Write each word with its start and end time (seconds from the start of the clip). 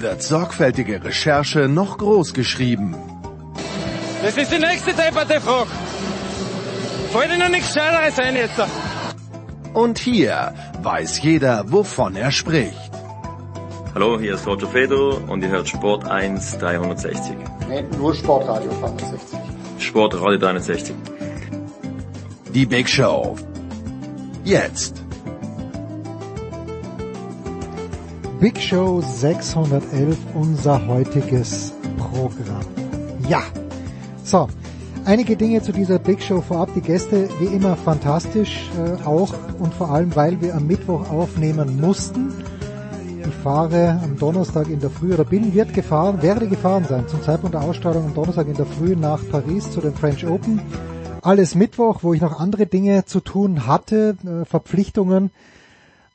wird 0.00 0.22
sorgfältige 0.22 1.02
Recherche 1.04 1.68
noch 1.68 1.98
groß 1.98 2.34
geschrieben. 2.34 2.94
Das 4.22 4.36
ist 4.36 4.50
die 4.52 4.58
nächste 4.58 4.92
depperte 4.92 5.40
Frage. 5.40 5.70
Fällt 7.12 7.32
Ihnen 7.32 7.52
nichts 7.52 7.74
Scheineres 7.74 8.18
ein 8.18 8.36
jetzt? 8.36 8.60
Und 9.72 9.98
hier 9.98 10.54
weiß 10.82 11.22
jeder, 11.22 11.64
wovon 11.70 12.16
er 12.16 12.30
spricht. 12.30 12.90
Hallo, 13.94 14.18
hier 14.18 14.34
ist 14.34 14.46
Roger 14.46 14.66
Fedor 14.66 15.20
und 15.28 15.42
ihr 15.42 15.50
hört 15.50 15.68
Sport 15.68 16.04
1 16.10 16.58
360. 16.58 17.36
Nee, 17.68 17.84
nur 17.96 18.14
Sportradio 18.14 18.70
360. 18.80 19.38
Sportradio 19.78 20.38
360. 20.38 20.96
Die 22.52 22.66
Big 22.66 22.88
Show. 22.88 23.36
Jetzt. 24.42 25.03
Big 28.40 28.60
Show 28.60 29.00
611, 29.00 30.18
unser 30.34 30.86
heutiges 30.86 31.72
Programm. 31.96 32.66
Ja. 33.28 33.42
So, 34.24 34.48
einige 35.04 35.36
Dinge 35.36 35.62
zu 35.62 35.72
dieser 35.72 35.98
Big 35.98 36.20
Show 36.20 36.40
vorab. 36.40 36.70
Die 36.74 36.80
Gäste 36.80 37.28
wie 37.38 37.46
immer 37.46 37.76
fantastisch, 37.76 38.68
äh, 38.76 39.06
auch 39.06 39.32
und 39.60 39.72
vor 39.72 39.90
allem, 39.90 40.14
weil 40.16 40.40
wir 40.40 40.56
am 40.56 40.66
Mittwoch 40.66 41.08
aufnehmen 41.10 41.80
mussten. 41.80 42.32
Ich 43.20 43.34
fahre 43.36 44.00
am 44.02 44.18
Donnerstag 44.18 44.68
in 44.68 44.80
der 44.80 44.90
Früh 44.90 45.14
oder 45.14 45.24
bin, 45.24 45.54
wird 45.54 45.72
gefahren, 45.72 46.20
werde 46.20 46.48
gefahren 46.48 46.84
sein 46.88 47.06
zum 47.08 47.22
Zeitpunkt 47.22 47.54
der 47.54 47.62
Ausstrahlung 47.62 48.04
am 48.06 48.14
Donnerstag 48.14 48.48
in 48.48 48.54
der 48.54 48.66
Früh 48.66 48.96
nach 48.96 49.20
Paris 49.30 49.70
zu 49.70 49.80
den 49.80 49.94
French 49.94 50.26
Open. 50.26 50.60
Alles 51.22 51.54
Mittwoch, 51.54 52.00
wo 52.02 52.12
ich 52.12 52.20
noch 52.20 52.40
andere 52.40 52.66
Dinge 52.66 53.04
zu 53.06 53.20
tun 53.20 53.66
hatte, 53.66 54.16
äh, 54.26 54.44
Verpflichtungen 54.44 55.30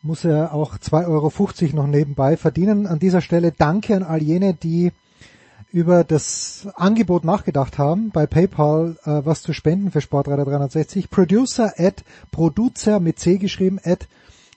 muss 0.02 0.24
er 0.24 0.54
auch 0.54 0.78
2,50 0.78 1.08
Euro 1.08 1.32
noch 1.76 1.88
nebenbei 1.88 2.38
verdienen. 2.38 2.88
An 2.88 3.00
dieser 3.00 3.22
Stelle 3.22 3.52
danke 3.52 3.96
an 3.96 4.04
all 4.04 4.22
jene, 4.22 4.54
die 4.54 4.92
über 5.72 6.04
das 6.04 6.68
Angebot 6.76 7.24
nachgedacht 7.24 7.78
haben, 7.78 8.10
bei 8.10 8.26
PayPal 8.26 8.98
äh, 9.04 9.22
was 9.24 9.44
zu 9.44 9.54
spenden 9.54 9.92
für 9.92 10.02
Sportradio 10.02 10.46
360. 10.46 11.12
Producer 11.12 11.74
at 11.78 12.04
Producer 12.32 13.00
mit 13.00 13.20
C 13.20 13.38
geschrieben 13.38 13.80
at 13.84 14.08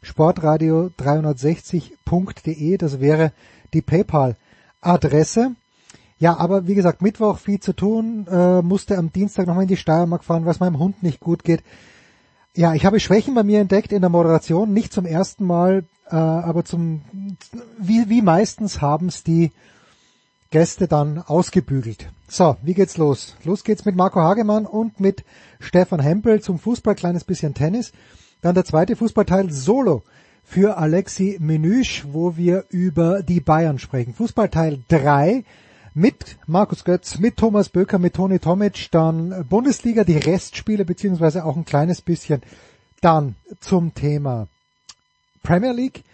sportradio 0.01 0.91
360.de. 0.99 2.79
Das 2.79 3.01
wäre 3.01 3.33
die 3.75 3.83
PayPal-Adresse. 3.83 5.53
Ja, 6.19 6.39
aber 6.39 6.67
wie 6.67 6.75
gesagt, 6.77 7.03
Mittwoch 7.03 7.39
viel 7.39 7.61
zu 7.61 7.73
tun, 7.73 8.27
äh, 8.31 8.63
musste 8.63 8.97
am 8.97 9.13
Dienstag 9.13 9.47
nochmal 9.47 9.65
in 9.65 9.69
die 9.69 9.77
Steiermark 9.77 10.25
fahren, 10.25 10.47
was 10.47 10.61
meinem 10.61 10.79
Hund 10.79 11.03
nicht 11.03 11.21
gut 11.21 11.43
geht. 11.45 11.63
Ja, 12.55 12.75
ich 12.75 12.85
habe 12.85 13.01
Schwächen 13.01 13.35
bei 13.35 13.45
mir 13.45 13.61
entdeckt 13.61 13.93
in 13.93 14.03
der 14.03 14.11
Moderation, 14.11 14.75
nicht 14.75 14.93
zum 14.93 15.07
ersten 15.07 15.47
Mal, 15.47 15.85
äh, 16.11 16.17
aber 16.17 16.67
zum 16.67 17.01
wie, 17.79 18.11
wie 18.11 18.21
meistens 18.21 18.83
haben 18.83 19.09
es 19.09 19.25
die 19.25 19.53
Gäste 20.51 20.87
dann 20.87 21.19
ausgebügelt. 21.19 22.11
So, 22.29 22.57
wie 22.63 22.75
geht's 22.75 22.99
los? 22.99 23.37
Los 23.45 23.65
geht's 23.65 23.87
mit 23.87 23.97
Marco 23.97 24.21
Hagemann 24.21 24.67
und 24.67 25.01
mit 25.01 25.25
Stefan 25.61 26.01
Hempel 26.01 26.43
zum 26.43 26.59
Fußball, 26.59 26.95
kleines 26.95 27.25
bisschen 27.25 27.55
Tennis. 27.55 27.93
Dann 28.43 28.55
der 28.55 28.67
zweite 28.67 28.97
Fußballteil 28.97 29.51
Solo 29.51 30.03
für 30.45 30.77
Alexi 30.77 31.39
Menüsch, 31.41 32.05
wo 32.13 32.37
wir 32.37 32.67
über 32.69 33.23
die 33.23 33.41
Bayern 33.41 33.79
sprechen. 33.79 34.13
Fußballteil 34.13 34.81
3 34.89 35.45
mit 35.95 36.39
Markus 36.47 36.85
Götz, 36.85 37.19
mit 37.19 37.37
Thomas 37.37 37.69
Böker, 37.69 37.99
mit 37.99 38.15
Toni 38.15 38.39
Tomic, 38.39 38.89
dann 38.91 39.47
Bundesliga, 39.49 40.05
die 40.05 40.17
Restspiele 40.17 40.85
beziehungsweise 40.85 41.45
auch 41.45 41.57
ein 41.57 41.65
kleines 41.65 42.01
bisschen 42.01 42.43
dann 43.01 43.35
zum 43.61 43.95
Thema 43.95 44.49
Premier 45.43 45.73
League. 45.73 46.05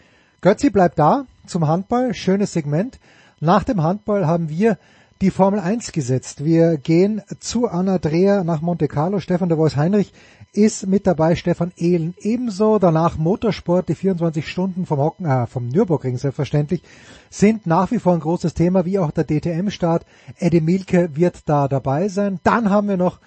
Götzi 0.40 0.70
bleibt 0.70 0.98
da 0.98 1.26
zum 1.46 1.68
Handball, 1.68 2.14
schönes 2.14 2.52
Segment. 2.52 2.98
Nach 3.40 3.62
dem 3.62 3.82
Handball 3.82 4.26
haben 4.26 4.48
wir 4.48 4.78
die 5.20 5.30
Formel 5.30 5.60
1 5.60 5.92
gesetzt. 5.92 6.44
Wir 6.44 6.76
gehen 6.76 7.22
zu 7.40 7.68
Anna 7.68 7.98
Dreher 7.98 8.44
nach 8.44 8.60
Monte 8.60 8.88
Carlo. 8.88 9.20
Stefan 9.20 9.48
de 9.48 9.58
Vois 9.58 9.76
Heinrich 9.76 10.12
ist 10.52 10.86
mit 10.86 11.06
dabei, 11.06 11.36
Stefan 11.36 11.72
Ehlen 11.76 12.14
ebenso. 12.18 12.78
Danach 12.78 13.16
Motorsport, 13.16 13.88
die 13.88 13.94
24 13.94 14.46
Stunden 14.48 14.86
vom 14.86 14.98
Hocken, 14.98 15.26
äh, 15.26 15.46
vom 15.46 15.68
Nürburgring 15.68 16.18
selbstverständlich, 16.18 16.82
sind 17.30 17.66
nach 17.66 17.90
wie 17.90 17.98
vor 17.98 18.14
ein 18.14 18.20
großes 18.20 18.54
Thema, 18.54 18.84
wie 18.84 18.98
auch 18.98 19.10
der 19.10 19.24
DTM-Start. 19.24 20.04
Eddie 20.38 20.60
Milke 20.60 21.14
wird 21.14 21.48
da 21.48 21.68
dabei 21.68 22.08
sein. 22.08 22.40
Dann 22.42 22.70
haben 22.70 22.88
wir 22.88 22.96
noch 22.96 23.18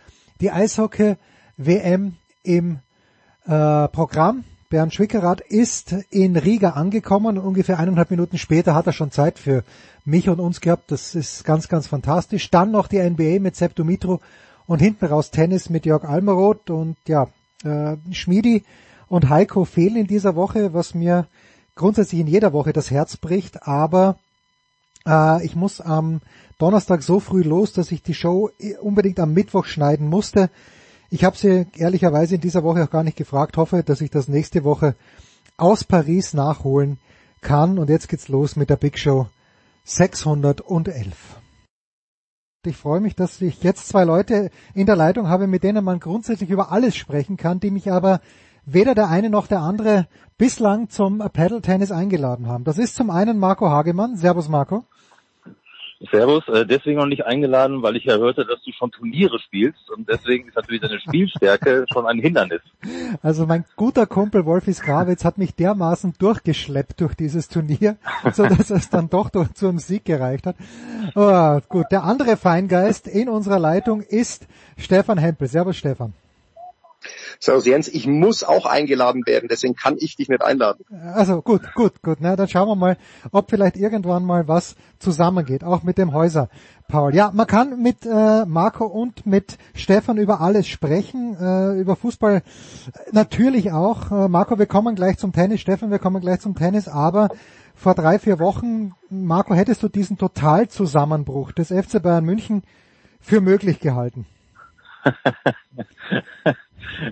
die 0.42 0.52
Eishockey-WM 0.52 2.16
im 2.44 2.80
äh, 3.46 3.88
Programm. 3.88 4.44
Bernd 4.70 4.94
Schwickerath 4.94 5.42
ist 5.42 5.94
in 6.10 6.38
Riga 6.38 6.72
angekommen. 6.72 7.38
Ungefähr 7.38 7.78
eineinhalb 7.78 8.10
Minuten 8.10 8.38
später 8.38 8.74
hat 8.74 8.88
er 8.88 8.94
schon 8.94 9.12
Zeit 9.12 9.38
für 9.38 9.64
mich 10.06 10.30
und 10.30 10.40
uns 10.40 10.62
gehabt. 10.62 10.92
Das 10.92 11.14
ist 11.14 11.44
ganz, 11.44 11.68
ganz 11.68 11.88
fantastisch. 11.88 12.50
Dann 12.50 12.72
noch 12.72 12.88
die 12.88 12.98
NBA 12.98 13.40
mit 13.40 13.56
Sepp 13.56 13.76
Dumitro 13.76 14.22
und 14.68 14.80
hinten 14.80 15.06
raus 15.06 15.32
Tennis 15.32 15.70
mit 15.70 15.86
Jörg 15.86 16.04
Almeroth 16.04 16.70
und 16.70 16.98
ja, 17.08 17.28
äh, 17.64 17.98
Schmiedi 18.12 18.64
und 19.08 19.30
Heiko 19.30 19.66
fehlen 19.66 19.98
in 19.98 20.08
dieser 20.08 20.36
Woche, 20.36 20.74
was 20.74 20.94
mir 20.94 21.28
grundsätzlich 21.76 22.22
in 22.22 22.28
jeder 22.28 22.54
Woche 22.54 22.74
das 22.74 22.92
Herz 22.92 23.18
bricht, 23.18 23.68
aber 23.68 24.18
äh, 25.06 25.44
ich 25.46 25.56
muss 25.56 25.82
am 25.82 26.22
Donnerstag 26.58 27.02
so 27.02 27.20
früh 27.20 27.42
los, 27.42 27.74
dass 27.74 27.92
ich 27.92 28.04
die 28.04 28.14
Show 28.14 28.52
unbedingt 28.82 29.20
am 29.20 29.34
Mittwoch 29.34 29.66
schneiden 29.66 30.08
musste. 30.08 30.50
Ich 31.10 31.24
habe 31.24 31.36
sie 31.36 31.66
ehrlicherweise 31.76 32.36
in 32.36 32.42
dieser 32.42 32.64
Woche 32.64 32.84
auch 32.84 32.90
gar 32.90 33.04
nicht 33.04 33.18
gefragt, 33.18 33.58
hoffe, 33.58 33.84
dass 33.84 34.00
ich 34.00 34.12
das 34.12 34.28
nächste 34.28 34.64
Woche 34.64 34.96
aus 35.58 35.84
Paris 35.84 36.34
nachholen 36.34 37.00
kann. 37.42 37.80
Und 37.80 37.90
jetzt 37.90 38.10
geht's 38.10 38.28
los 38.28 38.56
mit 38.56 38.70
der 38.70 38.78
Big 38.78 39.00
Show 39.00 39.28
611. 39.86 41.42
Ich 42.64 42.78
freue 42.78 43.02
mich, 43.02 43.16
dass 43.16 43.42
ich 43.42 43.64
jetzt 43.64 43.88
zwei 43.88 44.04
Leute 44.04 44.52
in 44.76 44.86
der 44.86 44.96
Leitung 44.96 45.28
habe, 45.28 45.48
mit 45.48 45.64
denen 45.64 45.84
man 45.84 46.00
grundsätzlich 46.00 46.52
über 46.52 46.72
alles 46.72 46.96
sprechen 46.96 47.36
kann, 47.36 47.60
die 47.60 47.72
mich 47.72 47.92
aber 47.92 48.22
weder 48.66 48.94
der 48.94 49.10
eine 49.10 49.32
noch 49.32 49.48
der 49.48 49.62
andere 49.62 50.08
bislang 50.38 50.88
zum 50.88 51.18
Paddle 51.18 51.64
Tennis 51.64 51.92
eingeladen 51.92 52.46
haben. 52.46 52.64
Das 52.64 52.78
ist 52.78 52.96
zum 52.96 53.10
einen 53.10 53.40
Marco 53.40 53.68
Hagemann. 53.68 54.16
Servus 54.16 54.48
Marco. 54.48 54.84
Servus, 56.09 56.47
äh, 56.47 56.66
deswegen 56.66 56.97
noch 56.97 57.06
nicht 57.06 57.25
eingeladen, 57.25 57.84
weil 57.84 57.95
ich 57.95 58.06
ja 58.06 58.17
hörte, 58.17 58.45
dass 58.45 58.62
du 58.63 58.72
schon 58.72 58.91
Turniere 58.91 59.39
spielst 59.39 59.89
und 59.91 60.09
deswegen 60.09 60.47
ist 60.47 60.56
natürlich 60.56 60.81
deine 60.81 61.00
Spielstärke 61.00 61.85
schon 61.94 62.07
ein 62.07 62.19
Hindernis. 62.19 62.62
Also 63.22 63.45
mein 63.45 63.66
guter 63.75 64.07
Kumpel 64.07 64.45
Wolfis 64.45 64.81
Grawitz 64.81 65.23
hat 65.23 65.38
mich 65.38 65.53
dermaßen 65.53 66.13
durchgeschleppt 66.17 67.01
durch 67.01 67.13
dieses 67.16 67.50
Turnier, 67.50 67.97
so 68.34 68.47
dass 68.47 68.72
es 68.72 68.89
dann 68.89 69.09
doch 69.09 69.29
durch 69.29 69.53
zum 69.53 69.78
Sieg 69.78 70.06
gereicht 70.06 70.47
hat. 70.47 70.56
Oh, 71.16 71.59
gut, 71.67 71.85
der 71.91 72.03
andere 72.03 72.38
Feingeist 72.38 73.07
in 73.07 73.29
unserer 73.29 73.59
Leitung 73.59 74.01
ist 74.01 74.47
Stefan 74.78 75.18
Hempel. 75.18 75.47
Servus 75.47 75.78
Stefan. 75.78 76.13
Servus 77.39 77.66
Jens, 77.66 77.88
ich 77.88 78.07
muss 78.07 78.44
auch 78.44 78.66
eingeladen 78.66 79.25
werden, 79.25 79.47
deswegen 79.50 79.75
kann 79.75 79.95
ich 80.00 80.16
dich 80.16 80.29
nicht 80.29 80.44
einladen. 80.44 80.85
Also 81.13 81.41
gut, 81.41 81.73
gut, 81.73 82.01
gut. 82.01 82.17
Na, 82.19 82.35
dann 82.35 82.47
schauen 82.47 82.67
wir 82.67 82.75
mal, 82.75 82.97
ob 83.31 83.50
vielleicht 83.50 83.78
irgendwann 83.78 84.23
mal 84.23 84.47
was 84.47 84.75
zusammengeht, 85.00 85.63
auch 85.63 85.84
mit 85.84 85.97
dem 85.97 86.13
Häuser. 86.13 86.50
Paul. 86.92 87.15
Ja, 87.15 87.31
man 87.33 87.48
kann 87.48 87.81
mit 87.81 88.06
äh, 88.06 88.45
Marco 88.45 88.86
und 88.86 89.25
mit 89.25 89.57
Stefan 89.74 90.18
über 90.18 90.42
alles 90.42 90.68
sprechen, 90.68 91.38
äh, 91.39 91.80
über 91.80 91.95
Fußball 91.95 92.44
natürlich 93.13 93.71
auch. 93.71 94.12
Äh, 94.12 94.27
Marco, 94.27 94.59
wir 94.59 94.65
kommen 94.65 94.95
gleich 94.95 95.18
zum 95.18 95.31
Tennis, 95.31 95.62
Stefan, 95.62 95.89
wir 95.89 96.00
kommen 96.00 96.21
gleich 96.21 96.42
zum 96.42 96.54
Tennis, 96.54 96.89
aber 96.89 97.30
vor 97.75 97.95
drei, 97.95 98.19
vier 98.19 98.39
Wochen, 98.39 98.94
Marco, 99.09 99.56
hättest 99.56 99.81
du 99.81 99.88
diesen 99.88 100.18
Totalzusammenbruch 100.18 101.54
des 101.54 101.69
FC 101.69 102.04
Bayern 102.04 102.25
München 102.25 102.63
für 103.21 103.39
möglich 103.39 103.80
gehalten? 103.80 104.25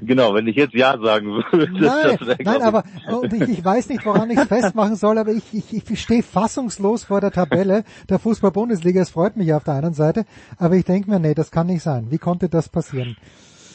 Genau, 0.02 0.34
wenn 0.34 0.48
ich 0.48 0.56
jetzt 0.56 0.74
Ja 0.74 0.98
sagen 1.02 1.28
würde. 1.28 1.70
Nein, 1.72 2.38
nein 2.44 2.62
aber 2.62 2.84
und 3.08 3.34
ich, 3.34 3.42
ich 3.50 3.66
weiß 3.66 3.90
nicht, 3.90 4.06
woran 4.06 4.30
ich 4.30 4.38
es 4.38 4.48
festmachen 4.48 4.96
soll, 4.96 5.18
aber 5.18 5.32
ich, 5.32 5.54
ich, 5.54 5.90
ich 5.90 6.02
stehe 6.02 6.24
fassungslos 6.24 7.04
vor 7.04 7.22
der 7.22 7.32
Tabelle 7.32 7.84
der 8.10 8.20
Fußball-Bundesliga. 8.20 9.02
Es 9.02 9.12
freut 9.12 9.38
mich 9.38 9.54
auf 9.54 9.64
der 9.64 9.76
einen 9.76 9.94
Seite, 9.94 10.26
aber 10.58 10.76
ich 10.76 10.86
denke 10.86 11.10
mir, 11.10 11.20
nee, 11.20 11.34
das 11.34 11.52
kann 11.52 11.68
nicht 11.68 11.82
sein. 11.82 12.08
Wie 12.10 12.18
konnte 12.18 12.50
das 12.50 12.70
passieren? 12.70 13.18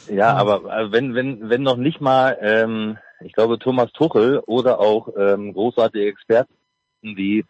Ja, 0.09 0.33
aber 0.33 0.65
äh, 0.71 0.91
wenn, 0.91 1.15
wenn, 1.15 1.49
wenn 1.49 1.63
noch 1.63 1.77
nicht 1.77 2.01
mal, 2.01 2.37
ähm, 2.41 2.97
ich 3.21 3.33
glaube, 3.33 3.59
Thomas 3.59 3.91
Tuchel 3.93 4.39
oder 4.45 4.79
auch 4.79 5.09
ähm, 5.17 5.53
großartige 5.53 6.07
Experten 6.07 6.53
wie 7.01 7.45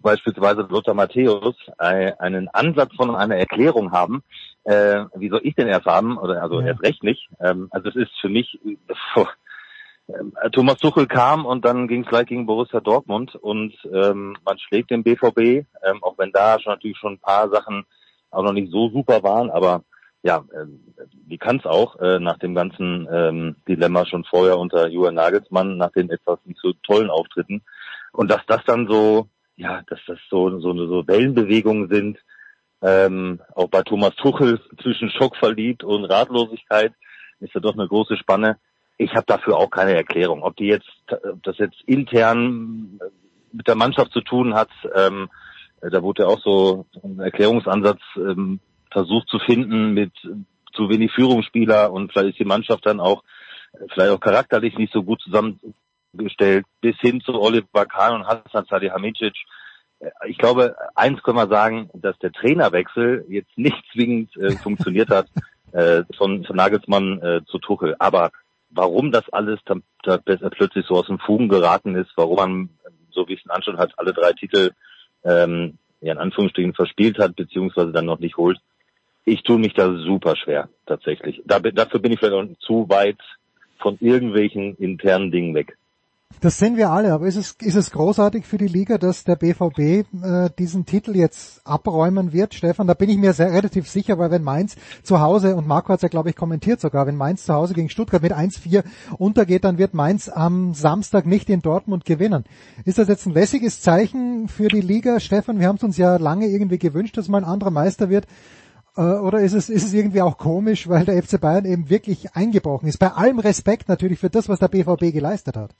beispielsweise 0.00 0.62
Lothar 0.62 0.94
Matthäus 0.94 1.56
äh, 1.78 2.12
einen 2.18 2.48
Ansatz 2.48 2.94
von 2.96 3.14
einer 3.14 3.36
Erklärung 3.36 3.92
haben, 3.92 4.22
äh, 4.64 5.04
wie 5.14 5.28
soll 5.28 5.40
ich 5.44 5.54
denn 5.54 5.68
erst 5.68 5.86
haben? 5.86 6.18
Oder 6.18 6.42
also 6.42 6.60
ja. 6.60 6.68
erst 6.68 6.82
recht 6.82 7.02
nicht. 7.02 7.28
Ähm, 7.40 7.68
also 7.70 7.88
es 7.88 7.96
ist 7.96 8.12
für 8.20 8.28
mich 8.28 8.58
äh, 8.64 10.50
Thomas 10.50 10.78
Tuchel 10.78 11.06
kam 11.06 11.46
und 11.46 11.64
dann 11.64 11.88
ging 11.88 12.02
es 12.02 12.08
gleich 12.08 12.26
gegen 12.26 12.46
Borussia 12.46 12.80
Dortmund 12.80 13.34
und 13.34 13.74
ähm, 13.92 14.36
man 14.44 14.58
schlägt 14.58 14.90
den 14.90 15.02
BVB, 15.02 15.38
ähm, 15.38 16.02
auch 16.02 16.18
wenn 16.18 16.32
da 16.32 16.58
schon 16.58 16.72
natürlich 16.72 16.98
schon 16.98 17.14
ein 17.14 17.20
paar 17.20 17.48
Sachen 17.48 17.84
auch 18.30 18.42
noch 18.42 18.52
nicht 18.52 18.70
so 18.70 18.90
super 18.90 19.22
waren, 19.22 19.50
aber 19.50 19.82
ja, 20.22 20.44
äh, 20.52 20.66
die 21.12 21.38
kann 21.38 21.58
es 21.58 21.66
auch 21.66 21.96
äh, 22.00 22.18
nach 22.18 22.38
dem 22.38 22.54
ganzen 22.54 23.08
ähm, 23.10 23.56
Dilemma 23.66 24.04
schon 24.04 24.24
vorher 24.24 24.58
unter 24.58 24.88
Julian 24.88 25.14
Nagelsmann, 25.14 25.78
nach 25.78 25.92
den 25.92 26.10
etwas 26.10 26.38
nicht 26.44 26.60
so 26.60 26.72
tollen 26.82 27.10
Auftritten. 27.10 27.62
Und 28.12 28.30
dass 28.30 28.44
das 28.46 28.62
dann 28.66 28.86
so, 28.86 29.28
ja, 29.56 29.82
dass 29.88 30.00
das 30.06 30.18
so, 30.28 30.60
so, 30.60 30.74
so 30.74 31.06
Wellenbewegungen 31.06 31.88
sind, 31.88 32.18
ähm, 32.82 33.40
auch 33.54 33.68
bei 33.68 33.82
Thomas 33.82 34.14
Tuchel 34.16 34.60
zwischen 34.82 35.10
Schock 35.10 35.36
verliebt 35.36 35.84
und 35.84 36.04
Ratlosigkeit 36.04 36.92
ist 37.40 37.54
ja 37.54 37.60
doch 37.60 37.74
eine 37.74 37.88
große 37.88 38.16
Spanne. 38.16 38.58
Ich 38.96 39.14
habe 39.14 39.24
dafür 39.26 39.56
auch 39.56 39.70
keine 39.70 39.94
Erklärung. 39.94 40.42
Ob 40.42 40.56
die 40.56 40.66
jetzt, 40.66 40.90
ob 41.08 41.42
das 41.42 41.58
jetzt 41.58 41.80
intern 41.86 42.98
mit 43.52 43.66
der 43.66 43.74
Mannschaft 43.74 44.12
zu 44.12 44.20
tun 44.20 44.54
hat, 44.54 44.70
ähm, 44.94 45.28
da 45.80 46.02
wurde 46.02 46.24
ja 46.24 46.28
auch 46.28 46.40
so 46.40 46.86
ein 47.02 47.20
Erklärungsansatz 47.20 48.00
ähm, 48.16 48.60
versucht 48.90 49.28
zu 49.28 49.38
finden 49.38 49.94
mit 49.94 50.12
zu 50.72 50.88
wenig 50.88 51.12
Führungsspieler 51.12 51.90
und 51.90 52.12
vielleicht 52.12 52.30
ist 52.30 52.38
die 52.38 52.44
Mannschaft 52.44 52.86
dann 52.86 53.00
auch 53.00 53.22
vielleicht 53.92 54.10
auch 54.10 54.20
charakterlich 54.20 54.76
nicht 54.76 54.92
so 54.92 55.02
gut 55.02 55.20
zusammengestellt, 55.22 56.66
bis 56.80 56.98
hin 57.00 57.20
zu 57.20 57.40
Oliver 57.40 57.86
Kahn 57.86 58.16
und 58.16 58.26
Hassan 58.26 58.66
Salihamidzic. 58.68 59.34
Ich 60.26 60.38
glaube, 60.38 60.76
eins 60.94 61.22
können 61.22 61.36
wir 61.36 61.48
sagen, 61.48 61.90
dass 61.92 62.18
der 62.18 62.32
Trainerwechsel 62.32 63.26
jetzt 63.28 63.56
nicht 63.56 63.76
zwingend 63.92 64.34
äh, 64.36 64.52
funktioniert 64.52 65.10
hat 65.10 65.26
äh, 65.72 66.04
von, 66.16 66.44
von 66.44 66.56
Nagelsmann 66.56 67.20
äh, 67.20 67.40
zu 67.46 67.58
Tuchel. 67.58 67.96
Aber 67.98 68.30
warum 68.70 69.12
das 69.12 69.28
alles 69.30 69.60
dann, 69.66 69.82
dann 70.02 70.22
plötzlich 70.24 70.86
so 70.86 70.94
aus 70.94 71.06
dem 71.06 71.18
Fugen 71.18 71.48
geraten 71.48 71.94
ist, 71.94 72.10
warum 72.16 72.36
man, 72.36 72.68
so 73.10 73.28
wie 73.28 73.34
es 73.34 73.42
den 73.42 73.50
Anschein 73.50 73.78
hat, 73.78 73.92
alle 73.98 74.12
drei 74.12 74.32
Titel 74.32 74.70
ähm, 75.24 75.78
ja 76.00 76.12
in 76.12 76.18
Anführungsstrichen 76.18 76.74
verspielt 76.74 77.18
hat, 77.18 77.36
beziehungsweise 77.36 77.92
dann 77.92 78.06
noch 78.06 78.20
nicht 78.20 78.36
holt, 78.36 78.58
ich 79.24 79.42
tue 79.42 79.58
mich 79.58 79.74
da 79.74 79.94
super 79.96 80.34
schwer, 80.36 80.68
tatsächlich. 80.86 81.42
Da, 81.44 81.60
dafür 81.60 82.00
bin 82.00 82.12
ich 82.12 82.18
vielleicht 82.18 82.34
auch 82.34 82.46
zu 82.60 82.88
weit 82.88 83.18
von 83.78 83.98
irgendwelchen 84.00 84.76
internen 84.76 85.30
Dingen 85.30 85.54
weg. 85.54 85.76
Das 86.42 86.56
sind 86.56 86.78
wir 86.78 86.88
alle, 86.88 87.12
aber 87.12 87.26
ist 87.26 87.36
es, 87.36 87.54
ist 87.60 87.74
es 87.74 87.90
großartig 87.90 88.46
für 88.46 88.56
die 88.56 88.66
Liga, 88.66 88.96
dass 88.96 89.24
der 89.24 89.36
BVB 89.36 89.78
äh, 89.78 90.48
diesen 90.58 90.86
Titel 90.86 91.14
jetzt 91.14 91.60
abräumen 91.66 92.32
wird, 92.32 92.54
Stefan? 92.54 92.86
Da 92.86 92.94
bin 92.94 93.10
ich 93.10 93.18
mir 93.18 93.34
sehr 93.34 93.52
relativ 93.52 93.90
sicher, 93.90 94.18
weil 94.18 94.30
wenn 94.30 94.42
Mainz 94.42 94.76
zu 95.02 95.20
Hause, 95.20 95.54
und 95.54 95.66
Marco 95.66 95.90
hat 95.90 95.98
es 95.98 96.02
ja 96.02 96.08
glaube 96.08 96.30
ich 96.30 96.36
kommentiert 96.36 96.80
sogar, 96.80 97.06
wenn 97.06 97.16
Mainz 97.16 97.44
zu 97.44 97.52
Hause 97.52 97.74
gegen 97.74 97.90
Stuttgart 97.90 98.22
mit 98.22 98.32
1-4 98.32 98.84
untergeht, 99.18 99.64
dann 99.64 99.76
wird 99.76 99.92
Mainz 99.92 100.30
am 100.30 100.72
Samstag 100.72 101.26
nicht 101.26 101.50
in 101.50 101.60
Dortmund 101.60 102.06
gewinnen. 102.06 102.44
Ist 102.86 102.96
das 102.96 103.08
jetzt 103.08 103.26
ein 103.26 103.34
lässiges 103.34 103.82
Zeichen 103.82 104.48
für 104.48 104.68
die 104.68 104.80
Liga, 104.80 105.20
Stefan? 105.20 105.60
Wir 105.60 105.68
haben 105.68 105.76
es 105.76 105.82
uns 105.82 105.98
ja 105.98 106.16
lange 106.16 106.46
irgendwie 106.46 106.78
gewünscht, 106.78 107.18
dass 107.18 107.28
mal 107.28 107.44
ein 107.44 107.44
anderer 107.44 107.70
Meister 107.70 108.08
wird. 108.08 108.26
Äh, 108.96 109.02
oder 109.02 109.40
ist 109.40 109.52
es, 109.52 109.68
ist 109.68 109.84
es 109.84 109.92
irgendwie 109.92 110.22
auch 110.22 110.38
komisch, 110.38 110.88
weil 110.88 111.04
der 111.04 111.22
FC 111.22 111.38
Bayern 111.38 111.66
eben 111.66 111.90
wirklich 111.90 112.34
eingebrochen 112.34 112.88
ist? 112.88 112.98
Bei 112.98 113.12
allem 113.12 113.40
Respekt 113.40 113.90
natürlich 113.90 114.18
für 114.18 114.30
das, 114.30 114.48
was 114.48 114.58
der 114.58 114.68
BVB 114.68 115.12
geleistet 115.12 115.58
hat. 115.58 115.74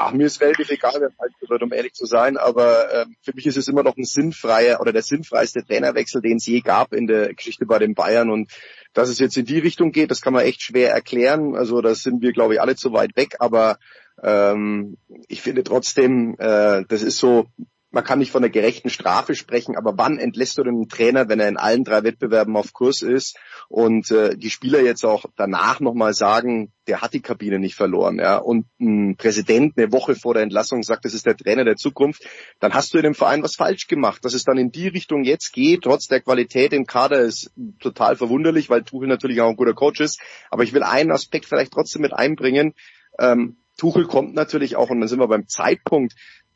Ach, 0.00 0.12
mir 0.12 0.26
ist 0.26 0.40
relativ 0.40 0.70
egal, 0.70 0.94
wer 1.00 1.10
falsch 1.10 1.34
wird, 1.40 1.60
um 1.60 1.72
ehrlich 1.72 1.92
zu 1.92 2.06
sein, 2.06 2.36
aber 2.36 2.92
äh, 2.92 3.06
für 3.20 3.32
mich 3.34 3.46
ist 3.46 3.56
es 3.56 3.66
immer 3.66 3.82
noch 3.82 3.96
ein 3.96 4.04
sinnfreier 4.04 4.80
oder 4.80 4.92
der 4.92 5.02
sinnfreiste 5.02 5.64
Trainerwechsel, 5.64 6.22
den 6.22 6.36
es 6.36 6.46
je 6.46 6.60
gab 6.60 6.92
in 6.92 7.08
der 7.08 7.34
Geschichte 7.34 7.66
bei 7.66 7.80
den 7.80 7.94
Bayern 7.94 8.30
und 8.30 8.48
dass 8.92 9.08
es 9.08 9.18
jetzt 9.18 9.36
in 9.36 9.44
die 9.44 9.58
Richtung 9.58 9.90
geht, 9.90 10.12
das 10.12 10.20
kann 10.20 10.32
man 10.32 10.44
echt 10.44 10.62
schwer 10.62 10.92
erklären. 10.92 11.56
Also 11.56 11.80
da 11.80 11.96
sind 11.96 12.22
wir, 12.22 12.32
glaube 12.32 12.54
ich, 12.54 12.60
alle 12.60 12.76
zu 12.76 12.92
weit 12.92 13.16
weg, 13.16 13.38
aber 13.40 13.78
ähm, 14.22 14.98
ich 15.26 15.42
finde 15.42 15.64
trotzdem, 15.64 16.36
äh, 16.38 16.84
das 16.86 17.02
ist 17.02 17.18
so 17.18 17.46
man 17.90 18.04
kann 18.04 18.18
nicht 18.18 18.30
von 18.30 18.42
einer 18.42 18.52
gerechten 18.52 18.90
Strafe 18.90 19.34
sprechen, 19.34 19.76
aber 19.76 19.94
wann 19.96 20.18
entlässt 20.18 20.58
du 20.58 20.62
den 20.62 20.88
Trainer, 20.88 21.28
wenn 21.28 21.40
er 21.40 21.48
in 21.48 21.56
allen 21.56 21.84
drei 21.84 22.02
Wettbewerben 22.02 22.56
auf 22.56 22.72
Kurs 22.72 23.02
ist 23.02 23.38
und 23.68 24.10
äh, 24.10 24.36
die 24.36 24.50
Spieler 24.50 24.80
jetzt 24.80 25.04
auch 25.04 25.24
danach 25.36 25.80
nochmal 25.80 26.12
sagen, 26.12 26.72
der 26.86 27.00
hat 27.00 27.14
die 27.14 27.20
Kabine 27.20 27.58
nicht 27.58 27.74
verloren, 27.74 28.18
ja, 28.18 28.36
und 28.36 28.66
ein 28.80 29.16
Präsident 29.16 29.76
eine 29.76 29.92
Woche 29.92 30.14
vor 30.14 30.34
der 30.34 30.42
Entlassung 30.42 30.82
sagt, 30.82 31.04
das 31.04 31.14
ist 31.14 31.26
der 31.26 31.36
Trainer 31.36 31.64
der 31.64 31.76
Zukunft, 31.76 32.26
dann 32.60 32.74
hast 32.74 32.92
du 32.92 32.98
in 32.98 33.04
dem 33.04 33.14
Verein 33.14 33.42
was 33.42 33.56
falsch 33.56 33.86
gemacht. 33.86 34.24
Dass 34.24 34.34
es 34.34 34.44
dann 34.44 34.58
in 34.58 34.70
die 34.70 34.88
Richtung 34.88 35.24
jetzt 35.24 35.52
geht, 35.52 35.82
trotz 35.82 36.06
der 36.08 36.20
Qualität 36.20 36.72
im 36.72 36.86
Kader, 36.86 37.20
ist 37.20 37.52
total 37.80 38.16
verwunderlich, 38.16 38.70
weil 38.70 38.82
Tuchel 38.82 39.08
natürlich 39.08 39.40
auch 39.40 39.50
ein 39.50 39.56
guter 39.56 39.74
Coach 39.74 40.00
ist. 40.00 40.20
Aber 40.50 40.62
ich 40.62 40.72
will 40.72 40.82
einen 40.82 41.12
Aspekt 41.12 41.46
vielleicht 41.46 41.72
trotzdem 41.72 42.02
mit 42.02 42.12
einbringen. 42.12 42.74
Ähm, 43.18 43.58
Tuchel 43.78 44.06
kommt 44.06 44.34
natürlich 44.34 44.76
auch, 44.76 44.90
und 44.90 45.00
dann 45.00 45.08
sind 45.08 45.20
wir 45.20 45.28
beim 45.28 45.46
Zeitpunkt, 45.46 46.14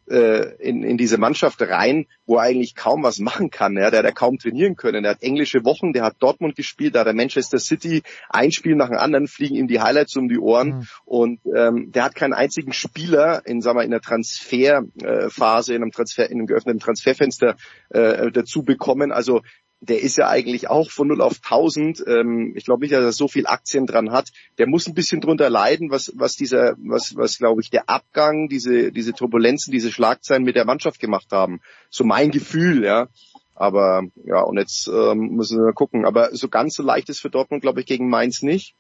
äh, 0.09 0.55
in, 0.57 0.83
in 0.83 0.97
diese 0.97 1.19
Mannschaft 1.19 1.61
rein, 1.63 2.07
wo 2.27 2.37
er 2.37 2.43
eigentlich 2.43 2.75
kaum 2.75 3.03
was 3.03 3.19
machen 3.19 3.51
kann. 3.51 3.77
Ja. 3.77 3.91
Der 3.91 3.99
hat 3.99 4.07
ja 4.07 4.13
kaum 4.13 4.39
trainieren 4.39 4.77
können. 4.77 5.03
Der 5.03 5.13
hat 5.13 5.23
englische 5.23 5.65
Wochen, 5.65 5.93
der 5.93 6.05
hat 6.05 6.17
Dortmund 6.19 6.57
gespielt, 6.57 6.95
da 6.95 7.01
hat 7.01 7.07
er 7.07 7.15
Manchester 7.15 7.59
City 7.59 8.03
ein 8.29 8.53
Spiel 8.53 8.75
nach 8.75 8.89
dem 8.89 8.99
anderen, 8.99 9.29
fliegen 9.29 9.57
ihm 9.57 9.69
die 9.69 9.81
Highlights 9.81 10.17
um 10.17 10.29
die 10.29 10.39
Ohren. 10.39 10.69
Mhm. 10.69 10.89
Und 11.05 11.41
ähm, 11.55 11.93
der 11.93 12.05
hat 12.05 12.15
keinen 12.15 12.33
einzigen 12.33 12.73
Spieler 12.73 13.43
in, 13.47 13.61
sagen 13.61 13.79
wir, 13.79 13.85
in 13.85 13.91
der 13.91 14.01
Transferphase, 14.01 15.75
in 15.75 15.83
einem 15.83 15.93
Transfer, 15.93 16.29
in 16.29 16.39
einem 16.39 16.47
geöffneten 16.47 16.81
Transferfenster 16.81 17.57
äh, 17.91 18.31
dazu 18.31 18.63
bekommen. 18.63 19.13
Also 19.13 19.43
der 19.83 20.01
ist 20.01 20.17
ja 20.17 20.29
eigentlich 20.29 20.71
auch 20.71 20.91
von 20.91 21.09
0 21.09 21.21
auf 21.21 21.41
1000. 21.43 22.05
Ähm, 22.07 22.53
ich 22.57 22.65
glaube 22.65 22.83
nicht, 22.83 22.93
dass 22.93 23.03
er 23.03 23.13
so 23.13 23.27
viel 23.27 23.49
Aktien 23.49 23.85
dran 23.85 24.13
hat. 24.13 24.29
Der 24.59 24.69
muss 24.69 24.87
ein 24.87 24.95
bisschen 24.95 25.21
drunter 25.21 25.51
leiden, 25.51 25.91
was, 25.91 26.13
was 26.15 26.37
dieser, 26.37 26.77
was, 26.79 27.17
was 27.17 27.39
glaube 27.39 27.61
ich, 27.63 27.71
der 27.71 27.89
Abgang, 27.89 28.49
diese, 28.49 28.93
diese 28.93 29.13
Turbulenzen, 29.13 29.73
diese 29.73 29.91
Schlagzeilen 29.91 30.45
mit 30.45 30.55
der 30.55 30.65
Mannschaft 30.65 31.01
gemacht 31.01 31.27
haben. 31.33 31.61
So 31.91 32.05
mein 32.05 32.31
Gefühl, 32.31 32.85
ja. 32.85 33.09
Aber 33.57 34.05
ja, 34.25 34.41
und 34.43 34.57
jetzt 34.57 34.87
ähm, 34.87 35.31
müssen 35.33 35.59
wir 35.59 35.65
mal 35.65 35.73
gucken. 35.73 36.07
Aber 36.07 36.35
so 36.35 36.49
ganz 36.49 36.75
so 36.75 36.85
leicht 36.85 37.09
ist 37.09 37.21
für 37.21 37.31
Dortmund, 37.31 37.63
glaube 37.63 37.81
ich, 37.81 37.87
gegen 37.87 38.09
Mainz 38.09 38.43
nicht. 38.43 38.77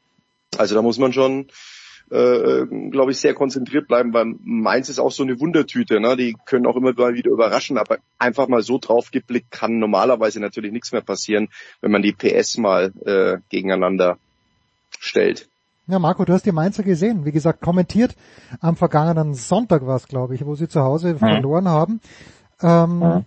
Also 0.56 0.76
da 0.76 0.82
muss 0.82 0.98
man 0.98 1.12
schon 1.12 1.48
äh, 2.10 2.66
glaube 2.90 3.12
ich, 3.12 3.18
sehr 3.18 3.34
konzentriert 3.34 3.88
bleiben, 3.88 4.12
weil 4.12 4.34
Mainz 4.42 4.88
ist 4.88 4.98
auch 4.98 5.12
so 5.12 5.22
eine 5.22 5.40
Wundertüte. 5.40 6.00
Ne? 6.00 6.16
Die 6.16 6.36
können 6.46 6.66
auch 6.66 6.76
immer 6.76 6.92
mal 6.92 7.14
wieder 7.14 7.30
überraschen, 7.30 7.78
aber 7.78 7.98
einfach 8.18 8.48
mal 8.48 8.62
so 8.62 8.78
drauf 8.78 9.10
geblickt 9.10 9.50
kann 9.50 9.78
normalerweise 9.78 10.40
natürlich 10.40 10.72
nichts 10.72 10.92
mehr 10.92 11.00
passieren, 11.00 11.48
wenn 11.80 11.90
man 11.90 12.02
die 12.02 12.12
PS 12.12 12.58
mal 12.58 12.92
äh, 13.04 13.38
gegeneinander 13.48 14.18
stellt. 14.98 15.48
Ja, 15.86 15.98
Marco, 15.98 16.24
du 16.24 16.32
hast 16.32 16.46
die 16.46 16.52
Mainzer 16.52 16.84
gesehen. 16.84 17.24
Wie 17.24 17.32
gesagt, 17.32 17.60
kommentiert 17.60 18.14
am 18.60 18.76
vergangenen 18.76 19.34
Sonntag 19.34 19.86
war 19.86 19.96
es, 19.96 20.06
glaube 20.06 20.34
ich, 20.34 20.46
wo 20.46 20.54
sie 20.54 20.68
zu 20.68 20.80
Hause 20.80 21.14
mhm. 21.14 21.18
verloren 21.18 21.68
haben. 21.68 22.00
Ähm, 22.62 22.98
mhm 22.98 23.24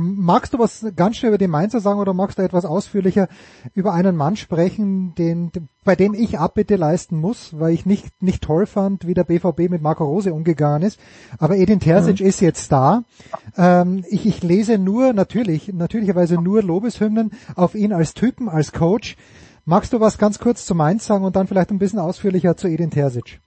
magst 0.00 0.54
du 0.54 0.58
was 0.58 0.86
ganz 0.96 1.16
schnell 1.16 1.30
über 1.30 1.38
den 1.38 1.50
Mainzer 1.50 1.80
sagen 1.80 2.00
oder 2.00 2.14
magst 2.14 2.38
du 2.38 2.42
etwas 2.42 2.64
ausführlicher 2.64 3.28
über 3.74 3.92
einen 3.92 4.16
Mann 4.16 4.36
sprechen, 4.36 5.14
den, 5.14 5.50
bei 5.84 5.94
dem 5.94 6.14
ich 6.14 6.38
Abbitte 6.38 6.76
leisten 6.76 7.18
muss, 7.18 7.58
weil 7.58 7.72
ich 7.72 7.86
nicht, 7.86 8.22
nicht 8.22 8.42
toll 8.42 8.66
fand, 8.66 9.06
wie 9.06 9.14
der 9.14 9.24
BVB 9.24 9.70
mit 9.70 9.82
Marco 9.82 10.04
Rose 10.04 10.32
umgegangen 10.32 10.82
ist. 10.82 10.98
Aber 11.38 11.56
Edin 11.56 11.80
Terzic 11.80 12.20
mhm. 12.20 12.26
ist 12.26 12.40
jetzt 12.40 12.72
da. 12.72 13.04
Ähm, 13.56 14.04
ich, 14.08 14.26
ich 14.26 14.42
lese 14.42 14.78
nur, 14.78 15.12
natürlich, 15.12 15.72
natürlicherweise 15.72 16.40
nur 16.40 16.62
Lobeshymnen 16.62 17.32
auf 17.54 17.74
ihn 17.74 17.92
als 17.92 18.14
Typen, 18.14 18.48
als 18.48 18.72
Coach. 18.72 19.16
Magst 19.64 19.92
du 19.92 20.00
was 20.00 20.18
ganz 20.18 20.38
kurz 20.38 20.64
zu 20.64 20.74
Mainz 20.74 21.06
sagen 21.06 21.24
und 21.24 21.36
dann 21.36 21.46
vielleicht 21.46 21.70
ein 21.70 21.78
bisschen 21.78 21.98
ausführlicher 21.98 22.56
zu 22.56 22.66
Edin 22.66 22.90
Terzic? 22.90 23.40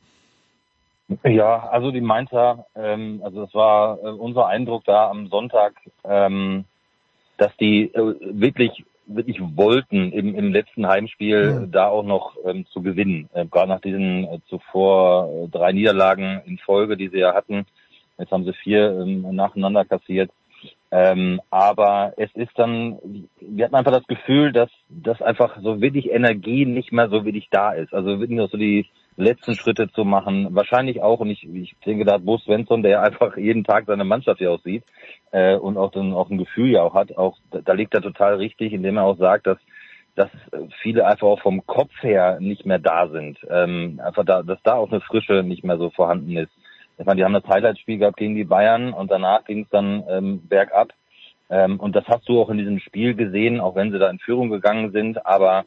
Ja, 1.24 1.68
also 1.70 1.92
die 1.92 2.02
Mainzer, 2.02 2.66
ähm, 2.76 3.22
also 3.24 3.46
das 3.46 3.54
war 3.54 3.98
äh, 4.04 4.10
unser 4.10 4.48
Eindruck 4.48 4.86
da 4.86 5.10
am 5.10 5.28
Sonntag, 5.28 5.74
ähm, 6.04 6.66
dass 7.38 7.56
die 7.58 7.94
äh, 7.94 8.16
wirklich 8.22 8.84
wirklich 9.06 9.40
wollten 9.42 10.12
im, 10.12 10.36
im 10.36 10.54
letzten 10.54 10.88
Heimspiel 10.88 11.60
mhm. 11.60 11.72
da 11.72 11.88
auch 11.88 12.04
noch 12.04 12.38
ähm, 12.46 12.66
zu 12.68 12.82
gewinnen. 12.82 13.30
Äh, 13.34 13.46
gerade 13.46 13.70
nach 13.70 13.82
diesen 13.82 14.26
äh, 14.26 14.40
zuvor 14.48 15.30
äh, 15.30 15.48
drei 15.50 15.74
Niederlagen 15.74 16.42
in 16.46 16.58
Folge, 16.58 16.98
die 16.98 17.10
sie 17.10 17.20
ja 17.20 17.34
hatten. 17.34 17.66
Jetzt 18.18 18.32
haben 18.32 18.46
sie 18.46 18.54
vier 18.54 18.92
ähm, 18.92 19.36
nacheinander 19.36 19.86
kassiert. 19.86 20.32
Ähm, 20.92 21.42
aber 21.50 22.14
es 22.18 22.30
ist 22.36 22.52
dann, 22.56 23.00
wir 23.42 23.66
hatten 23.66 23.76
einfach 23.76 23.92
das 23.92 24.08
Gefühl, 24.08 24.52
dass, 24.54 24.70
dass 24.90 25.22
einfach 25.22 25.58
so 25.62 25.82
wirklich 25.82 26.12
Energie 26.12 26.66
nicht 26.66 26.92
mehr 26.92 27.10
so 27.10 27.26
wirklich 27.26 27.48
da 27.50 27.74
ist. 27.74 27.94
Also 27.94 28.20
wirklich 28.20 28.40
so 28.52 28.58
die, 28.58 28.86
letzten 29.18 29.56
Schritte 29.56 29.92
zu 29.92 30.06
machen. 30.06 30.48
Wahrscheinlich 30.52 31.02
auch, 31.02 31.20
und 31.20 31.30
ich, 31.30 31.44
ich 31.44 31.76
denke, 31.86 32.06
da 32.06 32.14
hat 32.14 32.26
Bo 32.26 32.38
Svensson, 32.38 32.84
der 32.84 33.02
einfach 33.02 33.38
jeden 33.38 33.64
Tag 33.64 33.86
seine 33.86 34.04
Mannschaft 34.04 34.42
ja 34.42 34.50
auch 34.50 34.62
sieht 34.64 34.84
äh, 35.32 35.56
und 35.56 35.78
auch, 35.78 35.92
dann, 35.92 36.14
auch 36.14 36.30
ein 36.30 36.38
Gefühl 36.38 36.72
ja 36.72 36.84
auch 36.84 36.94
hat, 36.94 37.18
auch 37.18 37.38
da 37.52 37.74
liegt 37.74 37.94
er 37.94 38.02
total 38.02 38.36
richtig, 38.36 38.74
indem 38.74 38.98
er 38.98 39.04
auch 39.04 39.18
sagt, 39.18 39.48
dass 39.48 39.58
dass 40.16 40.30
viele 40.82 41.08
einfach 41.08 41.28
auch 41.28 41.42
vom 41.42 41.66
Kopf 41.66 41.92
her 42.02 42.38
nicht 42.40 42.66
mehr 42.66 42.80
da 42.80 43.08
sind. 43.08 43.40
Ähm, 43.50 44.00
einfach 44.04 44.24
da, 44.24 44.44
dass 44.44 44.62
da 44.64 44.76
auch 44.76 44.92
eine 44.92 45.02
Frische 45.02 45.44
nicht 45.44 45.64
mehr 45.64 45.78
so 45.78 45.90
vorhanden 45.90 46.38
ist. 46.38 46.52
ich 46.98 47.06
meine, 47.06 47.18
die 47.18 47.26
haben 47.26 47.34
das 47.34 47.48
Highlight-Spiel 47.48 47.98
gehabt 47.98 48.18
gegen 48.18 48.36
die 48.36 48.44
Bayern 48.44 48.94
und 48.94 49.10
danach 49.10 49.44
ging 49.46 49.64
es 49.64 49.70
dann 49.70 50.04
ähm, 50.08 50.48
bergab. 50.48 50.90
Ähm, 51.50 51.80
und 51.80 51.96
das 51.96 52.08
hast 52.08 52.30
du 52.30 52.40
auch 52.40 52.50
in 52.50 52.60
diesem 52.60 52.80
Spiel 52.80 53.16
gesehen, 53.16 53.60
auch 53.60 53.76
wenn 53.76 53.92
sie 53.92 54.00
da 54.00 54.10
in 54.10 54.20
Führung 54.20 54.50
gegangen 54.50 54.92
sind. 54.92 55.26
Aber 55.26 55.66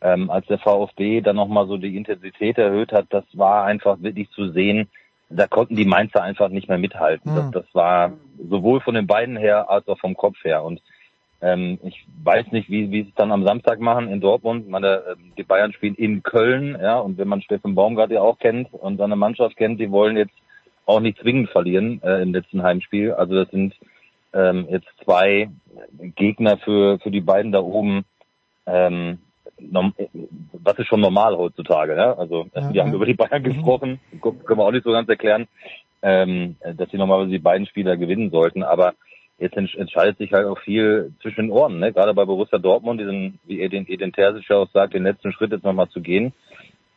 ähm, 0.00 0.30
als 0.30 0.46
der 0.46 0.58
VfB 0.58 1.20
dann 1.20 1.36
nochmal 1.36 1.66
so 1.66 1.76
die 1.76 1.96
Intensität 1.96 2.58
erhöht 2.58 2.92
hat, 2.92 3.06
das 3.10 3.24
war 3.32 3.64
einfach 3.64 4.00
wirklich 4.02 4.30
zu 4.30 4.50
sehen, 4.50 4.88
da 5.28 5.46
konnten 5.46 5.76
die 5.76 5.84
Mainzer 5.84 6.22
einfach 6.22 6.48
nicht 6.48 6.68
mehr 6.68 6.78
mithalten. 6.78 7.32
Mhm. 7.32 7.36
Das, 7.36 7.50
das 7.50 7.74
war 7.74 8.12
sowohl 8.48 8.80
von 8.80 8.94
den 8.94 9.06
beiden 9.06 9.36
her 9.36 9.68
als 9.70 9.88
auch 9.88 9.98
vom 9.98 10.16
Kopf 10.16 10.36
her. 10.44 10.62
Und 10.62 10.80
ähm, 11.40 11.78
ich 11.82 12.06
weiß 12.22 12.52
nicht, 12.52 12.70
wie, 12.70 12.90
wie 12.90 13.02
sie 13.02 13.08
es 13.08 13.14
dann 13.14 13.32
am 13.32 13.44
Samstag 13.44 13.80
machen 13.80 14.08
in 14.08 14.20
Dortmund. 14.20 14.68
Meine, 14.68 15.02
ähm, 15.10 15.32
die 15.36 15.42
Bayern 15.42 15.72
spielen 15.72 15.94
in 15.94 16.22
Köln, 16.22 16.78
ja, 16.80 16.98
und 16.98 17.18
wenn 17.18 17.28
man 17.28 17.42
Steffen 17.42 17.74
Baumgart 17.74 18.10
ja 18.10 18.20
auch 18.20 18.38
kennt 18.38 18.72
und 18.72 18.98
seine 18.98 19.16
Mannschaft 19.16 19.56
kennt, 19.56 19.80
die 19.80 19.90
wollen 19.90 20.16
jetzt 20.16 20.34
auch 20.86 21.00
nicht 21.00 21.18
zwingend 21.18 21.50
verlieren 21.50 22.00
äh, 22.02 22.22
im 22.22 22.32
letzten 22.32 22.62
Heimspiel. 22.62 23.12
Also 23.12 23.34
das 23.34 23.50
sind 23.50 23.74
ähm, 24.32 24.66
jetzt 24.70 24.88
zwei 25.04 25.50
Gegner 26.14 26.58
für, 26.58 26.98
für 27.00 27.10
die 27.10 27.20
beiden 27.20 27.52
da 27.52 27.60
oben. 27.60 28.04
Ähm, 28.66 29.18
was 29.58 30.78
ist 30.78 30.86
schon 30.86 31.00
normal 31.00 31.36
heutzutage, 31.36 31.94
ne? 31.94 32.16
Also 32.18 32.46
ja, 32.54 32.72
wir 32.72 32.82
haben 32.82 32.94
über 32.94 33.06
die 33.06 33.14
Bayern 33.14 33.42
mhm. 33.42 33.46
gesprochen, 33.46 34.00
können 34.20 34.58
wir 34.58 34.64
auch 34.64 34.72
nicht 34.72 34.84
so 34.84 34.92
ganz 34.92 35.08
erklären, 35.08 35.48
ähm, 36.02 36.56
dass 36.74 36.90
sie 36.90 36.98
normalerweise 36.98 37.32
die 37.32 37.38
beiden 37.38 37.66
Spieler 37.66 37.96
gewinnen 37.96 38.30
sollten, 38.30 38.62
aber 38.62 38.94
jetzt 39.38 39.56
entscheidet 39.56 40.18
sich 40.18 40.32
halt 40.32 40.46
auch 40.46 40.58
viel 40.58 41.12
zwischen 41.20 41.42
den 41.42 41.50
Ohren, 41.50 41.78
ne? 41.78 41.92
Gerade 41.92 42.14
bei 42.14 42.24
Borussia 42.24 42.58
Dortmund, 42.58 43.00
diesen, 43.00 43.38
wie 43.44 43.60
Edin, 43.60 43.86
Edin 43.88 44.12
Terzic 44.12 44.48
ja 44.48 44.56
auch 44.56 44.70
sagt, 44.70 44.94
den 44.94 45.04
letzten 45.04 45.32
Schritt 45.32 45.52
jetzt 45.52 45.64
nochmal 45.64 45.88
zu 45.88 46.00
gehen. 46.00 46.32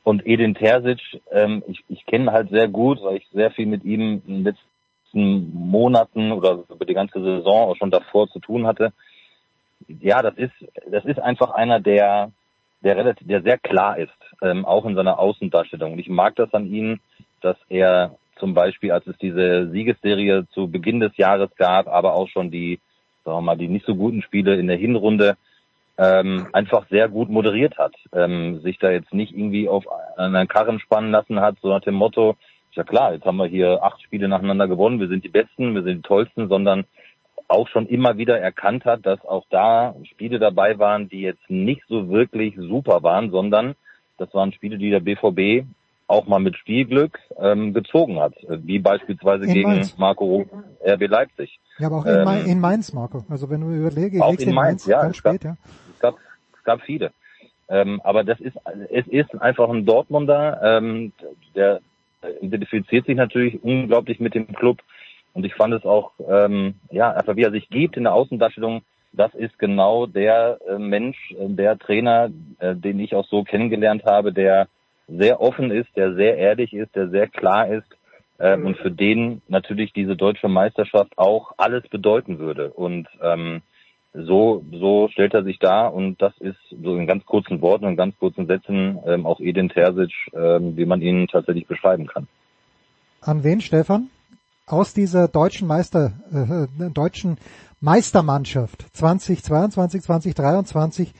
Und 0.03 0.25
Edin 0.25 0.55
Terzic, 0.55 1.21
ähm, 1.31 1.63
ich, 1.67 1.83
ich 1.89 2.05
kenne 2.05 2.31
halt 2.31 2.49
sehr 2.49 2.67
gut, 2.67 3.01
weil 3.03 3.17
ich 3.17 3.27
sehr 3.33 3.51
viel 3.51 3.65
mit 3.65 3.83
ihm 3.83 4.21
in 4.25 4.35
den 4.35 4.43
letzten 4.43 5.53
Monaten 5.53 6.31
oder 6.31 6.63
über 6.69 6.85
die 6.85 6.93
ganze 6.93 7.21
Saison 7.21 7.69
auch 7.69 7.75
schon 7.75 7.91
davor 7.91 8.29
zu 8.29 8.39
tun 8.39 8.65
hatte. 8.65 8.93
Ja, 9.87 10.21
das 10.21 10.35
ist, 10.35 10.53
das 10.89 11.05
ist 11.05 11.19
einfach 11.19 11.51
einer, 11.51 11.79
der, 11.79 12.31
der 12.81 12.95
relativ, 12.95 13.27
der 13.27 13.41
sehr 13.41 13.57
klar 13.57 13.97
ist, 13.97 14.11
ähm, 14.41 14.65
auch 14.65 14.85
in 14.85 14.95
seiner 14.95 15.19
Außendarstellung. 15.19 15.93
Und 15.93 15.99
ich 15.99 16.09
mag 16.09 16.35
das 16.35 16.53
an 16.53 16.67
ihm, 16.67 16.99
dass 17.41 17.57
er 17.69 18.15
zum 18.37 18.53
Beispiel, 18.53 18.91
als 18.91 19.05
es 19.07 19.17
diese 19.17 19.69
Siegesserie 19.69 20.47
zu 20.53 20.69
Beginn 20.69 20.99
des 20.99 21.15
Jahres 21.17 21.49
gab, 21.57 21.87
aber 21.87 22.13
auch 22.13 22.29
schon 22.29 22.51
die, 22.51 22.79
sagen 23.25 23.37
wir 23.37 23.41
mal, 23.41 23.57
die 23.57 23.67
nicht 23.67 23.85
so 23.85 23.95
guten 23.95 24.21
Spiele 24.21 24.55
in 24.55 24.67
der 24.67 24.77
Hinrunde, 24.77 25.35
ähm, 25.97 26.47
einfach 26.53 26.87
sehr 26.89 27.09
gut 27.09 27.29
moderiert 27.29 27.77
hat, 27.77 27.93
ähm, 28.13 28.61
sich 28.61 28.79
da 28.79 28.89
jetzt 28.89 29.13
nicht 29.13 29.33
irgendwie 29.35 29.67
auf 29.67 29.85
einen 30.17 30.47
Karren 30.47 30.79
spannen 30.79 31.11
lassen 31.11 31.41
hat, 31.41 31.57
so 31.61 31.67
nach 31.67 31.81
dem 31.81 31.95
Motto, 31.95 32.37
ja 32.71 32.83
klar, 32.85 33.13
jetzt 33.13 33.25
haben 33.25 33.35
wir 33.35 33.47
hier 33.47 33.83
acht 33.83 34.01
Spiele 34.01 34.29
nacheinander 34.29 34.69
gewonnen, 34.69 35.01
wir 35.01 35.09
sind 35.09 35.25
die 35.25 35.29
Besten, 35.29 35.75
wir 35.75 35.83
sind 35.83 35.97
die 35.97 36.07
Tollsten, 36.07 36.47
sondern 36.47 36.85
auch 37.49 37.67
schon 37.67 37.87
immer 37.87 38.17
wieder 38.17 38.39
erkannt 38.39 38.85
hat, 38.85 39.05
dass 39.05 39.23
auch 39.25 39.45
da 39.49 39.95
Spiele 40.03 40.39
dabei 40.39 40.79
waren, 40.79 41.09
die 41.09 41.21
jetzt 41.21 41.49
nicht 41.49 41.81
so 41.89 42.09
wirklich 42.09 42.55
super 42.55 43.03
waren, 43.03 43.31
sondern 43.31 43.75
das 44.17 44.33
waren 44.33 44.53
Spiele, 44.53 44.77
die 44.77 44.91
der 44.91 44.99
BVB 44.99 45.65
auch 46.07 46.25
mal 46.27 46.39
mit 46.39 46.57
Spielglück 46.57 47.19
ähm, 47.37 47.73
gezogen 47.73 48.19
hat, 48.19 48.33
wie 48.47 48.79
beispielsweise 48.79 49.45
in 49.45 49.53
gegen 49.53 49.69
Mainz. 49.69 49.97
Marco 49.97 50.45
RB 50.83 51.07
Leipzig. 51.07 51.59
Ja, 51.77 51.87
aber 51.87 51.97
auch 51.97 52.05
in, 52.05 52.27
ähm, 52.27 52.51
in 52.51 52.59
Mainz, 52.59 52.93
Marco. 52.93 53.23
Also 53.29 53.49
wenn 53.49 53.61
du 53.61 53.71
überlegst, 53.71 54.21
auch 54.21 54.33
in 54.33 54.53
Mainz, 54.53 54.55
Mainz 54.55 54.85
ja, 54.87 55.01
ganz 55.03 55.17
spät, 55.17 55.43
ja. 55.43 55.57
Es 55.93 55.99
gab, 55.99 56.15
es 56.57 56.63
gab 56.63 56.81
viele. 56.81 57.11
Ähm, 57.67 58.01
aber 58.03 58.23
das 58.23 58.39
ist, 58.39 58.57
es 58.89 59.07
ist 59.07 59.39
einfach 59.39 59.69
ein 59.69 59.85
Dortmunder, 59.85 60.59
ähm, 60.63 61.13
der 61.55 61.81
identifiziert 62.41 63.05
sich 63.05 63.15
natürlich 63.15 63.63
unglaublich 63.63 64.19
mit 64.19 64.33
dem 64.33 64.47
Club, 64.47 64.79
und 65.33 65.45
ich 65.45 65.53
fand 65.55 65.73
es 65.73 65.85
auch, 65.85 66.11
ähm, 66.27 66.75
ja, 66.91 67.11
einfach 67.11 67.35
wie 67.35 67.43
er 67.43 67.51
sich 67.51 67.69
gibt 67.69 67.97
in 67.97 68.03
der 68.03 68.13
Außendarstellung, 68.13 68.81
das 69.11 69.33
ist 69.33 69.57
genau 69.57 70.05
der 70.05 70.59
äh, 70.67 70.77
Mensch, 70.77 71.17
äh, 71.31 71.49
der 71.49 71.77
Trainer, 71.77 72.29
äh, 72.59 72.75
den 72.75 72.99
ich 72.99 73.15
auch 73.15 73.25
so 73.27 73.43
kennengelernt 73.43 74.03
habe, 74.05 74.33
der 74.33 74.67
sehr 75.07 75.41
offen 75.41 75.71
ist, 75.71 75.89
der 75.95 76.13
sehr 76.13 76.37
ehrlich 76.37 76.73
ist, 76.73 76.95
der 76.95 77.09
sehr 77.09 77.27
klar 77.27 77.67
ist 77.67 77.87
äh, 78.37 78.55
und 78.55 78.77
für 78.77 78.91
den 78.91 79.41
natürlich 79.47 79.93
diese 79.93 80.15
deutsche 80.15 80.47
Meisterschaft 80.47 81.17
auch 81.17 81.53
alles 81.57 81.87
bedeuten 81.89 82.37
würde. 82.37 82.71
Und 82.71 83.07
ähm, 83.21 83.61
so, 84.13 84.63
so 84.71 85.07
stellt 85.11 85.33
er 85.33 85.43
sich 85.43 85.59
dar 85.59 85.93
und 85.93 86.21
das 86.21 86.33
ist 86.39 86.57
so 86.69 86.95
in 86.95 87.07
ganz 87.07 87.25
kurzen 87.25 87.61
Worten 87.61 87.85
und 87.85 87.95
ganz 87.95 88.17
kurzen 88.17 88.47
Sätzen 88.47 88.99
ähm, 89.05 89.25
auch 89.25 89.39
Edin 89.39 89.69
Terzic, 89.69 90.11
ähm, 90.33 90.75
wie 90.77 90.85
man 90.85 91.01
ihn 91.01 91.27
tatsächlich 91.27 91.67
beschreiben 91.67 92.07
kann. 92.07 92.27
An 93.21 93.43
wen, 93.43 93.61
Stefan? 93.61 94.09
Aus 94.69 94.93
dieser 94.93 95.27
deutschen 95.27 95.67
Meister, 95.67 96.13
äh, 96.31 96.89
deutschen 96.91 97.37
Meistermannschaft 97.81 98.85
2022, 98.93 100.03
2023 100.03 101.13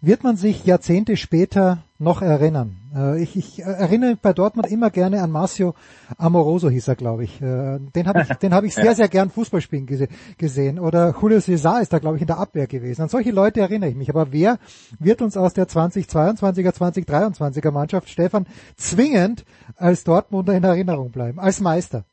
wird 0.00 0.24
man 0.24 0.36
sich 0.36 0.64
Jahrzehnte 0.64 1.16
später 1.16 1.84
noch 1.98 2.22
erinnern. 2.22 2.76
Äh, 2.94 3.22
ich, 3.22 3.36
ich 3.36 3.62
erinnere 3.62 4.16
bei 4.20 4.32
Dortmund 4.32 4.66
immer 4.66 4.90
gerne 4.90 5.22
an 5.22 5.30
Marcio 5.30 5.74
Amoroso, 6.18 6.68
hieß 6.68 6.88
er, 6.88 6.96
glaube 6.96 7.24
ich. 7.24 7.40
Äh, 7.40 7.78
den 7.78 8.08
habe 8.08 8.22
ich, 8.22 8.28
den 8.38 8.52
hab 8.52 8.64
ich 8.64 8.74
sehr, 8.74 8.96
sehr 8.96 9.08
gern 9.08 9.30
Fußballspielen 9.30 9.86
gese 9.86 10.08
gesehen. 10.38 10.80
Oder 10.80 11.14
Julio 11.20 11.40
Cesar 11.40 11.80
ist 11.80 11.92
da, 11.92 12.00
glaube 12.00 12.16
ich, 12.16 12.22
in 12.22 12.26
der 12.26 12.38
Abwehr 12.38 12.66
gewesen. 12.66 13.02
An 13.02 13.08
solche 13.08 13.30
Leute 13.30 13.60
erinnere 13.60 13.90
ich 13.90 13.96
mich. 13.96 14.10
Aber 14.10 14.32
wer 14.32 14.58
wird 14.98 15.22
uns 15.22 15.36
aus 15.36 15.54
der 15.54 15.68
2022er, 15.68 16.74
2023er 16.74 17.70
Mannschaft, 17.70 18.10
Stefan, 18.10 18.46
zwingend 18.76 19.44
als 19.76 20.02
Dortmunder 20.02 20.54
in 20.54 20.64
Erinnerung 20.64 21.12
bleiben? 21.12 21.38
Als 21.38 21.60
Meister? 21.60 22.04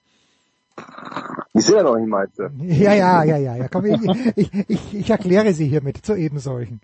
Ich 1.53 1.65
sehe 1.65 1.77
ja 1.77 1.83
noch 1.83 1.97
nicht 1.97 2.07
Meister. 2.07 2.51
Ja, 2.59 2.93
ja, 2.93 3.23
ja, 3.23 3.37
ja, 3.37 3.55
ja. 3.55 3.67
Komm, 3.67 3.85
ich, 3.85 4.01
ich, 4.35 4.51
ich, 4.67 4.93
ich 4.93 5.09
erkläre 5.09 5.53
sie 5.53 5.67
hiermit 5.67 6.05
zu 6.05 6.15
eben 6.15 6.39
solchen. 6.39 6.79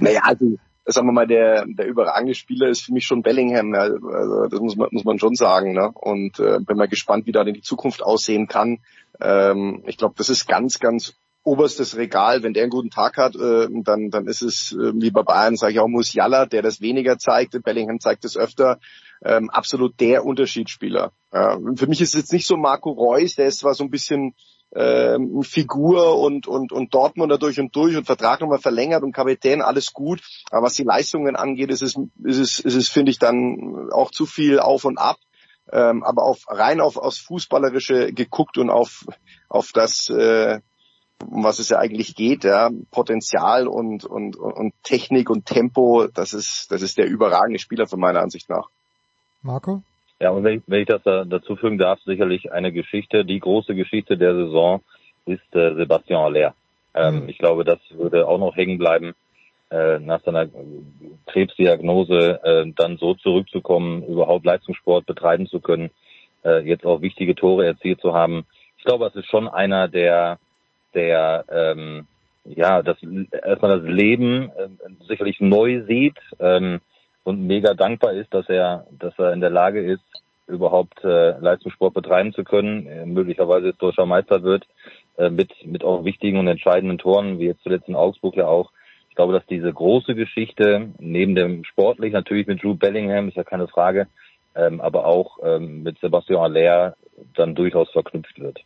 Naja, 0.00 0.20
also 0.24 0.56
sagen 0.86 1.08
wir 1.08 1.12
mal, 1.12 1.26
der, 1.26 1.64
der 1.66 1.86
überragende 1.86 2.34
Spieler 2.34 2.68
ist 2.68 2.82
für 2.82 2.92
mich 2.92 3.06
schon 3.06 3.22
Bellingham. 3.22 3.74
Also 3.74 4.46
das 4.48 4.60
muss 4.60 4.76
man, 4.76 4.88
muss 4.90 5.04
man 5.04 5.18
schon 5.18 5.34
sagen. 5.34 5.72
Ne? 5.72 5.90
Und 5.94 6.38
äh, 6.38 6.58
bin 6.60 6.76
mal 6.76 6.88
gespannt, 6.88 7.26
wie 7.26 7.32
da 7.32 7.44
denn 7.44 7.54
die 7.54 7.62
Zukunft 7.62 8.02
aussehen 8.02 8.46
kann. 8.46 8.80
Ähm, 9.20 9.82
ich 9.86 9.96
glaube, 9.96 10.14
das 10.18 10.28
ist 10.28 10.46
ganz, 10.46 10.78
ganz 10.78 11.14
oberstes 11.44 11.96
Regal. 11.96 12.42
Wenn 12.42 12.54
der 12.54 12.64
einen 12.64 12.70
guten 12.70 12.90
Tag 12.90 13.16
hat, 13.16 13.36
äh, 13.36 13.68
dann, 13.70 14.10
dann 14.10 14.26
ist 14.26 14.42
es 14.42 14.72
äh, 14.72 14.92
wie 14.94 15.10
bei 15.10 15.22
Bayern, 15.22 15.56
sage 15.56 15.74
ich 15.74 15.80
auch, 15.80 15.88
Musiala, 15.88 16.46
der 16.46 16.62
das 16.62 16.80
weniger 16.80 17.18
zeigt. 17.18 17.62
Bellingham 17.62 18.00
zeigt 18.00 18.24
es 18.24 18.36
öfter. 18.36 18.78
Ähm, 19.24 19.48
absolut 19.50 20.00
der 20.00 20.24
Unterschiedsspieler. 20.24 21.12
Für 21.30 21.86
mich 21.88 22.00
ist 22.00 22.14
es 22.14 22.20
jetzt 22.20 22.32
nicht 22.32 22.46
so 22.46 22.56
Marco 22.56 22.90
Reus, 22.90 23.34
der 23.34 23.46
ist 23.46 23.58
zwar 23.58 23.74
so 23.74 23.82
ein 23.82 23.90
bisschen 23.90 24.34
ähm, 24.74 25.42
Figur 25.42 26.18
und, 26.18 26.46
und, 26.46 26.72
und 26.72 26.94
Dortmunder 26.94 27.38
durch 27.38 27.60
und 27.60 27.74
durch 27.76 27.96
und 27.96 28.06
Vertrag 28.06 28.40
nochmal 28.40 28.58
verlängert 28.58 29.02
und 29.02 29.12
Kapitän, 29.12 29.62
alles 29.62 29.92
gut. 29.92 30.20
Aber 30.50 30.66
was 30.66 30.74
die 30.74 30.82
Leistungen 30.82 31.36
angeht, 31.36 31.70
ist 31.70 31.82
es, 31.82 31.96
ist 32.24 32.38
es, 32.38 32.60
ist 32.60 32.74
es 32.74 32.88
finde 32.88 33.10
ich, 33.10 33.18
dann 33.18 33.90
auch 33.92 34.10
zu 34.10 34.26
viel 34.26 34.58
auf 34.58 34.84
und 34.84 34.98
ab. 34.98 35.16
Ähm, 35.72 36.02
aber 36.02 36.24
auf 36.24 36.44
rein 36.48 36.80
auf 36.80 36.98
aufs 36.98 37.18
Fußballerische 37.18 38.12
geguckt 38.12 38.58
und 38.58 38.68
auf 38.68 39.06
auf 39.48 39.72
das 39.72 40.10
äh, 40.10 40.60
um 41.30 41.44
was 41.44 41.58
es 41.58 41.68
ja 41.68 41.78
eigentlich 41.78 42.14
geht, 42.14 42.44
ja, 42.44 42.70
Potenzial 42.90 43.66
und, 43.66 44.04
und, 44.04 44.36
und 44.36 44.74
Technik 44.82 45.30
und 45.30 45.46
Tempo, 45.46 46.06
das 46.12 46.32
ist, 46.32 46.70
das 46.70 46.82
ist 46.82 46.98
der 46.98 47.06
überragende 47.06 47.58
Spieler 47.58 47.86
von 47.86 48.00
meiner 48.00 48.20
Ansicht 48.20 48.48
nach. 48.48 48.68
Marco? 49.42 49.82
Ja, 50.20 50.30
und 50.30 50.44
wenn 50.44 50.58
ich, 50.58 50.62
wenn 50.66 50.80
ich 50.80 50.86
das 50.86 51.02
da, 51.02 51.24
dazu 51.24 51.56
fügen 51.56 51.78
darf, 51.78 52.00
sicherlich 52.04 52.52
eine 52.52 52.72
Geschichte, 52.72 53.24
die 53.24 53.40
große 53.40 53.74
Geschichte 53.74 54.16
der 54.16 54.34
Saison 54.34 54.80
ist 55.26 55.54
äh, 55.54 55.74
Sebastian 55.74 56.22
Aller. 56.22 56.54
Ähm, 56.94 57.22
mhm. 57.22 57.28
Ich 57.28 57.38
glaube, 57.38 57.64
das 57.64 57.78
würde 57.90 58.26
auch 58.28 58.38
noch 58.38 58.56
hängen 58.56 58.78
bleiben, 58.78 59.14
äh, 59.70 59.98
nach 59.98 60.22
seiner 60.22 60.48
Krebsdiagnose 61.26 62.40
äh, 62.44 62.72
dann 62.76 62.96
so 62.96 63.14
zurückzukommen, 63.14 64.04
überhaupt 64.04 64.44
Leistungssport 64.44 65.06
betreiben 65.06 65.46
zu 65.46 65.60
können, 65.60 65.90
äh, 66.44 66.60
jetzt 66.60 66.86
auch 66.86 67.00
wichtige 67.00 67.34
Tore 67.34 67.66
erzielt 67.66 68.00
zu 68.00 68.14
haben. 68.14 68.46
Ich 68.78 68.84
glaube, 68.84 69.06
es 69.06 69.16
ist 69.16 69.26
schon 69.26 69.48
einer, 69.48 69.88
der 69.88 70.38
der 70.94 71.44
ähm, 71.50 72.06
ja 72.44 72.82
das 72.82 72.96
erstmal 73.02 73.80
das 73.80 73.88
Leben 73.88 74.50
äh, 74.56 74.68
sicherlich 75.08 75.40
neu 75.40 75.82
sieht 75.86 76.18
ähm, 76.38 76.80
und 77.24 77.46
mega 77.46 77.74
dankbar 77.74 78.12
ist, 78.12 78.32
dass 78.32 78.48
er 78.48 78.86
dass 78.98 79.18
er 79.18 79.32
in 79.32 79.40
der 79.40 79.50
Lage 79.50 79.80
ist, 79.80 80.02
überhaupt 80.46 81.02
äh, 81.04 81.38
Leistungssport 81.38 81.94
betreiben 81.94 82.32
zu 82.32 82.44
können, 82.44 82.86
äh, 82.86 83.06
möglicherweise 83.06 83.68
jetzt 83.68 83.82
deutscher 83.82 84.06
Meister 84.06 84.42
wird, 84.42 84.66
äh, 85.16 85.30
mit 85.30 85.50
mit 85.64 85.84
auch 85.84 86.04
wichtigen 86.04 86.38
und 86.38 86.48
entscheidenden 86.48 86.98
Toren, 86.98 87.38
wie 87.38 87.46
jetzt 87.46 87.62
zuletzt 87.62 87.88
in 87.88 87.96
Augsburg 87.96 88.36
ja 88.36 88.46
auch. 88.46 88.70
Ich 89.08 89.16
glaube, 89.16 89.32
dass 89.32 89.46
diese 89.46 89.72
große 89.72 90.14
Geschichte 90.14 90.88
neben 90.98 91.34
dem 91.36 91.64
sportlich 91.64 92.12
natürlich 92.12 92.46
mit 92.48 92.62
Drew 92.62 92.74
Bellingham 92.74 93.28
ist 93.28 93.36
ja 93.36 93.44
keine 93.44 93.68
Frage, 93.68 94.08
ähm, 94.56 94.80
aber 94.80 95.06
auch 95.06 95.38
ähm, 95.44 95.82
mit 95.82 95.98
Sebastian 96.00 96.40
Aller 96.40 96.96
dann 97.34 97.54
durchaus 97.54 97.90
verknüpft 97.90 98.40
wird. 98.40 98.60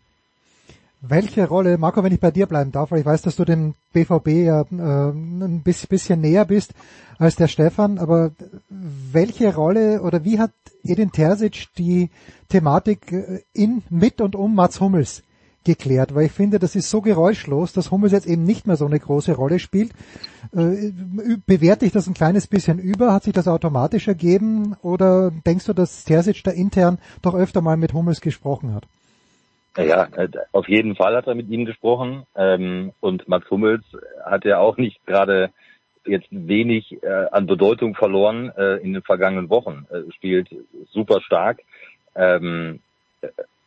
Welche 1.00 1.46
Rolle, 1.46 1.78
Marco, 1.78 2.02
wenn 2.02 2.12
ich 2.12 2.18
bei 2.18 2.32
dir 2.32 2.46
bleiben 2.46 2.72
darf, 2.72 2.90
weil 2.90 3.00
ich 3.00 3.06
weiß, 3.06 3.22
dass 3.22 3.36
du 3.36 3.44
dem 3.44 3.74
BVB 3.92 4.28
ja 4.28 4.62
äh, 4.62 5.10
ein 5.12 5.62
bisschen 5.62 6.20
näher 6.20 6.44
bist 6.44 6.74
als 7.18 7.36
der 7.36 7.46
Stefan, 7.46 7.98
aber 7.98 8.32
welche 8.68 9.54
Rolle 9.54 10.02
oder 10.02 10.24
wie 10.24 10.40
hat 10.40 10.50
Edin 10.82 11.12
Terzic 11.12 11.68
die 11.78 12.10
Thematik 12.48 13.12
äh, 13.12 13.42
in, 13.52 13.82
mit 13.90 14.20
und 14.20 14.34
um 14.34 14.56
Mats 14.56 14.80
Hummels 14.80 15.22
geklärt? 15.62 16.16
Weil 16.16 16.26
ich 16.26 16.32
finde, 16.32 16.58
das 16.58 16.74
ist 16.74 16.90
so 16.90 17.00
geräuschlos, 17.00 17.72
dass 17.72 17.92
Hummels 17.92 18.12
jetzt 18.12 18.26
eben 18.26 18.42
nicht 18.42 18.66
mehr 18.66 18.76
so 18.76 18.86
eine 18.86 18.98
große 18.98 19.36
Rolle 19.36 19.60
spielt. 19.60 19.92
Äh, 20.50 20.90
bewerte 21.46 21.86
ich 21.86 21.92
das 21.92 22.08
ein 22.08 22.14
kleines 22.14 22.48
bisschen 22.48 22.80
über? 22.80 23.12
Hat 23.12 23.22
sich 23.22 23.34
das 23.34 23.46
automatisch 23.46 24.08
ergeben? 24.08 24.74
Oder 24.82 25.30
denkst 25.30 25.66
du, 25.66 25.74
dass 25.74 26.02
Terzic 26.02 26.42
da 26.42 26.50
intern 26.50 26.98
doch 27.22 27.34
öfter 27.34 27.60
mal 27.60 27.76
mit 27.76 27.92
Hummels 27.92 28.20
gesprochen 28.20 28.74
hat? 28.74 28.88
Ja, 29.76 30.08
äh, 30.16 30.28
auf 30.52 30.68
jeden 30.68 30.96
Fall 30.96 31.14
hat 31.14 31.26
er 31.26 31.34
mit 31.34 31.48
ihm 31.48 31.64
gesprochen. 31.64 32.24
Ähm, 32.34 32.92
und 33.00 33.28
Max 33.28 33.48
Hummels 33.50 33.84
hat 34.24 34.44
ja 34.44 34.58
auch 34.58 34.76
nicht 34.76 35.04
gerade 35.06 35.50
jetzt 36.04 36.28
wenig 36.30 37.02
äh, 37.02 37.26
an 37.30 37.46
Bedeutung 37.46 37.94
verloren 37.94 38.50
äh, 38.56 38.76
in 38.76 38.92
den 38.92 39.02
vergangenen 39.02 39.50
Wochen. 39.50 39.86
Äh, 39.90 40.10
spielt 40.12 40.48
super 40.90 41.20
stark. 41.20 41.60
Ähm, 42.14 42.80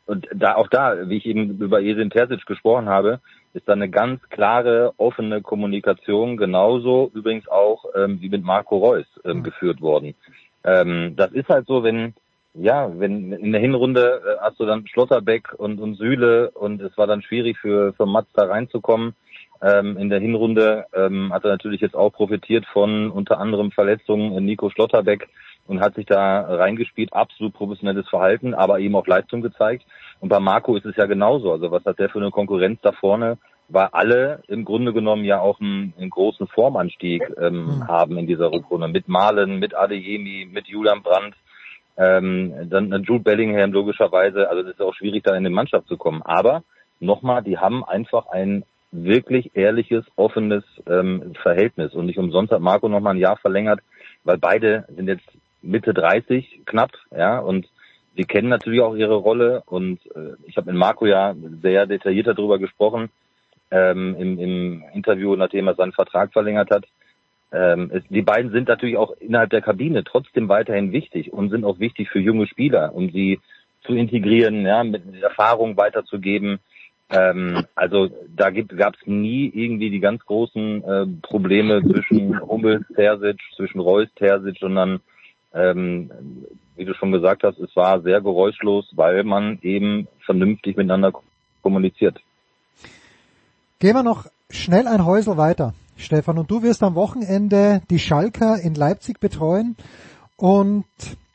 und 0.06 0.28
da 0.34 0.56
auch 0.56 0.68
da, 0.68 1.08
wie 1.08 1.18
ich 1.18 1.26
eben 1.26 1.58
über 1.60 1.82
Esin 1.82 2.10
Terzic 2.10 2.46
gesprochen 2.46 2.90
habe, 2.90 3.22
ist 3.54 3.68
da 3.68 3.74
eine 3.74 3.90
ganz 3.90 4.22
klare, 4.30 4.94
offene 4.98 5.42
Kommunikation, 5.42 6.38
genauso 6.38 7.12
übrigens 7.14 7.48
auch 7.48 7.86
ähm, 7.96 8.20
wie 8.22 8.30
mit 8.30 8.44
Marco 8.44 8.78
Reus 8.78 9.06
ähm, 9.24 9.38
mhm. 9.38 9.44
geführt 9.44 9.82
worden. 9.82 10.16
Ähm, 10.64 11.16
das 11.16 11.32
ist 11.32 11.50
halt 11.50 11.68
so, 11.68 11.84
wenn 11.84 12.14
ja, 12.54 12.92
wenn 13.00 13.32
in 13.32 13.52
der 13.52 13.62
Hinrunde 13.62 14.22
äh, 14.26 14.42
hast 14.42 14.60
du 14.60 14.66
dann 14.66 14.86
Schlotterbeck 14.88 15.54
und, 15.58 15.80
und 15.80 15.96
Sühle 15.96 16.52
und 16.52 16.82
es 16.82 16.98
war 16.98 17.08
dann 17.08 17.22
schwierig 17.22 17.58
für, 17.58 17.94
für 17.94 18.06
Mats 18.06 18.30
da 18.34 18.46
reinzukommen. 18.46 19.16
Ähm, 19.62 19.98
in 19.98 20.10
der 20.10 20.20
Hinrunde 20.20 20.86
ähm, 20.94 21.32
hat 21.32 21.46
er 21.46 21.52
natürlich 21.52 21.82
jetzt 21.82 21.96
auch 21.96 22.12
profitiert 22.12 22.66
von 22.74 23.12
unter 23.12 23.40
anderem 23.40 23.72
Verletzungen 23.72 24.44
Nico 24.44 24.70
Schlotterbeck 24.70 25.30
und 25.68 25.80
hat 25.80 25.96
sich 25.96 26.06
da 26.06 26.42
reingespielt. 26.42 27.14
Absolut 27.14 27.54
professionelles 27.54 28.10
Verhalten, 28.10 28.54
aber 28.54 28.80
eben 28.80 28.96
auch 28.96 29.08
Leistung 29.08 29.42
gezeigt. 29.42 29.86
Und 30.20 30.30
bei 30.30 30.40
Marco 30.40 30.76
ist 30.76 30.86
es 30.86 30.96
ja 30.98 31.06
genauso. 31.06 31.52
Also 31.52 31.72
was 31.72 31.86
hat 31.86 32.00
der 32.00 32.10
für 32.10 32.20
eine 32.20 32.32
Konkurrenz 32.32 32.80
da 32.82 32.92
vorne? 32.92 33.38
Weil 33.70 33.88
alle 33.94 34.42
im 34.48 34.66
Grunde 34.66 34.92
genommen 34.92 35.24
ja 35.24 35.40
auch 35.40 35.62
einen, 35.62 35.94
einen 35.98 36.10
großen 36.10 36.48
Formanstieg 36.48 37.24
ähm, 37.40 37.66
mhm. 37.66 37.88
haben 37.88 38.18
in 38.18 38.28
dieser 38.28 38.52
Rückrunde. 38.52 38.90
Mit 38.90 39.08
Malen, 39.08 39.60
mit 39.60 39.74
Adeyemi, 39.76 40.50
mit 40.52 40.68
Julian 40.68 41.04
Brandt 41.04 41.36
ähm, 42.02 42.70
dann, 42.70 43.04
Jude 43.04 43.24
Bellingham 43.24 43.72
logischerweise. 43.72 44.50
Also 44.50 44.64
es 44.64 44.74
ist 44.74 44.82
auch 44.82 44.96
schwierig, 44.96 45.24
da 45.24 45.36
in 45.36 45.44
die 45.44 45.52
Mannschaft 45.52 45.88
zu 45.88 45.98
kommen. 45.98 46.24
Aber 46.24 46.64
nochmal, 47.00 47.44
die 47.44 47.60
haben 47.60 47.84
einfach 47.84 48.28
ein 48.28 48.64
wirklich 48.92 49.56
ehrliches, 49.56 50.04
offenes 50.16 50.64
ähm, 50.88 51.34
Verhältnis. 51.42 51.94
Und 51.94 52.08
nicht 52.08 52.18
umsonst 52.18 52.52
hat 52.52 52.62
Marco 52.62 52.90
nochmal 52.90 53.14
ein 53.14 53.20
Jahr 53.20 53.38
verlängert, 53.38 53.82
weil 54.24 54.38
beide 54.38 54.86
sind 54.96 55.08
jetzt 55.08 55.28
Mitte 55.62 55.94
30 55.94 56.62
knapp, 56.66 56.92
ja, 57.16 57.38
und 57.38 57.68
sie 58.16 58.24
kennen 58.24 58.50
natürlich 58.50 58.82
auch 58.82 58.96
ihre 58.96 59.16
Rolle. 59.16 59.62
Und 59.68 60.00
äh, 60.16 60.34
ich 60.48 60.58
habe 60.58 60.72
mit 60.72 60.80
Marco 60.80 61.06
ja 61.06 61.36
sehr 61.62 61.86
detailliert 61.86 62.28
darüber 62.28 62.58
gesprochen 62.58 63.10
ähm, 63.70 64.16
im, 64.18 64.40
im 64.40 64.84
Interview, 64.94 65.36
nachdem 65.36 65.68
er 65.68 65.76
seinen 65.76 65.94
Vertrag 65.94 66.34
verlängert 66.34 66.72
hat 66.72 66.86
ähm, 67.52 67.92
es, 67.94 68.04
die 68.10 68.22
beiden 68.22 68.52
sind 68.52 68.68
natürlich 68.68 68.98
auch 68.98 69.12
innerhalb 69.20 69.50
der 69.50 69.62
Kabine 69.62 70.04
trotzdem 70.04 70.48
weiterhin 70.48 70.92
wichtig 70.92 71.34
und 71.34 71.50
sind 71.50 71.66
auch 71.66 71.80
wichtig 71.80 72.10
für 72.10 72.20
junge 72.20 72.48
Spieler, 72.48 72.96
um 72.96 73.12
sie 73.12 73.40
zu 73.84 73.94
integrieren, 73.94 74.66
ja, 74.66 74.84
mit 74.84 75.04
Erfahrung 75.22 75.76
weiterzugeben. 75.76 76.60
Ähm, 77.10 77.66
also 77.76 78.10
da 78.36 78.52
gab 78.52 78.96
es 78.96 79.06
nie 79.06 79.52
irgendwie 79.54 79.90
die 79.90 80.00
ganz 80.00 80.26
großen 80.26 80.84
äh, 80.84 81.06
Probleme 81.22 81.82
zwischen 81.82 82.40
Hummels, 82.40 82.86
Terzic, 82.96 83.40
zwischen 83.56 83.82
Reus, 83.82 84.08
Terzic, 84.16 84.58
sondern 84.60 85.02
ähm, 85.54 86.10
wie 86.78 86.86
du 86.86 86.94
schon 86.94 87.12
gesagt 87.12 87.44
hast, 87.44 87.60
es 87.60 87.76
war 87.76 88.02
sehr 88.02 88.22
geräuschlos, 88.22 88.88
weil 88.96 89.24
man 89.24 89.60
eben 89.62 90.08
vernünftig 90.26 90.78
miteinander 90.78 91.12
kommuniziert. 91.62 92.18
Gehen 93.80 93.96
wir 93.96 94.04
noch 94.04 94.28
schnell 94.50 94.88
ein 94.88 95.06
Häusel 95.06 95.38
weiter. 95.38 95.74
Stefan, 96.04 96.38
und 96.38 96.52
du 96.52 96.64
wirst 96.64 96.84
am 96.84 96.96
Wochenende 96.96 97.82
die 97.90 98.00
Schalker 98.00 98.60
in 98.60 98.76
Leipzig 98.76 99.20
betreuen 99.20 99.76
und 100.36 100.86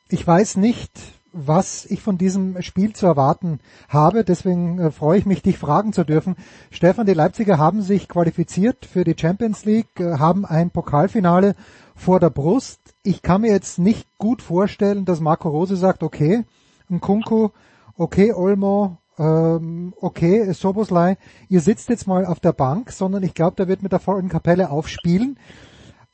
ich 0.08 0.26
weiß 0.26 0.56
nicht, 0.56 0.90
was 1.36 1.84
ich 1.84 2.00
von 2.00 2.16
diesem 2.18 2.60
Spiel 2.62 2.94
zu 2.94 3.06
erwarten 3.06 3.60
habe. 3.88 4.24
Deswegen 4.24 4.78
äh, 4.78 4.90
freue 4.90 5.18
ich 5.18 5.26
mich, 5.26 5.42
dich 5.42 5.58
fragen 5.58 5.92
zu 5.92 6.04
dürfen. 6.04 6.36
Stefan, 6.70 7.06
die 7.06 7.12
Leipziger 7.12 7.58
haben 7.58 7.82
sich 7.82 8.08
qualifiziert 8.08 8.86
für 8.86 9.04
die 9.04 9.16
Champions 9.18 9.64
League, 9.64 10.00
äh, 10.00 10.18
haben 10.18 10.46
ein 10.46 10.70
Pokalfinale 10.70 11.54
vor 11.94 12.20
der 12.20 12.30
Brust. 12.30 12.80
Ich 13.02 13.22
kann 13.22 13.42
mir 13.42 13.50
jetzt 13.50 13.78
nicht 13.78 14.06
gut 14.18 14.42
vorstellen, 14.42 15.04
dass 15.04 15.20
Marco 15.20 15.48
Rose 15.48 15.76
sagt, 15.76 16.02
okay, 16.02 16.44
Nkunku, 16.90 17.50
okay, 17.96 18.32
Olmo, 18.32 18.96
ähm, 19.18 19.94
okay, 20.00 20.52
Soboslai, 20.52 21.16
ihr 21.48 21.60
sitzt 21.60 21.88
jetzt 21.88 22.06
mal 22.06 22.26
auf 22.26 22.40
der 22.40 22.52
Bank, 22.52 22.90
sondern 22.90 23.22
ich 23.22 23.34
glaube, 23.34 23.56
der 23.56 23.68
wird 23.68 23.82
mit 23.82 23.92
der 23.92 24.00
vollen 24.00 24.28
Kapelle 24.28 24.70
aufspielen. 24.70 25.38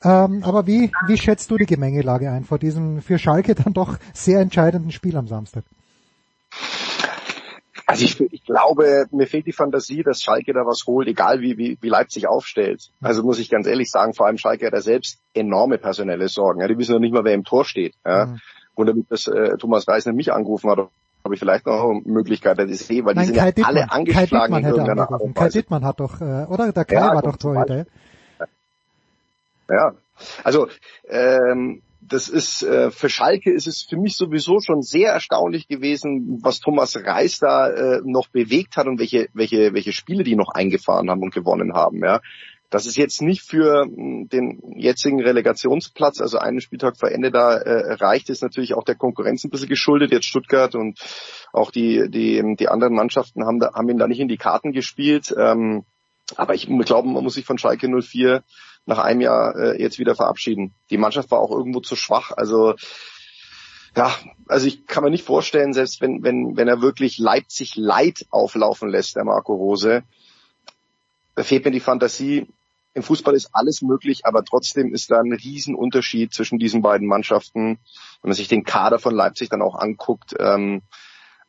Ähm, 0.05 0.43
aber 0.45 0.67
wie, 0.67 0.91
wie 1.07 1.17
schätzt 1.17 1.51
du 1.51 1.57
die 1.57 1.67
Gemengelage 1.67 2.31
ein 2.31 2.45
vor 2.45 2.59
diesem 2.59 3.03
für 3.03 3.19
Schalke 3.19 3.55
dann 3.55 3.73
doch 3.73 3.99
sehr 4.13 4.41
entscheidenden 4.41 4.91
Spiel 4.91 5.17
am 5.17 5.29
Samstag? 5.29 5.65
Also 7.87 8.05
ich, 8.05 8.21
ich 8.21 8.45
glaube, 8.45 9.07
mir 9.11 9.27
fehlt 9.27 9.47
die 9.47 9.53
Fantasie, 9.53 10.03
dass 10.03 10.23
Schalke 10.23 10.53
da 10.53 10.61
was 10.61 10.85
holt, 10.87 11.09
egal 11.09 11.41
wie, 11.41 11.59
wie, 11.59 11.79
wie 11.81 11.89
Leipzig 11.89 12.27
aufstellt. 12.27 12.91
Also 13.01 13.23
muss 13.23 13.39
ich 13.39 13.51
ganz 13.51 13.67
ehrlich 13.67 13.91
sagen, 13.91 14.15
vor 14.15 14.27
allem 14.27 14.39
Schalke 14.39 14.67
hat 14.67 14.73
da 14.73 14.81
selbst 14.81 15.19
enorme 15.35 15.79
personelle 15.79 16.29
Sorgen. 16.29 16.61
Ja, 16.61 16.69
die 16.69 16.79
wissen 16.79 16.93
noch 16.93 17.01
nicht 17.01 17.13
mal, 17.13 17.25
wer 17.25 17.35
im 17.35 17.45
Tor 17.45 17.65
steht. 17.65 17.95
Ja. 18.05 18.27
Mhm. 18.27 18.41
Und 18.75 18.87
damit 18.87 19.07
das 19.11 19.27
äh, 19.27 19.59
Thomas 19.59 19.87
Reisner 19.87 20.15
mich 20.15 20.33
angerufen 20.33 20.71
hat, 20.71 20.89
habe 21.25 21.35
ich 21.35 21.41
vielleicht 21.41 21.67
noch 21.67 21.91
eine 21.91 22.01
Möglichkeit, 22.05 22.59
dass 22.59 22.71
ich 22.71 22.81
sehe, 22.81 23.05
weil 23.05 23.15
Nein, 23.15 23.25
die 23.25 23.35
sind 23.35 23.39
Kai 23.39 23.47
ja 23.47 23.53
Dittmann, 23.53 23.77
alle 23.77 23.93
angeschlagen 23.93 24.55
in 24.57 24.65
irgendeiner 24.65 25.11
Art 25.11 25.21
und 25.21 25.35
Kai 25.35 25.49
Dittmann 25.49 25.85
hat 25.85 26.01
doch, 26.01 26.21
äh, 26.21 26.47
oder? 26.49 26.73
Der 26.73 26.85
Kai 26.85 26.95
ja, 26.97 27.15
war 27.15 27.23
doch 27.23 27.37
Torhüter. 27.37 27.87
Ja, 29.69 29.95
also 30.45 30.69
ähm, 31.09 31.83
das 32.01 32.29
ist 32.29 32.63
äh, 32.63 32.91
für 32.91 33.09
Schalke 33.09 33.53
ist 33.53 33.67
es 33.67 33.87
für 33.89 33.97
mich 33.97 34.17
sowieso 34.17 34.61
schon 34.61 34.83
sehr 34.83 35.13
erstaunlich 35.13 35.69
gewesen, 35.69 36.41
was 36.43 36.61
Thomas 36.61 36.97
Reis 36.97 37.39
da 37.39 37.69
äh, 37.71 38.01
noch 38.05 38.29
bewegt 38.29 38.77
hat 38.77 38.87
und 38.87 38.99
welche 38.99 39.29
welche 39.33 39.73
welche 39.73 39.93
Spiele 39.93 40.25
die 40.25 40.37
noch 40.37 40.51
eingefahren 40.51 41.09
haben 41.09 41.23
und 41.23 41.33
gewonnen 41.33 41.75
haben. 41.75 42.03
Ja, 42.03 42.21
das 42.73 42.87
ist 42.87 42.97
jetzt 42.97 43.21
nicht 43.21 43.43
für 43.43 43.85
hm, 43.85 44.29
den 44.31 44.61
jetzigen 44.77 45.21
Relegationsplatz, 45.21 46.21
also 46.21 46.39
einen 46.39 46.63
Spieltag 46.63 46.99
vor 46.99 47.11
Ende 47.11 47.31
da 47.31 47.59
äh, 47.59 47.93
reicht, 47.95 48.31
ist 48.31 48.43
natürlich 48.43 48.75
auch 48.75 48.85
der 48.85 48.95
Konkurrenz 48.95 49.45
ein 49.45 49.51
bisschen 49.51 49.69
geschuldet. 49.69 50.11
Jetzt 50.11 50.25
Stuttgart 50.25 50.75
und 50.75 50.99
auch 51.53 51.71
die, 51.71 52.09
die, 52.09 52.57
die 52.59 52.69
anderen 52.69 52.95
Mannschaften 52.95 53.45
haben, 53.45 53.61
da, 53.61 53.75
haben 53.75 53.91
ihn 53.91 53.99
da 53.99 54.09
nicht 54.09 54.21
in 54.21 54.29
die 54.29 54.39
Karten 54.39 54.73
gespielt. 54.73 55.35
Ähm, 55.37 55.85
aber 56.37 56.55
ich 56.55 56.67
glaube, 56.67 57.09
man 57.09 57.23
muss 57.23 57.35
sich 57.35 57.45
von 57.45 57.59
Schalke 57.59 57.89
04 57.89 58.43
nach 58.87 58.99
einem 58.99 59.21
Jahr 59.21 59.55
äh, 59.55 59.83
jetzt 59.83 59.99
wieder 59.99 60.15
verabschieden. 60.15 60.75
Die 60.89 60.97
Mannschaft 60.97 61.31
war 61.31 61.41
auch 61.41 61.51
irgendwo 61.51 61.81
zu 61.81 61.95
schwach. 61.95 62.33
Also 62.35 62.75
ja, 63.95 64.15
also 64.49 64.67
ich 64.67 64.87
kann 64.87 65.05
mir 65.05 65.11
nicht 65.11 65.27
vorstellen, 65.27 65.75
selbst 65.75 66.01
wenn, 66.01 66.23
wenn, 66.23 66.57
wenn 66.57 66.69
er 66.69 66.81
wirklich 66.81 67.19
Leipzig 67.19 67.77
Leid 67.77 68.25
auflaufen 68.31 68.89
lässt, 68.89 69.17
der 69.17 69.25
Marco 69.25 69.55
Rose, 69.55 70.05
da 71.35 71.43
fehlt 71.43 71.67
mir 71.67 71.71
die 71.71 71.81
Fantasie, 71.81 72.47
im 72.95 73.03
Fußball 73.03 73.35
ist 73.35 73.51
alles 73.53 73.83
möglich, 73.83 74.27
aber 74.27 74.45
trotzdem 74.45 74.93
ist 74.93 75.11
da 75.11 75.21
ein 75.21 75.33
Riesenunterschied 75.33 76.33
zwischen 76.33 76.59
diesen 76.59 76.83
beiden 76.83 77.09
Mannschaften, 77.09 77.79
wenn 78.23 78.29
man 78.29 78.35
sich 78.35 78.49
den 78.49 78.65
Kader 78.65 78.99
von 78.99 79.15
Leipzig 79.15 79.49
dann 79.49 79.63
auch 79.63 79.77
anguckt. 79.77 80.35
Ähm, 80.39 80.83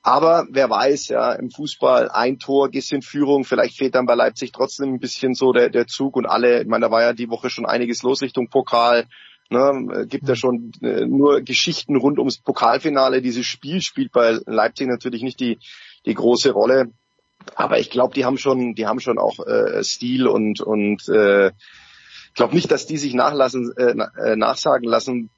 aber 0.02 0.48
wer 0.50 0.70
weiß, 0.70 1.08
ja, 1.08 1.32
im 1.34 1.50
Fußball 1.50 2.10
ein 2.10 2.38
Tor, 2.38 2.70
gehst 2.70 2.92
in 2.92 3.02
Führung, 3.02 3.46
vielleicht 3.46 3.78
fehlt 3.78 3.96
dann 3.96 4.06
bei 4.06 4.16
Leipzig 4.16 4.52
trotzdem 4.52 4.94
ein 4.94 5.00
bisschen 5.00 5.34
so 5.34 5.54
der, 5.54 5.70
der 5.70 5.88
Zug 5.88 6.18
und 6.18 6.26
alle, 6.26 6.62
ich 6.62 6.68
meine, 6.68 6.86
da 6.86 6.92
war 6.92 7.02
ja 7.02 7.14
die 7.14 7.30
Woche 7.30 7.50
schon 7.50 7.66
einiges 7.66 8.04
los 8.04 8.22
Richtung 8.22 8.50
Pokal. 8.50 9.06
Ne, 9.50 10.08
gibt 10.08 10.28
ja 10.28 10.36
schon 10.36 10.72
äh, 10.82 11.06
nur 11.06 11.42
Geschichten 11.42 11.96
rund 11.96 12.18
ums 12.18 12.40
Pokalfinale. 12.40 13.22
Dieses 13.22 13.46
Spiel 13.46 13.82
spielt 13.82 14.12
bei 14.12 14.40
Leipzig 14.46 14.88
natürlich 14.88 15.22
nicht 15.22 15.40
die, 15.40 15.60
die 16.06 16.14
große 16.14 16.52
Rolle. 16.52 16.92
Aber 17.56 17.80
ich 17.80 17.90
glaube, 17.90 18.14
die 18.14 18.26
haben 18.26 18.38
schon, 18.38 18.76
die 18.76 18.88
haben 18.88 19.00
schon 19.00 19.18
auch 19.18 19.40
äh, 19.46 19.84
Stil 19.84 20.28
und 20.28 20.62
und 20.62 21.08
äh, 21.10 21.48
ich 21.48 22.34
glaube 22.36 22.56
nicht, 22.56 22.72
dass 22.72 22.88
die 22.88 22.98
sich 22.98 23.14
nachlassen, 23.14 23.74
äh, 23.78 23.96
äh, 24.22 24.36
nachsagen 24.36 24.88
lassen, 24.88 25.30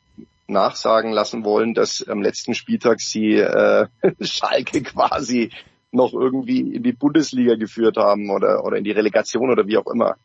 nachsagen 0.48 1.12
lassen 1.12 1.44
wollen, 1.44 1.74
dass 1.74 2.08
am 2.08 2.22
letzten 2.22 2.54
Spieltag 2.54 3.02
sie 3.02 3.36
äh, 3.36 3.88
Schalke 4.22 4.82
quasi 4.84 5.52
noch 5.92 6.14
irgendwie 6.14 6.60
in 6.60 6.84
die 6.84 6.94
Bundesliga 6.94 7.56
geführt 7.56 7.98
haben 7.98 8.30
oder 8.30 8.64
oder 8.64 8.78
in 8.78 8.84
die 8.84 8.92
Relegation 8.92 9.50
oder 9.50 9.68
wie 9.68 9.78
auch 9.78 9.88
immer. 9.92 10.16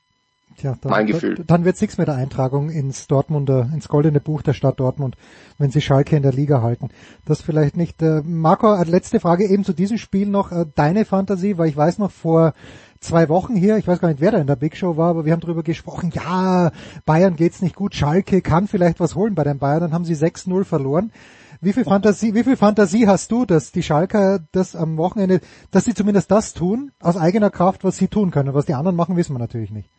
Tja, 0.56 0.76
dann, 0.80 0.90
mein 0.90 1.06
Gefühl. 1.06 1.42
Dann 1.46 1.64
wird 1.64 1.80
nichts 1.80 1.96
mit 1.96 2.08
der 2.08 2.16
Eintragung 2.16 2.70
ins 2.70 3.06
Dortmunder, 3.06 3.70
ins 3.72 3.88
goldene 3.88 4.20
Buch 4.20 4.42
der 4.42 4.52
Stadt 4.52 4.80
Dortmund, 4.80 5.16
wenn 5.58 5.70
sie 5.70 5.80
Schalke 5.80 6.16
in 6.16 6.22
der 6.22 6.32
Liga 6.32 6.60
halten. 6.60 6.88
Das 7.24 7.40
vielleicht 7.40 7.76
nicht. 7.76 8.02
Äh, 8.02 8.22
Marco, 8.24 8.74
letzte 8.82 9.20
Frage 9.20 9.46
eben 9.46 9.64
zu 9.64 9.72
diesem 9.72 9.98
Spiel 9.98 10.26
noch. 10.26 10.52
Äh, 10.52 10.66
deine 10.74 11.04
Fantasie, 11.04 11.56
weil 11.56 11.68
ich 11.68 11.76
weiß 11.76 11.98
noch 11.98 12.10
vor 12.10 12.52
zwei 13.00 13.28
Wochen 13.28 13.56
hier, 13.56 13.78
ich 13.78 13.86
weiß 13.86 14.00
gar 14.00 14.08
nicht, 14.08 14.20
wer 14.20 14.32
da 14.32 14.38
in 14.38 14.46
der 14.46 14.56
Big 14.56 14.76
Show 14.76 14.96
war, 14.96 15.10
aber 15.10 15.24
wir 15.24 15.32
haben 15.32 15.40
darüber 15.40 15.62
gesprochen, 15.62 16.12
ja, 16.14 16.70
Bayern 17.06 17.36
geht's 17.36 17.62
nicht 17.62 17.74
gut, 17.74 17.94
Schalke 17.94 18.42
kann 18.42 18.68
vielleicht 18.68 19.00
was 19.00 19.14
holen 19.14 19.34
bei 19.34 19.44
den 19.44 19.58
Bayern, 19.58 19.80
dann 19.80 19.92
haben 19.92 20.04
sie 20.04 20.14
6-0 20.14 20.64
verloren. 20.64 21.10
Wie 21.62 21.72
viel 21.72 21.84
Fantasie, 21.84 22.34
wie 22.34 22.44
viel 22.44 22.56
Fantasie 22.56 23.06
hast 23.06 23.32
du, 23.32 23.44
dass 23.44 23.72
die 23.72 23.82
Schalker 23.82 24.40
das 24.52 24.76
am 24.76 24.96
Wochenende, 24.96 25.40
dass 25.70 25.84
sie 25.84 25.94
zumindest 25.94 26.30
das 26.30 26.54
tun, 26.54 26.92
aus 27.00 27.16
eigener 27.16 27.50
Kraft, 27.50 27.84
was 27.84 27.98
sie 27.98 28.08
tun 28.08 28.30
können. 28.30 28.54
Was 28.54 28.66
die 28.66 28.74
anderen 28.74 28.96
machen, 28.96 29.16
wissen 29.16 29.34
wir 29.34 29.38
natürlich 29.38 29.70
nicht. 29.70 29.90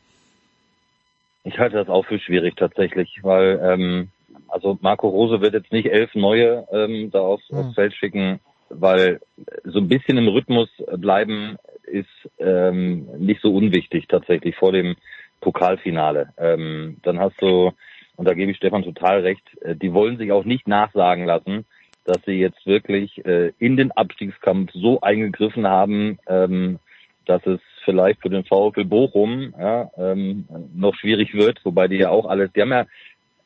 Ich 1.43 1.57
halte 1.59 1.77
das 1.77 1.89
auch 1.89 2.05
für 2.05 2.19
schwierig 2.19 2.55
tatsächlich, 2.55 3.19
weil 3.23 3.59
ähm, 3.63 4.09
also 4.47 4.77
Marco 4.81 5.07
Rose 5.07 5.41
wird 5.41 5.53
jetzt 5.53 5.71
nicht 5.71 5.91
elf 5.91 6.13
neue 6.15 6.67
ähm, 6.71 7.09
da 7.11 7.19
aufs, 7.19 7.47
hm. 7.49 7.57
aufs 7.57 7.75
Feld 7.75 7.93
schicken, 7.95 8.39
weil 8.69 9.19
so 9.63 9.79
ein 9.79 9.87
bisschen 9.87 10.17
im 10.17 10.27
Rhythmus 10.27 10.69
bleiben 10.97 11.57
ist 11.83 12.07
ähm, 12.39 13.07
nicht 13.17 13.41
so 13.41 13.53
unwichtig 13.53 14.07
tatsächlich 14.07 14.55
vor 14.55 14.71
dem 14.71 14.95
Pokalfinale. 15.41 16.33
Ähm, 16.37 16.97
dann 17.03 17.19
hast 17.19 17.41
du, 17.41 17.71
und 18.15 18.27
da 18.27 18.33
gebe 18.33 18.51
ich 18.51 18.57
Stefan 18.57 18.83
total 18.83 19.21
recht, 19.21 19.43
äh, 19.61 19.75
die 19.75 19.93
wollen 19.93 20.17
sich 20.17 20.31
auch 20.31 20.45
nicht 20.45 20.67
nachsagen 20.67 21.25
lassen, 21.25 21.65
dass 22.05 22.17
sie 22.25 22.39
jetzt 22.39 22.65
wirklich 22.65 23.23
äh, 23.25 23.51
in 23.59 23.77
den 23.77 23.91
Abstiegskampf 23.91 24.71
so 24.73 25.01
eingegriffen 25.01 25.67
haben, 25.67 26.17
ähm, 26.27 26.79
dass 27.25 27.45
es 27.45 27.59
vielleicht 27.83 28.21
für 28.21 28.29
den 28.29 28.43
VfL 28.43 28.85
Bochum 28.85 29.53
ja, 29.57 29.89
ähm, 29.97 30.47
noch 30.73 30.95
schwierig 30.95 31.33
wird, 31.33 31.59
wobei 31.63 31.87
die 31.87 31.97
ja 31.97 32.09
auch 32.09 32.25
alles, 32.25 32.51
die 32.53 32.61
haben 32.61 32.71
ja, 32.71 32.85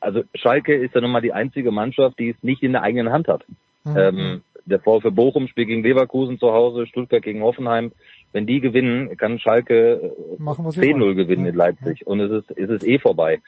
also 0.00 0.22
Schalke 0.34 0.74
ist 0.74 0.94
ja 0.94 1.00
nun 1.00 1.10
mal 1.10 1.20
die 1.20 1.32
einzige 1.32 1.70
Mannschaft, 1.70 2.18
die 2.18 2.30
es 2.30 2.36
nicht 2.42 2.62
in 2.62 2.72
der 2.72 2.82
eigenen 2.82 3.12
Hand 3.12 3.28
hat. 3.28 3.44
Mhm. 3.84 3.96
Ähm, 3.96 4.42
der 4.66 4.80
VfL 4.80 5.12
Bochum 5.12 5.48
spielt 5.48 5.68
gegen 5.68 5.82
Leverkusen 5.82 6.38
zu 6.38 6.52
Hause, 6.52 6.86
Stuttgart 6.86 7.22
gegen 7.22 7.42
Hoffenheim. 7.42 7.92
Wenn 8.32 8.46
die 8.46 8.60
gewinnen, 8.60 9.16
kann 9.16 9.38
Schalke 9.38 10.12
10-0 10.38 11.14
gewinnen 11.14 11.44
ja. 11.44 11.50
in 11.50 11.56
Leipzig 11.56 12.06
und 12.06 12.20
es 12.20 12.30
ist, 12.30 12.50
es 12.58 12.68
ist 12.68 12.86
eh 12.86 12.98
vorbei. 12.98 13.40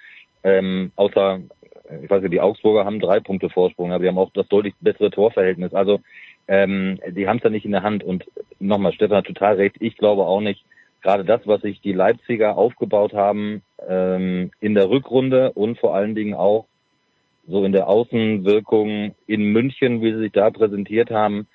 Ähm, 0.44 0.92
außer, 0.96 1.40
ich 2.03 2.09
weiß 2.09 2.22
nicht, 2.22 2.33
die 2.33 2.40
Augsburger 2.40 2.85
haben 2.85 3.01
drei 3.01 3.20
Punkte 3.20 3.51
Vorsprung, 3.51 3.92
aber 3.92 4.03
die 4.03 4.09
haben 4.09 4.18
auch 4.18 4.31
das 4.33 4.46
deutlich 4.48 4.74
bessere 4.81 5.11
Torverhältnis. 5.11 5.74
Also 5.74 6.01
ähm, 6.46 6.98
die 7.11 7.29
haben 7.29 7.38
es 7.38 7.44
ja 7.44 7.51
nicht 7.51 7.66
in 7.66 7.72
der 7.72 7.83
Hand. 7.83 8.03
Und 8.03 8.24
nochmal, 8.59 8.92
Stefan 8.92 9.18
hat 9.18 9.27
total 9.27 9.57
recht, 9.57 9.77
ich 9.81 9.96
glaube 9.96 10.22
auch 10.22 10.40
nicht, 10.40 10.64
gerade 11.02 11.24
das, 11.24 11.40
was 11.46 11.62
sich 11.62 11.80
die 11.80 11.92
Leipziger 11.92 12.56
aufgebaut 12.56 13.12
haben 13.12 13.62
ähm, 13.88 14.50
in 14.61 14.74
der 14.74 14.90
Rückrunde 14.90 15.52
und 15.52 15.78
vor 15.78 15.94
allen 15.94 16.14
Dingen 16.14 16.34
auch 16.34 16.66
so 17.46 17.64
in 17.64 17.72
der 17.72 17.88
Außenwirkung 17.88 19.14
in 19.26 19.52
München, 19.52 20.02
wie 20.02 20.12
sie 20.12 20.18
sich 20.18 20.32
da 20.32 20.50
präsentiert 20.50 21.11
haben, 21.11 21.46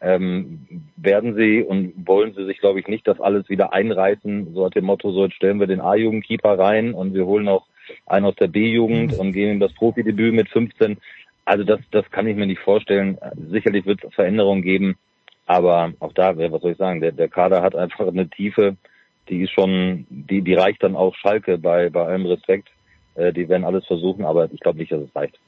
ähm, 0.00 0.66
werden 0.96 1.36
sie 1.36 1.62
und 1.62 2.06
wollen 2.06 2.34
sie 2.34 2.44
sich, 2.46 2.58
glaube 2.58 2.80
ich, 2.80 2.88
nicht 2.88 3.06
das 3.06 3.20
alles 3.20 3.48
wieder 3.48 3.72
einreißen. 3.72 4.54
So 4.54 4.64
hat 4.64 4.74
dem 4.74 4.86
Motto, 4.86 5.12
so 5.12 5.24
jetzt 5.24 5.36
stellen 5.36 5.60
wir 5.60 5.66
den 5.66 5.80
A-Jugendkeeper 5.80 6.58
rein 6.58 6.92
und 6.94 7.14
wir 7.14 7.26
holen 7.26 7.48
auch 7.48 7.66
einen 8.06 8.26
aus 8.26 8.34
der 8.36 8.48
B-Jugend 8.48 9.12
mhm. 9.12 9.18
und 9.18 9.32
geben 9.32 9.52
ihm 9.52 9.60
das 9.60 9.74
Profidebüt 9.74 10.34
mit 10.34 10.48
15. 10.48 10.96
Also 11.44 11.64
das, 11.64 11.80
das 11.90 12.10
kann 12.10 12.26
ich 12.26 12.36
mir 12.36 12.46
nicht 12.46 12.60
vorstellen. 12.60 13.18
Sicherlich 13.50 13.86
wird 13.86 14.02
es 14.02 14.14
Veränderungen 14.14 14.62
geben, 14.62 14.96
aber 15.46 15.92
auch 16.00 16.12
da, 16.12 16.36
was 16.36 16.62
soll 16.62 16.72
ich 16.72 16.78
sagen, 16.78 17.00
der, 17.00 17.12
der 17.12 17.28
Kader 17.28 17.62
hat 17.62 17.76
einfach 17.76 18.08
eine 18.08 18.28
Tiefe, 18.28 18.76
die 19.32 19.42
ist 19.42 19.52
schon, 19.52 20.06
die, 20.10 20.42
die 20.42 20.54
reicht 20.54 20.82
dann 20.82 20.94
auch 20.94 21.14
Schalke 21.14 21.56
bei, 21.56 21.88
bei 21.88 22.04
allem 22.04 22.26
Respekt. 22.26 22.68
Äh, 23.14 23.32
die 23.32 23.48
werden 23.48 23.64
alles 23.64 23.86
versuchen, 23.86 24.24
aber 24.26 24.52
ich 24.52 24.60
glaube 24.60 24.78
nicht, 24.78 24.92
dass 24.92 25.00
es 25.00 25.16
reicht. 25.16 25.38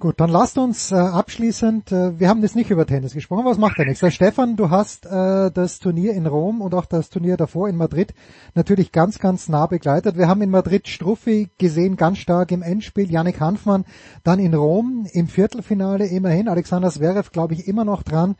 Gut, 0.00 0.18
dann 0.18 0.30
lasst 0.30 0.56
uns 0.56 0.92
äh, 0.92 0.96
abschließend, 0.96 1.92
äh, 1.92 2.18
wir 2.18 2.28
haben 2.30 2.40
jetzt 2.40 2.56
nicht 2.56 2.70
über 2.70 2.86
Tennis 2.86 3.12
gesprochen, 3.12 3.44
was 3.44 3.58
macht 3.58 3.78
ja 3.78 3.84
nichts. 3.84 4.02
Weil 4.02 4.10
Stefan, 4.10 4.56
du 4.56 4.70
hast 4.70 5.04
äh, 5.06 5.50
das 5.52 5.78
Turnier 5.78 6.14
in 6.14 6.26
Rom 6.26 6.62
und 6.62 6.74
auch 6.74 6.86
das 6.86 7.10
Turnier 7.10 7.36
davor 7.36 7.68
in 7.68 7.76
Madrid 7.76 8.14
natürlich 8.54 8.92
ganz, 8.92 9.18
ganz 9.18 9.48
nah 9.48 9.66
begleitet. 9.66 10.16
Wir 10.16 10.26
haben 10.26 10.40
in 10.40 10.50
Madrid 10.50 10.88
Struffi 10.88 11.50
gesehen, 11.58 11.96
ganz 11.96 12.18
stark 12.18 12.50
im 12.50 12.62
Endspiel, 12.62 13.10
Yannick 13.10 13.40
Hanfmann, 13.40 13.84
dann 14.24 14.38
in 14.38 14.54
Rom 14.54 15.06
im 15.12 15.28
Viertelfinale 15.28 16.06
immerhin, 16.06 16.48
Alexander 16.48 16.90
Zverev 16.90 17.30
glaube 17.30 17.52
ich 17.52 17.68
immer 17.68 17.84
noch 17.84 18.02
dran, 18.02 18.36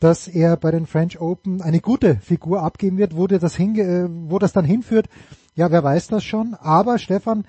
dass 0.00 0.28
er 0.28 0.56
bei 0.56 0.70
den 0.70 0.86
French 0.86 1.20
Open 1.20 1.60
eine 1.60 1.80
gute 1.80 2.16
Figur 2.16 2.62
abgeben 2.62 2.98
wird, 2.98 3.16
wo 3.16 3.26
das, 3.26 3.56
hinge 3.56 3.82
äh, 3.82 4.08
wo 4.08 4.38
das 4.38 4.52
dann 4.52 4.64
hinführt. 4.64 5.08
Ja, 5.54 5.70
wer 5.70 5.82
weiß 5.82 6.08
das 6.08 6.24
schon. 6.24 6.54
Aber 6.54 6.98
Stefan, 6.98 7.44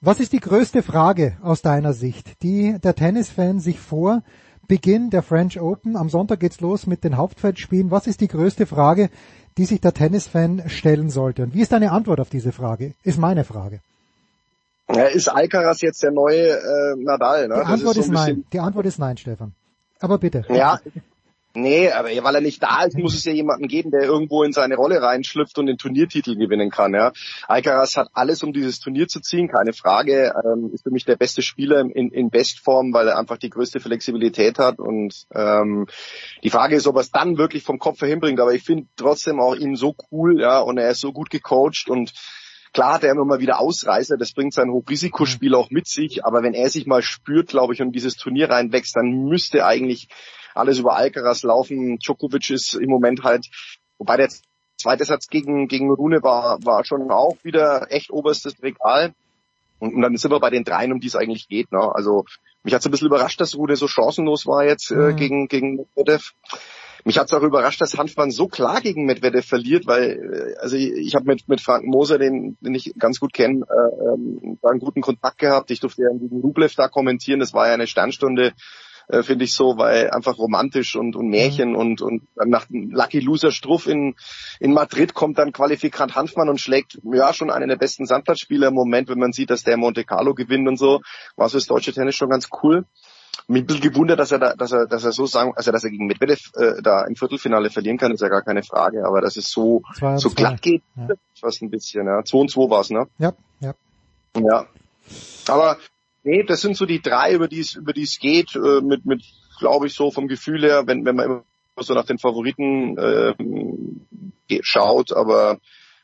was 0.00 0.20
ist 0.20 0.32
die 0.32 0.40
größte 0.40 0.82
Frage 0.82 1.36
aus 1.42 1.62
deiner 1.62 1.92
Sicht, 1.92 2.42
die 2.42 2.78
der 2.82 2.94
Tennisfan 2.94 3.60
sich 3.60 3.78
vor 3.80 4.22
Beginn 4.66 5.10
der 5.10 5.22
French 5.22 5.60
Open, 5.60 5.96
am 5.96 6.08
Sonntag 6.08 6.40
geht's 6.40 6.60
los 6.60 6.86
mit 6.86 7.04
den 7.04 7.18
Hauptfeldspielen, 7.18 7.90
was 7.90 8.06
ist 8.06 8.22
die 8.22 8.28
größte 8.28 8.64
Frage, 8.64 9.10
die 9.58 9.66
sich 9.66 9.80
der 9.80 9.92
Tennisfan 9.92 10.62
stellen 10.68 11.10
sollte? 11.10 11.42
Und 11.42 11.54
wie 11.54 11.60
ist 11.60 11.72
deine 11.72 11.92
Antwort 11.92 12.20
auf 12.20 12.30
diese 12.30 12.52
Frage? 12.52 12.94
Ist 13.02 13.18
meine 13.18 13.44
Frage. 13.44 13.80
Ja, 14.88 15.04
ist 15.04 15.28
Alcaraz 15.28 15.80
jetzt 15.80 16.02
der 16.02 16.12
neue 16.12 16.48
äh, 16.48 16.96
Nadal? 16.96 17.48
Ne? 17.48 17.54
Die 17.54 17.60
Antwort 17.60 17.96
ist, 17.96 18.06
so 18.06 18.12
ist 18.12 18.18
nein. 18.18 18.44
Die 18.52 18.60
Antwort 18.60 18.86
ist 18.86 18.98
nein, 18.98 19.16
Stefan. 19.16 19.52
Aber 20.00 20.18
bitte. 20.18 20.44
Ja, 20.48 20.80
Nee, 21.56 21.90
aber 21.92 22.08
weil 22.08 22.34
er 22.34 22.40
nicht 22.40 22.62
da 22.62 22.82
ist, 22.82 22.98
muss 22.98 23.14
es 23.14 23.24
ja 23.24 23.32
jemanden 23.32 23.68
geben, 23.68 23.90
der 23.92 24.02
irgendwo 24.02 24.42
in 24.42 24.52
seine 24.52 24.74
Rolle 24.74 25.00
reinschlüpft 25.00 25.56
und 25.58 25.66
den 25.66 25.78
Turniertitel 25.78 26.36
gewinnen 26.36 26.70
kann. 26.70 26.94
Ja. 26.94 27.12
Alcaraz 27.46 27.96
hat 27.96 28.08
alles, 28.12 28.42
um 28.42 28.52
dieses 28.52 28.80
Turnier 28.80 29.06
zu 29.06 29.20
ziehen, 29.20 29.48
keine 29.48 29.72
Frage. 29.72 30.34
Ähm, 30.44 30.70
ist 30.72 30.82
für 30.82 30.90
mich 30.90 31.04
der 31.04 31.16
beste 31.16 31.42
Spieler 31.42 31.80
in, 31.80 32.10
in 32.10 32.30
Bestform, 32.30 32.92
weil 32.92 33.08
er 33.08 33.18
einfach 33.18 33.38
die 33.38 33.50
größte 33.50 33.78
Flexibilität 33.78 34.58
hat. 34.58 34.80
Und 34.80 35.26
ähm, 35.32 35.86
die 36.42 36.50
Frage 36.50 36.74
ist, 36.74 36.88
ob 36.88 36.96
er 36.96 37.02
es 37.02 37.12
dann 37.12 37.38
wirklich 37.38 37.62
vom 37.62 37.78
Kopf 37.78 38.00
her 38.00 38.08
hinbringt. 38.08 38.40
Aber 38.40 38.52
ich 38.52 38.64
finde 38.64 38.86
trotzdem 38.96 39.38
auch 39.40 39.54
ihn 39.54 39.76
so 39.76 39.94
cool, 40.10 40.40
ja, 40.40 40.58
und 40.58 40.78
er 40.78 40.90
ist 40.90 41.00
so 41.00 41.12
gut 41.12 41.30
gecoacht 41.30 41.88
und 41.88 42.12
Klar 42.74 42.94
hat 42.94 43.04
er 43.04 43.12
immer 43.12 43.24
mal 43.24 43.38
wieder 43.38 43.60
Ausreißer, 43.60 44.16
das 44.16 44.32
bringt 44.32 44.52
sein 44.52 44.68
Hochrisikospiel 44.68 45.54
auch 45.54 45.70
mit 45.70 45.86
sich, 45.86 46.24
aber 46.24 46.42
wenn 46.42 46.54
er 46.54 46.68
sich 46.68 46.86
mal 46.86 47.02
spürt, 47.02 47.48
glaube 47.48 47.72
ich, 47.72 47.80
und 47.80 47.92
dieses 47.92 48.16
Turnier 48.16 48.50
reinwächst, 48.50 48.96
dann 48.96 49.26
müsste 49.28 49.64
eigentlich 49.64 50.08
alles 50.54 50.78
über 50.78 50.96
Alcaraz 50.96 51.44
laufen. 51.44 51.98
Djokovic 51.98 52.50
ist 52.50 52.74
im 52.74 52.90
Moment 52.90 53.22
halt, 53.22 53.46
wobei 53.96 54.16
der 54.16 54.28
zweite 54.76 55.04
Satz 55.04 55.28
gegen, 55.28 55.68
gegen 55.68 55.88
Rune 55.88 56.22
war, 56.24 56.58
war 56.64 56.84
schon 56.84 57.10
auch 57.12 57.36
wieder 57.44 57.92
echt 57.92 58.10
oberstes 58.10 58.60
Regal. 58.60 59.14
Und, 59.78 59.94
und 59.94 60.02
dann 60.02 60.16
sind 60.16 60.32
wir 60.32 60.40
bei 60.40 60.50
den 60.50 60.64
dreien, 60.64 60.92
um 60.92 60.98
die 60.98 61.06
es 61.06 61.16
eigentlich 61.16 61.48
geht. 61.48 61.70
Ne? 61.70 61.78
Also 61.78 62.24
mich 62.64 62.74
hat 62.74 62.80
es 62.80 62.86
ein 62.86 62.90
bisschen 62.90 63.06
überrascht, 63.06 63.40
dass 63.40 63.56
Rune 63.56 63.76
so 63.76 63.86
chancenlos 63.86 64.46
war 64.46 64.64
jetzt 64.64 64.90
äh, 64.90 64.94
mhm. 64.94 65.16
gegen, 65.16 65.48
gegen 65.48 65.76
Medvedev. 65.76 66.32
Mich 67.04 67.18
hat 67.18 67.26
es 67.26 67.32
auch 67.34 67.42
überrascht, 67.42 67.80
dass 67.80 67.98
Hanfmann 67.98 68.30
so 68.30 68.48
klar 68.48 68.80
gegen 68.80 69.04
Medvedev 69.04 69.46
verliert, 69.46 69.86
weil 69.86 70.54
äh, 70.56 70.60
also 70.60 70.76
ich, 70.76 70.92
ich 70.92 71.14
habe 71.14 71.26
mit, 71.26 71.48
mit 71.48 71.60
Frank 71.60 71.84
Moser, 71.84 72.18
den, 72.18 72.56
den 72.60 72.74
ich 72.74 72.94
ganz 72.98 73.20
gut 73.20 73.32
kenne, 73.32 73.64
äh, 73.68 74.12
ähm, 74.14 74.58
da 74.62 74.70
einen 74.70 74.80
guten 74.80 75.02
Kontakt 75.02 75.38
gehabt. 75.38 75.70
Ich 75.70 75.80
durfte 75.80 76.02
ja 76.02 76.08
gegen 76.10 76.40
Rublev 76.40 76.74
da 76.74 76.88
kommentieren. 76.88 77.40
Das 77.40 77.52
war 77.52 77.68
ja 77.68 77.74
eine 77.74 77.86
Sternstunde 77.86 78.52
äh, 79.08 79.22
finde 79.22 79.44
ich 79.44 79.54
so, 79.54 79.76
weil 79.76 80.10
einfach 80.10 80.38
romantisch 80.38 80.96
und, 80.96 81.16
und 81.16 81.28
Märchen 81.28 81.70
mhm. 81.70 81.76
und, 81.76 82.02
und 82.02 82.22
nach 82.36 82.66
Lucky 82.70 83.20
Loser 83.20 83.50
Struff 83.50 83.86
in, 83.86 84.14
in 84.60 84.72
Madrid 84.72 85.14
kommt 85.14 85.38
dann 85.38 85.52
Qualifikant 85.52 86.14
Hanfmann 86.14 86.48
und 86.48 86.60
schlägt 86.60 86.98
ja 87.04 87.32
schon 87.32 87.50
einen 87.50 87.68
der 87.68 87.76
besten 87.76 88.06
Sandplatzspieler 88.06 88.68
im 88.68 88.74
Moment, 88.74 89.08
wenn 89.08 89.18
man 89.18 89.32
sieht, 89.32 89.50
dass 89.50 89.62
der 89.62 89.76
Monte 89.76 90.04
Carlo 90.04 90.34
gewinnt 90.34 90.68
und 90.68 90.78
so, 90.78 91.00
war 91.36 91.48
so 91.48 91.58
das 91.58 91.66
deutsche 91.66 91.92
Tennis 91.92 92.16
schon 92.16 92.30
ganz 92.30 92.48
cool. 92.62 92.86
Mich 93.46 93.62
ein 93.62 93.66
bisschen 93.66 93.82
gewundert, 93.82 94.18
dass 94.18 94.32
er 94.32 94.38
da, 94.38 94.54
dass 94.54 94.72
er, 94.72 94.86
dass 94.86 95.04
er 95.04 95.12
so 95.12 95.26
sagen, 95.26 95.52
also 95.56 95.70
dass 95.72 95.84
er 95.84 95.90
gegen 95.90 96.06
Medvedev 96.06 96.50
äh, 96.54 96.82
da 96.82 97.04
im 97.04 97.16
Viertelfinale 97.16 97.70
verlieren 97.70 97.98
kann, 97.98 98.12
ist 98.12 98.20
ja 98.20 98.28
gar 98.28 98.42
keine 98.42 98.62
Frage, 98.62 99.06
aber 99.06 99.20
dass 99.20 99.36
es 99.36 99.50
so, 99.50 99.82
so 100.16 100.30
glatt 100.30 100.62
geht, 100.62 100.82
ja. 100.96 101.08
fast 101.38 101.62
ein 101.62 101.70
bisschen, 101.70 102.06
ja. 102.06 102.24
2 102.24 102.38
und 102.38 102.50
2 102.50 102.70
war's, 102.70 102.90
ne? 102.90 103.06
Ja, 103.18 103.32
ja. 103.60 103.74
Ja. 104.36 104.66
Aber 105.48 105.78
Nee, 106.24 106.42
das 106.42 106.62
sind 106.62 106.74
so 106.74 106.86
die 106.86 107.02
drei, 107.02 107.34
über 107.34 107.48
die 107.48 107.60
es, 107.60 107.74
über 107.74 107.92
die 107.92 108.02
es 108.02 108.18
geht, 108.18 108.56
äh, 108.56 108.80
mit, 108.80 109.04
mit, 109.04 109.22
glaube 109.60 109.86
ich, 109.86 109.94
so 109.94 110.10
vom 110.10 110.26
Gefühl 110.26 110.62
her, 110.62 110.86
wenn, 110.86 111.04
wenn 111.04 111.16
man 111.16 111.26
immer 111.26 111.44
so 111.78 111.92
nach 111.92 112.06
den 112.06 112.18
Favoriten 112.18 112.96
äh, 112.96 113.34
schaut, 114.62 115.12
aber 115.12 115.58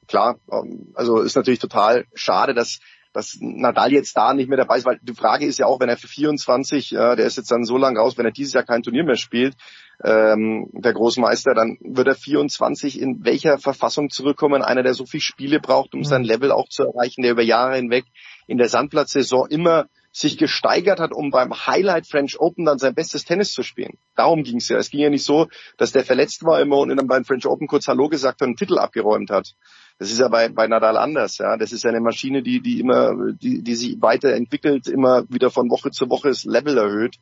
klar, 0.07 0.37
ähm, 0.53 0.89
also 0.95 1.21
ist 1.21 1.37
natürlich 1.37 1.59
total 1.59 2.05
schade, 2.13 2.53
dass 2.53 2.81
dass 3.13 3.39
Nadal 3.41 3.93
jetzt 3.93 4.17
da 4.17 4.35
nicht 4.35 4.49
mehr 4.49 4.59
dabei 4.59 4.79
ist, 4.79 4.87
weil 4.87 5.01
die 5.03 5.15
Frage 5.15 5.47
ist 5.47 5.59
ja 5.59 5.67
auch, 5.67 5.81
wenn 5.81 5.89
er 5.89 5.97
für 5.97 6.09
24, 6.09 6.93
ja, 6.93 7.17
der 7.17 7.27
ist 7.27 7.37
jetzt 7.37 7.51
dann 7.51 7.65
so 7.65 7.77
lange 7.77 7.99
raus, 7.99 8.17
wenn 8.17 8.25
er 8.25 8.33
dieses 8.33 8.53
Jahr 8.53 8.65
kein 8.65 8.83
Turnier 8.83 9.05
mehr 9.05 9.17
spielt, 9.17 9.57
ähm, 10.03 10.69
der 10.73 10.93
Großmeister, 10.93 11.55
dann 11.55 11.79
wird 11.81 12.09
er 12.09 12.15
24 12.15 13.01
in 13.01 13.25
welcher 13.25 13.59
Verfassung 13.59 14.11
zurückkommen, 14.11 14.63
einer, 14.63 14.83
der 14.83 14.95
so 14.95 15.07
viel 15.07 15.21
Spiele 15.21 15.61
braucht, 15.61 15.95
um 15.95 16.05
sein 16.05 16.25
Level 16.25 16.53
auch 16.53 16.69
zu 16.69 16.85
erreichen, 16.85 17.23
der 17.23 17.33
über 17.33 17.43
Jahre 17.43 17.77
hinweg 17.77 18.05
in 18.47 18.59
der 18.59 18.69
Sandplatzsaison 18.69 19.49
immer 19.51 19.87
sich 20.13 20.39
gesteigert 20.39 20.99
hat, 20.99 21.13
um 21.13 21.31
beim 21.31 21.67
Highlight 21.67 22.07
French 22.07 22.41
Open 22.41 22.65
dann 22.65 22.79
sein 22.79 22.95
bestes 22.95 23.25
Tennis 23.25 23.53
zu 23.53 23.63
spielen. 23.63 23.99
Darum 24.17 24.43
ging 24.43 24.57
es 24.57 24.69
ja. 24.69 24.77
Es 24.77 24.91
ging 24.91 25.01
ja 25.01 25.11
nicht 25.11 25.25
so, 25.25 25.47
dass 25.77 25.93
der 25.93 26.05
verletzt 26.05 26.45
war 26.45 26.61
immer 26.61 26.79
und 26.79 26.89
dann 26.89 27.07
beim 27.07 27.25
French 27.25 27.47
Open 27.47 27.69
kurz 27.69 27.87
Hallo 27.87 28.09
gesagt 28.09 28.41
hat 28.41 28.43
und 28.43 28.49
einen 28.49 28.57
Titel 28.57 28.79
abgeräumt 28.79 29.31
hat. 29.31 29.55
Das 30.01 30.11
ist 30.11 30.19
ja 30.19 30.29
bei, 30.29 30.49
bei 30.49 30.67
Nadal 30.67 30.97
anders, 30.97 31.37
ja. 31.37 31.59
Das 31.59 31.73
ist 31.73 31.85
eine 31.85 32.01
Maschine, 32.01 32.43
die, 32.43 32.63
die 32.63 32.81
immer, 32.81 33.15
die, 33.35 33.63
die 33.63 33.75
sich 33.75 34.01
weiterentwickelt, 34.01 34.89
immer 34.89 35.25
wieder 35.29 35.51
von 35.51 35.69
Woche 35.69 35.91
zu 35.91 36.09
Woche 36.09 36.29
das 36.29 36.47
Level 36.47 36.79
erhöht 36.79 37.17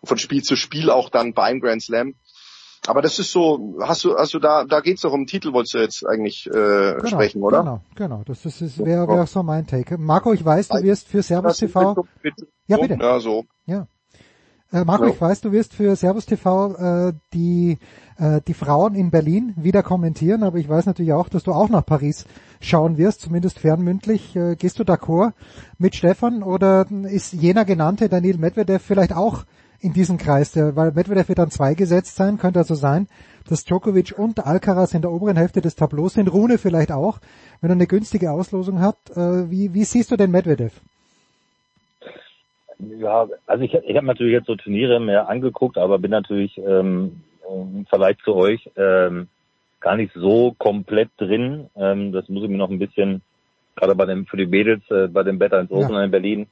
und 0.00 0.08
von 0.08 0.18
Spiel 0.18 0.42
zu 0.42 0.56
Spiel 0.56 0.90
auch 0.90 1.10
dann 1.10 1.32
beim 1.32 1.60
Grand 1.60 1.80
Slam. 1.80 2.16
Aber 2.88 3.02
das 3.02 3.20
ist 3.20 3.30
so, 3.30 3.78
hast 3.80 4.02
du, 4.02 4.16
hast 4.16 4.34
du 4.34 4.40
da, 4.40 4.64
da 4.64 4.80
geht's 4.80 5.02
doch 5.02 5.12
um 5.12 5.20
den 5.20 5.26
Titel, 5.28 5.52
wolltest 5.52 5.74
du 5.74 5.78
jetzt 5.78 6.04
eigentlich 6.04 6.48
äh, 6.48 6.50
genau, 6.96 7.06
sprechen, 7.06 7.40
oder? 7.40 7.60
Genau, 7.60 7.80
genau. 7.94 8.22
Das 8.26 8.44
ist, 8.44 8.60
ist 8.60 8.84
wäre 8.84 9.06
wär 9.06 9.26
so 9.26 9.44
mein 9.44 9.68
Take. 9.68 9.96
Marco, 9.96 10.32
ich 10.32 10.44
weiß, 10.44 10.68
du 10.68 10.82
wirst 10.82 11.06
für 11.06 11.22
Servus 11.22 11.58
TV. 11.58 12.04
Ja, 12.66 12.78
bitte. 12.78 12.98
Ja, 13.00 13.20
so. 13.20 13.44
Ja. 13.66 13.86
Äh, 14.72 14.84
Marco, 14.84 15.04
ja. 15.04 15.10
ich 15.10 15.20
weiß, 15.20 15.40
du 15.42 15.52
wirst 15.52 15.74
für 15.74 15.94
Servus 15.96 16.26
TV 16.26 16.74
äh, 16.74 17.12
die 17.32 17.78
äh, 18.18 18.40
die 18.46 18.54
Frauen 18.54 18.94
in 18.94 19.10
Berlin 19.10 19.54
wieder 19.56 19.82
kommentieren, 19.82 20.42
aber 20.42 20.58
ich 20.58 20.68
weiß 20.68 20.86
natürlich 20.86 21.12
auch, 21.12 21.28
dass 21.28 21.42
du 21.42 21.52
auch 21.52 21.68
nach 21.68 21.84
Paris 21.84 22.26
schauen 22.60 22.96
wirst, 22.96 23.20
zumindest 23.20 23.58
fernmündlich. 23.58 24.34
Äh, 24.36 24.56
gehst 24.56 24.78
du 24.78 24.84
d'accord 24.84 25.32
mit 25.78 25.94
Stefan 25.94 26.42
oder 26.42 26.86
ist 26.90 27.32
jener 27.32 27.64
genannte 27.64 28.08
Daniel 28.08 28.38
Medvedev 28.38 28.82
vielleicht 28.82 29.14
auch 29.14 29.44
in 29.80 29.92
diesen 29.92 30.16
Kreis, 30.16 30.52
der, 30.52 30.76
weil 30.76 30.92
Medvedev 30.92 31.28
wird 31.28 31.38
dann 31.38 31.50
zwei 31.50 31.74
gesetzt 31.74 32.16
sein, 32.16 32.38
könnte 32.38 32.60
also 32.60 32.74
sein, 32.74 33.06
dass 33.48 33.64
Djokovic 33.64 34.14
und 34.16 34.46
Alcaraz 34.46 34.94
in 34.94 35.02
der 35.02 35.12
oberen 35.12 35.36
Hälfte 35.36 35.60
des 35.60 35.74
Tableaus 35.74 36.14
sind, 36.14 36.32
Rune 36.32 36.56
vielleicht 36.56 36.90
auch, 36.90 37.18
wenn 37.60 37.70
er 37.70 37.74
eine 37.74 37.86
günstige 37.86 38.32
Auslosung 38.32 38.80
hat. 38.80 38.96
Äh, 39.14 39.50
wie, 39.50 39.74
wie 39.74 39.84
siehst 39.84 40.10
du 40.10 40.16
den 40.16 40.30
Medvedev? 40.30 40.72
Ja, 42.78 43.28
also 43.46 43.64
ich, 43.64 43.74
ich 43.74 43.96
habe 43.96 44.06
natürlich 44.06 44.32
jetzt 44.32 44.46
so 44.46 44.56
Turniere 44.56 45.00
mehr 45.00 45.28
angeguckt, 45.28 45.78
aber 45.78 45.98
bin 45.98 46.10
natürlich 46.10 46.58
ähm, 46.58 47.22
im 47.48 47.86
Vergleich 47.86 48.16
zu 48.24 48.34
euch 48.34 48.70
ähm, 48.76 49.28
gar 49.80 49.96
nicht 49.96 50.12
so 50.14 50.54
komplett 50.58 51.10
drin. 51.18 51.68
Ähm, 51.76 52.12
das 52.12 52.28
muss 52.28 52.44
ich 52.44 52.50
mir 52.50 52.56
noch 52.56 52.70
ein 52.70 52.78
bisschen, 52.78 53.22
gerade 53.76 53.94
bei 53.94 54.06
dem 54.06 54.26
für 54.26 54.36
die 54.36 54.46
Mädels, 54.46 54.82
äh, 54.90 55.08
bei 55.08 55.22
dem 55.22 55.38
Better 55.38 55.60
ins 55.60 55.70
Open 55.70 55.94
ja. 55.94 56.04
in 56.04 56.10
Berlin, 56.10 56.46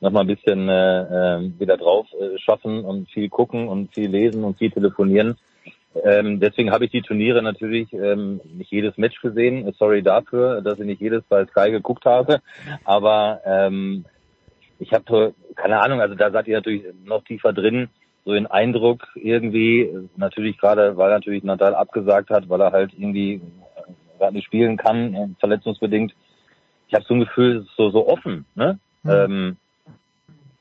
noch 0.00 0.12
mal 0.12 0.20
ein 0.20 0.26
bisschen 0.26 0.68
äh, 0.68 1.00
äh, 1.00 1.50
wieder 1.58 1.76
drauf 1.76 2.06
äh, 2.12 2.38
schaffen 2.38 2.84
und 2.84 3.10
viel 3.10 3.28
gucken 3.28 3.68
und 3.68 3.92
viel 3.92 4.08
lesen 4.08 4.44
und 4.44 4.58
viel 4.58 4.70
telefonieren. 4.70 5.36
Ähm, 6.04 6.40
deswegen 6.40 6.70
habe 6.72 6.84
ich 6.84 6.90
die 6.90 7.02
Turniere 7.02 7.42
natürlich 7.42 7.92
ähm, 7.92 8.40
nicht 8.44 8.70
jedes 8.70 8.98
Match 8.98 9.20
gesehen. 9.22 9.72
Sorry 9.78 10.02
dafür, 10.02 10.60
dass 10.60 10.78
ich 10.78 10.84
nicht 10.86 11.00
jedes 11.00 11.22
bei 11.24 11.46
Sky 11.46 11.70
geguckt 11.70 12.04
habe. 12.04 12.40
Aber 12.84 13.40
ähm, 13.46 14.04
ich 14.78 14.92
habe 14.92 15.34
keine 15.54 15.80
Ahnung, 15.80 16.00
also 16.00 16.14
da 16.14 16.30
seid 16.30 16.48
ihr 16.48 16.56
natürlich 16.56 16.84
noch 17.04 17.24
tiefer 17.24 17.52
drin. 17.52 17.88
So 18.24 18.32
den 18.32 18.46
Eindruck 18.46 19.06
irgendwie, 19.14 19.88
natürlich 20.16 20.58
gerade, 20.58 20.96
weil 20.96 21.10
natürlich 21.10 21.44
Nadal 21.44 21.74
abgesagt 21.74 22.30
hat, 22.30 22.48
weil 22.48 22.60
er 22.60 22.72
halt 22.72 22.92
irgendwie 22.96 23.40
gerade 24.18 24.34
nicht 24.34 24.46
spielen 24.46 24.76
kann, 24.76 25.14
äh, 25.14 25.28
verletzungsbedingt. 25.38 26.12
Ich 26.88 26.94
habe 26.94 27.04
so 27.06 27.14
ein 27.14 27.20
Gefühl, 27.20 27.58
es 27.58 27.66
ist 27.66 27.76
so, 27.76 27.90
so 27.90 28.08
offen. 28.08 28.44
Ne? 28.54 28.78
Mhm. 29.04 29.10
Ähm, 29.10 29.56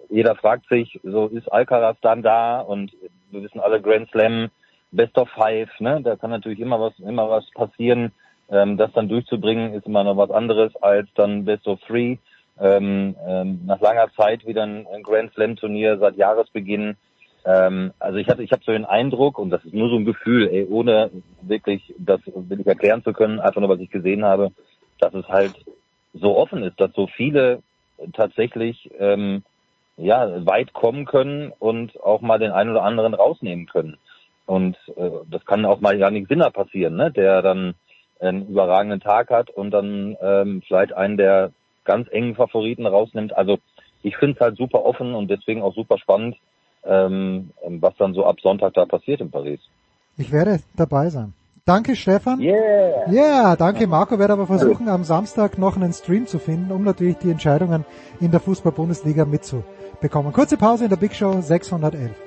jeder 0.09 0.35
fragt 0.35 0.67
sich, 0.69 0.99
so 1.03 1.27
ist 1.27 1.51
Alcaraz 1.51 1.97
dann 2.01 2.21
da 2.21 2.59
und 2.59 2.91
wir 3.31 3.41
wissen 3.43 3.59
alle 3.59 3.81
Grand 3.81 4.09
Slam, 4.11 4.49
Best 4.91 5.17
of 5.17 5.29
Five, 5.29 5.69
ne? 5.79 6.01
Da 6.01 6.15
kann 6.15 6.29
natürlich 6.29 6.59
immer 6.59 6.79
was, 6.79 6.97
immer 6.99 7.29
was 7.29 7.49
passieren. 7.51 8.11
Ähm, 8.49 8.77
das 8.77 8.91
dann 8.93 9.09
durchzubringen 9.09 9.73
ist 9.73 9.87
immer 9.87 10.03
noch 10.03 10.17
was 10.17 10.29
anderes 10.29 10.75
als 10.77 11.09
dann 11.15 11.45
Best 11.45 11.67
of 11.67 11.79
Three. 11.81 12.17
Ähm, 12.59 13.15
ähm, 13.27 13.61
nach 13.65 13.81
langer 13.81 14.07
Zeit 14.15 14.45
wieder 14.45 14.63
ein, 14.63 14.87
ein 14.87 15.03
Grand 15.03 15.33
Slam 15.33 15.55
Turnier 15.57 15.97
seit 15.97 16.15
Jahresbeginn. 16.15 16.95
Ähm, 17.45 17.93
also 17.99 18.17
ich 18.17 18.27
hatte, 18.27 18.43
ich 18.43 18.51
habe 18.51 18.63
so 18.65 18.71
den 18.71 18.85
Eindruck 18.85 19.37
und 19.37 19.49
das 19.49 19.63
ist 19.65 19.73
nur 19.73 19.89
so 19.89 19.97
ein 19.97 20.05
Gefühl, 20.05 20.47
ey, 20.47 20.65
ohne 20.69 21.11
wirklich 21.41 21.93
das 21.97 22.21
wirklich 22.25 22.67
erklären 22.67 23.03
zu 23.03 23.13
können, 23.13 23.39
einfach 23.39 23.59
nur 23.59 23.69
was 23.69 23.79
ich 23.79 23.91
gesehen 23.91 24.23
habe, 24.23 24.51
dass 24.99 25.13
es 25.13 25.27
halt 25.27 25.53
so 26.13 26.37
offen 26.37 26.63
ist, 26.63 26.79
dass 26.79 26.93
so 26.93 27.07
viele 27.07 27.61
tatsächlich 28.13 28.89
ähm, 28.99 29.43
ja, 29.97 30.45
weit 30.45 30.73
kommen 30.73 31.05
können 31.05 31.53
und 31.59 32.01
auch 32.01 32.21
mal 32.21 32.39
den 32.39 32.51
einen 32.51 32.71
oder 32.71 32.83
anderen 32.83 33.13
rausnehmen 33.13 33.65
können. 33.65 33.97
Und 34.45 34.77
äh, 34.95 35.09
das 35.29 35.45
kann 35.45 35.65
auch 35.65 35.79
mal 35.79 35.97
nicht 36.11 36.27
Sinner 36.27 36.51
passieren, 36.51 36.95
ne? 36.95 37.11
der 37.11 37.41
dann 37.41 37.75
einen 38.19 38.47
überragenden 38.47 38.99
Tag 38.99 39.29
hat 39.29 39.49
und 39.49 39.71
dann 39.71 40.15
ähm, 40.21 40.61
vielleicht 40.65 40.93
einen 40.93 41.17
der 41.17 41.51
ganz 41.85 42.07
engen 42.11 42.35
Favoriten 42.35 42.85
rausnimmt. 42.85 43.35
Also 43.35 43.57
ich 44.03 44.17
finde 44.17 44.35
es 44.35 44.41
halt 44.41 44.57
super 44.57 44.83
offen 44.85 45.15
und 45.15 45.29
deswegen 45.29 45.61
auch 45.61 45.73
super 45.73 45.97
spannend, 45.97 46.35
ähm, 46.83 47.51
was 47.67 47.95
dann 47.97 48.13
so 48.13 48.25
ab 48.25 48.37
Sonntag 48.41 48.73
da 48.73 48.85
passiert 48.85 49.21
in 49.21 49.31
Paris. 49.31 49.59
Ich 50.17 50.31
werde 50.31 50.59
dabei 50.75 51.09
sein. 51.09 51.33
Danke 51.65 51.95
Stefan. 51.95 52.39
Yeah. 52.39 53.11
Yeah, 53.11 53.55
danke 53.55 53.87
Marco. 53.87 54.19
Werde 54.19 54.33
aber 54.33 54.45
versuchen, 54.45 54.87
am 54.87 55.03
Samstag 55.03 55.57
noch 55.57 55.75
einen 55.75 55.93
Stream 55.93 56.27
zu 56.27 56.37
finden, 56.37 56.71
um 56.71 56.83
natürlich 56.83 57.17
die 57.17 57.31
Entscheidungen 57.31 57.85
in 58.19 58.29
der 58.29 58.39
Fußball-Bundesliga 58.39 59.25
mitzubekommen. 59.25 60.31
Kurze 60.31 60.57
Pause 60.57 60.83
in 60.83 60.91
der 60.91 60.97
Big 60.97 61.15
Show 61.15 61.41
611. 61.41 62.24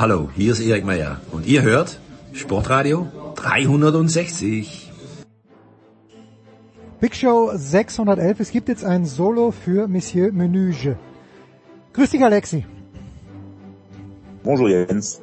Hallo, 0.00 0.30
hier 0.34 0.52
ist 0.52 0.60
Erik 0.60 0.86
Meyer 0.86 1.20
und 1.30 1.46
ihr 1.46 1.60
hört 1.60 2.00
Sportradio 2.32 3.06
360. 3.34 4.90
Big 7.00 7.14
Show 7.14 7.50
611. 7.54 8.40
Es 8.40 8.50
gibt 8.50 8.70
jetzt 8.70 8.82
ein 8.82 9.04
Solo 9.04 9.50
für 9.50 9.88
Monsieur 9.88 10.32
Menuge. 10.32 10.96
Grüß 11.92 12.12
dich, 12.12 12.24
Alexi. 12.24 12.64
Bonjour, 14.42 14.70
Jens. 14.70 15.20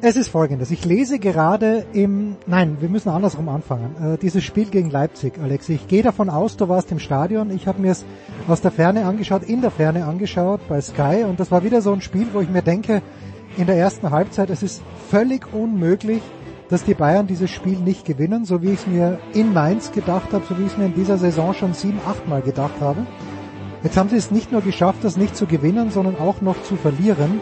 Es 0.00 0.14
ist 0.14 0.28
folgendes. 0.28 0.70
Ich 0.70 0.84
lese 0.84 1.18
gerade 1.18 1.84
im, 1.92 2.36
nein, 2.46 2.76
wir 2.78 2.88
müssen 2.88 3.08
andersrum 3.08 3.48
anfangen. 3.48 4.14
Äh, 4.14 4.18
dieses 4.18 4.44
Spiel 4.44 4.66
gegen 4.66 4.90
Leipzig, 4.90 5.40
Alexi. 5.42 5.72
Ich 5.72 5.88
gehe 5.88 6.04
davon 6.04 6.30
aus, 6.30 6.56
du 6.56 6.68
warst 6.68 6.92
im 6.92 7.00
Stadion. 7.00 7.50
Ich 7.50 7.66
habe 7.66 7.82
mir 7.82 7.90
es 7.90 8.04
aus 8.46 8.60
der 8.60 8.70
Ferne 8.70 9.06
angeschaut, 9.06 9.42
in 9.42 9.60
der 9.60 9.72
Ferne 9.72 10.04
angeschaut 10.04 10.60
bei 10.68 10.80
Sky. 10.80 11.24
Und 11.28 11.40
das 11.40 11.50
war 11.50 11.64
wieder 11.64 11.82
so 11.82 11.92
ein 11.92 12.00
Spiel, 12.00 12.28
wo 12.32 12.40
ich 12.40 12.48
mir 12.48 12.62
denke, 12.62 13.02
in 13.56 13.66
der 13.66 13.76
ersten 13.76 14.12
Halbzeit, 14.12 14.50
es 14.50 14.62
ist 14.62 14.82
völlig 15.10 15.52
unmöglich, 15.52 16.22
dass 16.68 16.84
die 16.84 16.94
Bayern 16.94 17.26
dieses 17.26 17.50
Spiel 17.50 17.80
nicht 17.80 18.04
gewinnen, 18.04 18.44
so 18.44 18.62
wie 18.62 18.70
ich 18.70 18.80
es 18.80 18.86
mir 18.86 19.18
in 19.34 19.52
Mainz 19.52 19.90
gedacht 19.90 20.32
habe, 20.32 20.44
so 20.48 20.56
wie 20.58 20.62
ich 20.62 20.72
es 20.72 20.78
mir 20.78 20.86
in 20.86 20.94
dieser 20.94 21.18
Saison 21.18 21.54
schon 21.54 21.74
sieben, 21.74 21.98
achtmal 22.06 22.42
gedacht 22.42 22.80
habe. 22.80 23.04
Jetzt 23.82 23.96
haben 23.96 24.10
sie 24.10 24.16
es 24.16 24.30
nicht 24.30 24.52
nur 24.52 24.60
geschafft, 24.60 25.02
das 25.02 25.16
nicht 25.16 25.34
zu 25.34 25.46
gewinnen, 25.46 25.90
sondern 25.90 26.16
auch 26.18 26.40
noch 26.40 26.62
zu 26.62 26.76
verlieren. 26.76 27.40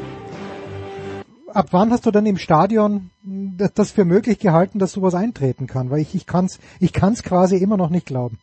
Ab 1.57 1.69
wann 1.71 1.91
hast 1.91 2.05
du 2.05 2.11
dann 2.11 2.27
im 2.27 2.37
Stadion 2.37 3.09
das 3.25 3.91
für 3.91 4.05
möglich 4.05 4.39
gehalten, 4.39 4.79
dass 4.79 4.93
sowas 4.93 5.15
eintreten 5.15 5.67
kann? 5.67 5.89
Weil 5.89 6.01
ich, 6.01 6.15
ich 6.15 6.27
kann 6.27 6.45
es 6.45 6.61
ich 6.81 6.93
kann's 6.93 7.23
quasi 7.23 7.57
immer 7.57 7.79
noch 7.79 7.89
nicht 7.89 8.05
glauben. 8.05 8.39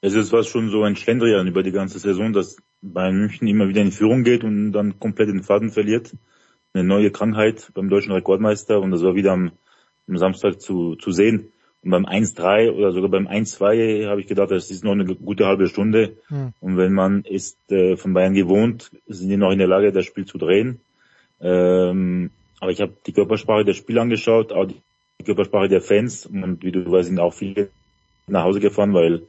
Es 0.00 0.14
ist 0.14 0.32
was 0.32 0.46
schon 0.46 0.70
so 0.70 0.84
ein 0.84 0.96
Schlendrian 0.96 1.46
über 1.46 1.62
die 1.62 1.70
ganze 1.70 1.98
Saison, 1.98 2.32
dass 2.32 2.56
Bayern 2.80 3.18
München 3.18 3.46
immer 3.46 3.68
wieder 3.68 3.82
in 3.82 3.92
Führung 3.92 4.24
geht 4.24 4.42
und 4.42 4.72
dann 4.72 4.98
komplett 4.98 5.28
den 5.28 5.42
Faden 5.42 5.70
verliert. 5.70 6.16
Eine 6.72 6.84
neue 6.84 7.10
Krankheit 7.10 7.70
beim 7.74 7.90
deutschen 7.90 8.12
Rekordmeister 8.12 8.80
und 8.80 8.90
das 8.90 9.02
war 9.02 9.14
wieder 9.14 9.32
am, 9.32 9.52
am 10.08 10.16
Samstag 10.16 10.62
zu, 10.62 10.96
zu 10.96 11.12
sehen. 11.12 11.52
Und 11.82 11.90
beim 11.90 12.06
1-3 12.06 12.70
oder 12.70 12.92
sogar 12.92 13.10
beim 13.10 13.28
1-2 13.28 14.08
habe 14.08 14.22
ich 14.22 14.28
gedacht, 14.28 14.50
das 14.50 14.70
ist 14.70 14.82
noch 14.82 14.92
eine 14.92 15.04
gute 15.04 15.44
halbe 15.44 15.68
Stunde. 15.68 16.16
Hm. 16.28 16.54
Und 16.60 16.78
wenn 16.78 16.94
man 16.94 17.22
ist 17.24 17.58
äh, 17.70 17.98
von 17.98 18.14
Bayern 18.14 18.32
gewohnt, 18.32 18.92
sind 19.06 19.28
die 19.28 19.36
noch 19.36 19.52
in 19.52 19.58
der 19.58 19.68
Lage, 19.68 19.92
das 19.92 20.06
Spiel 20.06 20.24
zu 20.24 20.38
drehen. 20.38 20.80
Ähm, 21.40 22.30
aber 22.60 22.70
ich 22.70 22.80
habe 22.80 22.96
die 23.06 23.12
Körpersprache 23.12 23.64
der 23.64 23.74
Spieler 23.74 24.02
angeschaut, 24.02 24.52
auch 24.52 24.66
die 24.66 25.24
Körpersprache 25.24 25.68
der 25.68 25.80
Fans. 25.80 26.26
Und 26.26 26.62
wie 26.62 26.72
du 26.72 26.90
weißt, 26.90 27.08
sind 27.08 27.20
auch 27.20 27.34
viele 27.34 27.70
nach 28.26 28.44
Hause 28.44 28.60
gefahren, 28.60 28.94
weil 28.94 29.22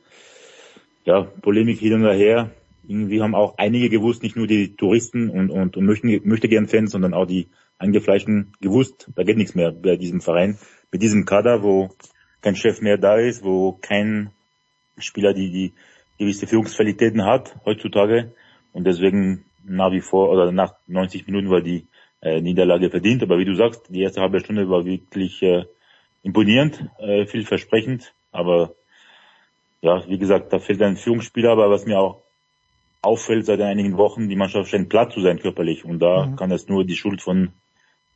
ja, 1.06 1.24
Polemik 1.42 1.80
hin 1.80 1.94
und 1.94 2.06
her. 2.06 2.52
Irgendwie 2.88 3.22
haben 3.22 3.34
auch 3.34 3.58
einige 3.58 3.90
gewusst, 3.90 4.22
nicht 4.22 4.36
nur 4.36 4.48
die 4.48 4.76
Touristen 4.76 5.30
und, 5.30 5.50
und, 5.50 5.76
und 5.76 5.86
möchten, 5.86 6.22
möchte 6.24 6.48
gern 6.48 6.68
Fans, 6.68 6.92
sondern 6.92 7.14
auch 7.14 7.26
die 7.26 7.48
Eingefleischten 7.78 8.54
gewusst, 8.62 9.10
da 9.16 9.24
geht 9.24 9.38
nichts 9.38 9.56
mehr 9.56 9.72
bei 9.72 9.98
diesem 9.98 10.22
Verein. 10.22 10.58
Mit 10.92 11.02
diesem 11.02 11.26
Kader, 11.26 11.62
wo 11.62 11.90
kein 12.42 12.56
Chef 12.56 12.80
mehr 12.82 12.98
da 12.98 13.18
ist, 13.18 13.44
wo 13.44 13.74
kein 13.74 14.32
Spieler 14.98 15.34
die, 15.34 15.52
die 15.52 15.74
gewisse 16.18 16.48
Führungsqualitäten 16.48 17.26
hat 17.26 17.56
heutzutage 17.66 18.34
und 18.72 18.86
deswegen 18.86 19.46
nach 19.64 19.92
wie 19.92 20.02
vor 20.02 20.30
oder 20.30 20.52
nach 20.52 20.76
90 20.88 21.28
Minuten 21.28 21.50
war 21.50 21.62
die 21.62 21.88
äh, 22.26 22.42
Niederlage 22.42 22.90
verdient. 22.90 23.22
Aber 23.24 23.38
wie 23.38 23.46
du 23.46 23.56
sagst, 23.56 23.84
die 23.90 24.02
erste 24.02 24.22
halbe 24.22 24.40
Stunde 24.40 24.68
war 24.68 24.84
wirklich 24.84 25.42
äh, 25.44 25.66
imponierend, 26.24 26.90
äh, 26.98 27.26
vielversprechend. 27.28 28.14
Aber 28.32 28.74
ja, 29.82 30.04
wie 30.08 30.18
gesagt, 30.18 30.52
da 30.52 30.60
fehlt 30.60 30.82
ein 30.82 30.98
Führungsspieler. 30.98 31.52
Aber 31.52 31.70
was 31.70 31.86
mir 31.86 32.00
auch 32.00 32.24
auffällt 33.04 33.46
seit 33.46 33.62
einigen 33.62 33.98
Wochen, 33.98 34.28
die 34.28 34.36
Mannschaft 34.36 34.70
scheint 34.70 34.90
platt 34.90 35.14
zu 35.14 35.22
sein 35.22 35.40
körperlich. 35.40 35.86
Und 35.86 36.00
da 36.00 36.26
mhm. 36.26 36.36
kann 36.36 36.50
das 36.50 36.68
nur 36.68 36.84
die 36.84 36.96
Schuld 36.96 37.22
von 37.22 37.54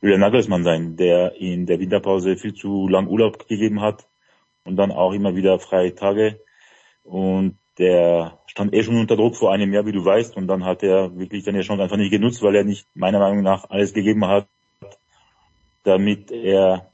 Julian 0.02 0.20
Nagelsmann 0.20 0.64
sein, 0.64 0.96
der 0.96 1.36
in 1.36 1.66
der 1.66 1.78
Winterpause 1.78 2.36
viel 2.36 2.54
zu 2.54 2.88
lang 2.88 3.06
Urlaub 3.06 3.46
gegeben 3.46 3.80
hat 3.80 4.08
und 4.64 4.76
dann 4.76 4.90
auch 4.90 5.12
immer 5.12 5.36
wieder 5.36 5.60
freie 5.60 5.94
Tage. 5.94 6.40
Und 7.04 7.58
der 7.80 8.38
stand 8.46 8.74
eh 8.74 8.82
schon 8.82 8.96
unter 8.96 9.16
Druck 9.16 9.36
vor 9.36 9.52
einem 9.52 9.72
Jahr, 9.72 9.86
wie 9.86 9.92
du 9.92 10.04
weißt, 10.04 10.36
und 10.36 10.46
dann 10.46 10.64
hat 10.64 10.82
er 10.82 11.16
wirklich 11.18 11.44
seine 11.44 11.62
Chance 11.62 11.82
einfach 11.82 11.96
nicht 11.96 12.10
genutzt, 12.10 12.42
weil 12.42 12.54
er 12.54 12.64
nicht 12.64 12.86
meiner 12.94 13.18
Meinung 13.18 13.42
nach 13.42 13.68
alles 13.70 13.94
gegeben 13.94 14.26
hat, 14.26 14.46
damit 15.82 16.30
er 16.30 16.90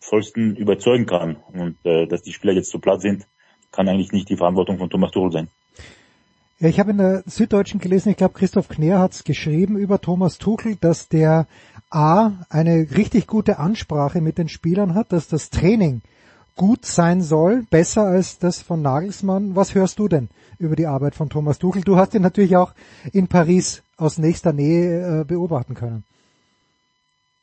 vollsten 0.00 0.56
überzeugen 0.56 1.06
kann. 1.06 1.36
Und 1.52 1.76
äh, 1.84 2.06
dass 2.06 2.22
die 2.22 2.32
Spieler 2.32 2.52
jetzt 2.52 2.70
zu 2.70 2.80
platt 2.80 3.00
sind, 3.00 3.26
kann 3.70 3.88
eigentlich 3.88 4.12
nicht 4.12 4.28
die 4.28 4.36
Verantwortung 4.36 4.78
von 4.78 4.90
Thomas 4.90 5.12
Tuchel 5.12 5.30
sein. 5.30 5.48
Ja, 6.58 6.68
ich 6.68 6.80
habe 6.80 6.90
in 6.90 6.98
der 6.98 7.22
Süddeutschen 7.26 7.80
gelesen, 7.80 8.10
ich 8.10 8.16
glaube 8.16 8.34
Christoph 8.34 8.68
Kner 8.68 8.98
hat 8.98 9.12
es 9.12 9.24
geschrieben 9.24 9.76
über 9.76 10.00
Thomas 10.00 10.38
Tuchel, 10.38 10.76
dass 10.76 11.08
der 11.08 11.46
A 11.90 12.32
eine 12.50 12.88
richtig 12.96 13.26
gute 13.28 13.58
Ansprache 13.58 14.20
mit 14.20 14.38
den 14.38 14.48
Spielern 14.48 14.94
hat, 14.94 15.12
dass 15.12 15.28
das 15.28 15.50
Training 15.50 16.02
gut 16.56 16.84
sein 16.84 17.22
soll, 17.22 17.64
besser 17.70 18.02
als 18.02 18.38
das 18.38 18.62
von 18.62 18.82
Nagelsmann. 18.82 19.56
Was 19.56 19.74
hörst 19.74 19.98
du 19.98 20.08
denn 20.08 20.28
über 20.58 20.76
die 20.76 20.86
Arbeit 20.86 21.14
von 21.14 21.28
Thomas 21.28 21.58
Tuchel? 21.58 21.82
Du 21.82 21.96
hast 21.96 22.14
ihn 22.14 22.22
natürlich 22.22 22.56
auch 22.56 22.74
in 23.12 23.28
Paris 23.28 23.82
aus 23.96 24.18
nächster 24.18 24.52
Nähe 24.52 25.20
äh, 25.20 25.24
beobachten 25.24 25.74
können. 25.74 26.04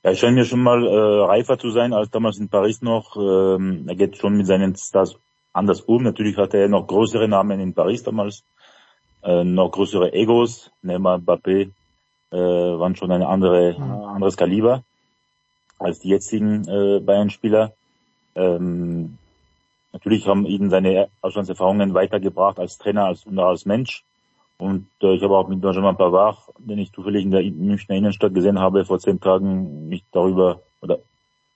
Er 0.02 0.16
scheint 0.16 0.36
mir 0.36 0.46
schon 0.46 0.62
mal 0.62 0.86
äh, 0.86 1.26
reifer 1.26 1.58
zu 1.58 1.72
sein 1.72 1.94
als 1.94 2.10
damals 2.10 2.38
in 2.38 2.50
Paris 2.50 2.82
noch. 2.82 3.18
Ähm, 3.18 3.86
er 3.88 3.96
geht 3.96 4.18
schon 4.18 4.38
mit 4.38 4.48
seinen 4.48 4.76
Stars 4.76 5.16
anders 5.52 5.82
um. 5.82 6.04
Natürlich 6.04 6.38
hatte 6.38 6.58
er 6.58 6.70
noch 6.70 6.88
größere 6.88 7.28
Namen 7.28 7.60
in 7.60 7.74
Paris 7.74 8.04
damals, 8.04 8.44
äh, 9.24 9.44
noch 9.44 9.72
größere 9.72 10.14
Egos. 10.14 10.72
Neymar, 10.82 11.20
Mbappé 11.20 11.72
äh, 12.32 12.38
waren 12.38 12.96
schon 12.96 13.12
ein 13.12 13.24
andere, 13.24 13.76
mhm. 13.78 13.92
anderes 14.16 14.38
Kaliber 14.38 14.84
als 15.80 16.00
die 16.00 16.10
jetzigen 16.10 16.68
äh, 16.68 17.00
Bayern-Spieler. 17.00 17.74
Ähm, 18.36 19.18
natürlich 19.94 20.28
haben 20.28 20.46
ihn 20.46 20.70
seine 20.70 21.10
Auslandserfahrungen 21.22 21.94
weitergebracht 21.94 22.60
als 22.60 22.78
Trainer 22.78 23.06
als, 23.06 23.26
und 23.26 23.40
als 23.40 23.66
Mensch. 23.66 24.04
Und 24.58 24.88
äh, 25.02 25.16
ich 25.16 25.24
habe 25.24 25.38
auch 25.38 25.48
mit 25.48 25.62
Benjamin 25.62 25.96
Pavard, 25.96 26.38
den 26.58 26.80
ich 26.80 26.92
zufällig 26.92 27.24
in 27.24 27.32
der 27.32 27.44
Münchner 27.44 27.96
Innenstadt 27.96 28.34
gesehen 28.34 28.60
habe, 28.60 28.86
vor 28.86 29.00
zehn 29.00 29.20
Tagen 29.20 29.88
mich 29.88 30.04
darüber 30.12 30.62
oder 30.82 31.00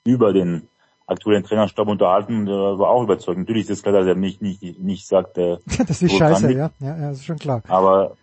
über 0.06 0.32
den 0.32 0.70
aktuellen 1.06 1.44
Trainerstab 1.44 1.88
unterhalten 1.88 2.42
und 2.42 2.48
äh, 2.48 2.80
war 2.80 2.90
auch 2.90 3.04
überzeugt. 3.04 3.38
Natürlich 3.38 3.64
ist 3.64 3.72
es 3.72 3.84
klar, 3.84 3.94
dass 3.94 4.08
er 4.08 4.16
nicht 4.16 4.42
nicht 4.42 4.80
nicht 4.80 5.06
sagt, 5.06 5.38
äh, 5.38 5.58
das 5.88 6.02
ist 6.02 6.16
scheiße, 6.16 6.52
ja. 6.54 6.72
ja, 6.80 6.98
ja, 6.98 7.10
das 7.10 7.18
ist 7.18 7.26
schon 7.26 7.38
klar. 7.38 7.62
Aber 7.68 8.16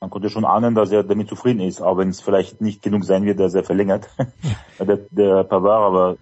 man 0.00 0.10
konnte 0.10 0.30
schon 0.30 0.44
ahnen, 0.44 0.74
dass 0.74 0.92
er 0.92 1.02
damit 1.02 1.28
zufrieden 1.28 1.60
ist, 1.60 1.82
auch 1.82 1.98
wenn 1.98 2.08
es 2.08 2.20
vielleicht 2.20 2.60
nicht 2.60 2.82
genug 2.82 3.04
sein 3.04 3.24
wird, 3.24 3.40
dass 3.40 3.54
er 3.54 3.64
verlängert, 3.64 4.08
der, 4.78 4.98
der 5.10 5.44
Pavard. 5.44 5.82
Aber 5.82 6.16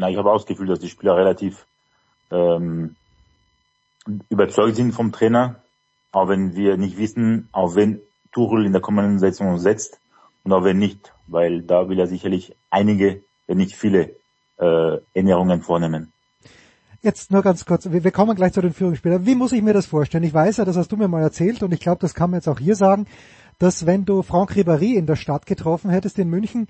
na, 0.00 0.10
ich 0.10 0.16
habe 0.16 0.30
auch 0.30 0.38
das 0.38 0.46
Gefühl, 0.46 0.66
dass 0.66 0.80
die 0.80 0.88
Spieler 0.88 1.16
relativ 1.16 1.66
ähm, 2.30 2.96
überzeugt 4.28 4.76
sind 4.76 4.92
vom 4.92 5.12
Trainer 5.12 5.62
auch 6.12 6.28
wenn 6.28 6.54
wir 6.54 6.76
nicht 6.76 6.98
wissen, 6.98 7.48
auf 7.52 7.76
wen 7.76 8.00
Tuchel 8.32 8.66
in 8.66 8.72
der 8.72 8.80
kommenden 8.80 9.18
Saison 9.18 9.58
setzt 9.58 10.00
und 10.44 10.52
auf 10.52 10.64
wen 10.64 10.78
nicht, 10.78 11.12
weil 11.26 11.62
da 11.62 11.88
will 11.88 11.98
er 11.98 12.06
sicherlich 12.06 12.56
einige, 12.70 13.22
wenn 13.46 13.58
nicht 13.58 13.76
viele, 13.76 14.16
äh, 14.58 14.98
Änderungen 15.14 15.62
vornehmen. 15.62 16.12
Jetzt 17.02 17.30
nur 17.30 17.42
ganz 17.42 17.64
kurz, 17.64 17.90
wir 17.90 18.10
kommen 18.10 18.36
gleich 18.36 18.52
zu 18.52 18.60
den 18.60 18.74
Führungsspielern. 18.74 19.24
Wie 19.24 19.34
muss 19.34 19.52
ich 19.52 19.62
mir 19.62 19.72
das 19.72 19.86
vorstellen? 19.86 20.24
Ich 20.24 20.34
weiß 20.34 20.58
ja, 20.58 20.66
das 20.66 20.76
hast 20.76 20.92
du 20.92 20.96
mir 20.96 21.08
mal 21.08 21.22
erzählt 21.22 21.62
und 21.62 21.72
ich 21.72 21.80
glaube, 21.80 22.00
das 22.00 22.14
kann 22.14 22.30
man 22.30 22.40
jetzt 22.40 22.48
auch 22.48 22.58
hier 22.58 22.76
sagen 22.76 23.06
dass 23.60 23.86
wenn 23.86 24.04
du 24.04 24.22
Franck 24.22 24.56
Ribéry 24.56 24.96
in 24.96 25.06
der 25.06 25.16
Stadt 25.16 25.46
getroffen 25.46 25.90
hättest 25.90 26.18
in 26.18 26.28
München, 26.28 26.66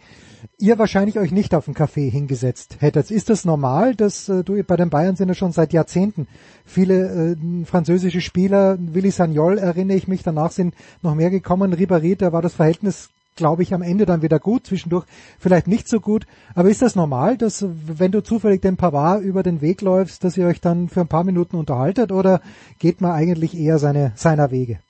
ihr 0.59 0.79
wahrscheinlich 0.79 1.19
euch 1.19 1.31
nicht 1.31 1.55
auf 1.55 1.67
einen 1.67 1.77
Café 1.77 2.11
hingesetzt 2.11 2.77
hättet. 2.81 3.11
Ist 3.11 3.31
das 3.31 3.47
normal, 3.47 3.95
dass 3.95 4.29
äh, 4.29 4.45
du 4.45 4.63
bei 4.65 4.77
den 4.77 4.91
Bayern 4.91 5.17
sind 5.17 5.29
ja 5.29 5.35
schon 5.35 5.53
seit 5.53 5.73
Jahrzehnten 5.73 6.27
viele 6.67 7.37
äh, 7.41 7.65
französische 7.65 8.21
Spieler, 8.21 8.77
Willy 8.79 9.13
Sagnol 9.13 9.57
erinnere 9.57 9.97
ich 9.97 10.09
mich, 10.09 10.23
danach 10.23 10.51
sind 10.51 10.75
noch 11.01 11.15
mehr 11.15 11.31
gekommen, 11.31 11.73
Ribéry, 11.73 12.17
da 12.17 12.33
war 12.33 12.43
das 12.43 12.55
Verhältnis 12.55 13.09
glaube 13.37 13.63
ich, 13.63 13.73
am 13.73 13.81
Ende 13.81 14.05
dann 14.05 14.21
wieder 14.21 14.39
gut, 14.39 14.67
zwischendurch 14.67 15.07
vielleicht 15.39 15.67
nicht 15.67 15.89
so 15.89 16.01
gut. 16.01 16.27
Aber 16.55 16.69
ist 16.69 16.83
das 16.83 16.95
normal, 16.95 17.39
dass 17.39 17.65
wenn 17.87 18.13
du 18.13 18.23
zufällig 18.23 18.61
den 18.61 18.77
Pavard 18.77 19.23
über 19.23 19.43
den 19.43 19.63
Weg 19.63 19.81
läufst, 19.81 20.25
dass 20.25 20.37
ihr 20.37 20.47
euch 20.47 20.61
dann 20.61 20.91
für 20.91 21.01
ein 21.01 21.09
paar 21.09 21.25
Minuten 21.25 21.57
unterhaltet 21.57 22.13
oder 22.13 22.43
geht 22.79 23.01
man 23.01 23.13
eigentlich 23.13 23.57
eher 23.57 23.79
seine, 23.79 24.13
seiner 24.15 24.51
Wege? 24.51 24.81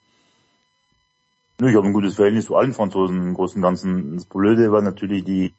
Ich 1.62 1.76
habe 1.76 1.86
ein 1.86 1.92
gutes 1.92 2.14
Verhältnis 2.14 2.46
zu 2.46 2.56
allen 2.56 2.72
Franzosen 2.72 3.28
im 3.28 3.34
Großen 3.34 3.56
und 3.56 3.62
Ganzen. 3.62 4.16
Das 4.16 4.24
Blöde 4.24 4.72
war 4.72 4.80
natürlich 4.80 5.24
die 5.24 5.54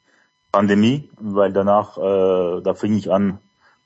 Pandemie, 0.50 1.10
weil 1.18 1.52
danach, 1.52 1.96
äh, 1.96 2.60
da 2.62 2.74
fing 2.74 2.94
ich 2.94 3.10
an, 3.10 3.38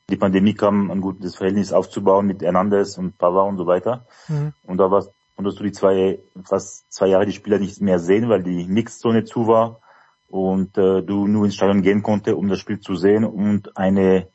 die 0.08 0.16
Pandemie 0.16 0.54
kam, 0.54 0.90
ein 0.90 1.00
gutes 1.00 1.36
Verhältnis 1.36 1.72
aufzubauen 1.72 2.26
mit 2.26 2.42
Hernandez 2.42 2.96
und 2.96 3.18
Pavard 3.18 3.50
und 3.50 3.58
so 3.58 3.66
weiter. 3.66 4.06
Mhm. 4.28 4.52
Und 4.64 4.78
da 4.78 4.90
war 4.90 5.04
konntest 5.36 5.60
du 5.60 5.64
die 5.64 5.72
zwei, 5.72 6.18
fast 6.44 6.90
zwei 6.92 7.08
Jahre 7.08 7.26
die 7.26 7.32
Spieler 7.32 7.58
nicht 7.58 7.80
mehr 7.80 7.98
sehen, 7.98 8.28
weil 8.28 8.42
die 8.42 8.66
Mixzone 8.66 9.24
zu 9.24 9.46
war 9.46 9.80
und 10.28 10.76
äh, 10.78 11.02
du 11.02 11.28
nur 11.28 11.44
ins 11.44 11.54
Stadion 11.54 11.82
gehen 11.82 12.02
konnte, 12.02 12.36
um 12.36 12.48
das 12.48 12.58
Spiel 12.58 12.80
zu 12.80 12.96
sehen 12.96 13.24
und 13.24 13.76
eine 13.76 14.28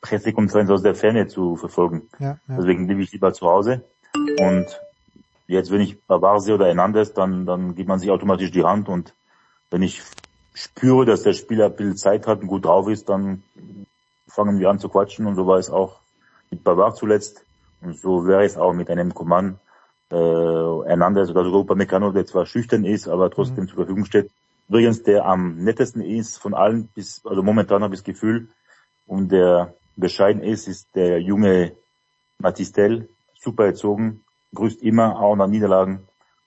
Pressekonferenz 0.00 0.68
aus 0.70 0.82
der 0.82 0.96
Ferne 0.96 1.28
zu 1.28 1.56
verfolgen. 1.56 2.08
Ja, 2.18 2.38
ja. 2.48 2.56
Deswegen 2.56 2.86
blieb 2.86 2.98
ich 2.98 3.12
lieber 3.12 3.32
zu 3.32 3.46
Hause 3.46 3.84
und 4.14 4.66
Jetzt, 5.46 5.70
wenn 5.70 5.80
ich 5.80 6.00
Bavarse 6.04 6.54
oder 6.54 6.66
Hernandez, 6.66 7.12
dann, 7.12 7.46
dann 7.46 7.74
gibt 7.74 7.88
man 7.88 7.98
sich 7.98 8.10
automatisch 8.10 8.50
die 8.50 8.64
Hand 8.64 8.88
und 8.88 9.14
wenn 9.70 9.82
ich 9.82 10.02
spüre, 10.54 11.04
dass 11.06 11.22
der 11.22 11.32
Spieler 11.32 11.70
viel 11.70 11.94
Zeit 11.94 12.26
hat 12.26 12.40
und 12.40 12.46
gut 12.46 12.64
drauf 12.64 12.88
ist, 12.88 13.08
dann 13.08 13.42
fangen 14.28 14.58
wir 14.58 14.70
an 14.70 14.78
zu 14.78 14.88
quatschen 14.88 15.26
und 15.26 15.34
so 15.34 15.46
war 15.46 15.58
es 15.58 15.70
auch 15.70 16.00
mit 16.50 16.62
Bavard 16.64 16.96
zuletzt 16.96 17.44
und 17.80 17.98
so 17.98 18.26
wäre 18.26 18.44
es 18.44 18.56
auch 18.56 18.72
mit 18.72 18.90
einem 18.90 19.14
Command 19.14 19.58
äh, 20.10 20.14
Hernandez 20.14 21.30
oder 21.30 21.44
sogar 21.44 21.60
Upamecano, 21.60 22.12
der 22.12 22.26
zwar 22.26 22.46
schüchtern 22.46 22.84
ist, 22.84 23.08
aber 23.08 23.30
trotzdem 23.30 23.64
mhm. 23.64 23.68
zur 23.68 23.76
Verfügung 23.76 24.04
steht. 24.04 24.30
Übrigens, 24.68 25.02
der 25.02 25.24
am 25.24 25.56
nettesten 25.56 26.02
ist 26.02 26.38
von 26.38 26.54
allen, 26.54 26.88
bis, 26.94 27.24
also 27.24 27.42
momentan 27.42 27.82
habe 27.82 27.94
ich 27.94 28.00
das 28.00 28.04
Gefühl, 28.04 28.48
und 29.06 29.30
der 29.30 29.74
bescheiden 29.96 30.42
ist, 30.42 30.68
ist 30.68 30.94
der 30.94 31.20
junge 31.20 31.72
Matistel, 32.38 33.08
super 33.38 33.66
erzogen, 33.66 34.22
grüßt 34.54 34.82
immer, 34.82 35.20
auch 35.20 35.36
nach 35.36 35.48
Niederlagen. 35.48 36.00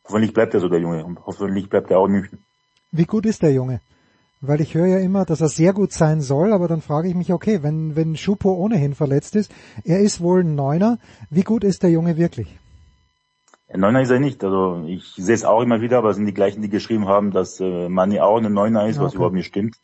Hoffentlich 0.06 0.34
bleibt 0.34 0.54
er 0.54 0.60
so 0.60 0.70
der 0.70 0.80
Junge 0.80 1.04
und 1.04 1.26
hoffentlich 1.26 1.70
bleibt 1.70 1.90
er 1.92 2.00
auch 2.00 2.06
in 2.06 2.12
München. 2.14 2.40
Wie 2.92 3.06
gut 3.06 3.26
ist 3.26 3.42
der 3.42 3.52
Junge? 3.52 3.82
Weil 4.42 4.62
ich 4.62 4.76
höre 4.76 4.88
ja 4.88 5.00
immer, 5.00 5.26
dass 5.26 5.42
er 5.42 5.50
sehr 5.50 5.74
gut 5.74 5.92
sein 5.92 6.22
soll, 6.22 6.54
aber 6.54 6.68
dann 6.68 6.82
frage 6.82 7.08
ich 7.08 7.16
mich, 7.16 7.34
okay, 7.34 7.64
wenn, 7.64 7.96
wenn 7.96 8.16
Schupo 8.16 8.54
ohnehin 8.54 8.94
verletzt 8.94 9.36
ist, 9.36 9.52
er 9.84 10.00
ist 10.00 10.22
wohl 10.22 10.44
ein 10.44 10.56
Neuner, 10.56 11.00
wie 11.30 11.44
gut 11.44 11.64
ist 11.64 11.82
der 11.82 11.90
Junge 11.90 12.18
wirklich? 12.18 12.60
Ein 13.68 13.80
Neuner 13.80 14.02
ist 14.02 14.12
er 14.12 14.20
nicht, 14.20 14.44
also 14.44 14.84
ich 14.86 15.14
sehe 15.16 15.34
es 15.34 15.44
auch 15.44 15.62
immer 15.62 15.82
wieder, 15.82 15.98
aber 15.98 16.12
es 16.12 16.18
sind 16.18 16.28
die 16.28 16.34
gleichen, 16.34 16.62
die 16.62 16.70
geschrieben 16.70 17.08
haben, 17.08 17.32
dass 17.32 17.60
äh, 17.60 17.90
Mani 17.90 18.20
auch 18.20 18.38
ein 18.38 18.54
Neuner 18.54 18.88
ist, 18.88 18.98
okay. 18.98 19.06
was 19.06 19.14
überhaupt 19.16 19.36
nicht 19.36 19.48
stimmt. 19.48 19.78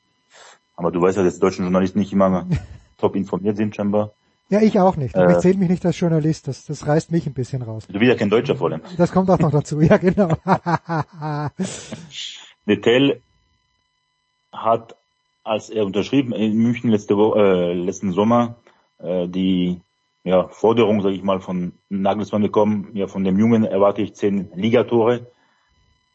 Aber 0.76 0.92
du 0.92 1.02
weißt 1.02 1.18
ja, 1.18 1.24
dass 1.24 1.36
die 1.36 1.40
deutschen 1.40 1.64
Journalisten 1.64 2.00
nicht 2.00 2.14
immer 2.14 2.46
top 2.98 3.16
informiert 3.16 3.58
sind 3.58 3.76
scheinbar. 3.76 4.12
Ja, 4.52 4.62
ich 4.62 4.78
auch 4.78 4.98
nicht. 4.98 5.16
Aber 5.16 5.30
äh, 5.30 5.32
ich 5.32 5.40
zähle 5.40 5.58
mich 5.58 5.70
nicht 5.70 5.86
als 5.86 5.98
Journalist. 5.98 6.46
Das, 6.50 6.66
das 6.66 6.86
reißt 6.86 7.10
mich 7.10 7.26
ein 7.26 7.34
bisschen 7.34 7.62
raus. 7.62 7.88
Du 7.88 7.98
bist 7.98 8.10
ja 8.10 8.16
kein 8.16 8.30
Deutscher 8.30 8.58
vor 8.58 8.70
allem. 8.70 8.82
Das 8.98 9.14
kommt 9.14 9.30
auch 9.30 9.40
noch 9.40 9.50
dazu. 9.50 9.80
Ja, 9.80 9.96
genau. 9.96 10.36
Detel 12.68 13.22
hat, 14.52 14.98
als 15.46 15.70
er 15.70 15.86
unterschrieben 15.86 16.34
in 16.34 16.58
München 16.58 16.92
letzte 16.92 17.16
Woche, 17.16 17.40
äh, 17.40 17.74
letzten 17.74 18.12
Sommer, 18.12 18.56
äh, 19.00 19.30
die 19.30 19.80
ja, 20.26 20.50
Forderung, 20.50 21.02
sage 21.02 21.16
ich 21.16 21.24
mal, 21.24 21.40
von 21.40 21.72
Nagelsmann 21.88 22.42
bekommen. 22.42 22.90
Ja, 22.94 23.08
von 23.08 23.24
dem 23.24 23.40
Jungen 23.40 23.64
erwarte 23.64 24.02
ich 24.02 24.16
zehn 24.16 24.50
Ligatore. 24.54 25.28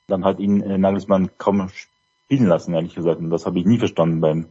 Dann 0.08 0.26
hat 0.26 0.40
ihn 0.40 0.60
äh, 0.60 0.76
Nagelsmann 0.76 1.30
kaum 1.38 1.70
spielen 1.70 2.48
lassen, 2.48 2.74
ehrlich 2.74 2.94
gesagt. 2.94 3.18
Und 3.18 3.30
das 3.30 3.46
habe 3.46 3.58
ich 3.58 3.64
nie 3.64 3.78
verstanden 3.78 4.20
beim 4.20 4.46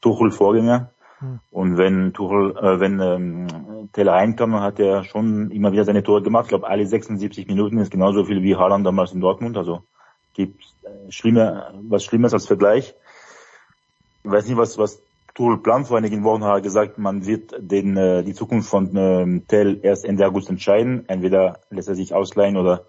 Tuchel-Vorgänger. 0.00 0.90
Hm. 1.20 1.40
Und 1.50 1.76
wenn 1.76 2.12
Tuchel, 2.12 2.56
äh, 2.56 2.80
wenn 2.80 3.00
ähm, 3.00 3.88
Teller 3.92 4.12
reinkam, 4.12 4.60
hat 4.60 4.78
er 4.78 5.04
schon 5.04 5.50
immer 5.50 5.72
wieder 5.72 5.84
seine 5.84 6.02
Tore 6.02 6.22
gemacht. 6.22 6.44
Ich 6.44 6.50
glaube, 6.50 6.68
alle 6.68 6.86
76 6.86 7.46
Minuten 7.48 7.78
ist 7.78 7.90
genauso 7.90 8.24
viel 8.24 8.42
wie 8.42 8.56
Haaland 8.56 8.86
damals 8.86 9.12
in 9.12 9.20
Dortmund. 9.20 9.56
Also 9.56 9.82
gibt 10.34 10.62
äh, 10.84 11.10
schlimmer, 11.10 11.72
was 11.88 12.04
Schlimmes 12.04 12.32
als 12.32 12.46
Vergleich. 12.46 12.94
Ich 14.22 14.30
weiß 14.30 14.46
nicht, 14.46 14.56
was, 14.56 14.78
was 14.78 15.00
Tuchel 15.34 15.58
plant. 15.58 15.88
Vor 15.88 15.98
einigen 15.98 16.22
Wochen 16.22 16.44
hat 16.44 16.54
er 16.54 16.60
gesagt, 16.60 16.98
man 16.98 17.26
wird 17.26 17.54
den, 17.58 17.96
äh, 17.96 18.22
die 18.22 18.34
Zukunft 18.34 18.68
von 18.68 18.96
ähm, 18.96 19.46
Tell 19.48 19.80
erst 19.82 20.04
Ende 20.04 20.26
August 20.26 20.50
entscheiden. 20.50 21.08
Entweder 21.08 21.60
lässt 21.70 21.88
er 21.88 21.96
sich 21.96 22.14
ausleihen 22.14 22.56
oder 22.56 22.84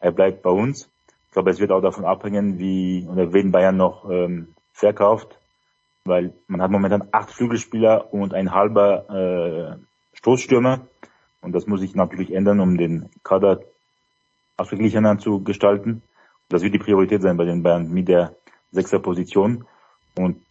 er 0.00 0.12
bleibt 0.12 0.42
bei 0.42 0.50
uns. 0.50 0.88
Ich 1.28 1.32
glaube, 1.32 1.50
es 1.50 1.58
wird 1.58 1.72
auch 1.72 1.82
davon 1.82 2.04
abhängen, 2.04 2.58
wie 2.58 3.06
oder 3.10 3.32
wen 3.32 3.50
Bayern 3.50 3.76
noch 3.76 4.08
ähm, 4.08 4.54
verkauft 4.72 5.38
weil 6.04 6.34
man 6.46 6.60
hat 6.60 6.70
momentan 6.70 7.08
acht 7.12 7.30
Flügelspieler 7.30 8.12
und 8.12 8.34
ein 8.34 8.52
halber 8.52 9.78
äh, 9.78 10.16
Stoßstürmer 10.18 10.86
und 11.40 11.52
das 11.52 11.66
muss 11.66 11.80
sich 11.80 11.94
natürlich 11.94 12.32
ändern, 12.32 12.60
um 12.60 12.76
den 12.76 13.10
Kader 13.22 13.60
ausgeglichener 14.56 15.18
zu 15.18 15.42
gestalten. 15.42 16.02
Das 16.48 16.62
wird 16.62 16.74
die 16.74 16.78
Priorität 16.78 17.22
sein 17.22 17.36
bei 17.36 17.44
den 17.44 17.62
Bayern 17.62 17.90
mit 17.90 18.08
der 18.08 18.36
sechster 18.70 18.98
Position 18.98 19.66
und 20.16 20.42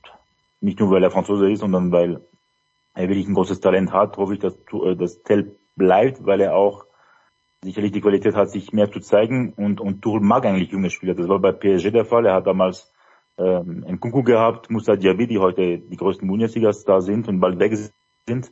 nicht 0.60 0.80
nur 0.80 0.90
weil 0.92 1.04
er 1.04 1.12
Franzose 1.12 1.52
ist, 1.52 1.60
sondern 1.60 1.92
weil 1.92 2.22
er 2.96 3.08
wirklich 3.08 3.28
ein 3.28 3.34
großes 3.34 3.60
Talent 3.60 3.92
hat, 3.92 4.18
hoffe 4.18 4.34
ich, 4.34 4.40
dass, 4.40 4.56
äh, 4.56 4.96
dass 4.96 5.24
Tell 5.24 5.56
bleibt, 5.76 6.26
weil 6.26 6.42
er 6.42 6.56
auch 6.56 6.86
sicherlich 7.64 7.92
die 7.92 8.02
Qualität 8.02 8.36
hat, 8.36 8.50
sich 8.50 8.74
mehr 8.74 8.92
zu 8.92 9.00
zeigen 9.00 9.54
und, 9.54 9.80
und 9.82 10.02
Tuchel 10.02 10.22
mag 10.22 10.46
eigentlich 10.46 10.72
junge 10.72 10.90
Spieler. 10.90 11.16
Das 11.16 11.28
war 11.28 11.40
bei 11.40 11.52
PSG 11.52 11.92
der 11.92 12.06
Fall. 12.06 12.26
Er 12.26 12.36
hat 12.36 12.48
damals 12.48 12.93
ähm, 13.38 13.86
Nkunku 13.88 14.24
gehabt, 14.24 14.70
Musa 14.70 14.96
Diaby, 14.96 15.28
die 15.28 15.40
heute 15.40 15.80
die 15.80 15.98
größten 15.98 16.28
Bundesligas 16.28 16.84
da 16.84 17.02
sind 17.02 17.28
und 17.28 17.40
bald 17.40 17.60
weg 17.60 17.76
sind. 18.28 18.52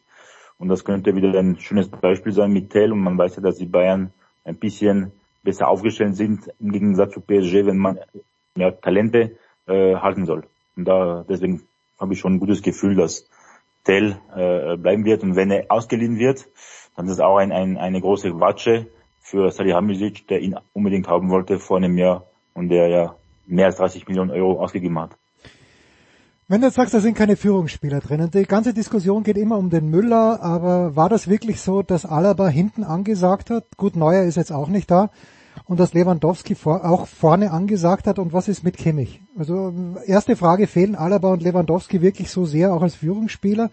Und 0.58 0.68
das 0.68 0.86
könnte 0.86 1.16
wieder 1.16 1.38
ein 1.40 1.60
schönes 1.60 1.90
Beispiel 1.90 2.34
sein 2.34 2.52
mit 2.52 2.70
Tell. 2.70 2.92
Und 2.92 3.00
man 3.00 3.18
weiß 3.18 3.38
ja, 3.38 3.42
dass 3.42 3.58
die 3.58 3.66
Bayern 3.66 4.14
ein 4.44 4.58
bisschen 4.58 5.12
besser 5.44 5.68
aufgestellt 5.68 6.16
sind 6.16 6.52
im 6.60 6.72
Gegensatz 6.72 7.14
zu 7.14 7.22
PSG, 7.22 7.66
wenn 7.66 7.78
man 7.78 8.00
mehr 8.56 8.80
Talente 8.80 9.38
äh, 9.68 9.96
halten 9.96 10.26
soll. 10.26 10.44
Und 10.76 10.86
da 10.86 11.26
deswegen 11.28 11.64
habe 12.00 12.14
ich 12.14 12.20
schon 12.20 12.36
ein 12.36 12.40
gutes 12.40 12.62
Gefühl, 12.62 12.96
dass 12.96 13.28
Tell 13.84 14.18
äh, 14.36 14.78
bleiben 14.78 15.06
wird. 15.06 15.24
Und 15.24 15.36
wenn 15.36 15.52
er 15.52 15.66
ausgeliehen 15.70 16.20
wird, 16.20 16.48
dann 16.96 17.06
ist 17.06 17.14
es 17.14 17.20
auch 17.20 17.38
ein, 17.38 17.52
ein, 17.52 17.78
eine 17.78 18.02
große 18.02 18.40
Watsche 18.40 18.88
für 19.20 19.50
Salihamidzic, 19.52 20.28
der 20.28 20.42
ihn 20.42 20.58
unbedingt 20.74 21.08
haben 21.08 21.30
wollte 21.30 21.60
vor 21.60 21.78
einem 21.78 21.98
Jahr 21.98 22.26
und 22.54 22.70
der 22.70 22.88
ja 22.90 23.16
mehr 23.52 23.68
als 23.68 23.78
30 23.78 24.08
Millionen 24.08 24.32
Euro 24.32 24.60
ausgegeben 24.62 24.98
hat. 25.00 25.18
Wenn 26.48 26.62
du 26.62 26.68
jetzt 26.68 26.76
sagst, 26.76 26.94
da 26.94 27.00
sind 27.00 27.16
keine 27.16 27.38
Führungsspieler 27.38 28.02
drin 28.02 28.22
und 28.22 28.34
die 28.34 28.44
ganze 28.44 28.74
Diskussion 28.74 29.24
geht 29.24 29.38
immer 29.38 29.58
um 29.58 29.70
den 29.70 29.90
Müller, 29.90 30.42
aber 30.42 30.98
war 30.98 31.08
das 31.08 31.30
wirklich 31.30 31.62
so, 31.62 31.82
dass 31.82 32.06
Alaba 32.06 32.50
hinten 32.50 32.84
angesagt 32.84 33.50
hat? 33.50 33.78
Gut, 33.78 33.96
Neuer 33.96 34.24
ist 34.24 34.36
jetzt 34.36 34.52
auch 34.52 34.68
nicht 34.68 34.92
da 34.92 35.12
und 35.66 35.80
dass 35.80 35.94
Lewandowski 35.94 36.56
vor, 36.56 36.84
auch 36.84 37.08
vorne 37.08 37.52
angesagt 37.52 38.06
hat 38.06 38.20
und 38.20 38.34
was 38.34 38.50
ist 38.50 38.64
mit 38.64 38.76
Kimmich? 38.76 39.22
Also 39.38 39.74
erste 40.06 40.36
Frage, 40.36 40.68
fehlen 40.68 40.96
Alaba 40.96 41.32
und 41.32 41.42
Lewandowski 41.42 42.02
wirklich 42.02 42.30
so 42.30 42.46
sehr 42.46 42.74
auch 42.74 42.82
als 42.82 42.96
Führungsspieler? 42.96 43.70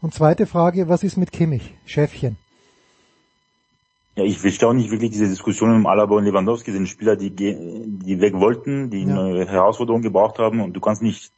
Und 0.00 0.14
zweite 0.14 0.46
Frage, 0.46 0.88
was 0.88 1.02
ist 1.02 1.16
mit 1.16 1.32
Kimmich, 1.32 1.74
Chefchen? 1.84 2.36
Ja, 4.20 4.26
ich 4.26 4.38
verstehe 4.38 4.68
auch 4.68 4.74
nicht 4.74 4.90
wirklich 4.90 5.12
diese 5.12 5.28
Diskussion 5.28 5.74
um 5.74 5.86
Alaba 5.86 6.14
und 6.14 6.26
Lewandowski. 6.26 6.70
Das 6.70 6.76
sind 6.76 6.88
Spieler, 6.88 7.16
die, 7.16 7.30
die 7.30 8.20
weg 8.20 8.34
wollten, 8.34 8.90
die 8.90 9.04
ja. 9.04 9.18
eine 9.18 9.46
Herausforderung 9.48 10.02
gebraucht 10.02 10.38
haben 10.38 10.60
und 10.60 10.74
du 10.74 10.80
kannst 10.80 11.00
nicht 11.00 11.32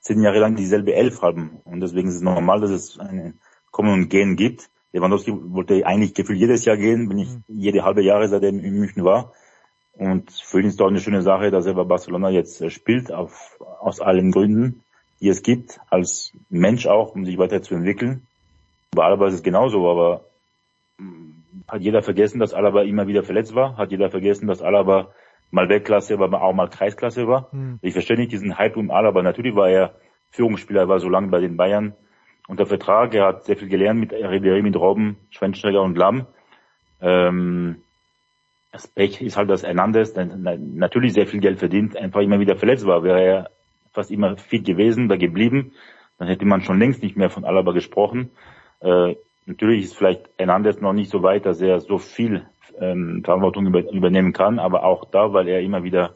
zehn 0.00 0.20
Jahre 0.20 0.40
lang 0.40 0.56
dieselbe 0.56 0.94
Elf 0.94 1.22
haben. 1.22 1.60
Und 1.64 1.80
deswegen 1.80 2.08
ist 2.08 2.16
es 2.16 2.22
normal, 2.22 2.60
dass 2.60 2.70
es 2.70 2.98
ein 2.98 3.38
Kommen 3.70 3.92
und 3.92 4.08
Gehen 4.08 4.34
gibt. 4.34 4.68
Lewandowski 4.92 5.32
wollte 5.32 5.86
eigentlich 5.86 6.12
gefühlt 6.12 6.40
jedes 6.40 6.64
Jahr 6.64 6.76
gehen, 6.76 7.08
wenn 7.08 7.18
ich 7.18 7.28
mhm. 7.28 7.44
jede 7.46 7.84
halbe 7.84 8.02
Jahre 8.02 8.26
seitdem 8.26 8.58
in 8.58 8.74
München 8.74 9.04
war. 9.04 9.32
Und 9.92 10.32
für 10.32 10.58
ihn 10.58 10.66
ist 10.66 10.74
es 10.74 10.80
auch 10.80 10.88
eine 10.88 10.98
schöne 10.98 11.22
Sache, 11.22 11.52
dass 11.52 11.66
er 11.66 11.74
bei 11.74 11.84
Barcelona 11.84 12.30
jetzt 12.30 12.60
äh, 12.60 12.70
spielt, 12.70 13.12
auf, 13.12 13.56
aus 13.80 14.00
allen 14.00 14.32
Gründen, 14.32 14.82
die 15.20 15.28
es 15.28 15.42
gibt, 15.44 15.78
als 15.88 16.32
Mensch 16.48 16.88
auch, 16.88 17.14
um 17.14 17.24
sich 17.24 17.38
weiterzuentwickeln. 17.38 18.26
Bei 18.90 19.04
Alaba 19.04 19.28
ist 19.28 19.34
es 19.34 19.42
genauso, 19.44 19.88
aber 19.88 20.24
hat 21.70 21.80
jeder 21.82 22.02
vergessen, 22.02 22.40
dass 22.40 22.54
Alaba 22.54 22.82
immer 22.82 23.06
wieder 23.06 23.22
verletzt 23.22 23.54
war, 23.54 23.76
hat 23.76 23.90
jeder 23.90 24.10
vergessen, 24.10 24.46
dass 24.46 24.62
Alaba 24.62 25.12
mal 25.50 25.68
Weltklasse 25.68 26.18
war, 26.18 26.42
auch 26.42 26.52
mal 26.52 26.68
Kreisklasse 26.68 27.26
war. 27.26 27.48
Mhm. 27.52 27.78
Ich 27.82 27.92
verstehe 27.92 28.16
nicht 28.16 28.32
diesen 28.32 28.58
Hype 28.58 28.76
um 28.76 28.90
Alaba. 28.90 29.22
Natürlich 29.22 29.54
war 29.54 29.68
er 29.68 29.94
Führungsspieler, 30.30 30.82
er 30.82 30.88
war 30.88 31.00
so 31.00 31.08
lange 31.08 31.28
bei 31.28 31.40
den 31.40 31.56
Bayern 31.56 31.94
unter 32.48 32.66
Vertrag. 32.66 33.14
Er 33.14 33.26
hat 33.26 33.44
sehr 33.44 33.56
viel 33.56 33.68
gelernt 33.68 34.00
mit 34.00 34.12
Ribéry, 34.12 34.62
mit 34.62 34.76
Robben, 34.76 35.16
Schweinsteiger 35.30 35.82
und 35.82 35.96
Lamm. 35.96 36.26
Ähm, 37.00 37.82
das 38.72 38.86
Pech 38.86 39.20
ist 39.20 39.36
halt, 39.36 39.50
dass 39.50 39.64
Hernandez 39.64 40.14
natürlich 40.14 41.12
sehr 41.12 41.26
viel 41.26 41.40
Geld 41.40 41.58
verdient, 41.58 41.96
einfach 41.96 42.20
immer 42.20 42.38
wieder 42.38 42.56
verletzt 42.56 42.86
war. 42.86 43.02
Wäre 43.02 43.22
er 43.22 43.50
fast 43.92 44.10
immer 44.12 44.36
fit 44.36 44.64
gewesen, 44.64 45.08
wäre 45.08 45.18
geblieben, 45.18 45.72
dann 46.18 46.28
hätte 46.28 46.44
man 46.44 46.62
schon 46.62 46.78
längst 46.78 47.02
nicht 47.02 47.16
mehr 47.16 47.30
von 47.30 47.44
Alaba 47.44 47.72
gesprochen. 47.72 48.30
Äh, 48.80 49.16
Natürlich 49.46 49.84
ist 49.84 49.96
vielleicht 49.96 50.28
Hernandez 50.38 50.80
noch 50.80 50.92
nicht 50.92 51.10
so 51.10 51.22
weit, 51.22 51.46
dass 51.46 51.60
er 51.60 51.80
so 51.80 51.98
viel 51.98 52.46
ähm, 52.78 53.22
Verantwortung 53.24 53.66
über, 53.66 53.90
übernehmen 53.90 54.32
kann, 54.32 54.58
aber 54.58 54.84
auch 54.84 55.10
da, 55.10 55.32
weil 55.32 55.48
er 55.48 55.60
immer 55.60 55.82
wieder 55.82 56.14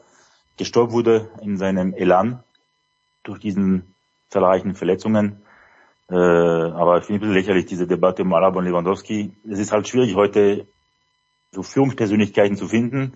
gestoppt 0.57 0.93
wurde 0.93 1.29
in 1.41 1.57
seinem 1.57 1.93
Elan 1.93 2.43
durch 3.23 3.39
diesen 3.39 3.95
zahlreichen 4.29 4.75
Verletzungen. 4.75 5.41
Äh, 6.09 6.15
aber 6.15 6.99
ich 6.99 7.05
finde 7.05 7.19
ein 7.19 7.21
bisschen 7.21 7.35
lächerlich, 7.35 7.65
diese 7.65 7.87
Debatte 7.87 8.21
um 8.23 8.33
Alaba 8.33 8.59
und 8.59 8.65
Lewandowski. 8.65 9.33
Es 9.49 9.59
ist 9.59 9.71
halt 9.71 9.87
schwierig, 9.87 10.15
heute 10.15 10.67
so 11.51 11.63
Führungspersönlichkeiten 11.63 12.57
zu 12.57 12.67
finden. 12.67 13.13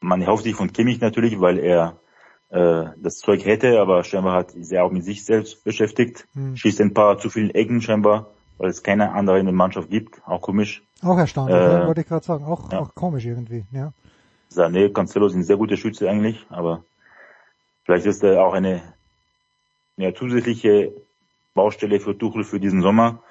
Man 0.00 0.22
erhofft 0.22 0.44
sich 0.44 0.54
von 0.54 0.72
Kimmich 0.72 1.00
natürlich, 1.00 1.40
weil 1.40 1.58
er 1.58 2.00
äh, 2.48 2.86
das 2.96 3.18
Zeug 3.18 3.44
hätte, 3.44 3.80
aber 3.80 4.04
scheinbar 4.04 4.34
hat, 4.34 4.54
ist 4.54 4.72
er 4.72 4.84
auch 4.84 4.92
mit 4.92 5.04
sich 5.04 5.24
selbst 5.24 5.64
beschäftigt, 5.64 6.26
hm. 6.32 6.56
schießt 6.56 6.80
ein 6.80 6.94
paar 6.94 7.18
zu 7.18 7.28
vielen 7.28 7.50
Ecken 7.50 7.82
scheinbar 7.82 8.35
weil 8.58 8.70
es 8.70 8.82
keine 8.82 9.12
andere 9.12 9.38
in 9.38 9.46
der 9.46 9.54
Mannschaft 9.54 9.90
gibt. 9.90 10.20
Auch 10.26 10.40
komisch. 10.40 10.82
Auch 11.02 11.18
erstaunlich, 11.18 11.56
äh, 11.56 11.86
wollte 11.86 12.00
ich 12.00 12.06
gerade 12.06 12.24
sagen. 12.24 12.44
Auch, 12.44 12.72
ja. 12.72 12.80
auch 12.80 12.94
komisch 12.94 13.24
irgendwie, 13.24 13.64
ja. 13.72 13.92
Sané, 14.50 14.92
Cancelo 14.92 15.28
sind 15.28 15.42
sehr 15.42 15.56
gute 15.56 15.76
Schütze 15.76 16.08
eigentlich, 16.08 16.46
aber 16.48 16.84
vielleicht 17.84 18.06
ist 18.06 18.22
er 18.22 18.44
auch 18.44 18.54
eine 18.54 18.80
ja, 19.96 20.14
zusätzliche 20.14 20.92
Baustelle 21.54 22.00
für 22.00 22.16
Tuchel 22.16 22.44
für 22.44 22.60
diesen 22.60 22.82
Sommer. 22.82 23.22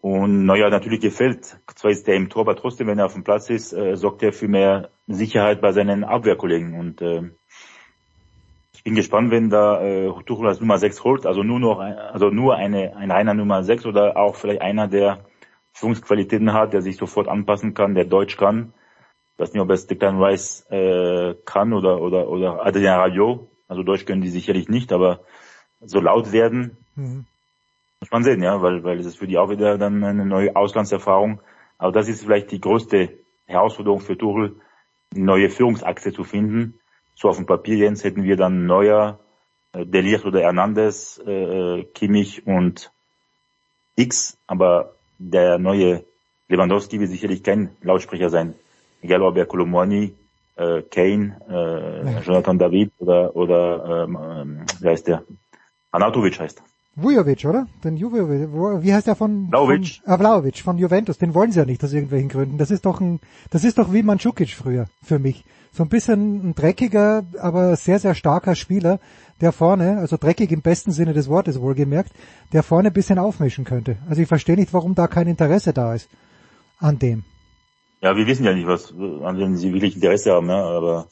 Und 0.00 0.46
naja, 0.46 0.70
natürlich 0.70 1.00
gefällt. 1.00 1.58
Zwar 1.74 1.90
ist 1.90 2.06
er 2.08 2.14
im 2.14 2.28
Tor, 2.28 2.42
aber 2.42 2.56
trotzdem, 2.56 2.86
wenn 2.86 2.98
er 2.98 3.06
auf 3.06 3.14
dem 3.14 3.24
Platz 3.24 3.50
ist, 3.50 3.72
äh, 3.72 3.96
sorgt 3.96 4.22
er 4.22 4.32
für 4.32 4.46
mehr 4.46 4.90
Sicherheit 5.08 5.60
bei 5.60 5.72
seinen 5.72 6.04
Abwehrkollegen. 6.04 6.78
Und 6.78 7.02
äh, 7.02 7.30
ich 8.78 8.84
bin 8.84 8.94
gespannt, 8.94 9.32
wenn 9.32 9.50
da 9.50 9.82
äh, 9.82 10.08
Tuchel 10.24 10.46
als 10.46 10.60
Nummer 10.60 10.78
6 10.78 11.02
holt, 11.02 11.26
also 11.26 11.42
nur 11.42 11.58
noch, 11.58 11.80
also 11.80 12.30
nur 12.30 12.54
eine, 12.54 12.96
ein 12.96 13.10
reiner 13.10 13.34
Nummer 13.34 13.64
6 13.64 13.86
oder 13.86 14.16
auch 14.16 14.36
vielleicht 14.36 14.62
einer, 14.62 14.86
der 14.86 15.24
Führungsqualitäten 15.72 16.52
hat, 16.52 16.74
der 16.74 16.80
sich 16.80 16.96
sofort 16.96 17.26
anpassen 17.26 17.74
kann, 17.74 17.96
der 17.96 18.04
Deutsch 18.04 18.36
kann. 18.36 18.72
Ich 19.32 19.40
weiß 19.40 19.52
nicht, 19.52 19.62
ob 19.62 19.70
es 19.70 19.88
Declan 19.88 20.22
Rice 20.22 20.64
äh, 20.70 21.34
kann 21.44 21.72
oder 21.72 22.00
oder 22.00 22.28
oder 22.28 22.64
Adrian 22.64 23.00
Radio. 23.00 23.48
Also 23.66 23.82
Deutsch 23.82 24.06
können 24.06 24.22
die 24.22 24.30
sicherlich 24.30 24.68
nicht, 24.68 24.92
aber 24.92 25.22
so 25.80 25.98
laut 25.98 26.30
werden, 26.30 26.76
mhm. 26.94 27.26
muss 27.98 28.12
man 28.12 28.22
sehen, 28.22 28.44
ja, 28.44 28.62
weil 28.62 28.84
weil 28.84 29.00
es 29.00 29.06
ist 29.06 29.18
für 29.18 29.26
die 29.26 29.38
auch 29.38 29.50
wieder 29.50 29.76
dann 29.76 30.04
eine 30.04 30.24
neue 30.24 30.54
Auslandserfahrung. 30.54 31.40
Aber 31.78 31.90
das 31.90 32.08
ist 32.08 32.22
vielleicht 32.22 32.52
die 32.52 32.60
größte 32.60 33.18
Herausforderung 33.46 33.98
für 33.98 34.16
Tuchel, 34.16 34.54
eine 35.12 35.24
neue 35.24 35.50
Führungsachse 35.50 36.12
zu 36.12 36.22
finden 36.22 36.77
so 37.18 37.28
auf 37.28 37.36
dem 37.36 37.46
Papier, 37.46 37.76
Jens, 37.76 38.04
hätten 38.04 38.22
wir 38.22 38.36
dann 38.36 38.66
Neuer, 38.66 39.18
äh, 39.72 39.84
Delicht 39.84 40.24
oder 40.24 40.40
Hernandez, 40.40 41.20
äh, 41.26 41.82
Kimmich 41.94 42.46
und 42.46 42.92
X, 43.96 44.38
aber 44.46 44.94
der 45.18 45.58
neue 45.58 46.04
Lewandowski 46.48 47.00
wird 47.00 47.10
sicherlich 47.10 47.42
kein 47.42 47.70
Lautsprecher 47.82 48.30
sein. 48.30 48.54
Egal 49.02 49.22
ob 49.22 49.36
er 49.36 49.46
Kolomoni, 49.46 50.14
äh, 50.56 50.82
Kane, 50.82 51.40
äh, 51.48 52.20
Jonathan 52.20 52.58
David 52.58 52.92
oder, 52.98 53.34
oder 53.34 54.04
ähm, 54.04 54.18
ähm, 54.20 54.66
wie 54.80 54.88
heißt 54.88 55.08
der? 55.08 55.24
Anatovic 55.90 56.38
heißt. 56.38 56.62
Vujovic, 56.94 57.44
oder? 57.44 57.66
Den 57.82 57.96
Juve, 57.96 58.82
wie 58.82 58.92
heißt 58.92 59.06
der 59.06 59.14
von? 59.14 59.48
Vlaovic. 59.48 60.00
Von, 60.04 60.12
ah, 60.12 60.18
Vlaovic 60.18 60.58
von 60.58 60.78
Juventus. 60.78 61.18
Den 61.18 61.34
wollen 61.34 61.52
sie 61.52 61.60
ja 61.60 61.64
nicht 61.64 61.82
aus 61.82 61.92
irgendwelchen 61.92 62.28
Gründen. 62.28 62.58
Das 62.58 62.70
ist 62.70 62.86
doch 62.86 63.00
ein, 63.00 63.20
das 63.50 63.64
ist 63.64 63.78
doch 63.78 63.92
wie 63.92 64.02
Mandzukic 64.02 64.50
früher 64.50 64.86
für 65.02 65.18
mich 65.18 65.44
so 65.72 65.82
ein 65.82 65.88
bisschen 65.88 66.50
ein 66.50 66.54
dreckiger, 66.54 67.24
aber 67.38 67.76
sehr, 67.76 67.98
sehr 67.98 68.14
starker 68.14 68.54
Spieler, 68.54 69.00
der 69.40 69.52
vorne, 69.52 69.98
also 69.98 70.16
dreckig 70.16 70.50
im 70.50 70.62
besten 70.62 70.90
Sinne 70.90 71.12
des 71.12 71.28
Wortes 71.28 71.60
wohlgemerkt, 71.60 72.12
der 72.52 72.62
vorne 72.62 72.88
ein 72.88 72.94
bisschen 72.94 73.18
aufmischen 73.18 73.64
könnte. 73.64 73.96
Also 74.08 74.22
ich 74.22 74.28
verstehe 74.28 74.56
nicht, 74.56 74.72
warum 74.72 74.94
da 74.94 75.06
kein 75.06 75.28
Interesse 75.28 75.72
da 75.72 75.94
ist 75.94 76.08
an 76.78 76.98
dem. 76.98 77.24
Ja, 78.00 78.16
wir 78.16 78.26
wissen 78.26 78.44
ja 78.44 78.54
nicht, 78.54 78.66
was, 78.66 78.92
an 78.92 79.38
wen 79.38 79.56
sie 79.56 79.72
wirklich 79.72 79.96
Interesse 79.96 80.32
haben, 80.32 80.48
ja, 80.48 80.62
aber 80.62 81.08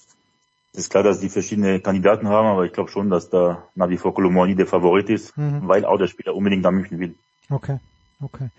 es 0.73 0.81
ist 0.81 0.91
klar, 0.91 1.03
dass 1.03 1.21
die 1.21 1.29
verschiedene 1.29 1.81
Kandidaten 1.81 2.29
haben, 2.29 2.47
aber 2.47 2.65
ich 2.65 2.73
glaube 2.73 2.91
schon, 2.91 3.11
dass 3.11 3.31
da 3.31 3.65
nach 3.75 3.89
wie 3.89 3.97
vor 3.97 4.15
Colomoni 4.15 4.55
der 4.55 4.67
Favorit 4.67 5.09
ist, 5.09 5.37
mhm. 5.37 5.67
weil 5.67 5.85
auch 5.85 5.99
der 5.99 6.07
Spieler 6.07 6.35
unbedingt 6.35 6.63
nach 6.63 6.71
München 6.71 7.01
will. 7.01 7.15
Okay, 7.49 7.79
okay. 8.21 8.51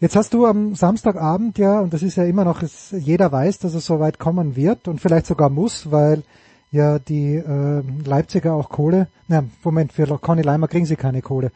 Jetzt 0.00 0.14
hast 0.14 0.32
du 0.32 0.46
am 0.46 0.76
Samstagabend 0.76 1.58
ja, 1.58 1.80
und 1.80 1.92
das 1.92 2.04
ist 2.04 2.16
ja 2.16 2.24
immer 2.24 2.44
noch, 2.44 2.62
jeder 2.92 3.32
weiß, 3.32 3.58
dass 3.58 3.74
es 3.74 3.84
so 3.84 3.98
weit 3.98 4.20
kommen 4.20 4.54
wird 4.54 4.86
und 4.86 5.00
vielleicht 5.00 5.26
sogar 5.26 5.50
muss, 5.50 5.90
weil 5.90 6.22
ja 6.70 7.00
die 7.00 7.34
äh, 7.34 7.82
Leipziger 8.04 8.54
auch 8.54 8.68
Kohle, 8.68 9.08
na 9.26 9.42
Moment, 9.64 9.92
für 9.92 10.06
Conny 10.18 10.42
Leimer 10.42 10.68
kriegen 10.68 10.86
sie 10.86 10.94
keine 10.94 11.20
Kohle. 11.20 11.50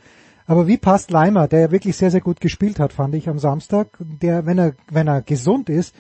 Aber 0.46 0.66
wie 0.66 0.76
passt 0.76 1.12
Leimer, 1.12 1.46
der 1.46 1.60
ja 1.60 1.70
wirklich 1.70 1.96
sehr, 1.96 2.10
sehr 2.10 2.20
gut 2.20 2.40
gespielt 2.40 2.80
hat, 2.80 2.92
fand 2.92 3.14
ich 3.14 3.28
am 3.28 3.38
Samstag, 3.38 3.96
der, 4.00 4.44
wenn 4.44 4.58
er, 4.58 4.72
wenn 4.90 5.06
er 5.06 5.22
gesund 5.22 5.68
ist, 5.68 5.94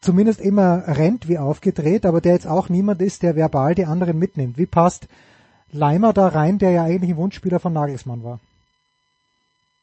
zumindest 0.00 0.40
immer 0.40 0.84
rennt 0.86 1.28
wie 1.28 1.38
aufgedreht, 1.38 2.06
aber 2.06 2.20
der 2.20 2.34
jetzt 2.34 2.46
auch 2.46 2.68
niemand 2.68 3.02
ist, 3.02 3.24
der 3.24 3.34
verbal 3.34 3.74
die 3.74 3.86
anderen 3.86 4.16
mitnimmt. 4.16 4.58
Wie 4.58 4.66
passt 4.66 5.08
Leimer 5.72 6.12
da 6.12 6.28
rein, 6.28 6.58
der 6.58 6.70
ja 6.70 6.84
eigentlich 6.84 7.10
ein 7.10 7.16
Wunschspieler 7.16 7.58
von 7.58 7.72
Nagelsmann 7.72 8.22
war? 8.22 8.38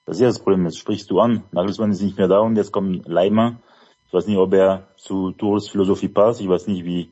Das 0.07 0.15
ist 0.15 0.21
ja 0.21 0.27
das 0.27 0.39
Problem, 0.39 0.63
jetzt 0.63 0.79
sprichst 0.79 1.11
du 1.11 1.19
an. 1.19 1.43
Nagelsmann 1.51 1.91
ist 1.91 2.01
nicht 2.01 2.17
mehr 2.17 2.29
da 2.29 2.39
und 2.39 2.55
jetzt 2.55 2.71
kommt 2.71 3.05
Leimer. 3.09 3.57
Ich 4.07 4.13
weiß 4.13 4.25
nicht, 4.25 4.37
ob 4.37 4.53
er 4.53 4.87
zu 4.95 5.31
Tours 5.31 5.67
Philosophie 5.67 6.07
passt. 6.07 6.39
Ich 6.39 6.47
weiß 6.47 6.67
nicht, 6.67 6.85
wie, 6.85 7.11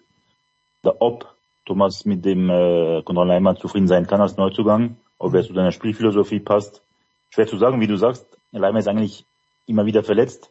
ob 0.82 1.36
Thomas 1.66 2.06
mit 2.06 2.24
dem 2.24 2.50
äh, 2.50 3.02
Konrad 3.04 3.28
Leimer 3.28 3.58
zufrieden 3.58 3.90
sein 3.90 4.08
kann 4.08 4.22
als 4.22 4.38
Neuzugang. 4.38 4.96
Ob 5.18 5.34
er 5.34 5.44
zu 5.44 5.52
deiner 5.52 5.74
Spielphilosophie 5.74 6.40
passt. 6.40 6.84
Schwer 7.32 7.48
zu 7.48 7.58
sagen, 7.58 7.82
wie 7.82 7.88
du 7.88 7.98
sagst. 7.98 8.26
Leimer 8.54 8.80
ist 8.80 8.88
eigentlich 8.88 9.26
immer 9.66 9.86
wieder 9.86 10.02
verletzt. 10.02 10.50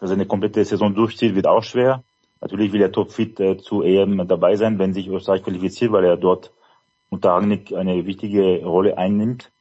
dass 0.00 0.08
er 0.08 0.14
eine 0.14 0.24
komplette 0.24 0.64
Saison 0.64 0.94
durchzieht, 0.94 1.34
wird 1.34 1.46
auch 1.46 1.62
schwer. 1.62 2.02
Natürlich 2.40 2.72
will 2.72 2.80
er 2.80 2.90
topfit 2.90 3.38
äh, 3.38 3.58
zu 3.58 3.82
EM 3.82 4.26
dabei 4.26 4.56
sein, 4.56 4.78
wenn 4.78 4.94
sich 4.94 5.08
Österreich 5.08 5.42
qualifiziert, 5.42 5.92
weil 5.92 6.06
er 6.06 6.16
dort 6.16 6.52
unter 7.10 7.32
Rangnick 7.32 7.74
eine 7.74 8.06
wichtige 8.06 8.64
Rolle 8.64 8.96
einnimmt. 8.96 9.51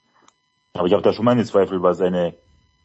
Aber 0.74 0.88
ich 0.88 0.94
habe 0.94 1.04
da 1.04 1.14
schon 1.14 1.26
meine 1.26 1.44
Zweifel, 1.46 1.82
was 1.82 1.98
seine 1.98 2.34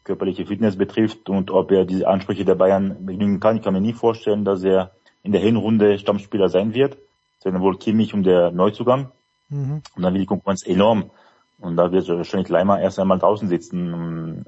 körperliche 0.03 0.45
Fitness 0.45 0.77
betrifft 0.77 1.29
und 1.29 1.51
ob 1.51 1.71
er 1.71 1.85
diese 1.85 2.07
Ansprüche 2.07 2.45
der 2.45 2.55
Bayern 2.55 3.05
genügen 3.05 3.39
kann. 3.39 3.57
Ich 3.57 3.63
kann 3.63 3.73
mir 3.73 3.81
nie 3.81 3.93
vorstellen, 3.93 4.45
dass 4.45 4.63
er 4.63 4.91
in 5.23 5.31
der 5.31 5.41
Hinrunde 5.41 5.99
Stammspieler 5.99 6.49
sein 6.49 6.73
wird, 6.73 6.97
sondern 7.39 7.61
wohl 7.61 7.77
Kimmich 7.77 8.13
und 8.13 8.23
der 8.23 8.51
Neuzugang. 8.51 9.11
Mhm. 9.49 9.81
Und 9.95 10.01
dann 10.01 10.13
wird 10.13 10.23
die 10.23 10.27
Konkurrenz 10.27 10.65
enorm. 10.65 11.11
Und 11.59 11.75
da 11.75 11.91
wird 11.91 12.07
wahrscheinlich 12.07 12.49
Leimer 12.49 12.79
erst 12.79 12.99
einmal 12.99 13.19
draußen 13.19 13.47
sitzen. 13.47 14.45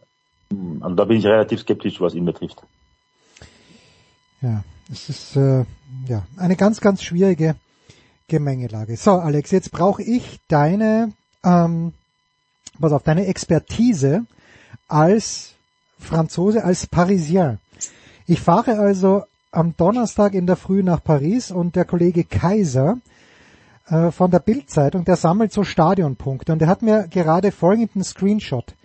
Also 0.79 0.95
da 0.95 1.05
bin 1.05 1.17
ich 1.17 1.25
relativ 1.25 1.61
skeptisch, 1.61 1.99
was 1.99 2.13
ihn 2.13 2.25
betrifft. 2.25 2.61
Ja, 4.41 4.63
es 4.91 5.09
ist 5.09 5.35
äh, 5.35 5.65
ja 6.07 6.25
eine 6.37 6.55
ganz, 6.55 6.79
ganz 6.79 7.03
schwierige 7.03 7.55
Gemengelage. 8.27 8.95
So, 8.95 9.11
Alex, 9.11 9.51
jetzt 9.51 9.71
brauche 9.71 10.03
ich 10.03 10.39
deine, 10.47 11.11
ähm, 11.43 11.93
pass 12.79 12.91
auf, 12.91 13.03
deine 13.03 13.25
Expertise 13.27 14.25
als 14.87 15.53
Franzose, 15.99 16.63
als 16.63 16.87
Parisien. 16.87 17.59
Ich 18.25 18.41
fahre 18.41 18.79
also 18.79 19.23
am 19.51 19.75
Donnerstag 19.75 20.33
in 20.33 20.45
der 20.45 20.55
Früh 20.55 20.83
nach 20.83 21.03
Paris 21.03 21.51
und 21.51 21.75
der 21.75 21.85
Kollege 21.85 22.23
Kaiser 22.23 22.99
äh, 23.87 24.11
von 24.11 24.31
der 24.31 24.39
Bildzeitung, 24.39 25.05
der 25.05 25.15
sammelt 25.15 25.51
so 25.51 25.63
Stadionpunkte 25.63 26.51
und 26.51 26.61
er 26.61 26.67
hat 26.67 26.81
mir 26.81 27.07
gerade 27.07 27.51
folgenden 27.51 28.03
Screenshot 28.03 28.75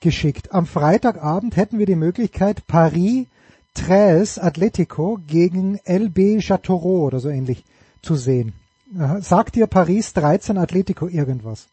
geschickt. 0.00 0.52
Am 0.52 0.66
Freitagabend 0.66 1.56
hätten 1.56 1.78
wir 1.78 1.86
die 1.86 1.96
Möglichkeit, 1.96 2.66
Paris 2.66 3.26
13 3.74 4.42
Atletico 4.42 5.18
gegen 5.26 5.78
LB 5.86 6.40
Châteauroux 6.40 7.06
oder 7.06 7.20
so 7.20 7.30
ähnlich 7.30 7.64
zu 8.02 8.16
sehen. 8.16 8.52
Sagt 9.20 9.54
dir 9.54 9.66
Paris 9.66 10.12
13 10.12 10.58
Atletico 10.58 11.08
irgendwas? 11.08 11.68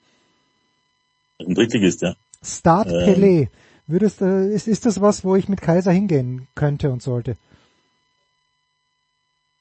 Ein 1.40 1.56
ist, 1.56 2.02
ja. 2.02 2.16
Stade 2.44 2.92
ähm. 2.92 3.16
Pelé. 3.16 3.48
Würdest, 3.88 4.22
äh, 4.22 4.54
ist, 4.54 4.68
ist 4.68 4.86
das 4.86 5.02
was, 5.02 5.24
wo 5.24 5.36
ich 5.36 5.50
mit 5.50 5.62
Kaiser 5.62 5.92
hingehen 5.92 6.48
könnte 6.54 6.92
und 6.92 7.02
sollte? 7.02 7.38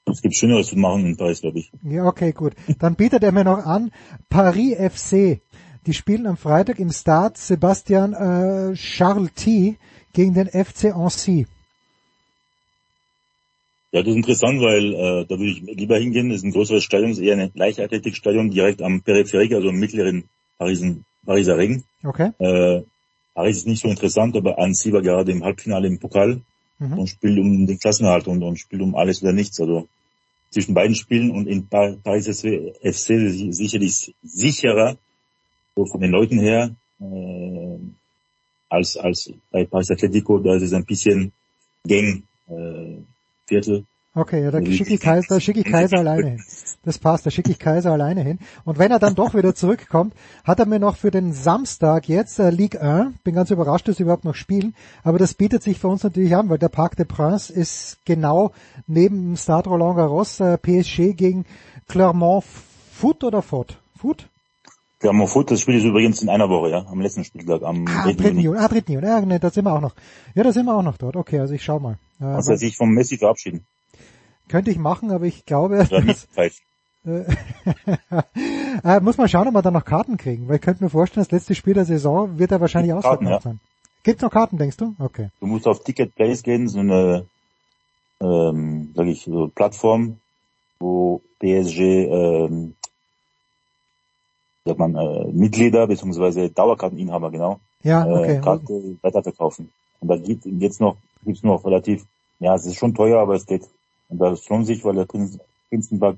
Es 0.05 0.23
gibt 0.23 0.37
Schöneres 0.37 0.69
zu 0.69 0.77
machen 0.77 1.07
in 1.07 1.17
Paris, 1.17 1.41
glaube 1.41 1.61
ich. 1.61 1.71
Ja, 1.83 2.05
okay, 2.07 2.33
gut. 2.33 2.55
Dann 2.79 2.95
bietet 2.95 3.23
er 3.23 3.33
mir 3.33 3.45
noch 3.45 3.65
an, 3.65 3.91
Paris 4.29 4.77
FC. 4.77 5.41
Die 5.87 5.95
spielen 5.95 6.27
am 6.27 6.37
Freitag 6.37 6.79
im 6.79 6.91
Stade 6.91 7.35
Sebastian 7.37 8.13
äh, 8.13 8.75
Charles 8.75 9.33
T. 9.35 9.77
gegen 10.13 10.35
den 10.35 10.49
FC 10.49 10.95
Ancy. 10.95 11.47
Ja, 13.93 14.03
das 14.03 14.11
ist 14.11 14.17
interessant, 14.17 14.61
weil 14.61 14.93
äh, 14.93 15.27
da 15.27 15.39
würde 15.39 15.51
ich 15.51 15.63
lieber 15.63 15.97
hingehen. 15.97 16.29
Das 16.29 16.39
ist 16.39 16.45
ein 16.45 16.53
größeres 16.53 16.85
Stadion, 16.85 17.13
ist 17.13 17.21
eher 17.21 17.39
ein 17.39 17.51
Leichtathletikstadion 17.55 18.51
direkt 18.51 18.83
am 18.83 19.01
Peripherie, 19.01 19.55
also 19.55 19.71
im 19.71 19.79
mittleren 19.79 20.25
Parisen, 20.59 21.07
Pariser 21.29 21.59
Ring. 21.59 21.85
Okay. 22.03 22.33
Äh, 22.39 22.83
Paris 23.35 23.59
ist 23.59 23.67
nicht 23.67 23.83
so 23.83 23.89
interessant, 23.89 24.35
aber 24.35 24.59
Annecy 24.59 24.93
war 24.93 25.03
gerade 25.03 25.31
im 25.31 25.45
Halbfinale 25.45 25.87
im 25.87 25.99
Pokal 26.01 26.41
mhm. 26.79 26.99
und 26.99 27.07
spielt 27.07 27.39
um 27.39 27.67
den 27.67 27.79
Klassenerhalt 27.79 28.27
und, 28.27 28.43
und 28.43 28.59
spielt 28.59 28.81
um 28.81 28.95
alles 28.95 29.23
oder 29.23 29.35
nichts. 29.35 29.61
Also 29.61 29.87
zwischen 30.51 30.73
beiden 30.73 30.97
Spielen 30.97 31.31
und 31.31 31.47
in 31.47 31.69
Paris 31.69 32.27
FC 32.27 33.53
sicherlich 33.53 34.15
sicherer 34.23 34.97
so 35.77 35.85
von 35.85 36.01
den 36.01 36.11
Leuten 36.11 36.41
her 36.41 36.75
äh, 36.99 37.79
als 38.71 38.97
als 38.97 39.31
bei 39.51 39.67
Paris 39.67 39.91
Atletico. 39.91 40.39
Da 40.39 40.55
ist 40.55 40.63
es 40.63 40.73
ein 40.73 40.87
bisschen 40.87 41.33
Gang 41.87 42.23
äh, 42.49 43.03
Viertel 43.47 43.85
Okay, 44.19 44.43
ja, 44.43 44.51
da 44.51 44.65
schicke 44.65 44.95
ich 44.95 45.01
Kaiser, 45.01 45.27
da 45.29 45.41
schicke 45.41 45.61
ich 45.61 45.67
Kaiser 45.71 45.99
alleine 45.99 46.31
hin. 46.31 46.45
Das 46.85 46.99
passt, 46.99 47.27
da 47.27 47.31
schicke 47.31 47.51
ich 47.51 47.59
Kaiser 47.59 47.93
alleine 47.93 48.23
hin. 48.23 48.39
Und 48.65 48.79
wenn 48.79 48.91
er 48.91 48.99
dann 48.99 49.15
doch 49.15 49.35
wieder 49.35 49.55
zurückkommt, 49.55 50.15
hat 50.45 50.61
er 50.61 50.67
mir 50.67 50.79
noch 50.79 50.97
für 50.97 51.11
den 51.11 51.33
Samstag 51.33 52.09
jetzt 52.09 52.39
äh, 52.39 52.51
Ligue 52.51 52.81
1, 52.81 53.19
bin 53.25 53.35
ganz 53.35 53.51
überrascht, 53.51 53.89
dass 53.89 53.97
sie 53.97 54.05
überhaupt 54.05 54.25
noch 54.25 54.35
spielen, 54.35 54.75
aber 55.03 55.19
das 55.19 55.35
bietet 55.35 55.63
sich 55.63 55.79
für 55.79 55.89
uns 55.89 56.03
natürlich 56.05 56.35
an, 56.37 56.49
weil 56.49 56.59
der 56.59 56.69
Parc 56.69 56.97
des 56.97 57.07
Princes 57.07 57.51
ist 57.51 57.99
genau 58.05 58.53
neben 58.87 59.17
dem 59.17 59.37
Stade 59.37 59.69
Roland 59.69 59.97
Garros, 59.97 60.41
äh, 60.41 60.57
PSG 60.57 61.15
gegen 61.15 61.47
Clermont 61.89 62.45
Foot 62.45 63.25
oder 63.25 63.43
Foot? 63.43 63.79
Foot? 63.97 64.29
Clermont 65.01 65.31
Foot, 65.31 65.51
das 65.51 65.61
Spiel 65.61 65.77
ist 65.77 65.85
übrigens 65.85 66.23
in 66.23 66.29
einer 66.29 66.49
Woche, 66.49 66.71
ja, 66.71 66.87
am 66.87 67.01
letzten 67.01 67.25
Spieltag, 67.25 67.63
am 67.63 67.85
ah, 67.89 68.11
3. 68.11 68.31
Juni. 68.31 68.59
Ah, 68.59 68.69
3. 68.69 68.83
Juni, 68.87 69.07
ja, 69.07 69.21
ne, 69.21 69.39
da 69.39 69.51
sind 69.51 69.65
wir 69.65 69.73
auch 69.73 69.81
noch. 69.81 69.95
Ja, 70.35 70.43
da 70.43 70.53
sind 70.53 70.67
wir 70.67 70.75
auch 70.75 70.83
noch 70.83 70.97
dort. 70.97 71.17
Okay, 71.17 71.39
also 71.39 71.55
ich 71.55 71.63
schau 71.63 71.79
mal. 71.79 71.99
Äh, 72.21 72.25
also 72.25 72.57
sich 72.57 72.77
vom 72.77 72.91
Messi 72.91 73.17
verabschieden. 73.17 73.67
Könnte 74.49 74.71
ich 74.71 74.79
machen, 74.79 75.11
aber 75.11 75.27
ich 75.27 75.45
glaube, 75.45 75.87
dass, 75.91 76.27
äh, 76.37 76.51
äh, 78.85 79.01
muss 79.01 79.17
man 79.17 79.29
schauen, 79.29 79.49
ob 79.49 79.55
wir 79.55 79.63
dann 79.63 79.75
noch 79.75 79.85
Karten 79.85 80.17
kriegen, 80.17 80.49
weil 80.49 80.57
ich 80.57 80.63
könnte 80.63 80.85
mir 80.85 80.91
vorstellen, 80.91 81.25
das 81.25 81.33
letzte 81.33 81.55
Spiel 81.55 81.75
der 81.75 81.85
Saison 81.85 82.39
wird 82.39 82.53
er 82.53 82.61
wahrscheinlich 82.61 82.93
ausverkauft 82.93 83.31
ja. 83.31 83.41
sein. 83.41 83.61
Gibt's 84.03 84.23
noch 84.23 84.31
Karten, 84.31 84.59
denkst 84.59 84.77
du? 84.77 84.95
Okay. 84.99 85.31
Du 85.41 85.47
musst 85.47 85.67
auf 85.67 85.83
Ticket 85.83 86.15
Place 86.15 86.43
gehen, 86.43 86.69
so 86.69 86.81
eine, 86.81 87.27
ähm, 88.21 88.93
sag 88.95 89.07
ich, 89.07 89.23
so 89.23 89.49
Plattform, 89.49 90.19
wo 90.79 91.21
PSG, 91.41 91.81
ähm, 91.81 92.75
sagt 94.65 94.79
man, 94.79 94.95
äh, 94.95 95.25
Mitglieder 95.33 95.87
bzw. 95.87 96.49
Dauerkarteninhaber, 96.51 97.31
genau, 97.31 97.61
ja, 97.83 98.07
äh, 98.07 98.13
okay. 98.13 98.37
äh, 98.37 98.41
Karte 98.41 98.97
weiterverkaufen. 99.03 99.71
Und 100.01 100.09
da 100.09 100.17
gibt 100.17 100.47
jetzt 100.47 100.81
noch, 100.81 100.97
gibt's 101.25 101.43
noch 101.43 101.65
relativ, 101.65 102.05
ja, 102.39 102.55
es 102.55 102.67
ist 102.67 102.77
schon 102.77 102.95
teuer, 102.95 103.21
aber 103.21 103.35
es 103.35 103.47
geht 103.47 103.65
und 104.09 104.19
das 104.19 104.49
lohnt 104.49 104.67
sich, 104.67 104.85
weil 104.85 104.95
der 104.95 105.07
Prinzenberg 105.69 106.17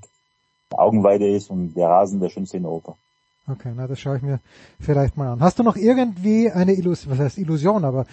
Augenweide 0.73 1.29
ist 1.29 1.51
und 1.51 1.75
der 1.75 1.89
Rasen 1.89 2.21
der 2.21 2.29
schönste 2.29 2.57
in 2.57 2.67
Europa. 2.67 2.97
Okay, 3.49 3.73
na 3.75 3.87
das 3.87 3.99
schaue 3.99 4.19
ich 4.19 4.23
mir 4.23 4.41
vielleicht 4.79 5.17
mal 5.17 5.33
an. 5.33 5.41
Hast 5.41 5.59
du 5.59 5.63
noch 5.63 5.77
irgendwie 5.77 6.51
eine 6.51 6.73
Illusion, 6.75 7.13
was 7.13 7.19
heißt 7.19 7.39
Illusion, 7.39 7.85
aber 7.85 8.07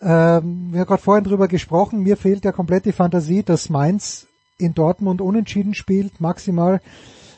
ähm, 0.00 0.68
wir 0.70 0.80
haben 0.80 0.86
gerade 0.86 1.02
vorhin 1.02 1.24
drüber 1.24 1.48
gesprochen, 1.48 2.02
mir 2.02 2.16
fehlt 2.16 2.44
ja 2.44 2.52
komplett 2.52 2.84
die 2.84 2.92
Fantasie, 2.92 3.42
dass 3.42 3.70
Mainz 3.70 4.26
in 4.58 4.74
Dortmund 4.74 5.20
unentschieden 5.20 5.74
spielt, 5.74 6.20
maximal. 6.20 6.80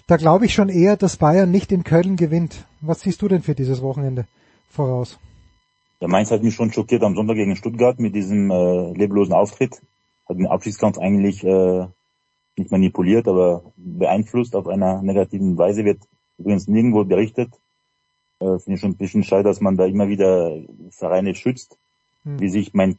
Da 0.06 0.16
glaube 0.16 0.46
ich 0.46 0.54
schon 0.54 0.68
eher, 0.68 0.96
dass 0.96 1.16
Bayern 1.16 1.50
nicht 1.50 1.70
in 1.70 1.84
Köln 1.84 2.16
gewinnt. 2.16 2.66
Was 2.80 3.00
siehst 3.00 3.22
du 3.22 3.28
denn 3.28 3.42
für 3.42 3.54
dieses 3.54 3.82
Wochenende 3.82 4.26
voraus? 4.68 5.18
Der 6.00 6.08
Mainz 6.08 6.30
hat 6.30 6.42
mich 6.42 6.54
schon 6.54 6.72
schockiert 6.72 7.02
am 7.04 7.14
Sonntag 7.14 7.36
gegen 7.36 7.56
Stuttgart 7.56 7.98
mit 8.00 8.14
diesem 8.14 8.50
äh, 8.50 8.92
leblosen 8.92 9.32
Auftritt 9.32 9.80
hat 10.28 10.38
den 10.38 10.46
Abschiedskampf 10.46 10.98
eigentlich 10.98 11.44
äh, 11.44 11.86
nicht 12.56 12.70
manipuliert, 12.70 13.28
aber 13.28 13.72
beeinflusst 13.76 14.54
auf 14.56 14.68
einer 14.68 15.02
negativen 15.02 15.58
Weise, 15.58 15.84
wird 15.84 16.00
übrigens 16.38 16.68
nirgendwo 16.68 17.04
berichtet. 17.04 17.52
Äh, 18.40 18.58
Finde 18.58 18.74
ich 18.74 18.80
schon 18.80 18.90
ein 18.92 18.96
bisschen 18.96 19.24
schade, 19.24 19.44
dass 19.44 19.60
man 19.60 19.76
da 19.76 19.86
immer 19.86 20.08
wieder 20.08 20.56
Vereine 20.90 21.34
schützt, 21.34 21.76
hm. 22.24 22.40
wie 22.40 22.48
sich 22.48 22.74
mein 22.74 22.98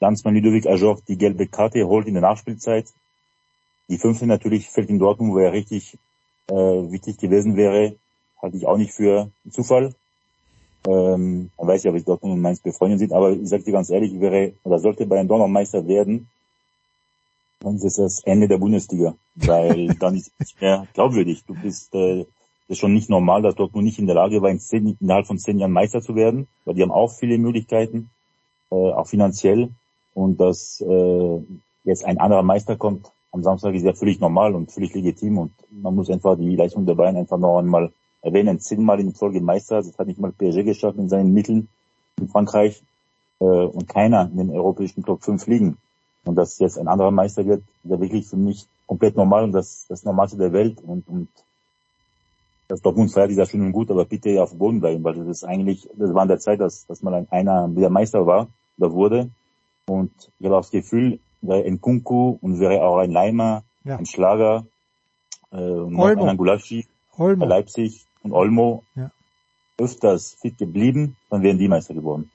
Landsmann 0.00 0.34
Ludovic 0.34 0.66
Ajor 0.66 0.98
die 1.06 1.18
gelbe 1.18 1.46
Karte 1.46 1.86
holt 1.86 2.06
in 2.06 2.14
der 2.14 2.22
Nachspielzeit. 2.22 2.92
Die 3.88 3.98
fünfte 3.98 4.26
natürlich 4.26 4.68
fällt 4.68 4.88
in 4.88 4.98
Dortmund, 4.98 5.34
wo 5.34 5.38
er 5.38 5.52
richtig 5.52 5.98
äh, 6.48 6.54
wichtig 6.54 7.18
gewesen 7.18 7.56
wäre, 7.56 7.96
halte 8.40 8.56
ich 8.56 8.66
auch 8.66 8.78
nicht 8.78 8.92
für 8.92 9.30
Zufall. 9.50 9.94
Ähm, 10.86 11.50
man 11.58 11.68
weiß 11.68 11.84
ja, 11.84 11.94
wie 11.94 12.02
Dortmund 12.02 12.34
und 12.34 12.40
Mainz 12.40 12.60
befreundet 12.60 13.00
sind, 13.00 13.12
aber 13.12 13.32
ich 13.32 13.48
sage 13.48 13.64
dir 13.64 13.72
ganz 13.72 13.90
ehrlich, 13.90 14.18
wäre 14.18 14.54
oder 14.62 14.78
sollte 14.78 15.06
Bayern 15.06 15.26
noch 15.26 15.46
Meister 15.46 15.86
werden, 15.86 16.28
dann 17.60 17.76
ist 17.76 17.84
es 17.84 17.96
das 17.96 18.24
Ende 18.24 18.48
der 18.48 18.58
Bundesliga, 18.58 19.14
weil 19.36 19.88
dann 20.00 20.14
ist 20.14 20.32
es 20.32 20.38
nicht 20.38 20.60
mehr 20.60 20.86
glaubwürdig. 20.94 21.44
Du 21.46 21.54
bist 21.54 21.94
äh, 21.94 22.26
das 22.68 22.76
ist 22.76 22.78
schon 22.78 22.94
nicht 22.94 23.10
normal, 23.10 23.42
dass 23.42 23.56
Dortmund 23.56 23.84
nicht 23.84 23.98
in 23.98 24.06
der 24.06 24.14
Lage 24.14 24.42
war, 24.42 24.50
in 24.50 24.60
zehn, 24.60 24.96
innerhalb 25.00 25.26
von 25.26 25.38
zehn 25.38 25.58
Jahren 25.58 25.72
Meister 25.72 26.02
zu 26.02 26.14
werden, 26.14 26.46
weil 26.64 26.74
die 26.74 26.82
haben 26.82 26.92
auch 26.92 27.12
viele 27.12 27.36
Möglichkeiten, 27.36 28.10
äh, 28.70 28.74
auch 28.74 29.08
finanziell. 29.08 29.70
Und 30.14 30.40
dass 30.40 30.80
äh, 30.80 31.38
jetzt 31.82 32.04
ein 32.04 32.18
anderer 32.18 32.42
Meister 32.42 32.76
kommt 32.76 33.10
am 33.32 33.42
Samstag 33.42 33.74
ist 33.74 33.84
ja 33.84 33.92
völlig 33.92 34.20
normal 34.20 34.54
und 34.54 34.72
völlig 34.72 34.94
legitim 34.94 35.38
und 35.38 35.52
man 35.70 35.94
muss 35.94 36.10
einfach 36.10 36.36
die 36.36 36.56
Leistung 36.56 36.86
der 36.86 36.94
Bayern 36.94 37.16
einfach 37.16 37.38
noch 37.38 37.58
einmal 37.58 37.92
erwähnen. 38.22 38.58
Zehnmal 38.60 39.00
in 39.00 39.14
Folge 39.14 39.40
Meister, 39.40 39.76
das 39.76 39.96
hat 39.98 40.06
nicht 40.06 40.18
mal 40.18 40.32
PSG 40.32 40.64
geschafft 40.64 40.98
in 40.98 41.08
seinen 41.08 41.32
Mitteln 41.32 41.68
in 42.18 42.28
Frankreich 42.28 42.82
äh, 43.38 43.44
und 43.44 43.88
keiner 43.88 44.28
in 44.30 44.36
den 44.36 44.50
europäischen 44.50 45.04
Top 45.04 45.22
5 45.22 45.46
liegen. 45.46 45.76
Und 46.24 46.36
dass 46.36 46.58
jetzt 46.58 46.78
ein 46.78 46.88
anderer 46.88 47.10
Meister 47.10 47.46
wird, 47.46 47.62
ja 47.84 48.00
wirklich 48.00 48.26
für 48.26 48.36
mich 48.36 48.66
komplett 48.86 49.16
normal 49.16 49.44
und 49.44 49.52
das, 49.52 49.86
das 49.88 50.04
Normalste 50.04 50.36
der 50.36 50.52
Welt. 50.52 50.80
Und, 50.82 51.08
und 51.08 51.28
das 52.68 52.82
Dortmund 52.82 53.12
feiert 53.12 53.30
ist 53.30 53.38
ja 53.38 53.46
schön 53.46 53.62
und 53.62 53.72
gut, 53.72 53.90
aber 53.90 54.04
bitte 54.04 54.42
auf 54.42 54.50
dem 54.50 54.58
Boden 54.58 54.80
bleiben, 54.80 55.02
weil 55.02 55.14
das 55.14 55.26
ist 55.26 55.44
eigentlich, 55.44 55.88
das 55.96 56.14
war 56.14 56.22
in 56.22 56.28
der 56.28 56.38
Zeit, 56.38 56.60
dass, 56.60 56.86
dass 56.86 57.02
mal 57.02 57.26
einer 57.30 57.74
wieder 57.74 57.90
Meister 57.90 58.26
war 58.26 58.48
oder 58.78 58.92
wurde. 58.92 59.30
Und 59.86 60.12
ich 60.38 60.46
habe 60.46 60.56
auch 60.56 60.60
das 60.60 60.70
Gefühl, 60.70 61.18
wäre 61.40 61.64
ein 61.64 61.80
Kunku 61.80 62.38
und 62.40 62.60
wäre 62.60 62.82
auch 62.82 62.98
ein 62.98 63.10
Leimer, 63.10 63.64
ja. 63.84 63.96
ein 63.96 64.06
Schlager, 64.06 64.66
äh, 65.50 65.56
und 65.56 66.00
ein 66.00 66.18
Angulaschi, 66.18 66.86
Leipzig 67.18 68.06
und 68.22 68.32
Olmo 68.32 68.84
ja. 68.94 69.10
öfters 69.78 70.36
fit 70.40 70.58
geblieben, 70.58 71.16
dann 71.28 71.42
wären 71.42 71.58
die 71.58 71.68
Meister 71.68 71.94
geworden. 71.94 72.30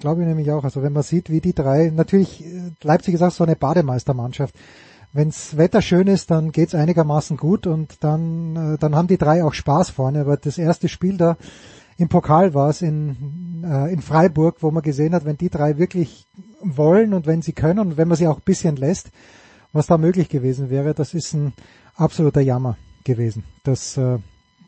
Glaube 0.00 0.22
ich 0.22 0.28
nämlich 0.28 0.50
auch. 0.50 0.64
Also 0.64 0.82
wenn 0.82 0.92
man 0.92 1.02
sieht, 1.02 1.30
wie 1.30 1.40
die 1.40 1.54
drei, 1.54 1.90
natürlich, 1.94 2.44
äh, 2.44 2.72
Leipzig 2.82 3.14
ist 3.14 3.22
auch 3.22 3.30
so 3.30 3.44
eine 3.44 3.56
Bademeistermannschaft. 3.56 4.54
Wenns 5.12 5.56
Wetter 5.56 5.80
schön 5.80 6.06
ist, 6.08 6.30
dann 6.30 6.52
geht's 6.52 6.74
einigermaßen 6.74 7.36
gut 7.36 7.66
und 7.66 8.04
dann, 8.04 8.74
äh, 8.74 8.78
dann 8.78 8.94
haben 8.94 9.08
die 9.08 9.16
drei 9.16 9.42
auch 9.42 9.54
Spaß 9.54 9.90
vorne. 9.90 10.20
Aber 10.20 10.36
das 10.36 10.58
erste 10.58 10.88
Spiel 10.88 11.16
da 11.16 11.36
im 11.96 12.08
Pokal 12.08 12.52
war 12.52 12.68
es 12.68 12.82
in, 12.82 13.64
äh, 13.64 13.90
in 13.90 14.02
Freiburg, 14.02 14.56
wo 14.60 14.70
man 14.70 14.82
gesehen 14.82 15.14
hat, 15.14 15.24
wenn 15.24 15.38
die 15.38 15.48
drei 15.48 15.78
wirklich 15.78 16.26
wollen 16.60 17.14
und 17.14 17.26
wenn 17.26 17.40
sie 17.40 17.54
können 17.54 17.78
und 17.78 17.96
wenn 17.96 18.08
man 18.08 18.18
sie 18.18 18.26
auch 18.26 18.36
ein 18.36 18.44
bisschen 18.44 18.76
lässt, 18.76 19.10
was 19.72 19.86
da 19.86 19.96
möglich 19.96 20.28
gewesen 20.28 20.68
wäre, 20.68 20.92
das 20.92 21.14
ist 21.14 21.32
ein 21.32 21.54
absoluter 21.94 22.42
Jammer 22.42 22.76
gewesen. 23.04 23.44
Das, 23.62 23.98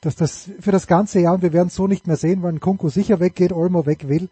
dass 0.00 0.16
das 0.16 0.50
für 0.60 0.72
das 0.72 0.86
ganze 0.86 1.20
Jahr, 1.20 1.34
und 1.34 1.42
wir 1.42 1.52
werden 1.52 1.68
es 1.68 1.74
so 1.74 1.86
nicht 1.86 2.06
mehr 2.06 2.16
sehen, 2.16 2.42
weil 2.42 2.58
Kunku 2.58 2.88
sicher 2.88 3.20
weggeht, 3.20 3.52
Olmo 3.52 3.84
weg 3.84 4.08
will, 4.08 4.28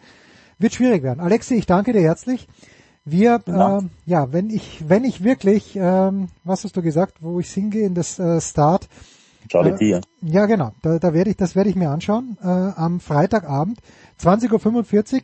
wird 0.58 0.74
schwierig 0.74 1.02
werden. 1.02 1.20
Alexi, 1.20 1.54
ich 1.54 1.66
danke 1.66 1.92
dir 1.92 2.02
herzlich. 2.02 2.48
Wir, 3.04 3.40
ja, 3.46 3.78
äh, 3.78 3.82
ja 4.04 4.32
wenn 4.32 4.50
ich, 4.50 4.88
wenn 4.88 5.04
ich 5.04 5.22
wirklich, 5.22 5.76
ähm, 5.76 6.28
was 6.44 6.64
hast 6.64 6.76
du 6.76 6.82
gesagt, 6.82 7.18
wo 7.20 7.38
ich 7.38 7.50
hingehe 7.52 7.86
in 7.86 7.94
das 7.94 8.18
äh, 8.18 8.40
Start, 8.40 8.88
Charlie 9.48 9.92
äh, 9.92 10.00
Ja, 10.22 10.46
genau. 10.46 10.72
Da, 10.82 10.98
da 10.98 11.14
werde 11.14 11.30
ich, 11.30 11.36
das 11.36 11.54
werde 11.54 11.70
ich 11.70 11.76
mir 11.76 11.90
anschauen. 11.90 12.36
Äh, 12.42 12.46
am 12.46 13.00
Freitagabend, 13.00 13.78
20.45 14.20 15.22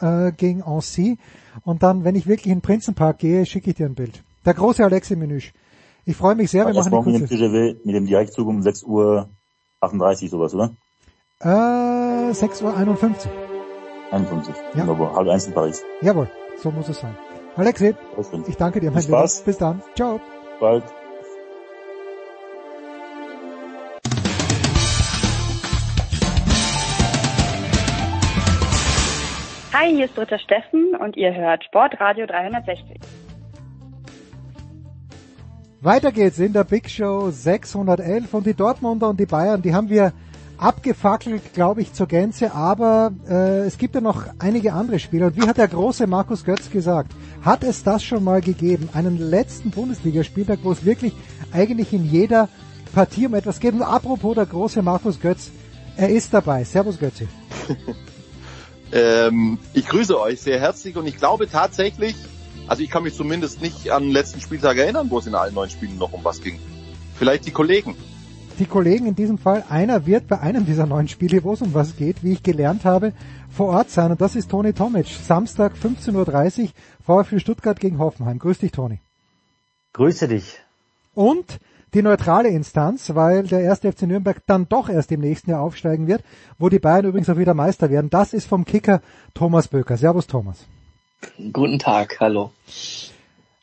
Uhr 0.00 0.28
äh, 0.28 0.32
gegen 0.32 0.62
Annecy. 0.62 1.18
Und 1.64 1.82
dann, 1.82 2.04
wenn 2.04 2.14
ich 2.14 2.26
wirklich 2.26 2.46
in 2.46 2.58
den 2.58 2.62
Prinzenpark 2.62 3.18
gehe, 3.18 3.46
schicke 3.46 3.70
ich 3.70 3.76
dir 3.76 3.86
ein 3.86 3.94
Bild. 3.94 4.22
Der 4.44 4.54
große 4.54 4.84
Alexi 4.84 5.16
Menüsch. 5.16 5.52
Ich 6.04 6.16
freue 6.16 6.34
mich 6.34 6.50
sehr. 6.50 6.66
Wir 6.66 6.74
machen 6.74 6.92
die 7.04 7.18
mit 7.18 7.22
dem 7.22 7.28
TGW, 7.28 7.76
mit 7.84 7.94
dem 7.94 8.06
Direktzug 8.06 8.46
um 8.46 8.62
6 8.62 8.82
Uhr 8.82 9.28
38 9.80 10.30
sowas, 10.30 10.54
oder? 10.54 10.70
Äh, 11.40 12.32
6 12.32 12.62
Uhr 12.62 12.76
51. 14.14 14.54
51. 14.54 14.54
Ja. 14.74 14.86
Wunderbar. 14.86 15.16
Halb 15.16 15.28
eins 15.28 15.46
in 15.46 15.54
Paris. 15.54 15.84
Jawohl. 16.00 16.28
So 16.62 16.70
muss 16.70 16.88
es 16.88 17.00
sein. 17.00 17.16
Alexi, 17.56 17.94
ich 18.46 18.56
danke 18.56 18.80
dir. 18.80 18.90
Mein 18.90 19.02
Spaß. 19.02 19.42
Bis 19.42 19.58
dann. 19.58 19.82
Ciao. 19.94 20.20
Bald. 20.60 20.84
Hi, 29.72 29.90
hier 29.90 30.04
ist 30.04 30.16
Dritter 30.16 30.38
Steffen 30.38 30.94
und 31.00 31.16
ihr 31.16 31.34
hört 31.34 31.64
Sportradio 31.64 32.26
360. 32.26 33.00
Weiter 35.80 36.12
geht's 36.12 36.38
in 36.38 36.52
der 36.52 36.64
Big 36.64 36.88
Show 36.88 37.30
611 37.30 38.32
und 38.32 38.46
die 38.46 38.54
Dortmunder 38.54 39.10
und 39.10 39.18
die 39.18 39.26
Bayern, 39.26 39.60
die 39.60 39.74
haben 39.74 39.90
wir 39.90 40.12
abgefackelt, 40.58 41.54
glaube 41.54 41.82
ich, 41.82 41.92
zur 41.92 42.06
Gänze, 42.06 42.54
aber 42.54 43.12
äh, 43.28 43.60
es 43.60 43.78
gibt 43.78 43.94
ja 43.94 44.00
noch 44.00 44.24
einige 44.38 44.72
andere 44.72 44.98
Spieler. 44.98 45.26
Und 45.26 45.36
wie 45.36 45.46
hat 45.46 45.58
der 45.58 45.68
große 45.68 46.06
Markus 46.06 46.44
Götz 46.44 46.70
gesagt? 46.70 47.12
Hat 47.42 47.64
es 47.64 47.82
das 47.82 48.02
schon 48.04 48.24
mal 48.24 48.40
gegeben? 48.40 48.88
Einen 48.92 49.18
letzten 49.18 49.70
Bundesligaspieltag, 49.70 50.60
wo 50.62 50.72
es 50.72 50.84
wirklich 50.84 51.12
eigentlich 51.52 51.92
in 51.92 52.04
jeder 52.10 52.48
Partie 52.94 53.26
um 53.26 53.34
etwas 53.34 53.60
geht. 53.60 53.74
Und 53.74 53.82
apropos 53.82 54.34
der 54.34 54.46
große 54.46 54.82
Markus 54.82 55.20
Götz, 55.20 55.50
er 55.96 56.08
ist 56.08 56.32
dabei. 56.32 56.64
Servus 56.64 56.98
Götzi. 56.98 57.28
Ähm, 58.94 59.58
ich 59.72 59.86
grüße 59.86 60.20
euch 60.20 60.40
sehr 60.40 60.60
herzlich 60.60 60.96
und 60.96 61.08
ich 61.08 61.16
glaube 61.16 61.50
tatsächlich, 61.50 62.14
also 62.68 62.80
ich 62.80 62.90
kann 62.90 63.02
mich 63.02 63.16
zumindest 63.16 63.60
nicht 63.60 63.90
an 63.90 64.04
den 64.04 64.12
letzten 64.12 64.40
Spieltag 64.40 64.76
erinnern, 64.76 65.10
wo 65.10 65.18
es 65.18 65.26
in 65.26 65.34
allen 65.34 65.52
neun 65.52 65.68
Spielen 65.68 65.98
noch 65.98 66.12
um 66.12 66.22
was 66.22 66.40
ging. 66.40 66.60
Vielleicht 67.18 67.44
die 67.46 67.50
Kollegen. 67.50 67.96
Die 68.60 68.66
Kollegen 68.66 69.06
in 69.06 69.16
diesem 69.16 69.38
Fall, 69.38 69.64
einer 69.68 70.06
wird 70.06 70.28
bei 70.28 70.38
einem 70.38 70.64
dieser 70.64 70.86
neun 70.86 71.08
Spiele, 71.08 71.42
wo 71.42 71.54
es 71.54 71.62
um 71.62 71.74
was 71.74 71.96
geht, 71.96 72.22
wie 72.22 72.34
ich 72.34 72.42
gelernt 72.44 72.84
habe, 72.84 73.12
vor 73.50 73.68
Ort 73.68 73.90
sein 73.90 74.12
und 74.12 74.20
das 74.20 74.36
ist 74.36 74.50
Toni 74.50 74.72
Tomic. 74.72 75.06
Samstag 75.06 75.72
15.30 75.74 76.62
Uhr, 76.62 77.24
VfL 77.24 77.40
Stuttgart 77.40 77.80
gegen 77.80 77.98
Hoffenheim. 77.98 78.38
Grüß 78.38 78.58
dich, 78.58 78.70
Toni. 78.70 79.00
Grüße 79.92 80.28
dich. 80.28 80.60
Und 81.14 81.58
die 81.94 82.02
neutrale 82.02 82.48
Instanz, 82.48 83.14
weil 83.14 83.44
der 83.44 83.60
erste 83.60 83.90
FC 83.90 84.02
Nürnberg 84.02 84.40
dann 84.46 84.68
doch 84.68 84.88
erst 84.88 85.10
im 85.10 85.20
nächsten 85.20 85.50
Jahr 85.50 85.60
aufsteigen 85.60 86.06
wird, 86.06 86.22
wo 86.58 86.68
die 86.68 86.78
Bayern 86.78 87.06
übrigens 87.06 87.30
auch 87.30 87.38
wieder 87.38 87.54
Meister 87.54 87.90
werden. 87.90 88.10
Das 88.10 88.32
ist 88.32 88.46
vom 88.46 88.64
Kicker 88.64 89.00
Thomas 89.34 89.66
Böker. 89.66 89.96
Servus 89.96 90.28
Thomas. 90.28 90.66
Guten 91.52 91.78
Tag, 91.80 92.18
hallo. 92.20 92.52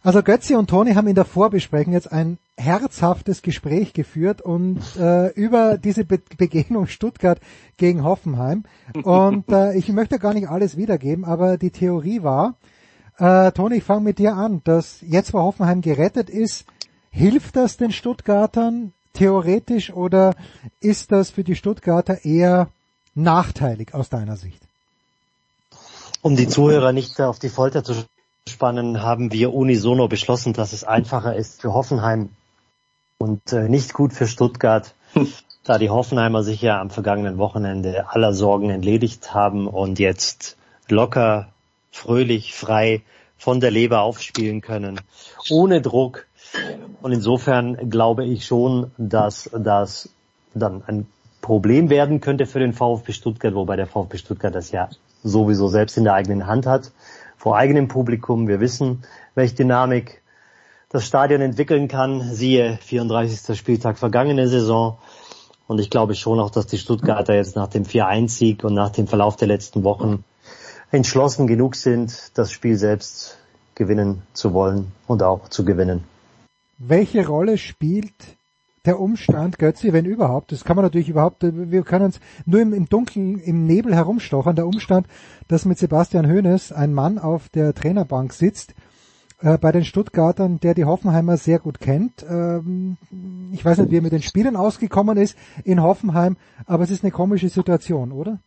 Also 0.03 0.23
Götzi 0.23 0.55
und 0.55 0.69
Toni 0.69 0.93
haben 0.93 1.07
in 1.07 1.15
der 1.15 1.25
Vorbesprechung 1.25 1.93
jetzt 1.93 2.11
ein 2.11 2.39
herzhaftes 2.57 3.43
Gespräch 3.43 3.93
geführt 3.93 4.41
und 4.41 4.81
äh, 4.97 5.29
über 5.33 5.77
diese 5.77 6.05
Be 6.05 6.19
Begegnung 6.37 6.87
Stuttgart 6.87 7.39
gegen 7.77 8.03
Hoffenheim. 8.03 8.63
Und 9.03 9.49
äh, 9.51 9.75
ich 9.75 9.89
möchte 9.89 10.17
gar 10.17 10.33
nicht 10.33 10.49
alles 10.49 10.75
wiedergeben, 10.75 11.23
aber 11.23 11.57
die 11.57 11.69
Theorie 11.69 12.23
war, 12.23 12.55
äh, 13.19 13.51
Toni, 13.51 13.75
ich 13.75 13.83
fange 13.83 14.01
mit 14.01 14.17
dir 14.17 14.35
an, 14.35 14.61
dass 14.63 15.01
jetzt, 15.01 15.33
wo 15.33 15.39
Hoffenheim 15.39 15.81
gerettet 15.81 16.29
ist, 16.31 16.65
Hilft 17.11 17.57
das 17.57 17.75
den 17.75 17.91
Stuttgartern 17.91 18.93
theoretisch 19.13 19.91
oder 19.91 20.33
ist 20.79 21.11
das 21.11 21.29
für 21.29 21.43
die 21.43 21.55
Stuttgarter 21.55 22.23
eher 22.23 22.69
nachteilig 23.13 23.93
aus 23.93 24.09
deiner 24.09 24.37
Sicht? 24.37 24.61
Um 26.21 26.37
die 26.37 26.47
Zuhörer 26.47 26.93
nicht 26.93 27.19
auf 27.19 27.39
die 27.39 27.49
Folter 27.49 27.83
zu 27.83 28.05
spannen, 28.49 29.01
haben 29.01 29.31
wir 29.31 29.53
unisono 29.53 30.07
beschlossen, 30.07 30.53
dass 30.53 30.73
es 30.73 30.83
einfacher 30.83 31.35
ist 31.35 31.61
für 31.61 31.73
Hoffenheim 31.73 32.29
und 33.17 33.53
äh, 33.53 33.69
nicht 33.69 33.93
gut 33.93 34.13
für 34.13 34.27
Stuttgart, 34.27 34.95
da 35.63 35.77
die 35.77 35.89
Hoffenheimer 35.89 36.43
sich 36.43 36.61
ja 36.61 36.81
am 36.81 36.89
vergangenen 36.89 37.37
Wochenende 37.37 38.09
aller 38.09 38.33
Sorgen 38.33 38.69
entledigt 38.69 39.33
haben 39.33 39.67
und 39.67 39.99
jetzt 39.99 40.57
locker, 40.89 41.49
fröhlich, 41.91 42.53
frei 42.55 43.03
von 43.37 43.59
der 43.59 43.71
Leber 43.71 44.01
aufspielen 44.01 44.61
können, 44.61 44.99
ohne 45.49 45.81
Druck, 45.81 46.25
und 47.01 47.11
insofern 47.11 47.89
glaube 47.89 48.25
ich 48.25 48.45
schon, 48.45 48.91
dass 48.97 49.49
das 49.53 50.09
dann 50.53 50.83
ein 50.85 51.07
Problem 51.41 51.89
werden 51.89 52.21
könnte 52.21 52.45
für 52.45 52.59
den 52.59 52.73
VfB 52.73 53.13
Stuttgart, 53.13 53.55
wobei 53.55 53.75
der 53.75 53.87
VfB 53.87 54.17
Stuttgart 54.17 54.53
das 54.53 54.71
ja 54.71 54.89
sowieso 55.23 55.67
selbst 55.67 55.97
in 55.97 56.03
der 56.03 56.13
eigenen 56.13 56.47
Hand 56.47 56.65
hat, 56.65 56.91
vor 57.41 57.57
eigenem 57.57 57.87
Publikum. 57.87 58.47
Wir 58.47 58.59
wissen, 58.59 59.01
welche 59.33 59.55
Dynamik 59.55 60.21
das 60.89 61.07
Stadion 61.07 61.41
entwickeln 61.41 61.87
kann. 61.87 62.21
Siehe 62.21 62.77
34. 62.83 63.57
Spieltag 63.57 63.97
vergangene 63.97 64.47
Saison. 64.47 64.99
Und 65.65 65.79
ich 65.79 65.89
glaube 65.89 66.13
schon 66.13 66.39
auch, 66.39 66.51
dass 66.51 66.67
die 66.67 66.77
Stuttgarter 66.77 67.33
jetzt 67.33 67.55
nach 67.55 67.67
dem 67.67 67.83
4-1-Sieg 67.83 68.63
und 68.63 68.75
nach 68.75 68.91
dem 68.91 69.07
Verlauf 69.07 69.37
der 69.37 69.47
letzten 69.47 69.83
Wochen 69.83 70.23
entschlossen 70.91 71.47
genug 71.47 71.75
sind, 71.75 72.37
das 72.37 72.51
Spiel 72.51 72.77
selbst 72.77 73.39
gewinnen 73.73 74.21
zu 74.33 74.53
wollen 74.53 74.91
und 75.07 75.23
auch 75.23 75.49
zu 75.49 75.65
gewinnen. 75.65 76.03
Welche 76.77 77.25
Rolle 77.25 77.57
spielt 77.57 78.13
der 78.85 78.99
Umstand, 78.99 79.59
Götzi, 79.59 79.93
wenn 79.93 80.05
überhaupt, 80.05 80.51
das 80.51 80.63
kann 80.63 80.75
man 80.75 80.83
natürlich 80.83 81.09
überhaupt, 81.09 81.43
wir 81.43 81.83
können 81.83 82.05
uns 82.05 82.19
nur 82.45 82.61
im, 82.61 82.73
im 82.73 82.89
Dunkeln, 82.89 83.37
im 83.37 83.65
Nebel 83.65 83.93
herumstochern, 83.93 84.55
der 84.55 84.65
Umstand, 84.65 85.07
dass 85.47 85.65
mit 85.65 85.77
Sebastian 85.77 86.27
Hoeneß 86.27 86.71
ein 86.71 86.93
Mann 86.93 87.19
auf 87.19 87.49
der 87.49 87.75
Trainerbank 87.75 88.33
sitzt, 88.33 88.73
äh, 89.41 89.57
bei 89.57 89.71
den 89.71 89.85
Stuttgartern, 89.85 90.59
der 90.59 90.73
die 90.73 90.85
Hoffenheimer 90.85 91.37
sehr 91.37 91.59
gut 91.59 91.79
kennt. 91.79 92.25
Ähm, 92.27 92.97
ich 93.51 93.63
weiß 93.63 93.79
nicht, 93.79 93.91
wie 93.91 93.97
er 93.97 94.01
mit 94.01 94.13
den 94.13 94.21
Spielen 94.21 94.55
ausgekommen 94.55 95.17
ist 95.17 95.37
in 95.63 95.81
Hoffenheim, 95.81 96.37
aber 96.65 96.83
es 96.83 96.91
ist 96.91 97.03
eine 97.03 97.11
komische 97.11 97.49
Situation, 97.49 98.11
oder? 98.11 98.39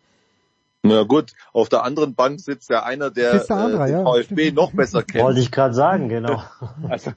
Na 0.82 1.02
gut, 1.04 1.32
auf 1.52 1.68
der 1.68 1.82
anderen 1.82 2.14
Bank 2.14 2.40
sitzt 2.40 2.70
ja 2.70 2.82
einer, 2.82 3.10
der, 3.10 3.38
der 3.38 3.56
andere, 3.56 3.84
äh, 3.84 3.86
den 3.86 3.96
ja, 3.96 4.04
VfB 4.04 4.42
stimmt. 4.42 4.56
noch 4.56 4.72
besser 4.72 5.02
kennt. 5.02 5.24
Wollte 5.24 5.40
ich 5.40 5.50
gerade 5.50 5.74
sagen, 5.74 6.08
genau. 6.10 6.42
Also 6.88 7.10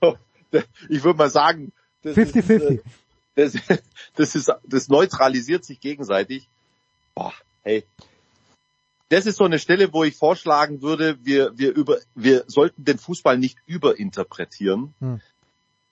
ich 0.90 1.04
würde 1.04 1.18
mal 1.18 1.30
sagen, 1.30 1.72
50-50. 2.06 2.82
Das, 3.38 3.54
das, 3.54 3.80
das, 4.16 4.36
ist, 4.36 4.52
das 4.66 4.90
neutralisiert 4.90 5.64
sich 5.64 5.80
gegenseitig. 5.80 6.50
Boah, 7.16 7.34
hey. 7.64 7.86
Das 9.10 9.26
ist 9.26 9.38
so 9.38 9.46
eine 9.46 9.60
Stelle, 9.60 9.94
wo 9.94 10.04
ich 10.04 10.18
vorschlagen 10.18 10.82
würde, 10.82 11.18
wir, 11.24 11.58
wir, 11.58 11.74
über, 11.74 12.00
wir 12.14 12.44
sollten 12.48 12.84
den 12.84 12.98
Fußball 12.98 13.38
nicht 13.38 13.58
überinterpretieren. 13.66 14.94
Hm. 15.00 15.22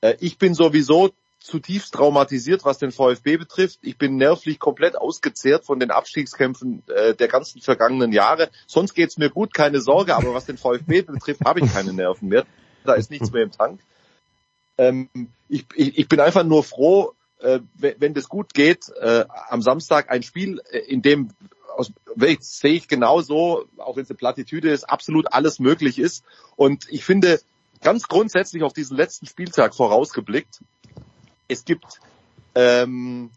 Äh, 0.02 0.16
ich 0.20 0.38
bin 0.38 0.54
sowieso 0.54 1.12
zutiefst 1.40 1.94
traumatisiert, 1.94 2.66
was 2.66 2.80
den 2.80 2.92
VfB 2.92 3.38
betrifft. 3.38 3.78
Ich 3.84 3.98
bin 3.98 4.18
nervlich 4.18 4.58
komplett 4.58 4.98
ausgezehrt 4.98 5.64
von 5.64 5.80
den 5.80 5.92
Abstiegskämpfen 5.92 6.82
äh, 6.88 7.14
der 7.14 7.28
ganzen 7.28 7.62
vergangenen 7.62 8.12
Jahre. 8.12 8.50
Sonst 8.66 8.96
geht's 8.96 9.18
mir 9.18 9.30
gut, 9.30 9.54
keine 9.54 9.80
Sorge, 9.80 10.16
aber 10.16 10.34
was 10.34 10.48
den 10.48 10.58
VfB 10.58 11.04
betrifft, 11.04 11.42
habe 11.46 11.60
ich 11.60 11.72
keine 11.72 11.94
Nerven 11.94 12.30
mehr. 12.30 12.46
Da 12.84 12.96
ist 12.96 13.12
nichts 13.12 13.32
mehr 13.32 13.44
im 13.44 13.52
Tank. 13.52 13.80
Ähm, 14.78 15.10
ich, 15.48 15.66
ich, 15.76 16.00
ich 16.00 16.08
bin 16.08 16.20
einfach 16.20 16.44
nur 16.44 16.64
froh, 16.64 17.14
äh, 17.46 17.62
wenn, 17.76 18.14
das 18.14 18.28
gut 18.28 18.54
geht, 18.54 18.90
äh, 19.00 19.26
am 19.50 19.62
Samstag 19.62 20.10
ein 20.10 20.24
Spiel, 20.24 20.62
äh, 20.72 20.80
in 20.80 21.02
dem 21.02 21.30
aus 21.78 21.92
sehe 22.40 22.74
ich 22.74 22.88
genauso, 22.88 23.66
auch 23.78 23.98
wenn 23.98 24.04
es 24.04 24.10
eine 24.10 24.18
Plattitüde 24.18 24.72
ist, 24.72 24.86
absolut 24.86 25.34
alles 25.34 25.60
möglich 25.60 26.00
ist. 26.00 26.24
Und 26.56 26.86
ich 26.90 27.04
finde, 27.04 27.42
ganz 27.82 28.08
grundsätzlich 28.08 28.64
auf 28.64 28.72
diesen 28.72 28.96
letzten 28.96 29.26
Spieltag 29.26 29.76
vorausgeblickt, 29.76 30.62
es 31.50 31.66
gibt, 31.66 32.00
ähm, 32.56 33.30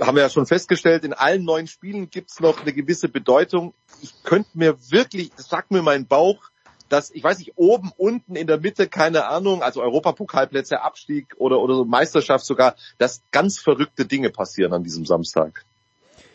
haben 0.00 0.16
wir 0.16 0.24
ja 0.24 0.30
schon 0.30 0.46
festgestellt, 0.46 1.04
in 1.04 1.12
allen 1.12 1.44
neuen 1.44 1.68
Spielen 1.68 2.10
gibt 2.10 2.32
es 2.32 2.40
noch 2.40 2.60
eine 2.60 2.72
gewisse 2.72 3.08
Bedeutung. 3.08 3.72
ich 4.02 4.22
könnte 4.24 4.50
mir 4.54 4.76
wirklich, 4.90 5.30
sag 5.36 5.70
mir 5.70 5.82
mein 5.82 6.06
Bauch, 6.06 6.50
dass, 6.90 7.10
ich 7.10 7.24
weiß 7.24 7.38
nicht, 7.38 7.52
oben, 7.56 7.90
unten, 7.96 8.36
in 8.36 8.46
der 8.46 8.60
Mitte, 8.60 8.88
keine 8.88 9.26
Ahnung, 9.26 9.62
also 9.62 9.80
Europapokalplätze, 9.82 10.82
Abstieg 10.82 11.34
oder, 11.38 11.60
oder 11.60 11.74
so 11.76 11.84
Meisterschaft 11.84 12.44
sogar, 12.44 12.74
dass 12.98 13.22
ganz 13.30 13.58
verrückte 13.58 14.04
Dinge 14.04 14.30
passieren 14.30 14.72
an 14.72 14.84
diesem 14.84 15.06
Samstag. 15.06 15.64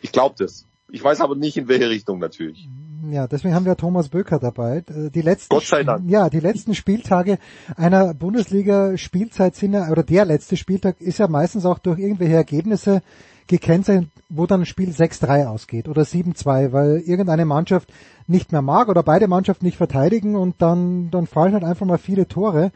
Ich 0.01 0.12
glaube 0.12 0.36
das. 0.38 0.66
Ich 0.91 1.03
weiß 1.03 1.22
aber 1.22 1.36
nicht, 1.36 1.58
in 1.58 1.68
welche 1.68 1.89
Richtung 1.89 2.20
natürlich. 2.20 2.70
Ja, 3.12 3.28
deswegen 3.28 3.53
haben 3.53 3.66
wir 3.66 3.76
Thomas 3.76 4.10
Böker 4.10 4.39
dabei. 4.39 4.84
Äh, 4.88 5.10
die 5.10 5.22
letzten, 5.22 5.49
Gott 5.49 5.66
sei 5.66 5.84
Dank. 5.84 6.10
Ja, 6.10 6.30
die 6.30 6.39
letzten 6.39 6.74
Spieltage 6.74 7.38
einer 7.76 8.14
Bundesliga-Spielzeit 8.14 9.56
sind 9.56 9.74
ja, 9.74 9.89
oder 9.89 10.03
der 10.03 10.26
letzte 10.26 10.58
Spieltag 10.58 11.01
ist 11.01 11.20
ja 11.20 11.28
meistens 11.28 11.66
auch 11.66 11.80
durch 11.80 11.99
irgendwelche 11.99 12.36
Ergebnisse 12.36 13.01
gekennzeichnet, 13.48 14.10
wo 14.30 14.46
dann 14.46 14.62
ein 14.62 14.66
Spiel 14.66 14.89
6-3 14.89 15.46
ausgeht 15.46 15.88
oder 15.88 16.04
7-2, 16.04 16.72
weil 16.72 16.98
irgendeine 17.06 17.46
Mannschaft 17.46 17.91
nicht 18.28 18.52
mehr 18.52 18.62
mag 18.62 18.89
oder 18.89 19.04
beide 19.04 19.28
Mannschaften 19.28 19.66
nicht 19.66 19.78
verteidigen 19.78 20.36
und 20.36 20.62
dann, 20.62 21.12
dann 21.12 21.28
fallen 21.28 21.54
halt 21.54 21.64
einfach 21.64 21.86
mal 21.86 21.98
viele 21.98 22.28
Tore. 22.28 22.72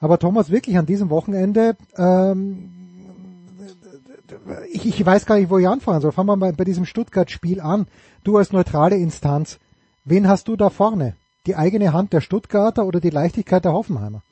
Aber 0.00 0.18
Thomas, 0.18 0.50
wirklich 0.50 0.76
an 0.76 0.86
diesem 0.86 1.10
Wochenende, 1.10 1.76
ähm, 1.96 2.70
ich, 4.72 4.86
ich 4.86 5.06
weiß 5.06 5.26
gar 5.26 5.38
nicht, 5.38 5.50
wo 5.50 5.58
ich 5.58 5.68
anfangen 5.68 6.00
soll. 6.00 6.12
Fangen 6.12 6.28
wir 6.28 6.36
mal 6.36 6.52
bei 6.52 6.64
diesem 6.64 6.84
Stuttgart-Spiel 6.84 7.60
an. 7.60 7.86
Du 8.24 8.36
als 8.36 8.52
neutrale 8.52 8.96
Instanz, 8.96 9.58
wen 10.04 10.28
hast 10.28 10.48
du 10.48 10.56
da 10.56 10.70
vorne? 10.70 11.14
Die 11.46 11.56
eigene 11.56 11.92
Hand 11.92 12.12
der 12.12 12.20
Stuttgarter 12.20 12.86
oder 12.86 13.00
die 13.00 13.10
Leichtigkeit 13.10 13.64
der 13.64 13.72
Hoffenheimer? 13.72 14.22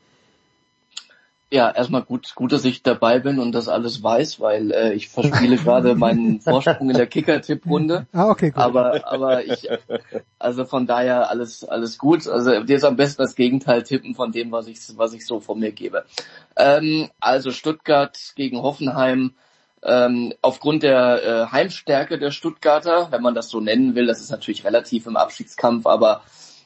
Ja, 1.53 1.71
erstmal 1.71 2.01
gut, 2.01 2.35
gut, 2.35 2.51
dass 2.51 2.65
ich 2.65 2.83
dabei 2.83 3.19
bin 3.19 3.39
und 3.39 3.53
das 3.53 3.69
alles 3.69 4.03
weiß, 4.03 4.41
weil 4.41 4.73
äh, 4.73 4.95
ich 4.95 5.11
verspiele 5.11 5.57
gerade 5.63 5.95
meinen 5.95 6.41
Vorsprung 6.41 6.89
in 6.89 6.97
der 6.97 7.07
Kicker-Tipp-Runde. 7.07 8.07
Ah, 8.15 8.31
okay, 8.31 8.53
gut. 8.53 8.59
Aber, 8.59 9.07
aber 9.07 9.45
ich, 9.45 9.69
also 10.39 10.65
von 10.65 10.87
daher 10.87 11.29
alles, 11.29 11.63
alles 11.63 11.99
gut. 11.99 12.27
Also 12.27 12.63
dir 12.63 12.77
ist 12.77 12.85
am 12.85 12.97
besten 12.97 13.21
das 13.21 13.35
Gegenteil 13.35 13.83
tippen 13.83 14.15
von 14.15 14.33
dem, 14.33 14.51
was 14.51 14.67
ich, 14.67 14.79
was 14.97 15.13
ich 15.13 15.27
so 15.27 15.41
von 15.41 15.59
mir 15.59 15.73
gebe. 15.73 16.07
Ähm, 16.57 17.11
also 17.21 17.51
Stuttgart 17.51 18.19
gegen 18.35 18.63
Hoffenheim. 18.63 19.35
Ähm, 19.83 20.33
aufgrund 20.41 20.83
der 20.85 21.23
äh, 21.23 21.53
Heimstärke 21.53 22.19
der 22.19 22.31
Stuttgarter, 22.31 23.09
wenn 23.11 23.21
man 23.21 23.35
das 23.35 23.51
so 23.51 23.61
nennen 23.61 23.95
will, 23.95 24.07
das 24.07 24.23
ist 24.23 24.31
natürlich 24.31 24.65
relativ 24.65 25.07
im 25.07 25.19
Abstiegskampf, 25.19 25.87
aber 25.87 26.23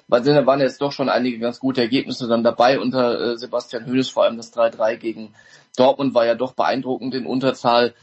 da 0.09 0.47
waren 0.47 0.61
jetzt 0.61 0.81
doch 0.81 0.93
schon 0.93 1.09
einige 1.09 1.39
ganz 1.39 1.59
gute 1.59 1.81
Ergebnisse 1.81 2.29
dann 2.29 2.45
dabei 2.45 2.79
unter 2.79 3.33
äh, 3.33 3.37
Sebastian 3.37 3.87
Hönes, 3.87 4.09
vor 4.09 4.25
allem 4.25 4.37
das 4.37 4.53
3-3 4.55 4.97
gegen 4.97 5.35
Dortmund 5.77 6.15
war 6.15 6.27
ja 6.27 6.35
doch 6.35 6.53
beeindruckend 6.53 7.15
in 7.15 7.27
Unterzahl. 7.27 7.95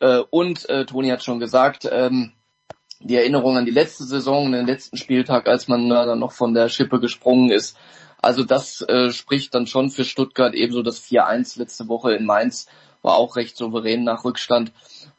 Äh, 0.00 0.22
und 0.30 0.68
äh, 0.68 0.84
Toni 0.84 1.08
hat 1.08 1.22
schon 1.22 1.40
gesagt, 1.40 1.88
ähm, 1.90 2.32
die 3.00 3.16
Erinnerung 3.16 3.56
an 3.56 3.64
die 3.64 3.72
letzte 3.72 4.04
Saison, 4.04 4.52
den 4.52 4.66
letzten 4.66 4.96
Spieltag, 4.96 5.48
als 5.48 5.68
man 5.68 5.86
äh, 5.90 6.06
dann 6.06 6.18
noch 6.18 6.32
von 6.32 6.54
der 6.54 6.68
Schippe 6.68 7.00
gesprungen 7.00 7.50
ist. 7.50 7.76
Also 8.20 8.44
das 8.44 8.82
äh, 8.82 9.10
spricht 9.10 9.54
dann 9.54 9.66
schon 9.66 9.90
für 9.90 10.04
Stuttgart, 10.04 10.54
ebenso 10.54 10.82
das 10.82 11.02
4-1 11.02 11.58
letzte 11.58 11.88
Woche 11.88 12.14
in 12.14 12.24
Mainz 12.24 12.68
war 13.02 13.16
auch 13.16 13.34
recht 13.34 13.56
souverän 13.56 14.04
nach 14.04 14.24
Rückstand. 14.24 14.72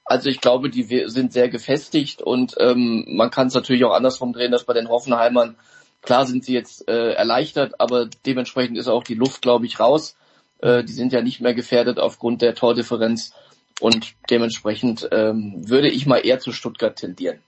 Also 0.05 0.29
ich 0.29 0.39
glaube, 0.39 0.69
die 0.69 0.83
sind 1.07 1.33
sehr 1.33 1.49
gefestigt 1.49 2.21
und 2.21 2.55
ähm, 2.59 3.05
man 3.09 3.29
kann 3.29 3.47
es 3.47 3.53
natürlich 3.53 3.83
auch 3.83 3.93
andersrum 3.93 4.31
drehen, 4.31 4.51
dass 4.51 4.63
bei 4.63 4.73
den 4.73 4.87
Hoffenheimern 4.87 5.57
Klar 6.03 6.25
sind 6.27 6.43
sie 6.43 6.53
jetzt 6.53 6.87
äh, 6.87 7.13
erleichtert, 7.13 7.79
aber 7.79 8.07
dementsprechend 8.25 8.77
ist 8.77 8.87
auch 8.87 9.03
die 9.03 9.15
Luft, 9.15 9.41
glaube 9.41 9.65
ich, 9.65 9.79
raus. 9.79 10.15
Äh, 10.61 10.83
die 10.83 10.93
sind 10.93 11.13
ja 11.13 11.21
nicht 11.21 11.41
mehr 11.41 11.53
gefährdet 11.53 11.97
aufgrund 11.97 12.41
der 12.41 12.55
Tordifferenz 12.55 13.33
und 13.79 14.13
dementsprechend 14.29 15.07
ähm, 15.11 15.67
würde 15.67 15.89
ich 15.89 16.05
mal 16.05 16.17
eher 16.17 16.39
zu 16.39 16.51
Stuttgart 16.51 16.95
tendieren. 16.95 17.39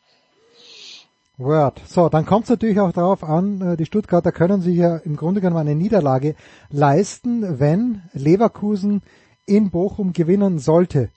Word. 1.37 1.81
So, 1.85 2.07
dann 2.07 2.25
kommt 2.25 2.45
es 2.45 2.49
natürlich 2.49 2.79
auch 2.79 2.93
darauf 2.93 3.23
an, 3.23 3.59
äh, 3.61 3.77
die 3.77 3.85
Stuttgarter 3.85 4.31
können 4.31 4.61
sich 4.61 4.77
ja 4.77 4.97
im 4.97 5.17
Grunde 5.17 5.41
genommen 5.41 5.67
eine 5.67 5.75
Niederlage 5.75 6.35
leisten, 6.69 7.59
wenn 7.59 8.03
Leverkusen 8.13 9.01
in 9.45 9.69
Bochum 9.69 10.13
gewinnen 10.13 10.59
sollte. 10.59 11.09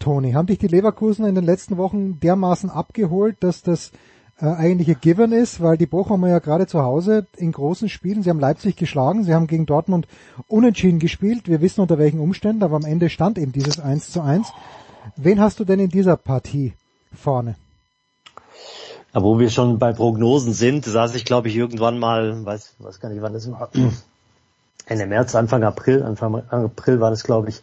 Toni, 0.00 0.32
haben 0.32 0.46
dich 0.48 0.58
die 0.58 0.66
Leverkusen 0.66 1.24
in 1.26 1.36
den 1.36 1.44
letzten 1.44 1.76
Wochen 1.76 2.18
dermaßen 2.18 2.70
abgeholt, 2.70 3.36
dass 3.40 3.62
das 3.62 3.92
äh, 4.40 4.46
eigentlich 4.46 4.88
ein 4.88 5.00
Given 5.00 5.32
ist, 5.32 5.60
weil 5.60 5.76
die 5.76 5.86
Bochumer 5.86 6.28
ja 6.28 6.38
gerade 6.38 6.66
zu 6.66 6.82
Hause 6.82 7.26
in 7.36 7.52
großen 7.52 7.88
Spielen, 7.88 8.22
sie 8.22 8.30
haben 8.30 8.40
Leipzig 8.40 8.76
geschlagen, 8.76 9.24
sie 9.24 9.34
haben 9.34 9.46
gegen 9.46 9.66
Dortmund 9.66 10.06
unentschieden 10.48 10.98
gespielt, 10.98 11.48
wir 11.48 11.60
wissen 11.60 11.80
unter 11.80 11.98
welchen 11.98 12.20
Umständen, 12.20 12.62
aber 12.62 12.76
am 12.76 12.84
Ende 12.84 13.10
stand 13.10 13.38
eben 13.38 13.52
dieses 13.52 13.78
1 13.78 14.10
zu 14.10 14.20
1. 14.20 14.48
Wen 15.16 15.40
hast 15.40 15.60
du 15.60 15.64
denn 15.64 15.80
in 15.80 15.90
dieser 15.90 16.16
Partie 16.16 16.72
vorne? 17.14 17.56
Ja, 19.14 19.22
wo 19.22 19.38
wir 19.38 19.50
schon 19.50 19.78
bei 19.78 19.92
Prognosen 19.92 20.54
sind, 20.54 20.86
saß 20.86 21.14
ich 21.14 21.24
glaube 21.24 21.48
ich 21.48 21.56
irgendwann 21.56 21.98
mal, 21.98 22.44
weiß, 22.44 22.76
weiß 22.78 23.00
gar 23.00 23.10
nicht 23.10 23.22
wann 23.22 23.34
das 23.34 23.50
war, 23.50 23.70
Ende 24.86 25.06
März, 25.06 25.34
Anfang 25.34 25.62
April, 25.62 26.02
Anfang 26.02 26.42
April 26.48 27.00
war 27.00 27.10
das 27.10 27.24
glaube 27.24 27.50
ich, 27.50 27.62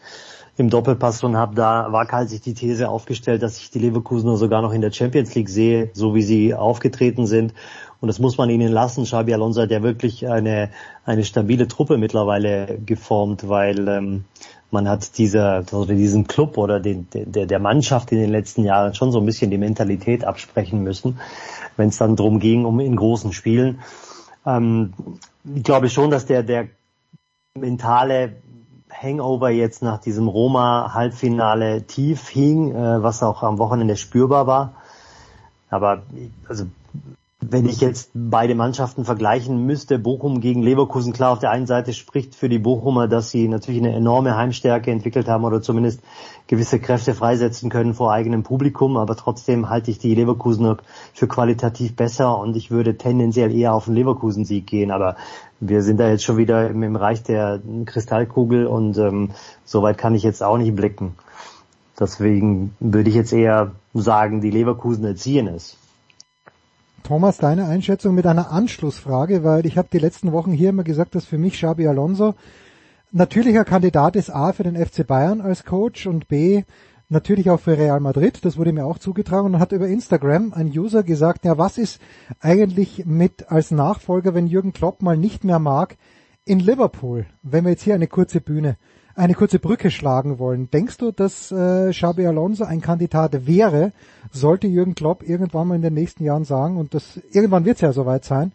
im 0.59 0.69
Doppelpass 0.69 1.23
und 1.23 1.37
habe 1.37 1.55
da 1.55 1.91
waghalsig 1.91 2.41
die 2.41 2.53
These 2.53 2.89
aufgestellt, 2.89 3.41
dass 3.41 3.57
ich 3.57 3.71
die 3.71 3.79
Leverkusener 3.79 4.37
sogar 4.37 4.61
noch 4.61 4.73
in 4.73 4.81
der 4.81 4.91
Champions 4.91 5.33
League 5.35 5.49
sehe, 5.49 5.89
so 5.93 6.15
wie 6.15 6.21
sie 6.21 6.53
aufgetreten 6.53 7.25
sind. 7.25 7.53
Und 8.01 8.07
das 8.07 8.19
muss 8.19 8.37
man 8.37 8.49
ihnen 8.49 8.71
lassen. 8.71 9.03
Xabi 9.03 9.33
Alonso 9.33 9.61
hat 9.61 9.71
ja 9.71 9.83
wirklich 9.83 10.27
eine, 10.27 10.69
eine 11.05 11.23
stabile 11.23 11.67
Truppe 11.67 11.97
mittlerweile 11.97 12.79
geformt, 12.85 13.47
weil 13.47 13.87
ähm, 13.87 14.25
man 14.71 14.87
hat 14.87 15.17
dieser, 15.17 15.63
oder 15.71 15.95
diesem 15.95 16.27
Club 16.27 16.57
oder 16.57 16.79
den, 16.79 17.07
der, 17.13 17.45
der 17.45 17.59
Mannschaft 17.59 18.11
in 18.11 18.19
den 18.19 18.29
letzten 18.29 18.63
Jahren 18.63 18.93
schon 18.93 19.11
so 19.11 19.19
ein 19.19 19.25
bisschen 19.25 19.51
die 19.51 19.57
Mentalität 19.57 20.23
absprechen 20.23 20.83
müssen, 20.83 21.19
wenn 21.77 21.89
es 21.89 21.97
dann 21.97 22.15
drum 22.15 22.39
ging, 22.39 22.65
um 22.65 22.79
in 22.79 22.95
großen 22.95 23.33
Spielen. 23.33 23.79
Ähm, 24.45 24.93
ich 25.55 25.63
glaube 25.63 25.89
schon, 25.89 26.11
dass 26.11 26.25
der, 26.25 26.43
der 26.43 26.67
mentale 27.57 28.33
Hangover 28.89 29.49
jetzt 29.49 29.81
nach 29.81 29.99
diesem 29.99 30.27
Roma-Halbfinale 30.27 31.83
tief 31.83 32.27
hing, 32.29 32.73
äh, 32.73 33.03
was 33.03 33.23
auch 33.23 33.43
am 33.43 33.57
Wochenende 33.57 33.95
spürbar 33.95 34.47
war. 34.47 34.73
Aber 35.69 36.03
also 36.47 36.65
wenn 37.41 37.67
ich 37.67 37.79
jetzt 37.79 38.11
beide 38.13 38.53
Mannschaften 38.53 39.05
vergleichen 39.05 39.65
müsste, 39.65 39.97
Bochum 39.97 40.41
gegen 40.41 40.61
Leverkusen, 40.61 41.13
klar 41.13 41.31
auf 41.31 41.39
der 41.39 41.51
einen 41.51 41.67
Seite 41.67 41.93
spricht 41.93 42.35
für 42.35 42.49
die 42.49 42.59
Bochumer, 42.59 43.07
dass 43.07 43.31
sie 43.31 43.47
natürlich 43.47 43.81
eine 43.81 43.95
enorme 43.95 44.35
Heimstärke 44.35 44.91
entwickelt 44.91 45.27
haben 45.29 45.45
oder 45.45 45.61
zumindest 45.61 46.01
gewisse 46.49 46.79
Kräfte 46.79 47.13
freisetzen 47.13 47.69
können 47.69 47.93
vor 47.93 48.11
eigenem 48.11 48.41
Publikum, 48.41 48.97
aber 48.97 49.15
trotzdem 49.15 49.69
halte 49.69 49.91
ich 49.91 49.99
die 49.99 50.15
Leverkusener 50.15 50.77
für 51.13 51.27
qualitativ 51.27 51.95
besser 51.95 52.39
und 52.39 52.57
ich 52.57 52.71
würde 52.71 52.97
tendenziell 52.97 53.55
eher 53.55 53.75
auf 53.75 53.85
den 53.85 53.93
Leverkusen-Sieg 53.93 54.65
gehen, 54.65 54.89
aber 54.89 55.15
wir 55.59 55.83
sind 55.83 55.99
da 55.99 56.09
jetzt 56.09 56.23
schon 56.23 56.37
wieder 56.37 56.67
im, 56.67 56.81
im 56.81 56.95
Reich 56.95 57.21
der 57.21 57.61
Kristallkugel 57.85 58.65
und 58.65 58.97
ähm, 58.97 59.29
soweit 59.63 59.99
kann 59.99 60.15
ich 60.15 60.23
jetzt 60.23 60.41
auch 60.41 60.57
nicht 60.57 60.75
blicken. 60.75 61.13
Deswegen 61.99 62.73
würde 62.79 63.09
ich 63.11 63.15
jetzt 63.15 63.31
eher 63.31 63.73
sagen, 63.93 64.41
die 64.41 64.49
Leverkusen 64.49 65.05
erziehen 65.05 65.47
es. 65.47 65.77
Thomas, 67.03 67.37
deine 67.37 67.67
Einschätzung 67.67 68.15
mit 68.15 68.25
einer 68.25 68.49
Anschlussfrage, 68.49 69.43
weil 69.43 69.67
ich 69.67 69.77
habe 69.77 69.89
die 69.93 69.99
letzten 69.99 70.31
Wochen 70.31 70.51
hier 70.51 70.69
immer 70.69 70.83
gesagt, 70.83 71.13
dass 71.13 71.25
für 71.25 71.37
mich 71.37 71.53
Xabi 71.53 71.87
Alonso 71.87 72.33
natürlicher 73.11 73.65
Kandidat 73.65 74.15
ist 74.15 74.29
A 74.29 74.53
für 74.53 74.63
den 74.63 74.75
FC 74.75 75.05
Bayern 75.05 75.41
als 75.41 75.65
Coach 75.65 76.07
und 76.07 76.27
B 76.27 76.63
natürlich 77.09 77.49
auch 77.49 77.59
für 77.59 77.77
Real 77.77 77.99
Madrid, 77.99 78.45
das 78.45 78.57
wurde 78.57 78.71
mir 78.71 78.85
auch 78.85 78.99
zugetragen 78.99 79.47
und 79.47 79.59
hat 79.59 79.71
über 79.71 79.87
Instagram 79.87 80.53
ein 80.53 80.67
User 80.67 81.03
gesagt, 81.03 81.43
ja, 81.43 81.57
was 81.57 81.77
ist 81.77 81.99
eigentlich 82.39 83.05
mit 83.05 83.51
als 83.51 83.71
Nachfolger, 83.71 84.35
wenn 84.35 84.47
Jürgen 84.47 84.73
Klopp 84.73 85.01
mal 85.01 85.17
nicht 85.17 85.43
mehr 85.43 85.59
mag, 85.59 85.97
in 86.45 86.59
Liverpool, 86.59 87.25
wenn 87.41 87.63
wir 87.63 87.71
jetzt 87.71 87.83
hier 87.83 87.95
eine 87.95 88.07
kurze 88.07 88.41
Bühne, 88.41 88.77
eine 89.15 89.33
kurze 89.33 89.59
Brücke 89.59 89.91
schlagen 89.91 90.39
wollen. 90.39 90.69
Denkst 90.71 90.97
du, 90.97 91.11
dass 91.11 91.51
äh, 91.51 91.89
Xabi 91.91 92.25
Alonso 92.25 92.63
ein 92.63 92.81
Kandidat 92.81 93.45
wäre, 93.45 93.91
sollte 94.31 94.67
Jürgen 94.67 94.95
Klopp 94.95 95.27
irgendwann 95.27 95.67
mal 95.67 95.75
in 95.75 95.81
den 95.81 95.93
nächsten 95.93 96.23
Jahren 96.23 96.45
sagen, 96.45 96.77
und 96.77 96.93
das 96.93 97.19
irgendwann 97.31 97.65
wird 97.65 97.77
es 97.77 97.81
ja 97.81 97.91
soweit 97.91 98.23
sein, 98.23 98.51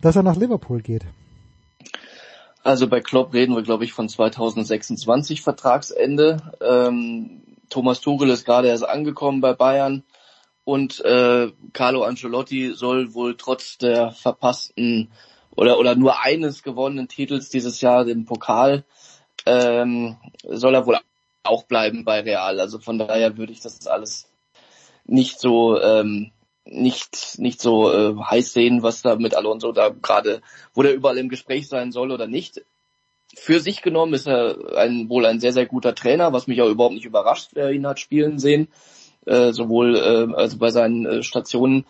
dass 0.00 0.16
er 0.16 0.22
nach 0.22 0.36
Liverpool 0.36 0.82
geht? 0.82 1.06
Also 2.64 2.86
bei 2.88 3.00
Klopp 3.00 3.34
reden 3.34 3.54
wir, 3.54 3.62
glaube 3.62 3.84
ich, 3.84 3.92
von 3.92 4.08
2026 4.08 5.42
Vertragsende. 5.42 6.36
Ähm, 6.60 7.42
Thomas 7.70 8.00
Tuchel 8.00 8.30
ist 8.30 8.44
gerade 8.44 8.68
erst 8.68 8.84
angekommen 8.84 9.40
bei 9.40 9.54
Bayern 9.54 10.04
und 10.64 11.00
äh, 11.04 11.50
Carlo 11.72 12.04
Ancelotti 12.04 12.72
soll 12.74 13.14
wohl 13.14 13.36
trotz 13.36 13.78
der 13.78 14.12
verpassten 14.12 15.10
oder 15.56 15.78
oder 15.78 15.94
nur 15.96 16.22
eines 16.22 16.62
gewonnenen 16.62 17.08
Titels 17.08 17.48
dieses 17.48 17.80
Jahr, 17.80 18.04
den 18.04 18.24
Pokal, 18.24 18.84
ähm, 19.46 20.16
soll 20.44 20.74
er 20.74 20.86
wohl 20.86 20.98
auch 21.42 21.64
bleiben 21.64 22.04
bei 22.04 22.20
Real. 22.20 22.60
Also 22.60 22.78
von 22.78 22.98
daher 22.98 23.36
würde 23.36 23.52
ich 23.52 23.60
das 23.60 23.86
alles 23.86 24.28
nicht 25.04 25.40
so 25.40 25.80
ähm, 25.80 26.31
nicht 26.64 27.38
nicht 27.38 27.60
so 27.60 27.92
äh, 27.92 28.14
heiß 28.16 28.52
sehen, 28.52 28.82
was 28.82 29.02
da 29.02 29.16
mit 29.16 29.34
Alonso 29.34 29.72
da 29.72 29.88
gerade, 29.88 30.42
wo 30.74 30.82
der 30.82 30.94
überall 30.94 31.18
im 31.18 31.28
Gespräch 31.28 31.68
sein 31.68 31.92
soll 31.92 32.12
oder 32.12 32.26
nicht 32.26 32.62
für 33.34 33.60
sich 33.60 33.82
genommen 33.82 34.14
ist 34.14 34.26
er 34.26 34.76
ein, 34.76 35.08
wohl 35.08 35.26
ein 35.26 35.40
sehr, 35.40 35.52
sehr 35.52 35.66
guter 35.66 35.94
Trainer, 35.94 36.32
was 36.32 36.46
mich 36.46 36.60
auch 36.60 36.68
überhaupt 36.68 36.94
nicht 36.94 37.06
überrascht, 37.06 37.50
wer 37.54 37.70
ihn 37.70 37.86
hat 37.86 37.98
spielen 37.98 38.38
sehen, 38.38 38.68
äh, 39.26 39.52
sowohl 39.52 39.96
äh, 39.96 40.34
also 40.34 40.58
bei 40.58 40.70
seinen 40.70 41.06
äh, 41.06 41.22
Stationen 41.22 41.86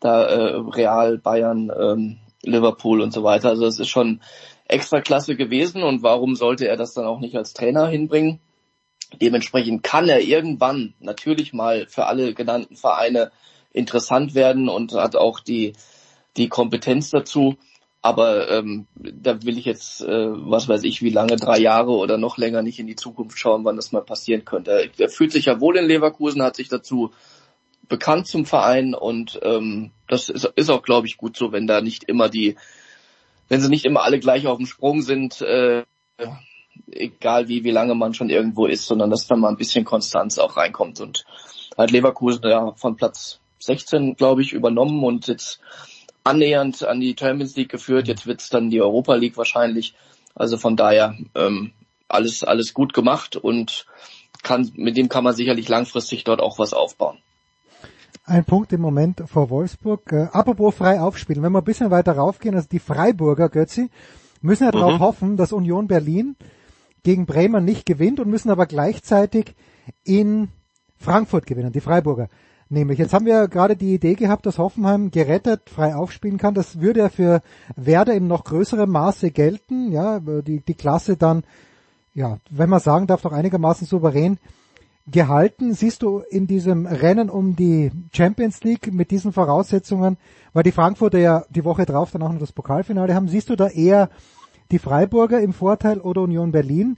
da 0.00 0.24
äh, 0.24 0.56
Real, 0.56 1.18
Bayern, 1.18 1.70
ähm, 1.78 2.18
Liverpool 2.42 3.00
und 3.00 3.12
so 3.12 3.22
weiter. 3.22 3.50
Also 3.50 3.66
es 3.66 3.78
ist 3.78 3.88
schon 3.88 4.20
extra 4.66 5.00
klasse 5.00 5.36
gewesen 5.36 5.82
und 5.82 6.02
warum 6.02 6.34
sollte 6.34 6.66
er 6.66 6.76
das 6.76 6.94
dann 6.94 7.06
auch 7.06 7.20
nicht 7.20 7.36
als 7.36 7.52
Trainer 7.52 7.88
hinbringen? 7.88 8.40
Dementsprechend 9.20 9.82
kann 9.82 10.08
er 10.08 10.20
irgendwann 10.20 10.94
natürlich 10.98 11.52
mal 11.52 11.86
für 11.88 12.06
alle 12.06 12.32
genannten 12.34 12.76
Vereine 12.76 13.30
interessant 13.72 14.34
werden 14.34 14.68
und 14.68 14.92
hat 14.92 15.16
auch 15.16 15.40
die, 15.40 15.74
die 16.36 16.48
Kompetenz 16.48 17.10
dazu. 17.10 17.56
Aber 18.04 18.50
ähm, 18.50 18.86
da 18.96 19.42
will 19.44 19.58
ich 19.58 19.64
jetzt, 19.64 20.00
äh, 20.00 20.28
was 20.28 20.68
weiß 20.68 20.82
ich, 20.82 21.02
wie 21.02 21.10
lange, 21.10 21.36
drei 21.36 21.58
Jahre 21.58 21.92
oder 21.92 22.18
noch 22.18 22.36
länger 22.36 22.62
nicht 22.62 22.80
in 22.80 22.88
die 22.88 22.96
Zukunft 22.96 23.38
schauen, 23.38 23.64
wann 23.64 23.76
das 23.76 23.92
mal 23.92 24.02
passieren 24.02 24.44
könnte. 24.44 24.90
Er 24.98 25.08
fühlt 25.08 25.30
sich 25.30 25.44
ja 25.44 25.60
wohl 25.60 25.76
in 25.76 25.86
Leverkusen, 25.86 26.42
hat 26.42 26.56
sich 26.56 26.68
dazu 26.68 27.12
bekannt 27.88 28.26
zum 28.26 28.44
Verein 28.44 28.94
und 28.94 29.38
ähm, 29.42 29.92
das 30.08 30.30
ist, 30.30 30.50
ist 30.56 30.70
auch, 30.70 30.82
glaube 30.82 31.06
ich, 31.06 31.16
gut 31.16 31.36
so, 31.36 31.52
wenn 31.52 31.66
da 31.66 31.80
nicht 31.80 32.04
immer 32.04 32.28
die, 32.28 32.56
wenn 33.48 33.60
sie 33.60 33.68
nicht 33.68 33.84
immer 33.84 34.02
alle 34.02 34.18
gleich 34.18 34.46
auf 34.46 34.56
dem 34.56 34.66
Sprung 34.66 35.02
sind, 35.02 35.40
äh, 35.40 35.84
egal 36.90 37.48
wie, 37.48 37.64
wie 37.64 37.70
lange 37.70 37.94
man 37.94 38.14
schon 38.14 38.30
irgendwo 38.30 38.66
ist, 38.66 38.86
sondern 38.86 39.10
dass 39.10 39.26
da 39.26 39.36
mal 39.36 39.48
ein 39.48 39.56
bisschen 39.56 39.84
Konstanz 39.84 40.38
auch 40.38 40.56
reinkommt 40.56 41.00
und 41.00 41.24
hat 41.76 41.90
Leverkusen 41.90 42.42
ja 42.44 42.72
von 42.74 42.96
Platz 42.96 43.41
16, 43.64 44.16
glaube 44.16 44.42
ich, 44.42 44.52
übernommen 44.52 45.02
und 45.04 45.26
jetzt 45.28 45.60
annähernd 46.24 46.84
an 46.84 47.00
die 47.00 47.16
Champions 47.18 47.56
League 47.56 47.70
geführt. 47.70 48.08
Jetzt 48.08 48.26
wird's 48.26 48.48
dann 48.48 48.70
die 48.70 48.80
Europa 48.80 49.14
League 49.14 49.36
wahrscheinlich. 49.36 49.94
Also 50.34 50.56
von 50.56 50.76
daher 50.76 51.16
ähm, 51.34 51.72
alles 52.08 52.44
alles 52.44 52.74
gut 52.74 52.92
gemacht 52.92 53.36
und 53.36 53.86
kann 54.42 54.70
mit 54.74 54.96
dem 54.96 55.08
kann 55.08 55.24
man 55.24 55.34
sicherlich 55.34 55.68
langfristig 55.68 56.24
dort 56.24 56.40
auch 56.40 56.58
was 56.58 56.72
aufbauen. 56.72 57.18
Ein 58.24 58.44
Punkt 58.44 58.72
im 58.72 58.80
Moment 58.80 59.22
vor 59.26 59.50
Wolfsburg. 59.50 60.12
Äh, 60.12 60.28
apropos 60.32 60.74
frei 60.74 61.00
aufspielen, 61.00 61.42
wenn 61.42 61.52
wir 61.52 61.60
ein 61.60 61.64
bisschen 61.64 61.90
weiter 61.90 62.12
raufgehen, 62.12 62.54
also 62.54 62.68
die 62.70 62.78
Freiburger 62.78 63.48
Götzi 63.48 63.90
müssen 64.40 64.64
ja 64.64 64.70
mhm. 64.70 64.78
darauf 64.80 65.00
hoffen, 65.00 65.36
dass 65.36 65.52
Union 65.52 65.88
Berlin 65.88 66.36
gegen 67.02 67.26
Bremen 67.26 67.64
nicht 67.64 67.84
gewinnt 67.84 68.20
und 68.20 68.28
müssen 68.28 68.50
aber 68.50 68.66
gleichzeitig 68.66 69.54
in 70.04 70.48
Frankfurt 70.96 71.46
gewinnen, 71.46 71.72
die 71.72 71.80
Freiburger. 71.80 72.28
Nämlich, 72.72 72.98
jetzt 72.98 73.12
haben 73.12 73.26
wir 73.26 73.48
gerade 73.48 73.76
die 73.76 73.92
Idee 73.92 74.14
gehabt, 74.14 74.46
dass 74.46 74.56
Hoffenheim 74.56 75.10
gerettet 75.10 75.68
frei 75.68 75.94
aufspielen 75.94 76.38
kann. 76.38 76.54
Das 76.54 76.80
würde 76.80 77.00
ja 77.00 77.08
für 77.10 77.42
Werder 77.76 78.14
in 78.14 78.26
noch 78.28 78.44
größerem 78.44 78.88
Maße 78.88 79.30
gelten. 79.30 79.92
Ja, 79.92 80.20
die, 80.20 80.60
die 80.60 80.72
Klasse 80.72 81.18
dann, 81.18 81.44
ja, 82.14 82.38
wenn 82.48 82.70
man 82.70 82.80
sagen 82.80 83.06
darf, 83.06 83.20
doch 83.20 83.32
einigermaßen 83.32 83.86
souverän 83.86 84.38
gehalten. 85.06 85.74
Siehst 85.74 86.00
du 86.02 86.20
in 86.30 86.46
diesem 86.46 86.86
Rennen 86.86 87.28
um 87.28 87.56
die 87.56 87.92
Champions 88.10 88.64
League 88.64 88.90
mit 88.90 89.10
diesen 89.10 89.34
Voraussetzungen, 89.34 90.16
weil 90.54 90.62
die 90.62 90.72
Frankfurter 90.72 91.18
ja 91.18 91.44
die 91.50 91.66
Woche 91.66 91.84
drauf 91.84 92.10
dann 92.12 92.22
auch 92.22 92.32
noch 92.32 92.40
das 92.40 92.52
Pokalfinale 92.52 93.14
haben, 93.14 93.28
siehst 93.28 93.50
du 93.50 93.56
da 93.56 93.68
eher 93.68 94.08
die 94.70 94.78
Freiburger 94.78 95.42
im 95.42 95.52
Vorteil 95.52 96.00
oder 96.00 96.22
Union 96.22 96.52
Berlin, 96.52 96.96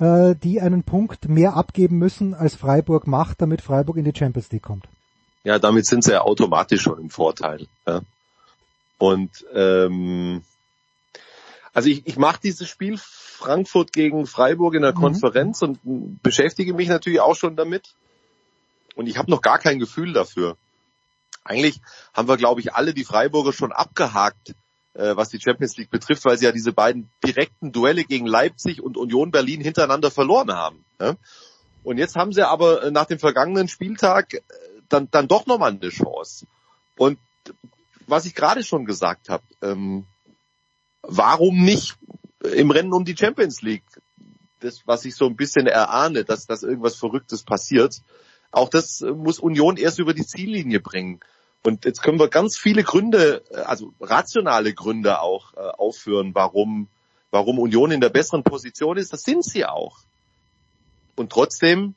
äh, 0.00 0.34
die 0.34 0.60
einen 0.60 0.82
Punkt 0.82 1.30
mehr 1.30 1.56
abgeben 1.56 1.96
müssen, 1.96 2.34
als 2.34 2.56
Freiburg 2.56 3.06
macht, 3.06 3.40
damit 3.40 3.62
Freiburg 3.62 3.96
in 3.96 4.04
die 4.04 4.12
Champions 4.14 4.52
League 4.52 4.64
kommt? 4.64 4.86
Ja, 5.44 5.58
damit 5.58 5.86
sind 5.86 6.02
sie 6.02 6.12
ja 6.12 6.22
automatisch 6.22 6.82
schon 6.82 6.98
im 6.98 7.10
Vorteil. 7.10 7.66
Ja. 7.86 8.00
Und 8.98 9.44
ähm, 9.52 10.42
also 11.74 11.88
ich, 11.88 12.06
ich 12.06 12.16
mache 12.16 12.40
dieses 12.42 12.68
Spiel 12.68 12.98
Frankfurt 12.98 13.92
gegen 13.92 14.26
Freiburg 14.26 14.74
in 14.74 14.82
der 14.82 14.92
mhm. 14.92 15.00
Konferenz 15.00 15.60
und 15.60 15.78
beschäftige 16.22 16.72
mich 16.72 16.88
natürlich 16.88 17.20
auch 17.20 17.36
schon 17.36 17.56
damit. 17.56 17.94
Und 18.94 19.06
ich 19.06 19.18
habe 19.18 19.30
noch 19.30 19.42
gar 19.42 19.58
kein 19.58 19.78
Gefühl 19.78 20.12
dafür. 20.12 20.56
Eigentlich 21.44 21.80
haben 22.14 22.28
wir, 22.28 22.38
glaube 22.38 22.60
ich, 22.60 22.72
alle 22.72 22.94
die 22.94 23.04
Freiburger 23.04 23.52
schon 23.52 23.72
abgehakt, 23.72 24.54
äh, 24.94 25.14
was 25.14 25.28
die 25.28 25.40
Champions 25.40 25.76
League 25.76 25.90
betrifft, 25.90 26.24
weil 26.24 26.38
sie 26.38 26.46
ja 26.46 26.52
diese 26.52 26.72
beiden 26.72 27.10
direkten 27.22 27.70
Duelle 27.70 28.04
gegen 28.04 28.26
Leipzig 28.26 28.80
und 28.80 28.96
Union 28.96 29.30
Berlin 29.30 29.60
hintereinander 29.60 30.10
verloren 30.10 30.52
haben. 30.52 30.84
Ja? 30.98 31.16
Und 31.82 31.98
jetzt 31.98 32.16
haben 32.16 32.32
sie 32.32 32.48
aber 32.48 32.90
nach 32.92 33.04
dem 33.04 33.18
vergangenen 33.18 33.68
Spieltag 33.68 34.32
äh, 34.32 34.42
dann, 34.88 35.08
dann 35.10 35.28
doch 35.28 35.46
nochmal 35.46 35.72
eine 35.72 35.88
Chance. 35.88 36.46
Und 36.96 37.18
was 38.06 38.26
ich 38.26 38.34
gerade 38.34 38.62
schon 38.62 38.84
gesagt 38.84 39.28
habe, 39.28 39.44
ähm, 39.62 40.06
warum 41.02 41.64
nicht 41.64 41.96
im 42.52 42.70
Rennen 42.70 42.92
um 42.92 43.04
die 43.04 43.16
Champions 43.16 43.62
League? 43.62 43.84
Das, 44.60 44.86
was 44.86 45.04
ich 45.04 45.14
so 45.14 45.26
ein 45.26 45.36
bisschen 45.36 45.66
erahne, 45.66 46.24
dass, 46.24 46.46
dass 46.46 46.62
irgendwas 46.62 46.96
Verrücktes 46.96 47.42
passiert. 47.42 48.00
Auch 48.50 48.68
das 48.68 49.00
muss 49.00 49.38
Union 49.38 49.76
erst 49.76 49.98
über 49.98 50.14
die 50.14 50.26
Ziellinie 50.26 50.80
bringen. 50.80 51.20
Und 51.62 51.84
jetzt 51.84 52.02
können 52.02 52.18
wir 52.18 52.28
ganz 52.28 52.58
viele 52.58 52.82
Gründe, 52.82 53.42
also 53.66 53.92
rationale 54.00 54.74
Gründe 54.74 55.20
auch 55.20 55.54
äh, 55.54 55.60
aufführen, 55.60 56.34
warum, 56.34 56.88
warum 57.30 57.58
Union 57.58 57.90
in 57.90 58.00
der 58.00 58.10
besseren 58.10 58.44
Position 58.44 58.98
ist. 58.98 59.12
Das 59.12 59.22
sind 59.22 59.44
sie 59.44 59.64
auch. 59.64 59.98
Und 61.16 61.32
trotzdem 61.32 61.94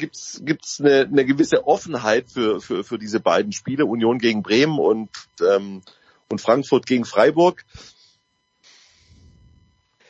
gibt's 0.00 0.40
gibt's 0.44 0.80
eine, 0.80 1.02
eine 1.02 1.24
gewisse 1.24 1.66
Offenheit 1.66 2.28
für, 2.28 2.60
für, 2.60 2.82
für 2.82 2.98
diese 2.98 3.20
beiden 3.20 3.52
Spiele, 3.52 3.86
Union 3.86 4.18
gegen 4.18 4.42
Bremen 4.42 4.78
und, 4.78 5.10
ähm, 5.40 5.82
und 6.28 6.40
Frankfurt 6.40 6.86
gegen 6.86 7.04
Freiburg. 7.04 7.64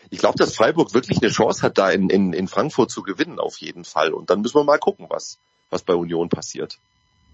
Ich 0.08 0.18
glaube, 0.18 0.38
dass 0.38 0.54
Freiburg 0.54 0.94
wirklich 0.94 1.20
eine 1.20 1.30
Chance 1.30 1.62
hat, 1.62 1.78
da 1.78 1.90
in, 1.90 2.08
in, 2.08 2.32
in 2.32 2.48
Frankfurt 2.48 2.90
zu 2.90 3.02
gewinnen, 3.02 3.38
auf 3.38 3.58
jeden 3.58 3.84
Fall. 3.84 4.12
Und 4.12 4.30
dann 4.30 4.40
müssen 4.40 4.56
wir 4.56 4.64
mal 4.64 4.78
gucken, 4.78 5.06
was, 5.08 5.38
was 5.68 5.82
bei 5.82 5.94
Union 5.94 6.28
passiert. 6.28 6.78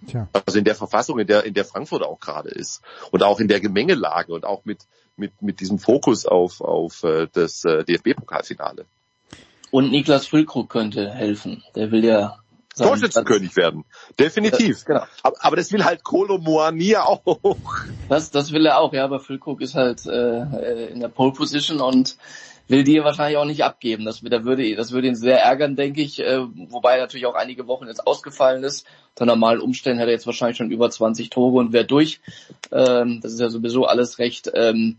Tja. 0.07 0.29
Also 0.33 0.59
in 0.59 0.65
der 0.65 0.75
Verfassung, 0.75 1.19
in 1.19 1.27
der, 1.27 1.45
in 1.45 1.55
der 1.55 1.65
Frankfurt 1.65 2.03
auch 2.03 2.21
gerade 2.21 2.51
ist. 2.51 2.83
Und 3.13 3.23
auch 3.23 3.41
in 3.41 3.49
der 3.49 3.61
Gemengelage 3.61 4.33
und 4.33 4.45
auch 4.45 4.65
mit, 4.65 4.81
mit, 5.17 5.41
mit 5.41 5.61
diesem 5.61 5.79
Fokus 5.79 6.27
auf, 6.27 6.61
auf 6.61 7.03
äh, 7.05 7.29
das 7.33 7.65
äh, 7.65 7.85
DFB-Pokalfinale. 7.85 8.85
Und 9.71 9.91
Niklas 9.91 10.27
Füllkrug 10.27 10.69
könnte 10.69 11.11
helfen. 11.11 11.65
Der 11.75 11.91
will 11.91 12.05
ja 12.05 12.39
Torschützenkönig 12.77 13.57
werden. 13.57 13.85
Definitiv. 14.19 14.79
Ja, 14.81 14.85
genau. 14.87 15.07
aber, 15.23 15.37
aber, 15.41 15.57
das 15.57 15.73
will 15.73 15.85
halt 15.85 16.05
Kolo 16.05 16.39
Moani 16.39 16.97
auch. 16.97 17.23
Das, 18.09 18.31
das 18.31 18.53
will 18.53 18.67
er 18.67 18.79
auch, 18.79 18.93
ja, 18.93 19.05
aber 19.05 19.19
Füllkrug 19.19 19.61
ist 19.61 19.75
halt 19.75 20.07
äh, 20.07 20.87
in 20.89 21.01
der 21.01 21.09
Pole 21.09 21.33
Position 21.33 21.81
und 21.81 22.17
will 22.69 22.85
die 22.85 23.03
wahrscheinlich 23.03 23.39
auch 23.39 23.45
nicht 23.45 23.65
abgeben. 23.65 24.05
Das, 24.05 24.21
das, 24.21 24.45
würde, 24.45 24.75
das 24.75 24.93
würde 24.93 25.09
ihn 25.09 25.15
sehr 25.15 25.41
ärgern, 25.41 25.77
denke 25.77 26.03
ich, 26.03 26.21
äh, 26.21 26.41
wobei 26.69 26.95
er 26.95 27.03
natürlich 27.03 27.27
auch 27.27 27.35
einige 27.35 27.67
Wochen 27.67 27.87
jetzt 27.87 28.07
ausgefallen 28.07 28.65
ist. 28.65 28.87
Unter 29.11 29.27
normalen 29.27 29.61
Umständen 29.61 29.99
hätte 29.99 30.11
er 30.11 30.15
jetzt 30.15 30.27
wahrscheinlich 30.27 30.57
schon 30.57 30.71
über 30.71 30.91
20 30.91 31.31
Tore 31.31 31.59
und 31.59 31.73
wäre 31.73 31.85
durch. 31.85 32.21
Ähm, 32.73 33.21
das 33.21 33.33
ist 33.33 33.41
ja 33.41 33.49
sowieso 33.49 33.87
alles 33.87 34.19
recht, 34.19 34.51
ähm, 34.55 34.99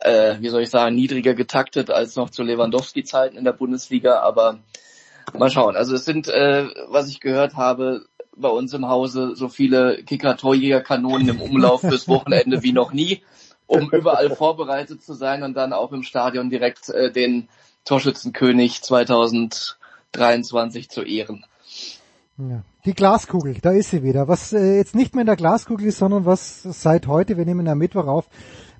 äh, 0.00 0.36
wie 0.40 0.48
soll 0.48 0.62
ich 0.62 0.70
sagen, 0.70 0.94
niedriger 0.94 1.34
getaktet 1.34 1.90
als 1.90 2.16
noch 2.16 2.30
zu 2.30 2.42
Lewandowski-Zeiten 2.42 3.36
in 3.36 3.44
der 3.44 3.52
Bundesliga, 3.52 4.20
aber 4.20 4.58
Mal 5.34 5.50
schauen. 5.50 5.76
Also 5.76 5.94
es 5.94 6.04
sind, 6.04 6.28
äh, 6.28 6.66
was 6.88 7.08
ich 7.08 7.20
gehört 7.20 7.56
habe, 7.56 8.06
bei 8.36 8.48
uns 8.48 8.72
im 8.74 8.88
Hause 8.88 9.34
so 9.34 9.48
viele 9.48 10.04
Kicker-Torjäger-Kanonen 10.04 11.30
im 11.30 11.40
Umlauf 11.40 11.80
fürs 11.80 12.06
Wochenende 12.08 12.62
wie 12.62 12.72
noch 12.72 12.92
nie, 12.92 13.22
um 13.66 13.90
überall 13.90 14.30
vorbereitet 14.30 15.02
zu 15.02 15.14
sein 15.14 15.42
und 15.42 15.54
dann 15.54 15.72
auch 15.72 15.92
im 15.92 16.02
Stadion 16.02 16.50
direkt 16.50 16.90
äh, 16.90 17.10
den 17.10 17.48
Torschützenkönig 17.84 18.82
2023 18.82 20.90
zu 20.90 21.02
ehren. 21.02 21.44
Ja. 22.38 22.62
Die 22.84 22.94
Glaskugel, 22.94 23.56
da 23.62 23.72
ist 23.72 23.90
sie 23.90 24.02
wieder. 24.02 24.28
Was 24.28 24.52
äh, 24.52 24.76
jetzt 24.76 24.94
nicht 24.94 25.14
mehr 25.14 25.22
in 25.22 25.26
der 25.26 25.36
Glaskugel 25.36 25.88
ist, 25.88 25.98
sondern 25.98 26.26
was 26.26 26.62
seit 26.62 27.06
heute, 27.06 27.36
wir 27.36 27.44
nehmen 27.44 27.66
am 27.66 27.78
Mittwoch 27.78 28.06
auf, 28.06 28.28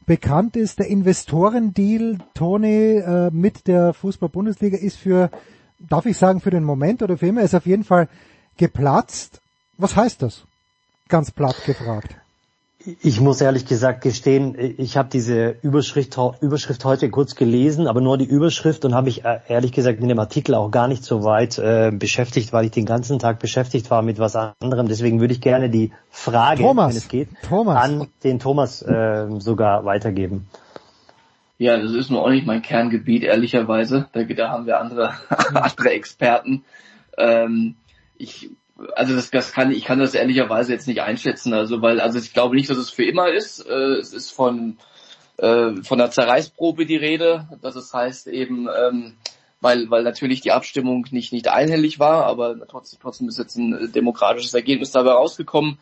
bekannt 0.05 0.57
ist, 0.57 0.79
der 0.79 0.87
Investorendeal, 0.87 2.19
Tony, 2.35 2.99
äh, 2.99 3.31
mit 3.33 3.67
der 3.67 3.95
Fußball-Bundesliga 3.95 4.79
ist 4.79 4.99
für 4.99 5.31
darf 5.79 6.07
ich 6.07 6.17
sagen, 6.17 6.41
für 6.41 6.51
den 6.51 6.65
Moment 6.65 7.03
oder 7.03 7.19
für 7.19 7.27
immer 7.27 7.43
ist 7.43 7.55
auf 7.55 7.67
jeden 7.67 7.85
Fall 7.85 8.09
geplatzt. 8.57 9.41
Was 9.79 9.97
heißt 9.97 10.23
das? 10.23 10.45
Ganz 11.09 11.31
platt 11.31 11.57
gefragt. 11.65 12.17
Ich 13.03 13.21
muss 13.21 13.41
ehrlich 13.41 13.67
gesagt 13.67 14.03
gestehen, 14.03 14.55
ich 14.79 14.97
habe 14.97 15.09
diese 15.13 15.57
Überschrift, 15.63 16.17
Überschrift 16.41 16.85
heute 16.85 17.11
kurz 17.11 17.35
gelesen, 17.35 17.89
aber 17.89 18.01
nur 18.01 18.17
die 18.17 18.27
Überschrift 18.27 18.85
und 18.85 18.95
habe 18.95 19.07
mich 19.07 19.25
äh, 19.25 19.41
ehrlich 19.49 19.73
gesagt 19.73 19.99
in 20.01 20.09
dem 20.09 20.21
Artikel 20.21 20.55
auch 20.55 20.71
gar 20.71 20.87
nicht 20.87 21.03
so 21.03 21.25
weit 21.25 21.59
äh, 21.59 21.91
beschäftigt, 21.93 22.53
weil 22.53 22.67
ich 22.67 22.71
den 22.71 22.87
ganzen 22.87 23.19
Tag 23.19 23.41
beschäftigt 23.41 23.91
war 23.91 24.03
mit 24.03 24.21
was 24.21 24.37
anderem. 24.37 24.87
Deswegen 24.87 25.19
würde 25.19 25.35
ich 25.35 25.41
gerne 25.41 25.69
die 25.69 25.91
Frage, 26.11 26.63
Thomas, 26.63 26.91
wenn 26.91 26.97
es 26.97 27.09
geht, 27.09 27.29
Thomas. 27.49 27.83
an 27.83 28.07
den 28.23 28.39
Thomas 28.39 28.83
äh, 28.83 29.27
sogar 29.41 29.85
weitergeben. 29.85 30.47
Ja, 31.59 31.79
das 31.79 31.93
ist 31.93 32.11
nur 32.11 32.23
auch 32.23 32.31
nicht 32.31 32.47
mein 32.47 32.63
Kerngebiet, 32.63 33.23
ehrlicherweise. 33.23 34.09
Da, 34.13 34.25
da 34.25 34.51
haben 34.51 34.67
wir 34.67 34.79
andere, 34.79 35.15
andere 35.55 35.91
Experten. 35.91 36.65
Ähm, 37.17 37.77
ich, 38.19 38.51
also 38.95 39.15
das, 39.15 39.31
das 39.31 39.53
kann, 39.53 39.71
ich 39.73 39.85
kann 39.85 39.99
das 39.99 40.15
ehrlicherweise 40.15 40.73
jetzt 40.73 40.87
nicht 40.87 41.01
einschätzen. 41.01 41.55
Also, 41.55 41.81
weil, 41.81 42.01
also 42.01 42.19
ich 42.19 42.35
glaube 42.35 42.57
nicht, 42.57 42.69
dass 42.69 42.77
es 42.77 42.91
für 42.91 43.05
immer 43.05 43.31
ist. 43.31 43.67
Äh, 43.67 43.95
es 43.95 44.13
ist 44.13 44.33
von, 44.33 44.77
äh, 45.39 45.77
von 45.83 45.99
der 45.99 46.11
Zerreißprobe 46.11 46.85
die 46.85 46.97
Rede. 46.97 47.49
Das 47.63 47.75
es 47.75 47.95
heißt 47.95 48.27
eben, 48.27 48.69
ähm, 48.69 49.15
weil, 49.63 49.89
weil 49.91 50.03
natürlich 50.03 50.43
die 50.43 50.53
Abstimmung 50.53 51.07
nicht, 51.11 51.33
nicht 51.33 51.49
einhellig 51.49 51.99
war, 51.99 52.27
aber 52.27 52.67
trotzdem, 52.69 52.99
trotzdem 53.01 53.29
ist 53.29 53.39
jetzt 53.39 53.57
ein 53.57 53.91
demokratisches 53.93 54.53
Ergebnis 54.53 54.91
dabei 54.91 55.13
rausgekommen. 55.13 55.79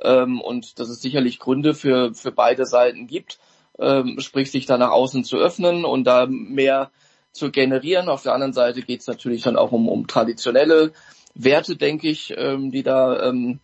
ähm, 0.00 0.40
und 0.40 0.78
dass 0.78 0.88
es 0.88 1.02
sicherlich 1.02 1.38
Gründe 1.38 1.74
für, 1.74 2.14
für 2.14 2.32
beide 2.32 2.64
Seiten 2.64 3.06
gibt, 3.06 3.38
ähm, 3.78 4.18
sprich 4.20 4.50
sich 4.50 4.66
da 4.66 4.78
nach 4.78 4.90
außen 4.90 5.24
zu 5.24 5.36
öffnen 5.36 5.84
und 5.84 6.04
da 6.04 6.26
mehr 6.26 6.90
zu 7.32 7.50
generieren. 7.50 8.08
Auf 8.08 8.22
der 8.22 8.34
anderen 8.34 8.52
Seite 8.52 8.82
geht 8.82 9.00
es 9.00 9.06
natürlich 9.06 9.42
dann 9.42 9.56
auch 9.56 9.72
um, 9.72 9.88
um 9.88 10.06
traditionelle 10.06 10.92
Werte, 11.34 11.76
denke 11.76 12.08
ich, 12.08 12.34
ähm, 12.36 12.70
die 12.70 12.82
da 12.82 13.28
ähm, 13.28 13.60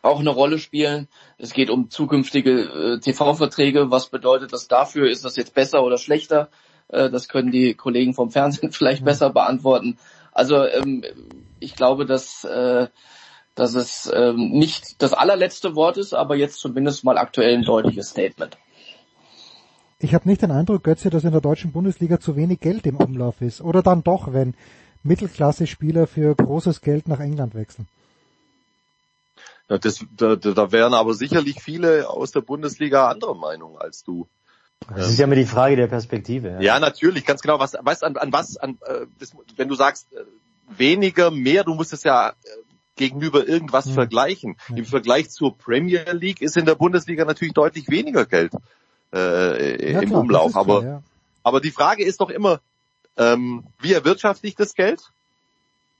auch 0.00 0.20
eine 0.20 0.30
Rolle 0.30 0.58
spielen. 0.58 1.08
Es 1.38 1.52
geht 1.52 1.70
um 1.70 1.90
zukünftige 1.90 2.96
äh, 2.96 3.00
TV-Verträge. 3.00 3.90
Was 3.90 4.08
bedeutet 4.08 4.52
das 4.52 4.68
dafür? 4.68 5.08
Ist 5.08 5.24
das 5.24 5.36
jetzt 5.36 5.54
besser 5.54 5.84
oder 5.84 5.98
schlechter? 5.98 6.48
Äh, 6.88 7.10
das 7.10 7.28
können 7.28 7.50
die 7.50 7.74
Kollegen 7.74 8.14
vom 8.14 8.30
Fernsehen 8.30 8.72
vielleicht 8.72 9.04
besser 9.04 9.30
beantworten. 9.30 9.98
Also 10.32 10.64
ähm, 10.64 11.04
ich 11.60 11.76
glaube, 11.76 12.06
dass, 12.06 12.44
äh, 12.44 12.88
dass 13.54 13.74
es 13.74 14.10
ähm, 14.12 14.50
nicht 14.50 15.02
das 15.02 15.12
allerletzte 15.12 15.76
Wort 15.76 15.98
ist, 15.98 16.14
aber 16.14 16.36
jetzt 16.36 16.58
zumindest 16.58 17.04
mal 17.04 17.18
aktuell 17.18 17.54
ein 17.54 17.64
deutliches 17.64 18.10
Statement. 18.10 18.56
Ich 20.02 20.14
habe 20.14 20.28
nicht 20.28 20.42
den 20.42 20.50
Eindruck, 20.50 20.82
Götze, 20.82 21.10
dass 21.10 21.22
in 21.22 21.30
der 21.30 21.40
deutschen 21.40 21.70
Bundesliga 21.70 22.18
zu 22.18 22.34
wenig 22.34 22.58
Geld 22.58 22.86
im 22.86 22.96
Umlauf 22.96 23.40
ist. 23.40 23.60
Oder 23.60 23.82
dann 23.82 24.02
doch, 24.02 24.32
wenn 24.32 24.54
Mittelklasse-Spieler 25.04 26.08
für 26.08 26.34
großes 26.34 26.80
Geld 26.80 27.06
nach 27.06 27.20
England 27.20 27.54
wechseln. 27.54 27.86
Ja, 29.68 29.78
das, 29.78 30.04
da, 30.16 30.34
da 30.34 30.72
wären 30.72 30.92
aber 30.92 31.14
sicherlich 31.14 31.62
viele 31.62 32.10
aus 32.10 32.32
der 32.32 32.40
Bundesliga 32.40 33.08
anderer 33.08 33.36
Meinung 33.36 33.78
als 33.78 34.02
du. 34.02 34.26
Das 34.92 35.08
ist 35.08 35.20
ja 35.20 35.26
immer 35.26 35.36
die 35.36 35.46
Frage 35.46 35.76
der 35.76 35.86
Perspektive. 35.86 36.48
Ja, 36.48 36.60
ja 36.60 36.80
natürlich, 36.80 37.24
ganz 37.24 37.40
genau. 37.40 37.60
Was, 37.60 37.74
weißt 37.80 38.02
an, 38.02 38.16
an 38.16 38.32
was, 38.32 38.56
an, 38.56 38.78
äh, 38.84 39.06
das, 39.20 39.30
wenn 39.54 39.68
du 39.68 39.76
sagst 39.76 40.12
äh, 40.12 40.24
weniger, 40.76 41.30
mehr, 41.30 41.62
du 41.62 41.74
musst 41.74 41.92
es 41.92 42.02
ja 42.02 42.30
äh, 42.30 42.32
gegenüber 42.96 43.46
irgendwas 43.46 43.86
ja. 43.86 43.92
vergleichen. 43.92 44.56
Ja. 44.68 44.78
Im 44.78 44.84
Vergleich 44.84 45.30
zur 45.30 45.56
Premier 45.56 46.12
League 46.12 46.42
ist 46.42 46.56
in 46.56 46.66
der 46.66 46.74
Bundesliga 46.74 47.24
natürlich 47.24 47.54
deutlich 47.54 47.88
weniger 47.88 48.26
Geld 48.26 48.52
äh, 49.12 49.92
ja, 49.92 50.00
im 50.00 50.08
klar, 50.08 50.20
Umlauf. 50.20 50.56
Aber, 50.56 50.80
klar, 50.80 51.02
aber 51.42 51.60
die 51.60 51.70
Frage 51.70 52.04
ist 52.04 52.20
doch 52.20 52.30
immer, 52.30 52.60
ähm, 53.16 53.64
wie 53.80 53.92
erwirtschafte 53.92 54.46
ich 54.46 54.54
das 54.54 54.74
Geld? 54.74 55.02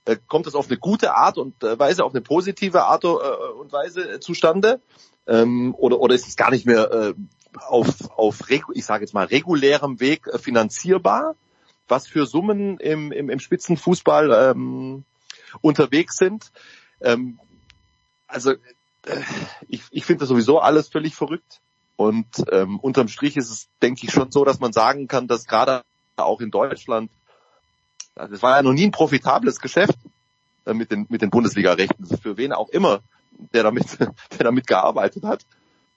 Äh, 0.04 0.16
kommt 0.26 0.46
es 0.46 0.54
auf 0.54 0.68
eine 0.68 0.78
gute 0.78 1.14
Art 1.14 1.38
und 1.38 1.62
äh, 1.62 1.78
Weise, 1.78 2.04
auf 2.04 2.12
eine 2.12 2.22
positive 2.22 2.84
Art 2.84 3.04
äh, 3.04 3.08
und 3.08 3.72
Weise 3.72 4.20
zustande? 4.20 4.80
Ähm, 5.26 5.74
oder, 5.76 6.00
oder 6.00 6.14
ist 6.14 6.26
es 6.26 6.36
gar 6.36 6.50
nicht 6.50 6.66
mehr 6.66 6.90
äh, 6.90 7.14
auf, 7.68 8.10
auf 8.16 8.50
ich 8.50 8.84
sage 8.84 9.04
jetzt 9.04 9.14
mal, 9.14 9.26
regulärem 9.26 10.00
Weg 10.00 10.26
äh, 10.26 10.38
finanzierbar? 10.38 11.36
Was 11.88 12.08
für 12.08 12.26
Summen 12.26 12.78
im, 12.78 13.12
im, 13.12 13.28
im 13.28 13.38
Spitzenfußball 13.38 14.50
ähm, 14.50 15.04
unterwegs 15.60 16.16
sind? 16.16 16.50
Ähm, 17.00 17.38
also 18.26 18.52
äh, 18.52 19.20
ich, 19.68 19.82
ich 19.90 20.04
finde 20.04 20.20
das 20.20 20.28
sowieso 20.28 20.60
alles 20.60 20.88
völlig 20.88 21.14
verrückt. 21.14 21.60
Und 22.02 22.26
ähm, 22.50 22.80
unterm 22.80 23.06
Strich 23.06 23.36
ist 23.36 23.48
es, 23.48 23.68
denke 23.80 24.04
ich, 24.04 24.12
schon 24.12 24.32
so, 24.32 24.44
dass 24.44 24.58
man 24.58 24.72
sagen 24.72 25.06
kann, 25.06 25.28
dass 25.28 25.46
gerade 25.46 25.84
auch 26.16 26.40
in 26.40 26.50
Deutschland, 26.50 27.12
das 28.16 28.42
war 28.42 28.56
ja 28.56 28.62
noch 28.64 28.72
nie 28.72 28.86
ein 28.86 28.90
profitables 28.90 29.60
Geschäft 29.60 29.96
äh, 30.66 30.74
mit 30.74 30.90
den, 30.90 31.06
mit 31.10 31.22
den 31.22 31.30
Bundesliga-Rechten, 31.30 32.04
für 32.20 32.36
wen 32.36 32.52
auch 32.52 32.70
immer, 32.70 33.02
der 33.54 33.62
damit, 33.62 33.86
der 34.00 34.44
damit 34.44 34.66
gearbeitet 34.66 35.22
hat. 35.22 35.46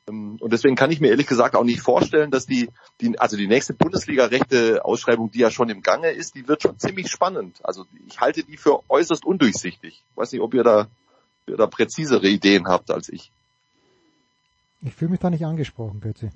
Ähm, 0.08 0.38
und 0.40 0.54
deswegen 0.54 0.76
kann 0.76 0.92
ich 0.92 1.02
mir 1.02 1.10
ehrlich 1.10 1.26
gesagt 1.26 1.56
auch 1.56 1.64
nicht 1.64 1.82
vorstellen, 1.82 2.30
dass 2.30 2.46
die, 2.46 2.70
die 3.02 3.18
also 3.18 3.36
die 3.36 3.48
nächste 3.48 3.74
Bundesliga-Rechte-Ausschreibung, 3.74 5.32
die 5.32 5.40
ja 5.40 5.50
schon 5.50 5.70
im 5.70 5.82
Gange 5.82 6.12
ist, 6.12 6.36
die 6.36 6.48
wird 6.48 6.62
schon 6.62 6.78
ziemlich 6.78 7.10
spannend. 7.10 7.62
Also 7.64 7.88
ich 8.06 8.20
halte 8.20 8.44
die 8.44 8.58
für 8.58 8.88
äußerst 8.92 9.26
undurchsichtig. 9.26 10.04
Ich 10.08 10.18
weiß 10.18 10.34
nicht, 10.34 10.42
ob 10.42 10.54
ihr 10.54 10.64
da, 10.64 10.82
ob 10.82 11.50
ihr 11.50 11.58
da 11.58 11.66
präzisere 11.66 12.28
Ideen 12.28 12.68
habt 12.68 12.92
als 12.92 13.10
ich. 13.10 13.32
Ich 14.86 14.94
fühle 14.94 15.12
mich 15.12 15.20
da 15.20 15.30
nicht 15.30 15.46
angesprochen, 15.46 16.00
Götzi. 16.00 16.30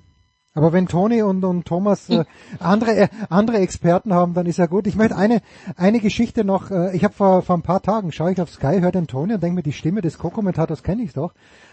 Aber 0.52 0.72
wenn 0.72 0.88
Toni 0.88 1.22
und, 1.22 1.44
und 1.44 1.64
Thomas 1.64 2.10
äh, 2.10 2.24
andere 2.58 2.96
äh, 2.96 3.08
andere 3.28 3.58
Experten 3.58 4.12
haben, 4.12 4.34
dann 4.34 4.46
ist 4.46 4.56
ja 4.56 4.66
gut. 4.66 4.88
Ich 4.88 4.96
möchte 4.96 5.16
eine 5.16 5.42
eine 5.76 6.00
Geschichte 6.00 6.42
noch. 6.44 6.72
Äh, 6.72 6.96
ich 6.96 7.04
habe 7.04 7.14
vor, 7.14 7.42
vor 7.42 7.56
ein 7.56 7.62
paar 7.62 7.80
Tagen 7.80 8.10
schaue 8.10 8.32
ich 8.32 8.40
auf 8.40 8.50
Sky, 8.50 8.80
höre 8.80 8.90
den 8.90 9.06
Toni 9.06 9.34
und 9.34 9.42
denke 9.42 9.54
mir, 9.54 9.62
die 9.62 9.72
Stimme 9.72 10.00
des 10.00 10.18
Co-Kommentators 10.18 10.82
kenne 10.82 11.02
ich 11.02 11.12
doch 11.12 11.32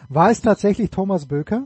war 0.10 0.32
es 0.32 0.42
tatsächlich 0.42 0.90
Thomas 0.90 1.26
Böker. 1.26 1.64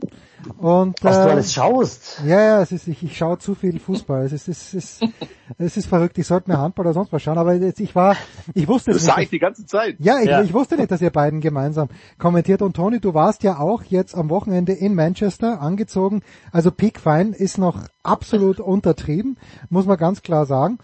Und, 0.58 1.02
Was 1.02 1.16
äh, 1.16 1.24
du 1.24 1.30
alles 1.30 1.52
schaust. 1.52 2.22
Ja, 2.26 2.40
ja, 2.40 2.62
es 2.62 2.72
ist, 2.72 2.88
ich, 2.88 3.02
ich 3.02 3.16
schaue 3.16 3.38
zu 3.38 3.54
viel 3.54 3.78
Fußball. 3.78 4.24
Es 4.24 4.32
ist, 4.32 4.48
es 4.48 4.74
ist, 4.74 5.02
es 5.58 5.76
ist 5.76 5.86
verrückt. 5.86 6.18
Ich 6.18 6.26
sollte 6.26 6.50
mir 6.50 6.58
Handball 6.58 6.86
oder 6.86 6.94
sonst 6.94 7.12
was 7.12 7.22
schauen, 7.22 7.38
aber 7.38 7.54
jetzt, 7.54 7.80
ich 7.80 7.94
war, 7.94 8.16
ich 8.54 8.66
wusste 8.66 8.90
es 8.90 8.96
nicht. 8.96 9.06
Das 9.06 9.14
sage 9.14 9.22
ich 9.22 9.30
die 9.30 9.38
ganze 9.38 9.66
Zeit. 9.66 9.96
Ja 9.98 10.20
ich, 10.20 10.26
ja. 10.26 10.42
ich 10.42 10.52
wusste 10.52 10.76
nicht, 10.76 10.90
dass 10.90 11.00
ihr 11.00 11.10
beiden 11.10 11.40
gemeinsam 11.40 11.88
kommentiert. 12.18 12.62
Und 12.62 12.74
Toni, 12.74 13.00
du 13.00 13.14
warst 13.14 13.42
ja 13.44 13.58
auch 13.58 13.84
jetzt 13.84 14.16
am 14.16 14.30
Wochenende 14.30 14.72
in 14.72 14.94
Manchester 14.94 15.60
angezogen. 15.60 16.22
Also 16.50 16.70
Peak 16.70 16.98
Fine 16.98 17.36
ist 17.36 17.58
noch 17.58 17.78
absolut 18.02 18.58
untertrieben, 18.60 19.38
muss 19.70 19.86
man 19.86 19.96
ganz 19.96 20.22
klar 20.22 20.46
sagen. 20.46 20.78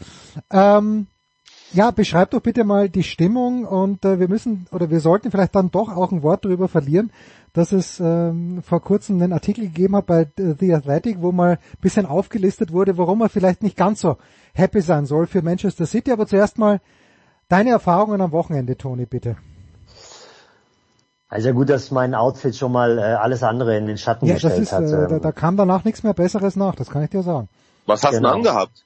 Ähm, 0.51 1.09
ja, 1.73 1.91
beschreib 1.91 2.31
doch 2.31 2.41
bitte 2.41 2.65
mal 2.65 2.89
die 2.89 3.03
Stimmung 3.03 3.65
und 3.65 4.05
äh, 4.05 4.19
wir 4.19 4.29
müssen 4.29 4.67
oder 4.73 4.91
wir 4.91 5.01
sollten 5.01 5.31
vielleicht 5.31 5.55
dann 5.55 5.71
doch 5.71 5.95
auch 5.95 6.13
ein 6.13 6.23
Wort 6.23 6.45
darüber 6.45 6.67
verlieren, 6.69 7.11
dass 7.59 7.73
es 7.73 7.99
ähm, 7.99 8.63
vor 8.63 8.81
kurzem 8.81 9.21
einen 9.21 9.33
Artikel 9.33 9.65
gegeben 9.65 9.97
hat 9.97 10.07
bei 10.07 10.29
The 10.37 10.75
Athletic, 10.75 11.21
wo 11.21 11.33
mal 11.33 11.53
ein 11.53 11.81
bisschen 11.81 12.07
aufgelistet 12.07 12.73
wurde, 12.73 12.97
warum 12.97 13.21
er 13.21 13.29
vielleicht 13.29 13.65
nicht 13.65 13.77
ganz 13.77 14.01
so 14.01 14.17
happy 14.55 14.81
sein 14.81 15.07
soll 15.07 15.27
für 15.27 15.43
Manchester 15.43 15.85
City. 15.85 16.13
Aber 16.13 16.29
zuerst 16.29 16.57
mal 16.57 16.81
deine 17.49 17.71
Erfahrungen 17.71 18.21
am 18.21 18.31
Wochenende, 18.31 18.77
Toni, 18.77 19.07
bitte. 19.07 19.37
Also 21.29 21.53
gut, 21.53 21.69
dass 21.69 21.91
mein 21.91 22.15
Outfit 22.15 22.55
schon 22.55 22.71
mal 22.71 22.97
äh, 22.97 23.03
alles 23.03 23.43
andere 23.43 23.77
in 23.77 23.87
den 23.87 23.99
Schatten 23.99 24.27
ja, 24.27 24.35
gestellt 24.35 24.61
ist, 24.61 24.73
hat. 24.73 24.85
Äh, 24.85 24.91
da, 24.91 25.09
ähm. 25.09 25.21
da 25.21 25.33
kam 25.33 25.57
danach 25.57 25.83
nichts 25.85 26.05
mehr 26.05 26.15
Besseres 26.15 26.55
nach, 26.55 26.77
das 26.77 26.91
kann 26.91 27.03
ich 27.03 27.11
dir 27.11 27.23
sagen. 27.23 27.49
Was 27.87 28.05
hast 28.05 28.13
genau. 28.13 28.31
du 28.31 28.35
angehabt? 28.37 28.85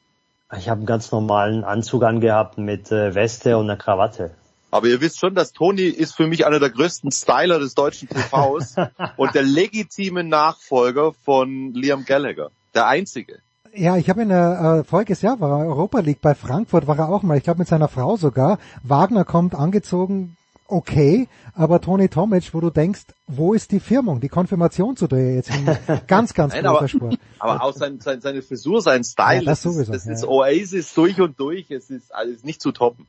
Ich 0.56 0.70
habe 0.70 0.78
einen 0.78 0.86
ganz 0.86 1.12
normalen 1.12 1.62
Anzug 1.62 2.04
angehabt 2.04 2.56
mit 2.56 2.90
äh, 2.90 3.14
Weste 3.14 3.58
und 3.58 3.68
einer 3.68 3.76
Krawatte. 3.76 4.30
Aber 4.72 4.86
ihr 4.86 5.02
wisst 5.02 5.20
schon, 5.20 5.34
dass 5.34 5.52
Toni 5.52 5.82
ist 5.82 6.16
für 6.16 6.26
mich 6.26 6.46
einer 6.46 6.58
der 6.58 6.70
größten 6.70 7.10
Styler 7.12 7.58
des 7.58 7.74
deutschen 7.74 8.08
TVs 8.08 8.76
und 9.18 9.34
der 9.34 9.42
legitime 9.42 10.24
Nachfolger 10.24 11.12
von 11.12 11.74
Liam 11.74 12.06
Gallagher. 12.06 12.50
Der 12.74 12.86
einzige. 12.86 13.40
Ja, 13.74 13.98
ich 13.98 14.08
habe 14.08 14.22
in 14.22 14.30
der 14.30 14.80
äh, 14.80 14.84
voriges 14.84 15.20
Jahr 15.20 15.40
war 15.40 15.60
er 15.60 15.66
Europa 15.66 16.00
League 16.00 16.22
bei 16.22 16.34
Frankfurt, 16.34 16.86
war 16.86 16.98
er 16.98 17.10
auch 17.10 17.22
mal, 17.22 17.36
ich 17.36 17.44
glaube 17.44 17.58
mit 17.58 17.68
seiner 17.68 17.88
Frau 17.88 18.16
sogar. 18.16 18.58
Wagner 18.82 19.26
kommt 19.26 19.54
angezogen, 19.54 20.38
okay, 20.68 21.28
aber 21.54 21.82
Toni 21.82 22.08
Tomic, 22.08 22.54
wo 22.54 22.60
du 22.60 22.70
denkst, 22.70 23.02
wo 23.26 23.52
ist 23.52 23.72
die 23.72 23.80
Firmung, 23.80 24.20
die 24.20 24.30
Konfirmation 24.30 24.96
zu 24.96 25.06
dir 25.06 25.34
jetzt? 25.34 25.50
Ganz, 26.06 26.32
ganz 26.32 26.54
Nein, 26.54 26.64
großer 26.64 26.78
aber, 26.78 26.88
Sport. 26.88 27.18
Aber 27.38 27.62
auch 27.62 27.74
sein, 27.74 28.00
sein, 28.00 28.22
seine 28.22 28.40
Frisur, 28.40 28.80
sein 28.80 29.04
Style, 29.04 29.40
ja, 29.40 29.44
das, 29.44 29.62
das, 29.62 29.74
sowieso, 29.74 29.92
ist, 29.92 29.92
das 29.92 30.04
ja. 30.06 30.12
ist 30.12 30.24
Oasis 30.24 30.94
durch 30.94 31.20
und 31.20 31.38
durch, 31.38 31.70
es 31.70 31.90
ist 31.90 32.14
alles 32.14 32.42
nicht 32.42 32.62
zu 32.62 32.72
toppen. 32.72 33.06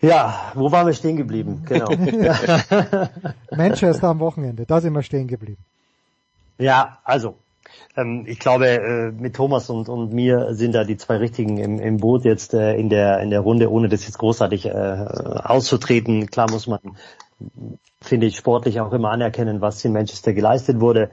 Ja, 0.00 0.52
wo 0.54 0.70
waren 0.70 0.86
wir 0.86 0.94
stehen 0.94 1.16
geblieben? 1.16 1.62
Genau. 1.66 1.88
Manchester 3.56 4.08
am 4.08 4.20
Wochenende, 4.20 4.64
da 4.64 4.80
sind 4.80 4.92
wir 4.94 5.02
stehen 5.02 5.26
geblieben. 5.26 5.64
Ja, 6.58 6.98
also 7.04 7.34
ähm, 7.96 8.24
ich 8.26 8.38
glaube, 8.38 8.68
äh, 8.68 9.10
mit 9.10 9.34
Thomas 9.34 9.70
und, 9.70 9.88
und 9.88 10.12
mir 10.12 10.54
sind 10.54 10.74
da 10.74 10.84
die 10.84 10.96
zwei 10.96 11.16
Richtigen 11.16 11.58
im, 11.58 11.78
im 11.80 11.96
Boot 11.98 12.24
jetzt 12.24 12.54
äh, 12.54 12.74
in 12.74 12.88
der 12.88 13.20
in 13.20 13.30
der 13.30 13.40
Runde, 13.40 13.70
ohne 13.70 13.88
das 13.88 14.06
jetzt 14.06 14.18
großartig 14.18 14.66
äh, 14.66 14.70
auszutreten. 14.70 16.26
Klar 16.26 16.50
muss 16.50 16.66
man, 16.66 16.80
finde 18.00 18.26
ich, 18.26 18.36
sportlich 18.36 18.80
auch 18.80 18.92
immer 18.92 19.10
anerkennen, 19.10 19.60
was 19.60 19.84
in 19.84 19.92
Manchester 19.92 20.32
geleistet 20.32 20.80
wurde. 20.80 21.10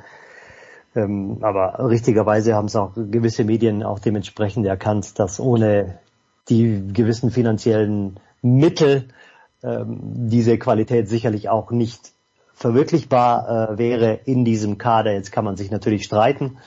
Ähm, 0.95 1.39
aber 1.41 1.89
richtigerweise 1.89 2.55
haben 2.55 2.65
es 2.65 2.75
auch 2.75 2.93
gewisse 2.95 3.43
Medien 3.43 3.83
auch 3.83 3.99
dementsprechend 3.99 4.65
erkannt, 4.65 5.19
dass 5.19 5.39
ohne 5.39 5.99
die 6.49 6.88
gewissen 6.93 7.31
finanziellen 7.31 8.19
Mittel 8.45 9.07
ähm, 9.63 9.99
diese 10.29 10.57
Qualität 10.57 11.09
sicherlich 11.09 11.49
auch 11.49 11.71
nicht 11.71 12.11
verwirklichbar 12.53 13.71
äh, 13.73 13.77
wäre 13.77 14.19
in 14.25 14.45
diesem 14.45 14.77
Kader. 14.77 15.13
Jetzt 15.13 15.31
kann 15.31 15.43
man 15.43 15.57
sich 15.57 15.71
natürlich 15.71 16.05
streiten. 16.05 16.57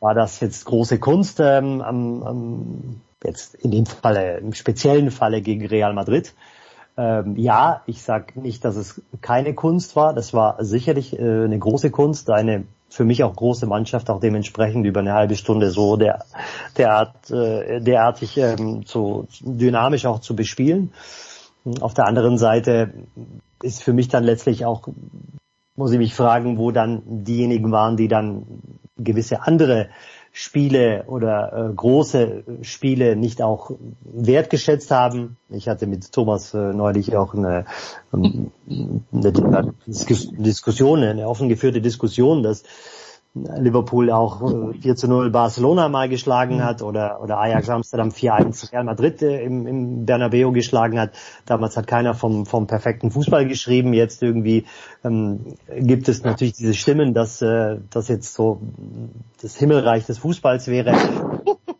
War 0.00 0.14
das 0.14 0.40
jetzt 0.40 0.64
große 0.64 0.98
Kunst 0.98 1.40
ähm, 1.40 1.80
am, 1.80 2.22
am, 2.22 3.00
jetzt 3.24 3.54
in 3.56 3.70
dem 3.70 3.86
Falle, 3.86 4.38
im 4.38 4.52
speziellen 4.52 5.10
Falle 5.10 5.42
gegen 5.42 5.66
Real 5.66 5.92
Madrid? 5.94 6.34
Ähm, 6.96 7.36
ja, 7.36 7.82
ich 7.86 8.02
sage 8.02 8.38
nicht, 8.40 8.64
dass 8.64 8.76
es 8.76 9.00
keine 9.20 9.54
Kunst 9.54 9.96
war. 9.96 10.14
Das 10.14 10.32
war 10.32 10.62
sicherlich 10.64 11.18
äh, 11.18 11.44
eine 11.44 11.58
große 11.58 11.90
Kunst, 11.90 12.30
eine 12.30 12.64
für 12.92 13.04
mich 13.04 13.24
auch 13.24 13.34
große 13.34 13.66
Mannschaft 13.66 14.10
auch 14.10 14.20
dementsprechend 14.20 14.84
über 14.84 15.00
eine 15.00 15.14
halbe 15.14 15.34
Stunde 15.34 15.70
so 15.70 15.96
der, 15.96 16.24
derart, 16.76 17.30
äh, 17.30 17.80
derartig 17.80 18.36
ähm, 18.36 18.82
so 18.84 19.26
dynamisch 19.40 20.04
auch 20.04 20.20
zu 20.20 20.36
bespielen. 20.36 20.92
Auf 21.80 21.94
der 21.94 22.06
anderen 22.06 22.36
Seite 22.36 22.92
ist 23.62 23.82
für 23.82 23.94
mich 23.94 24.08
dann 24.08 24.24
letztlich 24.24 24.66
auch, 24.66 24.88
muss 25.74 25.92
ich 25.92 25.98
mich 25.98 26.14
fragen, 26.14 26.58
wo 26.58 26.70
dann 26.70 27.02
diejenigen 27.24 27.72
waren, 27.72 27.96
die 27.96 28.08
dann 28.08 28.44
gewisse 28.98 29.42
andere 29.42 29.88
Spiele 30.34 31.04
oder 31.08 31.52
äh, 31.70 31.74
große 31.74 32.44
Spiele 32.62 33.16
nicht 33.16 33.42
auch 33.42 33.70
wertgeschätzt 34.02 34.90
haben. 34.90 35.36
Ich 35.50 35.68
hatte 35.68 35.86
mit 35.86 36.10
Thomas 36.10 36.54
äh, 36.54 36.72
neulich 36.72 37.14
auch 37.14 37.34
eine, 37.34 37.66
ähm, 38.14 38.50
eine 39.12 39.74
Diskussion, 39.86 41.02
eine 41.02 41.28
offen 41.28 41.50
geführte 41.50 41.82
Diskussion, 41.82 42.42
dass 42.42 42.62
Liverpool 43.34 44.10
auch 44.10 44.72
4 44.72 44.84
äh, 44.84 44.94
zu 44.94 45.08
0 45.08 45.30
Barcelona 45.30 45.88
mal 45.88 46.08
geschlagen 46.08 46.62
hat 46.62 46.82
oder, 46.82 47.22
oder 47.22 47.38
Ajax 47.38 47.70
Amsterdam 47.70 48.10
4-1 48.10 48.72
Real 48.72 48.84
Madrid 48.84 49.22
äh, 49.22 49.42
im, 49.42 49.66
im 49.66 50.04
Bernabeu 50.04 50.50
geschlagen 50.50 51.00
hat. 51.00 51.12
Damals 51.46 51.76
hat 51.78 51.86
keiner 51.86 52.12
vom, 52.14 52.44
vom 52.44 52.66
perfekten 52.66 53.10
Fußball 53.10 53.48
geschrieben. 53.48 53.94
Jetzt 53.94 54.22
irgendwie 54.22 54.66
ähm, 55.02 55.56
gibt 55.74 56.08
es 56.08 56.22
natürlich 56.24 56.52
diese 56.52 56.74
Stimmen, 56.74 57.14
dass 57.14 57.40
äh, 57.40 57.78
das 57.88 58.08
jetzt 58.08 58.34
so 58.34 58.60
das 59.40 59.56
Himmelreich 59.56 60.04
des 60.04 60.18
Fußballs 60.18 60.68
wäre. 60.68 60.94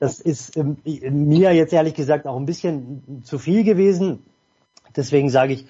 Das 0.01 0.21
ist 0.21 0.57
ähm, 0.57 0.79
mir 0.85 1.55
jetzt 1.55 1.75
ehrlich 1.75 1.95
gesagt 1.95 2.27
auch 2.27 2.37
ein 2.37 2.47
bisschen 2.47 3.23
zu 3.25 3.39
viel 3.39 3.63
gewesen. 3.63 4.21
Deswegen 4.97 5.29
sage 5.29 5.53
ich, 5.53 5.67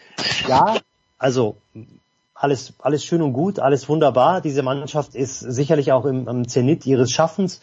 ja, 0.49 0.77
also 1.19 1.57
alles, 2.43 2.75
alles 2.81 3.05
schön 3.05 3.23
und 3.23 3.33
gut, 3.33 3.61
alles 3.61 3.89
wunderbar. 3.89 4.41
Diese 4.41 4.63
Mannschaft 4.63 5.15
ist 5.15 5.39
sicherlich 5.39 5.93
auch 5.93 6.05
im, 6.05 6.27
im 6.27 6.49
Zenit 6.49 6.87
ihres 6.87 7.13
Schaffens 7.13 7.61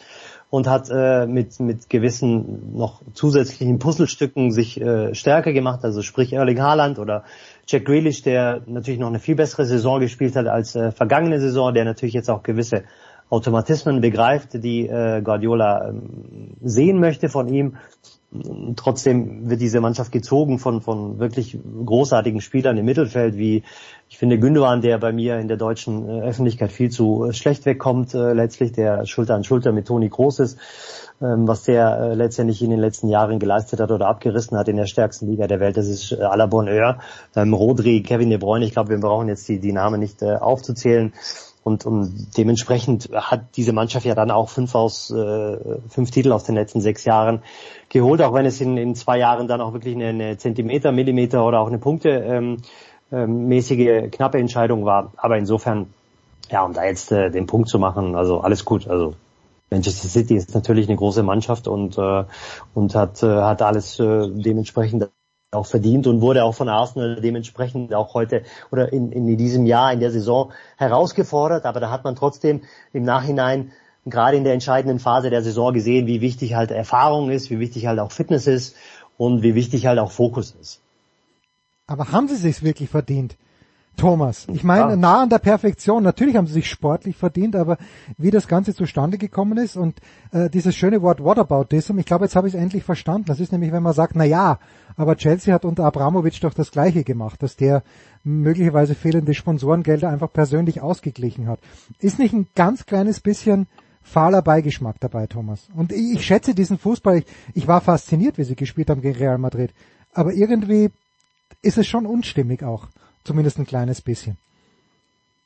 und 0.48 0.66
hat 0.66 0.88
äh, 0.90 1.26
mit, 1.26 1.60
mit 1.60 1.90
gewissen 1.90 2.76
noch 2.76 3.02
zusätzlichen 3.12 3.78
Puzzlestücken 3.78 4.50
sich 4.50 4.80
äh, 4.80 5.14
stärker 5.14 5.52
gemacht, 5.52 5.84
also 5.84 6.00
sprich 6.00 6.32
Erling 6.32 6.60
Haaland 6.62 6.98
oder 6.98 7.24
Jack 7.68 7.84
Grealish, 7.84 8.22
der 8.22 8.62
natürlich 8.66 8.98
noch 8.98 9.08
eine 9.08 9.20
viel 9.20 9.36
bessere 9.36 9.66
Saison 9.66 10.00
gespielt 10.00 10.34
hat 10.34 10.46
als 10.46 10.74
äh, 10.74 10.92
vergangene 10.92 11.40
Saison, 11.40 11.74
der 11.74 11.84
natürlich 11.84 12.14
jetzt 12.14 12.30
auch 12.30 12.42
gewisse 12.42 12.84
Automatismen 13.28 14.00
begreift, 14.00 14.54
die 14.54 14.88
äh, 14.88 15.20
Guardiola 15.22 15.90
ähm, 15.90 16.56
sehen 16.62 16.98
möchte 17.00 17.28
von 17.28 17.48
ihm 17.48 17.76
trotzdem 18.76 19.50
wird 19.50 19.60
diese 19.60 19.80
Mannschaft 19.80 20.12
gezogen 20.12 20.58
von, 20.58 20.80
von 20.82 21.18
wirklich 21.18 21.58
großartigen 21.84 22.40
Spielern 22.40 22.76
im 22.76 22.84
Mittelfeld, 22.84 23.36
wie 23.36 23.64
ich 24.08 24.18
finde 24.18 24.38
Gündogan, 24.38 24.82
der 24.82 24.98
bei 24.98 25.12
mir 25.12 25.38
in 25.38 25.48
der 25.48 25.56
deutschen 25.56 26.08
äh, 26.08 26.22
Öffentlichkeit 26.22 26.70
viel 26.70 26.90
zu 26.90 27.24
äh, 27.24 27.32
schlecht 27.32 27.66
wegkommt, 27.66 28.14
äh, 28.14 28.32
letztlich, 28.32 28.72
der 28.72 29.04
Schulter 29.06 29.34
an 29.34 29.42
Schulter 29.42 29.72
mit 29.72 29.88
Toni 29.88 30.08
Groß 30.08 30.40
ist, 30.40 30.58
ähm, 31.20 31.48
was 31.48 31.64
der 31.64 31.98
äh, 31.98 32.14
letztendlich 32.14 32.62
in 32.62 32.70
den 32.70 32.80
letzten 32.80 33.08
Jahren 33.08 33.40
geleistet 33.40 33.80
hat 33.80 33.90
oder 33.90 34.06
abgerissen 34.06 34.56
hat 34.56 34.68
in 34.68 34.76
der 34.76 34.86
stärksten 34.86 35.26
Liga 35.26 35.48
der 35.48 35.58
Welt, 35.58 35.76
das 35.76 35.88
ist 35.88 36.12
äh, 36.12 36.22
à 36.22 36.36
la 36.36 36.46
Bonheur. 36.46 36.98
Ähm, 37.34 37.52
Rodri, 37.52 38.02
Kevin 38.02 38.30
De 38.30 38.38
Bruyne, 38.38 38.64
ich 38.64 38.72
glaube, 38.72 38.90
wir 38.90 39.00
brauchen 39.00 39.28
jetzt 39.28 39.48
die, 39.48 39.58
die 39.58 39.72
Namen 39.72 39.98
nicht 39.98 40.22
äh, 40.22 40.36
aufzuzählen. 40.36 41.12
Und, 41.62 41.84
und 41.84 42.36
dementsprechend 42.38 43.10
hat 43.12 43.56
diese 43.56 43.72
Mannschaft 43.72 44.06
ja 44.06 44.14
dann 44.14 44.30
auch 44.30 44.48
fünf 44.48 44.74
aus 44.74 45.10
äh, 45.10 45.78
fünf 45.88 46.10
Titel 46.10 46.32
aus 46.32 46.44
den 46.44 46.54
letzten 46.54 46.80
sechs 46.80 47.04
Jahren 47.04 47.42
geholt, 47.90 48.22
auch 48.22 48.32
wenn 48.32 48.46
es 48.46 48.60
in, 48.60 48.76
in 48.78 48.94
zwei 48.94 49.18
Jahren 49.18 49.46
dann 49.46 49.60
auch 49.60 49.74
wirklich 49.74 49.94
eine, 49.94 50.08
eine 50.08 50.38
Zentimeter, 50.38 50.90
Millimeter 50.90 51.44
oder 51.44 51.60
auch 51.60 51.66
eine 51.66 51.78
Punkte 51.78 52.08
ähm, 52.10 52.56
ähm, 53.12 53.46
mäßige 53.48 54.10
knappe 54.10 54.38
Entscheidung 54.38 54.84
war. 54.86 55.12
Aber 55.16 55.36
insofern, 55.36 55.92
ja, 56.50 56.64
um 56.64 56.72
da 56.72 56.84
jetzt 56.84 57.12
äh, 57.12 57.30
den 57.30 57.46
Punkt 57.46 57.68
zu 57.68 57.78
machen, 57.78 58.16
also 58.16 58.40
alles 58.40 58.64
gut. 58.64 58.88
Also 58.88 59.14
Manchester 59.70 60.08
City 60.08 60.36
ist 60.36 60.54
natürlich 60.54 60.88
eine 60.88 60.96
große 60.96 61.22
Mannschaft 61.22 61.68
und 61.68 61.98
äh, 61.98 62.24
und 62.74 62.94
hat 62.94 63.22
äh, 63.22 63.26
hat 63.26 63.62
alles 63.62 64.00
äh, 64.00 64.28
dementsprechend 64.30 65.10
auch 65.52 65.66
verdient 65.66 66.06
und 66.06 66.20
wurde 66.20 66.44
auch 66.44 66.54
von 66.54 66.68
Arsenal 66.68 67.20
dementsprechend 67.20 67.92
auch 67.92 68.14
heute 68.14 68.44
oder 68.70 68.92
in, 68.92 69.10
in 69.10 69.36
diesem 69.36 69.66
Jahr 69.66 69.92
in 69.92 69.98
der 69.98 70.12
Saison 70.12 70.52
herausgefordert. 70.76 71.64
Aber 71.64 71.80
da 71.80 71.90
hat 71.90 72.04
man 72.04 72.14
trotzdem 72.14 72.62
im 72.92 73.02
Nachhinein 73.02 73.72
gerade 74.06 74.36
in 74.36 74.44
der 74.44 74.54
entscheidenden 74.54 75.00
Phase 75.00 75.28
der 75.28 75.42
Saison 75.42 75.72
gesehen, 75.72 76.06
wie 76.06 76.20
wichtig 76.20 76.54
halt 76.54 76.70
Erfahrung 76.70 77.30
ist, 77.30 77.50
wie 77.50 77.58
wichtig 77.58 77.86
halt 77.86 77.98
auch 77.98 78.12
Fitness 78.12 78.46
ist 78.46 78.76
und 79.18 79.42
wie 79.42 79.56
wichtig 79.56 79.86
halt 79.86 79.98
auch 79.98 80.12
Fokus 80.12 80.54
ist. 80.60 80.80
Aber 81.88 82.12
haben 82.12 82.28
sie 82.28 82.36
sich 82.36 82.62
wirklich 82.62 82.88
verdient? 82.88 83.36
Thomas, 84.00 84.46
ich 84.50 84.64
meine, 84.64 84.92
ja. 84.92 84.96
nah 84.96 85.22
an 85.22 85.28
der 85.28 85.40
Perfektion. 85.40 86.02
Natürlich 86.02 86.36
haben 86.36 86.46
sie 86.46 86.54
sich 86.54 86.70
sportlich 86.70 87.18
verdient, 87.18 87.54
aber 87.54 87.76
wie 88.16 88.30
das 88.30 88.48
Ganze 88.48 88.74
zustande 88.74 89.18
gekommen 89.18 89.58
ist 89.58 89.76
und 89.76 90.00
äh, 90.32 90.48
dieses 90.48 90.74
schöne 90.74 91.02
Wort 91.02 91.22
Whataboutism, 91.22 91.98
ich 91.98 92.06
glaube, 92.06 92.24
jetzt 92.24 92.34
habe 92.34 92.48
ich 92.48 92.54
es 92.54 92.60
endlich 92.60 92.82
verstanden. 92.82 93.26
Das 93.26 93.40
ist 93.40 93.52
nämlich, 93.52 93.72
wenn 93.72 93.82
man 93.82 93.92
sagt, 93.92 94.16
na 94.16 94.24
ja, 94.24 94.58
aber 94.96 95.16
Chelsea 95.16 95.52
hat 95.52 95.66
unter 95.66 95.84
Abramovic 95.84 96.40
doch 96.40 96.54
das 96.54 96.70
Gleiche 96.70 97.04
gemacht, 97.04 97.42
dass 97.42 97.56
der 97.56 97.82
möglicherweise 98.24 98.94
fehlende 98.94 99.34
Sponsorengelder 99.34 100.08
einfach 100.08 100.32
persönlich 100.32 100.80
ausgeglichen 100.80 101.46
hat. 101.46 101.60
Ist 101.98 102.18
nicht 102.18 102.32
ein 102.32 102.48
ganz 102.54 102.86
kleines 102.86 103.20
bisschen 103.20 103.66
fahler 104.00 104.40
Beigeschmack 104.40 104.98
dabei, 105.00 105.26
Thomas? 105.26 105.68
Und 105.76 105.92
ich, 105.92 106.14
ich 106.14 106.24
schätze 106.24 106.54
diesen 106.54 106.78
Fußball, 106.78 107.18
ich, 107.18 107.26
ich 107.52 107.68
war 107.68 107.82
fasziniert, 107.82 108.38
wie 108.38 108.44
sie 108.44 108.56
gespielt 108.56 108.88
haben 108.88 109.02
gegen 109.02 109.18
Real 109.18 109.36
Madrid. 109.36 109.74
Aber 110.14 110.32
irgendwie 110.32 110.88
ist 111.60 111.76
es 111.76 111.86
schon 111.86 112.06
unstimmig 112.06 112.62
auch. 112.62 112.88
Zumindest 113.24 113.58
ein 113.58 113.66
kleines 113.66 114.00
bisschen. 114.00 114.38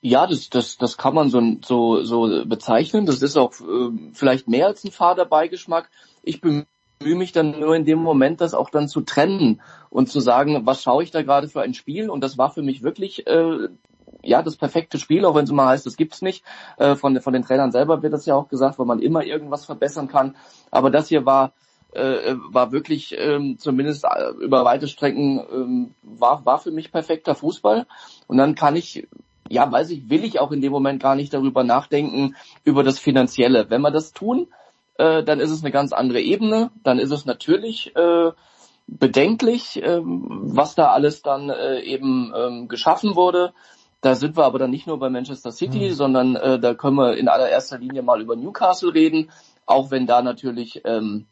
Ja, 0.00 0.26
das, 0.26 0.50
das, 0.50 0.76
das 0.76 0.98
kann 0.98 1.14
man 1.14 1.30
so, 1.30 1.40
so, 1.62 2.02
so 2.04 2.44
bezeichnen. 2.44 3.06
Das 3.06 3.22
ist 3.22 3.38
auch 3.38 3.52
äh, 3.60 3.90
vielleicht 4.12 4.48
mehr 4.48 4.66
als 4.66 4.84
ein 4.84 4.90
fader 4.90 5.24
Beigeschmack. 5.24 5.88
Ich 6.22 6.42
bemühe 6.42 6.66
mich 7.00 7.32
dann 7.32 7.58
nur 7.58 7.74
in 7.74 7.86
dem 7.86 8.00
Moment, 8.00 8.42
das 8.42 8.52
auch 8.52 8.68
dann 8.68 8.86
zu 8.86 9.00
trennen 9.00 9.62
und 9.88 10.10
zu 10.10 10.20
sagen, 10.20 10.66
was 10.66 10.82
schaue 10.82 11.02
ich 11.02 11.10
da 11.10 11.22
gerade 11.22 11.48
für 11.48 11.62
ein 11.62 11.72
Spiel? 11.72 12.10
Und 12.10 12.22
das 12.22 12.36
war 12.36 12.50
für 12.50 12.60
mich 12.60 12.82
wirklich 12.82 13.26
äh, 13.26 13.68
ja 14.22 14.42
das 14.42 14.56
perfekte 14.56 14.98
Spiel, 14.98 15.24
auch 15.24 15.34
wenn 15.34 15.44
es 15.44 15.50
immer 15.50 15.66
heißt, 15.66 15.86
das 15.86 15.96
gibt's 15.96 16.20
nicht. 16.20 16.44
Äh, 16.76 16.96
von, 16.96 17.18
von 17.22 17.32
den 17.32 17.42
Trainern 17.42 17.72
selber 17.72 18.02
wird 18.02 18.12
das 18.12 18.26
ja 18.26 18.34
auch 18.34 18.48
gesagt, 18.48 18.78
weil 18.78 18.86
man 18.86 19.00
immer 19.00 19.24
irgendwas 19.24 19.64
verbessern 19.64 20.08
kann. 20.08 20.36
Aber 20.70 20.90
das 20.90 21.08
hier 21.08 21.24
war 21.24 21.52
äh, 21.94 22.36
war 22.50 22.72
wirklich 22.72 23.14
ähm, 23.18 23.58
zumindest 23.58 24.04
äh, 24.04 24.30
über 24.40 24.64
weite 24.64 24.88
Strecken 24.88 25.44
ähm, 25.52 25.94
war 26.02 26.44
war 26.44 26.58
für 26.58 26.70
mich 26.70 26.92
perfekter 26.92 27.34
Fußball. 27.34 27.86
Und 28.26 28.36
dann 28.38 28.54
kann 28.54 28.76
ich 28.76 29.06
ja 29.48 29.70
weiß 29.70 29.90
ich 29.90 30.08
will 30.10 30.24
ich 30.24 30.40
auch 30.40 30.52
in 30.52 30.60
dem 30.60 30.72
Moment 30.72 31.02
gar 31.02 31.14
nicht 31.14 31.34
darüber 31.34 31.64
nachdenken 31.64 32.34
über 32.64 32.82
das 32.82 32.98
finanzielle. 32.98 33.70
Wenn 33.70 33.82
wir 33.82 33.90
das 33.90 34.12
tun 34.12 34.48
äh, 34.96 35.22
dann 35.22 35.40
ist 35.40 35.50
es 35.50 35.62
eine 35.62 35.72
ganz 35.72 35.92
andere 35.92 36.20
Ebene. 36.20 36.70
Dann 36.82 36.98
ist 36.98 37.10
es 37.10 37.24
natürlich 37.24 37.94
äh, 37.96 38.32
bedenklich 38.86 39.80
ähm, 39.82 40.24
was 40.28 40.74
da 40.74 40.90
alles 40.90 41.22
dann 41.22 41.50
äh, 41.50 41.80
eben 41.80 42.32
ähm, 42.36 42.68
geschaffen 42.68 43.16
wurde. 43.16 43.52
Da 44.00 44.14
sind 44.14 44.36
wir 44.36 44.44
aber 44.44 44.58
dann 44.58 44.70
nicht 44.70 44.86
nur 44.86 44.98
bei 44.98 45.08
Manchester 45.08 45.50
City, 45.50 45.88
mhm. 45.88 45.94
sondern 45.94 46.36
äh, 46.36 46.58
da 46.58 46.74
können 46.74 46.96
wir 46.96 47.16
in 47.16 47.28
allererster 47.28 47.78
Linie 47.78 48.02
mal 48.02 48.20
über 48.20 48.36
Newcastle 48.36 48.92
reden, 48.92 49.30
auch 49.64 49.90
wenn 49.90 50.06
da 50.06 50.20
natürlich 50.20 50.82
ähm, 50.84 51.26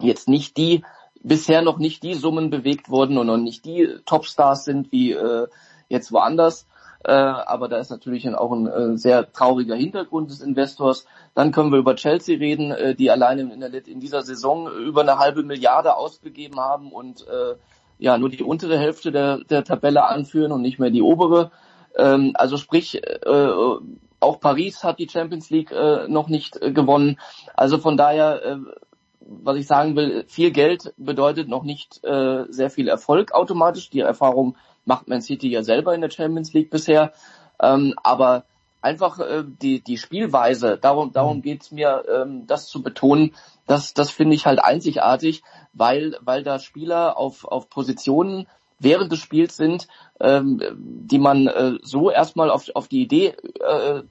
jetzt 0.00 0.28
nicht 0.28 0.56
die, 0.56 0.84
bisher 1.22 1.62
noch 1.62 1.78
nicht 1.78 2.02
die 2.02 2.14
Summen 2.14 2.50
bewegt 2.50 2.88
wurden 2.90 3.18
und 3.18 3.26
noch 3.26 3.36
nicht 3.36 3.64
die 3.64 3.96
Topstars 4.04 4.64
sind 4.64 4.92
wie 4.92 5.12
äh, 5.12 5.46
jetzt 5.88 6.12
woanders. 6.12 6.66
Äh, 7.04 7.12
aber 7.12 7.68
da 7.68 7.78
ist 7.78 7.90
natürlich 7.90 8.28
auch 8.34 8.52
ein 8.52 8.66
äh, 8.66 8.96
sehr 8.96 9.30
trauriger 9.30 9.74
Hintergrund 9.74 10.30
des 10.30 10.40
Investors. 10.40 11.06
Dann 11.34 11.52
können 11.52 11.70
wir 11.70 11.78
über 11.78 11.96
Chelsea 11.96 12.38
reden, 12.38 12.70
äh, 12.70 12.94
die 12.94 13.10
alleine 13.10 13.42
in, 13.42 13.60
der, 13.60 13.86
in, 13.86 14.00
dieser 14.00 14.22
Saison 14.22 14.70
über 14.70 15.02
eine 15.02 15.18
halbe 15.18 15.42
Milliarde 15.42 15.96
ausgegeben 15.96 16.60
haben 16.60 16.92
und 16.92 17.26
äh, 17.28 17.56
ja 17.98 18.16
nur 18.16 18.30
die 18.30 18.42
untere 18.42 18.78
Hälfte 18.78 19.12
der, 19.12 19.38
der 19.44 19.64
Tabelle 19.64 20.04
anführen 20.04 20.50
und 20.52 20.62
nicht 20.62 20.78
mehr 20.78 20.90
die 20.90 21.02
obere. 21.02 21.50
Ähm, 21.94 22.32
also 22.34 22.56
sprich, 22.56 23.02
äh, 23.04 23.48
auch 24.20 24.40
Paris 24.40 24.82
hat 24.82 24.98
die 24.98 25.08
Champions 25.08 25.50
League 25.50 25.72
äh, 25.72 26.08
noch 26.08 26.28
nicht 26.28 26.60
äh, 26.62 26.72
gewonnen. 26.72 27.18
Also 27.54 27.76
von 27.78 27.98
daher 27.98 28.42
äh, 28.44 28.56
was 29.26 29.56
ich 29.56 29.66
sagen 29.66 29.96
will, 29.96 30.24
viel 30.26 30.50
Geld 30.50 30.92
bedeutet 30.96 31.48
noch 31.48 31.62
nicht 31.62 32.02
äh, 32.04 32.44
sehr 32.48 32.70
viel 32.70 32.88
Erfolg 32.88 33.32
automatisch. 33.32 33.90
Die 33.90 34.00
Erfahrung 34.00 34.56
macht 34.84 35.08
Man 35.08 35.22
City 35.22 35.48
ja 35.48 35.62
selber 35.62 35.94
in 35.94 36.00
der 36.00 36.10
Champions 36.10 36.52
League 36.52 36.70
bisher. 36.70 37.12
Ähm, 37.60 37.94
aber 38.02 38.44
einfach 38.82 39.18
äh, 39.18 39.44
die, 39.46 39.80
die 39.80 39.96
Spielweise, 39.96 40.76
darum, 40.76 41.12
darum 41.12 41.40
geht's 41.40 41.70
mir, 41.70 42.04
ähm, 42.12 42.46
das 42.46 42.66
zu 42.66 42.82
betonen, 42.82 43.34
das, 43.66 43.94
das 43.94 44.10
finde 44.10 44.34
ich 44.34 44.44
halt 44.44 44.62
einzigartig, 44.62 45.42
weil, 45.72 46.18
weil 46.20 46.42
da 46.42 46.58
Spieler 46.58 47.16
auf, 47.16 47.44
auf 47.46 47.70
Positionen 47.70 48.46
während 48.78 49.10
des 49.10 49.20
Spiels 49.20 49.56
sind, 49.56 49.88
ähm, 50.20 50.60
die 50.76 51.18
man 51.18 51.46
äh, 51.46 51.78
so 51.82 52.10
erstmal 52.10 52.50
auf, 52.50 52.68
auf 52.74 52.88
die 52.88 53.02
Idee 53.02 53.34
äh, 53.60 54.02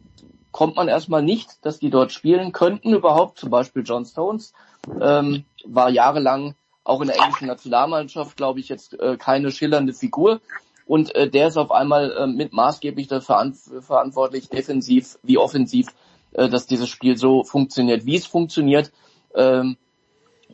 kommt 0.53 0.77
man 0.77 0.87
erstmal 0.87 1.23
nicht, 1.23 1.65
dass 1.65 1.79
die 1.79 1.89
dort 1.89 2.13
spielen 2.13 2.53
könnten 2.53 2.93
überhaupt, 2.93 3.39
zum 3.39 3.49
Beispiel 3.49 3.83
John 3.83 4.05
Stones, 4.05 4.53
ähm, 5.01 5.43
war 5.65 5.89
jahrelang 5.89 6.55
auch 6.85 7.01
in 7.01 7.07
der 7.07 7.19
englischen 7.19 7.47
Nationalmannschaft, 7.47 8.37
glaube 8.37 8.59
ich, 8.59 8.69
jetzt 8.69 8.97
äh, 8.99 9.17
keine 9.17 9.51
schillernde 9.51 9.93
Figur. 9.93 10.39
Und 10.85 11.15
äh, 11.15 11.29
der 11.29 11.47
ist 11.47 11.57
auf 11.57 11.71
einmal 11.71 12.11
äh, 12.11 12.27
mit 12.27 12.53
maßgeblich 12.53 13.07
dafür 13.07 13.53
verantwortlich, 13.81 14.49
defensiv 14.49 15.17
wie 15.23 15.37
offensiv, 15.37 15.87
äh, 16.33 16.49
dass 16.49 16.67
dieses 16.67 16.89
Spiel 16.89 17.17
so 17.17 17.43
funktioniert, 17.43 18.05
wie 18.05 18.17
es 18.17 18.25
funktioniert. 18.25 18.91
Ähm, 19.33 19.77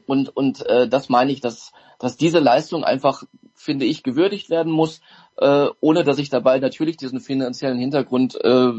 und 0.06 0.36
und 0.36 0.66
äh, 0.66 0.88
das 0.88 1.10
meine 1.10 1.32
ich, 1.32 1.42
dass, 1.42 1.74
dass 2.00 2.16
diese 2.16 2.40
Leistung 2.40 2.84
einfach, 2.84 3.24
finde 3.54 3.86
ich, 3.86 4.04
gewürdigt 4.04 4.50
werden 4.50 4.72
muss, 4.72 5.02
äh, 5.38 5.68
ohne 5.82 6.04
dass 6.04 6.20
ich 6.20 6.30
dabei 6.30 6.60
natürlich 6.60 6.98
diesen 6.98 7.20
finanziellen 7.20 7.80
Hintergrund 7.80 8.36
äh, 8.36 8.72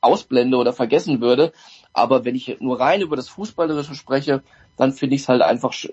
ausblende 0.00 0.56
oder 0.56 0.72
vergessen 0.72 1.20
würde. 1.20 1.52
Aber 1.92 2.24
wenn 2.24 2.34
ich 2.34 2.58
nur 2.60 2.80
rein 2.80 3.00
über 3.00 3.16
das 3.16 3.28
Fußballerische 3.28 3.94
spreche, 3.94 4.42
dann 4.76 4.92
finde 4.92 5.16
ich 5.16 5.22
es 5.22 5.28
halt 5.28 5.42
einfach 5.42 5.72
sch 5.72 5.88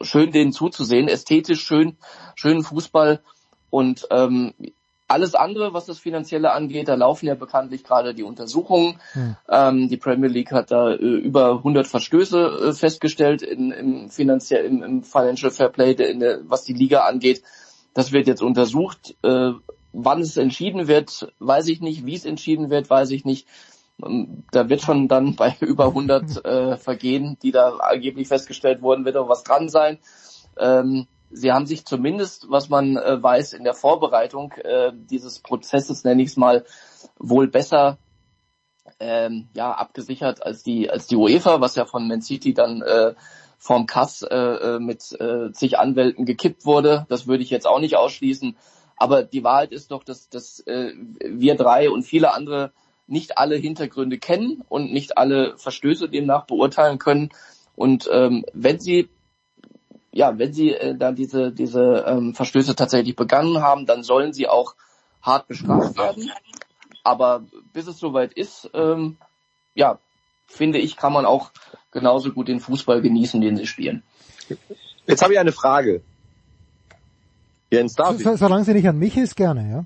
schön, 0.00 0.30
denen 0.30 0.52
zuzusehen. 0.52 1.08
Ästhetisch 1.08 1.60
schön, 1.60 1.96
schönen 2.36 2.62
Fußball. 2.62 3.20
Und 3.70 4.06
ähm, 4.10 4.54
alles 5.08 5.34
andere, 5.34 5.72
was 5.72 5.86
das 5.86 5.98
Finanzielle 5.98 6.52
angeht, 6.52 6.86
da 6.86 6.94
laufen 6.94 7.26
ja 7.26 7.34
bekanntlich 7.34 7.82
gerade 7.82 8.14
die 8.14 8.22
Untersuchungen. 8.22 9.00
Hm. 9.12 9.36
Ähm, 9.48 9.88
die 9.88 9.96
Premier 9.96 10.28
League 10.28 10.52
hat 10.52 10.70
da 10.70 10.90
äh, 10.92 10.96
über 10.96 11.56
100 11.56 11.86
Verstöße 11.86 12.68
äh, 12.68 12.72
festgestellt 12.74 13.42
in, 13.42 13.70
im, 13.72 14.10
Finanziell, 14.10 14.66
im, 14.66 14.82
im 14.82 15.02
Financial 15.02 15.50
Fair 15.50 15.70
Play, 15.70 15.92
in 15.92 16.20
der, 16.20 16.40
was 16.44 16.64
die 16.64 16.74
Liga 16.74 17.00
angeht. 17.00 17.42
Das 17.94 18.12
wird 18.12 18.26
jetzt 18.26 18.42
untersucht. 18.42 19.16
Äh, 19.22 19.52
wann 19.92 20.20
es 20.20 20.36
entschieden 20.36 20.88
wird, 20.88 21.32
weiß 21.38 21.68
ich 21.68 21.80
nicht. 21.80 22.06
Wie 22.06 22.14
es 22.14 22.24
entschieden 22.24 22.70
wird, 22.70 22.88
weiß 22.90 23.10
ich 23.10 23.24
nicht. 23.24 23.46
Ähm, 24.04 24.44
da 24.52 24.68
wird 24.68 24.82
schon 24.82 25.08
dann 25.08 25.36
bei 25.36 25.56
über 25.60 25.86
100 25.86 26.44
äh, 26.44 26.76
Vergehen, 26.76 27.38
die 27.42 27.52
da 27.52 27.76
angeblich 27.76 28.28
festgestellt 28.28 28.82
wurden, 28.82 29.04
wird 29.04 29.16
auch 29.16 29.28
was 29.28 29.44
dran 29.44 29.68
sein. 29.68 29.98
Ähm, 30.58 31.06
sie 31.30 31.52
haben 31.52 31.66
sich 31.66 31.84
zumindest, 31.84 32.46
was 32.50 32.68
man 32.68 32.96
äh, 32.96 33.22
weiß, 33.22 33.52
in 33.52 33.64
der 33.64 33.74
Vorbereitung 33.74 34.52
äh, 34.52 34.92
dieses 34.94 35.40
Prozesses, 35.40 36.04
nenne 36.04 36.22
ich 36.22 36.30
es 36.30 36.36
mal, 36.36 36.64
wohl 37.18 37.48
besser 37.48 37.98
ähm, 39.00 39.48
ja, 39.54 39.72
abgesichert 39.72 40.44
als 40.44 40.62
die, 40.62 40.90
als 40.90 41.06
die 41.06 41.16
UEFA, 41.16 41.60
was 41.60 41.76
ja 41.76 41.84
von 41.84 42.08
Man 42.08 42.22
City 42.22 42.54
dann 42.54 42.82
äh, 42.82 43.14
vom 43.58 43.86
Kass 43.86 44.22
äh, 44.22 44.36
äh, 44.36 44.78
mit 44.78 45.12
äh, 45.20 45.52
zig 45.52 45.78
Anwälten 45.78 46.24
gekippt 46.24 46.64
wurde. 46.64 47.06
Das 47.08 47.26
würde 47.26 47.42
ich 47.42 47.50
jetzt 47.50 47.66
auch 47.66 47.80
nicht 47.80 47.96
ausschließen. 47.96 48.56
Aber 48.98 49.22
die 49.22 49.44
Wahrheit 49.44 49.72
ist 49.72 49.90
doch, 49.90 50.04
dass, 50.04 50.28
dass 50.28 50.60
äh, 50.60 50.92
wir 51.24 51.54
drei 51.54 51.90
und 51.90 52.02
viele 52.02 52.34
andere 52.34 52.72
nicht 53.06 53.38
alle 53.38 53.56
Hintergründe 53.56 54.18
kennen 54.18 54.62
und 54.68 54.92
nicht 54.92 55.16
alle 55.16 55.56
Verstöße 55.56 56.08
demnach 56.08 56.46
beurteilen 56.46 56.98
können. 56.98 57.30
Und 57.74 58.08
ähm, 58.12 58.44
wenn 58.52 58.80
sie 58.80 59.08
ja, 60.12 60.38
wenn 60.38 60.52
sie 60.52 60.72
äh, 60.72 60.96
da 60.96 61.12
diese, 61.12 61.52
diese 61.52 62.04
ähm, 62.06 62.34
Verstöße 62.34 62.74
tatsächlich 62.74 63.14
begangen 63.14 63.62
haben, 63.62 63.86
dann 63.86 64.02
sollen 64.02 64.32
sie 64.32 64.48
auch 64.48 64.74
hart 65.22 65.46
bestraft 65.46 65.96
werden. 65.96 66.30
Aber 67.04 67.44
bis 67.72 67.86
es 67.86 67.98
soweit 67.98 68.32
ist, 68.32 68.70
ähm, 68.74 69.16
ja, 69.74 69.98
finde 70.46 70.78
ich, 70.78 70.96
kann 70.96 71.12
man 71.12 71.24
auch 71.24 71.50
genauso 71.92 72.32
gut 72.32 72.48
den 72.48 72.60
Fußball 72.60 73.00
genießen, 73.00 73.40
den 73.40 73.56
sie 73.56 73.66
spielen. 73.66 74.02
Jetzt 75.06 75.22
habe 75.22 75.34
ich 75.34 75.38
eine 75.38 75.52
Frage. 75.52 76.02
Jens, 77.70 77.94
darf 77.94 78.18
so, 78.18 78.36
Solange 78.36 78.64
sie 78.64 78.74
nicht 78.74 78.88
an 78.88 78.98
mich 78.98 79.16
ist, 79.16 79.36
gerne, 79.36 79.70
ja. 79.70 79.84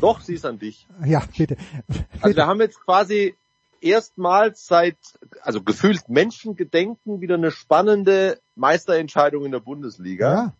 Doch, 0.00 0.20
sie 0.20 0.34
ist 0.34 0.44
an 0.44 0.58
dich. 0.58 0.86
Ja, 1.04 1.22
bitte. 1.36 1.56
bitte. 1.86 2.06
Also 2.20 2.36
wir 2.36 2.46
haben 2.46 2.60
jetzt 2.60 2.80
quasi 2.80 3.34
erstmals 3.80 4.66
seit, 4.66 4.96
also 5.42 5.62
gefühlt 5.62 6.08
Menschengedenken 6.08 7.20
wieder 7.20 7.34
eine 7.34 7.50
spannende 7.50 8.40
Meisterentscheidung 8.56 9.44
in 9.44 9.52
der 9.52 9.60
Bundesliga. 9.60 10.34
Ja. 10.34 10.52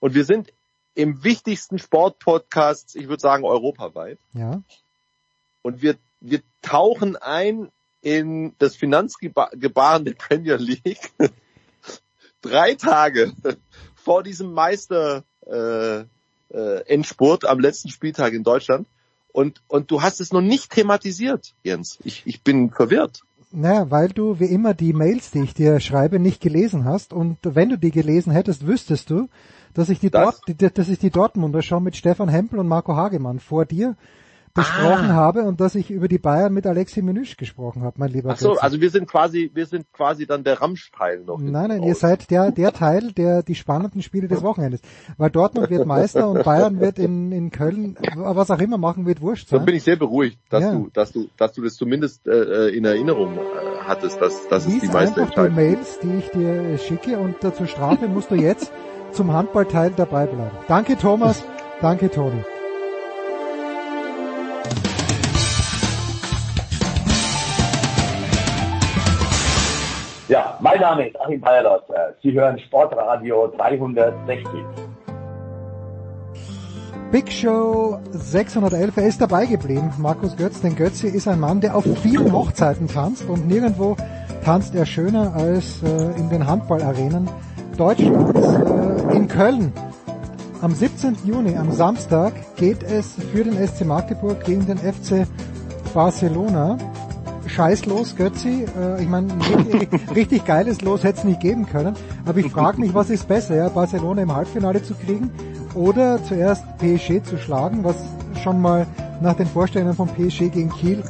Und 0.00 0.14
wir 0.14 0.24
sind 0.24 0.52
im 0.94 1.22
wichtigsten 1.22 1.78
Sportpodcast, 1.78 2.96
ich 2.96 3.08
würde 3.08 3.20
sagen 3.20 3.44
europaweit. 3.44 4.18
Ja. 4.32 4.62
Und 5.62 5.82
wir, 5.82 5.96
wir 6.20 6.40
tauchen 6.62 7.16
ein 7.16 7.70
in 8.02 8.54
das 8.58 8.76
Finanzgebaren 8.76 10.04
der 10.04 10.14
Premier 10.14 10.56
League. 10.56 11.12
Drei 12.42 12.74
Tage 12.74 13.34
vor 13.94 14.22
diesem 14.22 14.52
Meister 14.52 15.24
äh, 15.50 16.04
äh, 16.50 16.86
Endspurt 16.86 17.44
am 17.44 17.60
letzten 17.60 17.90
Spieltag 17.90 18.32
in 18.32 18.42
Deutschland. 18.42 18.86
Und, 19.32 19.62
und 19.68 19.90
du 19.90 20.02
hast 20.02 20.20
es 20.20 20.32
noch 20.32 20.40
nicht 20.40 20.72
thematisiert, 20.72 21.54
Jens. 21.62 21.98
Ich, 22.02 22.22
ich 22.26 22.42
bin 22.42 22.70
verwirrt. 22.70 23.22
Naja, 23.52 23.90
weil 23.90 24.08
du 24.08 24.38
wie 24.38 24.46
immer 24.46 24.74
die 24.74 24.92
Mails, 24.92 25.30
die 25.30 25.42
ich 25.42 25.54
dir 25.54 25.80
schreibe, 25.80 26.18
nicht 26.18 26.40
gelesen 26.40 26.84
hast. 26.84 27.12
Und 27.12 27.38
wenn 27.42 27.68
du 27.68 27.78
die 27.78 27.90
gelesen 27.90 28.32
hättest, 28.32 28.66
wüsstest 28.66 29.10
du, 29.10 29.28
dass 29.74 29.88
ich 29.88 30.00
die, 30.00 30.10
das? 30.10 30.40
Dort, 30.46 30.78
dass 30.78 30.88
ich 30.88 30.98
die 30.98 31.10
Dortmunder 31.10 31.62
schon 31.62 31.82
mit 31.82 31.96
Stefan 31.96 32.28
Hempel 32.28 32.58
und 32.58 32.68
Marco 32.68 32.94
Hagemann 32.94 33.40
vor 33.40 33.66
dir 33.66 33.96
besprochen 34.54 35.10
ah. 35.10 35.14
habe 35.14 35.42
und 35.42 35.60
dass 35.60 35.74
ich 35.74 35.90
über 35.90 36.08
die 36.08 36.18
Bayern 36.18 36.52
mit 36.52 36.66
Alexi 36.66 37.02
Menüsch 37.02 37.36
gesprochen 37.36 37.82
habe, 37.82 37.96
mein 37.98 38.10
lieber 38.10 38.30
Ach 38.30 38.36
so, 38.36 38.54
also 38.54 38.80
wir 38.80 38.90
sind 38.90 39.06
quasi, 39.08 39.50
wir 39.54 39.66
sind 39.66 39.92
quasi 39.92 40.26
dann 40.26 40.42
der 40.42 40.60
Ramsch-Teil 40.60 41.20
noch. 41.24 41.38
Nein, 41.38 41.68
nein, 41.68 41.82
ihr 41.82 41.94
seid 41.94 42.30
der, 42.30 42.50
der 42.50 42.72
Teil, 42.72 43.12
der 43.12 43.42
die 43.42 43.54
spannenden 43.54 44.02
Spiele 44.02 44.28
des 44.28 44.42
Wochenendes. 44.42 44.80
Weil 45.16 45.30
Dortmund 45.30 45.70
wird 45.70 45.86
Meister 45.86 46.28
und 46.28 46.44
Bayern 46.44 46.80
wird 46.80 46.98
in, 46.98 47.30
in 47.32 47.50
Köln, 47.50 47.96
was 48.16 48.50
auch 48.50 48.58
immer 48.58 48.78
machen, 48.78 49.06
wird 49.06 49.20
wurscht 49.20 49.48
sein. 49.48 49.60
Dann 49.60 49.66
bin 49.66 49.76
ich 49.76 49.84
sehr 49.84 49.96
beruhigt, 49.96 50.38
dass 50.48 50.64
ja. 50.64 50.72
du, 50.72 50.90
dass 50.92 51.12
du, 51.12 51.28
dass 51.36 51.52
du 51.52 51.62
das 51.62 51.74
zumindest 51.74 52.26
äh, 52.26 52.68
in 52.68 52.84
Erinnerung 52.84 53.36
äh, 53.36 53.40
hattest, 53.84 54.20
dass, 54.20 54.48
dass 54.48 54.66
es 54.66 54.80
die 54.80 54.88
Meisterentscheidung 54.88 55.54
die 55.54 55.60
Mails, 55.60 55.98
die 56.00 56.14
ich 56.18 56.28
dir 56.30 56.78
schicke 56.78 57.18
und 57.18 57.40
zur 57.40 57.66
Strafe 57.66 58.08
musst 58.08 58.30
du 58.30 58.34
jetzt 58.34 58.72
zum 59.12 59.32
Handballteil 59.32 59.92
dabei 59.96 60.26
bleiben. 60.26 60.56
Danke 60.68 60.96
Thomas, 60.96 61.42
danke 61.80 62.10
Toni. 62.10 62.44
Ja, 70.30 70.56
mein 70.60 70.78
Name 70.78 71.08
ist 71.08 71.20
Achim 71.20 71.40
Bayerlos. 71.40 71.82
Sie 72.22 72.30
hören 72.32 72.56
Sportradio 72.60 73.48
360. 73.48 74.46
Big 77.10 77.32
Show 77.32 77.98
611, 78.12 78.96
er 78.96 79.06
ist 79.08 79.20
dabei 79.20 79.46
geblieben, 79.46 79.92
Markus 79.98 80.36
Götz, 80.36 80.60
denn 80.60 80.76
Götze 80.76 81.08
ist 81.08 81.26
ein 81.26 81.40
Mann, 81.40 81.60
der 81.60 81.74
auf 81.74 81.82
vielen 82.00 82.32
Hochzeiten 82.32 82.86
tanzt 82.86 83.28
und 83.28 83.48
nirgendwo 83.48 83.96
tanzt 84.44 84.76
er 84.76 84.86
schöner 84.86 85.34
als 85.34 85.82
äh, 85.82 86.16
in 86.16 86.30
den 86.30 86.46
Handballarenen 86.46 87.28
Deutschlands. 87.76 88.40
Äh, 88.40 89.16
in 89.16 89.26
Köln 89.26 89.72
am 90.62 90.72
17. 90.72 91.16
Juni, 91.24 91.56
am 91.56 91.72
Samstag, 91.72 92.34
geht 92.54 92.84
es 92.84 93.16
für 93.32 93.42
den 93.42 93.54
SC 93.66 93.84
Magdeburg 93.84 94.44
gegen 94.44 94.64
den 94.64 94.78
FC 94.78 95.26
Barcelona 95.92 96.78
scheiß 97.50 97.86
los, 97.86 98.16
Götzi. 98.16 98.64
Äh, 98.78 99.02
ich 99.02 99.08
meine, 99.08 99.32
richtig, 99.44 99.90
richtig 100.14 100.44
geiles 100.44 100.80
Los 100.80 101.04
hätte 101.04 101.18
es 101.18 101.24
nicht 101.24 101.40
geben 101.40 101.66
können. 101.66 101.94
Aber 102.24 102.38
ich 102.38 102.50
frage 102.50 102.80
mich, 102.80 102.94
was 102.94 103.10
ist 103.10 103.28
besser, 103.28 103.56
ja, 103.56 103.68
Barcelona 103.68 104.22
im 104.22 104.34
Halbfinale 104.34 104.82
zu 104.82 104.94
kriegen 104.94 105.30
oder 105.74 106.22
zuerst 106.24 106.64
PSG 106.78 107.22
zu 107.22 107.38
schlagen, 107.38 107.84
was 107.84 107.96
schon 108.42 108.60
mal 108.60 108.86
nach 109.20 109.34
den 109.34 109.46
Vorstellungen 109.46 109.94
von 109.94 110.08
PSG 110.08 110.50
gegen 110.50 110.70
Kiel 110.70 111.02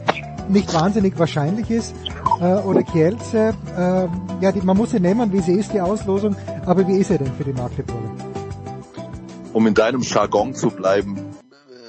nicht 0.49 0.73
wahnsinnig 0.75 1.19
wahrscheinlich 1.19 1.71
ist. 1.71 1.95
Äh, 2.41 2.55
oder 2.55 2.83
Kielce, 2.83 3.55
äh, 3.77 4.09
ja, 4.41 4.53
die, 4.53 4.61
man 4.63 4.77
muss 4.77 4.91
sie 4.91 5.01
nehmen, 5.01 5.33
wie 5.33 5.41
sie 5.41 5.53
ist, 5.53 5.73
die 5.73 5.81
Auslosung. 5.81 6.37
Aber 6.67 6.87
wie 6.89 6.97
ist 6.97 7.09
sie 7.09 7.19
denn 7.19 7.33
für 7.35 7.45
die 7.45 7.53
Magdeburger? 7.53 8.11
Um 9.53 9.67
in 9.67 9.75
deinem 9.75 10.03
Jargon 10.03 10.55
zu 10.55 10.71
bleiben, 10.71 11.17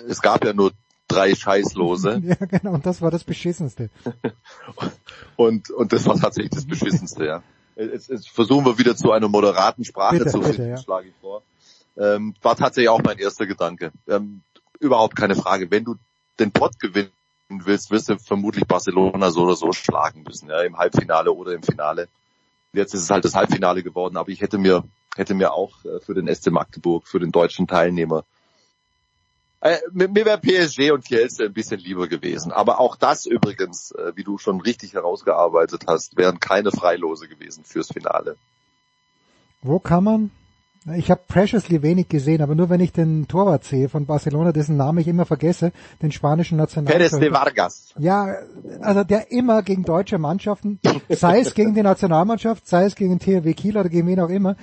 es 0.08 0.22
gab 0.22 0.44
ja 0.44 0.54
nur 0.54 0.72
drei 1.12 1.36
Scheißlose. 1.36 2.22
Ja, 2.32 2.36
genau, 2.36 2.74
und 2.74 2.86
das 2.86 3.02
war 3.02 3.12
das 3.12 3.24
Beschissenste. 3.24 3.90
und, 5.36 5.70
und 5.72 5.94
das 5.94 6.06
war 6.06 6.18
tatsächlich 6.18 6.52
das 6.52 6.66
Beschissenste, 6.66 7.26
ja. 7.26 7.44
Jetzt, 7.76 8.10
jetzt 8.10 8.30
versuchen 8.30 8.66
wir 8.66 8.78
wieder 8.78 8.96
zu 8.96 9.12
einer 9.12 9.28
moderaten 9.28 9.84
Sprache 9.84 10.18
bitte, 10.18 10.30
zu 10.30 10.42
finden, 10.42 10.70
ja. 10.70 10.78
schlage 10.78 11.10
ich 11.10 11.14
vor. 11.22 11.42
Ähm, 11.98 12.36
war 12.42 12.56
tatsächlich 12.56 12.90
auch 12.90 13.02
mein 13.02 13.18
erster 13.18 13.46
Gedanke. 13.48 13.92
Ähm, 14.08 14.42
überhaupt 14.80 15.16
keine 15.16 15.36
Frage. 15.36 15.72
Wenn 15.72 15.84
du 15.84 15.96
den 16.40 16.52
Pott 16.52 16.80
gewinnen 16.80 17.12
willst, 17.50 17.92
wirst 17.92 18.10
du 18.10 18.18
vermutlich 18.18 18.66
Barcelona 18.66 19.32
so 19.32 19.42
oder 19.44 19.56
so 19.56 19.72
schlagen 19.72 20.24
müssen, 20.24 20.50
ja, 20.50 20.62
im 20.62 20.78
Halbfinale 20.78 21.32
oder 21.32 21.54
im 21.54 21.64
Finale. 21.64 22.08
Jetzt 22.74 22.94
ist 22.94 23.02
es 23.02 23.10
halt 23.10 23.26
das 23.26 23.36
Halbfinale 23.36 23.84
geworden, 23.84 24.18
aber 24.18 24.30
ich 24.30 24.42
hätte 24.42 24.58
mir, 24.58 24.84
hätte 25.16 25.34
mir 25.34 25.54
auch 25.54 25.84
äh, 25.86 26.00
für 26.00 26.14
den 26.14 26.34
SC 26.34 26.52
Magdeburg, 26.52 27.08
für 27.08 27.20
den 27.20 27.32
deutschen 27.32 27.68
Teilnehmer 27.68 28.24
äh, 29.62 29.78
mir 29.92 30.26
wäre 30.26 30.40
PSG 30.40 30.92
und 30.92 31.06
Kielce 31.06 31.46
ein 31.46 31.54
bisschen 31.54 31.80
lieber 31.80 32.08
gewesen. 32.08 32.52
Aber 32.52 32.80
auch 32.80 32.96
das 32.96 33.28
übrigens, 33.28 33.92
äh, 33.92 34.14
wie 34.16 34.24
du 34.24 34.40
schon 34.40 34.60
richtig 34.60 34.94
herausgearbeitet 34.94 35.84
hast, 35.88 36.18
wären 36.18 36.40
keine 36.40 36.72
Freilose 36.72 37.28
gewesen 37.28 37.64
fürs 37.64 37.90
Finale. 37.90 38.38
Wo 39.62 39.78
kann 39.80 40.04
man? 40.04 40.32
Ich 40.96 41.12
habe 41.12 41.22
Preciously 41.28 41.84
wenig 41.84 42.10
gesehen, 42.10 42.42
aber 42.42 42.56
nur 42.56 42.72
wenn 42.72 42.80
ich 42.80 42.92
den 42.92 43.28
Torwart 43.28 43.64
sehe 43.64 43.88
von 43.88 44.08
Barcelona, 44.08 44.52
dessen 44.52 44.78
Namen 44.78 44.98
ich 44.98 45.08
immer 45.08 45.28
vergesse, 45.28 45.74
den 46.02 46.12
spanischen 46.12 46.58
Nationaltorwart. 46.58 47.12
Pérez 47.12 47.20
de 47.20 47.32
Vargas. 47.32 47.94
Ja, 48.00 48.34
also 48.80 49.04
der 49.04 49.32
immer 49.32 49.62
gegen 49.62 49.84
deutsche 49.84 50.18
Mannschaften, 50.18 50.80
sei 51.10 51.42
es 51.42 51.54
gegen 51.54 51.76
die 51.76 51.84
Nationalmannschaft, 51.84 52.68
sei 52.68 52.86
es 52.86 52.96
gegen 52.96 53.20
THW 53.20 53.54
Kiel 53.54 53.78
oder 53.78 53.90
gegen 53.90 54.08
wen 54.08 54.22
auch 54.22 54.30
immer, 54.30 54.56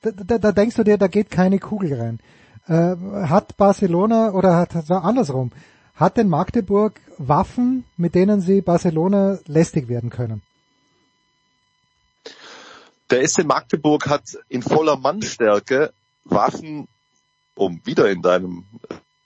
da, 0.00 0.10
da, 0.10 0.38
da 0.38 0.50
denkst 0.50 0.74
du 0.74 0.82
dir, 0.82 0.98
da 0.98 1.06
geht 1.06 1.30
keine 1.30 1.60
Kugel 1.60 1.94
rein 1.94 2.18
äh, 2.66 2.96
hat 3.26 3.56
Barcelona 3.56 4.32
oder 4.32 4.56
hat 4.56 4.90
andersrum, 4.90 5.50
hat 5.94 6.16
denn 6.16 6.28
Magdeburg 6.28 7.00
Waffen, 7.18 7.84
mit 7.96 8.14
denen 8.14 8.40
sie 8.40 8.60
Barcelona 8.60 9.38
lästig 9.46 9.88
werden 9.88 10.10
können? 10.10 10.42
Der 13.10 13.28
SC 13.28 13.44
Magdeburg 13.44 14.08
hat 14.08 14.38
in 14.48 14.62
voller 14.62 14.96
Mannstärke 14.96 15.92
Waffen, 16.24 16.88
um 17.54 17.80
wieder 17.84 18.10
in 18.10 18.22
deinem 18.22 18.64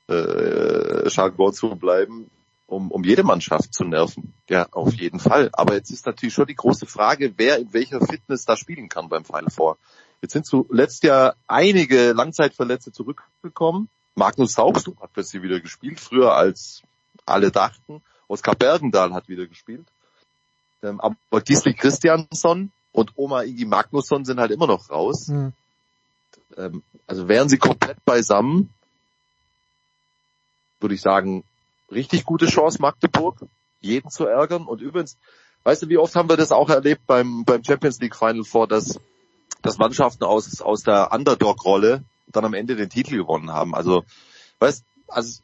äh, 0.08 1.08
Jargon 1.08 1.52
zu 1.52 1.76
bleiben, 1.76 2.28
um, 2.66 2.90
um 2.90 3.04
jede 3.04 3.22
Mannschaft 3.22 3.72
zu 3.72 3.84
nerven. 3.84 4.34
Ja, 4.48 4.66
auf 4.72 4.94
jeden 4.94 5.20
Fall. 5.20 5.50
Aber 5.52 5.74
jetzt 5.74 5.90
ist 5.90 6.06
natürlich 6.06 6.34
schon 6.34 6.46
die 6.46 6.56
große 6.56 6.86
Frage, 6.86 7.34
wer 7.36 7.58
in 7.58 7.72
welcher 7.72 8.00
Fitness 8.00 8.44
da 8.44 8.56
spielen 8.56 8.88
kann 8.88 9.08
beim 9.08 9.24
Final 9.24 9.50
Four. 9.50 9.78
Jetzt 10.22 10.32
sind 10.32 10.47
zuletzt 10.47 11.02
ja 11.02 11.34
einige 11.47 12.12
Langzeitverletzte 12.12 12.93
zurückgekommen. 12.93 13.88
Magnus 14.14 14.56
Haugstrup 14.56 15.01
hat 15.01 15.12
plötzlich 15.12 15.43
wieder 15.43 15.60
gespielt, 15.60 16.01
früher 16.01 16.34
als 16.34 16.82
alle 17.26 17.51
dachten. 17.51 18.02
Oskar 18.28 18.55
Bergendahl 18.55 19.12
hat 19.12 19.28
wieder 19.28 19.47
gespielt. 19.47 19.86
Ähm, 20.82 21.01
aber 21.01 21.40
Gisli 21.43 21.74
Christiansson 21.74 22.72
und 22.93 23.12
Oma 23.16 23.43
Ingi 23.43 23.66
Magnusson 23.66 24.24
sind 24.24 24.40
halt 24.40 24.51
immer 24.51 24.66
noch 24.66 24.90
raus. 24.90 25.28
Mhm. 25.28 25.52
Ähm, 26.56 26.82
also 27.06 27.28
wären 27.28 27.48
sie 27.48 27.59
komplett 27.59 28.05
beisammen, 28.05 28.70
würde 30.80 30.94
ich 30.94 31.02
sagen, 31.02 31.44
richtig 31.90 32.24
gute 32.24 32.47
Chance 32.47 32.80
Magdeburg, 32.80 33.40
jeden 33.80 34.10
zu 34.10 34.26
ärgern. 34.26 34.66
Und 34.66 34.80
übrigens, 34.80 35.16
weißt 35.64 35.82
du, 35.82 35.88
wie 35.88 35.98
oft 35.98 36.14
haben 36.14 36.28
wir 36.28 36.36
das 36.36 36.52
auch 36.52 36.70
erlebt 36.70 37.06
beim, 37.06 37.44
beim 37.44 37.62
Champions 37.62 38.01
League 38.01 38.16
Final 38.16 38.44
Four, 38.44 38.66
dass, 38.66 38.98
dass 39.66 39.78
Mannschaften 39.78 40.24
aus, 40.24 40.60
aus 40.60 40.82
der 40.82 41.12
Underdog-Rolle 41.12 42.05
dann 42.28 42.44
am 42.44 42.55
Ende 42.55 42.76
den 42.76 42.90
Titel 42.90 43.16
gewonnen 43.16 43.52
haben. 43.52 43.74
Also, 43.74 44.05
weißt, 44.59 44.84
also 45.09 45.43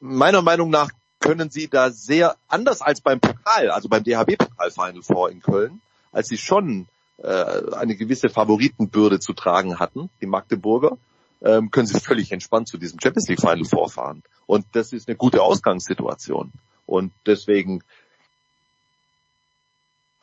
meiner 0.00 0.42
Meinung 0.42 0.70
nach 0.70 0.90
können 1.20 1.50
sie 1.50 1.68
da 1.68 1.90
sehr 1.90 2.36
anders 2.48 2.82
als 2.82 3.00
beim 3.00 3.20
Pokal, 3.20 3.70
also 3.70 3.88
beim 3.88 4.04
DHB-Pokal 4.04 4.70
Final 4.70 5.02
Four 5.02 5.30
in 5.30 5.40
Köln, 5.40 5.80
als 6.12 6.28
sie 6.28 6.36
schon 6.36 6.86
äh, 7.18 7.72
eine 7.72 7.96
gewisse 7.96 8.28
Favoritenbürde 8.28 9.20
zu 9.20 9.32
tragen 9.32 9.78
hatten, 9.78 10.10
die 10.20 10.26
Magdeburger, 10.26 10.98
ähm, 11.42 11.70
können 11.70 11.86
sie 11.86 11.98
völlig 12.00 12.32
entspannt 12.32 12.68
zu 12.68 12.78
diesem 12.78 13.00
Champions 13.00 13.28
League 13.28 13.40
Final 13.40 13.64
vorfahren. 13.64 14.22
Und 14.46 14.66
das 14.72 14.92
ist 14.92 15.08
eine 15.08 15.16
gute 15.16 15.42
Ausgangssituation. 15.42 16.52
Und 16.86 17.12
deswegen, 17.26 17.82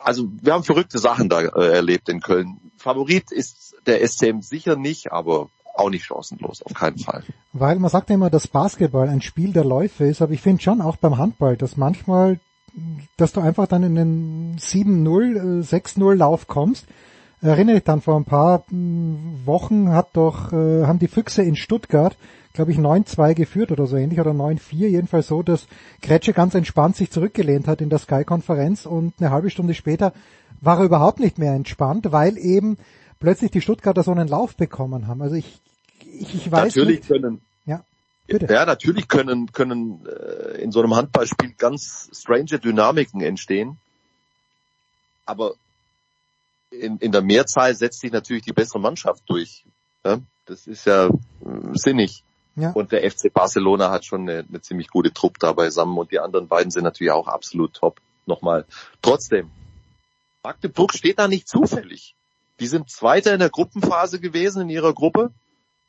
also 0.04 0.28
wir 0.40 0.52
haben 0.52 0.64
verrückte 0.64 0.98
Sachen 0.98 1.28
da 1.28 1.40
äh, 1.40 1.72
erlebt 1.72 2.08
in 2.08 2.20
Köln. 2.20 2.58
Favorit 2.76 3.30
ist 3.30 3.76
der 3.86 4.06
SCM 4.06 4.40
sicher 4.40 4.76
nicht, 4.76 5.12
aber 5.12 5.48
auch 5.74 5.90
nicht 5.90 6.04
chancenlos, 6.04 6.62
auf 6.62 6.74
keinen 6.74 6.98
Fall. 6.98 7.22
Weil 7.52 7.78
man 7.78 7.90
sagt 7.90 8.10
ja 8.10 8.14
immer, 8.14 8.30
dass 8.30 8.46
Basketball 8.46 9.08
ein 9.08 9.22
Spiel 9.22 9.52
der 9.52 9.64
Läufe 9.64 10.04
ist, 10.04 10.22
aber 10.22 10.32
ich 10.32 10.40
finde 10.40 10.62
schon 10.62 10.80
auch 10.80 10.96
beim 10.96 11.18
Handball, 11.18 11.56
dass 11.56 11.76
manchmal, 11.76 12.40
dass 13.16 13.32
du 13.32 13.40
einfach 13.40 13.66
dann 13.66 13.82
in 13.82 13.94
den 13.94 14.56
7-0, 14.58 15.68
6-0 15.68 16.14
Lauf 16.14 16.46
kommst. 16.46 16.86
Erinnere 17.40 17.78
ich 17.78 17.84
dann 17.84 18.02
vor 18.02 18.16
ein 18.16 18.24
paar 18.24 18.64
hm, 18.68 19.42
Wochen 19.44 19.90
hat 19.90 20.10
doch, 20.12 20.52
äh, 20.52 20.84
haben 20.84 20.98
die 20.98 21.08
Füchse 21.08 21.42
in 21.42 21.56
Stuttgart, 21.56 22.16
glaube 22.52 22.72
ich, 22.72 22.78
9-2 22.78 23.34
geführt 23.34 23.72
oder 23.72 23.86
so 23.86 23.96
ähnlich 23.96 24.20
oder 24.20 24.32
9-4, 24.32 24.88
jedenfalls 24.88 25.28
so, 25.28 25.42
dass 25.42 25.66
Kretsche 26.00 26.32
ganz 26.32 26.54
entspannt 26.54 26.96
sich 26.96 27.10
zurückgelehnt 27.10 27.66
hat 27.66 27.80
in 27.80 27.90
der 27.90 27.98
Sky-Konferenz 27.98 28.86
und 28.86 29.14
eine 29.18 29.30
halbe 29.30 29.50
Stunde 29.50 29.74
später 29.74 30.12
war 30.60 30.78
er 30.78 30.84
überhaupt 30.84 31.18
nicht 31.18 31.38
mehr 31.38 31.52
entspannt, 31.52 32.12
weil 32.12 32.38
eben 32.38 32.78
plötzlich 33.18 33.50
die 33.50 33.60
Stuttgarter 33.60 34.02
so 34.02 34.12
einen 34.12 34.28
Lauf 34.28 34.56
bekommen 34.56 35.06
haben. 35.06 35.22
Also 35.22 35.36
ich, 35.36 35.60
ich, 36.00 36.34
ich 36.34 36.52
weiß 36.52 36.76
natürlich 36.76 37.00
nicht. 37.00 37.08
können 37.08 37.40
Ja, 37.66 37.84
bitte. 38.26 38.52
ja 38.52 38.64
natürlich 38.66 39.08
können 39.08 39.50
können 39.52 40.06
äh, 40.06 40.62
in 40.62 40.72
so 40.72 40.80
einem 40.80 40.94
Handballspiel 40.94 41.54
ganz 41.56 42.10
strange 42.12 42.58
Dynamiken 42.58 43.22
entstehen, 43.22 43.78
aber 45.24 45.54
in, 46.70 46.98
in 46.98 47.12
der 47.12 47.22
Mehrzahl 47.22 47.74
setzt 47.74 48.00
sich 48.00 48.12
natürlich 48.12 48.44
die 48.44 48.52
bessere 48.52 48.80
Mannschaft 48.80 49.22
durch. 49.28 49.64
Ja? 50.04 50.18
Das 50.46 50.66
ist 50.66 50.86
ja 50.86 51.06
äh, 51.06 51.10
sinnig. 51.74 52.24
Ja. 52.56 52.72
Und 52.72 52.92
der 52.92 53.10
FC 53.10 53.32
Barcelona 53.32 53.90
hat 53.90 54.04
schon 54.04 54.28
eine, 54.28 54.44
eine 54.48 54.60
ziemlich 54.60 54.88
gute 54.88 55.12
Truppe 55.12 55.38
da 55.40 55.52
beisammen 55.52 55.96
und 55.96 56.10
die 56.10 56.18
anderen 56.18 56.48
beiden 56.48 56.70
sind 56.70 56.84
natürlich 56.84 57.12
auch 57.12 57.28
absolut 57.28 57.74
top. 57.74 58.00
Nochmal. 58.24 58.66
Trotzdem, 59.00 59.50
Magdeburg 60.44 60.94
steht 60.94 61.18
da 61.18 61.28
nicht 61.28 61.48
zufällig. 61.48 62.14
Die 62.60 62.66
sind 62.66 62.90
Zweiter 62.90 63.32
in 63.32 63.40
der 63.40 63.50
Gruppenphase 63.50 64.20
gewesen 64.20 64.62
in 64.62 64.68
ihrer 64.68 64.92
Gruppe, 64.92 65.32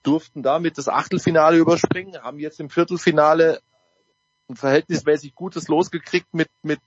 durften 0.02 0.41
damit 0.41 0.77
das 0.77 0.88
Achtelfinale 0.88 1.57
überspringen, 1.57 2.22
haben 2.23 2.40
jetzt 2.40 2.60
im 2.60 2.69
Viertelfinale 2.69 3.61
ein 4.49 4.56
verhältnismäßig 4.56 5.35
gutes 5.35 5.68
losgekriegt 5.68 6.34
mit, 6.34 6.49
mit 6.64 6.80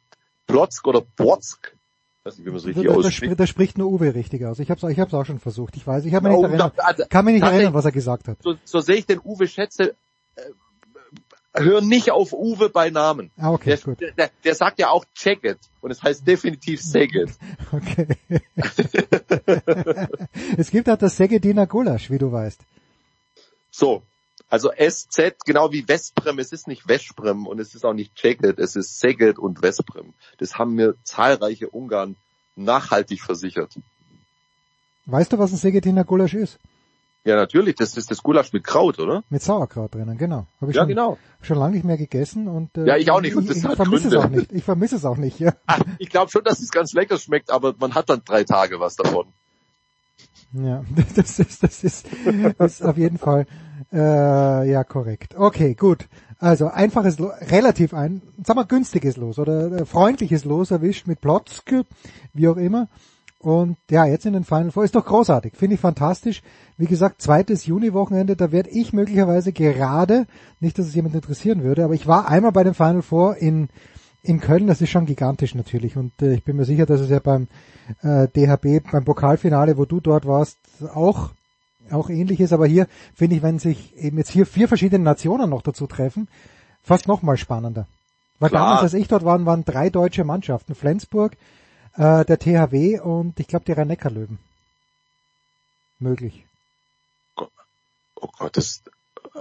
Plotzk 0.46 0.86
oder 0.86 1.00
Plotzk. 1.00 1.75
Weiß 2.26 2.38
nicht, 2.38 2.46
wie 2.46 2.50
man 2.50 2.58
es 2.58 2.66
richtig 2.66 2.84
Da, 2.86 2.90
ausspricht. 2.90 3.16
spricht, 3.16 3.40
da 3.40 3.46
spricht 3.46 3.78
nur 3.78 3.88
Uwe 3.88 4.12
richtig 4.16 4.44
aus. 4.44 4.58
Ich 4.58 4.68
habe 4.68 4.84
es 4.84 4.92
ich 4.92 4.98
hab's 4.98 5.14
auch 5.14 5.24
schon 5.24 5.38
versucht. 5.38 5.76
Ich 5.76 5.86
weiß, 5.86 6.04
ich 6.06 6.12
habe 6.12 6.28
mich 6.28 6.36
nicht 6.36 6.48
erinnert, 6.48 6.74
also, 6.78 7.04
kann 7.08 7.24
mich 7.24 7.34
nicht 7.34 7.44
erinnern, 7.44 7.72
was 7.72 7.84
er 7.84 7.92
gesagt 7.92 8.26
hat. 8.26 8.42
So, 8.42 8.56
so 8.64 8.80
sehe 8.80 8.96
ich 8.96 9.06
den 9.06 9.20
Uwe 9.22 9.46
schätze. 9.46 9.94
Äh, 10.34 10.42
hör 11.54 11.82
nicht 11.82 12.10
auf 12.10 12.32
Uwe 12.32 12.68
bei 12.68 12.90
Namen. 12.90 13.30
Ah, 13.36 13.52
okay, 13.52 13.76
der, 13.76 13.78
gut. 13.78 14.00
Der, 14.00 14.30
der 14.42 14.54
sagt 14.56 14.80
ja 14.80 14.90
auch 14.90 15.04
check 15.14 15.44
it 15.44 15.58
und 15.80 15.92
es 15.92 16.02
heißt 16.02 16.26
definitiv 16.26 16.80
it. 16.96 17.30
Okay. 17.70 18.08
es 20.56 20.72
gibt 20.72 20.90
auch 20.90 20.98
das 20.98 21.16
Segediner 21.16 21.68
Gulasch, 21.68 22.10
wie 22.10 22.18
du 22.18 22.32
weißt. 22.32 22.60
So, 23.70 24.02
also 24.48 24.70
SZ, 24.70 25.44
genau 25.44 25.72
wie 25.72 25.82
Vesprem, 25.82 26.38
es 26.38 26.52
ist 26.52 26.68
nicht 26.68 26.82
Vesprem 26.86 27.46
und 27.46 27.58
es 27.58 27.74
ist 27.74 27.84
auch 27.84 27.94
nicht 27.94 28.16
Ceket, 28.16 28.58
es 28.58 28.76
ist 28.76 28.96
Szeged 28.96 29.38
und 29.38 29.60
Vesprem. 29.60 30.14
Das 30.38 30.56
haben 30.58 30.74
mir 30.74 30.94
zahlreiche 31.02 31.68
Ungarn 31.68 32.16
nachhaltig 32.54 33.22
versichert. 33.22 33.74
Weißt 35.06 35.32
du, 35.32 35.38
was 35.38 35.52
ein 35.52 35.56
Segediner 35.58 36.04
Gulasch 36.04 36.34
ist? 36.34 36.58
Ja, 37.24 37.34
natürlich, 37.34 37.74
das 37.74 37.96
ist 37.96 38.08
das 38.12 38.22
Gulasch 38.22 38.52
mit 38.52 38.62
Kraut, 38.62 39.00
oder? 39.00 39.24
Mit 39.30 39.42
Sauerkraut 39.42 39.92
drinnen, 39.92 40.16
genau. 40.16 40.46
Hab 40.60 40.68
ich 40.68 40.76
Ja, 40.76 40.82
schon, 40.82 40.88
genau. 40.90 41.18
schon 41.42 41.58
lange 41.58 41.74
nicht 41.74 41.84
mehr 41.84 41.96
gegessen 41.96 42.46
und 42.46 42.76
äh, 42.78 42.86
Ja, 42.86 42.96
ich 42.96 43.10
auch 43.10 43.20
nicht, 43.20 43.34
und 43.34 43.50
Ich, 43.50 43.56
ich 43.56 43.64
hat 43.64 43.74
vermisse 43.74 44.08
es 44.08 44.14
auch 44.14 44.28
nicht. 44.28 44.52
Ich 44.52 44.62
vermisse 44.62 44.94
es 44.94 45.04
auch 45.04 45.16
nicht. 45.16 45.40
Ja, 45.40 45.52
Ach, 45.66 45.80
ich 45.98 46.08
glaube 46.08 46.30
schon, 46.30 46.44
dass 46.44 46.60
es 46.60 46.70
ganz 46.70 46.92
lecker 46.92 47.18
schmeckt, 47.18 47.50
aber 47.50 47.74
man 47.78 47.94
hat 47.96 48.08
dann 48.10 48.22
drei 48.24 48.44
Tage 48.44 48.78
was 48.78 48.94
davon. 48.94 49.26
ja 50.52 50.84
das 51.16 51.40
ist 51.40 51.62
das 51.64 51.82
ist, 51.82 52.06
das 52.58 52.74
ist 52.74 52.82
auf 52.82 52.96
jeden 52.96 53.18
Fall 53.18 53.46
äh, 53.92 54.70
ja 54.70 54.84
korrekt. 54.84 55.34
Okay, 55.36 55.74
gut. 55.74 56.08
Also 56.38 56.68
einfaches, 56.68 57.18
Lo 57.18 57.30
relativ 57.40 57.94
ein, 57.94 58.20
sagen 58.44 58.58
wir 58.58 58.66
günstiges 58.66 59.16
Los 59.16 59.38
oder 59.38 59.72
äh, 59.72 59.84
freundliches 59.86 60.44
Los 60.44 60.70
erwischt 60.70 61.06
mit 61.06 61.20
Plotzke, 61.20 61.84
wie 62.34 62.48
auch 62.48 62.56
immer. 62.56 62.88
Und 63.38 63.76
ja, 63.90 64.04
jetzt 64.06 64.26
in 64.26 64.32
den 64.32 64.44
Final 64.44 64.70
Four 64.70 64.84
ist 64.84 64.94
doch 64.94 65.04
großartig, 65.04 65.54
finde 65.56 65.74
ich 65.74 65.80
fantastisch. 65.80 66.42
Wie 66.76 66.86
gesagt, 66.86 67.22
zweites 67.22 67.66
Juni-Wochenende, 67.66 68.34
da 68.36 68.50
werde 68.50 68.70
ich 68.70 68.92
möglicherweise 68.92 69.52
gerade, 69.52 70.26
nicht, 70.60 70.78
dass 70.78 70.86
es 70.86 70.94
jemand 70.94 71.14
interessieren 71.14 71.62
würde, 71.62 71.84
aber 71.84 71.94
ich 71.94 72.06
war 72.06 72.28
einmal 72.28 72.52
bei 72.52 72.64
dem 72.64 72.74
Final 72.74 73.02
Four 73.02 73.36
in 73.36 73.68
in 74.26 74.40
Köln, 74.40 74.66
das 74.66 74.80
ist 74.80 74.90
schon 74.90 75.06
gigantisch 75.06 75.54
natürlich 75.54 75.96
und 75.96 76.12
äh, 76.20 76.34
ich 76.34 76.44
bin 76.44 76.56
mir 76.56 76.64
sicher, 76.64 76.86
dass 76.86 77.00
es 77.00 77.10
ja 77.10 77.20
beim 77.20 77.46
äh, 78.02 78.26
DHB, 78.28 78.90
beim 78.90 79.04
Pokalfinale, 79.04 79.78
wo 79.78 79.84
du 79.84 80.00
dort 80.00 80.26
warst, 80.26 80.58
auch 80.94 81.30
auch 81.90 82.10
ähnlich 82.10 82.40
ist, 82.40 82.52
aber 82.52 82.66
hier 82.66 82.86
finde 83.14 83.36
ich, 83.36 83.42
wenn 83.42 83.58
sich 83.58 83.96
eben 83.96 84.18
jetzt 84.18 84.30
hier 84.30 84.46
vier 84.46 84.68
verschiedene 84.68 85.04
Nationen 85.04 85.50
noch 85.50 85.62
dazu 85.62 85.86
treffen, 85.86 86.28
fast 86.82 87.08
noch 87.08 87.22
mal 87.22 87.36
spannender. 87.36 87.86
Weil 88.38 88.50
Klar. 88.50 88.66
damals, 88.66 88.82
als 88.82 88.94
ich 88.94 89.08
dort 89.08 89.24
war, 89.24 89.44
waren 89.46 89.64
drei 89.64 89.90
deutsche 89.90 90.24
Mannschaften, 90.24 90.74
Flensburg, 90.74 91.36
äh, 91.96 92.24
der 92.24 92.38
THW 92.38 93.00
und 93.00 93.40
ich 93.40 93.48
glaube 93.48 93.64
die 93.64 93.72
Rhein-Neckar-Löwen. 93.72 94.38
Möglich. 95.98 96.44
Oh 97.36 98.28
Gott, 98.38 98.56
das 98.56 98.82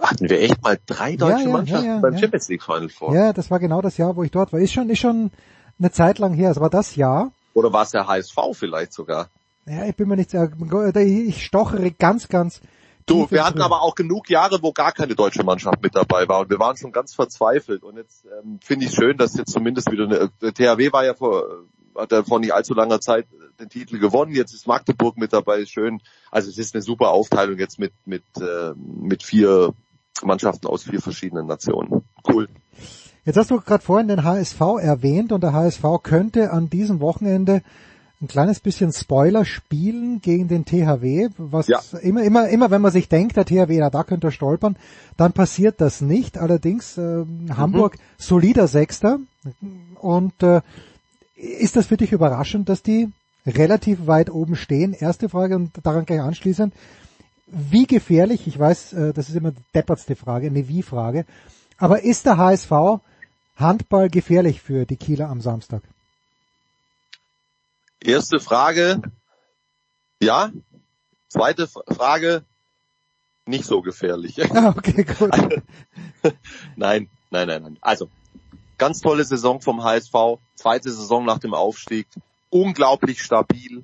hatten 0.02 0.30
wir 0.30 0.40
echt 0.42 0.62
mal 0.62 0.78
drei 0.86 1.16
deutsche 1.16 1.40
Ja, 1.40 1.46
ja, 1.46 1.52
Mannschaften 1.52 1.86
ja, 1.86 2.00
beim. 2.00 2.18
Champions 2.18 2.50
League 2.50 2.64
Final 2.64 2.90
Four. 2.90 3.14
Ja, 3.14 3.34
das 3.34 3.52
war 3.52 3.60
genau 3.60 3.82
das 3.82 3.98
Jahr, 3.98 4.16
wo 4.16 4.24
ich 4.24 4.32
dort 4.32 4.54
war. 4.54 4.60
Ist 4.60 4.74
schon, 4.74 4.90
ist 4.90 5.00
schon 5.00 5.32
eine 5.80 5.92
Zeit 5.92 6.20
lang 6.20 6.34
her. 6.34 6.52
Es 6.52 6.60
war 6.60 6.70
das 6.70 6.96
Jahr. 6.96 7.32
Oder 7.54 7.72
war 7.72 7.84
es 7.84 7.92
der 7.92 8.08
HSV 8.08 8.36
vielleicht 8.54 8.94
sogar? 8.94 9.30
Ja, 9.68 9.86
ich 9.86 9.96
bin 9.96 10.08
mir 10.08 10.16
nicht 10.16 10.32
sehr, 10.32 10.52
ich 10.96 11.46
stochere 11.46 11.92
ganz, 11.92 12.28
ganz. 12.28 12.62
Du, 13.08 13.30
wir 13.30 13.46
hatten 13.46 13.62
aber 13.62 13.82
auch 13.82 13.94
genug 13.94 14.30
Jahre, 14.30 14.62
wo 14.64 14.72
gar 14.72 14.92
keine 14.92 15.16
deutsche 15.16 15.44
Mannschaft 15.44 15.82
mit 15.82 15.96
dabei 15.96 16.28
war 16.28 16.40
und 16.40 16.50
wir 16.50 16.60
waren 16.60 16.76
schon 16.76 16.92
ganz 16.92 17.14
verzweifelt. 17.14 17.84
Und 17.84 17.98
jetzt 17.98 18.26
ähm, 18.26 18.60
finde 18.64 18.86
ich 18.86 18.94
schön, 18.94 19.18
dass 19.18 19.36
jetzt 19.36 19.52
zumindest 19.52 19.92
wieder 19.92 20.06
eine, 20.06 20.32
der 20.42 20.54
THW 20.54 20.92
war 20.92 21.06
ja 21.06 21.14
vor, 21.14 21.44
äh, 21.44 22.00
hat 22.00 22.12
ja 22.12 22.24
vor 22.24 22.40
nicht 22.40 22.54
allzu 22.54 22.74
langer 22.74 23.00
Zeit 23.00 23.28
den 23.60 23.70
Titel 23.70 24.00
gewonnen. 24.00 24.34
Jetzt 24.34 24.54
ist 24.54 24.66
Magdeburg 24.68 25.18
mit 25.18 25.34
dabei, 25.34 25.60
ist 25.60 25.72
schön. 25.72 26.02
Also 26.32 26.50
es 26.50 26.58
ist 26.58 26.74
eine 26.74 26.82
super 26.82 27.10
Aufteilung 27.10 27.60
jetzt 27.60 27.78
mit 27.78 27.94
mit 28.06 28.24
äh, 28.40 28.74
mit 28.76 29.22
vier 29.22 29.74
Mannschaften 30.24 30.68
aus 30.68 30.84
vier 30.84 31.02
verschiedenen 31.02 31.46
Nationen. 31.46 32.04
Cool. 32.28 32.48
Jetzt 33.24 33.38
hast 33.38 33.52
du 33.52 33.60
gerade 33.60 33.84
vorhin 33.84 34.08
den 34.08 34.24
HSV 34.24 34.62
erwähnt 34.82 35.32
und 35.32 35.42
der 35.42 35.54
HSV 35.54 35.84
könnte 36.04 36.52
an 36.52 36.70
diesem 36.70 37.00
Wochenende 37.02 37.62
ein 38.22 38.28
kleines 38.28 38.60
bisschen 38.60 38.94
Spoiler 38.94 39.44
spielen 39.46 40.22
gegen 40.22 40.48
den 40.48 40.66
THW, 40.66 41.30
was 41.38 41.68
Ja. 41.68 41.82
immer, 42.02 42.24
immer, 42.24 42.48
immer 42.50 42.72
wenn 42.72 42.82
man 42.82 42.92
sich 42.92 43.10
denkt, 43.10 43.36
der 43.36 43.46
THW, 43.46 43.78
na, 43.80 43.90
da 43.90 44.04
könnte 44.04 44.28
er 44.28 44.32
stolpern, 44.32 44.78
dann 45.18 45.34
passiert 45.34 45.82
das 45.82 46.02
nicht. 46.02 46.38
Allerdings 46.38 46.98
äh, 46.98 47.26
Hamburg 47.56 47.98
solider 48.18 48.68
Sechster 48.68 49.20
und 50.00 50.42
äh, 50.44 50.62
ist 51.36 51.76
das 51.76 51.88
für 51.88 51.98
dich 51.98 52.14
überraschend, 52.14 52.70
dass 52.70 52.82
die 52.82 53.10
relativ 53.46 54.08
weit 54.08 54.30
oben 54.32 54.56
stehen? 54.56 54.94
Erste 54.94 55.28
Frage 55.30 55.56
und 55.56 55.72
daran 55.84 56.06
gleich 56.06 56.22
anschließend. 56.22 56.74
Wie 57.48 57.86
gefährlich, 57.86 58.48
ich 58.48 58.58
weiß, 58.58 58.94
äh, 58.94 59.14
das 59.14 59.30
ist 59.30 59.36
immer 59.36 59.52
die 59.52 59.62
deppertste 59.76 60.16
Frage, 60.16 60.48
eine 60.48 60.68
Wie-Frage, 60.68 61.26
aber 61.78 62.04
ist 62.04 62.26
der 62.26 62.38
HSV 62.38 62.72
Handball 63.58 64.10
gefährlich 64.10 64.62
für 64.62 64.86
die 64.86 64.98
Kieler 64.98 65.30
am 65.30 65.42
Samstag? 65.42 65.84
Erste 68.06 68.40
Frage, 68.40 69.02
ja. 70.22 70.52
Zweite 71.28 71.68
Frage, 71.68 72.46
nicht 73.46 73.66
so 73.66 73.82
gefährlich. 73.82 74.38
Ah, 74.54 74.74
okay, 74.78 75.04
gut. 75.04 75.32
nein, 76.76 77.10
nein, 77.32 77.48
nein, 77.48 77.64
nein. 77.64 77.78
Also, 77.82 78.10
ganz 78.78 79.02
tolle 79.02 79.24
Saison 79.24 79.60
vom 79.60 79.84
HSV, 79.84 80.14
zweite 80.56 80.92
Saison 80.92 81.26
nach 81.26 81.40
dem 81.40 81.54
Aufstieg, 81.54 82.08
unglaublich 82.50 83.22
stabil. 83.24 83.84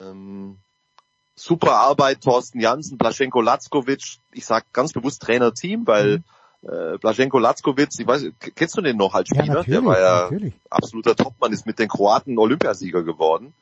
Ähm, 0.00 0.58
super 1.34 1.72
Arbeit, 1.72 2.22
Thorsten 2.22 2.60
Jansen, 2.60 2.98
Blaschenko 2.98 3.40
Latzkovic, 3.40 4.18
ich 4.32 4.46
sag 4.46 4.72
ganz 4.72 4.92
bewusst 4.92 5.22
Trainerteam, 5.22 5.86
weil 5.86 6.18
mhm. 6.18 6.24
Äh, 6.64 6.98
Blaschenko 6.98 7.38
Latzkovic, 7.38 7.90
ich 7.98 8.06
weiß, 8.06 8.26
kennst 8.54 8.76
du 8.76 8.80
den 8.80 8.96
noch 8.96 9.14
als 9.14 9.28
Spieler? 9.28 9.56
Ja, 9.56 9.62
Der 9.62 9.84
war 9.84 10.00
ja 10.00 10.22
natürlich. 10.22 10.54
absoluter 10.70 11.14
Topmann, 11.16 11.52
ist 11.52 11.66
mit 11.66 11.78
den 11.78 11.88
Kroaten 11.88 12.38
Olympiasieger 12.38 13.02
geworden. 13.02 13.52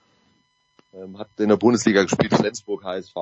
Ähm, 0.94 1.18
hat 1.18 1.28
in 1.38 1.48
der 1.48 1.56
Bundesliga 1.56 2.02
gespielt, 2.02 2.34
Flensburg 2.34 2.84
HSV. 2.84 3.14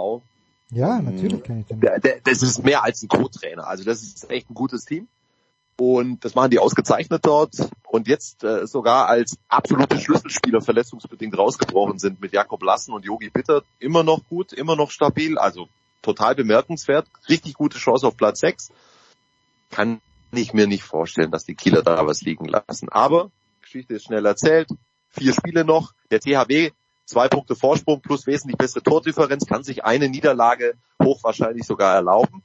Ja, 0.70 1.00
natürlich 1.00 1.42
kann 1.42 1.60
ich 1.60 1.66
den. 1.66 1.80
Der, 1.80 1.98
der, 1.98 2.20
das 2.22 2.42
ist 2.42 2.64
mehr 2.64 2.82
als 2.84 3.02
ein 3.02 3.08
Co-Trainer. 3.08 3.66
Also 3.66 3.84
das 3.84 4.02
ist 4.02 4.30
echt 4.30 4.50
ein 4.50 4.54
gutes 4.54 4.84
Team. 4.84 5.08
Und 5.76 6.24
das 6.24 6.34
machen 6.34 6.50
die 6.50 6.58
ausgezeichnet 6.58 7.24
dort. 7.24 7.54
Und 7.88 8.06
jetzt 8.06 8.44
äh, 8.44 8.66
sogar 8.66 9.08
als 9.08 9.38
absolute 9.48 9.98
Schlüsselspieler 9.98 10.60
verletzungsbedingt 10.60 11.36
rausgebrochen 11.36 11.98
sind 11.98 12.20
mit 12.20 12.32
Jakob 12.32 12.62
Lassen 12.62 12.92
und 12.92 13.04
Yogi 13.04 13.30
Bitter. 13.30 13.62
Immer 13.78 14.02
noch 14.02 14.20
gut, 14.28 14.52
immer 14.52 14.76
noch 14.76 14.90
stabil. 14.90 15.38
Also 15.38 15.68
total 16.02 16.34
bemerkenswert. 16.34 17.06
Richtig 17.28 17.54
gute 17.54 17.78
Chance 17.78 18.06
auf 18.06 18.16
Platz 18.16 18.40
6. 18.40 18.70
Kann 19.70 20.00
ich 20.32 20.52
mir 20.52 20.66
nicht 20.66 20.84
vorstellen, 20.84 21.30
dass 21.30 21.44
die 21.44 21.54
Kieler 21.54 21.82
da 21.82 22.06
was 22.06 22.22
liegen 22.22 22.44
lassen. 22.44 22.88
Aber 22.88 23.30
Geschichte 23.62 23.94
ist 23.94 24.04
schnell 24.04 24.26
erzählt. 24.26 24.68
Vier 25.10 25.32
Spiele 25.32 25.64
noch. 25.64 25.92
Der 26.10 26.20
THW 26.20 26.70
zwei 27.10 27.28
Punkte 27.28 27.56
Vorsprung 27.56 28.00
plus 28.00 28.26
wesentlich 28.26 28.56
bessere 28.56 28.82
Tordifferenz, 28.82 29.44
kann 29.46 29.64
sich 29.64 29.84
eine 29.84 30.08
Niederlage 30.08 30.74
hochwahrscheinlich 31.02 31.66
sogar 31.66 31.94
erlauben. 31.94 32.42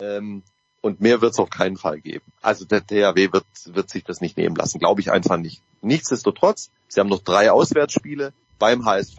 Ähm, 0.00 0.42
und 0.80 1.00
mehr 1.00 1.20
wird 1.20 1.32
es 1.32 1.38
auf 1.38 1.50
keinen 1.50 1.76
Fall 1.76 2.00
geben. 2.00 2.24
Also 2.42 2.64
der 2.64 2.84
THW 2.84 3.32
wird, 3.32 3.46
wird 3.66 3.90
sich 3.90 4.04
das 4.04 4.20
nicht 4.20 4.36
nehmen 4.36 4.56
lassen, 4.56 4.78
glaube 4.78 5.00
ich 5.00 5.10
einfach 5.10 5.36
nicht. 5.36 5.62
Nichtsdestotrotz, 5.82 6.70
sie 6.88 7.00
haben 7.00 7.08
noch 7.08 7.22
drei 7.22 7.50
Auswärtsspiele 7.50 8.32
beim 8.58 8.84
HSV, 8.84 9.18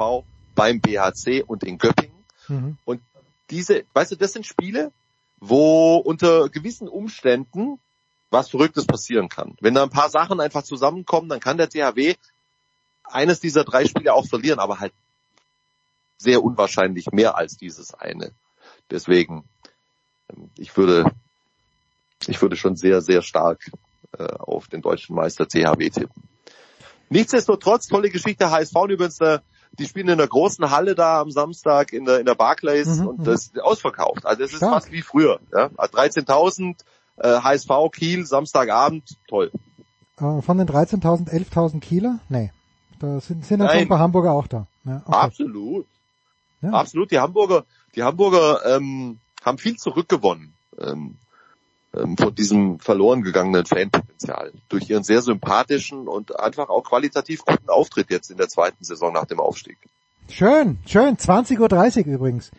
beim 0.55 0.81
BHC 0.81 1.43
und 1.45 1.63
in 1.63 1.77
Göppingen. 1.77 2.25
Mhm. 2.47 2.77
Und 2.85 3.01
diese, 3.49 3.83
weißt 3.93 4.11
du, 4.11 4.15
das 4.15 4.33
sind 4.33 4.45
Spiele, 4.45 4.91
wo 5.39 5.97
unter 5.97 6.49
gewissen 6.49 6.87
Umständen 6.87 7.79
was 8.31 8.49
Verrücktes 8.49 8.85
passieren 8.85 9.29
kann. 9.29 9.55
Wenn 9.59 9.73
da 9.73 9.83
ein 9.83 9.89
paar 9.89 10.09
Sachen 10.09 10.39
einfach 10.39 10.63
zusammenkommen, 10.63 11.29
dann 11.29 11.39
kann 11.39 11.57
der 11.57 11.69
THW 11.69 12.15
eines 13.03 13.39
dieser 13.39 13.63
drei 13.63 13.85
Spiele 13.85 14.13
auch 14.13 14.27
verlieren, 14.27 14.59
aber 14.59 14.79
halt 14.79 14.93
sehr 16.17 16.43
unwahrscheinlich 16.43 17.07
mehr 17.11 17.37
als 17.37 17.57
dieses 17.57 17.93
eine. 17.93 18.31
Deswegen, 18.91 19.45
ähm, 20.29 20.49
ich 20.57 20.75
würde, 20.77 21.11
ich 22.27 22.41
würde 22.41 22.55
schon 22.55 22.75
sehr, 22.75 23.01
sehr 23.01 23.21
stark 23.21 23.71
äh, 24.17 24.23
auf 24.25 24.67
den 24.67 24.81
deutschen 24.81 25.15
Meister 25.15 25.47
CHW 25.47 25.89
tippen. 25.89 26.23
Nichtsdestotrotz, 27.09 27.87
tolle 27.87 28.09
Geschichte. 28.11 28.51
HSV 28.51 28.75
übrigens, 28.89 29.19
äh, 29.21 29.39
die 29.77 29.85
spielen 29.85 30.09
in 30.09 30.17
der 30.17 30.27
großen 30.27 30.71
Halle 30.71 30.95
da 30.95 31.21
am 31.21 31.31
Samstag 31.31 31.93
in 31.93 32.05
der, 32.05 32.19
in 32.19 32.25
der 32.25 32.35
Barclays 32.35 32.87
Mhm, 32.87 33.07
und 33.07 33.19
mhm. 33.19 33.23
das 33.23 33.47
ist 33.47 33.61
ausverkauft. 33.61 34.25
Also 34.25 34.43
es 34.43 34.51
ist 34.51 34.57
Stark. 34.57 34.73
fast 34.73 34.91
wie 34.91 35.01
früher. 35.01 35.39
Ja? 35.53 35.69
Also 35.77 35.97
13.000, 35.97 36.75
äh, 37.17 37.41
HSV 37.41 37.69
Kiel, 37.91 38.25
Samstagabend, 38.25 39.17
toll. 39.27 39.51
Äh, 40.17 40.41
von 40.41 40.57
den 40.57 40.67
13.000, 40.67 41.29
11.000 41.29 41.79
Kieler? 41.79 42.19
Nee. 42.29 42.51
Da 42.99 43.21
sind, 43.21 43.45
sind 43.45 43.59
Nein. 43.59 43.69
ein 43.69 43.87
paar 43.87 43.99
Hamburger 43.99 44.33
auch 44.33 44.47
da. 44.47 44.67
Ja, 44.83 45.01
okay. 45.05 45.15
Absolut. 45.15 45.85
Ja. 46.61 46.71
Absolut. 46.71 47.11
Die 47.11 47.19
Hamburger, 47.19 47.63
die 47.95 48.03
Hamburger 48.03 48.65
ähm, 48.65 49.19
haben 49.45 49.57
viel 49.57 49.77
zurückgewonnen 49.77 50.53
ähm, 50.79 51.17
von 51.91 52.35
diesem 52.35 52.79
verloren 52.79 53.23
gegangenen 53.23 53.65
Fanpotenzial 53.65 54.51
durch 54.69 54.89
ihren 54.89 55.03
sehr 55.03 55.21
sympathischen 55.21 56.07
und 56.07 56.39
einfach 56.39 56.69
auch 56.69 56.83
qualitativ 56.83 57.43
guten 57.45 57.69
Auftritt 57.69 58.11
jetzt 58.11 58.29
in 58.29 58.37
der 58.37 58.47
zweiten 58.47 58.83
Saison 58.83 59.11
nach 59.11 59.25
dem 59.25 59.39
Aufstieg. 59.39 59.77
Schön, 60.29 60.77
schön. 60.85 61.17
20.30 61.17 62.05
Uhr 62.05 62.13
übrigens, 62.13 62.51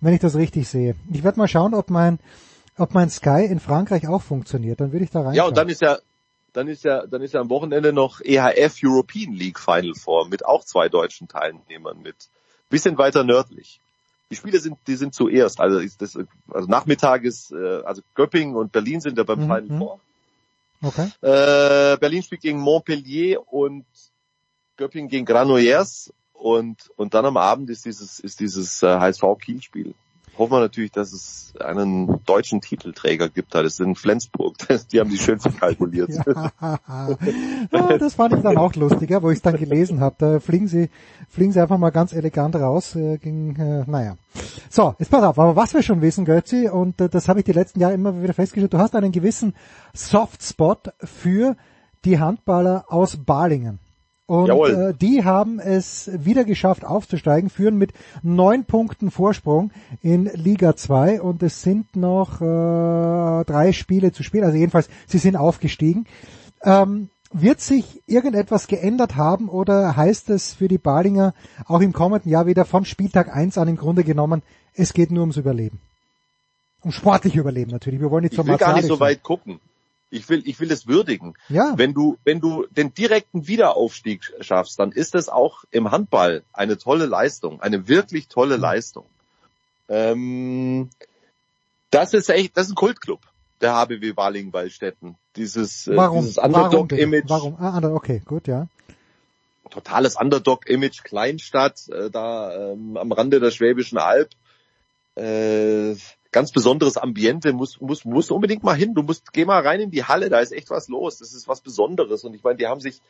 wenn 0.00 0.14
ich 0.14 0.20
das 0.20 0.36
richtig 0.36 0.68
sehe. 0.68 0.96
Ich 1.12 1.22
werde 1.22 1.38
mal 1.38 1.48
schauen, 1.48 1.74
ob 1.74 1.90
mein, 1.90 2.18
ob 2.78 2.94
mein 2.94 3.10
Sky 3.10 3.44
in 3.44 3.60
Frankreich 3.60 4.08
auch 4.08 4.22
funktioniert. 4.22 4.80
Dann 4.80 4.92
würde 4.92 5.04
ich 5.04 5.10
da 5.10 5.20
rein. 5.20 5.34
Ja, 5.34 5.44
und 5.44 5.56
dann 5.56 5.68
ist 5.68 5.82
ja 5.82 5.98
dann 6.54 6.66
ist 6.66 6.84
ja 6.84 7.06
dann 7.06 7.20
ist 7.20 7.34
ja 7.34 7.40
am 7.40 7.50
Wochenende 7.50 7.92
noch 7.92 8.20
EHF 8.22 8.78
European 8.82 9.34
League 9.34 9.58
Final 9.58 9.94
Four 9.94 10.28
mit 10.28 10.46
auch 10.46 10.64
zwei 10.64 10.88
deutschen 10.88 11.28
Teilnehmern 11.28 12.00
mit 12.00 12.16
bisschen 12.70 12.96
weiter 12.96 13.22
nördlich. 13.22 13.80
Die 14.30 14.36
Spiele 14.36 14.60
sind 14.60 14.78
die 14.86 14.96
sind 14.96 15.14
zuerst, 15.14 15.60
also 15.60 15.78
ist 15.78 16.02
das 16.02 16.18
also 16.50 16.68
Nachmittag 16.68 17.24
ist 17.24 17.50
äh, 17.52 17.82
also 17.82 18.02
Göppingen 18.14 18.56
und 18.56 18.72
Berlin 18.72 19.00
sind 19.00 19.16
ja 19.16 19.24
beim 19.24 19.38
Mhm, 19.38 19.42
Final 19.42 19.62
mhm. 19.62 19.78
Four. 19.78 20.00
Okay. 20.82 21.08
Äh, 21.22 21.96
Berlin 21.98 22.22
spielt 22.22 22.42
gegen 22.42 22.58
Montpellier 22.58 23.40
und 23.52 23.86
Göppingen 24.76 25.08
gegen 25.08 25.24
Granollers 25.24 26.12
und 26.34 26.90
und 26.96 27.14
dann 27.14 27.24
am 27.24 27.36
Abend 27.36 27.70
ist 27.70 27.84
dieses 27.84 28.20
ist 28.20 28.40
dieses 28.40 28.82
äh, 28.82 28.86
HSV 28.86 29.22
Kiel 29.40 29.62
Spiel. 29.62 29.94
Hoffen 30.38 30.52
wir 30.52 30.60
natürlich, 30.60 30.92
dass 30.92 31.12
es 31.12 31.52
einen 31.60 32.24
deutschen 32.24 32.60
Titelträger 32.60 33.28
gibt. 33.28 33.54
Das 33.54 33.76
sind 33.76 33.98
Flensburg. 33.98 34.56
Die 34.92 35.00
haben 35.00 35.10
die 35.10 35.18
schön 35.18 35.40
verkalkuliert. 35.40 36.10
ja, 36.60 37.98
das 37.98 38.14
fand 38.14 38.34
ich 38.34 38.42
dann 38.42 38.56
auch 38.56 38.74
lustig, 38.76 39.10
wo 39.20 39.30
ich 39.30 39.38
es 39.38 39.42
dann 39.42 39.56
gelesen 39.56 40.00
habe. 40.00 40.14
Da 40.18 40.40
fliegen 40.40 40.68
sie, 40.68 40.90
fliegen 41.28 41.52
sie 41.52 41.60
einfach 41.60 41.78
mal 41.78 41.90
ganz 41.90 42.12
elegant 42.12 42.54
raus. 42.54 42.94
Äh, 42.94 43.18
gegen, 43.18 43.56
äh, 43.56 43.84
naja. 43.90 44.16
So, 44.70 44.94
jetzt 44.98 45.10
pass 45.10 45.24
auf, 45.24 45.38
aber 45.38 45.56
was 45.56 45.74
wir 45.74 45.82
schon 45.82 46.00
wissen, 46.02 46.24
Götzi, 46.24 46.68
und 46.68 47.00
äh, 47.00 47.08
das 47.08 47.28
habe 47.28 47.40
ich 47.40 47.44
die 47.44 47.52
letzten 47.52 47.80
Jahre 47.80 47.94
immer 47.94 48.22
wieder 48.22 48.34
festgestellt, 48.34 48.72
du 48.72 48.78
hast 48.78 48.94
einen 48.94 49.12
gewissen 49.12 49.54
Softspot 49.92 50.92
für 51.02 51.56
die 52.04 52.20
Handballer 52.20 52.84
aus 52.88 53.16
Balingen. 53.16 53.80
Und 54.28 54.48
Jawohl. 54.48 54.90
äh, 54.90 54.94
die 54.94 55.24
haben 55.24 55.58
es 55.58 56.10
wieder 56.12 56.44
geschafft 56.44 56.84
aufzusteigen, 56.84 57.48
führen 57.48 57.78
mit 57.78 57.94
neun 58.22 58.66
Punkten 58.66 59.10
Vorsprung 59.10 59.70
in 60.02 60.26
Liga 60.26 60.76
2 60.76 61.22
und 61.22 61.42
es 61.42 61.62
sind 61.62 61.96
noch 61.96 62.42
äh, 62.42 62.44
drei 63.46 63.72
Spiele 63.72 64.12
zu 64.12 64.22
spielen. 64.22 64.44
Also 64.44 64.58
jedenfalls, 64.58 64.90
sie 65.06 65.16
sind 65.16 65.34
aufgestiegen. 65.36 66.04
Ähm, 66.62 67.08
wird 67.32 67.60
sich 67.62 68.02
irgendetwas 68.06 68.66
geändert 68.66 69.16
haben 69.16 69.48
oder 69.48 69.96
heißt 69.96 70.28
es 70.28 70.52
für 70.52 70.68
die 70.68 70.76
Balinger 70.78 71.32
auch 71.66 71.80
im 71.80 71.94
kommenden 71.94 72.30
Jahr 72.30 72.44
wieder 72.44 72.66
von 72.66 72.84
Spieltag 72.84 73.34
1 73.34 73.56
an 73.56 73.68
im 73.68 73.76
Grunde 73.76 74.04
genommen, 74.04 74.42
es 74.74 74.92
geht 74.92 75.10
nur 75.10 75.22
ums 75.22 75.38
Überleben? 75.38 75.80
Um 76.82 76.92
sportlich 76.92 77.34
Überleben 77.34 77.70
natürlich. 77.70 78.00
Wir 78.00 78.10
wollen 78.10 78.24
nicht 78.24 78.32
Ich 78.34 78.36
so 78.36 78.46
will 78.46 78.58
gar 78.58 78.74
nicht 78.74 78.88
so 78.88 78.94
sein. 78.96 79.00
weit 79.08 79.22
gucken. 79.22 79.58
Ich 80.10 80.28
will, 80.28 80.42
ich 80.46 80.58
will 80.58 80.70
es 80.70 80.86
würdigen. 80.86 81.34
Ja. 81.48 81.74
Wenn 81.76 81.92
du, 81.92 82.16
wenn 82.24 82.40
du 82.40 82.66
den 82.70 82.94
direkten 82.94 83.46
Wiederaufstieg 83.46 84.22
schaffst, 84.40 84.78
dann 84.78 84.92
ist 84.92 85.14
es 85.14 85.28
auch 85.28 85.64
im 85.70 85.90
Handball 85.90 86.42
eine 86.52 86.78
tolle 86.78 87.06
Leistung, 87.06 87.60
eine 87.60 87.88
wirklich 87.88 88.28
tolle 88.28 88.56
Leistung. 88.56 89.04
Ähm, 89.88 90.88
das 91.90 92.14
ist 92.14 92.30
echt, 92.30 92.56
das 92.56 92.66
ist 92.66 92.72
ein 92.72 92.76
Kultclub, 92.76 93.20
der 93.60 93.74
HBW 93.74 94.12
Balingen-Wallstätten. 94.12 95.16
Dieses, 95.36 95.86
äh, 95.86 95.96
Warum? 95.96 96.24
dieses? 96.24 96.38
Underdog-Image. 96.38 97.28
Warum? 97.28 97.56
Ah, 97.58 97.80
okay, 97.92 98.22
gut, 98.24 98.46
ja. 98.48 98.68
totales 99.70 100.16
Underdog-Image, 100.16 101.04
Kleinstadt, 101.04 101.88
äh, 101.88 102.10
da 102.10 102.72
ähm, 102.72 102.96
am 102.96 103.12
Rande 103.12 103.40
der 103.40 103.50
Schwäbischen 103.50 103.98
Alb. 103.98 104.30
Äh, 105.16 105.94
ganz 106.30 106.52
besonderes 106.52 106.96
Ambiente, 106.96 107.52
muss, 107.52 107.80
muss, 107.80 108.04
muss 108.04 108.30
unbedingt 108.30 108.62
mal 108.62 108.74
hin. 108.76 108.94
Du 108.94 109.02
musst, 109.02 109.32
geh 109.32 109.44
mal 109.44 109.62
rein 109.62 109.80
in 109.80 109.90
die 109.90 110.04
Halle, 110.04 110.28
da 110.28 110.40
ist 110.40 110.52
echt 110.52 110.70
was 110.70 110.88
los. 110.88 111.18
Das 111.18 111.32
ist 111.32 111.48
was 111.48 111.60
Besonderes. 111.60 112.24
Und 112.24 112.34
ich 112.34 112.42
meine, 112.42 112.56
die 112.56 112.66
haben 112.66 112.80
sich, 112.80 113.00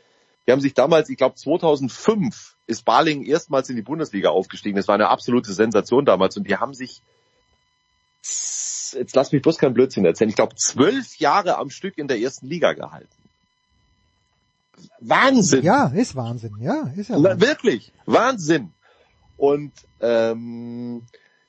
die 0.46 0.52
haben 0.52 0.60
sich 0.60 0.74
damals, 0.74 1.08
ich 1.08 1.16
glaube 1.16 1.34
2005 1.34 2.56
ist 2.66 2.84
Baling 2.84 3.24
erstmals 3.24 3.68
in 3.70 3.76
die 3.76 3.82
Bundesliga 3.82 4.30
aufgestiegen. 4.30 4.76
Das 4.76 4.88
war 4.88 4.94
eine 4.94 5.08
absolute 5.08 5.52
Sensation 5.52 6.04
damals. 6.04 6.36
Und 6.36 6.48
die 6.48 6.56
haben 6.56 6.74
sich, 6.74 7.02
jetzt 8.22 9.16
lass 9.16 9.32
mich 9.32 9.42
bloß 9.42 9.58
keinen 9.58 9.74
Blödsinn 9.74 10.04
erzählen, 10.04 10.30
ich 10.30 10.36
glaube 10.36 10.54
zwölf 10.56 11.16
Jahre 11.18 11.58
am 11.58 11.70
Stück 11.70 11.98
in 11.98 12.08
der 12.08 12.20
ersten 12.20 12.46
Liga 12.46 12.72
gehalten. 12.72 13.08
Wahnsinn! 15.00 15.64
Ja, 15.64 15.88
ist 15.88 16.14
Wahnsinn. 16.14 16.54
Ja, 16.60 16.92
ist 16.96 17.10
ja 17.10 17.16
Wahnsinn. 17.16 17.40
wirklich, 17.40 17.92
Wahnsinn. 18.06 18.72
Und 19.36 19.72
ähm, 20.00 21.02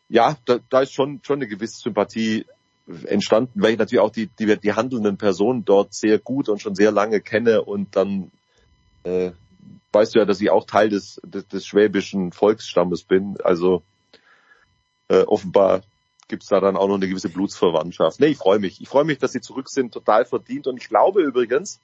ja, 0.10 0.38
da, 0.45 0.60
da 0.69 0.81
ist 0.81 0.94
schon 0.94 1.22
schon 1.23 1.40
eine 1.40 1.48
gewisse 1.48 1.80
Sympathie 1.80 2.45
entstanden, 3.06 3.61
weil 3.61 3.73
ich 3.73 3.77
natürlich 3.77 4.02
auch 4.02 4.11
die, 4.11 4.27
die, 4.27 4.60
die 4.60 4.73
handelnden 4.73 5.18
Personen 5.18 5.64
dort 5.64 5.94
sehr 5.94 6.18
gut 6.18 6.49
und 6.49 6.60
schon 6.61 6.76
sehr 6.76 6.91
lange 6.91 7.22
kenne 7.22 7.61
und 7.61 7.95
dann 7.95 8.31
äh, 9.03 9.31
weißt 9.91 10.15
du 10.15 10.19
ja, 10.19 10.26
dass 10.26 10.41
ich 10.41 10.49
auch 10.49 10.65
Teil 10.65 10.90
des, 10.90 11.22
des, 11.23 11.48
des 11.48 11.65
schwäbischen 11.65 12.31
Volksstammes 12.31 13.03
bin. 13.03 13.38
Also 13.44 13.84
äh, 15.07 15.22
offenbar 15.22 15.81
gibt's 16.27 16.48
da 16.48 16.60
dann 16.60 16.77
auch 16.77 16.88
noch 16.88 16.95
eine 16.95 17.07
gewisse 17.07 17.30
Blutsverwandtschaft. 17.30 18.19
Nee, 18.19 18.27
ich 18.27 18.38
freue 18.38 18.60
mich. 18.60 18.81
Ich 18.81 18.90
freue 18.90 19.03
mich, 19.06 19.18
dass 19.18 19.31
sie 19.31 19.41
zurück 19.41 19.69
sind, 19.69 19.94
total 19.94 20.26
verdient. 20.26 20.68
Und 20.68 20.77
ich 20.77 20.90
glaube 20.90 21.22
übrigens, 21.22 21.80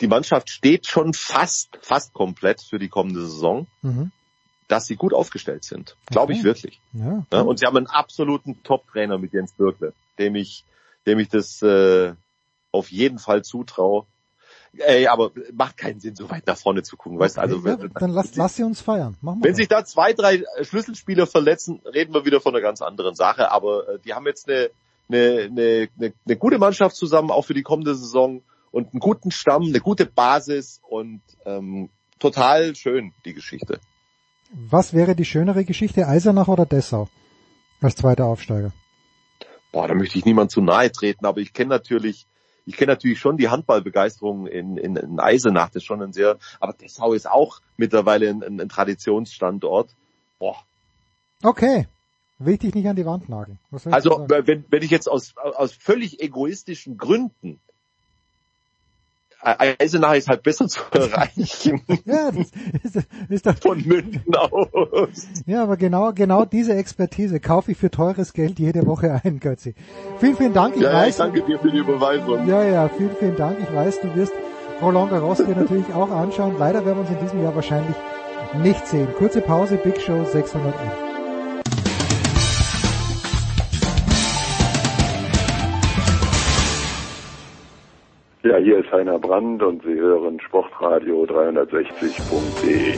die 0.00 0.06
Mannschaft 0.06 0.48
steht 0.48 0.86
schon 0.86 1.12
fast, 1.12 1.78
fast 1.82 2.14
komplett 2.14 2.62
für 2.62 2.78
die 2.78 2.88
kommende 2.88 3.20
Saison, 3.22 3.66
Mhm. 3.82 4.12
Dass 4.68 4.86
sie 4.86 4.96
gut 4.96 5.14
aufgestellt 5.14 5.64
sind. 5.64 5.96
Glaube 6.06 6.34
ich 6.34 6.44
wirklich. 6.44 6.80
Ja, 6.92 7.24
Ja, 7.32 7.40
und 7.40 7.58
sie 7.58 7.66
haben 7.66 7.76
einen 7.76 7.86
absoluten 7.86 8.62
Top-Trainer 8.62 9.18
mit 9.18 9.32
Jens 9.32 9.52
Birkle, 9.52 9.94
dem 10.18 10.34
ich, 10.36 10.64
dem 11.06 11.18
ich 11.18 11.28
das 11.28 11.62
äh, 11.62 12.12
auf 12.70 12.92
jeden 12.92 13.18
Fall 13.18 13.42
zutraue. 13.42 14.04
Ey, 14.76 15.06
aber 15.06 15.32
macht 15.54 15.78
keinen 15.78 15.98
Sinn, 15.98 16.14
so 16.14 16.28
weit 16.28 16.46
nach 16.46 16.58
vorne 16.58 16.82
zu 16.82 16.98
gucken, 16.98 17.18
weißt 17.18 17.38
du? 17.38 17.40
Also 17.40 17.66
ja, 17.66 17.76
dann 17.76 18.10
lass, 18.10 18.36
lass 18.36 18.56
sie 18.56 18.62
uns 18.62 18.82
feiern. 18.82 19.16
Machen 19.22 19.40
wir 19.40 19.44
wenn 19.44 19.52
doch. 19.52 19.56
sich 19.56 19.68
da 19.68 19.84
zwei, 19.84 20.12
drei 20.12 20.44
Schlüsselspieler 20.60 21.26
verletzen, 21.26 21.80
reden 21.86 22.12
wir 22.12 22.26
wieder 22.26 22.42
von 22.42 22.54
einer 22.54 22.62
ganz 22.62 22.82
anderen 22.82 23.14
Sache. 23.14 23.50
Aber 23.50 23.88
äh, 23.88 23.98
die 24.04 24.12
haben 24.12 24.26
jetzt 24.26 24.48
eine, 24.48 24.70
eine, 25.08 25.44
eine, 25.44 25.88
eine, 25.98 26.12
eine 26.26 26.36
gute 26.36 26.58
Mannschaft 26.58 26.96
zusammen, 26.96 27.30
auch 27.30 27.46
für 27.46 27.54
die 27.54 27.62
kommende 27.62 27.94
Saison 27.94 28.42
und 28.70 28.92
einen 28.92 29.00
guten 29.00 29.30
Stamm, 29.30 29.62
eine 29.62 29.80
gute 29.80 30.04
Basis 30.04 30.80
und 30.86 31.22
ähm, 31.46 31.88
total 32.18 32.76
schön, 32.76 33.14
die 33.24 33.32
Geschichte. 33.32 33.80
Was 34.50 34.94
wäre 34.94 35.14
die 35.14 35.24
schönere 35.24 35.64
Geschichte, 35.64 36.06
Eisenach 36.06 36.48
oder 36.48 36.66
Dessau? 36.66 37.08
Als 37.80 37.96
zweiter 37.96 38.24
Aufsteiger. 38.24 38.72
Boah, 39.72 39.86
da 39.86 39.94
möchte 39.94 40.18
ich 40.18 40.24
niemand 40.24 40.50
zu 40.50 40.60
nahe 40.60 40.90
treten, 40.90 41.26
aber 41.26 41.40
ich 41.40 41.52
kenne 41.52 41.68
natürlich, 41.68 42.26
ich 42.64 42.76
kenne 42.76 42.92
natürlich 42.92 43.18
schon 43.18 43.36
die 43.36 43.48
Handballbegeisterung 43.48 44.46
in, 44.46 44.76
in, 44.76 44.96
in 44.96 45.20
Eisenach, 45.20 45.68
das 45.68 45.76
ist 45.76 45.84
schon 45.84 46.02
ein 46.02 46.12
sehr, 46.12 46.38
aber 46.58 46.72
Dessau 46.72 47.12
ist 47.12 47.30
auch 47.30 47.60
mittlerweile 47.76 48.30
ein, 48.30 48.42
ein, 48.42 48.60
ein 48.60 48.68
Traditionsstandort. 48.68 49.94
Boah, 50.38 50.56
Okay. 51.42 51.86
Will 52.38 52.54
ich 52.54 52.60
dich 52.60 52.74
nicht 52.74 52.86
an 52.88 52.96
die 52.96 53.06
Wand 53.06 53.28
nageln. 53.28 53.58
Also 53.90 54.26
wenn, 54.28 54.64
wenn 54.68 54.82
ich 54.82 54.90
jetzt 54.90 55.08
aus, 55.08 55.34
aus 55.36 55.72
völlig 55.72 56.20
egoistischen 56.20 56.96
Gründen 56.96 57.60
Eisenach 59.40 60.14
ist 60.14 60.28
halt 60.28 60.42
besser 60.42 60.66
zu 60.66 60.80
erreichen 60.92 61.80
ja, 62.04 62.30
das 62.30 62.50
ist, 62.82 63.08
ist 63.28 63.46
doch, 63.46 63.56
von 63.56 63.80
München 63.86 64.34
aus. 64.34 65.28
ja, 65.46 65.62
aber 65.62 65.76
genau, 65.76 66.12
genau 66.12 66.44
diese 66.44 66.74
Expertise 66.74 67.38
kaufe 67.40 67.72
ich 67.72 67.78
für 67.78 67.90
teures 67.90 68.32
Geld 68.32 68.58
jede 68.58 68.86
Woche 68.86 69.20
ein, 69.22 69.38
Götzi. 69.38 69.74
Vielen, 70.18 70.36
vielen 70.36 70.54
Dank. 70.54 70.76
Ich 70.76 70.82
Ja, 70.82 70.92
ja, 70.92 71.00
ich 71.02 71.06
weiß, 71.08 71.16
danke 71.18 71.42
dir 71.42 71.58
für 71.58 71.70
die 71.70 71.78
Überweisung. 71.78 72.46
Ja, 72.48 72.64
ja, 72.64 72.88
vielen, 72.88 73.14
vielen 73.16 73.36
Dank. 73.36 73.58
Ich 73.60 73.72
weiß, 73.72 74.00
du 74.00 74.14
wirst 74.16 74.32
Roland 74.82 75.10
Garros 75.10 75.38
dir 75.38 75.56
natürlich 75.56 75.92
auch 75.94 76.10
anschauen. 76.10 76.56
Leider 76.58 76.84
werden 76.84 76.98
wir 76.98 77.02
uns 77.02 77.10
in 77.10 77.20
diesem 77.20 77.42
Jahr 77.42 77.54
wahrscheinlich 77.54 77.96
nicht 78.62 78.86
sehen. 78.86 79.08
Kurze 79.16 79.40
Pause, 79.40 79.76
Big 79.76 80.00
Show 80.00 80.24
611. 80.24 81.07
Ja, 88.48 88.56
hier 88.56 88.78
ist 88.78 88.90
Heiner 88.90 89.18
Brand 89.18 89.62
und 89.62 89.82
Sie 89.82 89.92
hören 89.92 90.40
Sportradio 90.40 91.24
360.de. 91.24 92.94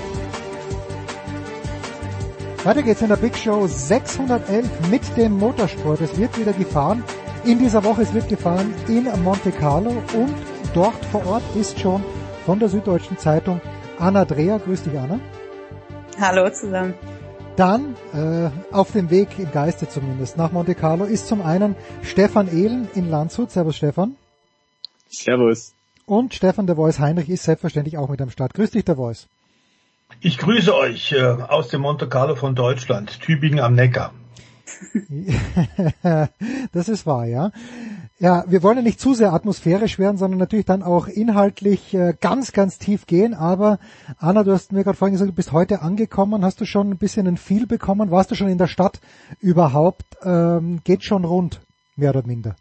Weiter 2.65 2.83
geht's 2.83 3.03
in 3.03 3.09
der 3.09 3.17
Big 3.17 3.37
Show 3.37 3.67
611 3.67 4.91
mit 4.93 5.01
dem 5.17 5.37
Motorsport. 5.39 6.03
Es 6.03 6.17
wird 6.17 6.39
wieder 6.39 6.53
gefahren. 6.53 7.03
In 7.45 7.59
dieser 7.59 7.83
Woche 7.83 8.03
es 8.03 8.15
wird 8.15 8.29
gefahren 8.29 8.73
in 8.87 9.09
Monte 9.25 9.51
Carlo 9.51 9.91
und 9.91 10.37
dort 10.73 11.05
vor 11.07 11.27
Ort 11.27 11.43
ist 11.59 11.81
schon 11.81 12.05
von 12.47 12.61
der 12.61 12.69
Süddeutschen 12.69 13.19
Zeitung 13.19 13.61
Anna 13.99 14.25
Dreher. 14.25 14.61
Grüß 14.61 14.85
dich, 14.85 14.97
Anna. 14.97 15.19
Hallo 16.21 16.49
zusammen. 16.51 16.95
Dann 17.57 17.97
äh, 18.15 18.51
auf 18.73 18.93
dem 18.93 19.11
Weg 19.11 19.31
im 19.41 19.51
Geiste 19.51 19.89
zumindest 19.89 20.37
nach 20.37 20.53
Monte 20.53 20.77
Carlo 20.77 21.07
ist 21.07 21.27
zum 21.27 21.43
einen 21.43 21.75
Stefan 22.03 22.47
Ehlen 22.47 22.87
in 22.95 23.11
Landshut. 23.11 23.51
Servus 23.51 23.77
Stefan. 23.77 24.15
Servus. 25.11 25.75
Und 26.07 26.35
Stefan 26.35 26.67
der 26.67 26.77
Voice 26.77 26.99
Heinrich 26.99 27.29
ist 27.29 27.45
selbstverständlich 27.45 27.99
auch 27.99 28.09
mit 28.09 28.21
am 28.21 28.31
Start. 28.31 28.55
Grüß 28.55 28.71
dich, 28.71 28.85
der 28.85 28.97
Voice. 28.97 29.29
Ich 30.21 30.39
grüße 30.39 30.75
euch 30.75 31.13
äh, 31.13 31.23
aus 31.23 31.69
dem 31.69 31.83
Monte 31.83 32.09
Carlo 32.09 32.35
von 32.35 32.55
Deutschland, 32.55 33.21
Tübingen 33.21 33.61
am 33.61 33.75
Neckar. 33.75 34.13
das 36.73 36.89
ist 36.89 37.07
wahr, 37.07 37.27
ja. 37.27 37.53
Ja, 38.19 38.45
wir 38.49 38.63
wollen 38.63 38.77
ja 38.77 38.83
nicht 38.83 39.01
zu 39.01 39.15
sehr 39.15 39.33
atmosphärisch 39.33 39.99
werden, 39.99 40.19
sondern 40.19 40.39
natürlich 40.39 40.67
dann 40.67 40.83
auch 40.83 41.07
inhaltlich 41.07 41.95
äh, 41.95 42.15
ganz, 42.21 42.53
ganz 42.53 42.79
tief 42.79 43.07
gehen. 43.07 43.33
Aber 43.33 43.79
Anna, 44.19 44.45
du 44.45 44.53
hast 44.53 44.73
mir 44.73 44.85
gerade 44.85 44.99
vorhin 44.99 45.15
gesagt, 45.15 45.31
du 45.31 45.35
bist 45.35 45.53
heute 45.53 45.81
angekommen. 45.81 46.45
Hast 46.45 46.61
du 46.61 46.67
schon 46.67 46.91
ein 46.91 46.99
bisschen 46.99 47.27
ein 47.27 47.39
Feel 47.39 47.67
bekommen? 47.67 48.11
Warst 48.11 48.31
du 48.31 48.35
schon 48.35 48.49
in 48.49 48.59
der 48.59 48.67
Stadt 48.67 49.01
überhaupt? 49.41 50.05
Ähm, 50.23 50.81
geht 50.85 51.03
schon 51.03 51.25
rund, 51.25 51.61
mehr 51.97 52.11
oder 52.11 52.27
minder? 52.27 52.57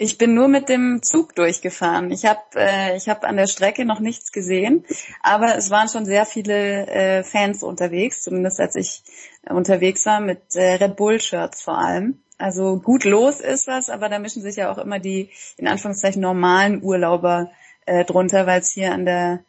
Ich 0.00 0.16
bin 0.16 0.32
nur 0.32 0.46
mit 0.46 0.68
dem 0.68 1.02
Zug 1.02 1.34
durchgefahren. 1.34 2.12
Ich 2.12 2.24
habe 2.24 2.40
äh, 2.54 2.96
ich 2.96 3.08
hab 3.08 3.24
an 3.24 3.36
der 3.36 3.48
Strecke 3.48 3.84
noch 3.84 3.98
nichts 3.98 4.30
gesehen, 4.30 4.84
aber 5.22 5.56
es 5.56 5.70
waren 5.70 5.88
schon 5.88 6.06
sehr 6.06 6.24
viele 6.24 6.86
äh, 6.86 7.24
Fans 7.24 7.64
unterwegs, 7.64 8.22
zumindest 8.22 8.60
als 8.60 8.76
ich 8.76 9.02
unterwegs 9.48 10.06
war, 10.06 10.20
mit 10.20 10.54
äh, 10.54 10.74
Red 10.74 10.94
Bull-Shirts 10.94 11.62
vor 11.62 11.78
allem. 11.78 12.22
Also 12.38 12.78
gut 12.78 13.02
los 13.02 13.40
ist 13.40 13.66
was, 13.66 13.90
aber 13.90 14.08
da 14.08 14.20
mischen 14.20 14.40
sich 14.40 14.54
ja 14.54 14.70
auch 14.70 14.78
immer 14.78 15.00
die 15.00 15.30
in 15.56 15.66
Anführungszeichen 15.66 16.22
normalen 16.22 16.80
Urlauber 16.80 17.50
äh, 17.84 18.04
drunter, 18.04 18.46
weil 18.46 18.60
es 18.60 18.70
hier 18.70 18.92
an 18.92 19.04
der 19.04 19.40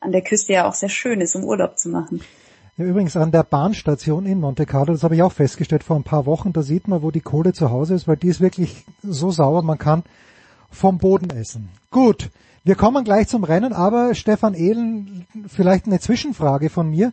an 0.00 0.12
der 0.12 0.22
Küste 0.22 0.54
ja 0.54 0.66
auch 0.66 0.72
sehr 0.72 0.88
schön 0.88 1.20
ist, 1.20 1.34
um 1.34 1.44
Urlaub 1.44 1.78
zu 1.78 1.90
machen. 1.90 2.24
Ja, 2.76 2.84
übrigens 2.84 3.16
an 3.16 3.32
der 3.32 3.42
Bahnstation 3.42 4.26
in 4.26 4.40
Monte 4.40 4.64
Carlo, 4.64 4.92
das 4.92 5.02
habe 5.02 5.14
ich 5.14 5.22
auch 5.22 5.32
festgestellt 5.32 5.84
vor 5.84 5.96
ein 5.96 6.04
paar 6.04 6.26
Wochen, 6.26 6.52
da 6.52 6.62
sieht 6.62 6.88
man, 6.88 7.02
wo 7.02 7.10
die 7.10 7.20
Kohle 7.20 7.52
zu 7.52 7.70
Hause 7.70 7.94
ist, 7.94 8.08
weil 8.08 8.16
die 8.16 8.28
ist 8.28 8.40
wirklich 8.40 8.84
so 9.02 9.30
sauer, 9.30 9.62
man 9.62 9.78
kann 9.78 10.02
vom 10.70 10.98
Boden 10.98 11.30
essen. 11.30 11.68
Gut, 11.90 12.30
wir 12.64 12.76
kommen 12.76 13.04
gleich 13.04 13.28
zum 13.28 13.44
Rennen, 13.44 13.72
aber 13.72 14.14
Stefan 14.14 14.54
Ehlen, 14.54 15.26
vielleicht 15.48 15.86
eine 15.86 15.98
Zwischenfrage 15.98 16.70
von 16.70 16.90
mir. 16.90 17.12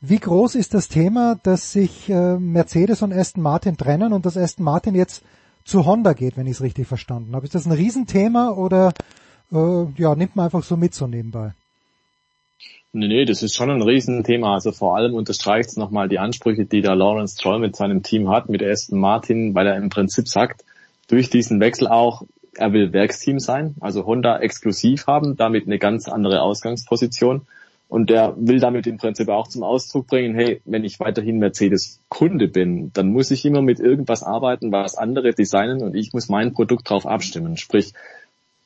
Wie 0.00 0.18
groß 0.18 0.54
ist 0.54 0.74
das 0.74 0.88
Thema, 0.88 1.36
dass 1.42 1.72
sich 1.72 2.10
äh, 2.10 2.36
Mercedes 2.38 3.02
und 3.02 3.12
Aston 3.12 3.42
Martin 3.42 3.76
trennen 3.76 4.12
und 4.12 4.26
dass 4.26 4.36
Aston 4.36 4.64
Martin 4.64 4.94
jetzt 4.94 5.22
zu 5.64 5.86
Honda 5.86 6.12
geht, 6.12 6.36
wenn 6.36 6.46
ich 6.46 6.52
es 6.52 6.60
richtig 6.60 6.86
verstanden 6.86 7.34
habe? 7.34 7.46
Ist 7.46 7.54
das 7.54 7.66
ein 7.66 7.72
Riesenthema 7.72 8.50
oder 8.50 8.92
äh, 9.50 9.84
ja, 9.96 10.14
nimmt 10.14 10.36
man 10.36 10.46
einfach 10.46 10.62
so 10.62 10.76
mit 10.76 10.94
so 10.94 11.06
nebenbei? 11.06 11.54
Nee, 12.96 13.08
nee, 13.08 13.24
das 13.24 13.42
ist 13.42 13.56
schon 13.56 13.70
ein 13.70 13.82
Riesenthema. 13.82 14.54
Also 14.54 14.70
vor 14.70 14.96
allem 14.96 15.14
unterstreicht 15.14 15.70
es 15.70 15.76
nochmal 15.76 16.08
die 16.08 16.20
Ansprüche, 16.20 16.64
die 16.64 16.80
da 16.80 16.92
Lawrence 16.92 17.34
Stroll 17.36 17.58
mit 17.58 17.74
seinem 17.74 18.04
Team 18.04 18.28
hat, 18.30 18.48
mit 18.48 18.62
Aston 18.62 19.00
Martin, 19.00 19.52
weil 19.52 19.66
er 19.66 19.76
im 19.76 19.88
Prinzip 19.88 20.28
sagt, 20.28 20.64
durch 21.08 21.28
diesen 21.28 21.58
Wechsel 21.58 21.88
auch, 21.88 22.22
er 22.54 22.72
will 22.72 22.92
Werksteam 22.92 23.40
sein, 23.40 23.74
also 23.80 24.06
Honda 24.06 24.38
exklusiv 24.38 25.08
haben, 25.08 25.36
damit 25.36 25.66
eine 25.66 25.80
ganz 25.80 26.08
andere 26.08 26.42
Ausgangsposition. 26.42 27.42
Und 27.88 28.12
er 28.12 28.36
will 28.38 28.60
damit 28.60 28.86
im 28.86 28.98
Prinzip 28.98 29.28
auch 29.28 29.48
zum 29.48 29.64
Ausdruck 29.64 30.06
bringen, 30.06 30.36
hey, 30.36 30.60
wenn 30.64 30.84
ich 30.84 31.00
weiterhin 31.00 31.40
Mercedes-Kunde 31.40 32.46
bin, 32.46 32.92
dann 32.92 33.08
muss 33.08 33.32
ich 33.32 33.44
immer 33.44 33.60
mit 33.60 33.80
irgendwas 33.80 34.22
arbeiten, 34.22 34.70
was 34.70 34.94
andere 34.94 35.34
designen 35.34 35.82
und 35.82 35.96
ich 35.96 36.12
muss 36.12 36.28
mein 36.28 36.54
Produkt 36.54 36.88
drauf 36.88 37.06
abstimmen. 37.06 37.56
Sprich, 37.56 37.92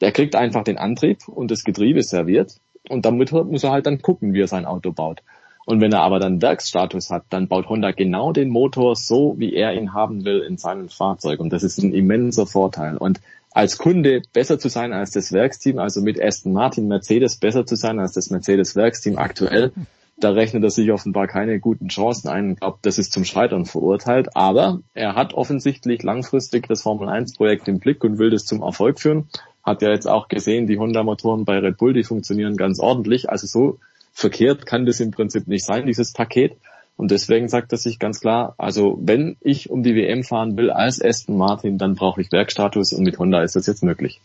der 0.02 0.12
kriegt 0.12 0.36
einfach 0.36 0.64
den 0.64 0.76
Antrieb 0.76 1.26
und 1.28 1.50
das 1.50 1.64
Getriebe 1.64 2.02
serviert 2.02 2.56
und 2.88 3.04
damit 3.04 3.32
muss 3.32 3.64
er 3.64 3.70
halt 3.70 3.86
dann 3.86 4.02
gucken, 4.02 4.32
wie 4.32 4.40
er 4.40 4.48
sein 4.48 4.64
Auto 4.64 4.92
baut. 4.92 5.22
Und 5.66 5.82
wenn 5.82 5.92
er 5.92 6.00
aber 6.00 6.18
dann 6.18 6.40
Werksstatus 6.40 7.10
hat, 7.10 7.24
dann 7.28 7.46
baut 7.46 7.68
Honda 7.68 7.90
genau 7.90 8.32
den 8.32 8.48
Motor 8.48 8.96
so, 8.96 9.34
wie 9.36 9.52
er 9.52 9.74
ihn 9.74 9.92
haben 9.92 10.24
will 10.24 10.38
in 10.40 10.56
seinem 10.56 10.88
Fahrzeug. 10.88 11.40
Und 11.40 11.52
das 11.52 11.62
ist 11.62 11.76
ein 11.78 11.92
immenser 11.92 12.46
Vorteil. 12.46 12.96
Und 12.96 13.20
als 13.50 13.76
Kunde 13.76 14.22
besser 14.32 14.58
zu 14.58 14.68
sein 14.70 14.94
als 14.94 15.10
das 15.10 15.30
Werksteam, 15.30 15.78
also 15.78 16.00
mit 16.00 16.22
Aston 16.22 16.54
Martin 16.54 16.88
Mercedes 16.88 17.36
besser 17.36 17.66
zu 17.66 17.76
sein 17.76 17.98
als 17.98 18.12
das 18.12 18.30
Mercedes 18.30 18.76
Werksteam 18.76 19.18
aktuell, 19.18 19.72
da 20.20 20.30
rechnet 20.30 20.64
er 20.64 20.70
sich 20.70 20.90
offenbar 20.90 21.28
keine 21.28 21.60
guten 21.60 21.88
Chancen 21.88 22.28
ein. 22.28 22.52
Ich 22.52 22.60
glaube, 22.60 22.78
das 22.82 22.98
ist 22.98 23.12
zum 23.12 23.24
Scheitern 23.24 23.66
verurteilt. 23.66 24.34
Aber 24.34 24.80
er 24.94 25.14
hat 25.14 25.34
offensichtlich 25.34 26.02
langfristig 26.02 26.66
das 26.66 26.82
Formel 26.82 27.08
1 27.08 27.36
Projekt 27.36 27.68
im 27.68 27.78
Blick 27.78 28.02
und 28.04 28.18
will 28.18 28.30
das 28.30 28.44
zum 28.44 28.62
Erfolg 28.62 29.00
führen. 29.00 29.28
Hat 29.62 29.82
ja 29.82 29.90
jetzt 29.90 30.08
auch 30.08 30.28
gesehen, 30.28 30.66
die 30.66 30.78
Honda-Motoren 30.78 31.44
bei 31.44 31.58
Red 31.58 31.76
Bull, 31.76 31.92
die 31.92 32.04
funktionieren 32.04 32.56
ganz 32.56 32.80
ordentlich. 32.80 33.28
Also 33.28 33.46
so 33.46 33.78
verkehrt 34.12 34.66
kann 34.66 34.86
das 34.86 35.00
im 35.00 35.10
Prinzip 35.10 35.46
nicht 35.46 35.64
sein, 35.64 35.86
dieses 35.86 36.12
Paket. 36.12 36.56
Und 36.96 37.12
deswegen 37.12 37.48
sagt 37.48 37.70
er 37.70 37.78
sich 37.78 38.00
ganz 38.00 38.20
klar, 38.20 38.54
also 38.58 38.98
wenn 39.00 39.36
ich 39.40 39.70
um 39.70 39.84
die 39.84 39.94
WM 39.94 40.24
fahren 40.24 40.56
will 40.56 40.70
als 40.70 41.00
Aston 41.00 41.36
Martin, 41.36 41.78
dann 41.78 41.94
brauche 41.94 42.20
ich 42.20 42.32
Werkstatus 42.32 42.92
und 42.92 43.04
mit 43.04 43.20
Honda 43.20 43.42
ist 43.42 43.54
das 43.54 43.66
jetzt 43.66 43.84
möglich. 43.84 44.20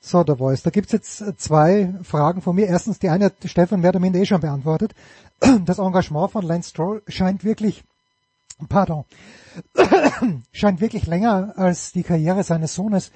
So, 0.00 0.24
der 0.24 0.36
Voice, 0.36 0.62
da 0.62 0.70
gibt's 0.70 0.92
jetzt 0.92 1.40
zwei 1.40 1.94
Fragen 2.02 2.42
von 2.42 2.56
mir. 2.56 2.66
Erstens, 2.66 2.98
die 2.98 3.08
eine 3.08 3.26
hat 3.26 3.34
Stefan 3.44 3.80
minder 3.80 4.18
eh 4.18 4.26
schon 4.26 4.40
beantwortet. 4.40 4.94
Das 5.64 5.78
Engagement 5.78 6.30
von 6.30 6.44
Lance 6.44 6.70
Stroll 6.70 7.02
scheint 7.08 7.44
wirklich, 7.44 7.84
pardon, 8.68 9.04
scheint 10.52 10.80
wirklich 10.80 11.06
länger 11.06 11.54
als 11.56 11.92
die 11.92 12.02
Karriere 12.04 12.42
seines 12.42 12.74
Sohnes 12.74 13.10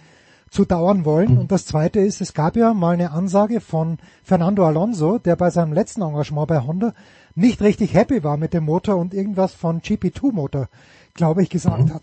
zu 0.50 0.64
dauern 0.64 1.04
wollen. 1.04 1.38
Und 1.38 1.52
das 1.52 1.66
zweite 1.66 2.00
ist, 2.00 2.20
es 2.20 2.34
gab 2.34 2.56
ja 2.56 2.74
mal 2.74 2.94
eine 2.94 3.12
Ansage 3.12 3.60
von 3.60 3.98
Fernando 4.22 4.66
Alonso, 4.66 5.18
der 5.18 5.36
bei 5.36 5.50
seinem 5.50 5.72
letzten 5.72 6.02
Engagement 6.02 6.48
bei 6.48 6.60
Honda 6.60 6.92
nicht 7.34 7.62
richtig 7.62 7.94
happy 7.94 8.24
war 8.24 8.36
mit 8.36 8.52
dem 8.52 8.64
Motor 8.64 8.96
und 8.96 9.14
irgendwas 9.14 9.54
von 9.54 9.80
GP2 9.80 10.32
Motor 10.32 10.68
glaube 11.14 11.42
ich, 11.42 11.50
gesagt 11.50 11.90
hat. 11.90 12.02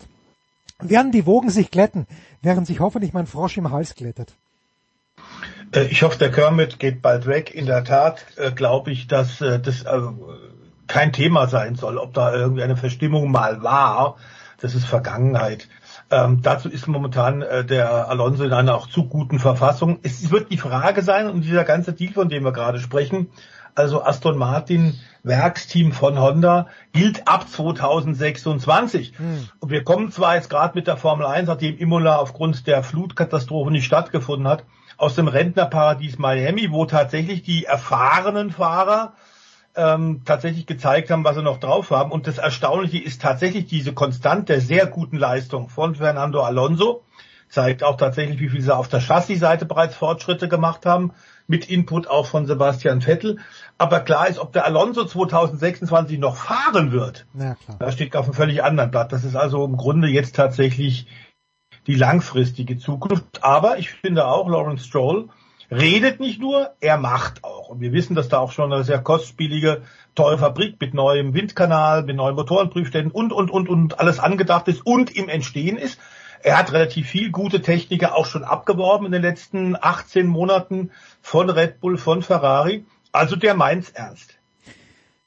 Werden 0.80 1.10
die 1.10 1.26
Wogen 1.26 1.50
sich 1.50 1.70
glätten, 1.70 2.06
während 2.40 2.66
sich 2.66 2.80
hoffentlich 2.80 3.12
mein 3.12 3.26
Frosch 3.26 3.56
im 3.56 3.70
Hals 3.70 3.96
glättet? 3.96 4.32
Äh, 5.72 5.86
ich 5.86 6.02
hoffe, 6.02 6.18
der 6.18 6.30
Kermit 6.30 6.78
geht 6.78 7.02
bald 7.02 7.26
weg. 7.26 7.52
In 7.52 7.66
der 7.66 7.82
Tat 7.84 8.24
äh, 8.36 8.52
glaube 8.52 8.92
ich, 8.92 9.08
dass 9.08 9.40
äh, 9.40 9.58
das 9.58 9.84
kein 10.86 11.12
Thema 11.12 11.48
sein 11.48 11.74
soll, 11.74 11.98
ob 11.98 12.14
da 12.14 12.32
irgendwie 12.32 12.62
eine 12.62 12.76
Verstimmung 12.76 13.30
mal 13.30 13.62
war. 13.62 14.16
Das 14.60 14.74
ist 14.74 14.84
Vergangenheit. 14.84 15.68
Ähm, 16.10 16.40
dazu 16.42 16.70
ist 16.70 16.88
momentan 16.88 17.42
äh, 17.42 17.64
der 17.64 18.08
Alonso 18.08 18.44
in 18.44 18.52
einer 18.52 18.74
auch 18.74 18.86
zu 18.86 19.04
guten 19.04 19.38
Verfassung. 19.38 19.98
Es 20.02 20.30
wird 20.30 20.50
die 20.50 20.56
Frage 20.56 21.02
sein, 21.02 21.28
und 21.28 21.42
dieser 21.42 21.64
ganze 21.64 21.92
Deal, 21.92 22.12
von 22.12 22.28
dem 22.28 22.44
wir 22.44 22.52
gerade 22.52 22.80
sprechen, 22.80 23.28
also 23.74 24.02
Aston 24.02 24.38
Martin 24.38 24.98
Werksteam 25.22 25.92
von 25.92 26.18
Honda, 26.18 26.66
gilt 26.92 27.28
ab 27.28 27.48
2026. 27.48 29.12
Hm. 29.18 29.48
Und 29.60 29.70
wir 29.70 29.84
kommen 29.84 30.10
zwar 30.10 30.36
jetzt 30.36 30.50
gerade 30.50 30.76
mit 30.76 30.86
der 30.86 30.96
Formel 30.96 31.26
1, 31.26 31.46
nachdem 31.46 31.76
Imola 31.76 32.16
aufgrund 32.16 32.66
der 32.66 32.82
Flutkatastrophe 32.82 33.70
nicht 33.70 33.84
stattgefunden 33.84 34.48
hat, 34.48 34.64
aus 34.96 35.14
dem 35.14 35.28
Rentnerparadies 35.28 36.18
Miami, 36.18 36.72
wo 36.72 36.86
tatsächlich 36.86 37.42
die 37.42 37.66
erfahrenen 37.66 38.50
Fahrer 38.50 39.12
ähm, 39.78 40.22
tatsächlich 40.24 40.66
gezeigt 40.66 41.10
haben, 41.10 41.24
was 41.24 41.36
sie 41.36 41.42
noch 41.42 41.58
drauf 41.58 41.90
haben. 41.90 42.10
Und 42.10 42.26
das 42.26 42.38
Erstaunliche 42.38 42.98
ist 42.98 43.22
tatsächlich 43.22 43.66
diese 43.66 43.92
konstante, 43.92 44.60
sehr 44.60 44.86
guten 44.86 45.16
Leistung 45.16 45.68
von 45.68 45.94
Fernando 45.94 46.42
Alonso. 46.42 47.04
Zeigt 47.48 47.82
auch 47.82 47.96
tatsächlich, 47.96 48.40
wie 48.40 48.48
viel 48.50 48.60
sie 48.60 48.76
auf 48.76 48.88
der 48.88 49.00
Chassis-Seite 49.00 49.64
bereits 49.64 49.94
Fortschritte 49.94 50.48
gemacht 50.48 50.84
haben, 50.84 51.12
mit 51.46 51.70
Input 51.70 52.08
auch 52.08 52.26
von 52.26 52.44
Sebastian 52.44 53.00
Vettel. 53.00 53.38
Aber 53.78 54.00
klar 54.00 54.28
ist, 54.28 54.38
ob 54.38 54.52
der 54.52 54.66
Alonso 54.66 55.04
2026 55.04 56.18
noch 56.18 56.36
fahren 56.36 56.92
wird, 56.92 57.26
ja, 57.32 57.56
da 57.78 57.90
steht 57.90 58.16
auf 58.16 58.26
einem 58.26 58.34
völlig 58.34 58.62
anderen 58.62 58.90
Blatt. 58.90 59.12
Das 59.12 59.24
ist 59.24 59.36
also 59.36 59.64
im 59.64 59.76
Grunde 59.76 60.08
jetzt 60.08 60.36
tatsächlich 60.36 61.06
die 61.86 61.94
langfristige 61.94 62.76
Zukunft. 62.76 63.42
Aber 63.42 63.78
ich 63.78 63.90
finde 63.90 64.26
auch, 64.26 64.48
Lawrence 64.48 64.84
Stroll 64.84 65.30
redet 65.70 66.20
nicht 66.20 66.40
nur, 66.40 66.72
er 66.80 66.96
macht 66.96 67.44
auch. 67.44 67.68
Und 67.68 67.80
wir 67.80 67.92
wissen, 67.92 68.14
dass 68.14 68.28
da 68.28 68.38
auch 68.38 68.52
schon 68.52 68.72
eine 68.72 68.84
sehr 68.84 69.00
kostspielige, 69.00 69.82
teure 70.14 70.38
Fabrik 70.38 70.80
mit 70.80 70.94
neuem 70.94 71.34
Windkanal, 71.34 72.02
mit 72.02 72.16
neuen 72.16 72.34
Motorenprüfständen 72.34 73.12
und, 73.12 73.32
und, 73.32 73.50
und, 73.50 73.68
und 73.68 74.00
alles 74.00 74.18
angedacht 74.18 74.68
ist 74.68 74.84
und 74.84 75.14
im 75.14 75.28
Entstehen 75.28 75.76
ist. 75.76 75.98
Er 76.42 76.56
hat 76.56 76.72
relativ 76.72 77.08
viel 77.08 77.30
gute 77.30 77.62
Techniker 77.62 78.16
auch 78.16 78.26
schon 78.26 78.44
abgeworben 78.44 79.06
in 79.06 79.12
den 79.12 79.22
letzten 79.22 79.76
18 79.80 80.26
Monaten 80.26 80.90
von 81.20 81.50
Red 81.50 81.80
Bull, 81.80 81.98
von 81.98 82.22
Ferrari. 82.22 82.84
Also 83.12 83.36
der 83.36 83.54
meint's 83.54 83.90
ernst. 83.90 84.34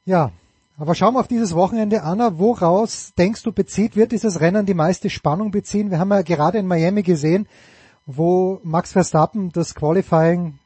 Ja, 0.05 0.31
aber 0.77 0.95
schauen 0.95 1.13
wir 1.13 1.19
auf 1.19 1.27
dieses 1.27 1.53
Wochenende, 1.53 2.03
Anna. 2.03 2.39
Woraus 2.39 3.13
denkst 3.13 3.43
du 3.43 3.51
bezieht, 3.51 3.95
wird 3.95 4.13
dieses 4.13 4.39
Rennen 4.39 4.65
die 4.65 4.73
meiste 4.73 5.09
Spannung 5.09 5.51
beziehen? 5.51 5.91
Wir 5.91 5.99
haben 5.99 6.09
ja 6.09 6.21
gerade 6.21 6.57
in 6.57 6.65
Miami 6.65 7.03
gesehen, 7.03 7.47
wo 8.05 8.59
Max 8.63 8.93
Verstappen 8.93 9.51
das 9.51 9.75
Qualifying 9.75 10.59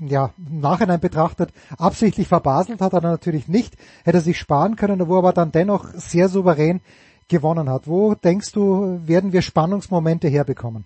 ja, 0.00 0.32
im 0.38 0.60
Nachhinein 0.60 1.00
betrachtet, 1.00 1.50
absichtlich 1.78 2.28
verbaselt 2.28 2.80
hat, 2.80 2.92
hat 2.92 3.04
er 3.04 3.10
natürlich 3.10 3.48
nicht, 3.48 3.74
hätte 4.04 4.20
sich 4.20 4.38
sparen 4.38 4.76
können, 4.76 5.06
wo 5.08 5.14
er 5.14 5.18
aber 5.18 5.32
dann 5.32 5.52
dennoch 5.52 5.86
sehr 5.94 6.28
souverän 6.28 6.80
gewonnen 7.28 7.70
hat. 7.70 7.86
Wo 7.86 8.14
denkst 8.14 8.52
du, 8.52 9.00
werden 9.04 9.32
wir 9.32 9.42
Spannungsmomente 9.42 10.28
herbekommen? 10.28 10.84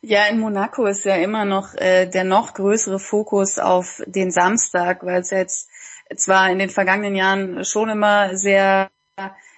Ja, 0.00 0.26
in 0.26 0.38
Monaco 0.38 0.86
ist 0.86 1.04
ja 1.04 1.16
immer 1.16 1.44
noch 1.44 1.74
äh, 1.74 2.06
der 2.06 2.22
noch 2.24 2.54
größere 2.54 3.00
Fokus 3.00 3.58
auf 3.58 4.00
den 4.06 4.30
Samstag, 4.30 5.04
weil 5.04 5.22
es 5.22 5.30
jetzt 5.30 5.68
zwar 6.16 6.50
in 6.50 6.60
den 6.60 6.70
vergangenen 6.70 7.16
Jahren 7.16 7.64
schon 7.64 7.88
immer 7.88 8.36
sehr 8.36 8.90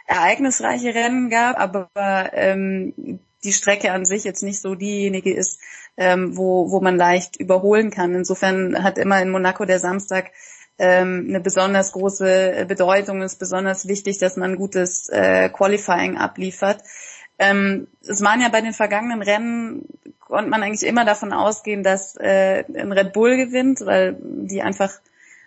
ereignisreiche 0.06 0.94
Rennen 0.94 1.28
gab, 1.28 1.58
aber 1.58 1.88
ähm, 2.32 3.20
die 3.44 3.52
Strecke 3.52 3.92
an 3.92 4.04
sich 4.04 4.24
jetzt 4.24 4.42
nicht 4.42 4.60
so 4.60 4.74
diejenige 4.74 5.34
ist, 5.34 5.60
ähm, 5.96 6.36
wo, 6.36 6.70
wo 6.70 6.80
man 6.80 6.96
leicht 6.96 7.36
überholen 7.36 7.90
kann. 7.90 8.14
Insofern 8.14 8.82
hat 8.82 8.98
immer 8.98 9.20
in 9.20 9.30
Monaco 9.30 9.64
der 9.64 9.78
Samstag 9.78 10.30
ähm, 10.78 11.26
eine 11.28 11.40
besonders 11.40 11.92
große 11.92 12.64
Bedeutung. 12.66 13.22
Es 13.22 13.32
ist 13.32 13.38
besonders 13.38 13.86
wichtig, 13.86 14.18
dass 14.18 14.36
man 14.36 14.56
gutes 14.56 15.08
äh, 15.10 15.48
Qualifying 15.50 16.16
abliefert. 16.16 16.82
Ähm, 17.38 17.86
es 18.02 18.22
waren 18.22 18.40
ja 18.40 18.48
bei 18.48 18.60
den 18.60 18.72
vergangenen 18.72 19.22
Rennen, 19.22 19.86
konnte 20.20 20.50
man 20.50 20.62
eigentlich 20.62 20.88
immer 20.88 21.04
davon 21.04 21.32
ausgehen, 21.32 21.82
dass 21.82 22.16
äh, 22.16 22.64
ein 22.74 22.92
Red 22.92 23.12
Bull 23.12 23.36
gewinnt, 23.36 23.80
weil 23.84 24.16
die 24.20 24.62
einfach 24.62 24.92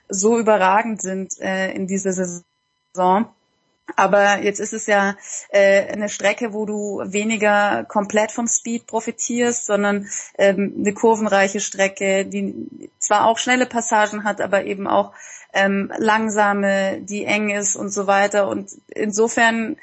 so 0.10 0.38
überragend 0.38 1.02
sind 1.02 1.40
äh, 1.40 1.72
in 1.72 1.88
dieser 1.88 2.14
Saison. 2.14 3.34
Aber 3.96 4.40
jetzt 4.40 4.60
ist 4.60 4.74
es 4.74 4.88
ja 4.88 5.16
äh, 5.50 5.92
eine 5.92 6.10
Strecke, 6.10 6.54
wo 6.54 6.66
du 6.66 7.02
weniger 7.06 7.84
komplett 7.84 8.32
vom 8.32 8.48
Speed 8.48 8.88
profitierst, 8.88 9.66
sondern 9.66 10.08
ähm, 10.38 10.76
eine 10.80 10.94
kurvenreiche 10.94 11.60
Strecke, 11.60 12.26
die 12.26 12.90
zwar 12.98 13.26
auch 13.26 13.38
schnelle 13.38 13.66
Passagen 13.66 14.24
hat, 14.24 14.42
aber 14.42 14.64
eben 14.66 14.88
auch 14.88 15.12
ähm, 15.54 15.92
langsame, 15.98 17.02
die 17.02 17.26
eng 17.26 17.50
ist 17.50 17.76
und 17.76 17.90
so 17.90 18.08
weiter. 18.08 18.48
Und 18.48 18.72
insofern 18.88 19.78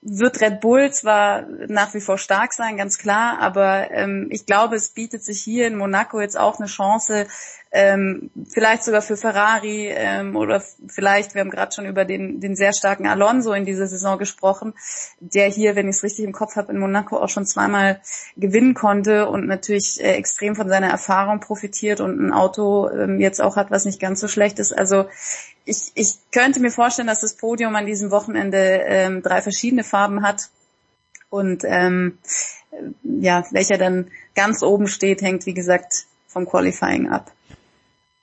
wird 0.00 0.40
Red 0.40 0.60
Bull 0.60 0.90
zwar 0.90 1.42
nach 1.68 1.94
wie 1.94 2.00
vor 2.00 2.18
stark 2.18 2.52
sein, 2.52 2.76
ganz 2.76 2.98
klar, 2.98 3.38
aber 3.38 3.92
ähm, 3.92 4.28
ich 4.30 4.46
glaube, 4.46 4.74
es 4.74 4.88
bietet 4.88 5.22
sich 5.22 5.40
hier 5.40 5.68
in 5.68 5.76
Monaco 5.76 6.20
jetzt 6.20 6.36
auch 6.36 6.58
eine 6.58 6.66
Chance, 6.66 7.28
ähm, 7.74 8.30
vielleicht 8.50 8.84
sogar 8.84 9.00
für 9.00 9.16
Ferrari 9.16 9.88
ähm, 9.88 10.36
oder 10.36 10.62
vielleicht, 10.88 11.34
wir 11.34 11.40
haben 11.40 11.50
gerade 11.50 11.74
schon 11.74 11.86
über 11.86 12.04
den, 12.04 12.38
den 12.38 12.54
sehr 12.54 12.74
starken 12.74 13.06
Alonso 13.06 13.52
in 13.54 13.64
dieser 13.64 13.86
Saison 13.86 14.18
gesprochen, 14.18 14.74
der 15.20 15.48
hier, 15.48 15.74
wenn 15.74 15.88
ich 15.88 15.96
es 15.96 16.02
richtig 16.02 16.26
im 16.26 16.32
Kopf 16.32 16.56
habe, 16.56 16.70
in 16.70 16.78
Monaco 16.78 17.16
auch 17.16 17.30
schon 17.30 17.46
zweimal 17.46 18.00
gewinnen 18.36 18.74
konnte 18.74 19.26
und 19.28 19.46
natürlich 19.46 19.98
äh, 20.00 20.12
extrem 20.12 20.54
von 20.54 20.68
seiner 20.68 20.88
Erfahrung 20.88 21.40
profitiert 21.40 22.00
und 22.00 22.20
ein 22.20 22.32
Auto 22.32 22.90
ähm, 22.90 23.18
jetzt 23.20 23.40
auch 23.40 23.56
hat, 23.56 23.70
was 23.70 23.86
nicht 23.86 24.00
ganz 24.00 24.20
so 24.20 24.28
schlecht 24.28 24.58
ist. 24.58 24.76
Also 24.76 25.06
ich, 25.64 25.92
ich 25.94 26.16
könnte 26.30 26.60
mir 26.60 26.70
vorstellen, 26.70 27.08
dass 27.08 27.20
das 27.20 27.38
Podium 27.38 27.74
an 27.74 27.86
diesem 27.86 28.10
Wochenende 28.10 28.58
ähm, 28.58 29.22
drei 29.22 29.40
verschiedene 29.40 29.82
Farben 29.82 30.22
hat 30.22 30.50
und 31.30 31.62
ähm, 31.64 32.18
ja, 33.02 33.44
welcher 33.50 33.78
dann 33.78 34.10
ganz 34.34 34.62
oben 34.62 34.88
steht, 34.88 35.22
hängt 35.22 35.46
wie 35.46 35.54
gesagt 35.54 36.04
vom 36.26 36.46
Qualifying 36.46 37.08
ab. 37.08 37.32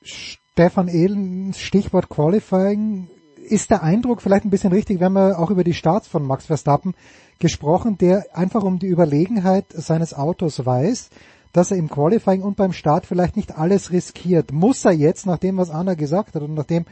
Stefan 0.01 0.87
Ehlen, 0.87 1.53
Stichwort 1.53 2.09
Qualifying. 2.09 3.09
Ist 3.35 3.71
der 3.71 3.83
Eindruck 3.83 4.21
vielleicht 4.21 4.45
ein 4.45 4.49
bisschen 4.49 4.71
richtig? 4.71 4.99
Wir 4.99 5.05
haben 5.05 5.17
ja 5.17 5.37
auch 5.37 5.49
über 5.49 5.63
die 5.63 5.73
Starts 5.73 6.07
von 6.07 6.25
Max 6.25 6.45
Verstappen 6.45 6.93
gesprochen, 7.39 7.97
der 7.97 8.25
einfach 8.33 8.63
um 8.63 8.79
die 8.79 8.87
Überlegenheit 8.87 9.65
seines 9.69 10.13
Autos 10.13 10.65
weiß, 10.65 11.09
dass 11.53 11.71
er 11.71 11.77
im 11.77 11.89
Qualifying 11.89 12.43
und 12.43 12.57
beim 12.57 12.73
Start 12.73 13.05
vielleicht 13.05 13.35
nicht 13.35 13.57
alles 13.57 13.91
riskiert. 13.91 14.51
Muss 14.51 14.85
er 14.85 14.91
jetzt, 14.91 15.25
nach 15.25 15.37
dem, 15.37 15.57
was 15.57 15.71
Anna 15.71 15.95
gesagt 15.95 16.35
hat 16.35 16.43
und 16.43 16.53
nach 16.53 16.65
dem, 16.65 16.85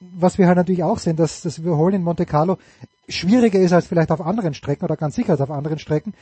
was 0.00 0.38
wir 0.38 0.46
halt 0.46 0.56
natürlich 0.56 0.82
auch 0.82 0.98
sehen, 0.98 1.16
dass 1.16 1.42
das 1.42 1.58
Überholen 1.58 1.96
in 1.96 2.02
Monte 2.02 2.26
Carlo 2.26 2.56
schwieriger 3.08 3.58
ist 3.58 3.72
als 3.72 3.86
vielleicht 3.86 4.10
auf 4.10 4.20
anderen 4.20 4.54
Strecken 4.54 4.84
oder 4.84 4.96
ganz 4.96 5.14
sicher 5.14 5.32
als 5.32 5.40
auf 5.40 5.50
anderen 5.50 5.78
Strecken, 5.78 6.14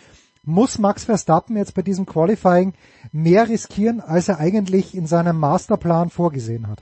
muss 0.46 0.78
Max 0.78 1.04
Verstappen 1.04 1.56
jetzt 1.56 1.74
bei 1.74 1.82
diesem 1.82 2.06
Qualifying 2.06 2.72
mehr 3.12 3.48
riskieren, 3.48 4.00
als 4.00 4.28
er 4.28 4.38
eigentlich 4.38 4.94
in 4.94 5.06
seinem 5.06 5.38
Masterplan 5.38 6.08
vorgesehen 6.08 6.68
hat? 6.68 6.78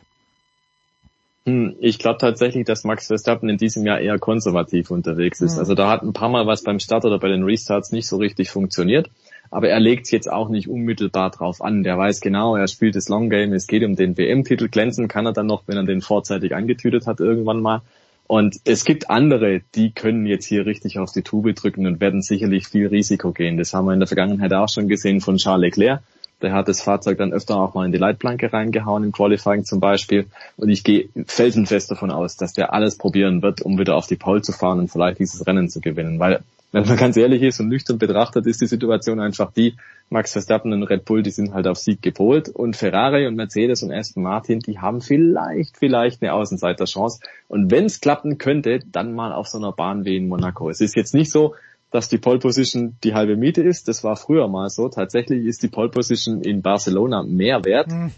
Hm, 1.46 1.76
ich 1.80 1.98
glaube 1.98 2.18
tatsächlich, 2.18 2.64
dass 2.64 2.84
Max 2.84 3.08
Verstappen 3.08 3.48
in 3.48 3.58
diesem 3.58 3.84
Jahr 3.84 4.00
eher 4.00 4.18
konservativ 4.18 4.90
unterwegs 4.90 5.40
ist. 5.40 5.54
Mhm. 5.54 5.58
Also 5.58 5.74
da 5.74 5.90
hat 5.90 6.02
ein 6.02 6.12
paar 6.12 6.30
Mal 6.30 6.46
was 6.46 6.62
beim 6.62 6.78
Start 6.78 7.04
oder 7.04 7.18
bei 7.18 7.28
den 7.28 7.42
Restarts 7.42 7.92
nicht 7.92 8.06
so 8.06 8.16
richtig 8.16 8.50
funktioniert. 8.50 9.10
Aber 9.50 9.68
er 9.68 9.78
legt 9.78 10.10
jetzt 10.10 10.30
auch 10.30 10.48
nicht 10.48 10.68
unmittelbar 10.68 11.30
drauf 11.30 11.62
an. 11.62 11.82
Der 11.82 11.98
weiß 11.98 12.20
genau, 12.20 12.56
er 12.56 12.66
spielt 12.66 12.96
das 12.96 13.08
Long 13.08 13.28
Game, 13.28 13.52
es 13.52 13.66
geht 13.66 13.84
um 13.84 13.94
den 13.94 14.16
WM-Titel. 14.16 14.68
Glänzen 14.68 15.06
kann 15.06 15.26
er 15.26 15.32
dann 15.32 15.46
noch, 15.46 15.64
wenn 15.66 15.76
er 15.76 15.84
den 15.84 16.00
vorzeitig 16.00 16.54
angetütet 16.54 17.06
hat 17.06 17.20
irgendwann 17.20 17.60
mal. 17.60 17.82
Und 18.26 18.56
es 18.64 18.84
gibt 18.84 19.10
andere, 19.10 19.60
die 19.74 19.92
können 19.92 20.24
jetzt 20.26 20.46
hier 20.46 20.64
richtig 20.64 20.98
auf 20.98 21.12
die 21.12 21.22
Tube 21.22 21.54
drücken 21.54 21.86
und 21.86 22.00
werden 22.00 22.22
sicherlich 22.22 22.68
viel 22.68 22.86
Risiko 22.86 23.32
gehen. 23.32 23.58
Das 23.58 23.74
haben 23.74 23.86
wir 23.86 23.92
in 23.92 24.00
der 24.00 24.08
Vergangenheit 24.08 24.52
auch 24.54 24.68
schon 24.68 24.88
gesehen 24.88 25.20
von 25.20 25.36
Charles 25.36 25.76
Leclerc. 25.76 26.02
Der 26.40 26.52
hat 26.52 26.68
das 26.68 26.80
Fahrzeug 26.80 27.18
dann 27.18 27.32
öfter 27.32 27.56
auch 27.56 27.74
mal 27.74 27.86
in 27.86 27.92
die 27.92 27.98
Leitplanke 27.98 28.52
reingehauen, 28.52 29.04
im 29.04 29.12
Qualifying 29.12 29.64
zum 29.64 29.80
Beispiel. 29.80 30.26
Und 30.56 30.68
ich 30.68 30.84
gehe 30.84 31.08
felsenfest 31.26 31.90
davon 31.90 32.10
aus, 32.10 32.36
dass 32.36 32.52
der 32.52 32.72
alles 32.72 32.96
probieren 32.96 33.42
wird, 33.42 33.62
um 33.62 33.78
wieder 33.78 33.96
auf 33.96 34.06
die 34.06 34.16
Pole 34.16 34.42
zu 34.42 34.52
fahren 34.52 34.80
und 34.80 34.90
vielleicht 34.90 35.20
dieses 35.20 35.46
Rennen 35.46 35.68
zu 35.68 35.80
gewinnen. 35.80 36.18
Weil 36.18 36.40
wenn 36.74 36.88
man 36.88 36.96
ganz 36.96 37.16
ehrlich 37.16 37.40
ist 37.42 37.60
und 37.60 37.68
nüchtern 37.68 37.98
betrachtet, 37.98 38.46
ist 38.46 38.60
die 38.60 38.66
Situation 38.66 39.20
einfach 39.20 39.52
die, 39.52 39.76
Max 40.10 40.32
Verstappen 40.32 40.72
und 40.72 40.82
Red 40.82 41.04
Bull, 41.04 41.22
die 41.22 41.30
sind 41.30 41.54
halt 41.54 41.68
auf 41.68 41.78
Sieg 41.78 42.02
gepolt 42.02 42.48
und 42.48 42.74
Ferrari 42.76 43.28
und 43.28 43.36
Mercedes 43.36 43.84
und 43.84 43.92
Aston 43.92 44.24
Martin, 44.24 44.58
die 44.58 44.80
haben 44.80 45.00
vielleicht, 45.00 45.78
vielleicht 45.78 46.20
eine 46.20 46.32
Außenseiterchance. 46.32 47.20
Und 47.46 47.70
wenn 47.70 47.84
es 47.84 48.00
klappen 48.00 48.38
könnte, 48.38 48.80
dann 48.90 49.14
mal 49.14 49.32
auf 49.32 49.46
so 49.46 49.58
einer 49.58 49.70
Bahn 49.70 50.04
wie 50.04 50.16
in 50.16 50.26
Monaco. 50.26 50.68
Es 50.68 50.80
ist 50.80 50.96
jetzt 50.96 51.14
nicht 51.14 51.30
so, 51.30 51.54
dass 51.94 52.08
die 52.08 52.18
Pole 52.18 52.40
Position 52.40 52.96
die 53.04 53.14
halbe 53.14 53.36
Miete 53.36 53.62
ist. 53.62 53.86
Das 53.86 54.02
war 54.02 54.16
früher 54.16 54.48
mal 54.48 54.68
so. 54.68 54.88
Tatsächlich 54.88 55.46
ist 55.46 55.62
die 55.62 55.68
Pole 55.68 55.90
Position 55.90 56.40
in 56.42 56.60
Barcelona 56.60 57.22
mehr 57.22 57.64
wert. 57.64 57.86
Hm. 57.88 58.10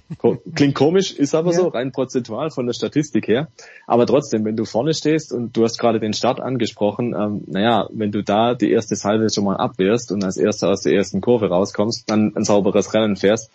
Klingt 0.55 0.75
komisch, 0.75 1.13
ist 1.13 1.35
aber 1.35 1.51
Ja. 1.51 1.59
so, 1.59 1.69
rein 1.69 1.93
prozentual 1.93 2.49
von 2.49 2.65
der 2.65 2.73
Statistik 2.73 3.29
her. 3.29 3.49
Aber 3.87 4.07
trotzdem, 4.07 4.47
wenn 4.47 4.57
du 4.57 4.65
vorne 4.65 4.95
stehst 4.95 5.31
und 5.31 5.55
du 5.55 5.63
hast 5.63 5.77
gerade 5.79 6.01
den 6.01 6.15
Start 6.15 6.41
angesprochen, 6.41 7.15
ähm, 7.15 7.45
naja, 7.49 7.87
wenn 7.93 8.13
du 8.13 8.23
da 8.23 8.55
die 8.55 8.71
erste 8.71 8.97
Salve 8.97 9.29
schon 9.29 9.45
mal 9.45 9.59
abwehrst 9.59 10.11
und 10.11 10.25
als 10.25 10.39
erster 10.39 10.71
aus 10.71 10.81
der 10.81 10.95
ersten 10.95 11.21
Kurve 11.21 11.51
rauskommst, 11.51 12.09
dann 12.09 12.33
ein 12.35 12.45
sauberes 12.45 12.95
Rennen 12.95 13.17
fährst, 13.17 13.51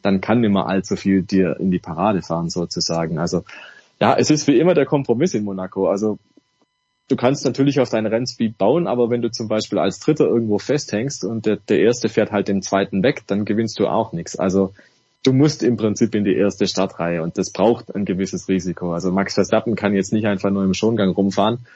dann 0.00 0.22
kann 0.22 0.40
nicht 0.40 0.52
mehr 0.52 0.68
allzu 0.68 0.96
viel 0.96 1.22
dir 1.22 1.54
in 1.60 1.70
die 1.70 1.80
Parade 1.80 2.22
fahren 2.22 2.48
sozusagen. 2.48 3.18
Also 3.18 3.44
ja, 4.00 4.16
es 4.16 4.30
ist 4.30 4.46
wie 4.46 4.58
immer 4.58 4.72
der 4.72 4.86
Kompromiss 4.86 5.34
in 5.34 5.44
Monaco. 5.44 5.86
Also 5.90 6.18
du 7.08 7.16
kannst 7.16 7.44
natürlich 7.44 7.80
auf 7.80 7.90
deinen 7.90 8.06
Rennspeed 8.06 8.58
bauen, 8.58 8.86
aber 8.86 9.10
wenn 9.10 9.22
du 9.22 9.30
zum 9.30 9.48
Beispiel 9.48 9.78
als 9.78 10.00
Dritter 10.00 10.26
irgendwo 10.26 10.58
festhängst 10.58 11.24
und 11.24 11.46
der, 11.46 11.56
der 11.56 11.80
Erste 11.80 12.08
fährt 12.08 12.32
halt 12.32 12.48
den 12.48 12.62
Zweiten 12.62 13.02
weg, 13.02 13.22
dann 13.26 13.44
gewinnst 13.44 13.78
du 13.78 13.86
auch 13.86 14.12
nichts. 14.12 14.36
Also 14.36 14.72
du 15.22 15.32
musst 15.32 15.62
im 15.62 15.76
Prinzip 15.76 16.14
in 16.14 16.24
die 16.24 16.34
erste 16.34 16.66
Startreihe 16.66 17.22
und 17.22 17.38
das 17.38 17.50
braucht 17.50 17.94
ein 17.94 18.04
gewisses 18.04 18.48
Risiko. 18.48 18.92
Also 18.92 19.10
Max 19.10 19.34
Verstappen 19.34 19.76
kann 19.76 19.94
jetzt 19.94 20.12
nicht 20.12 20.26
einfach 20.26 20.50
nur 20.50 20.64
im 20.64 20.74
Schongang 20.74 21.10
rumfahren. 21.10 21.66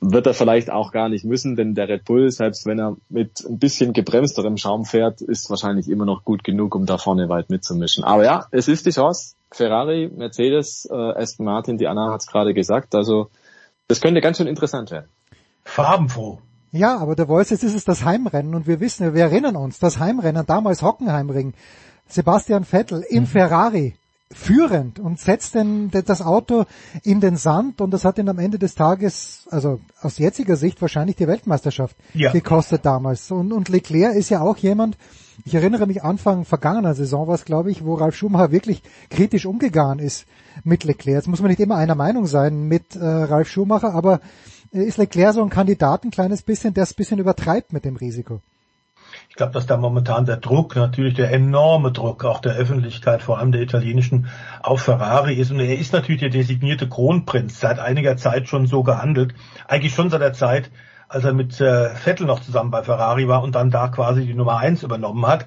Wird 0.00 0.28
er 0.28 0.34
vielleicht 0.34 0.70
auch 0.70 0.92
gar 0.92 1.08
nicht 1.08 1.24
müssen, 1.24 1.56
denn 1.56 1.74
der 1.74 1.88
Red 1.88 2.04
Bull, 2.04 2.30
selbst 2.30 2.66
wenn 2.66 2.78
er 2.78 2.96
mit 3.08 3.44
ein 3.44 3.58
bisschen 3.58 3.92
gebremsterem 3.92 4.56
Schaum 4.56 4.84
fährt, 4.84 5.20
ist 5.22 5.50
wahrscheinlich 5.50 5.88
immer 5.88 6.04
noch 6.04 6.24
gut 6.24 6.44
genug, 6.44 6.76
um 6.76 6.86
da 6.86 6.98
vorne 6.98 7.28
weit 7.28 7.50
mitzumischen. 7.50 8.04
Aber 8.04 8.24
ja, 8.24 8.46
es 8.52 8.68
ist 8.68 8.86
die 8.86 8.90
Chance. 8.90 9.34
Ferrari, 9.50 10.08
Mercedes, 10.14 10.86
äh, 10.88 10.94
Aston 10.94 11.46
Martin, 11.46 11.78
die 11.78 11.88
Anna 11.88 12.12
hat 12.12 12.20
es 12.20 12.28
gerade 12.28 12.54
gesagt. 12.54 12.94
Also 12.94 13.28
das 13.88 14.00
könnte 14.00 14.20
ganz 14.20 14.36
schön 14.36 14.46
interessant 14.46 14.90
werden. 14.90 15.08
Farbenfroh. 15.64 16.38
Ja, 16.70 16.98
aber 16.98 17.16
der 17.16 17.26
Voice, 17.26 17.50
jetzt 17.50 17.64
ist 17.64 17.74
es 17.74 17.84
das 17.84 18.04
Heimrennen 18.04 18.54
und 18.54 18.66
wir 18.66 18.80
wissen, 18.80 19.14
wir 19.14 19.22
erinnern 19.22 19.56
uns, 19.56 19.78
das 19.78 19.98
Heimrennen, 19.98 20.44
damals 20.46 20.82
Hockenheimring, 20.82 21.54
Sebastian 22.06 22.64
Vettel 22.64 23.04
im 23.08 23.26
Ferrari, 23.26 23.94
führend 24.30 24.98
und 24.98 25.18
setzt 25.18 25.54
den, 25.54 25.90
das 25.90 26.20
Auto 26.20 26.64
in 27.02 27.20
den 27.20 27.36
Sand 27.36 27.80
und 27.80 27.90
das 27.92 28.04
hat 28.04 28.18
ihn 28.18 28.28
am 28.28 28.38
Ende 28.38 28.58
des 28.58 28.74
Tages, 28.74 29.46
also 29.50 29.80
aus 30.02 30.18
jetziger 30.18 30.56
Sicht 30.56 30.82
wahrscheinlich 30.82 31.16
die 31.16 31.26
Weltmeisterschaft 31.26 31.96
Ja. 32.12 32.30
gekostet 32.32 32.84
damals. 32.84 33.30
Und, 33.30 33.52
und 33.52 33.68
Leclerc 33.70 34.14
ist 34.14 34.28
ja 34.28 34.42
auch 34.42 34.58
jemand, 34.58 34.98
ich 35.44 35.54
erinnere 35.54 35.86
mich 35.86 36.02
Anfang 36.02 36.44
vergangener 36.44 36.94
Saison 36.94 37.26
war 37.26 37.34
es, 37.36 37.44
glaube 37.44 37.70
ich, 37.70 37.84
wo 37.84 37.94
Ralf 37.94 38.16
Schumacher 38.16 38.52
wirklich 38.52 38.82
kritisch 39.08 39.46
umgegangen 39.46 39.98
ist 39.98 40.26
mit 40.62 40.84
Leclerc. 40.84 41.16
Jetzt 41.16 41.28
muss 41.28 41.40
man 41.40 41.48
nicht 41.48 41.60
immer 41.60 41.76
einer 41.76 41.94
Meinung 41.94 42.26
sein 42.26 42.64
mit 42.64 42.96
äh, 42.96 43.04
Ralf 43.04 43.48
Schumacher, 43.48 43.94
aber 43.94 44.20
äh, 44.74 44.82
ist 44.82 44.98
Leclerc 44.98 45.34
so 45.34 45.42
ein 45.42 45.48
Kandidat 45.48 46.04
ein 46.04 46.10
kleines 46.10 46.42
bisschen, 46.42 46.74
der 46.74 46.82
es 46.82 46.92
ein 46.92 46.96
bisschen 46.96 47.18
übertreibt 47.18 47.72
mit 47.72 47.84
dem 47.86 47.96
Risiko? 47.96 48.40
Ich 49.38 49.40
glaube, 49.40 49.52
dass 49.52 49.66
da 49.66 49.76
momentan 49.76 50.26
der 50.26 50.38
Druck, 50.38 50.74
natürlich 50.74 51.14
der 51.14 51.32
enorme 51.32 51.92
Druck 51.92 52.24
auch 52.24 52.40
der 52.40 52.56
Öffentlichkeit, 52.56 53.22
vor 53.22 53.38
allem 53.38 53.52
der 53.52 53.62
italienischen, 53.62 54.26
auf 54.64 54.82
Ferrari 54.82 55.34
ist. 55.34 55.52
Und 55.52 55.60
er 55.60 55.78
ist 55.78 55.92
natürlich 55.92 56.22
der 56.22 56.30
designierte 56.30 56.88
Kronprinz, 56.88 57.60
seit 57.60 57.78
einiger 57.78 58.16
Zeit 58.16 58.48
schon 58.48 58.66
so 58.66 58.82
gehandelt. 58.82 59.34
Eigentlich 59.68 59.94
schon 59.94 60.10
seit 60.10 60.22
der 60.22 60.32
Zeit, 60.32 60.72
als 61.08 61.22
er 61.22 61.34
mit 61.34 61.60
äh, 61.60 61.90
Vettel 61.90 62.26
noch 62.26 62.40
zusammen 62.40 62.72
bei 62.72 62.82
Ferrari 62.82 63.28
war 63.28 63.44
und 63.44 63.54
dann 63.54 63.70
da 63.70 63.86
quasi 63.86 64.26
die 64.26 64.34
Nummer 64.34 64.56
eins 64.56 64.82
übernommen 64.82 65.24
hat. 65.24 65.46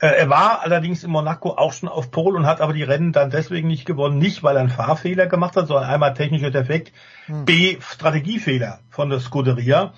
Äh, 0.00 0.06
er 0.06 0.30
war 0.30 0.62
allerdings 0.62 1.04
in 1.04 1.10
Monaco 1.10 1.50
auch 1.50 1.74
schon 1.74 1.90
auf 1.90 2.10
Pol 2.10 2.34
und 2.34 2.46
hat 2.46 2.62
aber 2.62 2.72
die 2.72 2.82
Rennen 2.82 3.12
dann 3.12 3.28
deswegen 3.28 3.68
nicht 3.68 3.84
gewonnen. 3.84 4.16
Nicht, 4.16 4.42
weil 4.42 4.56
er 4.56 4.60
einen 4.60 4.70
Fahrfehler 4.70 5.26
gemacht 5.26 5.54
hat, 5.54 5.66
sondern 5.66 5.90
einmal 5.90 6.14
technischer 6.14 6.50
Defekt, 6.50 6.94
B, 7.28 7.76
Strategiefehler 7.78 8.78
von 8.88 9.10
der 9.10 9.20
Scuderia. 9.20 9.92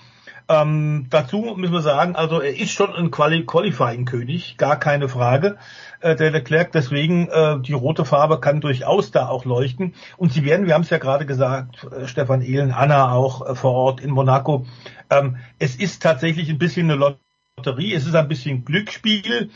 Ähm, 0.50 1.06
dazu 1.10 1.54
müssen 1.56 1.72
wir 1.72 1.80
sagen, 1.80 2.16
also 2.16 2.40
er 2.40 2.58
ist 2.58 2.72
schon 2.72 2.92
ein 2.92 3.12
Quali 3.12 3.46
Qualifying-König, 3.46 4.56
gar 4.56 4.80
keine 4.80 5.08
Frage. 5.08 5.58
Äh, 6.00 6.16
der 6.16 6.32
Leclerc, 6.32 6.72
deswegen 6.72 7.28
äh, 7.28 7.60
die 7.60 7.72
rote 7.72 8.04
Farbe 8.04 8.40
kann 8.40 8.60
durchaus 8.60 9.12
da 9.12 9.28
auch 9.28 9.44
leuchten. 9.44 9.94
Und 10.16 10.32
sie 10.32 10.44
werden, 10.44 10.66
wir 10.66 10.74
haben 10.74 10.82
es 10.82 10.90
ja 10.90 10.98
gerade 10.98 11.24
gesagt, 11.24 11.84
äh, 11.84 12.08
Stefan 12.08 12.42
Ehlen, 12.42 12.72
Anna 12.72 13.12
auch 13.12 13.48
äh, 13.48 13.54
vor 13.54 13.74
Ort 13.74 14.00
in 14.00 14.10
Monaco. 14.10 14.66
Ähm, 15.08 15.36
es 15.60 15.76
ist 15.76 16.02
tatsächlich 16.02 16.50
ein 16.50 16.58
bisschen 16.58 16.90
eine 16.90 17.14
Lotterie, 17.56 17.94
es 17.94 18.08
ist 18.08 18.16
ein 18.16 18.26
bisschen 18.26 18.64
Glücksspiel. 18.64 19.50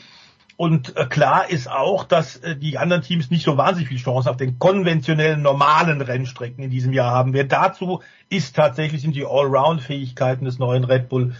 Und 0.56 0.96
äh, 0.96 1.06
klar 1.06 1.50
ist 1.50 1.68
auch, 1.68 2.04
dass 2.04 2.36
äh, 2.36 2.56
die 2.56 2.78
anderen 2.78 3.02
Teams 3.02 3.30
nicht 3.30 3.44
so 3.44 3.56
wahnsinnig 3.56 3.88
viel 3.88 3.98
Chance 3.98 4.30
auf 4.30 4.36
den 4.36 4.58
konventionellen, 4.58 5.42
normalen 5.42 6.00
Rennstrecken 6.00 6.62
in 6.62 6.70
diesem 6.70 6.92
Jahr 6.92 7.10
haben. 7.10 7.32
Wer 7.32 7.44
dazu 7.44 8.02
ist 8.28 8.54
tatsächlich 8.54 9.02
sind 9.02 9.16
die 9.16 9.24
Allround-Fähigkeiten 9.24 10.44
des 10.44 10.58
neuen 10.58 10.84
Red 10.84 11.08
Bull 11.08 11.34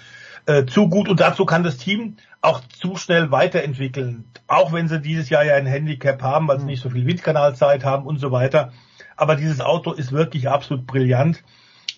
äh, 0.47 0.67
zu 0.67 0.89
gut 0.89 1.09
und 1.09 1.21
dazu 1.21 1.47
kann 1.47 1.63
das 1.63 1.77
Team 1.77 2.17
auch 2.43 2.61
zu 2.61 2.97
schnell 2.97 3.31
weiterentwickeln. 3.31 4.25
Auch 4.49 4.73
wenn 4.73 4.89
sie 4.89 5.01
dieses 5.01 5.31
Jahr 5.31 5.45
ja 5.45 5.55
ein 5.55 5.67
Handicap 5.67 6.21
haben, 6.21 6.49
weil 6.49 6.59
sie 6.59 6.67
nicht 6.67 6.83
so 6.83 6.91
viel 6.91 7.07
Windkanalzeit 7.07 7.85
haben 7.85 8.07
und 8.07 8.19
so 8.19 8.33
weiter. 8.33 8.73
Aber 9.17 9.37
dieses 9.37 9.61
Auto 9.61 9.93
ist 9.93 10.11
wirklich 10.11 10.49
absolut 10.49 10.87
brillant. 10.87 11.43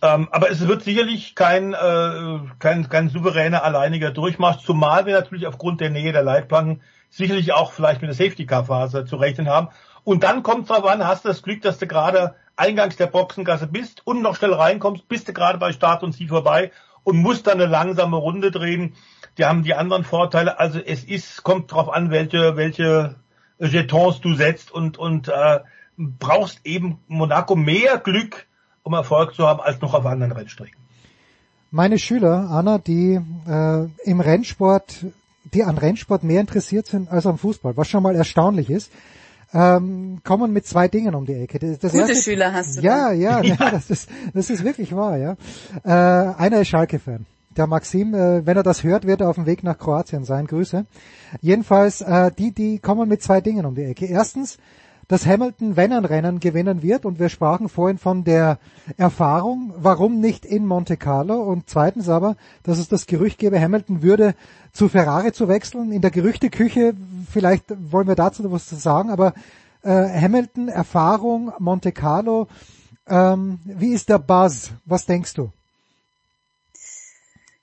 Ähm, 0.02 0.28
aber 0.30 0.50
es 0.50 0.66
wird 0.68 0.82
sicherlich 0.82 1.34
kein, 1.34 1.72
äh, 1.72 2.38
kein, 2.58 2.88
kein 2.90 3.08
souveräner, 3.08 3.64
alleiniger 3.64 4.10
Durchmarsch, 4.10 4.62
zumal 4.62 5.06
wir 5.06 5.14
natürlich 5.14 5.46
aufgrund 5.46 5.80
der 5.80 5.88
Nähe 5.88 6.12
der 6.12 6.22
Leitplanken 6.22 6.82
sicherlich 7.16 7.52
auch 7.52 7.72
vielleicht 7.72 8.02
mit 8.02 8.08
der 8.08 8.14
Safety-Car-Phase 8.14 9.04
zu 9.04 9.16
rechnen 9.16 9.48
haben. 9.48 9.68
Und 10.04 10.22
dann 10.22 10.42
kommt 10.42 10.68
drauf 10.68 10.84
an, 10.84 11.06
hast 11.06 11.24
du 11.24 11.28
das 11.28 11.42
Glück, 11.42 11.62
dass 11.62 11.78
du 11.78 11.86
gerade 11.86 12.34
eingangs 12.56 12.96
der 12.96 13.06
Boxengasse 13.06 13.66
bist 13.66 14.06
und 14.06 14.22
noch 14.22 14.36
schnell 14.36 14.52
reinkommst, 14.52 15.08
bist 15.08 15.28
du 15.28 15.32
gerade 15.32 15.58
bei 15.58 15.72
Start 15.72 16.02
und 16.02 16.12
Ziel 16.12 16.28
vorbei 16.28 16.70
und 17.04 17.18
musst 17.18 17.46
dann 17.46 17.60
eine 17.60 17.66
langsame 17.66 18.16
Runde 18.16 18.50
drehen. 18.50 18.94
Die 19.38 19.44
haben 19.44 19.62
die 19.62 19.74
anderen 19.74 20.04
Vorteile. 20.04 20.58
Also 20.58 20.78
es 20.78 21.04
ist, 21.04 21.42
kommt 21.42 21.72
drauf 21.72 21.92
an, 21.92 22.10
welche, 22.10 22.56
welche 22.56 23.16
Jetons 23.58 24.20
du 24.20 24.34
setzt 24.34 24.70
und, 24.70 24.98
und 24.98 25.28
äh, 25.28 25.60
brauchst 25.96 26.64
eben 26.64 26.98
Monaco 27.08 27.56
mehr 27.56 27.98
Glück, 27.98 28.46
um 28.82 28.92
Erfolg 28.94 29.34
zu 29.34 29.46
haben, 29.46 29.60
als 29.60 29.80
noch 29.80 29.94
auf 29.94 30.06
anderen 30.06 30.32
Rennstrecken. 30.32 30.76
Meine 31.70 31.98
Schüler, 31.98 32.48
Anna, 32.50 32.78
die 32.78 33.20
äh, 33.48 33.88
im 34.04 34.20
Rennsport, 34.20 35.04
die 35.54 35.64
an 35.64 35.78
Rennsport 35.78 36.24
mehr 36.24 36.40
interessiert 36.40 36.86
sind 36.86 37.10
als 37.10 37.26
am 37.26 37.38
Fußball, 37.38 37.76
was 37.76 37.88
schon 37.88 38.02
mal 38.02 38.14
erstaunlich 38.14 38.70
ist, 38.70 38.90
ähm, 39.52 40.20
kommen 40.24 40.52
mit 40.52 40.66
zwei 40.66 40.88
Dingen 40.88 41.14
um 41.14 41.24
die 41.24 41.34
Ecke. 41.34 41.58
Das, 41.58 41.92
Gute 41.92 41.98
erste, 41.98 42.16
Schüler 42.16 42.52
hast 42.52 42.76
du 42.76 42.80
Ja, 42.82 43.08
da. 43.08 43.12
ja, 43.12 43.42
ja, 43.42 43.70
das 43.70 43.90
ist, 43.90 44.08
das 44.34 44.50
ist 44.50 44.64
wirklich 44.64 44.94
wahr, 44.94 45.16
ja. 45.16 45.36
Äh, 45.84 46.34
einer 46.36 46.60
ist 46.60 46.68
Schalke-Fan. 46.68 47.26
Der 47.56 47.66
Maxim, 47.66 48.12
äh, 48.14 48.44
wenn 48.44 48.56
er 48.56 48.62
das 48.62 48.82
hört, 48.82 49.06
wird 49.06 49.20
er 49.20 49.30
auf 49.30 49.36
dem 49.36 49.46
Weg 49.46 49.62
nach 49.62 49.78
Kroatien 49.78 50.24
sein. 50.24 50.46
Grüße. 50.46 50.84
Jedenfalls, 51.40 52.02
äh, 52.02 52.30
die, 52.36 52.52
die 52.52 52.78
kommen 52.80 53.08
mit 53.08 53.22
zwei 53.22 53.40
Dingen 53.40 53.64
um 53.64 53.74
die 53.74 53.84
Ecke. 53.84 54.06
Erstens, 54.06 54.58
dass 55.08 55.26
Hamilton, 55.26 55.76
wenn 55.76 55.92
ein 55.92 56.04
Rennen 56.04 56.40
gewinnen 56.40 56.82
wird, 56.82 57.04
und 57.04 57.18
wir 57.18 57.28
sprachen 57.28 57.68
vorhin 57.68 57.98
von 57.98 58.24
der 58.24 58.58
Erfahrung, 58.96 59.72
warum 59.76 60.20
nicht 60.20 60.44
in 60.44 60.66
Monte 60.66 60.96
Carlo? 60.96 61.42
Und 61.42 61.70
zweitens 61.70 62.08
aber, 62.08 62.36
dass 62.64 62.78
es 62.78 62.88
das 62.88 63.06
Gerücht 63.06 63.38
gäbe, 63.38 63.60
Hamilton 63.60 64.02
würde 64.02 64.34
zu 64.72 64.88
Ferrari 64.88 65.32
zu 65.32 65.48
wechseln. 65.48 65.92
In 65.92 66.02
der 66.02 66.10
Gerüchteküche, 66.10 66.94
vielleicht 67.30 67.64
wollen 67.92 68.08
wir 68.08 68.16
dazu 68.16 68.50
was 68.50 68.66
zu 68.66 68.76
sagen, 68.76 69.10
aber 69.10 69.34
äh, 69.82 69.90
Hamilton, 69.90 70.68
Erfahrung, 70.68 71.52
Monte 71.58 71.92
Carlo, 71.92 72.48
ähm, 73.08 73.60
wie 73.64 73.92
ist 73.92 74.08
der 74.08 74.18
Buzz? 74.18 74.70
Was 74.84 75.06
denkst 75.06 75.34
du? 75.34 75.52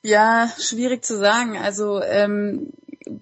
Ja, 0.02 0.50
schwierig 0.60 1.04
zu 1.04 1.18
sagen. 1.18 1.58
Also 1.58 2.02
ähm, 2.02 2.74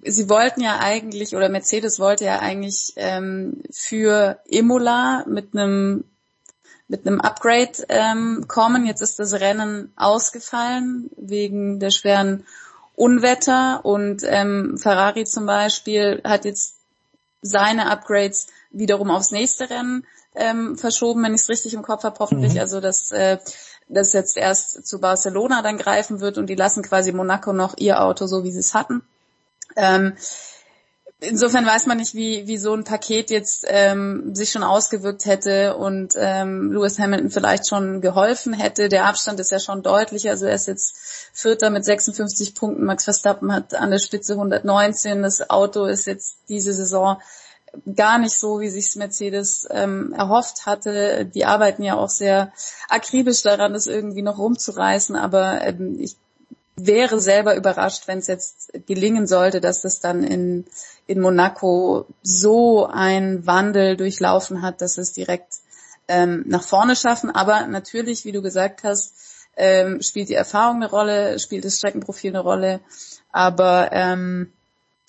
sie 0.04 0.30
wollten 0.30 0.62
ja 0.62 0.80
eigentlich 0.80 1.36
oder 1.36 1.50
Mercedes 1.50 2.00
wollte 2.00 2.26
ja 2.26 2.40
eigentlich 2.40 2.94
ähm, 2.96 3.64
für 3.72 4.40
Imola 4.46 5.26
mit 5.28 5.56
einem 5.56 6.04
mit 6.88 7.08
einem 7.08 7.22
Upgrade 7.22 7.72
ähm, 7.88 8.46
kommen. 8.50 8.86
Jetzt 8.86 9.02
ist 9.02 9.18
das 9.18 9.34
Rennen 9.34 9.94
ausgefallen 9.96 11.10
wegen 11.16 11.80
der 11.80 11.90
schweren 11.90 12.46
Unwetter 12.96 13.86
und 13.86 14.24
ähm, 14.26 14.78
Ferrari 14.78 15.24
zum 15.24 15.46
Beispiel 15.46 16.22
hat 16.26 16.44
jetzt 16.44 16.76
seine 17.42 17.90
Upgrades 17.90 18.48
wiederum 18.72 19.10
aufs 19.10 19.32
nächste 19.32 19.70
Rennen 19.70 20.06
ähm, 20.36 20.78
verschoben, 20.78 21.24
wenn 21.24 21.34
ich 21.34 21.42
es 21.42 21.50
richtig 21.50 21.74
im 21.74 21.82
Kopf 21.82 22.04
habe, 22.04 22.20
hoffentlich. 22.20 22.56
Mhm. 22.56 22.60
Also 22.60 22.82
dass 22.82 23.12
äh, 23.12 23.38
das 23.88 24.14
jetzt 24.14 24.38
erst 24.38 24.86
zu 24.86 25.00
Barcelona 25.00 25.62
dann 25.62 25.78
greifen 25.78 26.20
wird 26.20 26.38
und 26.38 26.48
die 26.48 26.56
lassen 26.56 26.84
quasi 26.84 27.12
Monaco 27.12 27.54
noch 27.54 27.76
ihr 27.78 28.02
Auto 28.02 28.28
so, 28.28 28.44
wie 28.44 28.52
sie 28.52 28.60
es 28.60 28.74
hatten. 28.74 29.02
Ähm, 29.76 30.14
insofern 31.22 31.66
weiß 31.66 31.86
man 31.86 31.98
nicht, 31.98 32.16
wie, 32.16 32.48
wie 32.48 32.58
so 32.58 32.74
ein 32.74 32.84
Paket 32.84 33.30
jetzt 33.30 33.66
ähm, 33.68 34.36
sich 34.36 34.52
schon 34.52 34.64
ausgewirkt 34.64 35.26
hätte 35.26 35.78
und 35.78 36.14
ähm, 36.18 36.72
Lewis 36.72 37.00
Hamilton 37.00 37.30
vielleicht 37.30 37.70
schon 37.70 38.02
geholfen 38.02 38.54
hätte. 38.54 38.90
Der 38.90 39.06
Abstand 39.06 39.40
ist 39.40 39.52
ja 39.52 39.60
schon 39.60 39.84
deutlich. 39.84 40.30
Also 40.30 40.46
er 40.46 40.56
ist 40.56 40.68
jetzt 40.68 40.98
Vierter 41.34 41.70
mit 41.70 41.86
56 41.86 42.56
Punkten. 42.56 42.86
Max 42.86 43.04
Verstappen 43.06 43.54
hat 43.54 43.74
an 43.76 43.92
der 43.92 44.00
Spitze 44.00 44.34
119. 44.34 45.22
Das 45.22 45.50
Auto 45.50 45.86
ist 45.86 46.08
jetzt 46.08 46.40
diese 46.50 46.74
Saison 46.74 47.18
gar 47.96 48.18
nicht 48.18 48.38
so, 48.38 48.60
wie 48.60 48.70
sich 48.70 48.96
Mercedes 48.96 49.68
ähm, 49.72 50.14
erhofft 50.14 50.66
hatte. 50.66 51.26
Die 51.26 51.46
arbeiten 51.46 51.84
ja 51.84 51.96
auch 51.96 52.10
sehr 52.10 52.52
akribisch 52.90 53.44
daran, 53.44 53.74
das 53.74 53.88
irgendwie 53.88 54.24
noch 54.24 54.38
rumzureißen, 54.38 55.16
aber 55.16 55.62
ähm, 55.62 55.98
ich 56.00 56.18
wäre 56.86 57.20
selber 57.20 57.56
überrascht, 57.56 58.08
wenn 58.08 58.20
es 58.20 58.28
jetzt 58.28 58.72
gelingen 58.88 59.28
sollte, 59.28 59.62
dass 59.62 59.84
es 59.84 60.00
dann 60.00 60.24
in, 60.24 60.66
in 61.08 61.20
Monaco 61.20 62.06
so 62.24 62.88
ein 62.88 63.46
Wandel 63.46 63.98
durchlaufen 63.98 64.62
hat, 64.62 64.82
dass 64.82 64.98
es 64.98 65.14
direkt 65.14 65.56
ähm, 66.08 66.44
nach 66.48 66.64
vorne 66.64 66.96
schaffen. 66.96 67.32
Aber 67.32 67.68
natürlich, 67.68 68.26
wie 68.26 68.32
du 68.32 68.42
gesagt 68.42 68.84
hast, 68.84 69.14
ähm, 69.58 70.02
spielt 70.02 70.30
die 70.30 70.36
Erfahrung 70.36 70.78
eine 70.78 70.90
Rolle, 70.90 71.40
spielt 71.40 71.66
das 71.66 71.78
Streckenprofil 71.78 72.32
eine 72.32 72.40
Rolle. 72.40 72.80
Aber 73.32 73.90
ähm, 73.92 74.52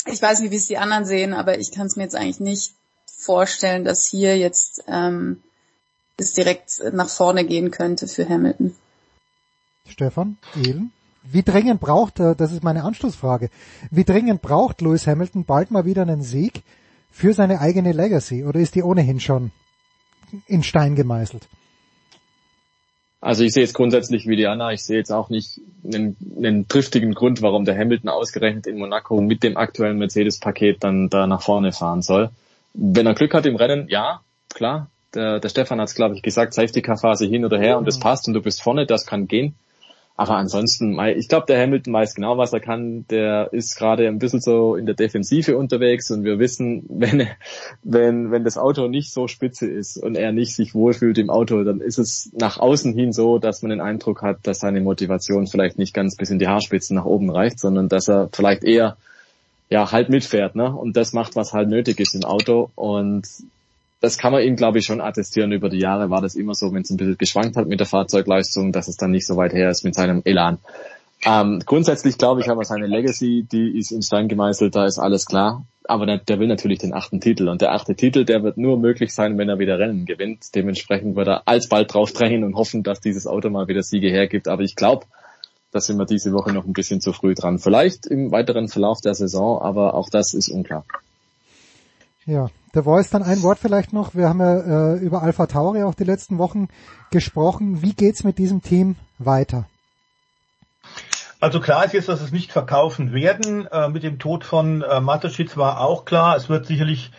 ich 0.07 0.21
weiß 0.21 0.41
nicht, 0.41 0.51
wie 0.51 0.57
es 0.57 0.67
die 0.67 0.79
anderen 0.79 1.05
sehen, 1.05 1.33
aber 1.33 1.59
ich 1.59 1.73
kann 1.73 1.87
es 1.87 1.97
mir 1.97 2.05
jetzt 2.05 2.17
eigentlich 2.17 2.41
nicht 2.41 2.75
vorstellen, 3.07 3.85
dass 3.85 4.07
hier 4.07 4.37
jetzt 4.37 4.85
ähm, 4.89 5.43
es 6.17 6.33
direkt 6.33 6.83
nach 6.93 7.09
vorne 7.09 7.45
gehen 7.45 7.71
könnte 7.71 8.09
für 8.09 8.29
Hamilton. 8.29 8.75
Stefan, 9.87 10.39
Ehlen? 10.57 10.93
Wie 11.25 11.43
dringend 11.43 11.81
braucht, 11.81 12.21
äh, 12.21 12.35
das 12.35 12.53
ist 12.53 12.65
meine 12.65 12.85
Anschlussfrage, 12.85 13.51
wie 13.91 14.05
dringend 14.05 14.43
braucht 14.43 14.81
Lewis 14.81 15.07
Hamilton 15.07 15.45
bald 15.45 15.71
mal 15.71 15.85
wieder 15.85 16.03
einen 16.03 16.23
Sieg 16.23 16.63
für 17.11 17.33
seine 17.33 17.61
eigene 17.61 17.93
Legacy 17.93 18.45
oder 18.45 18.59
ist 18.61 18.75
die 18.75 18.83
ohnehin 18.83 19.21
schon 19.21 19.53
in 20.47 20.63
Stein 20.63 20.95
gemeißelt? 20.95 21.47
Also 23.21 23.45
ich 23.45 23.53
sehe 23.53 23.63
jetzt 23.63 23.75
grundsätzlich 23.75 24.27
wie 24.27 24.35
die 24.35 24.49
Anna, 24.49 24.73
ich 24.73 24.83
sehe 24.83 24.99
jetzt 24.99 25.13
auch 25.13 25.31
nicht 25.31 25.61
einen, 25.85 26.17
einen 26.37 26.67
triftigen 26.67 27.15
Grund, 27.15 27.41
warum 27.41 27.65
der 27.65 27.79
Hamilton 27.79 28.11
ausgerechnet 28.11 28.67
in 28.67 28.79
Monaco 28.79 29.21
mit 29.21 29.45
dem 29.45 29.57
aktuellen 29.57 29.99
Mercedes-Paket 29.99 30.83
dann 30.83 31.09
da 31.09 31.29
nach 31.29 31.41
vorne 31.41 31.71
fahren 31.71 32.03
soll. 32.03 32.31
Wenn 32.75 33.07
er 33.07 33.15
Glück 33.15 33.33
hat 33.33 33.47
im 33.47 33.55
Rennen, 33.55 33.87
ja, 33.89 34.23
klar. 34.53 34.89
Der, 35.15 35.39
der 35.39 35.49
Stefan 35.51 35.81
hat 35.81 35.89
es, 35.89 35.95
glaube 35.95 36.17
ich, 36.17 36.23
gesagt, 36.23 36.55
Safety-Car-Phase 36.55 37.27
hin 37.27 37.45
oder 37.45 37.61
her 37.61 37.79
und 37.79 37.87
es 37.87 38.01
passt 38.01 38.27
und 38.27 38.35
du 38.35 38.43
bist 38.43 38.61
vorne, 38.61 38.87
das 38.87 39.07
kann 39.07 39.29
gehen. 39.29 39.55
Aber 40.23 40.37
ansonsten, 40.37 41.01
ich 41.17 41.27
glaube, 41.27 41.47
der 41.49 41.61
Hamilton 41.61 41.93
weiß 41.93 42.15
genau, 42.15 42.39
was 42.39 42.53
er 42.53 42.61
kann. 42.61 43.05
Der 43.11 43.53
ist 43.53 43.77
gerade 43.77 44.07
ein 44.07 44.21
bisschen 44.21 44.41
so 44.41 44.77
in 44.77 44.87
der 44.87 44.95
Defensive 44.95 45.57
unterwegs 45.57 46.13
und 46.13 46.23
wir 46.23 46.39
wissen, 46.39 46.85
wenn, 46.89 47.27
wenn, 47.83 48.31
wenn 48.31 48.45
das 48.45 48.57
Auto 48.57 48.87
nicht 48.87 49.13
so 49.13 49.27
spitze 49.27 49.69
ist 49.69 49.97
und 49.97 50.15
er 50.15 50.31
nicht 50.31 50.55
sich 50.55 50.77
wohlfühlt 50.77 51.19
im 51.19 51.29
Auto, 51.29 51.65
dann 51.65 51.81
ist 51.81 51.99
es 51.99 52.31
nach 52.39 52.61
außen 52.61 52.95
hin 52.95 53.13
so, 53.13 53.41
dass 53.41 53.63
man 53.63 53.71
den 53.71 53.81
Eindruck 53.81 54.23
hat, 54.23 54.39
dass 54.45 54.61
seine 54.61 54.81
Motivation 54.81 55.49
vielleicht 55.49 55.77
nicht 55.77 55.93
ganz 55.93 56.15
bis 56.15 56.31
in 56.31 56.39
die 56.39 56.47
Haarspitzen 56.47 56.95
nach 56.95 57.05
oben 57.05 57.29
reicht, 57.29 57.59
sondern 57.59 57.89
dass 57.89 58.09
er 58.09 58.29
vielleicht 58.33 58.63
eher 58.63 58.97
ja 59.71 59.91
halt 59.91 60.09
mitfährt, 60.09 60.55
ne? 60.55 60.73
Und 60.73 60.97
das 60.97 61.13
macht, 61.13 61.35
was 61.35 61.53
halt 61.53 61.69
nötig 61.69 61.99
ist 61.99 62.15
im 62.15 62.23
Auto. 62.23 62.71
Und 62.77 63.27
das 64.03 64.19
kann 64.19 64.33
man 64.33 64.43
ihm, 64.43 64.57
glaube 64.57 64.79
ich, 64.79 64.85
schon 64.85 65.01
attestieren. 65.01 65.53
Über 65.53 65.69
die 65.69 65.79
Jahre 65.79 66.11
war 66.11 66.21
das 66.21 66.35
immer 66.35 66.55
so, 66.55 66.73
wenn 66.73 66.83
es 66.83 66.91
ein 66.91 66.97
bisschen 66.97 67.17
geschwankt 67.17 67.57
hat 67.57 67.69
mit 67.69 67.79
der 67.79 67.87
Fahrzeugleistung, 67.87 68.73
dass 68.73 68.89
es 68.89 68.97
dann 68.97 69.13
nicht 69.13 69.27
so 69.27 69.37
weit 69.37 69.53
her 69.53 69.71
ist 69.71 69.85
mit 69.85 69.95
seinem 69.95 70.23
Elan. 70.25 70.59
Ähm, 71.25 71.63
grundsätzlich 71.65 72.19
glaube 72.19 72.41
ich 72.41 72.51
aber 72.51 72.65
seine 72.65 72.89
Legacy, 72.89 73.47
die 73.51 73.79
ist 73.79 73.93
in 73.93 74.03
Stein 74.03 74.27
gemeißelt, 74.27 74.75
da 74.75 74.87
ist 74.87 74.99
alles 74.99 75.25
klar. 75.25 75.65
Aber 75.85 76.05
der, 76.05 76.19
der, 76.19 76.41
will 76.41 76.49
natürlich 76.49 76.81
den 76.81 76.93
achten 76.93 77.21
Titel. 77.21 77.49
Und 77.49 77.61
der 77.61 77.73
achte 77.73 77.95
Titel, 77.95 78.25
der 78.25 78.43
wird 78.43 78.57
nur 78.57 78.77
möglich 78.77 79.15
sein, 79.15 79.39
wenn 79.39 79.49
er 79.49 79.61
wieder 79.61 79.79
Rennen 79.79 80.05
gewinnt. 80.05 80.53
Dementsprechend 80.57 81.15
wird 81.15 81.29
er 81.29 81.43
alsbald 81.47 81.95
drauf 81.95 82.13
drängen 82.13 82.43
und 82.43 82.57
hoffen, 82.57 82.83
dass 82.83 83.01
dieses 83.01 83.29
Auto 83.29 83.51
mal 83.51 83.69
wieder 83.69 83.83
Siege 83.85 84.09
hergibt. 84.09 84.49
Aber 84.49 84.63
ich 84.63 84.75
glaube, 84.75 85.07
da 85.71 85.81
sind 85.81 85.97
wir 85.97 86.07
diese 86.07 86.33
Woche 86.33 86.53
noch 86.53 86.67
ein 86.67 86.73
bisschen 86.73 87.01
zu 87.01 87.13
früh 87.13 87.35
dran. 87.35 87.61
Vielleicht 87.61 88.07
im 88.07 88.33
weiteren 88.33 88.69
Verlauf 88.69 89.01
der 89.01 89.15
Saison, 89.15 89.63
aber 89.63 89.95
auch 89.95 90.09
das 90.09 90.35
ist 90.35 90.49
unklar. 90.49 90.85
Ja, 92.27 92.51
der 92.75 92.85
Voice 92.85 93.11
dann 93.11 93.23
ein 93.23 93.43
Wort 93.43 93.59
vielleicht 93.59 93.93
noch. 93.93 94.15
Wir 94.15 94.29
haben 94.29 94.41
ja 94.41 94.95
äh, 94.95 94.99
über 94.99 95.23
Alpha 95.23 95.47
Tauri 95.47 95.83
auch 95.83 95.95
die 95.95 96.05
letzten 96.05 96.39
Wochen 96.39 96.69
gesprochen. 97.11 97.83
Wie 97.83 97.93
geht's 97.93 98.25
mit 98.25 98.39
diesem 98.39 98.63
Team 98.63 98.97
weiter? 99.19 99.67
Also 101.41 101.61
klar 101.61 101.85
ist 101.85 101.93
jetzt, 101.93 102.09
dass 102.09 102.21
es 102.21 102.33
nicht 102.33 102.53
verkaufen 102.53 103.13
werden. 103.13 103.67
Äh, 103.67 103.89
mit 103.89 104.05
dem 104.05 104.19
Tod 104.19 104.45
von 104.45 104.83
äh, 104.83 105.01
Mateschitz 105.01 105.57
war 105.57 105.81
auch 105.81 106.05
klar, 106.05 106.37
es 106.37 106.49
wird 106.49 106.67
sicherlich, 106.67 107.11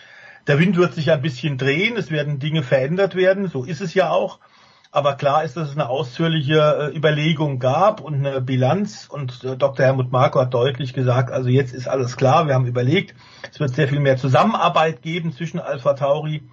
der 0.47 0.59
Wind 0.59 0.77
wird 0.77 0.93
sich 0.93 1.11
ein 1.11 1.21
bisschen 1.21 1.57
drehen, 1.57 1.97
es 1.97 2.09
werden 2.09 2.39
Dinge 2.39 2.63
verändert 2.63 3.15
werden, 3.15 3.49
so 3.49 3.63
ist 3.63 3.81
es 3.81 3.93
ja 3.93 4.09
auch. 4.09 4.39
Aber 4.95 5.15
klar 5.15 5.43
ist, 5.43 5.57
dass 5.57 5.69
es 5.69 5.75
eine 5.75 5.89
ausführliche 5.89 6.91
äh, 6.93 6.95
Überlegung 6.95 7.57
gab 7.57 7.99
und 7.99 8.13
eine 8.13 8.41
Bilanz. 8.41 9.07
Und 9.09 9.43
äh, 9.43 9.57
Dr. 9.57 9.83
Helmut 9.83 10.11
Marko 10.11 10.39
hat 10.39 10.53
deutlich 10.53 10.93
gesagt, 10.93 11.31
also 11.31 11.49
jetzt 11.49 11.73
ist 11.73 11.87
alles 11.87 12.15
klar, 12.15 12.45
wir 12.45 12.53
haben 12.53 12.67
überlegt, 12.67 13.15
es 13.51 13.59
wird 13.59 13.73
sehr 13.73 13.87
viel 13.87 13.99
mehr 13.99 14.17
Zusammenarbeit 14.17 15.01
geben 15.01 15.33
zwischen 15.33 15.59
Alpha 15.59 15.93
Tauri 15.95 16.43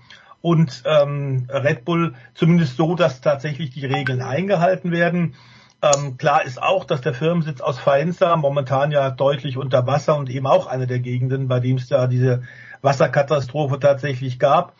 und 0.41 0.83
ähm, 0.87 1.49
Red 1.51 1.85
Bull, 1.85 2.15
zumindest 2.33 2.79
so, 2.79 2.95
dass 2.95 3.21
tatsächlich 3.21 3.73
die 3.73 3.85
Regeln 3.85 4.23
eingehalten 4.23 4.91
werden. 4.91 5.35
Ähm, 5.83 6.17
klar 6.17 6.43
ist 6.43 6.63
auch, 6.63 6.85
dass 6.87 7.03
der 7.03 7.13
Firmensitz 7.13 7.61
aus 7.61 7.79
Faenza 7.79 8.35
momentan 8.37 8.91
ja 8.91 9.11
deutlich 9.11 9.59
unter 9.59 9.87
Wasser 9.87 10.17
und 10.17 10.31
eben 10.31 10.47
auch 10.47 10.67
eine 10.67 10.87
der 10.87 11.01
Gegenden, 11.01 11.47
bei 11.47 11.61
dem 11.61 11.77
es 11.77 11.89
da 11.89 12.07
diese 12.07 12.45
Wasserkatastrophe 12.81 13.79
tatsächlich 13.79 14.39
gab. 14.39 14.73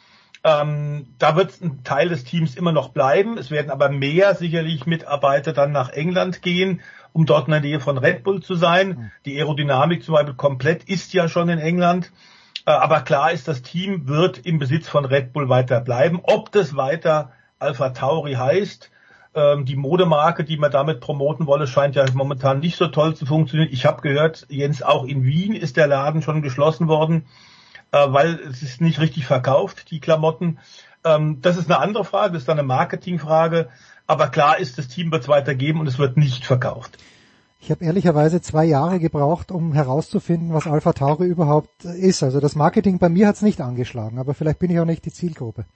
Ähm, 0.43 1.07
da 1.19 1.37
wird 1.37 1.61
ein 1.61 1.85
Teil 1.85 2.09
des 2.09 2.25
Teams 2.25 2.55
immer 2.55 2.73
noch 2.73 2.91
bleiben. 2.91 3.37
Es 3.37 3.51
werden 3.51 3.71
aber 3.71 3.91
mehr 3.91 4.35
sicherlich 4.35 4.87
Mitarbeiter 4.87 5.53
dann 5.53 5.73
nach 5.73 5.91
England 5.91 6.41
gehen, 6.41 6.81
um 7.13 7.27
dort 7.27 7.47
in 7.47 7.53
der 7.53 7.61
Nähe 7.61 7.81
von 7.81 7.99
Red 7.99 8.23
Bull 8.23 8.43
zu 8.43 8.55
sein. 8.55 8.89
Mhm. 8.89 9.11
Die 9.27 9.37
Aerodynamik 9.37 10.03
zum 10.03 10.15
Beispiel 10.15 10.35
komplett 10.35 10.85
ist 10.85 11.13
ja 11.13 11.29
schon 11.29 11.51
in 11.51 11.59
England. 11.59 12.11
Äh, 12.65 12.71
aber 12.71 13.03
klar 13.03 13.33
ist, 13.33 13.49
das 13.49 13.63
Team 13.63 14.09
wird 14.09 14.39
im 14.39 14.59
Besitz 14.59 14.89
von 14.89 15.05
Red 15.05 15.33
Bull 15.35 15.51
weiter 15.51 15.81
bleiben. 15.81 16.21
Ob 16.23 16.51
das 16.53 16.75
weiter 16.75 17.33
Alpha 17.59 17.91
Tauri 17.91 18.35
heißt, 18.35 18.91
ähm, 19.35 19.67
die 19.67 19.77
Modemarke, 19.77 20.45
die 20.45 20.57
man 20.57 20.71
damit 20.71 21.01
promoten 21.01 21.47
wolle, 21.47 21.67
scheint 21.67 21.97
ja 21.97 22.07
momentan 22.15 22.61
nicht 22.61 22.77
so 22.77 22.87
toll 22.87 23.15
zu 23.15 23.27
funktionieren. 23.27 23.69
Ich 23.73 23.85
habe 23.85 24.01
gehört, 24.01 24.47
Jens, 24.49 24.83
auch 24.83 25.05
in 25.05 25.25
Wien 25.25 25.55
ist 25.55 25.77
der 25.77 25.87
Laden 25.87 26.23
schon 26.23 26.41
geschlossen 26.41 26.89
worden 26.89 27.27
äh, 27.93 28.13
weil 28.13 28.35
es 28.51 28.63
ist 28.63 28.81
nicht 28.81 29.01
richtig 29.01 29.27
verkauft, 29.27 29.91
die 29.91 30.01
Klamotten. 30.01 30.59
Ähm, 31.05 31.41
das 31.41 31.57
ist 31.57 31.71
eine 31.71 31.81
andere 31.81 32.05
Frage, 32.05 32.35
das 32.35 32.43
ist 32.43 32.51
eine 32.51 32.63
Marketingfrage. 32.63 33.69
Aber 34.07 34.29
klar 34.29 34.59
ist, 34.59 34.77
das 34.79 34.89
Team 34.89 35.13
wird 35.13 35.23
es 35.23 35.29
weitergeben 35.29 35.81
und 35.81 35.87
es 35.87 35.99
wird 35.99 36.17
nicht 36.17 36.45
verkauft. 36.45 36.99
Ich 37.61 37.71
habe 37.71 37.85
ehrlicherweise 37.85 38.41
zwei 38.41 38.65
Jahre 38.65 38.99
gebraucht, 38.99 39.53
um 39.53 39.75
herauszufinden, 39.75 40.55
was 40.55 40.67
Alpha 40.67 40.95
Tauri 40.95 41.27
überhaupt 41.27 41.85
ist. 41.85 42.23
Also 42.23 42.41
das 42.41 42.57
Marketing 42.57 42.99
bei 42.99 43.11
mir 43.11 43.29
hat 43.29 43.37
es 43.37 43.43
nicht 43.43 43.61
angeschlagen, 43.61 44.19
aber 44.19 44.35
vielleicht 44.35 44.59
bin 44.59 44.71
ich 44.71 44.81
auch 44.81 44.87
nicht 44.87 45.05
die 45.05 45.13
Zielgruppe. 45.13 45.67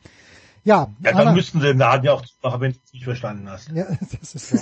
Ja, 0.65 0.89
ja 1.03 1.13
dann 1.13 1.21
Anna, 1.21 1.33
müssten 1.33 1.61
sie 1.61 1.67
den 1.67 1.79
Laden 1.79 2.05
ja 2.05 2.13
auch 2.15 2.25
machen, 2.43 2.61
wenn 2.63 2.73
du 2.73 2.79
es 2.85 2.93
nicht 2.95 3.05
verstanden 3.05 3.51
hast. 3.51 3.71
Ja, 3.71 3.85
das 4.21 4.35
ist 4.35 4.53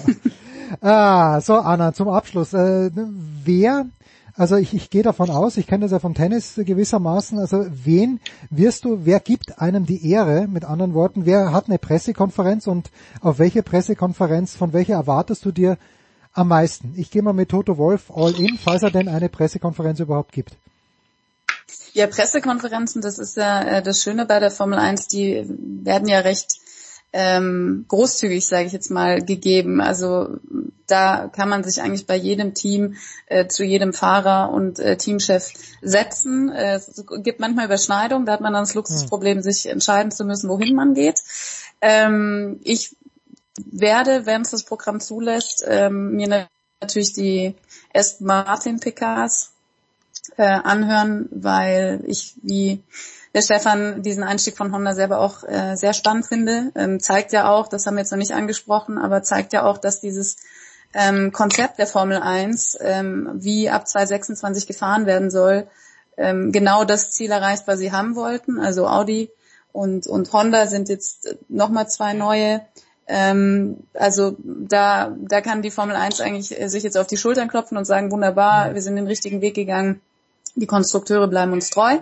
wahr. 0.82 1.36
ah, 1.36 1.40
so 1.40 1.58
Anna, 1.58 1.92
zum 1.92 2.08
Abschluss. 2.08 2.52
Äh, 2.54 2.90
wer 2.92 3.86
also 4.34 4.56
ich, 4.56 4.72
ich 4.74 4.90
gehe 4.90 5.02
davon 5.02 5.30
aus, 5.30 5.56
ich 5.56 5.66
kenne 5.66 5.82
das 5.82 5.92
ja 5.92 5.98
vom 5.98 6.14
Tennis 6.14 6.54
gewissermaßen, 6.56 7.38
also 7.38 7.66
wen 7.68 8.20
wirst 8.50 8.84
du, 8.84 9.04
wer 9.04 9.20
gibt 9.20 9.60
einem 9.60 9.84
die 9.84 10.10
Ehre, 10.10 10.46
mit 10.48 10.64
anderen 10.64 10.94
Worten, 10.94 11.26
wer 11.26 11.52
hat 11.52 11.66
eine 11.68 11.78
Pressekonferenz 11.78 12.66
und 12.66 12.90
auf 13.20 13.38
welche 13.38 13.62
Pressekonferenz, 13.62 14.56
von 14.56 14.72
welcher 14.72 14.94
erwartest 14.94 15.44
du 15.44 15.52
dir 15.52 15.76
am 16.32 16.48
meisten? 16.48 16.94
Ich 16.96 17.10
gehe 17.10 17.22
mal 17.22 17.34
mit 17.34 17.50
Toto 17.50 17.76
Wolf 17.76 18.10
all 18.14 18.34
in, 18.38 18.58
falls 18.58 18.82
er 18.82 18.90
denn 18.90 19.08
eine 19.08 19.28
Pressekonferenz 19.28 20.00
überhaupt 20.00 20.32
gibt. 20.32 20.56
Ja, 21.92 22.06
Pressekonferenzen, 22.06 23.02
das 23.02 23.18
ist 23.18 23.36
ja 23.36 23.62
äh, 23.62 23.82
das 23.82 24.02
Schöne 24.02 24.24
bei 24.24 24.40
der 24.40 24.50
Formel 24.50 24.78
1, 24.78 25.08
die 25.08 25.44
werden 25.46 26.08
ja 26.08 26.20
recht 26.20 26.61
ähm, 27.12 27.84
großzügig, 27.88 28.46
sage 28.46 28.66
ich 28.66 28.72
jetzt 28.72 28.90
mal, 28.90 29.22
gegeben. 29.22 29.80
Also 29.80 30.38
da 30.86 31.28
kann 31.28 31.48
man 31.48 31.62
sich 31.64 31.82
eigentlich 31.82 32.06
bei 32.06 32.16
jedem 32.16 32.54
Team 32.54 32.96
äh, 33.26 33.46
zu 33.46 33.64
jedem 33.64 33.92
Fahrer 33.92 34.50
und 34.50 34.78
äh, 34.78 34.96
Teamchef 34.96 35.52
setzen. 35.82 36.50
Äh, 36.50 36.76
es 36.76 37.04
gibt 37.22 37.40
manchmal 37.40 37.66
Überschneidungen, 37.66 38.26
da 38.26 38.32
hat 38.32 38.40
man 38.40 38.52
dann 38.52 38.62
das 38.62 38.74
Luxusproblem, 38.74 39.38
hm. 39.38 39.42
sich 39.42 39.66
entscheiden 39.66 40.10
zu 40.10 40.24
müssen, 40.24 40.48
wohin 40.48 40.74
man 40.74 40.94
geht. 40.94 41.20
Ähm, 41.80 42.60
ich 42.64 42.96
werde, 43.70 44.26
wenn 44.26 44.42
es 44.42 44.50
das 44.50 44.64
Programm 44.64 45.00
zulässt, 45.00 45.64
ähm, 45.66 46.12
mir 46.12 46.48
natürlich 46.80 47.12
die 47.12 47.54
Aston 47.92 48.26
Martin 48.26 48.80
PKs 48.80 49.52
äh, 50.36 50.42
anhören, 50.42 51.28
weil 51.30 52.02
ich 52.06 52.34
wie 52.42 52.82
der 53.34 53.42
Stefan 53.42 54.02
diesen 54.02 54.22
Einstieg 54.22 54.56
von 54.56 54.72
Honda 54.72 54.94
selber 54.94 55.20
auch 55.20 55.42
äh, 55.44 55.74
sehr 55.76 55.94
spannend 55.94 56.26
finde. 56.26 56.70
Ähm, 56.74 57.00
zeigt 57.00 57.32
ja 57.32 57.50
auch, 57.50 57.68
das 57.68 57.86
haben 57.86 57.94
wir 57.94 58.00
jetzt 58.00 58.10
noch 58.10 58.18
nicht 58.18 58.32
angesprochen, 58.32 58.98
aber 58.98 59.22
zeigt 59.22 59.52
ja 59.52 59.64
auch, 59.64 59.78
dass 59.78 60.00
dieses 60.00 60.36
ähm, 60.94 61.32
Konzept 61.32 61.78
der 61.78 61.86
Formel 61.86 62.18
1, 62.18 62.78
ähm, 62.80 63.30
wie 63.34 63.70
ab 63.70 63.88
2026 63.88 64.66
gefahren 64.66 65.06
werden 65.06 65.30
soll, 65.30 65.66
ähm, 66.16 66.52
genau 66.52 66.84
das 66.84 67.10
Ziel 67.10 67.30
erreicht, 67.30 67.66
was 67.66 67.78
sie 67.78 67.92
haben 67.92 68.14
wollten. 68.16 68.60
Also 68.60 68.86
Audi 68.86 69.30
und, 69.72 70.06
und 70.06 70.32
Honda 70.32 70.66
sind 70.66 70.90
jetzt 70.90 71.36
nochmal 71.48 71.88
zwei 71.88 72.12
neue. 72.12 72.60
Ähm, 73.06 73.78
also 73.94 74.36
da, 74.38 75.16
da 75.18 75.40
kann 75.40 75.62
die 75.62 75.70
Formel 75.70 75.96
1 75.96 76.20
eigentlich 76.20 76.60
äh, 76.60 76.68
sich 76.68 76.82
jetzt 76.82 76.98
auf 76.98 77.06
die 77.06 77.16
Schultern 77.16 77.48
klopfen 77.48 77.78
und 77.78 77.86
sagen, 77.86 78.10
wunderbar, 78.10 78.74
wir 78.74 78.82
sind 78.82 78.96
den 78.96 79.06
richtigen 79.06 79.40
Weg 79.40 79.54
gegangen. 79.54 80.00
Die 80.54 80.66
Konstrukteure 80.66 81.28
bleiben 81.28 81.52
uns 81.52 81.70
treu. 81.70 81.96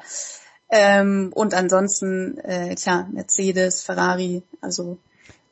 Ähm, 0.71 1.33
und 1.35 1.55
ansonsten, 1.55 2.39
äh, 2.39 2.75
tja, 2.77 3.09
Mercedes, 3.13 3.83
Ferrari, 3.83 4.43
also 4.61 4.99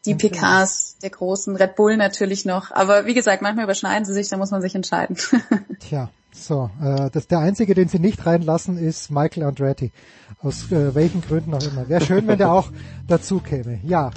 die 0.07 0.15
PKs 0.15 0.99
der 1.03 1.11
großen 1.11 1.57
Red 1.57 1.75
Bull 1.75 1.97
natürlich 1.97 2.45
noch. 2.45 2.71
Aber 2.71 3.07
wie 3.07 3.15
gesagt, 3.15 3.43
manchmal 3.43 3.65
überschneiden 3.65 4.05
sie 4.05 4.15
sich, 4.15 4.29
da 4.29 4.37
muss 4.37 4.51
man 4.51 4.63
sich 4.63 4.75
entscheiden. 4.75 5.17
Tja, 5.81 6.11
so, 6.33 6.71
äh, 6.83 7.11
das, 7.11 7.27
der 7.27 7.41
einzige, 7.41 7.75
den 7.75 7.89
sie 7.89 7.99
nicht 7.99 8.25
reinlassen, 8.25 8.79
ist 8.79 9.11
Michael 9.11 9.45
Andretti. 9.45 9.93
Aus 10.41 10.71
äh, 10.71 10.95
welchen 10.95 11.21
Gründen 11.21 11.53
auch 11.53 11.63
immer. 11.63 11.89
Wäre 11.89 12.05
schön, 12.05 12.27
wenn 12.27 12.39
der 12.39 12.53
auch 12.53 12.71
dazu 13.07 13.41
käme. 13.41 13.81
Ja. 13.83 14.11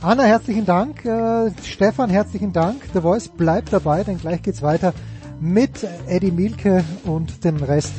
Anna, 0.00 0.24
herzlichen 0.24 0.66
Dank. 0.66 1.04
Äh, 1.04 1.50
Stefan, 1.64 2.10
herzlichen 2.10 2.52
Dank. 2.52 2.82
The 2.92 3.00
Voice 3.00 3.28
bleibt 3.28 3.72
dabei, 3.72 4.04
denn 4.04 4.18
gleich 4.18 4.42
geht's 4.42 4.62
weiter 4.62 4.92
mit 5.40 5.86
Eddie 6.06 6.30
Mielke 6.30 6.84
und 7.04 7.44
dem 7.44 7.56
Rest 7.56 7.92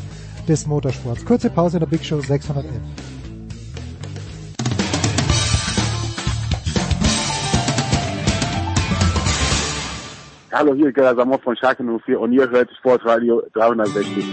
des 0.47 0.67
Motorsports. 0.67 1.25
Kurze 1.25 1.49
Pause 1.49 1.77
in 1.77 1.81
der 1.81 1.87
Big 1.87 2.03
Show 2.03 2.19
611. 2.19 2.81
Hallo, 10.51 10.75
hier 10.75 10.89
ist 10.89 10.95
Gerhard 10.95 11.17
Samov 11.17 11.41
von 11.41 11.55
Schalke 11.57 11.83
04 11.83 12.19
und 12.19 12.31
ihr 12.31 12.47
hört 12.49 12.69
Sportradio 12.77 13.41
360. 13.53 14.23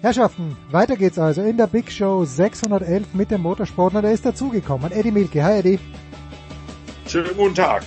Herrschaften, 0.00 0.56
weiter 0.70 0.94
geht's 0.94 1.18
also 1.18 1.42
in 1.42 1.56
der 1.56 1.66
Big 1.66 1.90
Show 1.90 2.24
611 2.24 3.14
mit 3.14 3.32
dem 3.32 3.42
Motorsportler. 3.42 4.02
Der 4.02 4.12
ist 4.12 4.24
dazugekommen. 4.24 4.92
Eddie 4.92 5.10
Milke. 5.10 5.42
Hi 5.42 5.58
Eddie. 5.58 5.80
Schönen 7.06 7.36
guten 7.36 7.54
Tag. 7.56 7.82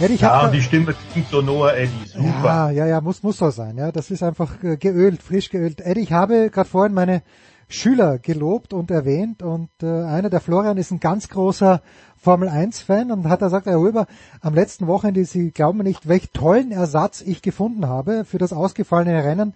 Eddie, 0.00 0.14
ich 0.14 0.20
ja, 0.20 0.46
und 0.46 0.52
die 0.52 0.62
Stimme 0.62 0.94
klingt 1.12 1.28
so 1.28 1.42
Noah 1.42 1.74
Eddie. 1.74 2.06
Super. 2.06 2.44
Ja, 2.44 2.70
ja, 2.70 2.86
ja, 2.86 3.00
muss, 3.00 3.24
muss 3.24 3.38
so 3.38 3.50
sein. 3.50 3.76
Ja, 3.76 3.90
das 3.90 4.12
ist 4.12 4.22
einfach 4.22 4.60
geölt, 4.60 5.22
frisch 5.22 5.50
geölt. 5.50 5.80
Eddie, 5.80 6.02
ich 6.02 6.12
habe 6.12 6.50
gerade 6.50 6.68
vorhin 6.68 6.94
meine 6.94 7.22
Schüler 7.68 8.18
gelobt 8.18 8.72
und 8.72 8.92
erwähnt 8.92 9.42
und 9.42 9.70
äh, 9.82 9.86
einer 9.86 10.30
der 10.30 10.40
Florian 10.40 10.78
ist 10.78 10.92
ein 10.92 11.00
ganz 11.00 11.28
großer 11.28 11.82
Formel 12.16 12.48
1 12.48 12.80
Fan 12.80 13.10
und 13.10 13.28
hat 13.28 13.42
er 13.42 13.48
gesagt, 13.48 13.66
Herr 13.66 13.78
Huber, 13.78 14.06
am 14.40 14.54
letzten 14.54 14.86
Wochenende, 14.86 15.24
Sie 15.24 15.50
glauben 15.50 15.78
nicht, 15.78 16.08
welch 16.08 16.30
tollen 16.32 16.70
Ersatz 16.70 17.20
ich 17.20 17.42
gefunden 17.42 17.86
habe 17.86 18.24
für 18.24 18.38
das 18.38 18.52
ausgefallene 18.52 19.22
Rennen 19.22 19.52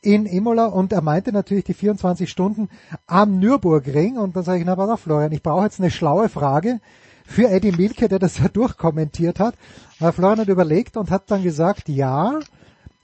in 0.00 0.26
Imola 0.26 0.66
und 0.66 0.92
er 0.92 1.02
meinte 1.02 1.32
natürlich 1.32 1.64
die 1.64 1.74
24 1.74 2.30
Stunden 2.30 2.68
am 3.06 3.38
Nürburgring 3.38 4.16
und 4.16 4.34
dann 4.36 4.42
sage 4.42 4.58
ich, 4.58 4.64
na 4.64 4.74
pass 4.74 4.90
auf 4.90 5.00
Florian, 5.00 5.32
ich 5.32 5.42
brauche 5.42 5.64
jetzt 5.64 5.80
eine 5.80 5.90
schlaue 5.90 6.28
Frage 6.28 6.80
für 7.26 7.48
Eddie 7.48 7.72
Milke, 7.72 8.08
der 8.08 8.18
das 8.18 8.38
ja 8.38 8.48
durchkommentiert 8.48 9.40
hat. 9.40 9.54
Aber 10.00 10.12
Florian 10.12 10.40
hat 10.40 10.48
überlegt 10.48 10.96
und 10.96 11.10
hat 11.10 11.30
dann 11.30 11.42
gesagt, 11.42 11.88
ja, 11.88 12.40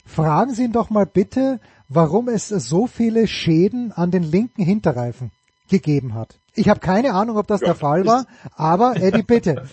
fragen 0.07 0.55
Sie 0.55 0.65
ihn 0.65 0.73
doch 0.73 0.91
mal 0.91 1.07
bitte, 1.07 1.61
warum 1.89 2.29
es 2.29 2.49
so 2.49 2.87
viele 2.87 3.27
Schäden 3.27 3.93
an 3.93 4.11
den 4.11 4.23
linken 4.23 4.63
Hinterreifen 4.63 5.31
gegeben 5.69 6.15
hat. 6.15 6.39
Ich 6.55 6.69
habe 6.69 6.81
keine 6.81 7.15
Ahnung, 7.15 7.37
ob 7.37 7.47
das 7.47 7.61
ja, 7.61 7.69
der 7.69 7.75
Fall 7.77 8.05
war, 8.07 8.27
aber 8.57 8.97
Eddie, 8.97 9.23
bitte. 9.23 9.69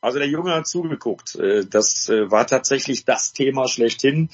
Also 0.00 0.18
der 0.18 0.28
Junge 0.28 0.54
hat 0.54 0.68
zugeguckt. 0.68 1.34
Äh, 1.34 1.66
das 1.66 2.08
äh, 2.08 2.30
war 2.30 2.46
tatsächlich 2.46 3.04
das 3.04 3.32
Thema 3.32 3.68
schlechthin. 3.68 4.30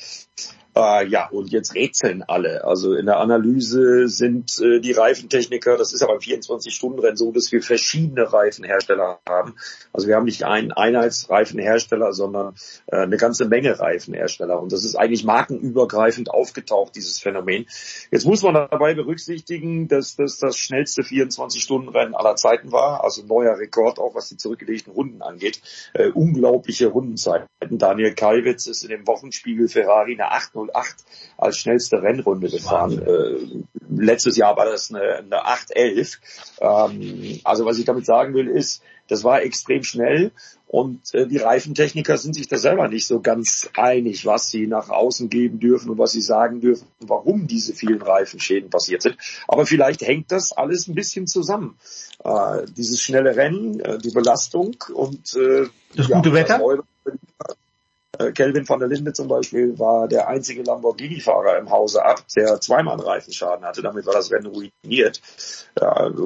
Äh, 0.76 1.06
ja, 1.06 1.28
und 1.28 1.50
jetzt 1.50 1.74
rätseln 1.74 2.24
alle. 2.26 2.64
Also 2.64 2.94
in 2.94 3.06
der 3.06 3.18
Analyse 3.18 4.08
sind 4.08 4.58
äh, 4.60 4.80
die 4.80 4.90
Reifentechniker, 4.90 5.76
das 5.76 5.92
ist 5.92 6.02
aber 6.02 6.14
im 6.14 6.18
24-Stunden-Rennen 6.18 7.16
so, 7.16 7.30
dass 7.30 7.52
wir 7.52 7.62
verschiedene 7.62 8.32
Reifenhersteller 8.32 9.20
haben. 9.28 9.54
Also 9.92 10.08
wir 10.08 10.16
haben 10.16 10.24
nicht 10.24 10.44
einen 10.44 10.72
Einheitsreifenhersteller, 10.72 12.12
sondern 12.12 12.56
äh, 12.86 12.96
eine 12.96 13.16
ganze 13.18 13.44
Menge 13.44 13.78
Reifenhersteller. 13.78 14.60
Und 14.60 14.72
das 14.72 14.84
ist 14.84 14.96
eigentlich 14.96 15.24
markenübergreifend 15.24 16.30
aufgetaucht, 16.30 16.96
dieses 16.96 17.20
Phänomen. 17.20 17.66
Jetzt 18.10 18.26
muss 18.26 18.42
man 18.42 18.54
dabei 18.54 18.94
berücksichtigen, 18.94 19.86
dass 19.86 20.16
das 20.16 20.38
das 20.38 20.56
schnellste 20.56 21.02
24-Stunden-Rennen 21.02 22.16
aller 22.16 22.34
Zeiten 22.34 22.72
war. 22.72 23.04
Also 23.04 23.24
neuer 23.24 23.58
Rekord, 23.58 24.00
auch 24.00 24.16
was 24.16 24.28
die 24.28 24.36
zurückgelegten 24.36 24.92
Runden 24.92 25.22
angeht. 25.22 25.60
Äh, 25.92 26.08
unglaubliche 26.08 26.88
Rundenzeiten. 26.88 27.46
Daniel 27.70 28.14
Kalwitz 28.14 28.66
ist 28.66 28.82
in 28.82 28.90
dem 28.90 29.06
Wochenspiegel 29.06 29.68
Ferrari 29.68 30.14
eine 30.14 30.32
8 30.32 30.63
08 30.72 30.96
als 31.36 31.58
schnellste 31.58 32.02
Rennrunde 32.02 32.48
gefahren. 32.48 33.02
Äh, 33.02 33.64
letztes 33.90 34.36
Jahr 34.36 34.56
war 34.56 34.66
das 34.66 34.90
eine, 34.90 35.16
eine 35.16 35.44
811. 35.44 36.20
Ähm, 36.60 37.40
also 37.44 37.64
was 37.64 37.78
ich 37.78 37.84
damit 37.84 38.06
sagen 38.06 38.34
will 38.34 38.48
ist, 38.48 38.82
das 39.08 39.24
war 39.24 39.42
extrem 39.42 39.82
schnell 39.82 40.32
und 40.66 41.14
äh, 41.14 41.26
die 41.26 41.36
Reifentechniker 41.36 42.16
sind 42.18 42.34
sich 42.34 42.48
da 42.48 42.56
selber 42.56 42.88
nicht 42.88 43.06
so 43.06 43.20
ganz 43.20 43.70
einig, 43.76 44.26
was 44.26 44.50
sie 44.50 44.66
nach 44.66 44.88
außen 44.88 45.28
geben 45.28 45.60
dürfen 45.60 45.90
und 45.90 45.98
was 45.98 46.12
sie 46.12 46.20
sagen 46.20 46.60
dürfen, 46.60 46.88
warum 47.00 47.46
diese 47.46 47.74
vielen 47.74 48.02
Reifenschäden 48.02 48.70
passiert 48.70 49.02
sind. 49.02 49.16
Aber 49.46 49.66
vielleicht 49.66 50.02
hängt 50.02 50.32
das 50.32 50.52
alles 50.52 50.88
ein 50.88 50.94
bisschen 50.94 51.26
zusammen. 51.26 51.78
Äh, 52.24 52.66
dieses 52.76 53.00
schnelle 53.00 53.36
Rennen, 53.36 53.78
äh, 53.80 53.98
die 53.98 54.10
Belastung 54.10 54.74
und 54.92 55.36
äh, 55.36 55.66
das 55.94 56.08
ja, 56.08 56.16
gute 56.16 56.32
Wetter. 56.32 56.60
Das 57.04 57.56
Kelvin 58.34 58.68
van 58.68 58.80
der 58.80 58.88
Linde 58.88 59.12
zum 59.12 59.28
Beispiel 59.28 59.78
war 59.78 60.08
der 60.08 60.28
einzige 60.28 60.62
Lamborghini-Fahrer 60.62 61.58
im 61.58 61.70
Hause 61.70 62.04
ab, 62.04 62.24
der 62.36 62.60
zweimal 62.60 63.00
Reifenschaden 63.00 63.64
hatte. 63.64 63.82
Damit 63.82 64.06
war 64.06 64.14
das 64.14 64.30
Rennen 64.30 64.46
ruiniert. 64.46 65.20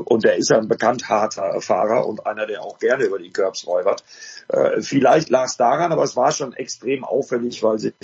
Und 0.04 0.24
er 0.24 0.36
ist 0.36 0.50
ja 0.50 0.58
ein 0.58 0.68
bekannt 0.68 1.08
harter 1.08 1.60
Fahrer 1.60 2.06
und 2.06 2.26
einer, 2.26 2.46
der 2.46 2.62
auch 2.62 2.78
gerne 2.78 3.04
über 3.04 3.18
die 3.18 3.30
Curbs 3.30 3.66
räubert. 3.66 4.04
Äh, 4.48 4.80
vielleicht 4.82 5.30
lag 5.30 5.46
es 5.46 5.56
daran, 5.56 5.92
aber 5.92 6.02
es 6.02 6.16
war 6.16 6.32
schon 6.32 6.52
extrem 6.52 7.04
auffällig, 7.04 7.62
weil 7.62 7.78
sich 7.78 7.94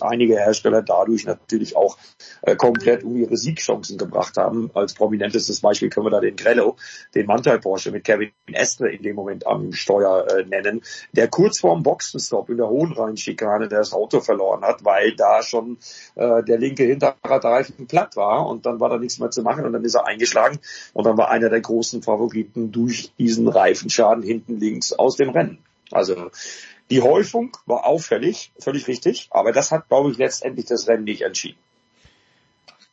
einige 0.00 0.36
Hersteller 0.36 0.82
dadurch 0.82 1.24
natürlich 1.24 1.76
auch 1.76 1.98
äh, 2.42 2.56
komplett 2.56 3.04
um 3.04 3.16
ihre 3.16 3.36
Siegchancen 3.36 3.98
gebracht 3.98 4.36
haben. 4.36 4.70
Als 4.74 4.94
prominentestes 4.94 5.60
Beispiel 5.60 5.90
können 5.90 6.06
wir 6.06 6.10
da 6.10 6.20
den 6.20 6.36
Grello, 6.36 6.76
den 7.14 7.26
Mantel 7.26 7.58
Porsche 7.58 7.90
mit 7.90 8.04
Kevin 8.04 8.32
Estre 8.52 8.90
in 8.90 9.02
dem 9.02 9.16
Moment 9.16 9.46
am 9.46 9.72
Steuer 9.72 10.26
äh, 10.30 10.44
nennen, 10.44 10.82
der 11.12 11.28
kurz 11.28 11.60
vorm 11.60 11.82
Boxenstopp 11.82 12.50
in 12.50 12.56
der 12.56 12.68
Hohenrheinschikane 12.68 13.68
das 13.68 13.92
Auto 13.92 14.20
verloren 14.20 14.62
hat, 14.62 14.84
weil 14.84 15.14
da 15.16 15.42
schon 15.42 15.78
äh, 16.14 16.42
der 16.42 16.58
linke 16.58 16.84
Hinterradreifen 16.84 17.86
platt 17.86 18.16
war 18.16 18.46
und 18.46 18.66
dann 18.66 18.80
war 18.80 18.88
da 18.88 18.98
nichts 18.98 19.18
mehr 19.18 19.30
zu 19.30 19.42
machen 19.42 19.64
und 19.64 19.72
dann 19.72 19.84
ist 19.84 19.94
er 19.94 20.06
eingeschlagen 20.06 20.58
und 20.92 21.04
dann 21.04 21.18
war 21.18 21.30
einer 21.30 21.50
der 21.50 21.60
großen 21.60 22.02
Favoriten 22.02 22.72
durch 22.72 23.12
diesen 23.18 23.48
Reifenschaden 23.48 24.24
hinten 24.24 24.58
links 24.58 24.92
aus 24.92 25.16
dem 25.16 25.30
Rennen. 25.30 25.58
Also 25.90 26.30
die 26.90 27.02
Häufung 27.02 27.56
war 27.66 27.86
auffällig, 27.86 28.52
völlig 28.58 28.86
richtig, 28.88 29.28
aber 29.30 29.52
das 29.52 29.72
hat, 29.72 29.88
glaube 29.88 30.10
ich, 30.10 30.18
letztendlich 30.18 30.66
das 30.66 30.86
Rennen 30.88 31.04
nicht 31.04 31.22
entschieden. 31.22 31.58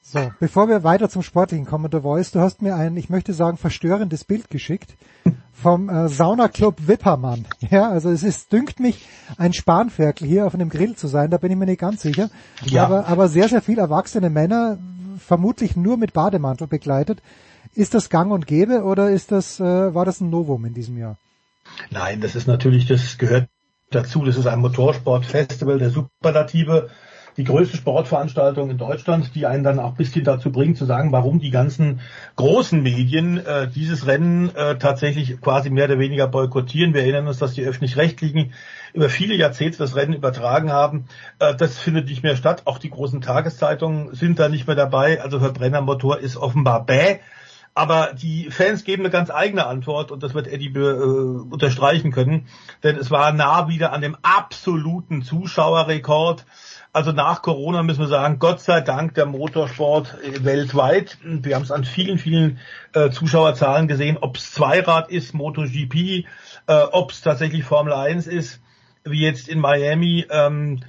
So, 0.03 0.31
bevor 0.39 0.67
wir 0.67 0.83
weiter 0.83 1.09
zum 1.09 1.21
Sportlichen 1.21 1.65
kommen, 1.65 1.89
The 1.89 2.01
Voice, 2.01 2.31
du 2.31 2.41
hast 2.41 2.61
mir 2.61 2.75
ein, 2.75 2.97
ich 2.97 3.09
möchte 3.09 3.31
sagen, 3.33 3.57
verstörendes 3.57 4.25
Bild 4.25 4.49
geschickt 4.49 4.93
vom 5.53 5.87
äh, 5.89 6.09
Saunaclub 6.09 6.87
Wippermann. 6.87 7.45
Ja, 7.69 7.89
also 7.89 8.09
es 8.09 8.23
ist, 8.23 8.51
dünkt 8.51 8.79
mich, 8.81 9.07
ein 9.37 9.53
Spanferkel 9.53 10.27
hier 10.27 10.45
auf 10.45 10.53
einem 10.53 10.69
Grill 10.69 10.95
zu 10.95 11.07
sein, 11.07 11.29
da 11.29 11.37
bin 11.37 11.51
ich 11.51 11.57
mir 11.57 11.65
nicht 11.65 11.79
ganz 11.79 12.01
sicher. 12.01 12.29
Ja. 12.65 12.83
Aber, 12.83 13.07
aber 13.07 13.29
sehr, 13.29 13.47
sehr 13.47 13.61
viel 13.61 13.79
erwachsene 13.79 14.29
Männer, 14.29 14.79
vermutlich 15.17 15.77
nur 15.77 15.95
mit 15.95 16.11
Bademantel 16.11 16.67
begleitet. 16.67 17.21
Ist 17.73 17.93
das 17.93 18.09
gang 18.09 18.33
und 18.33 18.47
gäbe 18.47 18.83
oder 18.83 19.11
ist 19.11 19.31
das, 19.31 19.61
äh, 19.61 19.93
war 19.93 20.03
das 20.03 20.19
ein 20.19 20.29
Novum 20.29 20.65
in 20.65 20.73
diesem 20.73 20.97
Jahr? 20.97 21.17
Nein, 21.89 22.19
das 22.19 22.35
ist 22.35 22.47
natürlich, 22.47 22.85
das 22.85 23.17
gehört 23.17 23.47
dazu. 23.91 24.25
Das 24.25 24.37
ist 24.37 24.47
ein 24.47 24.59
Motorsportfestival 24.59 25.77
der 25.77 25.89
Superlative, 25.89 26.89
die 27.37 27.43
größte 27.43 27.77
Sportveranstaltung 27.77 28.69
in 28.69 28.77
Deutschland, 28.77 29.35
die 29.35 29.45
einen 29.45 29.63
dann 29.63 29.79
auch 29.79 29.91
ein 29.91 29.95
bisschen 29.95 30.23
dazu 30.23 30.51
bringt 30.51 30.77
zu 30.77 30.85
sagen, 30.85 31.11
warum 31.11 31.39
die 31.39 31.49
ganzen 31.49 32.01
großen 32.35 32.81
Medien 32.81 33.37
äh, 33.37 33.69
dieses 33.69 34.05
Rennen 34.05 34.53
äh, 34.55 34.77
tatsächlich 34.77 35.39
quasi 35.39 35.69
mehr 35.69 35.85
oder 35.85 35.99
weniger 35.99 36.27
boykottieren. 36.27 36.93
Wir 36.93 37.01
erinnern 37.01 37.27
uns, 37.27 37.39
dass 37.39 37.53
die 37.53 37.63
öffentlich-rechtlichen 37.63 38.53
über 38.93 39.09
viele 39.09 39.35
Jahrzehnte 39.35 39.77
das 39.77 39.95
Rennen 39.95 40.13
übertragen 40.13 40.71
haben. 40.71 41.05
Äh, 41.39 41.55
das 41.55 41.77
findet 41.77 42.09
nicht 42.09 42.23
mehr 42.23 42.35
statt. 42.35 42.63
Auch 42.65 42.79
die 42.79 42.89
großen 42.89 43.21
Tageszeitungen 43.21 44.13
sind 44.13 44.39
da 44.39 44.49
nicht 44.49 44.67
mehr 44.67 44.75
dabei. 44.75 45.21
Also 45.21 45.39
Verbrennermotor 45.39 46.19
ist 46.19 46.35
offenbar 46.35 46.85
bäh. 46.85 47.19
Aber 47.73 48.13
die 48.13 48.49
Fans 48.51 48.83
geben 48.83 49.03
eine 49.03 49.11
ganz 49.11 49.29
eigene 49.29 49.65
Antwort 49.65 50.11
und 50.11 50.23
das 50.23 50.33
wird 50.33 50.47
Eddie 50.47 50.73
äh, 50.75 51.49
unterstreichen 51.49 52.11
können, 52.11 52.47
denn 52.83 52.97
es 52.97 53.11
war 53.11 53.31
nah 53.31 53.69
wieder 53.69 53.93
an 53.93 54.01
dem 54.01 54.17
absoluten 54.21 55.21
Zuschauerrekord. 55.21 56.45
Also 56.91 57.13
nach 57.13 57.41
Corona 57.41 57.83
müssen 57.83 58.01
wir 58.01 58.07
sagen, 58.07 58.39
Gott 58.39 58.59
sei 58.59 58.81
Dank 58.81 59.13
der 59.13 59.25
Motorsport 59.25 60.17
äh, 60.21 60.43
weltweit. 60.43 61.17
Wir 61.23 61.55
haben 61.55 61.63
es 61.63 61.71
an 61.71 61.85
vielen, 61.85 62.17
vielen 62.17 62.59
äh, 62.93 63.09
Zuschauerzahlen 63.09 63.87
gesehen, 63.87 64.17
ob 64.19 64.35
es 64.35 64.51
Zweirad 64.51 65.09
ist, 65.09 65.33
MotoGP, 65.33 65.95
äh, 65.95 66.25
ob 66.91 67.11
es 67.11 67.21
tatsächlich 67.21 67.63
Formel 67.63 67.93
1 67.93 68.27
ist, 68.27 68.61
wie 69.05 69.21
jetzt 69.21 69.47
in 69.47 69.59
Miami. 69.59 70.25
Ähm, 70.29 70.81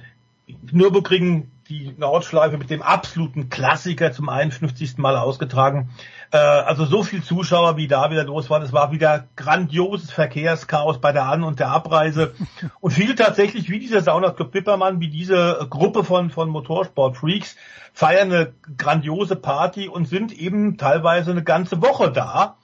Nürburgring 0.71 1.49
die 1.69 1.93
Nordschleife 1.97 2.57
mit 2.57 2.69
dem 2.69 2.81
absoluten 2.81 3.49
Klassiker 3.49 4.11
zum 4.11 4.29
51. 4.29 4.97
Mal 4.97 5.15
ausgetragen. 5.15 5.89
Äh, 6.31 6.37
also 6.37 6.85
so 6.85 7.03
viel 7.03 7.23
Zuschauer, 7.23 7.77
wie 7.77 7.87
da 7.87 8.11
wieder 8.11 8.23
los 8.23 8.49
waren. 8.49 8.61
Es 8.63 8.73
war 8.73 8.91
wieder 8.91 9.27
grandioses 9.35 10.11
Verkehrschaos 10.11 10.99
bei 10.99 11.11
der 11.11 11.25
An- 11.25 11.43
und 11.43 11.59
der 11.59 11.69
Abreise. 11.69 12.33
Und 12.79 12.91
viele 12.91 13.15
tatsächlich, 13.15 13.69
wie 13.69 13.79
dieser 13.79 14.01
Saunaclub 14.01 14.51
Pippermann, 14.51 14.99
wie 14.99 15.09
diese 15.09 15.65
Gruppe 15.69 16.03
von, 16.03 16.29
von 16.29 16.49
Motorsport-Freaks, 16.49 17.55
feiern 17.93 18.31
eine 18.31 18.53
grandiose 18.77 19.35
Party 19.35 19.87
und 19.87 20.07
sind 20.07 20.31
eben 20.31 20.77
teilweise 20.77 21.31
eine 21.31 21.43
ganze 21.43 21.81
Woche 21.81 22.11
da 22.11 22.57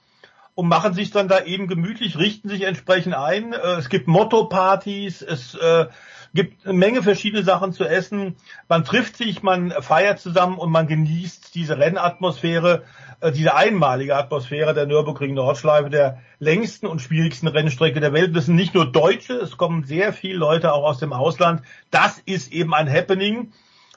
und 0.54 0.68
machen 0.68 0.92
sich 0.92 1.10
dann 1.10 1.28
da 1.28 1.44
eben 1.44 1.68
gemütlich, 1.68 2.18
richten 2.18 2.48
sich 2.48 2.62
entsprechend 2.62 3.14
ein. 3.14 3.52
Äh, 3.52 3.76
es 3.78 3.88
gibt 3.88 4.08
Motto-Partys, 4.08 5.22
es 5.22 5.54
äh, 5.54 5.86
gibt 6.34 6.64
eine 6.64 6.74
Menge 6.74 7.02
verschiedene 7.02 7.42
Sachen 7.42 7.72
zu 7.72 7.84
essen. 7.84 8.36
Man 8.68 8.84
trifft 8.84 9.16
sich, 9.16 9.42
man 9.42 9.70
feiert 9.80 10.20
zusammen 10.20 10.58
und 10.58 10.70
man 10.70 10.86
genießt 10.86 11.54
diese 11.54 11.78
Rennatmosphäre, 11.78 12.84
äh, 13.20 13.32
diese 13.32 13.54
einmalige 13.54 14.16
Atmosphäre 14.16 14.74
der 14.74 14.86
Nürburgring 14.86 15.34
Nordschleife, 15.34 15.90
der 15.90 16.20
längsten 16.38 16.86
und 16.86 17.00
schwierigsten 17.00 17.48
Rennstrecke 17.48 18.00
der 18.00 18.12
Welt. 18.12 18.34
Das 18.36 18.46
sind 18.46 18.56
nicht 18.56 18.74
nur 18.74 18.90
Deutsche, 18.90 19.34
es 19.34 19.56
kommen 19.56 19.84
sehr 19.84 20.12
viele 20.12 20.38
Leute 20.38 20.72
auch 20.72 20.84
aus 20.84 20.98
dem 20.98 21.12
Ausland. 21.12 21.62
Das 21.90 22.18
ist 22.24 22.52
eben 22.52 22.74
ein 22.74 22.90
Happening. 22.90 23.52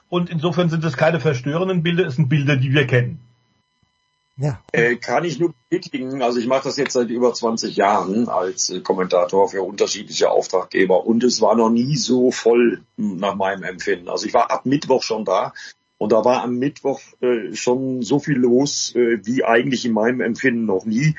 Und 0.08 0.30
insofern 0.30 0.68
sind 0.68 0.84
es 0.84 0.96
keine 0.96 1.18
verstörenden 1.18 1.82
Bilder, 1.82 2.06
es 2.06 2.16
sind 2.16 2.28
Bilder, 2.28 2.56
die 2.56 2.72
wir 2.72 2.86
kennen. 2.86 3.20
Ja. 4.36 4.60
Äh, 4.72 4.96
kann 4.96 5.24
ich 5.24 5.38
nur 5.38 5.54
bestätigen. 5.70 6.20
Also 6.20 6.40
ich 6.40 6.46
mache 6.46 6.64
das 6.64 6.76
jetzt 6.76 6.94
seit 6.94 7.08
über 7.08 7.32
20 7.32 7.76
Jahren 7.76 8.28
als 8.28 8.68
äh, 8.70 8.80
Kommentator 8.80 9.48
für 9.48 9.62
unterschiedliche 9.62 10.30
Auftraggeber 10.30 11.06
und 11.06 11.22
es 11.22 11.40
war 11.40 11.54
noch 11.54 11.70
nie 11.70 11.96
so 11.96 12.32
voll 12.32 12.82
nach 12.96 13.36
meinem 13.36 13.62
Empfinden. 13.62 14.08
Also 14.08 14.26
ich 14.26 14.34
war 14.34 14.50
ab 14.50 14.66
Mittwoch 14.66 15.04
schon 15.04 15.24
da 15.24 15.52
und 15.98 16.10
da 16.10 16.24
war 16.24 16.42
am 16.42 16.56
Mittwoch 16.58 17.00
äh, 17.20 17.54
schon 17.54 18.02
so 18.02 18.18
viel 18.18 18.36
los 18.36 18.92
äh, 18.96 19.24
wie 19.24 19.44
eigentlich 19.44 19.84
in 19.84 19.92
meinem 19.92 20.20
Empfinden 20.20 20.66
noch 20.66 20.84
nie. 20.84 21.14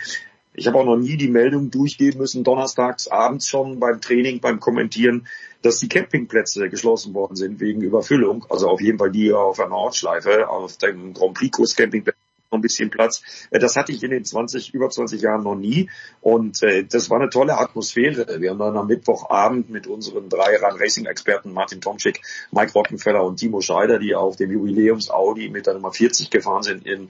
Ich 0.53 0.67
habe 0.67 0.77
auch 0.77 0.85
noch 0.85 0.97
nie 0.97 1.15
die 1.15 1.29
Meldung 1.29 1.71
durchgeben 1.71 2.19
müssen, 2.19 2.43
donnerstags 2.43 3.07
abends 3.07 3.47
schon 3.47 3.79
beim 3.79 4.01
Training, 4.01 4.41
beim 4.41 4.59
Kommentieren, 4.59 5.27
dass 5.61 5.79
die 5.79 5.89
Campingplätze 5.89 6.69
geschlossen 6.69 7.13
worden 7.13 7.35
sind 7.35 7.59
wegen 7.61 7.81
Überfüllung. 7.81 8.45
Also 8.49 8.69
auf 8.69 8.81
jeden 8.81 8.97
Fall 8.97 9.11
die 9.11 9.31
auf 9.31 9.57
der 9.57 9.67
Nordschleife, 9.67 10.49
auf 10.49 10.77
dem 10.77 11.13
Grand 11.13 11.33
Prix 11.33 11.57
Kurs 11.57 11.75
Campingplatz 11.75 12.15
ein 12.55 12.61
bisschen 12.61 12.89
Platz. 12.89 13.21
Äh, 13.51 13.59
das 13.59 13.75
hatte 13.75 13.91
ich 13.91 14.03
in 14.03 14.11
den 14.11 14.25
20, 14.25 14.73
über 14.73 14.89
20 14.89 15.21
Jahren 15.21 15.43
noch 15.43 15.55
nie. 15.55 15.89
Und 16.21 16.63
äh, 16.63 16.83
das 16.83 17.09
war 17.09 17.19
eine 17.19 17.29
tolle 17.29 17.57
Atmosphäre. 17.57 18.41
Wir 18.41 18.51
haben 18.51 18.59
dann 18.59 18.77
am 18.77 18.87
Mittwochabend 18.87 19.69
mit 19.69 19.87
unseren 19.87 20.29
drei 20.29 20.57
Run-Racing-Experten 20.57 21.53
Martin 21.53 21.81
Tomczyk, 21.81 22.21
Mike 22.51 22.73
Rockenfeller 22.73 23.23
und 23.23 23.37
Timo 23.37 23.61
Scheider, 23.61 23.99
die 23.99 24.15
auf 24.15 24.35
dem 24.35 24.51
Jubiläums-Audi 24.51 25.49
mit 25.49 25.67
der 25.67 25.75
Nummer 25.75 25.91
40 25.91 26.29
gefahren 26.29 26.63
sind, 26.63 26.85
in 26.85 27.09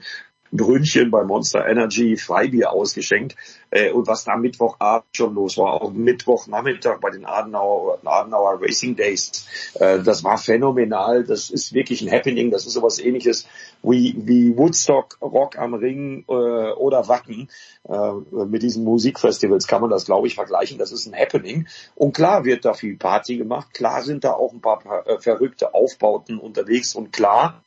Brünnchen 0.56 1.10
bei 1.10 1.24
Monster 1.24 1.66
Energy 1.66 2.16
Freibier 2.16 2.72
ausgeschenkt. 2.72 3.36
Äh, 3.70 3.90
und 3.90 4.06
was 4.06 4.24
da 4.24 4.36
Mittwochabend 4.36 5.06
schon 5.12 5.34
los 5.34 5.58
war, 5.58 5.74
auch 5.74 5.92
Mittwochnachmittag 5.92 7.00
bei 7.00 7.10
den 7.10 7.24
Adenauer, 7.24 7.98
Adenauer 8.04 8.60
Racing 8.60 8.96
Days, 8.96 9.46
äh, 9.74 10.00
das 10.00 10.24
war 10.24 10.38
phänomenal. 10.38 11.24
Das 11.24 11.50
ist 11.50 11.72
wirklich 11.72 12.02
ein 12.02 12.10
Happening. 12.10 12.50
Das 12.50 12.66
ist 12.66 12.72
sowas 12.72 12.98
ähnliches 12.98 13.46
wie, 13.82 14.14
wie 14.16 14.56
Woodstock, 14.56 15.18
Rock 15.20 15.58
am 15.58 15.74
Ring 15.74 16.24
äh, 16.28 16.32
oder 16.32 17.08
Wacken. 17.08 17.48
Äh, 17.88 18.44
mit 18.46 18.62
diesen 18.62 18.84
Musikfestivals 18.84 19.66
kann 19.66 19.80
man 19.80 19.90
das, 19.90 20.06
glaube 20.06 20.26
ich, 20.26 20.34
vergleichen. 20.34 20.78
Das 20.78 20.92
ist 20.92 21.06
ein 21.06 21.14
Happening. 21.14 21.66
Und 21.94 22.14
klar 22.14 22.44
wird 22.44 22.64
da 22.64 22.74
viel 22.74 22.96
Party 22.96 23.36
gemacht. 23.36 23.74
Klar 23.74 24.02
sind 24.02 24.24
da 24.24 24.32
auch 24.32 24.52
ein 24.52 24.60
paar 24.60 25.06
äh, 25.06 25.18
verrückte 25.18 25.74
Aufbauten 25.74 26.38
unterwegs. 26.38 26.94
Und 26.94 27.12
klar 27.12 27.62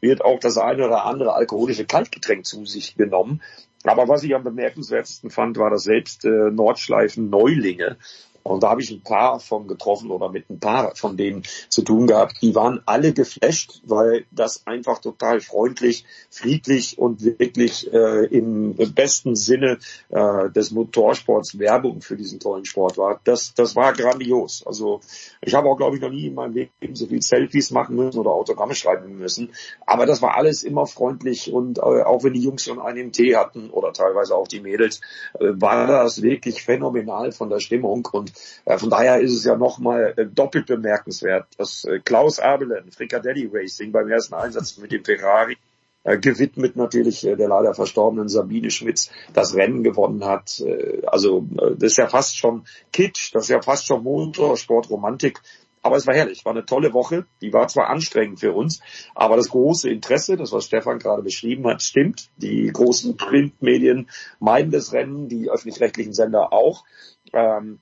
wird 0.00 0.24
auch 0.24 0.38
das 0.40 0.58
eine 0.58 0.86
oder 0.86 1.04
andere 1.04 1.34
alkoholische 1.34 1.84
Kaltgetränk 1.84 2.46
zu 2.46 2.66
sich 2.66 2.96
genommen. 2.96 3.42
Aber 3.84 4.08
was 4.08 4.22
ich 4.22 4.34
am 4.34 4.44
bemerkenswertesten 4.44 5.30
fand, 5.30 5.58
war, 5.58 5.70
dass 5.70 5.84
selbst 5.84 6.24
äh, 6.24 6.50
Nordschleifen 6.50 7.30
Neulinge 7.30 7.96
und 8.42 8.62
da 8.62 8.70
habe 8.70 8.82
ich 8.82 8.90
ein 8.90 9.02
paar 9.02 9.40
von 9.40 9.68
getroffen 9.68 10.10
oder 10.10 10.28
mit 10.28 10.50
ein 10.50 10.58
paar 10.58 10.94
von 10.96 11.16
denen 11.16 11.42
zu 11.68 11.82
tun 11.82 12.06
gehabt. 12.06 12.36
Die 12.42 12.54
waren 12.54 12.82
alle 12.86 13.12
geflasht, 13.12 13.80
weil 13.84 14.26
das 14.30 14.66
einfach 14.66 14.98
total 14.98 15.40
freundlich, 15.40 16.04
friedlich 16.30 16.98
und 16.98 17.22
wirklich 17.22 17.92
äh, 17.92 18.26
im 18.26 18.74
besten 18.94 19.36
Sinne 19.36 19.78
äh, 20.08 20.50
des 20.50 20.70
Motorsports 20.70 21.58
Werbung 21.58 22.00
für 22.00 22.16
diesen 22.16 22.40
tollen 22.40 22.64
Sport 22.64 22.98
war. 22.98 23.20
Das, 23.24 23.54
das 23.54 23.76
war 23.76 23.92
grandios. 23.92 24.64
Also 24.66 25.00
ich 25.40 25.54
habe 25.54 25.68
auch, 25.68 25.76
glaube 25.76 25.96
ich, 25.96 26.02
noch 26.02 26.10
nie 26.10 26.26
in 26.26 26.34
meinem 26.34 26.54
Leben 26.54 26.94
so 26.94 27.06
viel 27.06 27.22
Selfies 27.22 27.70
machen 27.70 27.96
müssen 27.96 28.18
oder 28.18 28.30
Autogramme 28.30 28.74
schreiben 28.74 29.18
müssen. 29.18 29.50
Aber 29.86 30.06
das 30.06 30.22
war 30.22 30.36
alles 30.36 30.62
immer 30.62 30.86
freundlich 30.86 31.52
und 31.52 31.78
äh, 31.78 31.82
auch 31.82 32.24
wenn 32.24 32.34
die 32.34 32.42
Jungs 32.42 32.64
schon 32.64 32.80
einen 32.80 32.98
im 32.98 33.12
Tee 33.12 33.36
hatten 33.36 33.70
oder 33.70 33.92
teilweise 33.92 34.34
auch 34.34 34.48
die 34.48 34.60
Mädels, 34.60 35.00
äh, 35.38 35.46
war 35.52 35.86
das 35.86 36.22
wirklich 36.22 36.62
phänomenal 36.62 37.32
von 37.32 37.48
der 37.48 37.60
Stimmung 37.60 38.08
und 38.12 38.31
von 38.78 38.90
daher 38.90 39.20
ist 39.20 39.32
es 39.32 39.44
ja 39.44 39.56
nochmal 39.56 40.14
äh, 40.16 40.26
doppelt 40.26 40.66
bemerkenswert, 40.66 41.46
dass 41.58 41.84
äh, 41.84 42.00
Klaus 42.00 42.38
Abelen, 42.38 42.90
Fricadelli 42.90 43.50
Racing 43.52 43.92
beim 43.92 44.08
ersten 44.08 44.34
Einsatz 44.34 44.78
mit 44.78 44.92
dem 44.92 45.04
Ferrari 45.04 45.56
äh, 46.04 46.18
gewidmet 46.18 46.76
natürlich 46.76 47.24
äh, 47.24 47.36
der 47.36 47.48
leider 47.48 47.74
verstorbenen 47.74 48.28
Sabine 48.28 48.70
Schmitz 48.70 49.10
das 49.32 49.54
Rennen 49.54 49.84
gewonnen 49.84 50.24
hat. 50.24 50.60
Äh, 50.60 51.02
also 51.06 51.46
äh, 51.58 51.76
das 51.76 51.92
ist 51.92 51.98
ja 51.98 52.08
fast 52.08 52.36
schon 52.36 52.64
Kitsch, 52.92 53.34
das 53.34 53.44
ist 53.44 53.50
ja 53.50 53.62
fast 53.62 53.86
schon 53.86 54.02
Motorsportromantik. 54.02 55.40
Aber 55.82 55.96
es 55.96 56.06
war 56.06 56.14
herrlich, 56.14 56.44
war 56.44 56.52
eine 56.52 56.64
tolle 56.64 56.92
Woche. 56.92 57.26
Die 57.40 57.52
war 57.52 57.66
zwar 57.66 57.88
anstrengend 57.88 58.38
für 58.38 58.52
uns, 58.52 58.80
aber 59.14 59.36
das 59.36 59.48
große 59.48 59.90
Interesse, 59.90 60.36
das 60.36 60.52
was 60.52 60.66
Stefan 60.66 61.00
gerade 61.00 61.22
beschrieben 61.22 61.66
hat, 61.66 61.82
stimmt. 61.82 62.30
Die 62.36 62.68
großen 62.72 63.16
Printmedien 63.16 64.08
meiden 64.38 64.70
das 64.70 64.92
Rennen, 64.92 65.28
die 65.28 65.50
öffentlich-rechtlichen 65.50 66.12
Sender 66.12 66.52
auch. 66.52 66.84
Ähm, 67.32 67.80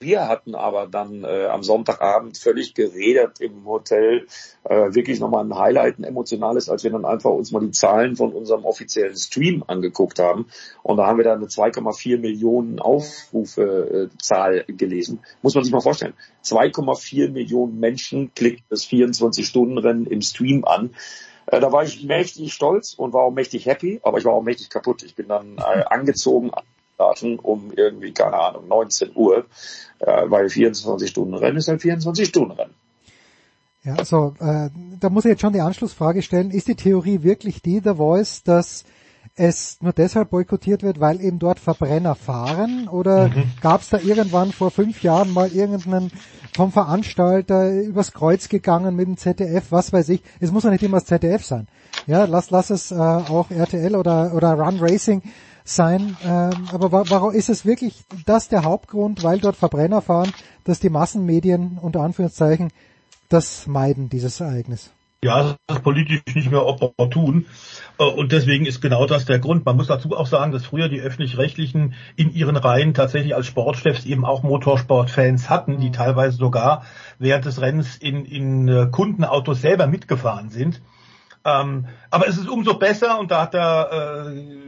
wir 0.00 0.28
hatten 0.28 0.54
aber 0.54 0.86
dann 0.86 1.24
äh, 1.24 1.46
am 1.46 1.62
Sonntagabend 1.62 2.38
völlig 2.38 2.74
geredet 2.74 3.38
im 3.40 3.66
Hotel, 3.66 4.26
äh, 4.64 4.94
wirklich 4.94 5.20
nochmal 5.20 5.44
ein 5.44 5.54
Highlight, 5.54 5.98
ein 5.98 6.04
emotionales, 6.04 6.70
als 6.70 6.84
wir 6.84 6.90
dann 6.90 7.04
einfach 7.04 7.30
uns 7.30 7.52
mal 7.52 7.60
die 7.60 7.70
Zahlen 7.70 8.16
von 8.16 8.32
unserem 8.32 8.64
offiziellen 8.64 9.16
Stream 9.16 9.62
angeguckt 9.66 10.18
haben. 10.18 10.46
Und 10.82 10.96
da 10.96 11.06
haben 11.06 11.18
wir 11.18 11.24
dann 11.24 11.38
eine 11.38 11.48
2,4 11.48 12.18
Millionen 12.18 12.80
Aufrufe 12.80 14.10
äh, 14.30 14.72
gelesen. 14.72 15.20
Muss 15.42 15.54
man 15.54 15.64
sich 15.64 15.72
mal 15.72 15.80
vorstellen. 15.80 16.14
2,4 16.44 17.30
Millionen 17.30 17.78
Menschen 17.78 18.32
klicken 18.34 18.64
das 18.70 18.86
24-Stunden-Rennen 18.86 20.06
im 20.06 20.22
Stream 20.22 20.64
an. 20.64 20.94
Äh, 21.46 21.60
da 21.60 21.72
war 21.72 21.82
ich 21.82 22.04
mächtig 22.04 22.54
stolz 22.54 22.94
und 22.94 23.12
war 23.12 23.24
auch 23.24 23.32
mächtig 23.32 23.66
happy, 23.66 24.00
aber 24.02 24.16
ich 24.16 24.24
war 24.24 24.32
auch 24.32 24.42
mächtig 24.42 24.70
kaputt. 24.70 25.02
Ich 25.02 25.14
bin 25.14 25.28
dann 25.28 25.58
äh, 25.58 25.84
angezogen 25.90 26.52
starten 27.00 27.38
um 27.38 27.72
irgendwie, 27.74 28.12
keine 28.12 28.34
Ahnung, 28.34 28.68
19 28.68 29.12
Uhr, 29.14 29.46
äh, 30.00 30.22
weil 30.26 30.50
24 30.50 31.08
Stunden 31.08 31.34
Rennen 31.34 31.56
ist 31.56 31.68
halt 31.68 31.80
24 31.80 32.28
Stunden 32.28 32.52
Rennen. 32.52 32.74
Ja, 33.82 33.94
also 33.94 34.34
äh, 34.38 34.68
da 35.00 35.08
muss 35.08 35.24
ich 35.24 35.30
jetzt 35.30 35.40
schon 35.40 35.54
die 35.54 35.62
Anschlussfrage 35.62 36.20
stellen, 36.20 36.50
ist 36.50 36.68
die 36.68 36.74
Theorie 36.74 37.22
wirklich 37.22 37.62
die, 37.62 37.80
der 37.80 37.96
Voice, 37.96 38.42
dass 38.42 38.84
es 39.34 39.78
nur 39.80 39.94
deshalb 39.94 40.28
boykottiert 40.28 40.82
wird, 40.82 41.00
weil 41.00 41.22
eben 41.22 41.38
dort 41.38 41.58
Verbrenner 41.58 42.14
fahren? 42.14 42.88
Oder 42.88 43.28
mhm. 43.28 43.44
gab 43.62 43.80
es 43.80 43.88
da 43.88 43.98
irgendwann 43.98 44.52
vor 44.52 44.70
fünf 44.70 45.02
Jahren 45.02 45.32
mal 45.32 45.50
irgendeinen 45.50 46.10
vom 46.54 46.72
Veranstalter 46.72 47.70
übers 47.70 48.12
Kreuz 48.12 48.50
gegangen 48.50 48.96
mit 48.96 49.06
dem 49.06 49.16
ZDF, 49.16 49.70
was 49.70 49.94
weiß 49.94 50.10
ich. 50.10 50.22
Es 50.40 50.52
muss 50.52 50.64
ja 50.64 50.70
nicht 50.70 50.82
immer 50.82 50.98
das 50.98 51.06
ZDF 51.06 51.44
sein. 51.44 51.68
Ja, 52.06 52.24
lass, 52.24 52.50
lass 52.50 52.68
es 52.68 52.90
äh, 52.90 52.96
auch 52.96 53.50
RTL 53.50 53.96
oder, 53.96 54.34
oder 54.34 54.52
Run 54.54 54.78
Racing 54.80 55.22
sein. 55.64 56.16
Ähm, 56.24 56.68
aber 56.72 56.92
warum 57.10 57.32
ist 57.32 57.48
es 57.48 57.64
wirklich 57.64 58.02
das 58.26 58.48
der 58.48 58.64
Hauptgrund, 58.64 59.22
weil 59.22 59.38
dort 59.38 59.56
Verbrenner 59.56 60.02
fahren, 60.02 60.32
dass 60.64 60.80
die 60.80 60.90
Massenmedien 60.90 61.78
unter 61.80 62.00
Anführungszeichen 62.00 62.70
das 63.28 63.66
meiden, 63.66 64.08
dieses 64.08 64.40
Ereignis? 64.40 64.90
Ja, 65.22 65.56
das 65.66 65.76
ist 65.76 65.82
politisch 65.82 66.22
nicht 66.34 66.50
mehr 66.50 66.64
opportun. 66.64 67.46
Äh, 67.98 68.04
und 68.04 68.32
deswegen 68.32 68.64
ist 68.64 68.80
genau 68.80 69.06
das 69.06 69.26
der 69.26 69.38
Grund. 69.38 69.66
Man 69.66 69.76
muss 69.76 69.88
dazu 69.88 70.16
auch 70.16 70.26
sagen, 70.26 70.50
dass 70.50 70.64
früher 70.64 70.88
die 70.88 71.00
Öffentlich-Rechtlichen 71.00 71.94
in 72.16 72.32
ihren 72.32 72.56
Reihen 72.56 72.94
tatsächlich 72.94 73.34
als 73.34 73.46
Sportchefs 73.46 74.06
eben 74.06 74.24
auch 74.24 74.42
Motorsportfans 74.42 75.50
hatten, 75.50 75.78
die 75.78 75.90
teilweise 75.90 76.38
sogar 76.38 76.84
während 77.18 77.44
des 77.44 77.60
Rennens 77.60 77.96
in, 77.96 78.24
in 78.24 78.68
äh, 78.68 78.86
Kundenautos 78.90 79.60
selber 79.60 79.86
mitgefahren 79.86 80.48
sind. 80.48 80.80
Ähm, 81.44 81.86
aber 82.10 82.28
es 82.28 82.36
ist 82.36 82.48
umso 82.48 82.74
besser 82.74 83.18
und 83.18 83.30
da 83.30 83.42
hat 83.42 83.54
er 83.54 84.26
äh, 84.26 84.60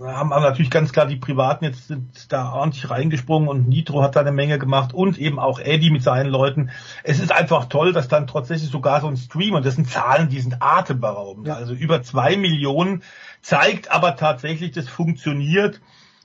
haben 0.00 0.32
aber 0.32 0.42
natürlich 0.42 0.70
ganz 0.70 0.92
klar 0.92 1.06
die 1.06 1.16
Privaten 1.16 1.64
jetzt 1.64 1.88
sind 1.88 2.32
da 2.32 2.52
ordentlich 2.52 2.90
reingesprungen 2.90 3.48
und 3.48 3.68
Nitro 3.68 4.02
hat 4.02 4.16
da 4.16 4.20
eine 4.20 4.32
Menge 4.32 4.58
gemacht 4.58 4.94
und 4.94 5.18
eben 5.18 5.38
auch 5.38 5.58
Eddie 5.58 5.90
mit 5.90 6.02
seinen 6.02 6.30
Leuten. 6.30 6.70
Es 7.04 7.20
ist 7.20 7.32
einfach 7.32 7.66
toll, 7.66 7.92
dass 7.92 8.08
dann 8.08 8.26
tatsächlich 8.26 8.70
sogar 8.70 9.00
so 9.00 9.08
ein 9.08 9.16
Stream 9.16 9.54
und 9.54 9.64
das 9.64 9.76
sind 9.76 9.88
Zahlen, 9.88 10.28
die 10.28 10.40
sind 10.40 10.56
atemberaubend. 10.60 11.46
Ja. 11.46 11.54
Also 11.54 11.74
über 11.74 12.02
zwei 12.02 12.36
Millionen 12.36 13.02
zeigt 13.42 13.90
aber 13.90 14.16
tatsächlich, 14.16 14.72
das 14.72 14.88
funktioniert. 14.88 15.80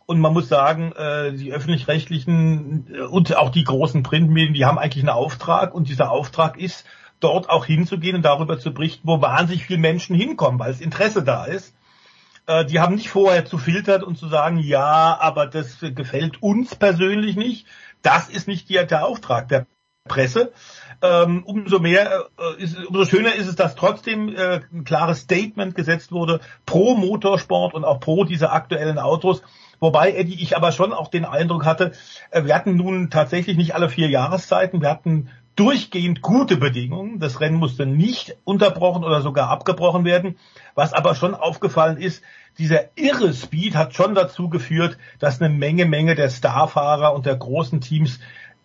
Und 0.05 0.21
man 0.21 0.31
muss 0.31 0.47
sagen, 0.47 0.93
äh, 0.93 1.33
die 1.33 1.51
öffentlich-rechtlichen 1.51 2.87
äh, 2.93 3.01
und 3.01 3.35
auch 3.35 3.49
die 3.49 3.65
großen 3.65 4.03
Printmedien, 4.03 4.53
die 4.53 4.65
haben 4.65 4.77
eigentlich 4.77 5.03
einen 5.03 5.09
Auftrag 5.09 5.75
und 5.75 5.89
dieser 5.89 6.11
Auftrag 6.11 6.57
ist, 6.57 6.85
dort 7.19 7.49
auch 7.49 7.65
hinzugehen 7.65 8.15
und 8.15 8.23
darüber 8.23 8.59
zu 8.59 8.73
berichten, 8.73 9.07
wo 9.07 9.21
wahnsinnig 9.21 9.65
viele 9.65 9.79
Menschen 9.79 10.15
hinkommen, 10.15 10.59
weil 10.59 10.71
das 10.71 10.81
Interesse 10.81 11.23
da 11.23 11.45
ist. 11.45 11.73
Äh, 12.47 12.65
die 12.65 12.79
haben 12.79 12.95
nicht 12.95 13.09
vorher 13.09 13.45
zu 13.45 13.57
filtern 13.57 14.03
und 14.03 14.17
zu 14.17 14.27
sagen, 14.27 14.57
ja, 14.57 15.17
aber 15.19 15.47
das 15.47 15.79
gefällt 15.79 16.41
uns 16.41 16.75
persönlich 16.75 17.35
nicht. 17.35 17.67
Das 18.01 18.29
ist 18.29 18.47
nicht 18.47 18.69
der 18.69 19.05
Auftrag 19.05 19.49
der 19.49 19.67
Presse. 20.07 20.51
Ähm, 21.01 21.43
umso 21.43 21.79
mehr, 21.79 22.25
äh, 22.37 22.85
umso 22.87 23.05
schöner 23.05 23.35
ist 23.35 23.47
es, 23.47 23.55
dass 23.55 23.75
trotzdem 23.75 24.29
äh, 24.29 24.61
ein 24.71 24.83
klares 24.83 25.19
Statement 25.19 25.75
gesetzt 25.75 26.11
wurde 26.11 26.39
pro 26.65 26.95
Motorsport 26.95 27.75
und 27.75 27.85
auch 27.85 27.99
pro 27.99 28.23
diese 28.23 28.51
aktuellen 28.51 28.97
Autos. 28.97 29.43
Wobei, 29.79 30.13
Eddie, 30.13 30.41
ich 30.41 30.55
aber 30.57 30.71
schon 30.71 30.91
auch 30.91 31.09
den 31.09 31.23
Eindruck 31.23 31.65
hatte, 31.65 31.91
wir 32.33 32.55
hatten 32.55 32.75
nun 32.75 33.11
tatsächlich 33.11 33.57
nicht 33.57 33.75
alle 33.75 33.89
vier 33.89 34.09
Jahreszeiten, 34.09 34.81
wir 34.81 34.89
hatten 34.89 35.29
durchgehend 35.57 36.21
gute 36.21 36.55
Bedingungen. 36.55 37.19
Das 37.19 37.41
Rennen 37.41 37.57
musste 37.57 37.85
nicht 37.85 38.37
unterbrochen 38.45 39.03
oder 39.03 39.21
sogar 39.21 39.49
abgebrochen 39.49 40.05
werden. 40.05 40.37
Was 40.75 40.93
aber 40.93 41.15
schon 41.15 41.35
aufgefallen 41.35 41.97
ist, 41.97 42.23
dieser 42.57 42.85
irre 42.95 43.33
Speed 43.33 43.75
hat 43.75 43.93
schon 43.93 44.15
dazu 44.15 44.49
geführt, 44.49 44.97
dass 45.19 45.41
eine 45.41 45.53
Menge, 45.53 45.85
Menge 45.85 46.15
der 46.15 46.29
Starfahrer 46.29 47.13
und 47.13 47.25
der 47.25 47.35
großen 47.35 47.81
Teams 47.81 48.19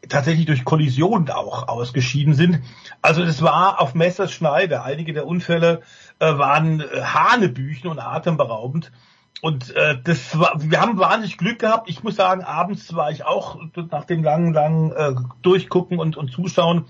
tatsächlich 0.09 0.47
durch 0.47 0.65
Kollisionen 0.65 1.31
auch 1.31 1.69
ausgeschieden 1.69 2.35
sind. 2.35 2.61
Also 3.01 3.23
es 3.23 3.43
war 3.43 3.81
auf 3.81 3.95
Messerschneide. 3.95 4.83
Einige 4.83 5.13
der 5.13 5.27
Unfälle 5.27 5.83
äh, 6.19 6.27
waren 6.39 6.81
äh, 6.81 7.03
Hanebüchen 7.03 7.89
und 7.89 7.99
atemberaubend. 7.99 8.93
Und 9.41 9.75
äh, 9.75 9.99
das 10.03 10.39
war, 10.39 10.53
wir 10.57 10.81
haben 10.81 10.99
wahnsinnig 10.99 11.37
Glück 11.37 11.59
gehabt. 11.59 11.89
Ich 11.91 12.05
muss 12.05 12.17
sagen, 12.17 12.43
abends 12.43 12.95
war 12.95 13.11
ich 13.11 13.25
auch 13.25 13.59
nach 13.91 14.05
dem 14.05 14.23
langen, 14.23 14.53
langen 14.53 14.93
äh, 14.93 15.15
Durchgucken 15.43 15.99
und, 15.99 16.17
und 16.17 16.31
Zuschauen 16.31 16.87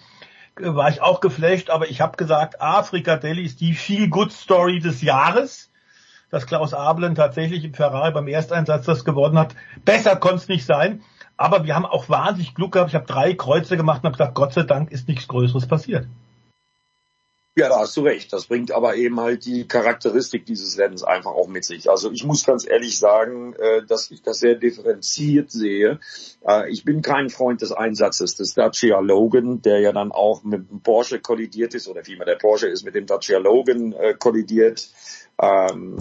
äh, 0.58 0.74
war 0.74 0.90
ich 0.90 1.00
auch 1.00 1.20
geflasht. 1.20 1.70
Aber 1.70 1.88
ich 1.88 2.00
habe 2.00 2.16
gesagt, 2.16 2.60
Afrika 2.60 3.16
Delhi 3.16 3.44
ist 3.44 3.60
die 3.60 3.72
Feel 3.72 4.08
Good 4.08 4.32
Story 4.32 4.80
des 4.80 5.00
Jahres. 5.02 5.70
Dass 6.30 6.46
Klaus 6.46 6.72
Abelen 6.72 7.14
tatsächlich 7.14 7.62
im 7.62 7.74
Ferrari 7.74 8.10
beim 8.10 8.26
Ersteinsatz 8.26 8.86
das 8.86 9.04
gewonnen 9.04 9.38
hat. 9.38 9.54
Besser 9.84 10.16
konnte 10.16 10.36
es 10.36 10.48
nicht 10.48 10.64
sein. 10.64 11.02
Aber 11.36 11.64
wir 11.64 11.74
haben 11.74 11.86
auch 11.86 12.08
wahnsinnig 12.08 12.54
Glück 12.54 12.72
gehabt. 12.72 12.90
Ich 12.90 12.94
habe 12.94 13.06
drei 13.06 13.34
Kreuze 13.34 13.76
gemacht 13.76 14.02
und 14.02 14.06
habe 14.06 14.16
gesagt, 14.16 14.34
Gott 14.34 14.52
sei 14.52 14.62
Dank 14.62 14.90
ist 14.90 15.08
nichts 15.08 15.28
Größeres 15.28 15.66
passiert. 15.66 16.06
Ja, 17.54 17.68
da 17.68 17.80
hast 17.80 17.94
du 17.98 18.00
recht. 18.00 18.32
Das 18.32 18.46
bringt 18.46 18.72
aber 18.72 18.96
eben 18.96 19.20
halt 19.20 19.44
die 19.44 19.68
Charakteristik 19.68 20.46
dieses 20.46 20.78
Rennens 20.78 21.02
einfach 21.02 21.32
auch 21.32 21.48
mit 21.48 21.66
sich. 21.66 21.90
Also 21.90 22.10
ich 22.10 22.24
muss 22.24 22.46
ganz 22.46 22.66
ehrlich 22.66 22.98
sagen, 22.98 23.52
äh, 23.58 23.84
dass 23.84 24.10
ich 24.10 24.22
das 24.22 24.38
sehr 24.38 24.54
differenziert 24.54 25.50
sehe. 25.50 26.00
Äh, 26.48 26.70
ich 26.70 26.86
bin 26.86 27.02
kein 27.02 27.28
Freund 27.28 27.60
des 27.60 27.70
Einsatzes 27.70 28.36
des 28.36 28.54
Dacia 28.54 29.00
Logan, 29.00 29.60
der 29.60 29.80
ja 29.80 29.92
dann 29.92 30.12
auch 30.12 30.44
mit 30.44 30.70
dem 30.70 30.80
Porsche 30.80 31.20
kollidiert 31.20 31.74
ist, 31.74 31.88
oder 31.88 32.02
vielmehr 32.02 32.24
der 32.24 32.36
Porsche 32.36 32.68
ist 32.68 32.84
mit 32.84 32.94
dem 32.94 33.04
Dacia 33.04 33.36
Logan 33.36 33.92
äh, 33.92 34.14
kollidiert. 34.18 34.88
Ähm, 35.42 35.96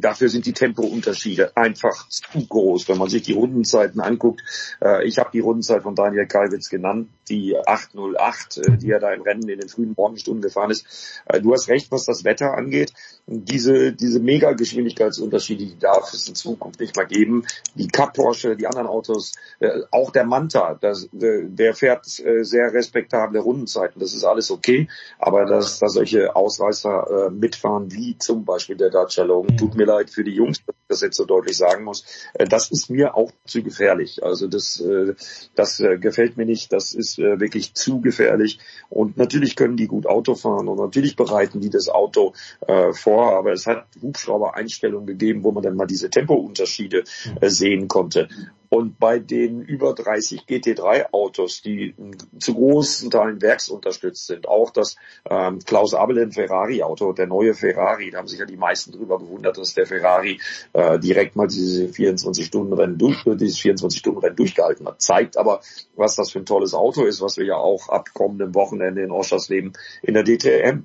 dafür 0.00 0.28
sind 0.28 0.44
die 0.44 0.52
Tempounterschiede 0.52 1.56
einfach 1.56 2.08
zu 2.10 2.46
groß. 2.46 2.88
Wenn 2.88 2.98
man 2.98 3.08
sich 3.08 3.22
die 3.22 3.32
Rundenzeiten 3.32 4.02
anguckt, 4.02 4.42
äh, 4.82 5.06
ich 5.06 5.18
habe 5.18 5.30
die 5.32 5.40
Rundenzeit 5.40 5.82
von 5.82 5.94
Daniel 5.94 6.26
Kalwitz 6.26 6.68
genannt, 6.68 7.08
die 7.30 7.56
808, 7.56 8.58
äh, 8.58 8.76
die 8.76 8.90
er 8.90 9.00
da 9.00 9.10
im 9.12 9.22
Rennen 9.22 9.48
in 9.48 9.60
den 9.60 9.70
frühen 9.70 9.94
Morgenstunden 9.96 10.42
gefahren 10.42 10.70
ist. 10.70 11.22
Äh, 11.24 11.40
du 11.40 11.52
hast 11.54 11.68
recht, 11.68 11.90
was 11.90 12.04
das 12.04 12.24
Wetter 12.24 12.52
angeht. 12.52 12.92
Diese, 13.34 13.92
diese 13.92 14.20
Mega-Geschwindigkeitsunterschiede, 14.20 15.64
die 15.64 15.78
darf 15.78 16.12
es 16.12 16.28
in 16.28 16.34
Zukunft 16.34 16.80
nicht 16.80 16.94
mehr 16.96 17.06
geben. 17.06 17.46
Die 17.74 17.88
Cup 17.88 18.12
Porsche, 18.12 18.56
die 18.56 18.66
anderen 18.66 18.86
Autos, 18.86 19.32
äh, 19.58 19.80
auch 19.90 20.10
der 20.10 20.24
Manta, 20.24 20.76
das, 20.80 21.08
der 21.12 21.74
fährt 21.74 22.06
äh, 22.20 22.44
sehr 22.44 22.74
respektable 22.74 23.40
Rundenzeiten. 23.40 24.00
Das 24.00 24.12
ist 24.12 24.24
alles 24.24 24.50
okay. 24.50 24.88
Aber 25.18 25.46
dass 25.46 25.78
da 25.78 25.88
solche 25.88 26.36
Ausreißer 26.36 27.28
äh, 27.28 27.30
mitfahren, 27.30 27.90
wie 27.92 28.18
zum 28.18 28.44
Beispiel 28.44 28.76
der 28.76 28.90
Dacia 28.90 29.24
Logan, 29.24 29.56
tut 29.56 29.76
mir 29.76 29.86
leid 29.86 30.10
für 30.10 30.24
die 30.24 30.34
Jungs, 30.34 30.58
dass 30.66 30.76
ich 30.76 30.88
das 30.88 31.00
jetzt 31.00 31.16
so 31.16 31.24
deutlich 31.24 31.56
sagen 31.56 31.84
muss. 31.84 32.04
Äh, 32.34 32.46
das 32.46 32.70
ist 32.70 32.90
mir 32.90 33.16
auch 33.16 33.32
zu 33.46 33.62
gefährlich. 33.62 34.22
Also 34.22 34.46
das, 34.46 34.78
äh, 34.80 35.14
das 35.54 35.80
äh, 35.80 35.96
gefällt 35.98 36.36
mir 36.36 36.46
nicht. 36.46 36.72
Das 36.72 36.92
ist 36.92 37.18
äh, 37.18 37.40
wirklich 37.40 37.72
zu 37.74 38.00
gefährlich. 38.00 38.58
Und 38.90 39.16
natürlich 39.16 39.56
können 39.56 39.76
die 39.76 39.86
gut 39.86 40.06
Auto 40.06 40.34
fahren 40.34 40.68
und 40.68 40.78
natürlich 40.78 41.16
bereiten 41.16 41.60
die 41.60 41.70
das 41.70 41.88
Auto 41.88 42.34
äh, 42.66 42.92
vor. 42.92 43.21
Aber 43.30 43.52
es 43.52 43.66
hat 43.66 43.86
Hubschrauber-Einstellungen 44.00 45.06
gegeben, 45.06 45.44
wo 45.44 45.52
man 45.52 45.62
dann 45.62 45.76
mal 45.76 45.86
diese 45.86 46.10
Tempounterschiede 46.10 47.04
äh, 47.40 47.48
sehen 47.48 47.88
konnte. 47.88 48.28
Und 48.72 48.98
bei 48.98 49.18
den 49.18 49.60
über 49.60 49.92
30 49.92 50.46
GT3 50.46 51.12
Autos, 51.12 51.60
die 51.60 51.94
zu 52.38 52.54
großen 52.54 53.10
Teilen 53.10 53.42
werksunterstützt 53.42 54.26
sind, 54.26 54.48
auch 54.48 54.70
das 54.70 54.96
ähm, 55.28 55.58
Klaus 55.58 55.92
Abelen 55.92 56.32
Ferrari 56.32 56.82
Auto, 56.82 57.12
der 57.12 57.26
neue 57.26 57.52
Ferrari, 57.52 58.10
da 58.10 58.16
haben 58.16 58.28
sich 58.28 58.38
ja 58.38 58.46
die 58.46 58.56
meisten 58.56 58.92
drüber 58.92 59.18
gewundert, 59.18 59.58
dass 59.58 59.74
der 59.74 59.84
Ferrari 59.84 60.40
äh, 60.72 60.98
direkt 60.98 61.36
mal 61.36 61.48
diese 61.48 61.86
24 61.88 62.46
Stunden 62.46 62.72
Rennen 62.72 62.96
durch, 62.96 63.26
äh, 63.26 63.36
dieses 63.36 63.58
24 63.58 64.00
Stunden 64.00 64.20
Rennen 64.20 64.36
durchgehalten 64.36 64.86
hat. 64.88 65.02
Zeigt 65.02 65.36
aber, 65.36 65.60
was 65.94 66.16
das 66.16 66.30
für 66.30 66.38
ein 66.38 66.46
tolles 66.46 66.72
Auto 66.72 67.04
ist, 67.04 67.20
was 67.20 67.36
wir 67.36 67.44
ja 67.44 67.56
auch 67.56 67.90
ab 67.90 68.08
kommendem 68.14 68.54
Wochenende 68.54 69.02
in 69.02 69.10
Oschersleben 69.10 69.74
in 70.00 70.14
der 70.14 70.24
DTM 70.24 70.84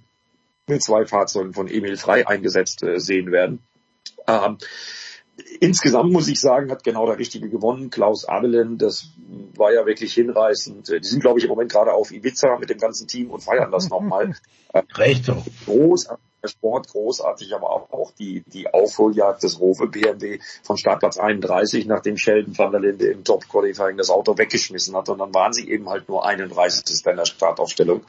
mit 0.68 0.84
zwei 0.84 1.06
Fahrzeugen 1.06 1.54
von 1.54 1.68
Emil 1.68 1.98
Frei 1.98 2.28
eingesetzt 2.28 2.84
äh, 2.84 3.00
sehen 3.00 3.32
werden. 3.32 3.60
Ähm, 4.28 4.58
insgesamt 5.60 6.12
muss 6.12 6.28
ich 6.28 6.40
sagen, 6.40 6.72
hat 6.72 6.84
genau 6.84 7.06
der 7.06 7.18
Richtige 7.18 7.50
gewonnen. 7.50 7.90
Klaus 7.90 8.26
Abelen, 8.26 8.78
das 8.78 9.12
war 9.56 9.74
ja 9.74 9.86
wirklich 9.86 10.14
hinreißend. 10.14 10.90
Die 10.90 11.08
sind, 11.08 11.22
glaube 11.22 11.40
ich, 11.40 11.46
im 11.46 11.50
Moment 11.50 11.72
gerade 11.72 11.94
auf 11.94 12.12
Ibiza 12.12 12.58
mit 12.60 12.70
dem 12.70 12.80
ganzen 12.80 13.08
Team 13.08 13.32
und 13.32 13.42
feiern 13.42 13.72
das 13.72 13.90
nochmal. 13.90 14.36
Recht 14.96 15.26
so. 15.26 15.44
Großartig 15.66 16.27
Sport 16.46 16.90
großartig, 16.90 17.54
aber 17.56 17.72
auch 17.72 18.12
die, 18.12 18.44
die 18.48 18.72
Aufholjagd 18.72 19.44
des 19.44 19.60
Rowe 19.60 19.88
BMW 19.88 20.40
von 20.64 20.78
Startplatz 20.78 21.18
31, 21.18 21.86
nachdem 21.88 22.18
Sheldon 22.18 22.58
van 22.58 22.72
der 22.72 22.82
Linde 22.82 23.08
im 23.08 23.24
Top 23.24 23.48
Qualifying 23.50 23.98
das 23.98 24.10
Auto 24.10 24.38
weggeschmissen 24.38 24.96
hat 24.96 25.10
und 25.10 25.20
dann 25.20 25.34
waren 25.34 25.54
sie 25.54 25.70
eben 25.70 25.90
halt 25.90 26.08
nur 26.08 26.26
31. 26.26 27.06
in 27.06 27.16
der 27.16 27.26
Startaufstellung 27.26 28.02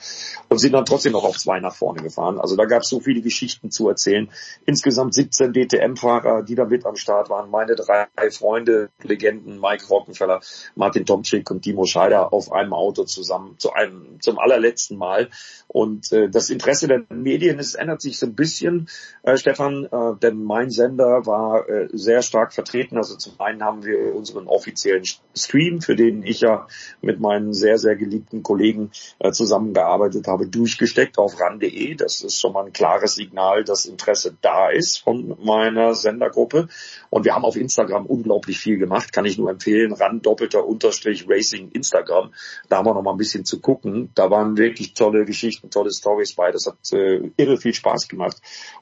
und 0.48 0.58
sind 0.58 0.72
dann 0.72 0.84
trotzdem 0.84 1.12
noch 1.12 1.24
auf 1.24 1.38
zwei 1.38 1.60
nach 1.60 1.74
vorne 1.74 2.02
gefahren. 2.02 2.38
Also 2.38 2.56
da 2.56 2.64
gab 2.64 2.82
es 2.82 2.88
so 2.88 3.00
viele 3.00 3.22
Geschichten 3.22 3.70
zu 3.70 3.88
erzählen. 3.88 4.28
Insgesamt 4.66 5.14
17 5.14 5.52
DTM-Fahrer, 5.52 6.42
die 6.42 6.54
da 6.54 6.64
mit 6.64 6.84
am 6.86 6.96
Start 6.96 7.30
waren. 7.30 7.50
Meine 7.50 7.74
drei 7.74 8.06
Freunde, 8.30 8.90
Legenden, 9.02 9.60
Mike 9.60 9.86
Rockenfeller, 9.88 10.40
Martin 10.74 11.06
Tomczyk 11.06 11.50
und 11.50 11.62
Timo 11.62 11.84
Scheider 11.84 12.32
auf 12.32 12.52
einem 12.52 12.72
Auto 12.72 13.04
zusammen 13.04 13.56
zu 13.58 13.72
einem, 13.72 14.20
zum 14.20 14.38
allerletzten 14.38 14.96
Mal. 14.96 15.30
Und 15.66 16.12
äh, 16.12 16.28
das 16.28 16.50
Interesse 16.50 16.88
der 16.88 17.04
Medien, 17.10 17.58
es 17.58 17.74
ändert 17.74 18.00
sich 18.00 18.17
so 18.18 18.26
ein 18.26 18.34
bisschen, 18.34 18.88
äh, 19.22 19.36
Stefan, 19.36 19.84
äh, 19.84 20.16
denn 20.22 20.42
mein 20.42 20.70
Sender 20.70 21.26
war 21.26 21.68
äh, 21.68 21.88
sehr 21.92 22.22
stark 22.22 22.52
vertreten. 22.52 22.96
Also 22.96 23.16
zum 23.16 23.38
einen 23.40 23.62
haben 23.62 23.84
wir 23.84 24.14
unseren 24.14 24.46
offiziellen 24.46 25.04
Stream, 25.36 25.80
für 25.80 25.96
den 25.96 26.22
ich 26.22 26.40
ja 26.40 26.66
mit 27.00 27.20
meinen 27.20 27.52
sehr, 27.52 27.78
sehr 27.78 27.96
geliebten 27.96 28.42
Kollegen 28.42 28.90
äh, 29.18 29.32
zusammengearbeitet 29.32 30.26
habe, 30.26 30.46
durchgesteckt 30.46 31.18
auf 31.18 31.40
ran.de. 31.40 31.94
Das 31.94 32.22
ist 32.22 32.40
schon 32.40 32.52
mal 32.52 32.66
ein 32.66 32.72
klares 32.72 33.14
Signal, 33.14 33.64
dass 33.64 33.86
Interesse 33.86 34.36
da 34.40 34.70
ist 34.70 34.98
von 34.98 35.36
meiner 35.42 35.94
Sendergruppe. 35.94 36.68
Und 37.10 37.24
wir 37.24 37.34
haben 37.34 37.44
auf 37.44 37.56
Instagram 37.56 38.06
unglaublich 38.06 38.58
viel 38.58 38.78
gemacht, 38.78 39.12
kann 39.12 39.24
ich 39.24 39.38
nur 39.38 39.50
empfehlen. 39.50 39.92
Ran 39.92 40.22
doppelter 40.22 40.66
Unterstrich 40.66 41.26
Racing 41.28 41.70
Instagram. 41.70 42.32
Da 42.68 42.78
haben 42.78 42.86
wir 42.86 42.94
noch 42.94 43.02
mal 43.02 43.12
ein 43.12 43.18
bisschen 43.18 43.44
zu 43.44 43.60
gucken. 43.60 44.10
Da 44.14 44.30
waren 44.30 44.56
wirklich 44.56 44.94
tolle 44.94 45.24
Geschichten, 45.24 45.70
tolle 45.70 45.90
Stories 45.90 46.34
bei. 46.34 46.50
Das 46.50 46.66
hat 46.66 46.92
äh, 46.92 47.30
irre 47.36 47.56
viel 47.58 47.74
Spaß 47.74 48.07
gemacht. 48.08 48.38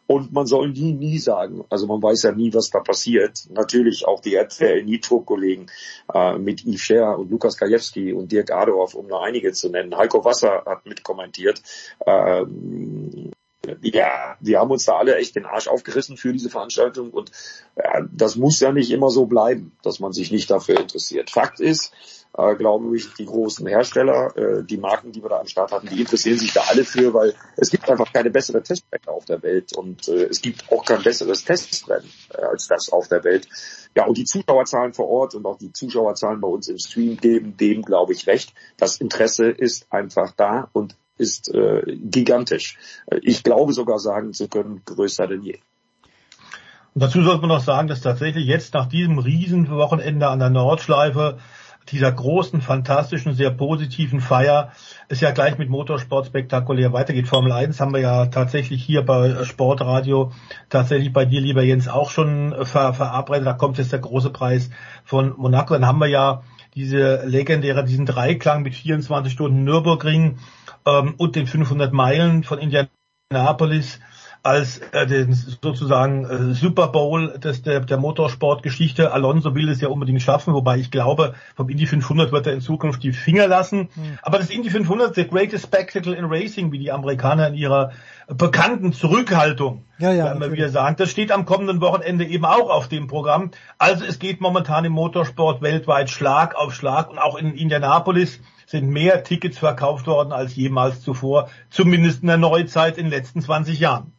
Und 0.06 0.32
man 0.32 0.46
soll 0.46 0.70
nie, 0.70 0.92
nie 0.92 1.18
sagen. 1.18 1.64
Also 1.70 1.86
man 1.86 2.02
weiß 2.02 2.22
ja 2.24 2.32
nie, 2.32 2.52
was 2.54 2.70
da 2.70 2.80
passiert. 2.80 3.46
Natürlich 3.50 4.06
auch 4.06 4.20
die 4.20 4.38
Nitro-Kollegen 4.84 5.66
äh, 6.12 6.38
mit 6.38 6.64
Yves 6.64 6.80
Scher 6.80 7.18
und 7.18 7.30
Lukas 7.30 7.56
Kajewski 7.56 8.12
und 8.12 8.32
Dirk 8.32 8.50
Adorf, 8.50 8.94
um 8.94 9.06
nur 9.06 9.22
einige 9.22 9.52
zu 9.52 9.68
nennen. 9.68 9.96
Heiko 9.96 10.24
Wasser 10.24 10.62
hat 10.66 10.86
mitkommentiert. 10.86 11.62
Ähm, 12.06 13.32
ja, 13.82 14.36
wir 14.40 14.60
haben 14.60 14.70
uns 14.70 14.84
da 14.84 14.96
alle 14.96 15.16
echt 15.16 15.36
den 15.36 15.46
Arsch 15.46 15.68
aufgerissen 15.68 16.16
für 16.16 16.32
diese 16.32 16.50
Veranstaltung 16.50 17.10
und 17.10 17.30
ja, 17.76 18.06
das 18.12 18.36
muss 18.36 18.60
ja 18.60 18.72
nicht 18.72 18.90
immer 18.90 19.10
so 19.10 19.26
bleiben, 19.26 19.72
dass 19.82 20.00
man 20.00 20.12
sich 20.12 20.30
nicht 20.30 20.50
dafür 20.50 20.80
interessiert. 20.80 21.30
Fakt 21.30 21.60
ist, 21.60 21.92
äh, 22.36 22.54
glaube 22.54 22.96
ich, 22.96 23.14
die 23.14 23.26
großen 23.26 23.66
Hersteller, 23.66 24.36
äh, 24.36 24.64
die 24.64 24.76
Marken, 24.76 25.12
die 25.12 25.22
wir 25.22 25.30
da 25.30 25.40
am 25.40 25.46
Start 25.46 25.72
hatten, 25.72 25.88
die 25.88 26.00
interessieren 26.00 26.38
sich 26.38 26.52
da 26.52 26.62
alle 26.68 26.84
für, 26.84 27.14
weil 27.14 27.34
es 27.56 27.70
gibt 27.70 27.88
einfach 27.88 28.12
keine 28.12 28.30
bessere 28.30 28.62
Teststrecke 28.62 29.10
auf 29.10 29.24
der 29.24 29.42
Welt 29.42 29.76
und 29.76 30.08
äh, 30.08 30.24
es 30.24 30.42
gibt 30.42 30.70
auch 30.70 30.84
kein 30.84 31.02
besseres 31.02 31.44
Testrennen 31.44 32.10
äh, 32.34 32.42
als 32.42 32.68
das 32.68 32.90
auf 32.90 33.08
der 33.08 33.24
Welt. 33.24 33.48
Ja, 33.96 34.04
und 34.06 34.18
die 34.18 34.24
Zuschauerzahlen 34.24 34.92
vor 34.92 35.08
Ort 35.08 35.34
und 35.34 35.46
auch 35.46 35.58
die 35.58 35.72
Zuschauerzahlen 35.72 36.40
bei 36.40 36.48
uns 36.48 36.68
im 36.68 36.78
Stream 36.78 37.16
geben 37.16 37.56
dem, 37.56 37.82
glaube 37.82 38.12
ich, 38.12 38.26
recht. 38.26 38.52
Das 38.76 39.00
Interesse 39.00 39.48
ist 39.48 39.90
einfach 39.90 40.32
da 40.36 40.68
und 40.72 40.96
ist 41.16 41.52
äh, 41.54 41.82
gigantisch. 41.86 42.78
Äh, 43.06 43.20
ich 43.22 43.42
glaube 43.42 43.72
sogar 43.72 43.98
sagen 43.98 44.34
zu 44.34 44.48
können, 44.48 44.82
größer 44.84 45.26
denn 45.26 45.42
je. 45.42 45.58
Und 46.94 47.02
dazu 47.02 47.22
sollte 47.22 47.40
man 47.40 47.48
noch 47.48 47.64
sagen, 47.64 47.88
dass 47.88 48.00
tatsächlich 48.00 48.46
jetzt 48.46 48.72
nach 48.72 48.86
diesem 48.86 49.18
Riesenwochenende 49.18 50.28
an 50.28 50.38
der 50.38 50.50
Nordschleife 50.50 51.38
dieser 51.88 52.12
großen, 52.12 52.60
fantastischen, 52.60 53.34
sehr 53.34 53.50
positiven 53.50 54.20
Feier 54.20 54.72
es 55.08 55.20
ja 55.20 55.30
gleich 55.30 55.56
mit 55.58 55.68
Motorsport 55.68 56.26
spektakulär 56.26 56.92
weitergeht. 56.92 57.28
Formel 57.28 57.52
1 57.52 57.80
haben 57.80 57.92
wir 57.92 58.00
ja 58.00 58.26
tatsächlich 58.26 58.82
hier 58.82 59.02
bei 59.02 59.44
Sportradio, 59.44 60.32
tatsächlich 60.68 61.12
bei 61.12 61.24
dir, 61.24 61.40
lieber 61.40 61.62
Jens, 61.62 61.88
auch 61.88 62.10
schon 62.10 62.54
ver 62.64 62.92
verabredet. 62.94 63.46
Da 63.46 63.52
kommt 63.52 63.78
jetzt 63.78 63.92
der 63.92 64.00
große 64.00 64.30
Preis 64.30 64.70
von 65.04 65.34
Monaco. 65.36 65.74
Dann 65.74 65.86
haben 65.86 66.00
wir 66.00 66.08
ja 66.08 66.42
diese 66.74 67.24
legendäre, 67.24 67.84
diesen 67.84 68.06
Dreiklang 68.06 68.62
mit 68.62 68.74
24 68.74 69.32
Stunden 69.32 69.64
Nürburgring 69.64 70.38
ähm, 70.86 71.14
und 71.16 71.36
den 71.36 71.46
500 71.46 71.92
Meilen 71.92 72.42
von 72.44 72.58
Indianapolis 72.58 74.00
als 74.42 74.78
äh, 74.92 75.06
den 75.06 75.32
sozusagen 75.32 76.24
äh, 76.24 76.54
Super 76.54 76.88
Bowl 76.88 77.38
des, 77.38 77.62
der, 77.62 77.80
der 77.80 77.96
Motorsportgeschichte. 77.96 79.12
Alonso 79.12 79.54
will 79.54 79.68
es 79.68 79.80
ja 79.80 79.88
unbedingt 79.88 80.22
schaffen, 80.22 80.54
wobei 80.54 80.78
ich 80.78 80.90
glaube, 80.90 81.34
vom 81.54 81.68
Indy 81.68 81.86
500 81.86 82.32
wird 82.32 82.46
er 82.46 82.52
in 82.52 82.60
Zukunft 82.60 83.02
die 83.02 83.12
Finger 83.12 83.48
lassen. 83.48 83.88
Mhm. 83.94 84.18
Aber 84.22 84.38
das 84.38 84.50
Indy 84.50 84.70
500 84.70 85.14
the 85.14 85.26
greatest 85.26 85.66
spectacle 85.66 86.14
in 86.14 86.24
Racing, 86.26 86.72
wie 86.72 86.78
die 86.78 86.92
Amerikaner 86.92 87.48
in 87.48 87.54
ihrer 87.54 87.92
bekannten 88.28 88.92
Zurückhaltung 88.92 89.84
ja, 89.98 90.12
ja, 90.12 90.32
immer 90.32 90.50
wieder 90.50 90.68
sagen. 90.68 90.96
Das 90.98 91.10
steht 91.10 91.30
am 91.30 91.44
kommenden 91.44 91.80
Wochenende 91.80 92.24
eben 92.24 92.44
auch 92.44 92.70
auf 92.70 92.88
dem 92.88 93.06
Programm. 93.06 93.50
Also 93.78 94.04
es 94.04 94.18
geht 94.18 94.40
momentan 94.40 94.84
im 94.84 94.92
Motorsport 94.92 95.62
weltweit 95.62 96.10
Schlag 96.10 96.56
auf 96.56 96.74
Schlag 96.74 97.10
und 97.10 97.18
auch 97.18 97.36
in 97.36 97.54
Indianapolis 97.54 98.40
sind 98.66 98.88
mehr 98.88 99.22
Tickets 99.22 99.58
verkauft 99.58 100.06
worden 100.08 100.32
als 100.32 100.56
jemals 100.56 101.00
zuvor, 101.00 101.48
zumindest 101.70 102.22
in 102.22 102.28
der 102.28 102.36
Neuzeit 102.36 102.98
in 102.98 103.06
den 103.06 103.12
letzten 103.12 103.40
20 103.40 103.78
Jahren. 103.78 104.12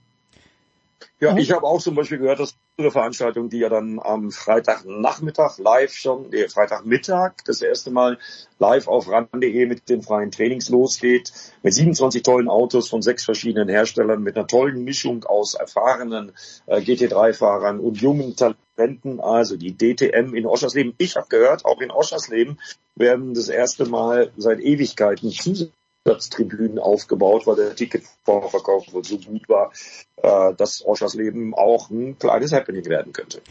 Ja, 1.19 1.35
ich 1.35 1.51
habe 1.51 1.63
auch 1.63 1.81
zum 1.81 1.95
Beispiel 1.95 2.19
gehört, 2.19 2.39
dass 2.39 2.55
eine 2.77 2.91
Veranstaltung, 2.91 3.49
die 3.49 3.57
ja 3.57 3.69
dann 3.69 3.99
am 3.99 4.29
Freitagnachmittag 4.29 5.57
live 5.57 5.93
schon, 5.93 6.29
nee, 6.29 6.47
Freitagmittag 6.47 7.33
das 7.45 7.61
erste 7.61 7.89
Mal 7.89 8.19
live 8.59 8.87
auf 8.87 9.09
ran.de 9.09 9.65
mit 9.65 9.89
den 9.89 10.03
freien 10.03 10.29
Trainings 10.29 10.69
losgeht, 10.69 11.33
mit 11.63 11.73
27 11.73 12.21
tollen 12.21 12.47
Autos 12.47 12.87
von 12.87 13.01
sechs 13.01 13.25
verschiedenen 13.25 13.67
Herstellern, 13.67 14.21
mit 14.21 14.37
einer 14.37 14.45
tollen 14.45 14.83
Mischung 14.83 15.23
aus 15.23 15.55
erfahrenen 15.55 16.33
äh, 16.67 16.81
GT3-Fahrern 16.81 17.79
und 17.79 17.99
jungen 17.99 18.35
Talenten, 18.35 19.19
also 19.19 19.57
die 19.57 19.75
DTM 19.75 20.35
in 20.35 20.45
Oschersleben. 20.45 20.93
Ich 20.99 21.15
habe 21.15 21.27
gehört, 21.29 21.65
auch 21.65 21.81
in 21.81 21.89
Oschersleben 21.89 22.59
werden 22.95 23.33
das 23.33 23.49
erste 23.49 23.85
Mal 23.85 24.31
seit 24.37 24.59
Ewigkeiten 24.59 25.31
zusätzlich 25.31 25.76
Sitzplatztribünen 26.07 26.79
aufgebaut, 26.79 27.45
weil 27.45 27.55
der 27.55 27.75
Ticketvorverkauf 27.75 28.93
wohl 28.93 29.03
so 29.03 29.17
gut 29.17 29.47
war, 29.49 29.71
äh, 30.17 30.53
dass 30.55 30.84
Leben 31.13 31.53
auch 31.53 31.89
ein 31.89 32.17
kleines 32.17 32.53
Happening 32.53 32.85
werden 32.85 33.13
könnte. 33.13 33.41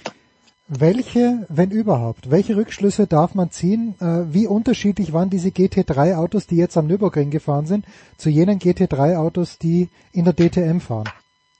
Welche, 0.68 1.46
wenn 1.48 1.70
überhaupt, 1.70 2.30
welche 2.30 2.56
Rückschlüsse 2.56 3.06
darf 3.06 3.34
man 3.34 3.50
ziehen? 3.50 3.94
Äh, 4.00 4.34
wie 4.34 4.48
unterschiedlich 4.48 5.12
waren 5.12 5.30
diese 5.30 5.50
GT3-Autos, 5.50 6.48
die 6.48 6.56
jetzt 6.56 6.76
am 6.76 6.88
Nürburgring 6.88 7.30
gefahren 7.30 7.66
sind, 7.66 7.84
zu 8.16 8.30
jenen 8.30 8.58
GT3-Autos, 8.58 9.58
die 9.58 9.88
in 10.12 10.24
der 10.24 10.34
DTM 10.34 10.80
fahren? 10.80 11.08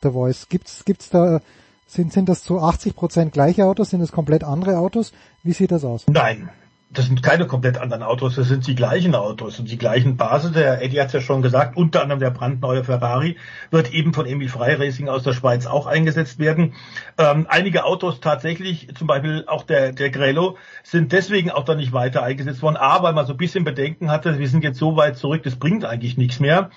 Der 0.02 0.12
Voice. 0.12 0.48
Gibt's, 0.48 0.85
gibt's 0.85 1.10
da, 1.10 1.40
sind, 1.86 2.12
sind 2.12 2.28
das 2.28 2.43
zu 2.43 2.59
80 2.59 2.97
Prozent 2.97 3.32
gleiche 3.32 3.66
Autos? 3.66 3.90
Sind 3.90 4.01
es 4.01 4.10
komplett 4.10 4.43
andere 4.43 4.78
Autos? 4.78 5.12
Wie 5.44 5.52
sieht 5.52 5.70
das 5.70 5.85
aus? 5.85 6.06
Nein, 6.09 6.51
das 6.90 7.06
sind 7.06 7.22
keine 7.22 7.46
komplett 7.46 7.78
anderen 7.78 8.04
Autos, 8.04 8.36
das 8.36 8.48
sind 8.48 8.66
die 8.66 8.76
gleichen 8.76 9.14
Autos 9.14 9.58
und 9.58 9.68
die 9.68 9.76
gleichen 9.76 10.16
Basis. 10.16 10.52
Der 10.52 10.80
Eddie 10.82 11.00
hat 11.00 11.08
es 11.08 11.14
ja 11.14 11.20
schon 11.20 11.42
gesagt, 11.42 11.76
unter 11.76 12.00
anderem 12.00 12.20
der 12.20 12.30
brandneue 12.30 12.84
Ferrari 12.84 13.36
wird 13.70 13.92
eben 13.92 14.14
von 14.14 14.24
Emil 14.24 14.48
Frey 14.48 14.74
Racing 14.74 15.08
aus 15.08 15.24
der 15.24 15.32
Schweiz 15.32 15.66
auch 15.66 15.86
eingesetzt 15.86 16.38
werden. 16.38 16.74
Ähm, 17.18 17.46
einige 17.48 17.84
Autos 17.84 18.20
tatsächlich, 18.20 18.88
zum 18.96 19.08
Beispiel 19.08 19.44
auch 19.48 19.64
der, 19.64 19.92
der 19.92 20.10
Grello, 20.10 20.58
sind 20.84 21.12
deswegen 21.12 21.50
auch 21.50 21.64
da 21.64 21.74
nicht 21.74 21.92
weiter 21.92 22.22
eingesetzt 22.22 22.62
worden. 22.62 22.76
A, 22.76 23.02
weil 23.02 23.14
man 23.14 23.26
so 23.26 23.32
ein 23.34 23.38
bisschen 23.38 23.64
Bedenken 23.64 24.10
hatte, 24.10 24.38
wir 24.38 24.48
sind 24.48 24.62
jetzt 24.62 24.78
so 24.78 24.96
weit 24.96 25.16
zurück, 25.16 25.42
das 25.42 25.56
bringt 25.56 25.84
eigentlich 25.84 26.16
nichts 26.16 26.38
mehr. 26.38 26.70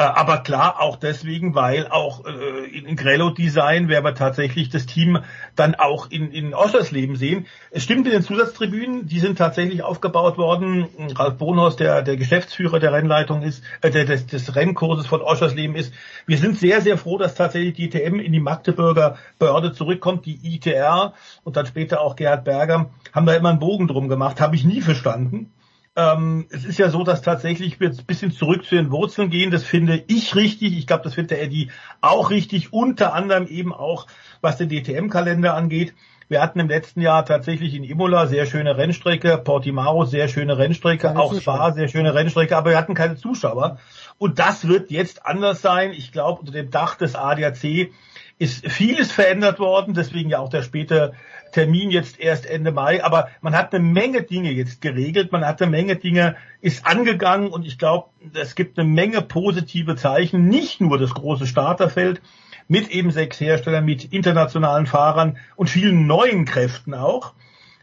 Äh, 0.00 0.04
aber 0.04 0.38
klar, 0.38 0.80
auch 0.80 0.96
deswegen, 0.96 1.54
weil 1.54 1.86
auch 1.88 2.24
äh, 2.24 2.64
in 2.70 2.96
Grello-Design 2.96 3.88
werden 3.88 4.04
wir 4.06 4.14
tatsächlich 4.14 4.70
das 4.70 4.86
Team 4.86 5.18
dann 5.56 5.74
auch 5.74 6.10
in, 6.10 6.32
in 6.32 6.54
Oschersleben 6.54 7.16
sehen. 7.16 7.46
Es 7.70 7.82
stimmt 7.82 8.06
in 8.06 8.12
den 8.12 8.22
Zusatztribünen, 8.22 9.06
die 9.06 9.18
sind 9.18 9.36
tatsächlich 9.36 9.82
aufgebaut 9.82 10.38
worden. 10.38 10.88
Ralf 11.14 11.36
Bonhorst, 11.36 11.80
der, 11.80 12.00
der 12.00 12.16
Geschäftsführer 12.16 12.80
der 12.80 12.94
Rennleitung 12.94 13.42
ist, 13.42 13.62
äh, 13.82 13.90
des, 13.90 14.26
des 14.26 14.56
Rennkurses 14.56 15.06
von 15.06 15.20
Oschersleben 15.20 15.76
ist. 15.76 15.92
Wir 16.24 16.38
sind 16.38 16.56
sehr, 16.56 16.80
sehr 16.80 16.96
froh, 16.96 17.18
dass 17.18 17.34
tatsächlich 17.34 17.74
die 17.74 17.84
ITM 17.84 18.20
in 18.20 18.32
die 18.32 18.40
Magdeburger 18.40 19.18
Behörde 19.38 19.74
zurückkommt. 19.74 20.24
Die 20.24 20.54
ITR 20.54 21.12
und 21.44 21.56
dann 21.56 21.66
später 21.66 22.00
auch 22.00 22.16
Gerhard 22.16 22.44
Berger 22.44 22.88
haben 23.12 23.26
da 23.26 23.34
immer 23.34 23.50
einen 23.50 23.58
Bogen 23.58 23.86
drum 23.86 24.08
gemacht. 24.08 24.40
Habe 24.40 24.56
ich 24.56 24.64
nie 24.64 24.80
verstanden. 24.80 25.52
Ähm, 25.96 26.46
es 26.50 26.64
ist 26.64 26.78
ja 26.78 26.88
so, 26.88 27.02
dass 27.02 27.22
tatsächlich 27.22 27.80
wir 27.80 27.88
jetzt 27.88 28.00
ein 28.00 28.06
bisschen 28.06 28.30
zurück 28.30 28.64
zu 28.64 28.76
den 28.76 28.90
Wurzeln 28.90 29.28
gehen. 29.28 29.50
Das 29.50 29.64
finde 29.64 30.04
ich 30.06 30.34
richtig. 30.36 30.78
Ich 30.78 30.86
glaube, 30.86 31.02
das 31.02 31.14
findet 31.14 31.32
der 31.32 31.42
Eddie 31.42 31.70
auch 32.00 32.30
richtig. 32.30 32.72
Unter 32.72 33.12
anderem 33.12 33.46
eben 33.46 33.74
auch, 33.74 34.06
was 34.40 34.56
den 34.56 34.68
DTM-Kalender 34.68 35.54
angeht. 35.54 35.94
Wir 36.28 36.40
hatten 36.40 36.60
im 36.60 36.68
letzten 36.68 37.00
Jahr 37.00 37.24
tatsächlich 37.24 37.74
in 37.74 37.82
Imola 37.82 38.28
sehr 38.28 38.46
schöne 38.46 38.76
Rennstrecke, 38.76 39.36
Portimao 39.38 40.04
sehr 40.04 40.28
schöne 40.28 40.58
Rennstrecke, 40.58 41.08
keine 41.08 41.18
auch 41.18 41.34
Zuschauer. 41.34 41.56
Spa 41.56 41.72
sehr 41.72 41.88
schöne 41.88 42.14
Rennstrecke, 42.14 42.56
aber 42.56 42.70
wir 42.70 42.78
hatten 42.78 42.94
keine 42.94 43.16
Zuschauer. 43.16 43.78
Und 44.16 44.38
das 44.38 44.68
wird 44.68 44.92
jetzt 44.92 45.26
anders 45.26 45.60
sein. 45.60 45.90
Ich 45.90 46.12
glaube, 46.12 46.38
unter 46.40 46.52
dem 46.52 46.70
Dach 46.70 46.94
des 46.94 47.16
ADAC 47.16 47.90
ist 48.38 48.64
vieles 48.70 49.10
verändert 49.10 49.58
worden, 49.58 49.92
deswegen 49.92 50.30
ja 50.30 50.38
auch 50.38 50.48
der 50.48 50.62
späte 50.62 51.14
Termin 51.52 51.90
jetzt 51.90 52.20
erst 52.20 52.46
Ende 52.46 52.72
Mai, 52.72 53.02
aber 53.02 53.28
man 53.40 53.54
hat 53.54 53.74
eine 53.74 53.84
Menge 53.84 54.22
Dinge 54.22 54.50
jetzt 54.50 54.80
geregelt, 54.80 55.32
man 55.32 55.44
hat 55.44 55.60
eine 55.60 55.70
Menge 55.70 55.96
Dinge, 55.96 56.36
ist 56.60 56.86
angegangen 56.86 57.48
und 57.48 57.66
ich 57.66 57.78
glaube, 57.78 58.08
es 58.34 58.54
gibt 58.54 58.78
eine 58.78 58.88
Menge 58.88 59.22
positive 59.22 59.96
Zeichen, 59.96 60.48
nicht 60.48 60.80
nur 60.80 60.98
das 60.98 61.14
große 61.14 61.46
Starterfeld 61.46 62.20
mit 62.68 62.88
eben 62.90 63.10
sechs 63.10 63.40
Herstellern, 63.40 63.84
mit 63.84 64.12
internationalen 64.12 64.86
Fahrern 64.86 65.38
und 65.56 65.68
vielen 65.68 66.06
neuen 66.06 66.44
Kräften 66.44 66.94
auch. 66.94 67.34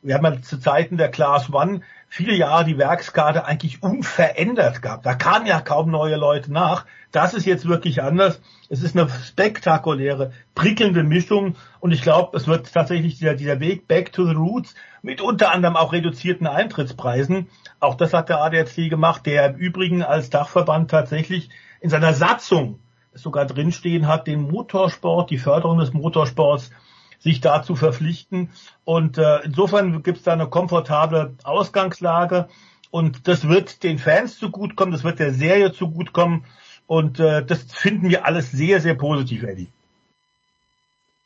Wir 0.02 0.16
haben 0.16 0.26
ja 0.26 0.42
zu 0.42 0.60
Zeiten 0.60 0.98
der 0.98 1.10
Class 1.10 1.52
One 1.52 1.82
viele 2.10 2.36
Jahre 2.36 2.66
die 2.66 2.78
Werkskarte 2.78 3.46
eigentlich 3.46 3.84
unverändert 3.84 4.82
gehabt. 4.82 5.06
Da 5.06 5.14
kamen 5.14 5.46
ja 5.46 5.60
kaum 5.62 5.92
neue 5.92 6.16
Leute 6.16 6.52
nach. 6.52 6.86
Das 7.12 7.34
ist 7.34 7.46
jetzt 7.46 7.68
wirklich 7.68 8.02
anders. 8.02 8.42
Es 8.70 8.82
ist 8.82 8.98
eine 8.98 9.10
spektakuläre, 9.10 10.32
prickelnde 10.56 11.04
Mischung 11.04 11.56
und 11.80 11.92
ich 11.92 12.02
glaube, 12.02 12.36
es 12.38 12.48
wird 12.48 12.72
tatsächlich 12.74 13.18
dieser, 13.18 13.36
dieser 13.36 13.60
Weg 13.60 13.88
back 13.88 14.12
to 14.12 14.26
the 14.26 14.34
roots 14.34 14.74
mit 15.02 15.22
unter 15.22 15.52
anderem 15.52 15.76
auch 15.76 15.94
reduzierten 15.94 16.48
Eintrittspreisen. 16.48 17.50
Auch 17.80 17.96
das 17.96 18.14
hat 18.14 18.30
der 18.30 18.42
ADAC 18.42 18.90
gemacht, 18.90 19.26
der 19.26 19.48
im 19.48 19.56
Übrigen 19.56 20.04
als 20.04 20.30
Dachverband 20.30 20.92
tatsächlich 20.92 21.50
in 21.80 21.90
seiner 21.90 22.14
Satzung 22.14 22.80
sogar 23.14 23.46
drinstehen 23.46 24.08
hat, 24.08 24.28
den 24.28 24.42
Motorsport, 24.42 25.30
die 25.30 25.38
Förderung 25.38 25.80
des 25.80 25.94
Motorsports 25.94 26.72
sich 27.20 27.42
dazu 27.42 27.76
verpflichten. 27.76 28.50
Und 28.86 29.18
äh, 29.18 29.42
insofern 29.44 30.04
gibt 30.04 30.20
es 30.20 30.24
da 30.24 30.34
eine 30.34 30.48
komfortable 30.48 31.36
Ausgangslage 31.44 32.48
und 32.92 33.28
das 33.28 33.48
wird 33.48 33.84
den 33.84 34.00
Fans 34.00 34.40
zugutkommen, 34.40 34.92
das 34.92 35.04
wird 35.04 35.20
der 35.20 35.34
Serie 35.34 35.72
zugutkommen 35.72 36.46
und 36.86 37.20
äh, 37.20 37.46
das 37.46 37.64
finden 37.64 38.10
wir 38.10 38.26
alles 38.26 38.52
sehr, 38.52 38.80
sehr 38.80 38.96
positiv, 38.96 39.44
Eddie. 39.44 39.68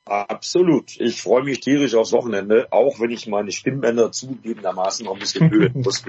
Absolut. 0.06 1.00
Ich 1.00 1.22
freue 1.22 1.44
mich 1.44 1.60
tierisch 1.60 1.94
aufs 1.96 2.12
Wochenende, 2.12 2.68
auch 2.72 3.00
wenn 3.00 3.12
ich 3.12 3.28
meine 3.28 3.52
Stimmbänder 3.52 4.12
zugegebenermaßen 4.12 5.06
noch 5.06 5.14
ein 5.14 5.20
bisschen 5.20 5.50
hören 5.52 5.82
muss 5.82 6.04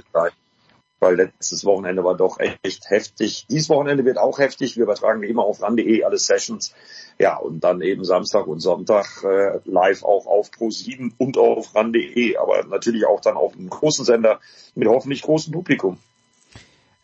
weil 1.02 1.16
letztes 1.16 1.64
Wochenende 1.64 2.04
war 2.04 2.16
doch 2.16 2.38
echt 2.62 2.88
heftig. 2.88 3.46
Dieses 3.50 3.68
Wochenende 3.68 4.04
wird 4.04 4.18
auch 4.18 4.38
heftig. 4.38 4.76
Wir 4.76 4.84
übertragen 4.84 5.20
wie 5.20 5.26
immer 5.26 5.42
auf 5.42 5.60
ran.de 5.60 6.04
alle 6.04 6.16
Sessions. 6.16 6.72
Ja, 7.18 7.36
und 7.36 7.64
dann 7.64 7.82
eben 7.82 8.04
Samstag 8.04 8.46
und 8.46 8.60
Sonntag 8.60 9.24
äh, 9.24 9.58
live 9.64 10.04
auch 10.04 10.26
auf 10.26 10.50
Pro7 10.50 11.12
und 11.18 11.38
auf 11.38 11.74
ran.de, 11.74 12.36
aber 12.36 12.64
natürlich 12.64 13.04
auch 13.04 13.20
dann 13.20 13.36
auf 13.36 13.54
einem 13.54 13.68
großen 13.68 14.04
Sender 14.04 14.38
mit 14.76 14.86
hoffentlich 14.86 15.22
großem 15.22 15.52
Publikum. 15.52 15.98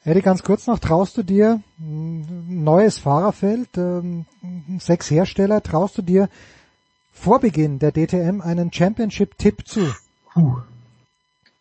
Eddie, 0.04 0.22
ganz 0.22 0.44
kurz 0.44 0.68
noch, 0.68 0.78
traust 0.78 1.16
du 1.18 1.24
dir 1.24 1.60
ein 1.80 2.64
neues 2.64 2.98
Fahrerfeld, 2.98 3.68
ähm, 3.76 4.26
sechs 4.78 5.10
Hersteller, 5.10 5.60
traust 5.60 5.98
du 5.98 6.02
dir 6.02 6.28
vor 7.12 7.40
Beginn 7.40 7.80
der 7.80 7.90
DTM 7.90 8.40
einen 8.40 8.72
Championship-Tipp 8.72 9.66
zu? 9.66 9.92
Puh. 10.32 10.62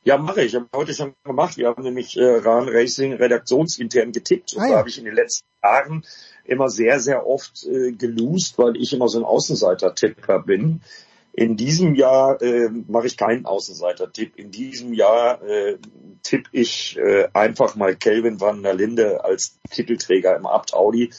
Ja, 0.08 0.18
mache 0.18 0.42
ich. 0.42 0.54
Ich 0.54 0.56
habe 0.56 0.70
heute 0.74 0.94
schon 0.94 1.14
gemacht. 1.26 1.58
Wir 1.58 1.68
haben 1.68 1.84
nämlich 1.84 2.16
äh, 2.16 2.38
RAN 2.38 2.70
Racing 2.70 3.12
redaktionsintern 3.12 4.14
getippt. 4.14 4.54
Und 4.54 4.62
ah, 4.62 4.66
ja. 4.66 4.72
da 4.72 4.78
habe 4.78 4.88
ich 4.88 4.98
in 4.98 5.04
den 5.04 5.14
letzten 5.14 5.46
Jahren 5.62 6.06
immer 6.46 6.70
sehr, 6.70 7.02
sehr 7.02 7.28
oft 7.28 7.66
äh, 7.66 7.92
gelost, 7.92 8.58
weil 8.58 8.78
ich 8.78 8.94
immer 8.94 9.10
so 9.10 9.20
ein 9.20 9.26
Außenseiter-Tipper 9.26 10.44
bin. 10.44 10.80
In 11.34 11.58
diesem 11.58 11.94
Jahr 11.94 12.42
äh, 12.42 12.70
mache 12.88 13.08
ich 13.08 13.18
keinen 13.18 13.46
Außenseiter-Tipp. 13.46 14.38
In 14.38 14.50
diesem 14.50 14.94
Jahr 14.94 15.42
äh, 15.44 15.78
tippe 16.24 16.52
ich 16.54 16.98
äh, 16.98 17.28
einfach 17.34 17.76
mal 17.76 17.94
Kelvin 17.98 18.40
van 18.40 18.64
der 18.64 18.76
Linde 18.76 19.26
als 19.26 19.60
Titelträger 19.72 20.38
im 20.38 20.46
Abt 20.46 20.74
Audi. 20.74 21.12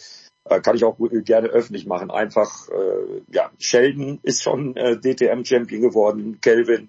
Äh, 0.44 0.62
kann 0.62 0.76
ich 0.76 0.84
auch 0.84 0.96
gerne 0.98 1.48
öffentlich 1.48 1.84
machen. 1.84 2.10
Einfach, 2.10 2.70
äh, 2.70 3.20
ja, 3.30 3.50
Sheldon 3.58 4.18
ist 4.22 4.42
schon 4.42 4.76
äh, 4.76 4.96
DTM-Champion 4.98 5.82
geworden. 5.82 6.38
Kelvin 6.40 6.88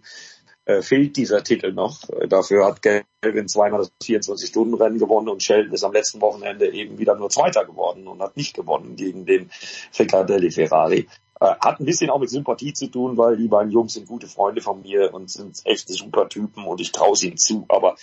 äh, 0.69 0.83
fehlt 0.83 1.17
dieser 1.17 1.43
Titel 1.43 1.73
noch. 1.73 2.07
Äh, 2.09 2.27
dafür 2.27 2.65
hat 2.65 2.81
Kelvin 2.83 3.47
zweimal 3.47 3.79
das 3.79 3.91
24-Stunden-Rennen 4.03 4.99
gewonnen 4.99 5.27
und 5.27 5.41
Sheldon 5.41 5.73
ist 5.73 5.83
am 5.83 5.93
letzten 5.93 6.21
Wochenende 6.21 6.71
eben 6.71 6.99
wieder 6.99 7.15
nur 7.15 7.31
Zweiter 7.31 7.65
geworden 7.65 8.07
und 8.07 8.21
hat 8.21 8.37
nicht 8.37 8.55
gewonnen 8.55 8.95
gegen 8.95 9.25
den 9.25 9.49
Riccardelli 9.97 10.51
Ferrari. 10.51 11.07
Äh, 11.39 11.55
hat 11.59 11.79
ein 11.79 11.85
bisschen 11.85 12.11
auch 12.11 12.19
mit 12.19 12.29
Sympathie 12.29 12.73
zu 12.73 12.85
tun, 12.85 13.17
weil 13.17 13.37
die 13.37 13.47
beiden 13.47 13.71
Jungs 13.71 13.93
sind 13.93 14.07
gute 14.07 14.27
Freunde 14.27 14.61
von 14.61 14.83
mir 14.83 15.11
und 15.11 15.31
sind 15.31 15.59
echt 15.65 15.89
super 15.89 16.29
Typen 16.29 16.65
und 16.65 16.79
ich 16.79 16.91
traue 16.91 17.17
ihnen 17.19 17.37
zu. 17.37 17.65
Aber 17.67 17.95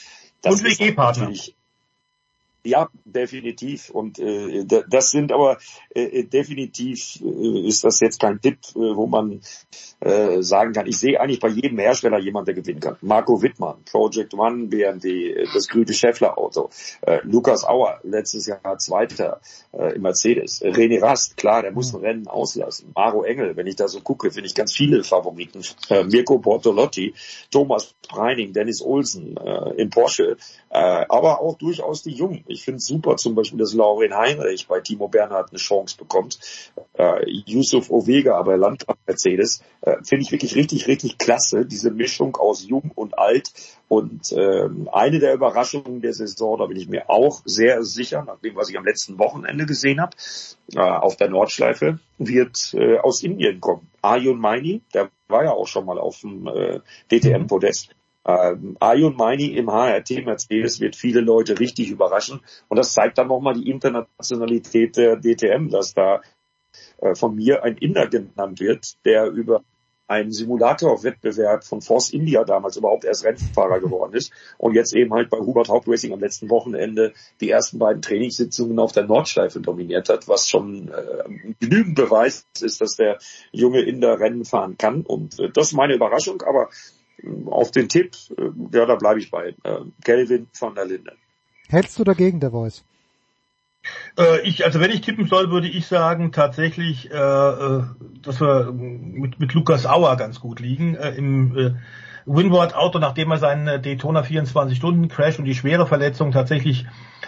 das 0.43 0.61
und 0.61 0.65
WG-Partner. 0.65 1.31
Ja, 2.67 2.89
definitiv. 3.05 3.91
Und 3.91 4.19
äh, 4.19 4.65
das 4.89 5.11
sind 5.11 5.33
aber 5.33 5.59
äh, 5.95 6.25
definitiv 6.25 7.21
äh, 7.23 7.69
ist 7.69 7.85
das 7.85 8.01
jetzt 8.01 8.21
kein 8.21 8.41
Tipp, 8.41 8.59
äh, 8.75 8.97
wo 8.97 9.07
man 9.07 9.41
äh, 10.01 10.43
sagen 10.43 10.73
kann. 10.73 10.87
Ich 10.87 10.99
sehe 10.99 11.21
eigentlich 11.21 11.39
bei 11.39 11.49
jedem 11.49 11.79
Hersteller 11.79 12.19
jemand, 12.19 12.49
der 12.49 12.55
gewinnen 12.55 12.81
kann. 12.81 12.97
Marco 13.03 13.41
Wittmann, 13.41 13.77
Project 13.91 14.35
One, 14.35 14.67
BMW, 14.67 15.47
das 15.55 15.69
grüne 15.69 15.93
Scheffler 15.93 16.37
Auto, 16.37 16.71
äh, 17.03 17.21
Lukas 17.23 17.65
Auer, 17.65 18.01
letztes 18.03 18.47
Jahr 18.47 18.79
Zweiter 18.79 19.41
äh, 19.73 19.95
im 19.95 20.03
Mercedes, 20.03 20.63
René 20.63 21.01
Rast, 21.01 21.37
klar, 21.37 21.63
der 21.63 21.73
muss 21.73 21.95
ein 21.95 22.01
Rennen 22.01 22.27
auslassen. 22.27 22.91
Maro 22.95 23.23
Engel, 23.23 23.57
wenn 23.57 23.67
ich 23.67 23.77
da 23.77 23.87
so 23.87 24.01
gucke, 24.01 24.31
finde 24.31 24.49
ich 24.49 24.55
ganz 24.55 24.75
viele 24.75 25.05
Favoriten. 25.05 25.63
Äh, 25.89 26.05
Mirko 26.05 26.39
Portolotti, 26.39 27.15
Thomas 27.51 27.95
Preining, 28.09 28.53
Dennis 28.53 28.83
Olsen 28.83 29.37
äh, 29.37 29.81
im 29.81 29.91
Porsche, 29.91 30.37
äh, 30.71 31.07
aber 31.09 31.41
auch 31.41 31.57
durchaus 31.57 32.03
die 32.03 32.13
Jungen. 32.13 32.45
Ich 32.49 32.56
finde 32.65 32.79
es 32.79 32.87
super 32.87 33.17
zum 33.17 33.35
Beispiel, 33.35 33.59
dass 33.59 33.75
Laurin 33.75 34.15
Heinrich 34.15 34.67
bei 34.69 34.81
Timo 34.81 35.09
Bernhard 35.09 35.51
eine 35.51 35.59
Chance 35.59 35.97
bekommt. 35.97 36.39
Äh, 36.95 37.29
Yusuf 37.47 37.91
Ovega 37.91 38.41
bei 38.43 38.57
Landgraf 38.57 38.97
Mercedes. 39.07 39.63
Äh, 39.81 39.97
finde 40.03 40.25
ich 40.25 40.33
wirklich 40.33 40.55
richtig, 40.55 40.87
richtig 40.87 41.19
klasse, 41.19 41.67
diese 41.67 41.91
Mischung 41.91 42.37
aus 42.37 42.67
jung 42.67 42.91
und 42.95 43.19
alt. 43.19 43.53
Und 43.89 44.33
äh, 44.33 44.69
eine 44.93 45.19
der 45.19 45.35
Überraschungen 45.35 46.01
der 46.01 46.13
Saison, 46.13 46.59
da 46.59 46.67
bin 46.67 46.77
ich 46.77 46.89
mir 46.89 47.09
auch 47.09 47.43
sehr 47.45 47.83
sicher, 47.85 48.25
nach 48.25 48.41
dem, 48.41 48.57
was 48.57 48.69
ich 48.69 48.77
am 48.77 48.85
letzten 48.85 49.19
Wochenende 49.19 49.67
gesehen 49.67 50.01
habe, 50.01 50.17
äh, 50.75 50.81
auf 50.81 51.17
der 51.17 51.29
Nordschleife, 51.29 52.01
wird 52.19 52.75
äh, 52.75 52.99
aus 52.99 53.23
Indien 53.23 53.61
kommen. 53.61 53.89
Ayun 54.03 54.39
Maini, 54.39 54.83
der 54.95 55.11
war 55.29 55.45
ja 55.45 55.53
auch 55.53 55.67
schon 55.67 55.87
mal 55.87 55.99
auf 55.99 56.21
dem 56.21 56.47
äh, 56.47 56.81
DTM-Podest. 57.11 57.95
Ähm, 58.27 58.77
Ayun 58.81 59.17
Maini 59.17 59.47
im 59.57 59.71
HRT 59.71 60.25
Mercedes 60.25 60.81
wird 60.81 60.97
viele 60.97 61.21
Leute 61.21 61.61
richtig 61.61 61.91
überraschen. 61.91 62.41
Und 62.69 62.77
das 62.77 62.93
zeigt 62.93 63.19
dann 63.19 63.29
nochmal 63.29 63.55
die 63.55 63.71
Internationalität 63.71 64.97
der 64.97 65.17
DTM, 65.17 65.69
dass 65.69 65.95
da 65.95 66.21
äh, 66.99 67.15
von 67.15 67.37
mir 67.37 67.63
ein 67.63 67.77
Inder 67.77 68.09
genannt 68.09 68.61
wird, 68.61 68.97
der 69.05 69.27
über 69.27 69.63
einen 70.09 70.33
Simulatorwettbewerb 70.33 71.65
von 71.65 71.81
Force 71.83 72.11
India 72.11 72.45
damals 72.45 72.77
überhaupt 72.77 73.05
erst 73.05 73.25
Rennfahrer 73.25 73.81
geworden 73.81 74.15
ist 74.15 74.33
und 74.57 74.75
jetzt 74.75 74.95
eben 74.95 75.13
halt 75.13 75.31
bei 75.31 75.39
Hubert 75.39 75.69
Haupt 75.69 75.89
Racing 75.89 76.13
am 76.13 76.21
letzten 76.21 76.49
Wochenende 76.49 77.13
die 77.41 77.51
ersten 77.51 77.79
beiden 77.79 78.03
Trainingssitzungen 78.03 78.79
auf 78.79 78.93
der 78.93 79.05
Nordschleife 79.05 79.61
dominiert 79.61 80.09
hat, 80.09 80.29
was 80.29 80.49
schon 80.49 80.93
äh, 80.93 81.55
genügend 81.59 81.97
Beweis 81.97 82.47
ist, 82.61 82.81
dass 82.81 82.95
der 82.95 83.19
junge 83.51 83.81
Inder 83.81 84.21
Rennen 84.21 84.45
fahren 84.45 84.79
kann 84.79 85.03
und 85.03 85.41
äh, 85.41 85.51
das 85.51 85.69
ist 85.69 85.75
meine 85.75 85.95
Überraschung, 85.95 86.43
aber 86.43 86.69
auf 87.47 87.71
den 87.71 87.89
Tipp, 87.89 88.15
äh, 88.37 88.77
ja, 88.77 88.87
da 88.87 88.95
bleibe 88.97 89.21
ich 89.21 89.31
bei. 89.31 89.55
Äh, 89.63 89.81
Kelvin 90.05 90.49
von 90.53 90.75
der 90.75 90.87
Linde. 90.87 91.13
Hältst 91.69 91.99
du 91.99 92.05
dagegen, 92.05 92.41
der 92.41 92.51
Voice? 92.51 92.85
Äh, 94.19 94.41
ich, 94.43 94.65
also 94.65 94.81
wenn 94.81 94.91
ich 94.91 95.01
tippen 95.01 95.27
soll, 95.27 95.51
würde 95.51 95.69
ich 95.69 95.87
sagen 95.87 96.33
tatsächlich, 96.33 97.09
dass 97.09 98.41
wir 98.41 98.73
mit, 98.73 99.39
mit 99.41 99.55
Lukas 99.55 99.87
Auer 99.87 100.17
ganz 100.17 100.41
gut 100.41 100.61
liegen. 100.61 100.95
Im 100.95 101.57
äh, 101.57 101.75
Winward-Auto, 102.27 102.99
nachdem 102.99 103.31
er 103.31 103.39
seinen 103.39 103.83
Daytona 103.83 104.23
24-Stunden-Crash 104.23 105.39
und 105.39 105.45
die 105.45 105.55
schwere 105.55 105.87
Verletzung 105.87 106.33
tatsächlich 106.33 106.87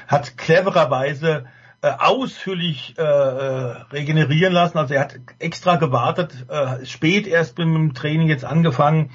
hat 0.09 0.37
clevererweise 0.37 1.47
äh, 1.81 1.93
ausführlich 1.97 2.95
äh, 2.99 3.03
regenerieren 3.03 4.53
lassen. 4.53 4.79
Also 4.79 4.95
er 4.95 5.01
hat 5.01 5.21
extra 5.39 5.77
gewartet, 5.77 6.47
äh, 6.49 6.85
spät 6.85 7.27
erst 7.27 7.57
mit 7.59 7.69
dem 7.69 7.95
Training 7.95 8.29
jetzt 8.29 8.45
angefangen, 8.45 9.11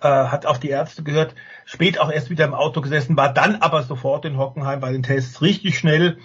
äh, 0.00 0.08
hat 0.08 0.44
auf 0.44 0.58
die 0.58 0.70
Ärzte 0.70 1.02
gehört, 1.02 1.34
spät 1.64 2.00
auch 2.00 2.10
erst 2.10 2.30
wieder 2.30 2.44
im 2.44 2.54
Auto 2.54 2.80
gesessen, 2.80 3.16
war 3.16 3.32
dann 3.32 3.56
aber 3.56 3.82
sofort 3.82 4.24
in 4.24 4.36
Hockenheim 4.36 4.80
bei 4.80 4.90
den 4.90 5.02
Tests 5.04 5.42
richtig 5.42 5.78
schnell. 5.78 6.18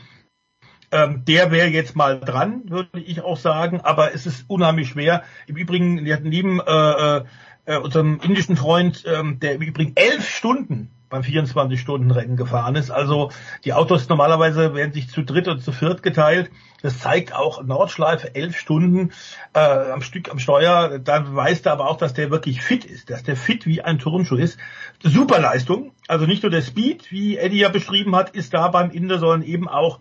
Ähm, 0.91 1.25
der 1.25 1.51
wäre 1.51 1.67
jetzt 1.67 1.95
mal 1.95 2.19
dran, 2.19 2.63
würde 2.69 2.99
ich 2.99 3.21
auch 3.21 3.37
sagen, 3.37 3.81
aber 3.81 4.13
es 4.13 4.25
ist 4.25 4.45
unheimlich 4.47 4.89
schwer. 4.89 5.23
Im 5.47 5.57
Übrigen, 5.57 6.05
wir 6.05 6.15
hatten 6.15 6.29
neben 6.29 6.59
äh, 6.59 7.23
äh, 7.65 7.77
unserem 7.77 8.19
indischen 8.23 8.57
Freund, 8.57 9.03
ähm, 9.07 9.39
der 9.39 9.55
im 9.55 9.61
Übrigen 9.61 9.93
elf 9.95 10.27
Stunden 10.27 10.91
beim 11.13 11.21
24-Stunden-Rennen 11.21 12.37
gefahren 12.37 12.75
ist. 12.75 12.89
Also 12.89 13.29
die 13.65 13.73
Autos 13.73 14.09
normalerweise 14.09 14.73
werden 14.73 14.93
sich 14.93 15.09
zu 15.09 15.21
dritt 15.21 15.47
oder 15.47 15.59
zu 15.59 15.71
viert 15.71 16.01
geteilt. 16.01 16.49
Das 16.81 16.99
zeigt 16.99 17.35
auch 17.35 17.63
Nordschleife 17.63 18.33
elf 18.33 18.57
Stunden 18.57 19.11
äh, 19.53 19.59
am 19.59 20.01
Stück 20.01 20.31
am 20.31 20.39
Steuer. 20.39 20.97
Da 20.97 21.23
weißt 21.35 21.67
du 21.67 21.71
aber 21.71 21.87
auch, 21.87 21.97
dass 21.97 22.15
der 22.15 22.31
wirklich 22.31 22.61
fit 22.63 22.83
ist, 22.83 23.11
dass 23.11 23.21
der 23.21 23.37
fit 23.37 23.67
wie 23.67 23.83
ein 23.83 23.99
Turnschuh 23.99 24.37
ist. 24.37 24.57
Super 25.03 25.39
Leistung. 25.39 25.93
Also 26.07 26.25
nicht 26.25 26.41
nur 26.41 26.49
der 26.49 26.63
Speed, 26.63 27.11
wie 27.11 27.37
Eddie 27.37 27.59
ja 27.59 27.69
beschrieben 27.69 28.15
hat, 28.15 28.31
ist 28.31 28.55
da 28.55 28.67
beim 28.69 28.89
Inder, 28.89 29.19
sondern 29.19 29.43
eben 29.43 29.69
auch 29.69 29.99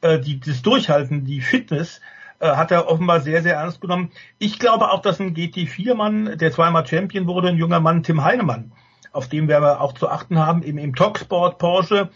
äh, 0.00 0.18
die, 0.18 0.40
das 0.40 0.62
Durchhalten, 0.62 1.26
die 1.26 1.42
Fitness 1.42 2.00
äh, 2.40 2.48
hat 2.48 2.70
er 2.70 2.88
offenbar 2.88 3.20
sehr, 3.20 3.42
sehr 3.42 3.56
ernst 3.56 3.82
genommen. 3.82 4.10
Ich 4.38 4.58
glaube 4.58 4.90
auch, 4.90 5.02
dass 5.02 5.20
ein 5.20 5.34
GT4-Mann, 5.34 6.38
der 6.38 6.52
zweimal 6.52 6.86
Champion 6.86 7.26
wurde, 7.26 7.48
ein 7.48 7.58
junger 7.58 7.80
Mann, 7.80 8.02
Tim 8.02 8.24
Heinemann, 8.24 8.72
auf 9.14 9.28
dem 9.28 9.48
wir 9.48 9.80
auch 9.80 9.92
zu 9.92 10.08
achten 10.08 10.38
haben, 10.38 10.62
im, 10.62 10.78
im 10.78 10.94
Talksport 10.94 11.58
Porsche. 11.58 12.10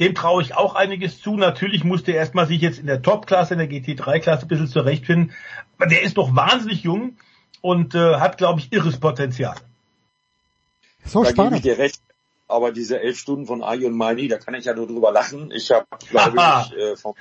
Dem 0.00 0.14
traue 0.14 0.42
ich 0.42 0.54
auch 0.54 0.74
einiges 0.74 1.20
zu. 1.20 1.36
Natürlich 1.36 1.84
musste 1.84 2.12
er 2.12 2.18
erstmal 2.18 2.46
sich 2.46 2.60
jetzt 2.60 2.78
in 2.78 2.86
der 2.86 3.02
Top-Klasse, 3.02 3.54
in 3.54 3.58
der 3.58 3.70
GT3-Klasse 3.70 4.42
ein 4.42 4.48
bisschen 4.48 4.68
zurechtfinden. 4.68 5.32
Aber 5.78 5.88
der 5.88 6.02
ist 6.02 6.16
doch 6.16 6.34
wahnsinnig 6.34 6.82
jung 6.82 7.16
und 7.60 7.94
äh, 7.94 8.16
hat, 8.16 8.38
glaube 8.38 8.60
ich, 8.60 8.72
irres 8.72 8.98
Potenzial. 8.98 9.56
So 11.04 11.22
da 11.24 11.30
spannend. 11.30 11.62
gebe 11.62 11.72
ich 11.72 11.76
dir 11.76 11.82
recht. 11.82 12.00
Aber 12.48 12.70
diese 12.70 13.00
elf 13.00 13.18
Stunden 13.18 13.46
von 13.46 13.62
Ayi 13.62 13.86
und 13.86 13.96
Maini, 13.96 14.28
da 14.28 14.36
kann 14.38 14.54
ich 14.54 14.66
ja 14.66 14.74
nur 14.74 14.86
drüber 14.86 15.10
lachen. 15.10 15.50
Ich 15.52 15.70
habe, 15.70 15.86
glaube 16.10 16.36
ich, 16.36 16.76
äh, 16.76 16.96
von, 16.96 17.14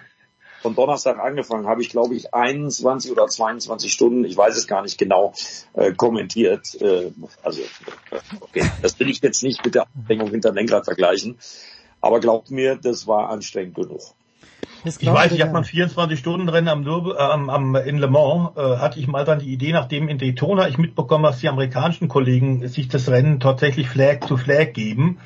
von 0.61 0.75
Donnerstag 0.75 1.19
angefangen, 1.19 1.67
habe 1.67 1.81
ich, 1.81 1.89
glaube 1.89 2.15
ich, 2.15 2.33
21 2.33 3.11
oder 3.11 3.27
22 3.27 3.91
Stunden, 3.91 4.25
ich 4.25 4.37
weiß 4.37 4.55
es 4.55 4.67
gar 4.67 4.81
nicht 4.81 4.97
genau, 4.97 5.33
äh, 5.73 5.91
kommentiert. 5.93 6.79
Äh, 6.81 7.11
also, 7.43 7.61
äh, 7.61 8.19
okay, 8.39 8.69
das 8.81 8.99
will 8.99 9.09
ich 9.09 9.21
jetzt 9.21 9.43
nicht 9.43 9.63
mit 9.65 9.75
der 9.75 9.83
Abhängung 9.83 10.29
hinter 10.29 10.51
Lenkrad 10.51 10.85
vergleichen. 10.85 11.37
Aber 11.99 12.19
glaubt 12.19 12.51
mir, 12.51 12.75
das 12.75 13.07
war 13.07 13.29
anstrengend 13.29 13.75
genug. 13.75 14.01
Ich 14.83 15.05
weiß, 15.05 15.31
ich 15.33 15.41
habe 15.41 15.51
mal 15.51 15.61
24-Stunden-Rennen 15.61 16.67
am, 16.67 16.87
äh, 16.87 17.17
am, 17.17 17.49
am, 17.49 17.75
in 17.75 17.97
Le 17.97 18.07
Mans, 18.07 18.57
äh, 18.57 18.77
hatte 18.77 18.99
ich 18.99 19.07
mal 19.07 19.25
dann 19.25 19.39
die 19.39 19.53
Idee, 19.53 19.71
nachdem 19.71 20.07
in 20.07 20.17
Daytona 20.17 20.67
ich 20.67 20.79
mitbekommen, 20.79 21.23
dass 21.23 21.39
die 21.39 21.49
amerikanischen 21.49 22.07
Kollegen 22.07 22.67
sich 22.67 22.87
das 22.87 23.07
Rennen 23.09 23.39
tatsächlich 23.39 23.89
Flag 23.89 24.21
to 24.21 24.37
Flag 24.37 24.73
geben 24.73 25.19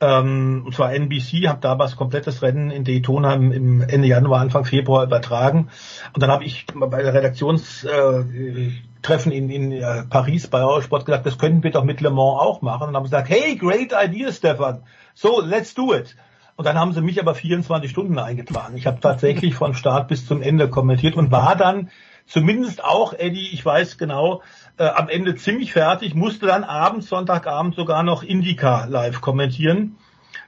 ähm, 0.00 0.62
und 0.64 0.74
zwar 0.74 0.94
NBC, 0.94 1.48
habe 1.48 1.60
damals 1.60 1.96
komplettes 1.96 2.42
Rennen 2.42 2.70
in 2.70 2.84
Daytona 2.84 3.34
im, 3.34 3.52
im 3.52 3.82
Ende 3.82 4.08
Januar, 4.08 4.40
Anfang 4.40 4.64
Februar 4.64 5.04
übertragen. 5.04 5.68
Und 6.14 6.22
dann 6.22 6.30
habe 6.30 6.44
ich 6.44 6.66
bei 6.74 7.02
der 7.02 7.12
Redaktionstreffen 7.12 9.30
in, 9.30 9.50
in 9.50 9.72
äh, 9.72 10.04
Paris 10.08 10.46
bei 10.46 10.60
Eurosport 10.60 11.04
gesagt, 11.04 11.26
das 11.26 11.36
könnten 11.36 11.62
wir 11.62 11.70
doch 11.70 11.84
mit 11.84 12.00
Le 12.00 12.10
Mans 12.10 12.40
auch 12.40 12.62
machen. 12.62 12.88
Und 12.88 12.96
haben 12.96 13.04
gesagt, 13.04 13.28
hey, 13.28 13.56
great 13.56 13.92
idea, 13.92 14.32
Stefan. 14.32 14.84
So, 15.14 15.42
let's 15.42 15.74
do 15.74 15.94
it. 15.94 16.16
Und 16.56 16.66
dann 16.66 16.78
haben 16.78 16.92
sie 16.92 17.02
mich 17.02 17.20
aber 17.20 17.34
24 17.34 17.90
Stunden 17.90 18.18
eingetragen. 18.18 18.76
Ich 18.76 18.86
habe 18.86 19.00
tatsächlich 19.00 19.54
von 19.54 19.74
Start 19.74 20.08
bis 20.08 20.26
zum 20.26 20.42
Ende 20.42 20.68
kommentiert 20.68 21.16
und 21.16 21.30
war 21.30 21.56
dann 21.56 21.90
zumindest 22.30 22.82
auch, 22.82 23.12
Eddie, 23.12 23.50
ich 23.52 23.64
weiß 23.64 23.98
genau, 23.98 24.42
äh, 24.78 24.84
am 24.84 25.08
Ende 25.08 25.34
ziemlich 25.34 25.72
fertig, 25.72 26.14
musste 26.14 26.46
dann 26.46 26.64
abends, 26.64 27.08
Sonntagabend 27.08 27.74
sogar 27.74 28.02
noch 28.02 28.22
Indica 28.22 28.86
live 28.86 29.20
kommentieren. 29.20 29.96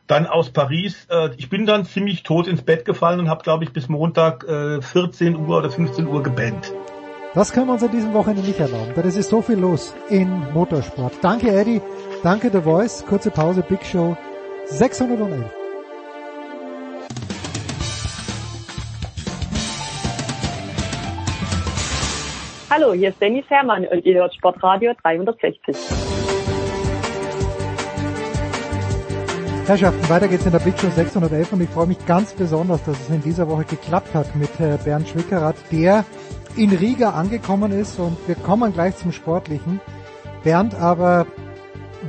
Dann 0.07 0.27
aus 0.27 0.51
Paris. 0.51 1.07
Äh, 1.11 1.31
ich 1.37 1.49
bin 1.49 1.67
dann 1.67 1.85
ziemlich 1.85 2.23
tot 2.23 2.47
ins 2.47 2.63
Bett 2.63 2.85
gefallen 2.85 3.21
und 3.21 3.29
habe, 3.29 3.43
glaube 3.43 3.65
ich, 3.65 3.73
bis 3.73 3.89
Montag 3.89 4.45
äh, 4.45 4.81
14 4.81 5.37
Uhr 5.37 5.59
oder 5.59 5.71
15 5.71 6.07
Uhr 6.07 6.23
gepennt. 6.23 6.73
Das 7.35 7.53
können 7.53 7.67
wir 7.67 7.75
uns 7.75 7.83
an 7.83 7.91
diesem 7.91 8.13
Wochenende 8.13 8.43
nicht 8.43 8.61
erlauben, 8.61 8.93
denn 8.95 9.07
es 9.07 9.17
ist 9.17 9.31
so 9.31 9.41
viel 9.41 9.57
los 9.57 9.95
in 10.11 10.53
Motorsport. 10.53 11.15
Danke 11.23 11.51
Eddie, 11.51 11.81
danke 12.23 12.51
The 12.53 12.61
Voice, 12.61 13.07
kurze 13.09 13.31
Pause, 13.31 13.63
Big 13.63 13.85
Show 13.87 14.19
611. 14.67 15.62
Hallo, 22.74 22.94
hier 22.94 23.11
ist 23.11 23.20
Dennis 23.20 23.44
Herrmann 23.51 23.86
und 23.86 24.03
ihr 24.07 24.15
hört 24.15 24.35
Sportradio 24.35 24.94
360. 25.03 25.77
Herrschaften, 29.66 30.09
weiter 30.09 30.27
geht's 30.27 30.47
in 30.47 30.53
der 30.53 30.59
Big 30.59 30.81
Show 30.81 30.89
611 30.89 31.53
und 31.53 31.61
ich 31.61 31.69
freue 31.69 31.86
mich 31.86 32.07
ganz 32.07 32.32
besonders, 32.32 32.82
dass 32.85 32.99
es 32.99 33.11
in 33.11 33.20
dieser 33.20 33.47
Woche 33.51 33.65
geklappt 33.65 34.15
hat 34.15 34.35
mit 34.36 34.59
äh, 34.59 34.78
Bernd 34.82 35.07
Schwickerath, 35.07 35.57
der 35.70 36.07
in 36.57 36.70
Riga 36.70 37.11
angekommen 37.11 37.73
ist 37.73 37.99
und 37.99 38.16
wir 38.27 38.36
kommen 38.36 38.73
gleich 38.73 38.97
zum 38.97 39.12
Sportlichen. 39.12 39.78
Bernd, 40.43 40.74
aber 40.74 41.27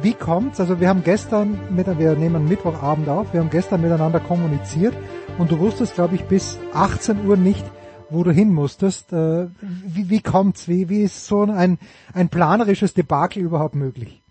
wie 0.01 0.13
kommt's? 0.13 0.61
Also 0.61 0.79
wir 0.79 0.87
haben 0.87 1.03
gestern, 1.03 1.59
mit, 1.71 1.87
wir 1.99 2.15
nehmen 2.15 2.47
Mittwochabend 2.47 3.09
auf, 3.09 3.33
wir 3.33 3.41
haben 3.41 3.49
gestern 3.49 3.81
miteinander 3.81 4.21
kommuniziert 4.21 4.93
und 5.37 5.51
du 5.51 5.59
wusstest, 5.59 5.95
glaube 5.95 6.15
ich, 6.15 6.23
bis 6.23 6.57
18 6.73 7.27
Uhr 7.27 7.35
nicht, 7.35 7.65
wo 8.13 8.23
du 8.23 8.31
hin 8.31 8.53
musstest. 8.53 9.11
Äh, 9.13 9.47
wie, 9.61 10.09
wie 10.09 10.21
kommt's? 10.21 10.67
Wie, 10.67 10.89
wie 10.89 11.01
ist 11.01 11.25
so 11.25 11.43
ein, 11.43 11.79
ein 12.13 12.29
planerisches 12.29 12.93
Debakel 12.93 13.43
überhaupt 13.43 13.75
möglich? 13.75 14.21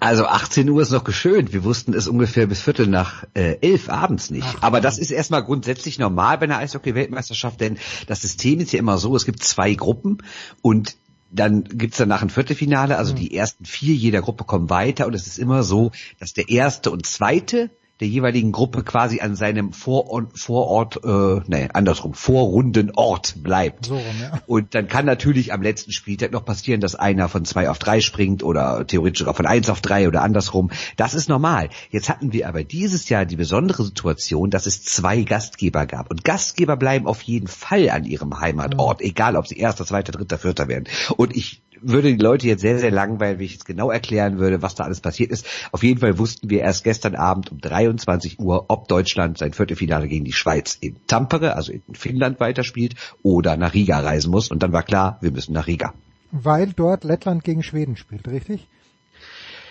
Also 0.00 0.26
18 0.26 0.68
Uhr 0.68 0.82
ist 0.82 0.90
noch 0.90 1.04
geschönt. 1.04 1.52
Wir 1.52 1.64
wussten 1.64 1.94
es 1.94 2.08
ungefähr 2.08 2.46
bis 2.46 2.60
Viertel 2.60 2.86
nach 2.86 3.24
äh, 3.34 3.58
elf 3.60 3.88
abends 3.88 4.30
nicht. 4.30 4.46
Ach, 4.48 4.62
Aber 4.62 4.80
das 4.80 4.98
ist 4.98 5.10
erstmal 5.10 5.44
grundsätzlich 5.44 5.98
normal 5.98 6.38
bei 6.38 6.44
einer 6.44 6.58
Eishockey-Weltmeisterschaft, 6.58 7.60
denn 7.60 7.78
das 8.06 8.22
System 8.22 8.60
ist 8.60 8.72
ja 8.72 8.78
immer 8.78 8.98
so, 8.98 9.14
es 9.14 9.24
gibt 9.24 9.42
zwei 9.42 9.74
Gruppen 9.74 10.18
und 10.62 10.96
dann 11.30 11.64
gibt's 11.64 11.98
danach 11.98 12.22
ein 12.22 12.30
Viertelfinale, 12.30 12.96
also 12.96 13.12
mhm. 13.12 13.16
die 13.16 13.36
ersten 13.36 13.64
vier 13.64 13.94
jeder 13.94 14.22
Gruppe 14.22 14.44
kommen 14.44 14.70
weiter 14.70 15.06
und 15.06 15.14
es 15.14 15.26
ist 15.26 15.38
immer 15.38 15.62
so, 15.62 15.90
dass 16.20 16.32
der 16.32 16.48
erste 16.48 16.90
und 16.90 17.06
zweite 17.06 17.70
der 18.00 18.08
jeweiligen 18.08 18.50
Gruppe 18.50 18.82
quasi 18.82 19.20
an 19.20 19.36
seinem 19.36 19.72
Vorort, 19.72 20.36
Vorort 20.38 21.00
äh, 21.04 21.40
nee, 21.46 21.68
andersrum, 21.72 22.12
Vorrundenort 22.12 23.42
bleibt. 23.42 23.86
So, 23.86 23.96
ja. 23.96 24.40
Und 24.46 24.74
dann 24.74 24.88
kann 24.88 25.06
natürlich 25.06 25.52
am 25.52 25.62
letzten 25.62 25.92
Spieltag 25.92 26.32
noch 26.32 26.44
passieren, 26.44 26.80
dass 26.80 26.96
einer 26.96 27.28
von 27.28 27.44
zwei 27.44 27.70
auf 27.70 27.78
drei 27.78 28.00
springt 28.00 28.42
oder 28.42 28.86
theoretisch 28.86 29.26
auch 29.26 29.36
von 29.36 29.46
eins 29.46 29.70
auf 29.70 29.80
drei 29.80 30.08
oder 30.08 30.22
andersrum. 30.22 30.70
Das 30.96 31.14
ist 31.14 31.28
normal. 31.28 31.70
Jetzt 31.90 32.08
hatten 32.08 32.32
wir 32.32 32.48
aber 32.48 32.64
dieses 32.64 33.08
Jahr 33.08 33.26
die 33.26 33.36
besondere 33.36 33.84
Situation, 33.84 34.50
dass 34.50 34.66
es 34.66 34.82
zwei 34.82 35.22
Gastgeber 35.22 35.86
gab. 35.86 36.10
Und 36.10 36.24
Gastgeber 36.24 36.76
bleiben 36.76 37.06
auf 37.06 37.22
jeden 37.22 37.46
Fall 37.48 37.90
an 37.90 38.04
ihrem 38.04 38.40
Heimatort, 38.40 39.00
mhm. 39.00 39.06
egal 39.06 39.36
ob 39.36 39.46
sie 39.46 39.56
erster, 39.56 39.86
zweiter, 39.86 40.12
dritter, 40.12 40.38
vierter 40.38 40.68
werden. 40.68 40.86
Und 41.16 41.34
ich 41.36 41.62
würde 41.84 42.14
die 42.14 42.22
Leute 42.22 42.46
jetzt 42.46 42.60
sehr, 42.60 42.78
sehr 42.78 42.90
langweilen, 42.90 43.38
wenn 43.38 43.44
ich 43.44 43.52
jetzt 43.52 43.66
genau 43.66 43.90
erklären 43.90 44.38
würde, 44.38 44.62
was 44.62 44.74
da 44.74 44.84
alles 44.84 45.00
passiert 45.00 45.30
ist. 45.30 45.46
Auf 45.72 45.82
jeden 45.82 46.00
Fall 46.00 46.18
wussten 46.18 46.50
wir 46.50 46.60
erst 46.60 46.84
gestern 46.84 47.14
Abend 47.14 47.52
um 47.52 47.60
23 47.60 48.38
Uhr, 48.40 48.66
ob 48.68 48.88
Deutschland 48.88 49.38
sein 49.38 49.52
Viertelfinale 49.52 50.08
gegen 50.08 50.24
die 50.24 50.32
Schweiz 50.32 50.76
in 50.80 50.96
Tampere, 51.06 51.56
also 51.56 51.72
in 51.72 51.82
Finnland 51.92 52.40
weiterspielt 52.40 52.94
oder 53.22 53.56
nach 53.56 53.74
Riga 53.74 54.00
reisen 54.00 54.30
muss. 54.30 54.50
Und 54.50 54.62
dann 54.62 54.72
war 54.72 54.82
klar, 54.82 55.18
wir 55.20 55.30
müssen 55.30 55.52
nach 55.52 55.66
Riga. 55.66 55.94
Weil 56.32 56.72
dort 56.72 57.04
Lettland 57.04 57.44
gegen 57.44 57.62
Schweden 57.62 57.96
spielt, 57.96 58.26
richtig? 58.28 58.66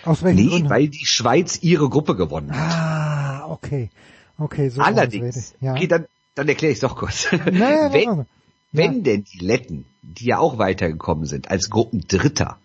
Aus 0.04 0.22
welchen 0.22 0.44
nee, 0.44 0.48
Gründen? 0.48 0.70
weil 0.70 0.88
die 0.88 1.06
Schweiz 1.06 1.58
ihre 1.62 1.88
Gruppe 1.88 2.16
gewonnen 2.16 2.52
hat. 2.52 2.72
Ah, 2.72 3.46
okay. 3.50 3.90
Okay, 4.38 4.68
so 4.68 4.80
Allerdings, 4.82 5.54
ja. 5.60 5.72
okay, 5.72 5.86
dann, 5.86 6.06
dann 6.34 6.48
erkläre 6.48 6.72
ich 6.72 6.76
es 6.76 6.80
doch 6.80 6.96
kurz. 6.96 7.28
Naja, 7.52 7.92
wenn, 7.92 8.26
wenn 8.74 9.02
denn 9.02 9.24
die 9.24 9.38
Letten 9.38 9.86
die 10.04 10.26
ja 10.26 10.38
auch 10.38 10.58
weitergekommen 10.58 11.26
sind, 11.26 11.50
als 11.50 11.70
Gruppendritter. 11.70 12.58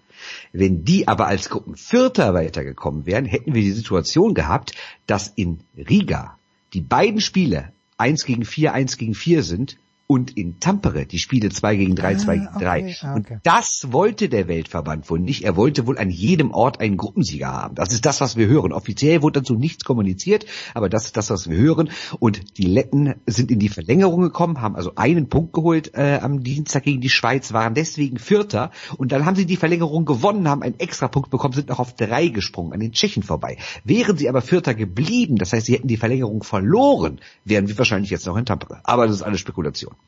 Wenn 0.52 0.84
die 0.84 1.08
aber 1.08 1.28
als 1.28 1.50
Gruppenvierter 1.50 2.34
weitergekommen 2.34 3.06
wären, 3.06 3.26
hätten 3.26 3.54
wir 3.54 3.62
die 3.62 3.72
Situation 3.72 4.34
gehabt, 4.34 4.74
dass 5.08 5.30
in 5.30 5.62
Riga 5.78 6.38
die 6.74 6.82
beiden 6.82 7.22
Spiele 7.22 7.72
eins 7.98 8.26
gegen 8.26 8.46
vier, 8.46 8.74
eins 8.74 8.98
gegen 8.98 9.16
vier 9.16 9.44
sind 9.44 9.78
und 10.12 10.36
in 10.36 10.60
Tampere 10.60 11.06
die 11.06 11.20
Spiele 11.20 11.50
2 11.50 11.76
gegen 11.76 11.96
3, 11.96 12.16
2 12.16 12.32
ah, 12.32 12.36
gegen 12.36 12.60
3. 12.60 12.80
Okay, 12.80 12.96
okay. 13.00 13.14
Und 13.14 13.28
das 13.44 13.92
wollte 13.92 14.28
der 14.28 14.48
Weltverband 14.48 15.08
wohl 15.08 15.20
nicht. 15.20 15.44
Er 15.44 15.56
wollte 15.56 15.86
wohl 15.86 16.00
an 16.00 16.10
jedem 16.10 16.50
Ort 16.50 16.80
einen 16.80 16.98
Gruppensieger 16.98 17.54
haben. 17.54 17.76
Das 17.76 17.94
ist 17.94 18.08
das, 18.08 18.20
was 18.20 18.36
wir 18.36 18.48
hören. 18.48 18.74
Offiziell 18.74 19.22
wurde 19.22 19.42
dazu 19.42 19.54
nichts 19.54 19.86
kommuniziert, 19.86 20.48
aber 20.74 20.90
das 20.90 21.06
ist 21.06 21.16
das, 21.16 21.30
was 21.30 21.48
wir 21.48 21.58
hören. 21.58 21.92
Und 22.18 22.58
die 22.58 22.66
Letten 22.66 23.14
sind 23.28 23.52
in 23.52 23.60
die 23.60 23.70
Verlängerung 23.70 24.22
gekommen, 24.22 24.62
haben 24.62 24.76
also 24.76 24.94
einen 24.96 25.30
Punkt 25.30 25.54
geholt 25.54 25.92
äh, 25.94 26.18
am 26.20 26.42
Dienstag 26.42 26.86
gegen 26.86 27.02
die 27.02 27.12
Schweiz, 27.12 27.54
waren 27.54 27.76
deswegen 27.76 28.18
Vierter. 28.18 28.72
Und 28.98 29.12
dann 29.12 29.26
haben 29.28 29.36
sie 29.36 29.46
die 29.46 29.58
Verlängerung 29.58 30.06
gewonnen, 30.06 30.50
haben 30.50 30.64
einen 30.64 30.80
extra 30.80 31.08
Punkt 31.08 31.30
bekommen, 31.30 31.54
sind 31.54 31.70
noch 31.70 31.78
auf 31.78 31.94
drei 31.94 32.30
gesprungen, 32.30 32.74
an 32.74 32.80
den 32.80 32.94
Tschechen 32.94 33.22
vorbei. 33.22 33.58
Wären 33.84 34.18
sie 34.18 34.28
aber 34.28 34.42
Vierter 34.42 34.74
geblieben, 34.74 35.36
das 35.36 35.54
heißt, 35.54 35.68
sie 35.68 35.76
hätten 35.76 35.88
die 35.88 35.98
Verlängerung 35.98 36.42
verloren, 36.42 37.20
wären 37.46 37.68
wir 37.68 37.78
wahrscheinlich 37.78 38.10
jetzt 38.10 38.26
noch 38.26 38.38
in 38.38 38.46
Tampere. 38.46 38.80
Aber 38.86 39.06
das 39.06 39.18
ist 39.18 39.22
alles 39.22 39.40
Spekulation. 39.40 39.99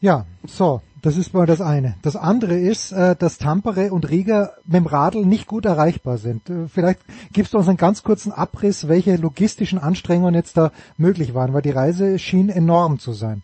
Ja, 0.00 0.26
so, 0.46 0.80
das 1.02 1.16
ist 1.16 1.34
mal 1.34 1.46
das 1.46 1.60
eine. 1.60 1.96
Das 2.02 2.14
andere 2.14 2.56
ist, 2.56 2.92
äh, 2.92 3.16
dass 3.16 3.38
Tampere 3.38 3.92
und 3.92 4.08
Riga 4.08 4.52
mit 4.64 4.76
dem 4.76 4.86
Radl 4.86 5.24
nicht 5.24 5.46
gut 5.46 5.64
erreichbar 5.64 6.18
sind. 6.18 6.48
Äh, 6.48 6.68
vielleicht 6.68 7.00
gibst 7.32 7.52
du 7.52 7.58
uns 7.58 7.68
einen 7.68 7.76
ganz 7.76 8.02
kurzen 8.04 8.30
Abriss, 8.30 8.86
welche 8.86 9.16
logistischen 9.16 9.78
Anstrengungen 9.78 10.34
jetzt 10.34 10.56
da 10.56 10.70
möglich 10.96 11.34
waren, 11.34 11.52
weil 11.52 11.62
die 11.62 11.70
Reise 11.70 12.18
schien 12.18 12.48
enorm 12.48 12.98
zu 12.98 13.12
sein. 13.12 13.42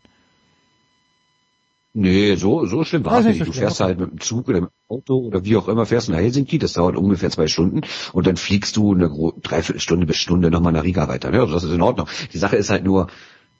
Nee, 1.96 2.34
so, 2.34 2.66
so 2.66 2.82
schlimm 2.82 3.04
war 3.04 3.20
es 3.20 3.26
nicht. 3.26 3.46
Du 3.46 3.52
fährst 3.52 3.80
okay. 3.80 3.88
halt 3.88 4.00
mit 4.00 4.10
dem 4.10 4.20
Zug 4.20 4.48
oder 4.48 4.62
mit 4.62 4.70
dem 4.70 4.96
Auto 4.96 5.14
oder 5.18 5.44
wie 5.44 5.56
auch 5.56 5.68
immer, 5.68 5.86
fährst 5.86 6.08
nach 6.08 6.18
Helsinki, 6.18 6.58
das 6.58 6.72
dauert 6.72 6.96
ungefähr 6.96 7.30
zwei 7.30 7.46
Stunden 7.46 7.82
und 8.12 8.26
dann 8.26 8.36
fliegst 8.36 8.76
du 8.76 8.94
eine 8.94 9.08
Dreiviertelstunde 9.42 10.04
bis 10.04 10.16
Stunde 10.16 10.50
nochmal 10.50 10.72
nach 10.72 10.82
Riga 10.82 11.06
weiter. 11.06 11.32
Ja, 11.32 11.46
das 11.46 11.62
ist 11.62 11.72
in 11.72 11.82
Ordnung. 11.82 12.08
Die 12.32 12.38
Sache 12.38 12.56
ist 12.56 12.70
halt 12.70 12.82
nur, 12.82 13.06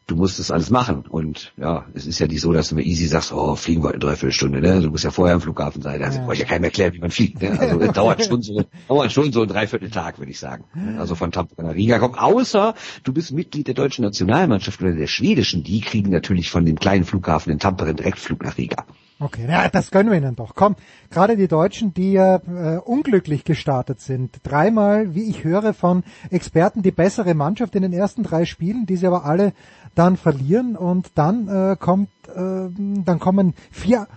du 0.07 0.17
musst 0.17 0.39
das 0.39 0.51
alles 0.51 0.71
machen. 0.71 1.05
Und 1.09 1.53
ja, 1.57 1.87
es 1.95 2.07
ist 2.07 2.19
ja 2.19 2.27
nicht 2.27 2.41
so, 2.41 2.53
dass 2.53 2.69
du 2.69 2.75
mir 2.75 2.83
easy 2.83 3.07
sagst, 3.07 3.33
oh, 3.33 3.57
fliegen 3.57 3.83
wir 3.83 3.95
in 3.95 4.01
Dreiviertelstunde, 4.01 4.61
ne? 4.61 4.81
Du 4.81 4.91
musst 4.91 5.05
ja 5.05 5.11
vorher 5.11 5.35
am 5.35 5.41
Flughafen 5.41 5.83
sein. 5.83 6.03
Also 6.03 6.19
ja. 6.19 6.25
brauche 6.25 6.35
ich 6.35 6.41
ja 6.41 6.47
keinem 6.47 6.65
erklären, 6.65 6.93
wie 6.95 6.99
man 6.99 7.11
fliegt. 7.11 7.43
Ne? 7.43 7.59
Also 7.59 7.81
es 7.81 7.93
dauert 7.93 8.25
schon 8.25 8.43
so, 8.43 8.65
dauert 8.89 9.13
schon 9.13 9.33
so 9.33 9.43
ein 9.43 9.49
Dreivierteltag, 9.49 10.19
würde 10.19 10.31
ich 10.31 10.39
sagen. 10.39 10.65
Also 10.99 11.15
von 11.15 11.33
Tampere 11.33 11.65
nach 11.67 11.75
Riga 11.75 11.99
kommt. 11.99 12.19
Außer 12.19 12.75
du 13.03 13.13
bist 13.13 13.33
Mitglied 13.33 13.67
der 13.67 13.75
deutschen 13.75 14.05
Nationalmannschaft 14.05 14.81
oder 14.83 14.93
der 14.93 15.07
schwedischen, 15.07 15.63
die 15.63 15.81
kriegen 15.81 16.11
natürlich 16.11 16.51
von 16.51 16.65
dem 16.65 16.79
kleinen 16.79 17.05
Flughafen 17.05 17.53
in 17.53 17.59
Tampere 17.59 17.89
einen 17.89 17.97
Direktflug 17.97 18.43
nach 18.43 18.59
Riga. 18.59 18.85
Okay, 19.25 19.47
ja, 19.49 19.71
das 19.71 19.91
gönnen 19.91 20.13
wir 20.13 20.19
ihnen 20.19 20.37
doch. 20.37 20.55
Komm, 20.55 20.77
gerade 21.11 21.39
die 21.39 21.49
Deutschen, 21.49 21.95
die 21.95 22.13
ja 22.13 22.37
äh, 22.37 22.77
unglücklich 22.77 23.45
gestartet 23.45 23.99
sind. 24.01 24.41
Dreimal, 24.43 25.15
wie 25.15 25.23
ich 25.31 25.45
höre 25.45 25.73
von 25.73 26.05
Experten, 26.29 26.83
die 26.83 26.91
bessere 26.91 27.33
Mannschaft 27.33 27.75
in 27.75 27.81
den 27.81 27.95
ersten 27.95 28.23
drei 28.23 28.45
Spielen, 28.45 28.85
die 28.85 28.97
sie 28.97 29.07
aber 29.07 29.25
alle 29.25 29.55
dann 29.95 30.19
verlieren 30.19 30.77
und 30.77 31.13
dann 31.15 31.49
äh, 31.49 31.75
kommt, 31.81 32.11
äh, 32.37 32.69
dann 32.69 33.19
kommen 33.19 33.55
vier, 33.71 34.09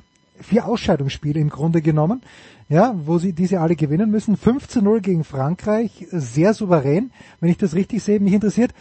vier 0.41 0.65
Ausscheidungsspiele 0.65 1.39
im 1.39 1.51
Grunde 1.51 1.81
genommen, 1.81 2.21
ja, 2.67 2.93
wo 3.05 3.17
sie 3.17 3.31
diese 3.31 3.61
alle 3.61 3.77
gewinnen 3.77 4.11
müssen. 4.11 4.35
5 4.35 4.67
zu 4.67 4.81
0 4.81 4.99
gegen 4.99 5.23
Frankreich, 5.23 6.05
sehr 6.11 6.53
souverän, 6.53 7.11
wenn 7.39 7.49
ich 7.49 7.57
das 7.57 7.75
richtig 7.75 8.03
sehe. 8.03 8.19
Mich 8.19 8.33
interessiert, 8.33 8.73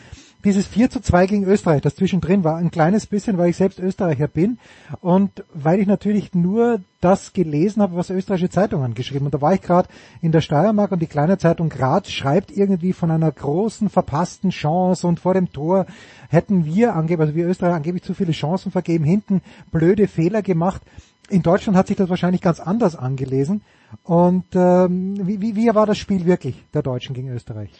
dieses 0.46 0.66
4 0.68 0.90
zu 0.90 1.00
2 1.00 1.26
gegen 1.26 1.44
Österreich, 1.44 1.82
das 1.82 1.96
zwischendrin 1.96 2.44
war, 2.44 2.56
ein 2.56 2.70
kleines 2.70 3.06
bisschen, 3.06 3.36
weil 3.36 3.50
ich 3.50 3.56
selbst 3.56 3.80
Österreicher 3.80 4.28
bin 4.28 4.58
und 5.00 5.44
weil 5.52 5.80
ich 5.80 5.88
natürlich 5.88 6.34
nur 6.34 6.80
das 7.00 7.32
gelesen 7.32 7.82
habe, 7.82 7.96
was 7.96 8.10
österreichische 8.10 8.48
Zeitungen 8.48 8.94
geschrieben. 8.94 9.26
Und 9.26 9.34
da 9.34 9.40
war 9.40 9.54
ich 9.54 9.60
gerade 9.60 9.88
in 10.22 10.30
der 10.30 10.40
Steiermark 10.40 10.92
und 10.92 11.02
die 11.02 11.08
kleine 11.08 11.36
Zeitung 11.36 11.68
Graz 11.68 12.10
schreibt 12.10 12.52
irgendwie 12.52 12.92
von 12.92 13.10
einer 13.10 13.30
großen 13.30 13.88
verpassten 13.88 14.50
Chance 14.50 15.08
und 15.08 15.18
vor 15.18 15.34
dem 15.34 15.52
Tor 15.52 15.84
hätten 16.28 16.64
wir 16.64 16.94
angeblich, 16.94 17.26
also 17.26 17.34
wir 17.34 17.48
Österreicher 17.48 17.74
angeblich 17.74 18.04
zu 18.04 18.14
viele 18.14 18.32
Chancen 18.32 18.70
vergeben, 18.70 19.04
hinten 19.04 19.42
blöde 19.72 20.06
Fehler 20.06 20.42
gemacht. 20.42 20.80
In 21.28 21.42
Deutschland 21.42 21.76
hat 21.76 21.88
sich 21.88 21.96
das 21.96 22.08
wahrscheinlich 22.08 22.40
ganz 22.40 22.60
anders 22.60 22.94
angelesen. 22.94 23.62
Und 24.04 24.44
ähm, 24.54 25.26
wie, 25.26 25.40
wie, 25.40 25.56
wie 25.56 25.74
war 25.74 25.86
das 25.86 25.98
Spiel 25.98 26.24
wirklich 26.24 26.62
der 26.72 26.82
Deutschen 26.82 27.14
gegen 27.14 27.30
Österreich? 27.30 27.70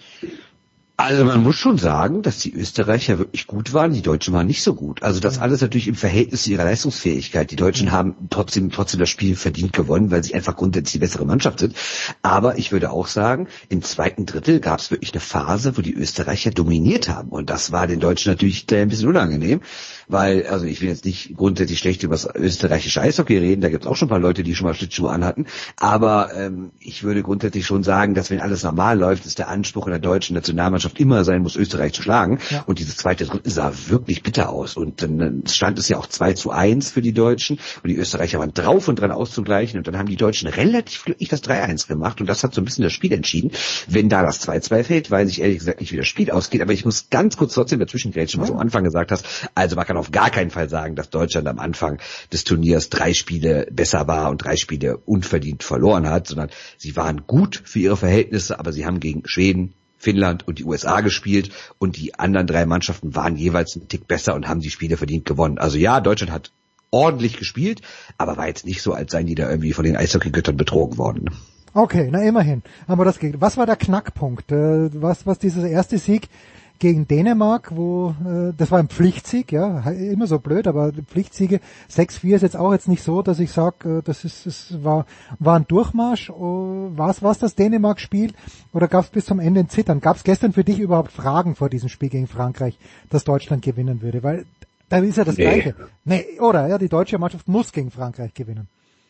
Also 0.99 1.27
man 1.27 1.43
muss 1.43 1.57
schon 1.57 1.77
sagen, 1.77 2.23
dass 2.23 2.39
die 2.39 2.55
Österreicher 2.55 3.19
wirklich 3.19 3.47
gut 3.47 3.75
waren, 3.75 3.93
die 3.93 4.01
Deutschen 4.01 4.33
waren 4.33 4.47
nicht 4.47 4.63
so 4.63 4.75
gut. 4.75 5.03
Also 5.03 5.21
das 5.21 5.39
alles 5.39 5.61
natürlich 5.61 5.89
im 5.89 5.95
Verhältnis 5.95 6.45
zu 6.45 6.53
ihrer 6.53 6.65
Leistungsfähigkeit. 6.65 7.51
Die 7.51 7.57
Deutschen 7.57 7.93
haben 7.93 8.15
trotzdem 8.31 8.71
trotzdem 8.71 9.01
das 9.01 9.11
Spiel 9.11 9.37
verdient 9.37 9.75
gewonnen, 9.75 10.11
weil 10.11 10.25
sie 10.25 10.35
einfach 10.35 10.57
grundsätzlich 10.57 10.93
die 10.93 10.99
bessere 11.01 11.27
Mannschaft 11.27 11.59
sind. 11.59 11.77
Aber 12.23 12.57
ich 12.57 12.73
würde 12.73 12.91
auch 12.91 13.09
sagen, 13.09 13.47
im 13.69 13.83
zweiten 13.83 14.25
Drittel 14.25 14.59
gab 14.59 14.81
es 14.81 14.91
wirklich 14.91 15.13
eine 15.13 15.21
Phase, 15.21 15.77
wo 15.77 15.83
die 15.83 15.93
Österreicher 15.93 16.51
dominiert 16.51 17.11
haben. 17.11 17.29
Und 17.29 17.51
das 17.51 17.73
war 17.73 17.87
den 17.87 18.01
Deutschen 18.01 18.33
natürlich 18.33 18.65
ein 18.73 18.89
bisschen 18.89 19.09
unangenehm 19.09 19.61
weil, 20.09 20.47
also 20.47 20.67
ich 20.67 20.81
will 20.81 20.89
jetzt 20.89 21.05
nicht 21.05 21.37
grundsätzlich 21.37 21.79
schlecht 21.79 22.03
über 22.03 22.15
das 22.15 22.29
österreichische 22.35 23.01
Eishockey 23.01 23.39
reden, 23.39 23.61
da 23.61 23.69
gibt 23.69 23.85
es 23.85 23.91
auch 23.91 23.97
schon 23.97 24.07
ein 24.07 24.11
paar 24.11 24.19
Leute, 24.19 24.43
die 24.43 24.55
schon 24.55 24.67
mal 24.67 24.75
Schlittschuhe 24.75 25.11
anhatten, 25.11 25.47
aber 25.77 26.31
ähm, 26.35 26.71
ich 26.81 27.03
würde 27.03 27.23
grundsätzlich 27.23 27.67
schon 27.67 27.83
sagen, 27.83 28.15
dass 28.15 28.31
wenn 28.31 28.41
alles 28.41 28.63
normal 28.63 28.99
läuft, 28.99 29.27
ist 29.27 29.39
der 29.39 29.49
Anspruch 29.49 29.87
in 29.87 29.93
der 29.93 30.01
deutschen 30.01 30.35
Nationalmannschaft 30.35 30.99
immer 31.01 31.25
sein 31.25 31.43
muss, 31.43 31.57
Österreich 31.57 31.93
zu 31.93 32.03
schlagen. 32.03 32.39
Ja. 32.51 32.65
und 32.67 32.79
dieses 32.79 32.97
zweite 32.97 33.27
Drittel 33.27 33.51
sah 33.51 33.73
wirklich 33.89 34.23
bitter 34.23 34.51
aus. 34.51 34.77
Und 34.77 35.03
dann 35.03 35.43
stand 35.47 35.79
es 35.79 35.89
ja 35.89 35.99
auch 35.99 36.07
2 36.07 36.35
zu 36.35 36.51
1 36.51 36.91
für 36.91 37.03
die 37.03 37.13
Deutschen. 37.13 37.59
Und 37.83 37.89
die 37.89 37.97
Österreicher 37.97 38.39
waren 38.39 38.55
drauf 38.55 38.89
und 38.89 39.01
dran 39.01 39.11
auszugleichen. 39.11 39.79
Und 39.79 39.87
dann 39.87 39.99
haben 39.99 40.09
die 40.09 40.17
Deutschen 40.17 40.49
relativ 40.49 41.05
glücklich 41.05 41.29
das 41.29 41.43
3-1 41.43 41.89
gemacht. 41.89 42.21
Und 42.21 42.29
das 42.29 42.45
hat 42.45 42.55
so 42.55 42.61
ein 42.61 42.65
bisschen 42.65 42.85
das 42.85 42.93
Spiel 42.93 43.13
entschieden. 43.13 43.51
Wenn 43.89 44.09
da 44.09 44.23
das 44.23 44.47
2-2 44.47 44.85
fällt, 44.85 45.11
weiß 45.11 45.29
ich 45.31 45.41
ehrlich 45.41 45.59
gesagt 45.59 45.81
nicht, 45.81 45.93
wie 45.93 45.97
das 45.97 46.07
Spiel 46.07 46.31
ausgeht, 46.31 46.63
aber 46.63 46.73
ich 46.73 46.85
muss 46.85 47.11
ganz 47.11 47.37
kurz 47.37 47.55
trotzdem 47.55 47.81
dazwischen 47.81 48.13
grätschen, 48.13 48.41
was 48.41 48.49
du 48.49 48.55
am 48.55 48.61
Anfang 48.61 48.85
gesagt 48.85 49.11
hast. 49.11 49.27
Also 49.55 49.77
man 49.77 49.87
kann 49.87 49.96
kann 49.97 50.01
auf 50.01 50.11
gar 50.11 50.31
keinen 50.31 50.51
Fall 50.51 50.69
sagen, 50.69 50.95
dass 50.95 51.11
Deutschland 51.11 51.49
am 51.49 51.59
Anfang 51.59 51.99
des 52.33 52.45
Turniers 52.45 52.91
drei 52.91 53.15
Spiele 53.15 53.67
besser 53.71 54.07
war 54.07 54.31
und 54.31 54.45
drei 54.45 54.57
Spiele 54.57 54.99
unverdient 54.99 55.63
verloren 55.63 56.09
hat, 56.09 56.27
sondern 56.29 56.51
sie 56.77 56.97
waren 56.97 57.27
gut 57.27 57.63
für 57.65 57.79
ihre 57.79 57.97
Verhältnisse, 57.97 58.59
aber 58.59 58.73
sie 58.73 58.85
haben 58.85 59.01
gegen 59.01 59.23
Schweden, 59.27 59.73
Finnland 59.99 60.47
und 60.47 60.59
die 60.59 60.65
USA 60.65 61.01
gespielt 61.01 61.51
und 61.79 61.97
die 61.97 62.15
anderen 62.19 62.47
drei 62.47 62.67
Mannschaften 62.67 63.15
waren 63.15 63.37
jeweils 63.37 63.75
einen 63.75 63.89
Tick 63.89 64.07
besser 64.07 64.35
und 64.35 64.47
haben 64.47 64.61
die 64.61 64.71
Spiele 64.71 64.99
verdient 64.99 65.25
gewonnen. 65.25 65.59
Also 65.59 65.79
ja, 65.79 66.01
Deutschland 66.01 66.33
hat 66.33 66.53
ordentlich 66.91 67.39
gespielt, 67.39 67.81
aber 68.19 68.37
war 68.37 68.47
jetzt 68.47 68.67
nicht 68.67 68.83
so, 68.83 68.93
als 68.93 69.13
seien 69.13 69.27
die 69.27 69.35
da 69.35 69.49
irgendwie 69.49 69.73
von 69.73 69.85
den 69.85 69.97
Eishockey-Göttern 69.97 70.57
betrogen 70.57 70.99
worden. 70.99 71.31
Okay, 71.73 72.09
na 72.11 72.23
immerhin. 72.23 72.63
Aber 72.87 73.05
das 73.05 73.19
geht. 73.19 73.41
Was 73.41 73.57
war 73.57 73.67
der 73.67 73.77
Knackpunkt? 73.77 74.53
Äh, 74.53 74.91
was, 75.01 75.27
was 75.27 75.39
dieser 75.39 75.67
erste 75.67 75.99
Sieg 75.99 76.29
gegen 76.79 77.09
Dänemark, 77.09 77.75
wo 77.75 78.15
äh, 78.25 78.53
das 78.57 78.71
war 78.71 78.79
ein 78.79 78.89
Pflichtsieg, 78.89 79.53
ja, 79.53 79.81
immer 79.91 80.27
so 80.27 80.39
blöd, 80.39 80.67
aber 80.67 80.93
Pflichtsiege 80.93 81.61
6-4 81.91 82.35
ist 82.37 82.43
jetzt 82.43 82.57
auch 82.57 82.73
jetzt 82.73 82.89
nicht 82.89 83.03
so, 83.03 83.23
dass 83.23 83.39
ich 83.39 83.51
sage, 83.51 83.99
äh, 83.99 84.03
das 84.03 84.25
ist 84.25 84.47
es 84.47 84.85
war 84.85 85.07
war 85.39 85.57
ein 85.57 85.67
Durchmarsch. 85.67 86.31
Oh, 86.31 86.91
was 86.95 87.23
was 87.23 87.39
das 87.39 87.55
Dänemark-Spiel 87.55 88.33
oder 88.73 88.89
gab 88.89 89.05
es 89.05 89.11
bis 89.11 89.27
zum 89.27 89.41
Ende 89.41 89.61
ein 89.61 89.69
Zittern? 89.69 90.01
Gab 90.01 90.17
es 90.17 90.25
gestern 90.25 90.53
für 90.53 90.65
dich 90.65 90.79
überhaupt 90.79 91.13
Fragen 91.13 91.55
vor 91.55 91.69
diesem 91.69 91.89
Spiel 91.89 92.09
gegen 92.09 92.27
Frankreich, 92.27 92.79
dass 93.11 93.25
Deutschland 93.25 93.63
gewinnen 93.63 94.03
würde? 94.03 94.23
Weil 94.23 94.47
da 94.89 94.99
ist 94.99 95.17
ja 95.17 95.25
das 95.25 95.37
nee. 95.37 95.45
Gleiche. 95.45 95.75
Nee, 96.05 96.25
oder 96.41 96.69
ja, 96.69 96.79
die 96.79 96.89
deutsche 96.89 97.19
Mannschaft 97.19 97.49
muss 97.49 97.73
gegen 97.73 97.91
Frankreich 97.91 98.35
gewinnen. 98.35 98.69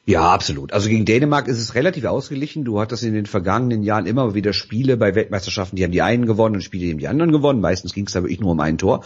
Ja, 0.08 0.32
absolut. 0.32 0.72
Also 0.72 0.88
gegen 0.88 1.04
Dänemark 1.04 1.48
ist 1.48 1.58
es 1.58 1.74
relativ 1.74 2.04
ausgeglichen. 2.04 2.64
Du 2.64 2.78
hattest 2.80 3.02
in 3.02 3.12
den 3.12 3.26
vergangenen 3.26 3.82
Jahren 3.82 4.06
immer 4.06 4.34
wieder 4.34 4.52
Spiele 4.52 4.96
bei 4.96 5.16
Weltmeisterschaften, 5.16 5.74
die 5.74 5.82
haben 5.82 5.90
die 5.90 6.02
einen 6.02 6.26
gewonnen 6.26 6.54
und 6.54 6.60
Spiele, 6.62 6.84
die 6.84 6.92
haben 6.92 6.98
die 6.98 7.08
anderen 7.08 7.32
gewonnen. 7.32 7.60
Meistens 7.60 7.92
ging 7.92 8.06
es 8.06 8.12
da 8.12 8.22
wirklich 8.22 8.38
nur 8.38 8.52
um 8.52 8.60
ein 8.60 8.78
Tor. 8.78 9.02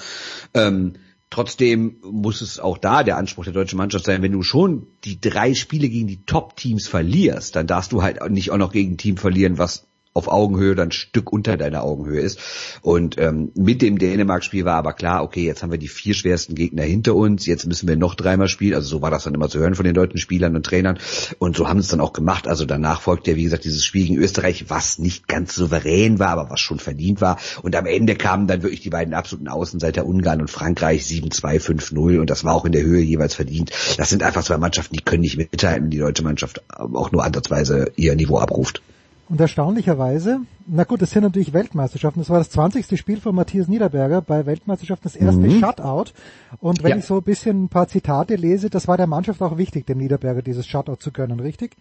Ähm, 0.52 0.92
trotzdem 1.30 1.96
muss 2.02 2.42
es 2.42 2.60
auch 2.60 2.76
da 2.76 3.02
der 3.02 3.16
Anspruch 3.16 3.44
der 3.44 3.54
deutschen 3.54 3.78
Mannschaft 3.78 4.04
sein, 4.04 4.20
wenn 4.20 4.32
du 4.32 4.42
schon 4.42 4.88
die 5.04 5.18
drei 5.18 5.54
Spiele 5.54 5.88
gegen 5.88 6.06
die 6.06 6.22
Top-Teams 6.26 6.86
verlierst, 6.86 7.56
dann 7.56 7.66
darfst 7.66 7.92
du 7.92 8.02
halt 8.02 8.28
nicht 8.30 8.50
auch 8.50 8.58
noch 8.58 8.72
gegen 8.72 8.92
ein 8.92 8.98
Team 8.98 9.16
verlieren, 9.16 9.56
was 9.56 9.86
auf 10.20 10.28
Augenhöhe 10.28 10.72
oder 10.72 10.82
ein 10.82 10.92
Stück 10.92 11.32
unter 11.32 11.56
deiner 11.56 11.82
Augenhöhe 11.82 12.20
ist. 12.20 12.38
Und 12.82 13.18
ähm, 13.18 13.50
mit 13.54 13.80
dem 13.82 13.98
Dänemark-Spiel 13.98 14.64
war 14.64 14.76
aber 14.76 14.92
klar, 14.92 15.22
okay, 15.22 15.44
jetzt 15.44 15.62
haben 15.62 15.70
wir 15.70 15.78
die 15.78 15.88
vier 15.88 16.14
schwersten 16.14 16.54
Gegner 16.54 16.82
hinter 16.82 17.14
uns, 17.14 17.46
jetzt 17.46 17.66
müssen 17.66 17.88
wir 17.88 17.96
noch 17.96 18.14
dreimal 18.14 18.48
spielen. 18.48 18.74
Also 18.74 18.88
so 18.88 19.02
war 19.02 19.10
das 19.10 19.24
dann 19.24 19.34
immer 19.34 19.48
zu 19.48 19.58
hören 19.58 19.74
von 19.74 19.84
den 19.84 19.94
deutschen 19.94 20.18
Spielern 20.18 20.54
und 20.54 20.66
Trainern. 20.66 20.98
Und 21.38 21.56
so 21.56 21.68
haben 21.68 21.78
es 21.78 21.88
dann 21.88 22.00
auch 22.00 22.12
gemacht. 22.12 22.46
Also 22.46 22.66
danach 22.66 23.00
folgt 23.00 23.26
ja, 23.26 23.36
wie 23.36 23.44
gesagt, 23.44 23.64
dieses 23.64 23.84
Spiel 23.84 24.06
gegen 24.06 24.20
Österreich, 24.20 24.66
was 24.68 24.98
nicht 24.98 25.26
ganz 25.26 25.54
souverän 25.54 26.18
war, 26.18 26.28
aber 26.28 26.50
was 26.50 26.60
schon 26.60 26.78
verdient 26.78 27.20
war. 27.20 27.38
Und 27.62 27.74
am 27.76 27.86
Ende 27.86 28.14
kamen 28.14 28.46
dann 28.46 28.62
wirklich 28.62 28.82
die 28.82 28.90
beiden 28.90 29.14
absoluten 29.14 29.48
Außenseiter 29.48 30.04
Ungarn 30.04 30.42
und 30.42 30.50
Frankreich 30.50 31.02
7-2, 31.02 31.60
5-0 31.60 32.18
und 32.18 32.28
das 32.28 32.44
war 32.44 32.54
auch 32.54 32.66
in 32.66 32.72
der 32.72 32.82
Höhe 32.82 33.00
jeweils 33.00 33.34
verdient. 33.34 33.70
Das 33.96 34.10
sind 34.10 34.22
einfach 34.22 34.44
zwei 34.44 34.58
Mannschaften, 34.58 34.96
die 34.96 35.02
können 35.02 35.22
nicht 35.22 35.38
mithalten, 35.38 35.90
die 35.90 35.98
deutsche 35.98 36.22
Mannschaft 36.22 36.62
auch 36.68 37.12
nur 37.12 37.24
ansatzweise 37.24 37.92
ihr 37.96 38.14
Niveau 38.16 38.38
abruft. 38.38 38.82
Und 39.30 39.40
erstaunlicherweise, 39.40 40.40
na 40.66 40.82
gut, 40.82 41.02
das 41.02 41.12
sind 41.12 41.22
natürlich 41.22 41.52
Weltmeisterschaften. 41.52 42.18
Das 42.18 42.30
war 42.30 42.38
das 42.38 42.50
20. 42.50 42.98
Spiel 42.98 43.20
von 43.20 43.32
Matthias 43.32 43.68
Niederberger 43.68 44.22
bei 44.22 44.44
Weltmeisterschaften, 44.44 45.04
das 45.04 45.14
erste 45.14 45.42
mhm. 45.42 45.60
Shutout. 45.60 46.10
Und 46.58 46.82
wenn 46.82 46.90
ja. 46.90 46.96
ich 46.96 47.04
so 47.04 47.18
ein 47.18 47.22
bisschen 47.22 47.62
ein 47.62 47.68
paar 47.68 47.86
Zitate 47.86 48.34
lese, 48.34 48.70
das 48.70 48.88
war 48.88 48.96
der 48.96 49.06
Mannschaft 49.06 49.40
auch 49.40 49.56
wichtig, 49.56 49.86
dem 49.86 49.98
Niederberger 49.98 50.42
dieses 50.42 50.66
Shutout 50.66 50.96
zu 50.96 51.12
gönnen, 51.12 51.38
richtig? 51.38 51.76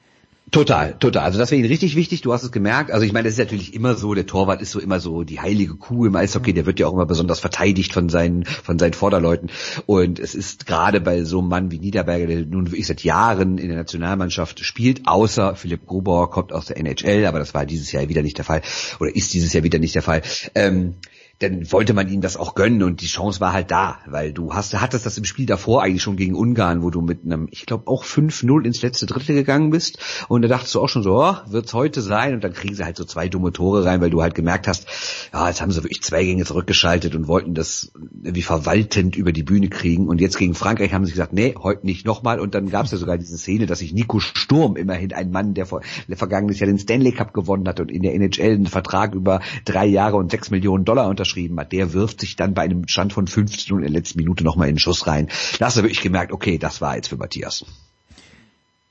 Total, 0.51 0.95
total. 0.97 1.23
Also 1.23 1.37
das 1.37 1.51
wäre 1.51 1.59
ihnen 1.59 1.67
richtig 1.67 1.95
wichtig. 1.95 2.21
Du 2.21 2.33
hast 2.33 2.43
es 2.43 2.51
gemerkt. 2.51 2.91
Also 2.91 3.05
ich 3.05 3.13
meine, 3.13 3.25
das 3.25 3.33
ist 3.33 3.39
natürlich 3.39 3.73
immer 3.73 3.95
so. 3.95 4.13
Der 4.13 4.25
Torwart 4.25 4.61
ist 4.61 4.71
so 4.71 4.79
immer 4.79 4.99
so 4.99 5.23
die 5.23 5.39
heilige 5.39 5.75
Kuh 5.75 6.05
im 6.05 6.15
Eishockey. 6.15 6.53
Der 6.53 6.65
wird 6.65 6.79
ja 6.79 6.87
auch 6.87 6.93
immer 6.93 7.05
besonders 7.05 7.39
verteidigt 7.39 7.93
von 7.93 8.09
seinen 8.09 8.45
von 8.45 8.79
seinen 8.79 8.93
Vorderleuten. 8.93 9.49
Und 9.85 10.17
es 10.17 10.33
ist 10.33 10.65
gerade 10.65 11.01
bei 11.01 11.23
so 11.23 11.39
einem 11.39 11.49
Mann 11.49 11.71
wie 11.71 11.79
Niederberger, 11.79 12.27
der 12.27 12.45
nun 12.45 12.67
wirklich 12.71 12.87
seit 12.87 13.03
Jahren 13.03 13.57
in 13.57 13.67
der 13.67 13.77
Nationalmannschaft 13.77 14.65
spielt, 14.65 15.07
außer 15.07 15.55
Philipp 15.55 15.85
Grubauer 15.85 16.31
kommt 16.31 16.51
aus 16.51 16.65
der 16.65 16.77
NHL, 16.77 17.25
aber 17.25 17.39
das 17.39 17.53
war 17.53 17.65
dieses 17.65 17.91
Jahr 17.91 18.09
wieder 18.09 18.23
nicht 18.23 18.37
der 18.37 18.45
Fall 18.45 18.61
oder 18.99 19.15
ist 19.15 19.33
dieses 19.33 19.53
Jahr 19.53 19.63
wieder 19.63 19.79
nicht 19.79 19.95
der 19.95 20.01
Fall. 20.01 20.21
Ähm, 20.55 20.95
dann 21.39 21.71
wollte 21.71 21.93
man 21.93 22.09
ihnen 22.09 22.21
das 22.21 22.35
auch 22.35 22.53
gönnen 22.53 22.83
und 22.83 22.99
die 22.99 23.07
Chance 23.07 23.39
war 23.39 23.53
halt 23.53 23.71
da, 23.71 23.99
weil 24.05 24.33
du 24.33 24.53
hast, 24.53 24.79
hattest 24.79 25.05
das 25.05 25.17
im 25.17 25.23
Spiel 25.23 25.45
davor 25.45 25.81
eigentlich 25.81 26.03
schon 26.03 26.17
gegen 26.17 26.35
Ungarn, 26.35 26.83
wo 26.83 26.89
du 26.89 27.01
mit 27.01 27.23
einem, 27.23 27.47
ich 27.49 27.65
glaube 27.65 27.87
auch 27.87 28.03
5-0 28.03 28.65
ins 28.65 28.81
letzte 28.81 29.05
Drittel 29.05 29.35
gegangen 29.35 29.69
bist. 29.69 29.99
Und 30.27 30.41
da 30.41 30.49
dachtest 30.49 30.75
du 30.75 30.81
auch 30.81 30.89
schon 30.89 31.01
so, 31.01 31.23
oh, 31.23 31.35
wird's 31.47 31.73
heute 31.73 32.01
sein? 32.01 32.33
Und 32.33 32.43
dann 32.43 32.51
kriegen 32.51 32.75
sie 32.75 32.83
halt 32.83 32.97
so 32.97 33.05
zwei 33.05 33.29
dumme 33.29 33.53
Tore 33.53 33.85
rein, 33.85 34.01
weil 34.01 34.09
du 34.09 34.21
halt 34.21 34.35
gemerkt 34.35 34.67
hast, 34.67 34.87
ja, 35.31 35.47
jetzt 35.47 35.61
haben 35.61 35.71
sie 35.71 35.81
wirklich 35.81 36.01
zwei 36.01 36.25
Gänge 36.25 36.43
zurückgeschaltet 36.43 37.15
und 37.15 37.29
wollten 37.29 37.53
das 37.53 37.93
wie 37.93 38.41
verwaltend 38.41 39.15
über 39.15 39.31
die 39.31 39.43
Bühne 39.43 39.69
kriegen. 39.69 40.09
Und 40.09 40.19
jetzt 40.19 40.37
gegen 40.37 40.55
Frankreich 40.55 40.93
haben 40.93 41.05
sie 41.05 41.13
gesagt, 41.13 41.31
nee, 41.31 41.55
heute 41.57 41.85
nicht 41.85 42.05
nochmal. 42.05 42.41
Und 42.41 42.53
dann 42.53 42.69
gab 42.69 42.85
es 42.85 42.91
ja 42.91 42.97
sogar 42.97 43.17
diese 43.17 43.37
Szene, 43.37 43.65
dass 43.65 43.79
sich 43.79 43.93
Nico 43.93 44.19
Sturm, 44.19 44.75
immerhin 44.75 45.13
ein 45.13 45.31
Mann, 45.31 45.53
der 45.53 45.65
vor 45.65 45.81
der 46.09 46.17
vergangenes 46.17 46.59
Jahr 46.59 46.67
den 46.67 46.79
Stanley 46.79 47.13
Cup 47.13 47.33
gewonnen 47.33 47.67
hat 47.69 47.79
und 47.79 47.89
in 47.89 48.01
der 48.01 48.13
NHL 48.13 48.55
einen 48.55 48.67
Vertrag 48.67 49.15
über 49.15 49.39
drei 49.63 49.85
Jahre 49.85 50.17
und 50.17 50.31
sechs 50.31 50.51
Millionen 50.51 50.83
Dollar 50.83 51.07
unter 51.07 51.28
unterschrieben 51.29 51.59
hat, 51.59 51.71
der 51.71 51.93
wirft 51.93 52.21
sich 52.21 52.35
dann 52.35 52.53
bei 52.53 52.63
einem 52.63 52.87
Stand 52.87 53.13
von 53.13 53.27
15 53.27 53.75
und 53.75 53.83
in 53.83 53.91
der 53.91 53.99
letzten 53.99 54.19
Minute 54.19 54.43
nochmal 54.43 54.67
in 54.67 54.75
den 54.75 54.79
Schuss 54.79 55.07
rein. 55.07 55.27
Da 55.59 55.67
hast 55.67 55.77
du 55.77 55.83
wirklich 55.83 56.01
gemerkt, 56.01 56.31
okay, 56.31 56.57
das 56.57 56.81
war 56.81 56.95
jetzt 56.95 57.07
für 57.07 57.17
Matthias. 57.17 57.65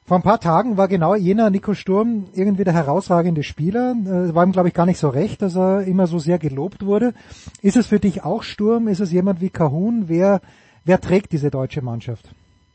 Vor 0.07 0.17
ein 0.17 0.23
paar 0.23 0.41
Tagen 0.41 0.79
war 0.79 0.89
genau 0.89 1.15
jener 1.15 1.51
Nico 1.51 1.75
Sturm 1.75 2.29
irgendwie 2.33 2.65
der 2.65 2.73
herausragende 2.73 3.43
Spieler. 3.43 3.95
War 4.35 4.47
ihm, 4.47 4.53
glaube 4.53 4.69
ich, 4.69 4.75
gar 4.75 4.87
nicht 4.87 4.99
so 4.99 5.11
recht, 5.11 5.43
dass 5.43 5.55
er 5.55 5.83
immer 5.83 6.07
so 6.07 6.19
sehr 6.19 6.39
gelobt 6.39 6.87
wurde. 6.87 7.13
Ist 7.61 7.77
es 7.77 7.87
für 7.89 8.01
dich 8.01 8.25
auch 8.25 8.43
Sturm? 8.43 8.89
Ist 8.89 9.01
es 9.01 9.13
jemand 9.13 9.43
wie 9.43 9.51
Kahun? 9.51 10.05
Wer, 10.07 10.41
wer 10.85 11.01
trägt 11.01 11.33
diese 11.33 11.51
deutsche 11.51 11.83
Mannschaft? 11.83 12.31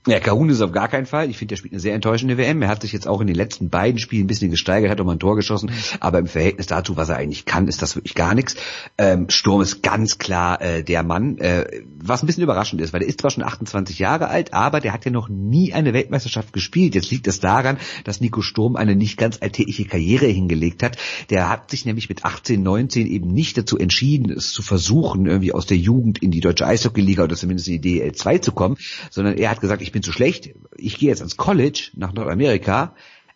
Ja, 0.06 0.20
Kahun 0.20 0.50
ist 0.50 0.60
auf 0.62 0.74
gar 0.74 0.90
keinen 0.90 1.06
Fall. 1.06 1.30
Ich 1.30 1.38
finde, 1.38 1.56
er 1.56 1.58
spielt 1.58 1.74
eine 1.74 1.80
sehr 1.80 1.96
enttäuschende 1.96 2.38
WM. 2.38 2.62
Er 2.62 2.68
hat 2.68 2.82
sich 2.82 2.92
jetzt 2.92 3.08
auch 3.08 3.22
in 3.22 3.28
den 3.28 3.38
letzten 3.38 3.70
beiden 3.70 4.00
Spielen 4.00 4.26
ein 4.26 4.28
bisschen 4.28 4.52
gesteigert, 4.52 4.92
hat 4.92 5.00
auch 5.00 5.06
mal 5.06 5.14
ein 5.14 5.20
Tor 5.20 5.38
geschossen. 5.38 5.72
Aber 6.02 6.20
im 6.20 6.28
Verhältnis 6.28 6.68
dazu, 6.68 6.98
was 6.98 7.08
er 7.08 7.16
eigentlich 7.16 7.46
kann, 7.46 7.70
ist 7.70 7.82
das 7.82 7.96
wirklich 7.96 8.14
gar 8.14 8.36
nichts. 8.36 8.58
Ähm, 8.98 9.30
Sturm 9.30 9.62
ist 9.62 9.82
ganz 9.82 10.18
klar 10.18 10.62
äh, 10.62 10.84
der 10.84 11.04
Mann. 11.04 11.38
Äh, 11.38 11.84
was 12.02 12.22
ein 12.22 12.26
bisschen 12.26 12.44
überraschend 12.44 12.82
ist, 12.82 12.92
weil 12.92 13.02
er 13.02 13.08
ist 13.08 13.22
zwar 13.22 13.32
schon 13.32 13.44
28 13.44 13.98
Jahre 13.98 14.28
alt, 14.28 14.54
aber 14.54 14.82
der 14.82 14.92
hat 14.92 15.06
ja 15.06 15.12
noch 15.12 15.30
nie 15.30 15.72
eine 15.72 15.94
Weltmeisterschaft 15.94 16.52
gespielt. 16.52 16.96
Jetzt 16.96 17.10
liegt 17.10 17.28
es 17.28 17.40
daran, 17.40 17.78
dass 18.04 18.20
Nico 18.20 18.42
Sturm 18.42 18.76
eine 18.76 18.98
nicht 18.98 19.18
ganz 19.18 19.38
alltägliche 19.42 19.86
Karriere 19.86 20.26
hingelegt 20.26 20.84
hat. 20.84 20.98
Der 21.30 21.48
hat 21.48 21.72
sich 21.72 21.86
nämlich 21.86 22.10
mit 22.10 22.26
18, 22.26 22.62
19 22.62 23.08
eben 23.08 23.30
nicht 23.30 23.58
dazu 23.58 23.78
entschieden, 23.78 24.30
es 24.30 24.52
zu 24.52 24.64
versuchen, 24.64 25.28
irgendwie 25.28 25.54
aus 25.54 25.66
der 25.66 25.78
Jugend 25.78 26.22
in 26.22 26.32
die 26.32 26.42
deutsche 26.42 26.68
Eishockeyliga 26.68 27.24
oder 27.24 27.38
zumindest 27.38 27.70
in 27.70 27.82
die 27.82 28.00
DL 28.00 28.12
2 28.12 28.40
zu 28.40 28.52
kommen, 28.52 28.76
sondern 29.10 29.38
er 29.38 29.50
hat 29.50 29.62
gesagt, 29.62 29.82
ich 29.82 29.93
bin 29.94 30.04
zu 30.04 30.12
schlecht, 30.12 30.50
ich 30.76 30.98
gehe 30.98 31.10
jetzt 31.10 31.22
ans 31.22 31.38
College 31.38 31.92
nach 31.96 32.12
Nordamerika, 32.12 32.94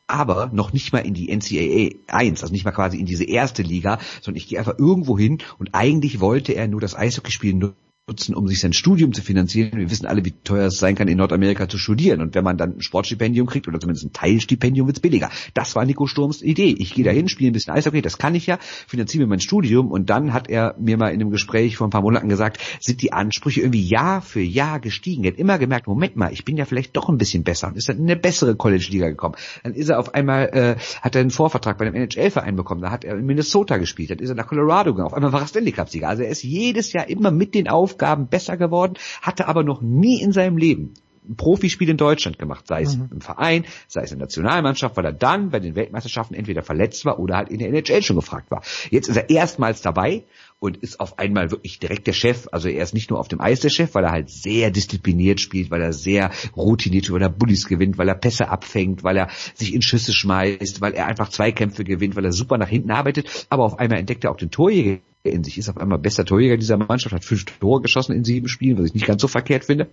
aber 0.07 0.49
noch 0.53 0.73
nicht 0.73 0.91
mal 0.91 0.99
in 0.99 1.13
die 1.13 1.33
NCAA 1.33 1.97
1, 2.07 2.41
also 2.41 2.51
nicht 2.51 2.65
mal 2.65 2.71
quasi 2.71 2.97
in 2.97 3.05
diese 3.05 3.25
erste 3.25 3.61
Liga, 3.61 3.99
sondern 4.21 4.37
ich 4.37 4.47
gehe 4.47 4.59
einfach 4.59 4.77
irgendwo 4.77 5.17
hin 5.17 5.39
und 5.59 5.69
eigentlich 5.73 6.19
wollte 6.19 6.53
er 6.53 6.67
nur 6.67 6.81
das 6.81 6.95
Eishockeyspielen 6.95 7.73
nutzen, 8.09 8.35
um 8.35 8.47
sich 8.47 8.61
sein 8.61 8.71
Studium 8.71 9.11
zu 9.11 9.21
finanzieren. 9.21 9.77
Wir 9.77 9.91
wissen 9.91 10.05
alle, 10.05 10.23
wie 10.23 10.31
teuer 10.31 10.67
es 10.67 10.79
sein 10.79 10.95
kann, 10.95 11.09
in 11.09 11.17
Nordamerika 11.17 11.67
zu 11.67 11.77
studieren. 11.77 12.21
Und 12.21 12.35
wenn 12.35 12.43
man 12.45 12.57
dann 12.57 12.77
ein 12.77 12.81
Sportstipendium 12.81 13.47
kriegt 13.47 13.67
oder 13.67 13.81
zumindest 13.81 14.05
ein 14.05 14.13
Teilstipendium, 14.13 14.87
wird's 14.87 15.01
billiger. 15.01 15.29
Das 15.53 15.75
war 15.75 15.83
Nico 15.83 16.07
Sturms 16.07 16.41
Idee. 16.41 16.73
Ich 16.79 16.93
gehe 16.93 17.03
dahin, 17.03 17.27
spiele 17.27 17.51
ein 17.51 17.53
bisschen 17.53 17.73
Eishockey, 17.73 18.01
das 18.01 18.17
kann 18.17 18.33
ich 18.33 18.47
ja, 18.47 18.59
finanziere 18.87 19.25
mir 19.25 19.29
mein 19.31 19.41
Studium. 19.41 19.91
Und 19.91 20.09
dann 20.09 20.31
hat 20.31 20.49
er 20.49 20.75
mir 20.79 20.95
mal 20.95 21.09
in 21.09 21.19
einem 21.19 21.31
Gespräch 21.31 21.75
vor 21.75 21.85
ein 21.85 21.89
paar 21.89 22.01
Monaten 22.01 22.29
gesagt, 22.29 22.61
sind 22.79 23.01
die 23.01 23.11
Ansprüche 23.11 23.59
irgendwie 23.59 23.85
Jahr 23.85 24.21
für 24.21 24.39
Jahr 24.39 24.79
gestiegen. 24.79 25.25
Er 25.25 25.31
hat 25.31 25.37
immer 25.37 25.59
gemerkt, 25.59 25.87
Moment 25.87 26.15
mal, 26.15 26.31
ich 26.31 26.45
bin 26.45 26.55
ja 26.55 26.63
vielleicht 26.63 26.95
doch 26.95 27.09
ein 27.09 27.17
bisschen 27.17 27.43
besser 27.43 27.67
und 27.67 27.75
ist 27.75 27.89
dann 27.89 27.97
in 27.97 28.03
eine 28.03 28.15
bessere 28.15 28.55
College-Liga 28.55 29.09
gekommen. 29.09 29.35
Dann 29.63 29.73
ist 29.73 29.89
er 29.89 29.99
auf 29.99 30.13
einmal, 30.13 30.45
äh, 30.53 30.75
hat 31.01 31.15
er 31.15 31.19
einen 31.19 31.31
Vorvertrag 31.31 31.77
bei 31.77 31.85
einem 31.85 31.95
NHL-Verein 31.95 32.55
bekommen. 32.55 32.81
Da 32.81 32.89
hat 32.89 33.03
er 33.03 33.17
in 33.17 33.25
Minnesota 33.25 33.75
gespielt. 33.75 34.11
Dann 34.11 34.19
ist 34.19 34.29
er 34.29 34.35
nach 34.35 34.47
Colorado 34.47 34.93
gegangen. 34.93 35.07
Auf 35.07 35.13
einmal 35.13 35.33
war 35.33 35.41
er 35.41 35.47
Stanley 35.47 35.73
Cup-Sieger. 35.73 36.07
Also 36.07 36.23
er 36.23 36.29
ist 36.29 36.43
jedes 36.43 36.93
Jahr 36.93 37.09
immer 37.09 37.31
mit 37.31 37.53
den 37.53 37.67
Auf 37.67 37.96
Aufgaben 37.97 38.27
besser 38.27 38.57
geworden, 38.57 38.93
hatte 39.21 39.47
aber 39.47 39.63
noch 39.63 39.81
nie 39.81 40.21
in 40.21 40.31
seinem 40.31 40.57
Leben 40.57 40.93
ein 41.27 41.35
Profispiel 41.35 41.89
in 41.89 41.97
Deutschland 41.97 42.39
gemacht, 42.39 42.67
sei 42.67 42.83
es 42.83 42.95
mhm. 42.95 43.09
im 43.11 43.21
Verein, 43.21 43.65
sei 43.89 44.03
es 44.03 44.13
in 44.13 44.19
der 44.19 44.27
Nationalmannschaft, 44.27 44.95
weil 44.95 45.03
er 45.03 45.11
dann 45.11 45.49
bei 45.49 45.59
den 45.59 45.75
Weltmeisterschaften 45.75 46.35
entweder 46.35 46.61
verletzt 46.63 47.03
war 47.03 47.19
oder 47.19 47.35
halt 47.35 47.49
in 47.49 47.59
der 47.59 47.67
NHL 47.67 48.01
schon 48.01 48.15
gefragt 48.15 48.49
war. 48.49 48.61
Jetzt 48.91 49.09
ist 49.09 49.17
er 49.17 49.29
erstmals 49.29 49.81
dabei 49.81 50.23
und 50.59 50.77
ist 50.77 51.01
auf 51.01 51.19
einmal 51.19 51.51
wirklich 51.51 51.79
direkt 51.79 52.07
der 52.07 52.13
Chef. 52.13 52.47
Also 52.53 52.69
er 52.69 52.81
ist 52.81 52.93
nicht 52.93 53.09
nur 53.09 53.19
auf 53.19 53.27
dem 53.27 53.41
Eis 53.41 53.59
der 53.59 53.69
Chef, 53.69 53.93
weil 53.93 54.05
er 54.05 54.11
halt 54.11 54.29
sehr 54.29 54.71
diszipliniert 54.71 55.41
spielt, 55.41 55.69
weil 55.69 55.81
er 55.81 55.91
sehr 55.91 56.31
routiniert, 56.55 57.11
weil 57.11 57.21
er 57.21 57.29
Bullies 57.29 57.67
gewinnt, 57.67 57.97
weil 57.97 58.07
er 58.07 58.15
Pässe 58.15 58.47
abfängt, 58.47 59.03
weil 59.03 59.17
er 59.17 59.27
sich 59.53 59.73
in 59.73 59.81
Schüsse 59.81 60.13
schmeißt, 60.13 60.79
weil 60.79 60.93
er 60.93 61.07
einfach 61.07 61.27
Zweikämpfe 61.27 61.83
gewinnt, 61.83 62.15
weil 62.15 62.25
er 62.25 62.31
super 62.31 62.57
nach 62.57 62.69
hinten 62.69 62.91
arbeitet. 62.91 63.47
Aber 63.49 63.65
auf 63.65 63.79
einmal 63.79 63.99
entdeckt 63.99 64.23
er 64.23 64.31
auch 64.31 64.37
den 64.37 64.51
Torjäger 64.51 65.01
in 65.31 65.43
sich, 65.43 65.57
ist 65.57 65.69
auf 65.69 65.77
einmal 65.77 65.99
bester 65.99 66.25
Torjäger 66.25 66.57
dieser 66.57 66.77
Mannschaft, 66.77 67.13
hat 67.13 67.23
fünf 67.23 67.45
Tore 67.45 67.81
geschossen 67.81 68.13
in 68.13 68.23
sieben 68.23 68.47
Spielen, 68.47 68.77
was 68.77 68.85
ich 68.85 68.93
nicht 68.93 69.05
ganz 69.05 69.21
so 69.21 69.27
verkehrt 69.27 69.65
finde. 69.65 69.87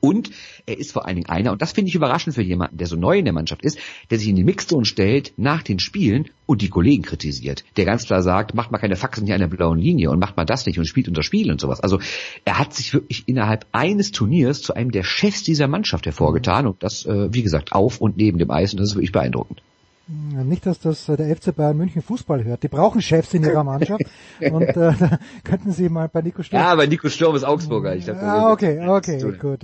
Und 0.00 0.30
er 0.66 0.78
ist 0.78 0.92
vor 0.92 1.06
allen 1.06 1.16
Dingen 1.16 1.28
einer, 1.28 1.50
und 1.50 1.60
das 1.60 1.72
finde 1.72 1.88
ich 1.88 1.94
überraschend 1.94 2.34
für 2.34 2.42
jemanden, 2.42 2.76
der 2.76 2.86
so 2.86 2.96
neu 2.96 3.18
in 3.18 3.24
der 3.24 3.34
Mannschaft 3.34 3.64
ist, 3.64 3.78
der 4.10 4.18
sich 4.18 4.28
in 4.28 4.36
die 4.36 4.44
Mixzone 4.44 4.84
stellt 4.84 5.32
nach 5.36 5.62
den 5.62 5.80
Spielen 5.80 6.26
und 6.46 6.62
die 6.62 6.68
Kollegen 6.68 7.02
kritisiert. 7.02 7.64
Der 7.76 7.84
ganz 7.84 8.06
klar 8.06 8.22
sagt, 8.22 8.54
macht 8.54 8.70
mal 8.70 8.78
keine 8.78 8.96
Faxen 8.96 9.26
hier 9.26 9.34
an 9.34 9.40
der 9.40 9.48
blauen 9.48 9.78
Linie 9.78 10.10
und 10.10 10.20
macht 10.20 10.36
mal 10.36 10.44
das 10.44 10.66
nicht 10.66 10.78
und 10.78 10.86
spielt 10.86 11.08
unser 11.08 11.24
Spiel 11.24 11.50
und 11.50 11.60
sowas. 11.60 11.80
Also 11.80 11.98
er 12.44 12.58
hat 12.58 12.74
sich 12.74 12.94
wirklich 12.94 13.24
innerhalb 13.26 13.66
eines 13.72 14.12
Turniers 14.12 14.62
zu 14.62 14.74
einem 14.74 14.92
der 14.92 15.02
Chefs 15.02 15.42
dieser 15.42 15.66
Mannschaft 15.66 16.06
hervorgetan 16.06 16.66
und 16.66 16.82
das, 16.82 17.04
äh, 17.04 17.32
wie 17.32 17.42
gesagt, 17.42 17.72
auf 17.72 18.00
und 18.00 18.16
neben 18.16 18.38
dem 18.38 18.50
Eis 18.50 18.72
und 18.72 18.80
das 18.80 18.90
ist 18.90 18.94
wirklich 18.94 19.12
beeindruckend. 19.12 19.62
Nicht, 20.10 20.64
dass 20.64 20.80
das 20.80 21.06
äh, 21.10 21.18
der 21.18 21.36
FC 21.36 21.54
Bayern 21.54 21.76
München 21.76 22.00
Fußball 22.00 22.42
hört. 22.42 22.62
Die 22.62 22.68
brauchen 22.68 23.02
Chefs 23.02 23.34
in 23.34 23.42
ihrer 23.44 23.62
Mannschaft. 23.62 24.04
und 24.40 24.62
äh, 24.62 24.74
da 24.74 25.18
könnten 25.44 25.72
Sie 25.72 25.90
mal 25.90 26.08
bei 26.08 26.22
Nico 26.22 26.42
Sturm. 26.42 26.62
Ja, 26.62 26.68
aber 26.68 26.86
Nico 26.86 27.10
Sturm 27.10 27.36
ist 27.36 27.44
Augsburger. 27.44 27.94
Ich 27.94 28.06
dachte, 28.06 28.22
ah, 28.22 28.50
okay, 28.50 28.88
okay, 28.88 29.20
gut. 29.38 29.60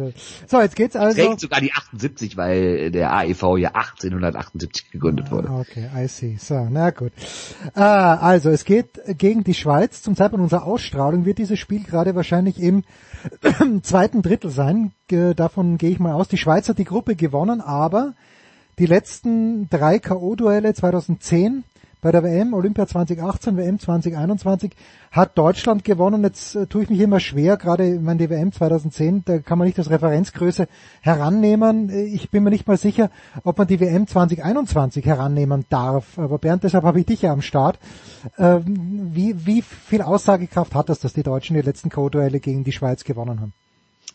So, 0.47 0.61
jetzt 0.61 0.77
geht's 0.77 0.97
also. 0.97 1.23
Trägt 1.23 1.41
sogar 1.41 1.63
die 1.63 1.73
78, 1.73 2.37
weil 2.37 2.91
der 2.91 3.15
AEV 3.15 3.57
ja 3.57 3.71
1878 3.71 4.91
gegründet 4.91 5.31
wurde. 5.31 5.49
Okay, 5.49 5.89
I 5.97 6.09
see. 6.09 6.37
So, 6.39 6.69
na 6.71 6.91
gut. 6.91 7.13
Äh, 7.75 7.81
also, 7.81 8.51
es 8.51 8.67
geht 8.67 9.01
gegen 9.17 9.45
die 9.45 9.55
Schweiz. 9.55 10.03
Zum 10.03 10.15
Zeitpunkt 10.15 10.43
unserer 10.43 10.65
Ausstrahlung 10.65 11.25
wird 11.25 11.39
dieses 11.39 11.59
Spiel 11.59 11.85
gerade 11.85 12.15
wahrscheinlich 12.15 12.61
im 12.61 12.85
zweiten 13.83 14.21
Drittel 14.21 14.51
sein. 14.51 14.93
Davon 15.09 15.79
gehe 15.79 15.91
ich 15.91 16.01
mal 16.01 16.13
aus. 16.13 16.29
Die 16.29 16.37
Schweiz 16.37 16.69
hat 16.69 16.77
die 16.77 16.85
Gruppe 16.85 17.17
gewonnen, 17.17 17.63
aber 17.63 18.13
die 18.79 18.87
letzten 18.87 19.69
drei 19.69 19.99
K.O.-Duelle 19.99 20.75
2010 20.75 21.65
bei 22.05 22.13
der 22.13 22.23
WM, 22.23 22.53
Olympia 22.53 22.87
2018, 22.87 23.57
WM 23.57 23.79
2021, 23.79 24.73
hat 25.11 25.39
Deutschland 25.39 25.85
gewonnen. 25.85 26.23
Jetzt 26.23 26.55
äh, 26.55 26.67
tue 26.67 26.83
ich 26.83 26.91
mich 26.91 27.01
immer 27.01 27.19
schwer, 27.19 27.57
gerade 27.57 27.95
ich 27.95 28.01
meine, 28.01 28.19
die 28.19 28.29
WM 28.29 28.53
2010, 28.53 29.25
da 29.25 29.39
kann 29.39 29.57
man 29.57 29.67
nicht 29.67 29.79
als 29.79 29.89
Referenzgröße 29.89 30.69
herannehmen. 31.01 31.89
Ich 31.89 32.29
bin 32.31 32.45
mir 32.45 32.51
nicht 32.51 32.69
mal 32.69 32.77
sicher, 32.77 33.11
ob 33.43 33.57
man 33.57 33.69
die 33.69 33.81
WM 33.81 34.07
2021 34.07 35.07
herannehmen 35.07 35.65
darf. 35.71 36.19
Aber 36.19 36.37
Bernd, 36.37 36.65
deshalb 36.65 36.85
habe 36.85 37.01
ich 37.01 37.07
dich 37.07 37.23
ja 37.23 37.33
am 37.33 37.41
Start. 37.41 37.79
Ähm, 38.37 39.09
wie, 39.15 39.47
wie 39.47 39.63
viel 39.63 40.03
Aussagekraft 40.03 40.75
hat 40.75 40.91
das, 40.91 41.01
dass 41.01 41.15
die 41.15 41.23
Deutschen 41.23 41.57
die 41.57 41.63
letzten 41.63 41.89
Co-Duelle 41.89 42.39
gegen 42.39 42.65
die 42.65 42.73
Schweiz 42.73 43.05
gewonnen 43.05 43.41
haben? 43.41 43.55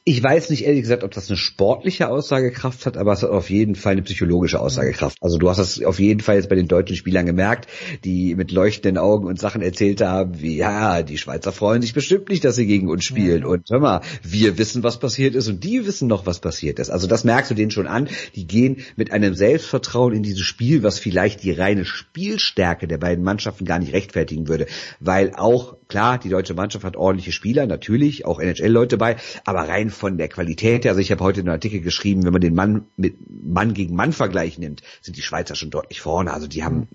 Ich 0.10 0.24
weiß 0.24 0.50
nicht 0.50 0.66
ehrlich 0.66 0.82
gesagt, 0.82 1.04
ob 1.04 1.12
das 1.12 1.30
eine 1.30 1.38
sportliche 1.38 2.10
Aussagekraft 2.10 2.88
hat, 2.88 2.98
aber 2.98 3.14
es 3.14 3.22
hat 3.22 3.30
auf 3.30 3.52
jeden 3.52 3.76
Fall 3.76 3.92
eine 3.92 4.02
psychologische 4.02 4.60
Aussagekraft. 4.60 5.16
Also 5.22 5.38
du 5.38 5.48
hast 5.48 5.60
das 5.60 5.84
auf 5.84 6.00
jeden 6.00 6.22
Fall 6.22 6.38
jetzt 6.38 6.50
bei 6.50 6.56
den 6.56 6.68
deutschen 6.68 6.96
Spielern 6.96 7.28
gemerkt, 7.28 7.70
die 8.04 8.34
mit 8.34 8.52
leuchtenden 8.52 8.98
Augen 8.98 9.28
und 9.28 9.40
Sachen 9.40 9.62
erzählt 9.62 10.02
haben, 10.02 10.42
wie 10.42 10.58
ja, 10.58 11.04
die 11.04 11.20
Schweizer 11.20 11.52
freuen 11.52 11.84
sich 11.84 11.94
bestimmt 11.94 12.30
nicht, 12.30 12.44
dass 12.44 12.56
sie 12.56 12.66
gegen 12.66 12.90
uns 12.90 13.06
spielen. 13.06 13.46
Und 13.46 13.70
hör 13.70 13.80
mal, 13.80 14.02
wir 14.24 14.58
wissen, 14.58 14.82
was 14.82 15.00
passiert 15.00 15.36
ist 15.36 15.48
und 15.48 15.64
die 15.64 15.86
wissen 15.86 16.08
noch, 16.08 16.26
was 16.26 16.40
passiert 16.40 16.80
ist. 16.80 16.90
Also 16.90 17.06
das 17.06 17.24
merkst 17.24 17.52
du 17.52 17.54
denen 17.54 17.70
schon 17.70 17.86
an. 17.86 18.10
Die 18.36 18.48
gehen 18.48 18.78
mit 18.96 19.12
einem 19.12 19.36
Selbstvertrauen 19.36 20.16
in 20.16 20.24
dieses 20.24 20.42
Spiel, 20.42 20.82
was 20.82 20.98
vielleicht 20.98 21.44
die 21.44 21.52
reine 21.52 21.86
Spielstärke 21.86 22.88
der 22.88 22.98
beiden 22.98 23.24
Mannschaften 23.24 23.64
gar 23.64 23.78
nicht 23.78 23.94
rechtfertigen 23.94 24.48
würde. 24.48 24.66
Weil 25.00 25.34
auch, 25.36 25.78
klar, 25.88 26.18
die 26.18 26.30
deutsche 26.30 26.56
Mannschaft 26.56 26.84
hat 26.84 26.98
ordentliche 26.98 27.32
Spieler, 27.32 27.68
natürlich, 27.68 28.26
auch 28.26 28.40
NHL-Leute 28.40 28.98
bei, 28.98 29.18
aber 29.46 29.70
rein 29.70 29.92
von 30.00 30.18
der 30.18 30.30
Qualität 30.30 30.86
her, 30.86 30.92
also 30.92 31.02
ich 31.02 31.12
habe 31.12 31.24
heute 31.24 31.42
einen 31.42 31.50
Artikel 31.50 31.82
geschrieben, 31.82 32.24
wenn 32.24 32.34
man 32.34 32.42
den 32.42 32.56
Mann 32.56 32.86
mit 32.98 33.18
Mann 33.30 33.74
gegen 33.74 33.96
Mann 33.96 34.14
Vergleich 34.14 34.58
nimmt, 34.58 34.82
sind 35.02 35.18
die 35.18 35.22
Schweizer 35.22 35.56
schon 35.56 35.70
deutlich 35.70 36.02
vorne. 36.02 36.34
Also 36.34 36.48
die 36.48 36.64
haben 36.64 36.88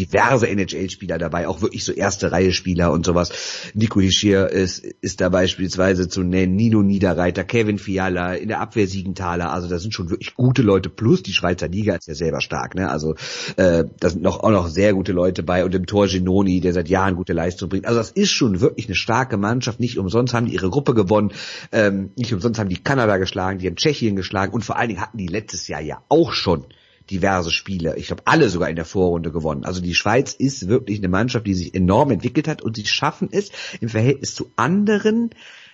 diverse 0.00 0.48
NHL-Spieler 0.48 1.18
dabei, 1.18 1.46
auch 1.46 1.60
wirklich 1.62 1.84
so 1.84 1.92
erste 1.92 2.32
Reihe 2.32 2.52
Spieler 2.52 2.92
und 2.92 3.04
sowas. 3.04 3.32
Nico 3.74 4.00
Hischier 4.00 4.48
ist, 4.48 4.78
ist 4.78 5.20
da 5.20 5.28
beispielsweise 5.28 6.08
zu 6.08 6.22
nennen, 6.22 6.56
Nino 6.56 6.82
Niederreiter, 6.82 7.44
Kevin 7.44 7.78
Fiala, 7.78 8.34
in 8.34 8.48
der 8.48 8.60
Abwehr 8.60 8.86
Siegenthaler, 8.86 9.52
also 9.52 9.68
da 9.68 9.78
sind 9.78 9.92
schon 9.92 10.10
wirklich 10.10 10.34
gute 10.34 10.62
Leute, 10.62 10.88
plus 10.88 11.22
die 11.22 11.32
Schweizer 11.32 11.68
Liga 11.68 11.94
ist 11.94 12.08
ja 12.08 12.14
selber 12.14 12.40
stark, 12.40 12.74
ne? 12.74 12.88
Also 12.88 13.14
äh, 13.56 13.84
da 14.00 14.10
sind 14.10 14.22
noch, 14.22 14.40
auch 14.40 14.50
noch 14.50 14.68
sehr 14.68 14.94
gute 14.94 15.12
Leute 15.12 15.42
bei 15.42 15.64
und 15.64 15.74
im 15.74 15.86
Tor 15.86 16.06
Genoni, 16.06 16.60
der 16.60 16.72
seit 16.72 16.88
Jahren 16.88 17.16
gute 17.16 17.32
Leistung 17.32 17.68
bringt. 17.68 17.86
Also 17.86 17.98
das 17.98 18.10
ist 18.10 18.30
schon 18.30 18.60
wirklich 18.60 18.86
eine 18.86 18.94
starke 18.94 19.36
Mannschaft, 19.36 19.80
nicht 19.80 19.98
umsonst 19.98 20.34
haben 20.34 20.46
die 20.46 20.54
ihre 20.54 20.70
Gruppe 20.70 20.94
gewonnen, 20.94 21.32
ähm, 21.72 22.10
nicht 22.16 22.32
umsonst 22.32 22.58
haben 22.58 22.68
die 22.68 22.82
Kanada 22.82 23.18
geschlagen, 23.18 23.58
die 23.58 23.66
haben 23.66 23.76
Tschechien 23.76 24.16
geschlagen 24.16 24.52
und 24.52 24.64
vor 24.64 24.76
allen 24.76 24.88
Dingen 24.88 25.00
hatten 25.00 25.18
die 25.18 25.26
letztes 25.26 25.68
Jahr 25.68 25.80
ja 25.80 26.02
auch 26.08 26.32
schon 26.32 26.64
diverse 27.10 27.50
Spiele. 27.50 27.96
Ich 27.96 28.06
glaube, 28.06 28.22
alle 28.24 28.48
sogar 28.48 28.70
in 28.70 28.76
der 28.76 28.84
Vorrunde 28.84 29.32
gewonnen. 29.32 29.64
Also 29.64 29.80
die 29.80 29.94
Schweiz 29.94 30.32
ist 30.32 30.68
wirklich 30.68 30.98
eine 30.98 31.08
Mannschaft, 31.08 31.46
die 31.46 31.54
sich 31.54 31.74
enorm 31.74 32.10
entwickelt 32.10 32.48
hat 32.48 32.62
und 32.62 32.76
sie 32.76 32.86
schaffen 32.86 33.28
es 33.30 33.50
im 33.80 33.88
Verhältnis 33.88 34.34
zu 34.34 34.50
anderen, 34.56 35.30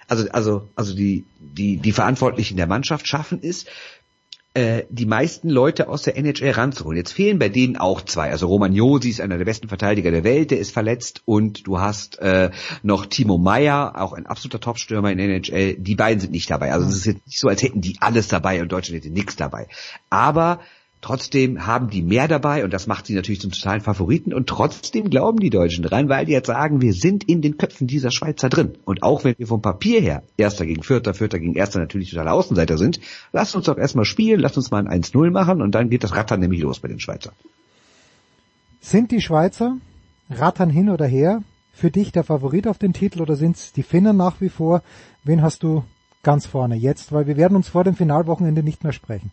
also 0.09 0.29
also 0.31 0.69
also 0.77 0.95
die 0.95 1.25
die 1.39 1.79
die 1.79 1.93
Verantwortlichen 1.93 2.57
der 2.57 2.67
Mannschaft 2.67 3.09
schaffen 3.09 3.41
es, 3.43 3.67
äh, 4.57 4.87
die 4.89 5.05
meisten 5.05 5.51
Leute 5.51 5.87
aus 5.87 6.03
der 6.03 6.17
NHL 6.17 6.53
ranzuholen. 6.53 6.97
Jetzt 6.97 7.13
fehlen 7.13 7.39
bei 7.39 7.51
denen 7.51 7.77
auch 7.77 8.01
zwei. 8.01 8.31
Also 8.31 8.47
Roman 8.47 8.73
Josi 8.73 9.11
ist 9.11 9.21
einer 9.21 9.37
der 9.37 9.45
besten 9.45 9.69
Verteidiger 9.69 10.11
der 10.11 10.25
Welt, 10.25 10.51
der 10.51 10.59
ist 10.59 10.71
verletzt 10.71 11.21
und 11.27 11.67
du 11.67 11.79
hast 11.79 12.19
äh, 12.21 12.51
noch 12.83 13.05
Timo 13.05 13.37
Meyer, 13.37 14.01
auch 14.01 14.15
ein 14.15 14.25
absoluter 14.25 14.61
Topstürmer 14.61 15.11
in 15.13 15.19
der 15.19 15.27
NHL. 15.27 15.75
Die 15.75 15.95
beiden 15.95 16.21
sind 16.21 16.33
nicht 16.33 16.51
dabei. 16.51 16.73
Also 16.73 16.89
es 16.89 16.97
ist 16.97 17.05
jetzt 17.05 17.27
nicht 17.27 17.39
so, 17.39 17.49
als 17.49 17.63
hätten 17.63 17.83
die 17.83 17.99
alles 18.01 18.29
dabei 18.29 18.63
und 18.63 18.73
Deutschland 18.73 19.05
hätte 19.05 19.13
nichts 19.13 19.37
dabei. 19.37 19.69
Aber 20.09 20.61
Trotzdem 21.07 21.69
haben 21.69 21.89
die 21.89 22.03
mehr 22.03 22.27
dabei 22.27 22.65
und 22.65 22.73
das 22.73 22.89
macht 22.89 23.07
sie 23.07 23.15
natürlich 23.15 23.41
zum 23.41 23.53
totalen 23.53 23.81
Favoriten 23.81 24.35
und 24.35 24.49
trotzdem 24.49 25.09
glauben 25.09 25.39
die 25.39 25.51
Deutschen 25.51 25.85
dran, 25.85 26.09
weil 26.09 26.27
die 26.27 26.33
jetzt 26.33 26.49
sagen, 26.49 26.81
wir 26.81 26.93
sind 26.95 27.23
in 27.23 27.43
den 27.43 27.59
Köpfen 27.59 27.87
dieser 27.87 28.11
Schweizer 28.11 28.49
drin. 28.49 28.77
Und 28.85 29.05
auch 29.05 29.23
wenn 29.23 29.37
wir 29.39 29.47
vom 29.47 29.63
Papier 29.63 30.01
her 30.01 30.25
Erster 30.37 30.67
gegen 30.67 30.83
Vierter, 30.83 31.15
Vierter 31.15 31.39
gegen 31.39 31.55
Erster 31.55 31.79
natürlich 31.79 32.11
totale 32.11 32.33
Außenseiter 32.33 32.77
sind, 32.77 32.99
lasst 33.33 33.55
uns 33.55 33.67
doch 33.67 33.79
erstmal 33.79 34.05
spielen, 34.05 34.41
lasst 34.41 34.57
uns 34.57 34.73
mal 34.73 34.85
ein 34.85 35.05
1-0 35.05 35.31
machen 35.31 35.63
und 35.63 35.77
dann 35.77 35.91
geht 35.91 36.03
das 36.03 36.17
Rattern 36.17 36.41
nämlich 36.41 36.61
los 36.61 36.81
bei 36.81 36.89
den 36.89 36.99
Schweizern. 36.99 37.35
Sind 38.81 39.13
die 39.13 39.21
Schweizer 39.21 39.77
Rattern 40.29 40.71
hin 40.71 40.91
oder 40.91 41.07
her 41.07 41.45
für 41.73 41.93
dich 41.93 42.11
der 42.11 42.25
Favorit 42.25 42.67
auf 42.67 42.79
den 42.79 42.95
Titel 42.95 43.23
oder 43.23 43.37
sind 43.37 43.55
es 43.55 43.73
die 43.73 43.85
Finnen 43.85 44.17
nach 44.17 44.41
wie 44.41 44.49
vor? 44.49 44.83
Wen 45.23 45.41
hast 45.41 45.63
du 45.63 45.85
ganz 46.25 46.47
vorne 46.47 46.75
jetzt? 46.75 47.13
Weil 47.13 47.29
wir 47.29 47.37
werden 47.37 47.55
uns 47.55 47.69
vor 47.69 47.85
dem 47.85 47.95
Finalwochenende 47.95 48.65
nicht 48.65 48.83
mehr 48.83 48.93
sprechen. 48.93 49.31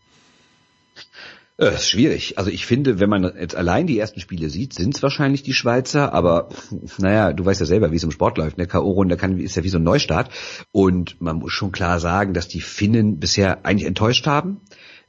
Äh, 1.63 1.75
ist 1.75 1.89
schwierig. 1.89 2.37
Also 2.37 2.49
ich 2.49 2.65
finde, 2.65 2.99
wenn 2.99 3.09
man 3.09 3.23
jetzt 3.39 3.55
allein 3.55 3.87
die 3.87 3.97
ersten 3.97 4.19
Spiele 4.19 4.49
sieht, 4.49 4.73
sind 4.73 4.95
es 4.95 5.03
wahrscheinlich 5.03 5.43
die 5.43 5.53
Schweizer, 5.53 6.13
aber 6.13 6.49
naja, 6.97 7.33
du 7.33 7.45
weißt 7.45 7.59
ja 7.59 7.65
selber, 7.65 7.91
wie 7.91 7.95
es 7.95 8.03
im 8.03 8.11
Sport 8.11 8.37
läuft. 8.37 8.57
Eine 8.57 8.67
K.O.-Runde 8.67 9.41
ist 9.41 9.55
ja 9.55 9.63
wie 9.63 9.69
so 9.69 9.77
ein 9.77 9.83
Neustart. 9.83 10.29
Und 10.71 11.21
man 11.21 11.37
muss 11.37 11.53
schon 11.53 11.71
klar 11.71 11.99
sagen, 11.99 12.33
dass 12.33 12.47
die 12.47 12.61
Finnen 12.61 13.19
bisher 13.19 13.65
eigentlich 13.65 13.87
enttäuscht 13.87 14.27
haben 14.27 14.61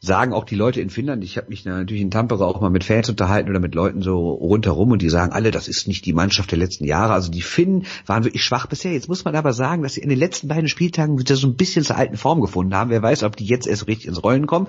sagen 0.05 0.33
auch 0.33 0.45
die 0.45 0.55
Leute 0.55 0.81
in 0.81 0.91
Finnland, 0.91 1.25
ich 1.25 1.37
habe 1.37 1.49
mich 1.49 1.65
natürlich 1.65 2.03
in 2.03 2.11
Tampere 2.11 2.47
auch 2.47 2.61
mal 2.61 2.71
mit 2.71 2.85
Fans 2.85 3.09
unterhalten 3.09 3.49
oder 3.51 3.61
mit 3.61 3.75
Leuten 3.75 4.03
so 4.03 4.33
rundherum 4.33 4.93
und 4.93 5.03
die 5.03 5.09
sagen 5.09 5.33
alle, 5.33 5.51
das 5.51 5.67
ist 5.67 5.89
nicht 5.89 6.05
die 6.05 6.13
Mannschaft 6.13 6.51
der 6.51 6.59
letzten 6.59 6.85
Jahre. 6.85 7.15
Also 7.15 7.31
die 7.31 7.43
Finnen 7.43 7.87
waren 8.07 8.25
wirklich 8.25 8.45
schwach 8.45 8.67
bisher. 8.67 8.93
Jetzt 8.93 9.09
muss 9.09 9.25
man 9.25 9.35
aber 9.35 9.53
sagen, 9.53 9.83
dass 9.83 9.95
sie 9.95 10.01
in 10.01 10.09
den 10.09 10.19
letzten 10.19 10.49
beiden 10.49 10.69
Spieltagen 10.69 11.19
wieder 11.19 11.37
so 11.37 11.47
ein 11.47 11.57
bisschen 11.57 11.85
zur 11.85 11.97
alten 11.97 12.17
Form 12.17 12.41
gefunden 12.41 12.75
haben. 12.75 12.91
Wer 12.91 13.03
weiß, 13.03 13.23
ob 13.23 13.37
die 13.37 13.47
jetzt 13.47 13.67
erst 13.67 13.87
richtig 13.87 14.07
ins 14.07 14.23
Rollen 14.23 14.47
kommen. 14.47 14.69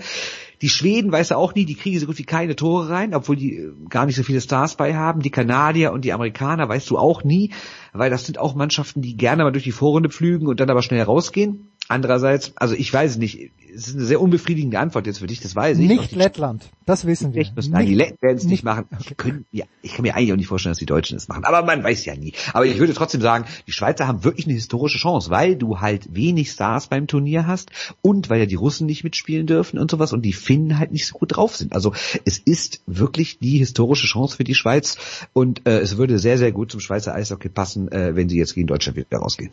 Die 0.61 0.69
Schweden 0.69 1.11
weiß 1.11 1.31
er 1.31 1.37
auch 1.37 1.53
nie, 1.53 1.65
die 1.65 1.75
kriegen 1.75 1.99
so 1.99 2.05
gut 2.05 2.17
wie 2.17 2.23
keine 2.23 2.55
Tore 2.55 2.89
rein, 2.89 3.13
obwohl 3.13 3.35
die 3.35 3.57
äh, 3.57 3.73
gar 3.89 4.05
nicht 4.05 4.15
so 4.15 4.23
viele 4.23 4.41
Stars 4.41 4.75
bei 4.77 4.95
haben. 4.95 5.21
Die 5.21 5.29
Kanadier 5.29 5.91
und 5.91 6.05
die 6.05 6.13
Amerikaner 6.13 6.69
weißt 6.69 6.89
du 6.89 6.97
auch 6.97 7.23
nie, 7.23 7.51
weil 7.93 8.09
das 8.09 8.25
sind 8.25 8.37
auch 8.37 8.55
Mannschaften, 8.55 9.01
die 9.01 9.17
gerne 9.17 9.43
mal 9.43 9.51
durch 9.51 9.65
die 9.65 9.71
Vorrunde 9.71 10.09
pflügen 10.09 10.47
und 10.47 10.59
dann 10.59 10.69
aber 10.69 10.81
schnell 10.81 11.01
rausgehen. 11.01 11.71
Andererseits, 11.87 12.53
also 12.55 12.73
ich 12.73 12.91
weiß 12.91 13.11
es 13.11 13.17
nicht, 13.17 13.51
es 13.75 13.89
ist 13.89 13.95
eine 13.95 14.05
sehr 14.05 14.21
unbefriedigende 14.21 14.79
Antwort 14.79 15.05
jetzt 15.05 15.19
für 15.19 15.27
dich, 15.27 15.41
das 15.41 15.55
weiß 15.55 15.77
ich. 15.77 15.87
Nicht 15.87 16.15
Lettland, 16.15 16.69
das 16.85 17.05
wissen 17.05 17.33
wir. 17.33 17.43
Nicht, 17.43 17.69
nein, 17.69 17.85
die 17.85 17.93
Letten 17.93 18.17
werden 18.21 18.37
es 18.37 18.45
nicht 18.45 18.63
machen. 18.63 18.85
Okay. 18.99 19.13
Können, 19.15 19.45
ja, 19.51 19.65
ich 19.81 19.93
kann 19.93 20.03
mir 20.03 20.15
eigentlich 20.15 20.31
auch 20.31 20.37
nicht 20.37 20.47
vorstellen, 20.47 20.71
dass 20.71 20.79
die 20.79 20.87
Deutschen 20.87 21.17
es 21.17 21.27
machen, 21.27 21.43
aber 21.43 21.63
man 21.63 21.83
weiß 21.83 22.05
ja 22.05 22.15
nie. 22.15 22.33
Aber 22.53 22.65
ich 22.65 22.79
würde 22.79 22.93
trotzdem 22.93 23.21
sagen, 23.21 23.45
die 23.67 23.71
Schweizer 23.71 24.07
haben 24.07 24.23
wirklich 24.23 24.45
eine 24.47 24.55
historische 24.55 24.97
Chance, 24.97 25.29
weil 25.29 25.55
du 25.55 25.79
halt 25.79 26.15
wenig 26.15 26.49
Stars 26.49 26.87
beim 26.87 27.05
Turnier 27.05 27.45
hast 27.45 27.69
und 28.01 28.29
weil 28.29 28.39
ja 28.39 28.45
die 28.45 28.55
Russen 28.55 28.87
nicht 28.87 29.03
mitspielen 29.03 29.45
dürfen 29.45 29.77
und 29.77 29.91
sowas 29.91 30.13
und 30.13 30.23
die 30.23 30.33
Finnen 30.33 30.79
halt 30.79 30.91
nicht 30.91 31.05
so 31.05 31.17
gut 31.17 31.35
drauf 31.35 31.55
sind. 31.55 31.73
Also 31.73 31.93
es 32.23 32.39
ist 32.39 32.81
wirklich 32.87 33.37
die 33.39 33.57
historische 33.59 34.07
Chance 34.07 34.37
für 34.37 34.43
die 34.43 34.55
Schweiz 34.55 34.97
und 35.33 35.67
äh, 35.67 35.79
es 35.79 35.97
würde 35.97 36.17
sehr, 36.17 36.39
sehr 36.39 36.51
gut 36.51 36.71
zum 36.71 36.79
Schweizer 36.79 37.13
Eishockey 37.13 37.49
passen, 37.49 37.91
äh, 37.91 38.15
wenn 38.15 38.29
sie 38.29 38.37
jetzt 38.37 38.55
gegen 38.55 38.67
Deutschland 38.67 38.97
wieder 38.97 39.19
rausgehen. 39.19 39.51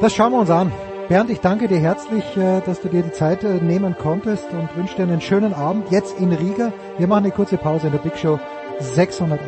Das 0.00 0.14
schauen 0.14 0.32
wir 0.32 0.40
uns 0.40 0.50
an. 0.50 0.70
Bernd, 1.08 1.30
ich 1.30 1.40
danke 1.40 1.68
dir 1.68 1.78
herzlich, 1.78 2.36
äh, 2.36 2.60
dass 2.60 2.82
du 2.82 2.88
dir 2.90 3.02
die 3.02 3.12
Zeit 3.12 3.42
äh, 3.42 3.54
nehmen 3.62 3.96
konntest 3.96 4.50
und 4.50 4.76
wünsche 4.76 4.94
dir 4.94 5.04
einen 5.04 5.22
schönen 5.22 5.54
Abend 5.54 5.90
jetzt 5.90 6.20
in 6.20 6.30
Riga. 6.30 6.70
Wir 6.98 7.06
machen 7.06 7.24
eine 7.24 7.32
kurze 7.32 7.56
Pause 7.56 7.86
in 7.86 7.94
der 7.94 8.00
Big 8.00 8.18
Show 8.18 8.38
611. 8.78 9.40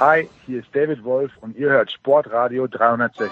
Hi, 0.00 0.26
hier 0.46 0.60
ist 0.60 0.68
David 0.72 1.04
Wolf 1.04 1.32
und 1.42 1.54
ihr 1.54 1.68
hört 1.68 1.92
Sportradio 1.92 2.68
360. 2.68 3.30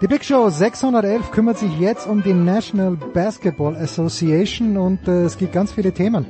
Die 0.00 0.06
Big 0.06 0.24
Show 0.24 0.48
611 0.48 1.30
kümmert 1.32 1.58
sich 1.58 1.78
jetzt 1.78 2.06
um 2.06 2.22
die 2.22 2.32
National 2.32 2.96
Basketball 3.12 3.76
Association 3.76 4.78
und 4.78 5.06
äh, 5.06 5.24
es 5.24 5.36
gibt 5.36 5.52
ganz 5.52 5.70
viele 5.70 5.92
Themen, 5.92 6.24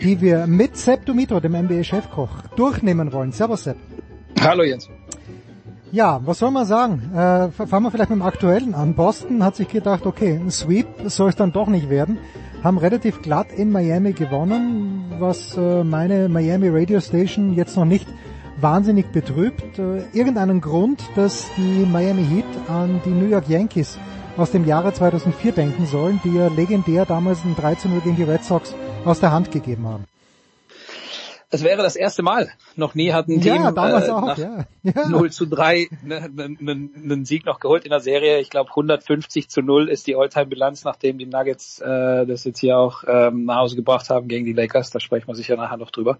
die 0.00 0.20
wir 0.20 0.46
mit 0.46 0.76
Sepp 0.76 1.06
Dumitro, 1.06 1.40
dem 1.40 1.52
NBA-Chefkoch, 1.52 2.30
durchnehmen 2.56 3.12
wollen. 3.12 3.32
Servus 3.32 3.64
Sepp. 3.64 3.76
Hallo 4.40 4.62
Jens. 4.62 4.88
Ja, 5.92 6.20
was 6.24 6.40
soll 6.40 6.50
man 6.50 6.66
sagen? 6.66 7.10
Äh, 7.14 7.50
fangen 7.50 7.84
wir 7.84 7.90
vielleicht 7.90 8.10
mit 8.10 8.18
dem 8.18 8.26
Aktuellen 8.26 8.74
an. 8.74 8.94
Boston 8.94 9.44
hat 9.44 9.56
sich 9.56 9.68
gedacht, 9.68 10.04
okay, 10.04 10.34
ein 10.34 10.50
Sweep 10.50 10.86
soll 11.06 11.30
es 11.30 11.36
dann 11.36 11.52
doch 11.52 11.68
nicht 11.68 11.88
werden. 11.88 12.18
Haben 12.62 12.78
relativ 12.78 13.22
glatt 13.22 13.52
in 13.52 13.70
Miami 13.70 14.12
gewonnen, 14.12 15.14
was 15.18 15.56
äh, 15.56 15.84
meine 15.84 16.28
Miami 16.28 16.68
Radio 16.68 17.00
Station 17.00 17.54
jetzt 17.54 17.76
noch 17.76 17.84
nicht 17.84 18.06
wahnsinnig 18.60 19.06
betrübt. 19.12 19.78
Äh, 19.78 20.02
irgendeinen 20.12 20.60
Grund, 20.60 21.02
dass 21.14 21.46
die 21.56 21.86
Miami 21.86 22.24
Heat 22.24 22.68
an 22.68 23.00
die 23.04 23.10
New 23.10 23.28
York 23.28 23.48
Yankees 23.48 23.98
aus 24.36 24.50
dem 24.50 24.66
Jahre 24.66 24.92
2004 24.92 25.52
denken 25.52 25.86
sollen, 25.86 26.20
die 26.24 26.34
ja 26.34 26.48
legendär 26.48 27.06
damals 27.06 27.44
ein 27.44 27.56
13 27.56 27.90
0 27.92 28.00
gegen 28.00 28.16
die 28.16 28.24
Red 28.24 28.44
Sox 28.44 28.74
aus 29.06 29.20
der 29.20 29.32
Hand 29.32 29.50
gegeben 29.50 29.86
haben. 29.86 30.04
Es 31.48 31.62
wäre 31.62 31.82
das 31.82 31.94
erste 31.94 32.22
Mal. 32.22 32.50
Noch 32.74 32.94
nie 32.94 33.12
hat 33.12 33.28
ein 33.28 33.40
Team 33.40 33.62
ja, 33.62 33.70
damals 33.70 34.08
äh, 34.08 34.10
auch, 34.10 34.26
nach 34.26 34.38
ja. 34.38 34.66
Ja. 34.82 35.08
0 35.08 35.30
zu 35.30 35.46
3 35.46 35.88
einen 36.02 36.56
ne, 36.60 36.90
ne, 37.16 37.24
Sieg 37.24 37.46
noch 37.46 37.60
geholt 37.60 37.84
in 37.84 37.90
der 37.90 38.00
Serie. 38.00 38.40
Ich 38.40 38.50
glaube 38.50 38.70
150 38.70 39.48
zu 39.48 39.62
0 39.62 39.88
ist 39.88 40.08
die 40.08 40.16
Alltime-Bilanz, 40.16 40.82
nachdem 40.84 41.18
die 41.18 41.26
Nuggets 41.26 41.80
äh, 41.80 42.26
das 42.26 42.44
jetzt 42.44 42.58
hier 42.58 42.76
auch 42.76 43.04
ähm, 43.06 43.44
nach 43.44 43.58
Hause 43.58 43.76
gebracht 43.76 44.10
haben 44.10 44.26
gegen 44.26 44.44
die 44.44 44.54
Lakers. 44.54 44.90
Da 44.90 44.98
sprechen 44.98 45.28
wir 45.28 45.36
sicher 45.36 45.56
nachher 45.56 45.76
noch 45.76 45.92
drüber. 45.92 46.18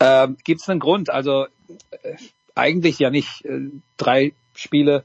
Ähm, 0.00 0.36
Gibt 0.44 0.60
es 0.60 0.68
einen 0.68 0.80
Grund? 0.80 1.08
Also 1.08 1.46
äh, 1.90 2.16
eigentlich 2.54 2.98
ja 2.98 3.08
nicht. 3.08 3.46
Äh, 3.46 3.70
drei 3.96 4.32
Spiele 4.54 5.04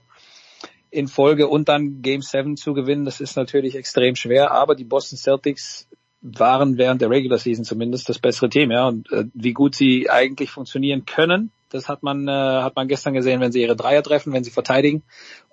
in 0.92 1.08
Folge 1.08 1.48
und 1.48 1.70
dann 1.70 2.02
Game 2.02 2.22
7 2.22 2.58
zu 2.58 2.74
gewinnen, 2.74 3.06
das 3.06 3.22
ist 3.22 3.38
natürlich 3.38 3.76
extrem 3.76 4.16
schwer. 4.16 4.52
Aber 4.52 4.76
die 4.76 4.84
Boston 4.84 5.18
Celtics 5.18 5.88
waren 6.24 6.78
während 6.78 7.02
der 7.02 7.10
Regular 7.10 7.38
Season 7.38 7.66
zumindest 7.66 8.08
das 8.08 8.18
bessere 8.18 8.50
Team, 8.50 8.72
ja. 8.72 8.88
Und 8.88 9.12
äh, 9.12 9.26
wie 9.34 9.54
gut 9.54 9.76
sie 9.76 10.10
eigentlich 10.10 10.50
funktionieren 10.50 11.06
können, 11.06 11.52
das 11.70 11.90
hat 11.90 12.02
man 12.02 12.28
äh, 12.28 12.32
hat 12.32 12.76
man 12.76 12.88
gestern 12.88 13.14
gesehen, 13.14 13.42
wenn 13.42 13.52
sie 13.52 13.62
ihre 13.62 13.76
Dreier 13.76 14.02
treffen, 14.02 14.32
wenn 14.32 14.44
sie 14.44 14.52
verteidigen 14.52 15.04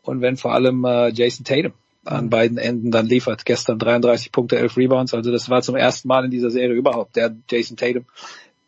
und 0.03 0.21
wenn 0.21 0.37
vor 0.37 0.53
allem 0.55 0.85
äh, 0.85 1.09
Jason 1.11 1.45
Tatum 1.45 1.73
an 2.05 2.27
mhm. 2.27 2.31
beiden 2.31 2.59
Enden 2.59 2.91
dann 2.91 3.07
liefert. 3.07 3.45
Gestern 3.45 3.79
33 3.79 4.33
Punkte, 4.33 4.59
11 4.59 4.77
Rebounds, 4.77 5.15
also 5.15 5.33
das 5.33 5.51
war 5.51 5.63
zum 5.63 5.77
ersten 5.77 6.09
Mal 6.09 6.25
in 6.25 6.31
dieser 6.31 6.51
Serie 6.51 6.77
überhaupt, 6.77 7.17
der 7.17 7.35
Jason 7.51 7.77
Tatum, 7.77 8.05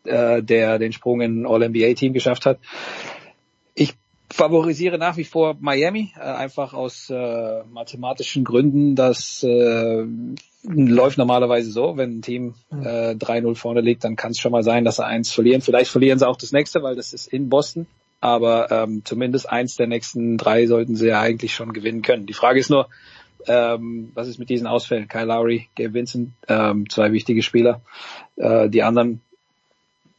äh, 0.03 0.43
der 0.43 0.77
den 0.79 0.91
Sprung 0.91 1.21
in 1.21 1.45
All-NBA-Team 1.45 2.13
geschafft 2.13 2.45
hat. 2.45 2.59
Ich 3.75 3.93
favorisiere 4.29 4.97
nach 4.97 5.17
wie 5.17 5.23
vor 5.23 5.55
Miami, 5.59 6.11
äh, 6.15 6.21
einfach 6.21 6.73
aus 6.73 7.09
äh, 7.09 7.63
mathematischen 7.71 8.43
Gründen. 8.43 8.95
Das 8.95 9.43
äh, 9.43 10.05
läuft 10.63 11.17
normalerweise 11.17 11.71
so, 11.71 11.97
wenn 11.97 12.19
ein 12.19 12.21
Team 12.21 12.55
äh, 12.71 13.15
3-0 13.15 13.55
vorne 13.55 13.81
liegt, 13.81 14.03
dann 14.03 14.15
kann 14.15 14.31
es 14.31 14.39
schon 14.39 14.51
mal 14.51 14.63
sein, 14.63 14.85
dass 14.85 14.97
sie 14.97 15.05
eins 15.05 15.31
verlieren. 15.31 15.61
Vielleicht 15.61 15.91
verlieren 15.91 16.19
sie 16.19 16.27
auch 16.27 16.37
das 16.37 16.51
nächste, 16.51 16.83
weil 16.83 16.95
das 16.95 17.13
ist 17.13 17.27
in 17.27 17.49
Boston. 17.49 17.87
Aber 18.21 18.71
ähm, 18.71 19.01
zumindest 19.03 19.49
eins 19.49 19.75
der 19.75 19.87
nächsten 19.87 20.37
drei 20.37 20.65
sollten 20.67 20.95
sie 20.95 21.07
ja 21.07 21.19
eigentlich 21.19 21.53
schon 21.53 21.73
gewinnen 21.73 22.01
können. 22.01 22.25
Die 22.25 22.33
Frage 22.33 22.59
ist 22.59 22.69
nur, 22.69 22.87
ähm, 23.47 24.11
was 24.13 24.29
ist 24.29 24.39
mit 24.39 24.49
diesen 24.49 24.67
Ausfällen? 24.67 25.09
Kyle 25.09 25.25
Lowry, 25.25 25.67
Gabe 25.75 25.93
Vincent, 25.93 26.31
ähm, 26.47 26.89
zwei 26.89 27.11
wichtige 27.11 27.43
Spieler. 27.43 27.81
Äh, 28.37 28.69
die 28.69 28.83
anderen 28.83 29.19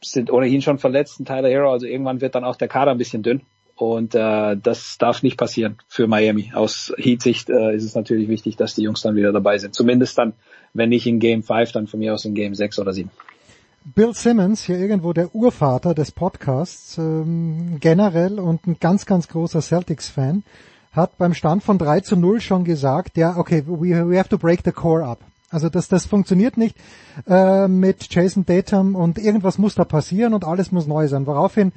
sind 0.03 0.31
ohnehin 0.31 0.61
schon 0.61 0.77
verletzt, 0.77 1.19
ein 1.19 1.25
Tyler 1.25 1.49
Hero, 1.49 1.71
also 1.71 1.87
irgendwann 1.87 2.21
wird 2.21 2.35
dann 2.35 2.43
auch 2.43 2.55
der 2.55 2.67
Kader 2.67 2.91
ein 2.91 2.99
bisschen 2.99 3.23
dünn. 3.23 3.41
Und 3.75 4.15
äh, 4.15 4.55
das 4.55 4.97
darf 4.97 5.21
nicht 5.21 5.37
passieren 5.37 5.77
für 5.87 6.07
Miami. 6.07 6.51
Aus 6.55 6.93
Heat-Sicht 6.97 7.49
äh, 7.49 7.75
ist 7.75 7.83
es 7.83 7.93
natürlich 7.93 8.29
wichtig, 8.29 8.55
dass 8.55 8.73
die 8.73 8.83
Jungs 8.83 9.01
dann 9.01 9.15
wieder 9.15 9.33
dabei 9.33 9.57
sind. 9.57 9.75
Zumindest 9.75 10.17
dann, 10.17 10.33
wenn 10.73 10.89
nicht 10.89 11.05
in 11.07 11.19
Game 11.19 11.43
5, 11.43 11.73
dann 11.73 11.87
von 11.87 11.99
mir 11.99 12.13
aus 12.13 12.23
in 12.23 12.35
Game 12.35 12.55
6 12.55 12.79
oder 12.79 12.93
7. 12.93 13.09
Bill 13.93 14.15
Simmons, 14.15 14.63
hier 14.63 14.79
irgendwo 14.79 15.13
der 15.13 15.35
Urvater 15.35 15.93
des 15.93 16.11
Podcasts, 16.11 16.97
ähm, 16.97 17.77
generell 17.79 18.39
und 18.39 18.65
ein 18.65 18.77
ganz, 18.79 19.05
ganz 19.05 19.27
großer 19.27 19.61
Celtics-Fan, 19.61 20.43
hat 20.93 21.17
beim 21.17 21.33
Stand 21.33 21.61
von 21.61 21.77
3 21.77 21.99
zu 21.99 22.15
0 22.15 22.41
schon 22.41 22.63
gesagt, 22.63 23.17
ja, 23.17 23.37
okay, 23.37 23.63
we, 23.67 24.09
we 24.09 24.17
have 24.17 24.29
to 24.29 24.37
break 24.37 24.61
the 24.63 24.71
core 24.71 25.05
up. 25.05 25.19
Also 25.55 25.69
das, 25.69 25.87
das 25.87 26.05
funktioniert 26.05 26.57
nicht 26.57 26.75
äh, 27.27 27.69
mit 27.69 28.13
Jason 28.13 28.45
Datum 28.45 28.93
und 28.93 29.17
irgendwas 29.17 29.57
muss 29.57 29.73
da 29.73 29.85
passieren 29.85 30.33
und 30.33 30.43
alles 30.43 30.73
muss 30.73 30.85
neu 30.85 31.07
sein. 31.07 31.25
Woraufhin 31.27 31.71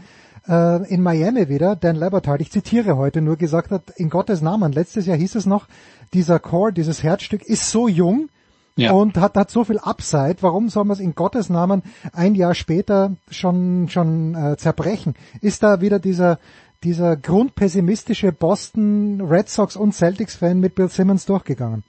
äh, 0.48 0.92
in 0.92 1.00
Miami 1.00 1.48
wieder, 1.48 1.76
Dan 1.76 1.94
Labertard, 1.94 2.40
ich 2.40 2.50
zitiere 2.50 2.96
heute, 2.96 3.20
nur 3.20 3.36
gesagt 3.36 3.70
hat, 3.70 3.90
in 3.94 4.10
Gottes 4.10 4.42
Namen, 4.42 4.72
letztes 4.72 5.06
Jahr 5.06 5.16
hieß 5.16 5.36
es 5.36 5.46
noch, 5.46 5.68
dieser 6.12 6.40
Core, 6.40 6.72
dieses 6.72 7.04
Herzstück 7.04 7.44
ist 7.44 7.70
so 7.70 7.86
jung, 7.86 8.30
ja. 8.74 8.90
und 8.90 9.16
hat, 9.16 9.36
hat 9.36 9.52
so 9.52 9.62
viel 9.62 9.78
Upside. 9.78 10.38
Warum 10.40 10.70
soll 10.70 10.84
man 10.84 10.96
es 10.96 11.00
in 11.00 11.14
Gottes 11.14 11.48
Namen 11.48 11.84
ein 12.12 12.34
Jahr 12.34 12.56
später 12.56 13.14
schon 13.30 13.88
schon 13.88 14.34
äh, 14.34 14.56
zerbrechen? 14.56 15.14
Ist 15.40 15.62
da 15.62 15.80
wieder 15.80 16.00
dieser 16.00 16.40
dieser 16.82 17.16
grundpessimistische 17.16 18.32
Boston 18.32 19.20
Red 19.20 19.48
Sox 19.48 19.76
und 19.76 19.94
Celtics 19.94 20.34
Fan 20.34 20.58
mit 20.58 20.74
Bill 20.74 20.88
Simmons 20.88 21.26
durchgegangen? 21.26 21.84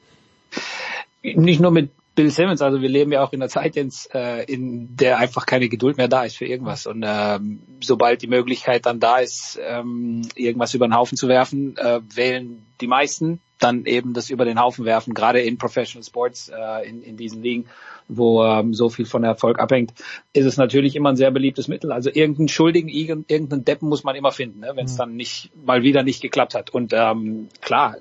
Nicht 1.22 1.60
nur 1.60 1.72
mit 1.72 1.92
Bill 2.16 2.32
Simmons, 2.32 2.62
also 2.62 2.82
wir 2.82 2.90
leben 2.90 3.14
ja 3.14 3.24
auch 3.24 3.32
in 3.32 3.42
einer 3.42 3.50
Zeit 3.50 3.78
äh, 3.78 4.44
in 4.44 4.98
der 4.98 5.20
einfach 5.20 5.46
keine 5.46 5.70
Geduld 5.70 5.96
mehr 5.98 6.10
da 6.10 6.24
ist 6.24 6.38
für 6.38 6.46
irgendwas. 6.46 6.86
Und 6.86 7.04
ähm, 7.08 7.62
sobald 7.82 8.22
die 8.22 8.28
Möglichkeit 8.28 8.86
dann 8.86 9.00
da 9.00 9.20
ist, 9.20 9.58
ähm, 9.62 10.24
irgendwas 10.36 10.74
über 10.74 10.88
den 10.88 10.96
Haufen 10.96 11.18
zu 11.18 11.30
werfen, 11.30 11.78
äh, 11.78 12.02
wählen 12.14 12.66
die 12.82 12.88
meisten 12.88 13.40
dann 13.60 13.86
eben 13.86 14.14
das 14.14 14.30
über 14.30 14.46
den 14.46 14.60
Haufen 14.60 14.86
werfen, 14.86 15.14
gerade 15.14 15.42
in 15.42 15.58
Professional 15.58 16.04
Sports, 16.04 16.50
äh, 16.50 16.90
in, 16.90 17.02
in 17.04 17.18
diesen 17.18 17.42
Ligen, 17.42 17.66
wo 18.08 18.44
ähm, 18.44 18.74
so 18.74 18.90
viel 18.90 19.06
von 19.06 19.24
Erfolg 19.24 19.60
abhängt, 19.60 19.94
ist 20.34 20.46
es 20.46 20.58
natürlich 20.58 20.96
immer 20.96 21.10
ein 21.10 21.18
sehr 21.18 21.32
beliebtes 21.32 21.68
Mittel. 21.68 21.92
Also 21.92 22.10
irgendeinen 22.10 22.48
Schuldigen, 22.48 22.90
irgendeinen 22.90 23.64
Deppen 23.66 23.88
muss 23.88 24.04
man 24.04 24.16
immer 24.16 24.32
finden, 24.32 24.62
ne, 24.62 24.72
wenn 24.76 24.86
es 24.86 24.94
mhm. 24.94 24.98
dann 24.98 25.16
nicht 25.16 25.52
mal 25.56 25.84
wieder 25.84 26.04
nicht 26.04 26.22
geklappt 26.22 26.56
hat. 26.56 26.70
Und 26.70 26.94
ähm, 26.94 27.50
klar, 27.62 27.96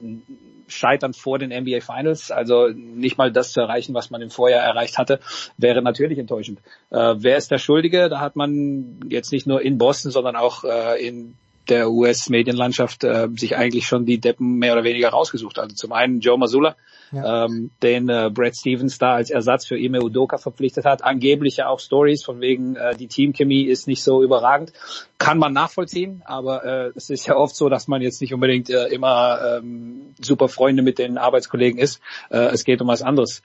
Scheitern 0.69 1.15
vor 1.15 1.39
den 1.39 1.51
NBA 1.51 1.81
Finals, 1.81 2.31
also 2.31 2.69
nicht 2.69 3.19
mal 3.19 3.33
das 3.33 3.53
zu 3.53 3.61
erreichen, 3.61 3.95
was 3.95 4.11
man 4.11 4.23
im 4.23 4.31
Vorjahr 4.31 4.63
erreicht 4.63 4.99
hatte, 4.99 5.21
wäre 5.57 5.83
natürlich 5.83 6.19
enttäuschend. 6.19 6.61
Äh, 6.91 7.15
wer 7.19 7.37
ist 7.37 7.51
der 7.51 7.59
Schuldige? 7.59 8.09
Da 8.09 8.21
hat 8.21 8.37
man 8.37 9.01
jetzt 9.09 9.33
nicht 9.33 9.47
nur 9.47 9.63
in 9.63 9.79
Boston, 9.79 10.11
sondern 10.11 10.37
auch 10.37 10.65
äh, 10.65 11.07
in 11.07 11.35
der 11.69 11.91
US-Medienlandschaft 11.91 13.05
äh, 13.05 13.29
sich 13.37 13.57
eigentlich 13.57 13.87
schon 13.87 14.07
die 14.07 14.21
Deppen 14.21 14.59
mehr 14.59 14.73
oder 14.73 14.85
weniger 14.85 15.11
rausgesucht. 15.11 15.59
Also 15.59 15.75
zum 15.75 15.93
einen 15.93 16.21
Joe 16.21 16.39
Masula, 16.39 16.77
ja. 17.12 17.45
ähm, 17.45 17.70
den 17.83 18.09
äh, 18.09 18.31
Brad 18.33 18.57
Stevens 18.57 18.99
da 18.99 19.15
als 19.15 19.31
Ersatz 19.31 19.67
für 19.67 19.78
Ime 19.78 20.03
Udoka 20.03 20.39
verpflichtet 20.39 20.85
hat. 20.85 21.05
Angeblich 21.05 21.59
ja 21.59 21.69
auch 21.69 21.81
Stories 21.81 22.25
von 22.25 22.41
wegen, 22.41 22.77
äh, 22.77 22.97
die 22.97 23.09
Teamchemie 23.09 23.65
ist 23.65 23.87
nicht 23.87 24.03
so 24.03 24.23
überragend. 24.23 24.73
Kann 25.19 25.39
man 25.39 25.53
nachvollziehen, 25.53 26.23
aber 26.25 26.65
äh, 26.65 26.93
es 26.95 27.11
ist 27.11 27.27
ja 27.27 27.37
oft 27.37 27.57
so, 27.57 27.69
dass 27.69 27.89
man 27.89 28.03
jetzt 28.03 28.20
nicht 28.20 28.35
unbedingt 28.35 28.70
äh, 28.70 28.87
immer 28.87 29.59
ähm, 29.59 30.15
super 30.20 30.49
Freunde 30.49 30.83
mit 30.83 30.99
den 30.99 31.19
Arbeitskollegen 31.19 31.78
ist. 31.78 32.01
Äh, 32.31 32.51
es 32.53 32.65
geht 32.65 32.81
um 32.81 32.89
was 32.89 33.03
anderes, 33.03 33.43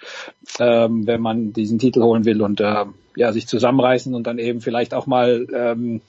ähm, 0.59 1.07
wenn 1.07 1.21
man 1.21 1.53
diesen 1.53 1.79
Titel 1.79 2.01
holen 2.03 2.25
will 2.25 2.41
und 2.41 2.59
äh, 2.59 2.85
ja 3.15 3.31
sich 3.31 3.47
zusammenreißen 3.47 4.13
und 4.13 4.27
dann 4.27 4.39
eben 4.39 4.61
vielleicht 4.61 4.93
auch 4.93 5.07
mal 5.07 5.47
ähm, 5.53 6.01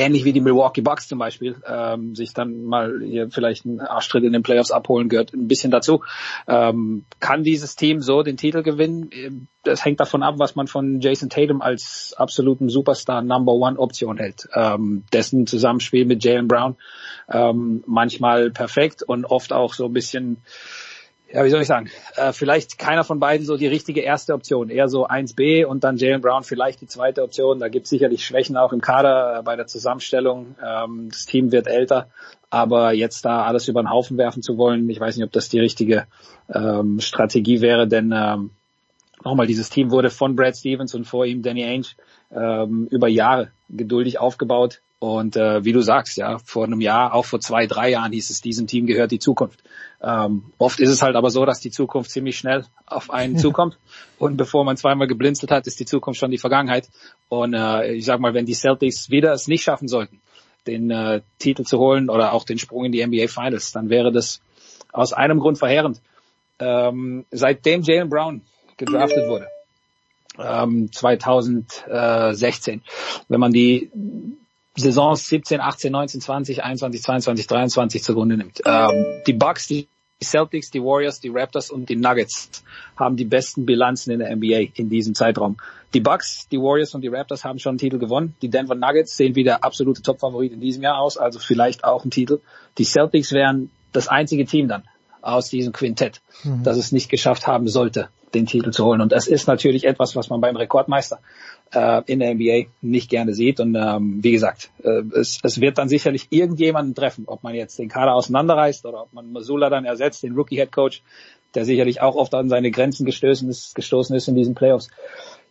ähnlich 0.00 0.24
wie 0.24 0.32
die 0.32 0.40
Milwaukee 0.40 0.80
Bucks 0.80 1.08
zum 1.08 1.18
Beispiel, 1.18 1.56
ähm, 1.66 2.14
sich 2.14 2.32
dann 2.32 2.64
mal 2.64 3.00
hier 3.04 3.30
vielleicht 3.30 3.66
einen 3.66 3.80
Arschtritt 3.80 4.24
in 4.24 4.32
den 4.32 4.42
Playoffs 4.42 4.70
abholen, 4.70 5.08
gehört 5.08 5.34
ein 5.34 5.46
bisschen 5.46 5.70
dazu. 5.70 6.02
Ähm, 6.48 7.04
kann 7.20 7.44
dieses 7.44 7.76
Team 7.76 8.00
so 8.00 8.22
den 8.22 8.38
Titel 8.38 8.62
gewinnen? 8.62 9.48
Das 9.62 9.84
hängt 9.84 10.00
davon 10.00 10.22
ab, 10.22 10.36
was 10.38 10.56
man 10.56 10.68
von 10.68 11.00
Jason 11.00 11.28
Tatum 11.28 11.60
als 11.60 12.14
absoluten 12.16 12.70
Superstar 12.70 13.20
Number 13.20 13.52
One 13.52 13.78
Option 13.78 14.16
hält. 14.16 14.48
Ähm, 14.54 15.04
dessen 15.12 15.46
Zusammenspiel 15.46 16.06
mit 16.06 16.24
Jalen 16.24 16.48
Brown 16.48 16.76
ähm, 17.28 17.84
manchmal 17.86 18.50
perfekt 18.50 19.02
und 19.02 19.26
oft 19.26 19.52
auch 19.52 19.74
so 19.74 19.84
ein 19.84 19.92
bisschen 19.92 20.38
ja, 21.32 21.44
wie 21.44 21.50
soll 21.50 21.60
ich 21.60 21.68
sagen, 21.68 21.88
äh, 22.16 22.32
vielleicht 22.32 22.78
keiner 22.78 23.04
von 23.04 23.20
beiden 23.20 23.46
so 23.46 23.56
die 23.56 23.66
richtige 23.66 24.00
erste 24.00 24.34
Option, 24.34 24.68
eher 24.68 24.88
so 24.88 25.06
1B 25.06 25.64
und 25.64 25.84
dann 25.84 25.96
Jalen 25.96 26.20
Brown 26.20 26.42
vielleicht 26.42 26.80
die 26.80 26.86
zweite 26.86 27.22
Option. 27.22 27.60
Da 27.60 27.68
gibt 27.68 27.84
es 27.84 27.90
sicherlich 27.90 28.24
Schwächen 28.24 28.56
auch 28.56 28.72
im 28.72 28.80
Kader 28.80 29.38
äh, 29.38 29.42
bei 29.42 29.56
der 29.56 29.66
Zusammenstellung. 29.66 30.56
Ähm, 30.64 31.08
das 31.10 31.26
Team 31.26 31.52
wird 31.52 31.66
älter, 31.68 32.08
aber 32.50 32.92
jetzt 32.92 33.24
da 33.24 33.44
alles 33.44 33.68
über 33.68 33.82
den 33.82 33.90
Haufen 33.90 34.18
werfen 34.18 34.42
zu 34.42 34.58
wollen, 34.58 34.88
ich 34.90 34.98
weiß 34.98 35.16
nicht, 35.16 35.24
ob 35.24 35.32
das 35.32 35.48
die 35.48 35.60
richtige 35.60 36.06
ähm, 36.52 37.00
Strategie 37.00 37.60
wäre, 37.60 37.86
denn 37.86 38.12
ähm, 38.12 38.50
nochmal, 39.24 39.46
dieses 39.46 39.70
Team 39.70 39.90
wurde 39.90 40.10
von 40.10 40.34
Brad 40.34 40.56
Stevens 40.56 40.94
und 40.94 41.04
vor 41.04 41.26
ihm 41.26 41.42
Danny 41.42 41.64
Ainge 41.64 41.88
ähm, 42.32 42.88
über 42.90 43.08
Jahre 43.08 43.50
geduldig 43.68 44.18
aufgebaut. 44.18 44.80
Und 45.00 45.34
äh, 45.34 45.64
wie 45.64 45.72
du 45.72 45.80
sagst, 45.80 46.18
ja, 46.18 46.38
vor 46.44 46.66
einem 46.66 46.82
Jahr, 46.82 47.14
auch 47.14 47.24
vor 47.24 47.40
zwei, 47.40 47.66
drei 47.66 47.88
Jahren 47.88 48.12
hieß 48.12 48.28
es, 48.28 48.42
diesem 48.42 48.66
Team 48.66 48.84
gehört 48.86 49.10
die 49.10 49.18
Zukunft. 49.18 49.62
Ähm, 50.02 50.52
oft 50.58 50.78
ist 50.78 50.90
es 50.90 51.00
halt 51.00 51.16
aber 51.16 51.30
so, 51.30 51.46
dass 51.46 51.60
die 51.60 51.70
Zukunft 51.70 52.10
ziemlich 52.10 52.36
schnell 52.36 52.66
auf 52.84 53.10
einen 53.10 53.38
zukommt. 53.42 53.78
Und 54.18 54.36
bevor 54.36 54.62
man 54.62 54.76
zweimal 54.76 55.06
geblinzelt 55.06 55.50
hat, 55.50 55.66
ist 55.66 55.80
die 55.80 55.86
Zukunft 55.86 56.20
schon 56.20 56.30
die 56.30 56.36
Vergangenheit. 56.36 56.90
Und 57.30 57.54
äh, 57.54 57.94
ich 57.94 58.04
sag 58.04 58.20
mal, 58.20 58.34
wenn 58.34 58.44
die 58.44 58.52
Celtics 58.52 59.08
wieder 59.08 59.32
es 59.32 59.48
nicht 59.48 59.62
schaffen 59.62 59.88
sollten, 59.88 60.20
den 60.66 60.90
äh, 60.90 61.22
Titel 61.38 61.64
zu 61.64 61.78
holen 61.78 62.10
oder 62.10 62.34
auch 62.34 62.44
den 62.44 62.58
Sprung 62.58 62.84
in 62.84 62.92
die 62.92 63.02
NBA 63.02 63.28
Finals, 63.28 63.72
dann 63.72 63.88
wäre 63.88 64.12
das 64.12 64.42
aus 64.92 65.14
einem 65.14 65.40
Grund 65.40 65.56
verheerend. 65.56 66.02
Ähm, 66.58 67.24
seitdem 67.30 67.80
Jalen 67.80 68.10
Brown 68.10 68.42
gedraftet 68.76 69.26
wurde, 69.28 69.48
ähm, 70.38 70.92
2016, 70.92 72.82
wenn 73.28 73.40
man 73.40 73.52
die 73.52 73.90
Saisons 74.76 75.26
17, 75.28 75.60
18, 75.60 75.92
19, 75.92 76.20
20, 76.20 76.64
21, 76.64 77.02
22, 77.02 77.46
23 77.46 78.02
zugrunde 78.02 78.36
nimmt. 78.36 78.60
Ähm, 78.64 79.04
die 79.26 79.32
Bucks, 79.32 79.66
die 79.66 79.88
Celtics, 80.22 80.70
die 80.70 80.82
Warriors, 80.82 81.20
die 81.20 81.30
Raptors 81.32 81.70
und 81.70 81.88
die 81.88 81.96
Nuggets 81.96 82.62
haben 82.96 83.16
die 83.16 83.24
besten 83.24 83.64
Bilanzen 83.64 84.12
in 84.12 84.18
der 84.18 84.34
NBA 84.36 84.72
in 84.74 84.90
diesem 84.90 85.14
Zeitraum. 85.14 85.56
Die 85.94 86.00
Bucks, 86.00 86.46
die 86.48 86.58
Warriors 86.58 86.94
und 86.94 87.00
die 87.00 87.08
Raptors 87.08 87.44
haben 87.44 87.58
schon 87.58 87.70
einen 87.70 87.78
Titel 87.78 87.98
gewonnen. 87.98 88.36
Die 88.42 88.48
Denver 88.48 88.74
Nuggets 88.74 89.16
sehen 89.16 89.34
wie 89.34 89.44
der 89.44 89.64
absolute 89.64 90.02
Topfavorit 90.02 90.52
in 90.52 90.60
diesem 90.60 90.82
Jahr 90.82 90.98
aus, 90.98 91.16
also 91.16 91.38
vielleicht 91.38 91.84
auch 91.84 92.04
ein 92.04 92.10
Titel. 92.10 92.40
Die 92.78 92.84
Celtics 92.84 93.32
wären 93.32 93.70
das 93.92 94.08
einzige 94.08 94.44
Team 94.44 94.68
dann 94.68 94.84
aus 95.22 95.48
diesem 95.48 95.72
Quintett, 95.72 96.20
mhm. 96.44 96.62
das 96.62 96.76
es 96.76 96.92
nicht 96.92 97.08
geschafft 97.08 97.46
haben 97.46 97.66
sollte, 97.68 98.08
den 98.34 98.46
Titel 98.46 98.70
zu 98.70 98.84
holen. 98.84 99.00
Und 99.00 99.12
das 99.12 99.26
ist 99.26 99.48
natürlich 99.48 99.84
etwas, 99.84 100.14
was 100.16 100.28
man 100.28 100.40
beim 100.40 100.56
Rekordmeister 100.56 101.18
äh, 101.72 102.02
in 102.06 102.18
der 102.18 102.34
NBA 102.34 102.70
nicht 102.82 103.10
gerne 103.10 103.34
sieht. 103.34 103.60
Und 103.60 103.74
ähm, 103.74 104.18
wie 104.22 104.32
gesagt, 104.32 104.70
äh, 104.82 105.02
es, 105.14 105.38
es 105.42 105.60
wird 105.60 105.78
dann 105.78 105.88
sicherlich 105.88 106.28
irgendjemanden 106.30 106.94
treffen, 106.94 107.24
ob 107.26 107.42
man 107.42 107.54
jetzt 107.54 107.78
den 107.78 107.88
Kader 107.88 108.14
auseinanderreißt 108.14 108.86
oder 108.86 109.02
ob 109.02 109.12
man 109.12 109.32
Masula 109.32 109.70
dann 109.70 109.84
ersetzt, 109.84 110.22
den 110.22 110.34
Rookie-Head 110.34 110.72
Coach, 110.72 111.02
der 111.54 111.64
sicherlich 111.64 112.00
auch 112.00 112.16
oft 112.16 112.34
an 112.34 112.48
seine 112.48 112.70
Grenzen 112.70 113.06
gestoßen 113.06 113.48
ist, 113.48 113.74
gestoßen 113.74 114.14
ist 114.16 114.28
in 114.28 114.34
diesen 114.34 114.54
Playoffs. 114.54 114.88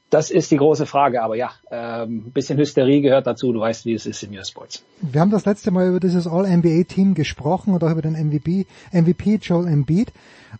Das 0.09 0.31
ist 0.31 0.49
die 0.49 0.57
große 0.57 0.87
Frage, 0.87 1.21
aber 1.21 1.35
ja, 1.35 1.51
ähm, 1.69 2.31
bisschen 2.31 2.57
Hysterie 2.57 3.01
gehört 3.01 3.27
dazu. 3.27 3.53
Du 3.53 3.59
weißt, 3.59 3.85
wie 3.85 3.93
es 3.93 4.07
ist 4.07 4.23
im 4.23 4.31
US-Sports. 4.31 4.83
Wir 5.01 5.21
haben 5.21 5.29
das 5.29 5.45
letzte 5.45 5.69
Mal 5.69 5.87
über 5.87 5.99
dieses 5.99 6.25
All-NBA-Team 6.25 7.13
gesprochen 7.13 7.75
und 7.75 7.83
auch 7.83 7.91
über 7.91 8.01
den 8.01 8.13
MVP, 8.13 8.65
MVP 8.91 9.35
Joel 9.35 9.67
Embiid. 9.67 10.11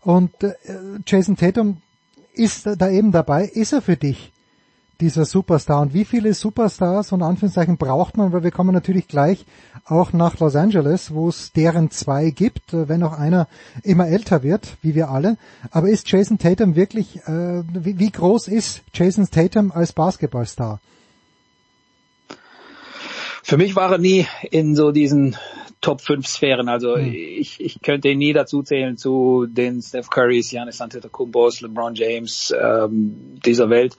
Und 0.04 0.32
äh, 0.44 0.54
Jason 1.08 1.36
Tatum 1.36 1.78
ist 2.34 2.68
da 2.78 2.90
eben 2.92 3.12
dabei. 3.12 3.46
Ist 3.46 3.74
er 3.74 3.82
für 3.82 3.98
dich 3.98 4.32
dieser 5.02 5.26
Superstar. 5.26 5.82
Und 5.82 5.94
wie 5.94 6.06
viele 6.06 6.34
Superstars 6.34 7.11
und 7.11 7.22
Anführungszeichen 7.22 7.78
braucht 7.78 8.18
man? 8.18 8.34
Weil 8.34 8.44
wir 8.44 8.52
kommen 8.52 8.74
natürlich 8.74 9.08
gleich 9.08 9.45
auch 9.86 10.14
nach 10.14 10.40
Los 10.40 10.56
Angeles, 10.56 11.14
wo 11.14 11.30
es 11.30 11.52
deren 11.53 11.92
zwei 11.92 12.30
gibt, 12.32 12.74
äh, 12.74 12.90
wenn 12.90 13.03
auch 13.03 13.18
einer 13.18 13.48
immer 13.84 14.08
älter 14.08 14.44
wird, 14.44 14.78
wie 14.82 14.95
wir 14.95 15.10
alle. 15.10 15.38
Aber 15.72 15.90
ist 15.90 16.10
Jason 16.11 16.38
Tatum 16.38 16.76
wirklich, 16.76 17.18
äh, 17.28 17.64
wie, 17.74 18.00
wie 18.00 18.11
groß 18.11 18.48
ist 18.48 18.82
Jason 18.94 19.28
Tatum 19.30 19.72
als 19.72 19.94
Basketballstar? 19.94 20.80
Für 23.44 23.58
mich 23.58 23.76
war 23.76 23.92
er 23.92 23.98
nie 23.98 24.28
in 24.52 24.76
so 24.76 24.92
diesen 24.92 25.36
Top 25.82 26.01
5 26.01 26.27
Sphären. 26.27 26.67
Also 26.67 26.98
mhm. 26.98 27.14
ich, 27.14 27.59
ich 27.61 27.82
könnte 27.82 28.09
ihn 28.09 28.17
nie 28.17 28.33
dazu 28.33 28.64
zählen 28.64 28.98
zu 28.98 29.45
den 29.48 29.82
Steph 29.82 30.09
Currys, 30.09 30.49
Giannis 30.49 30.82
Antetokounmpos, 30.82 31.61
LeBron 31.61 31.95
James 31.95 32.53
ähm, 32.59 33.40
dieser 33.45 33.69
Welt, 33.69 33.95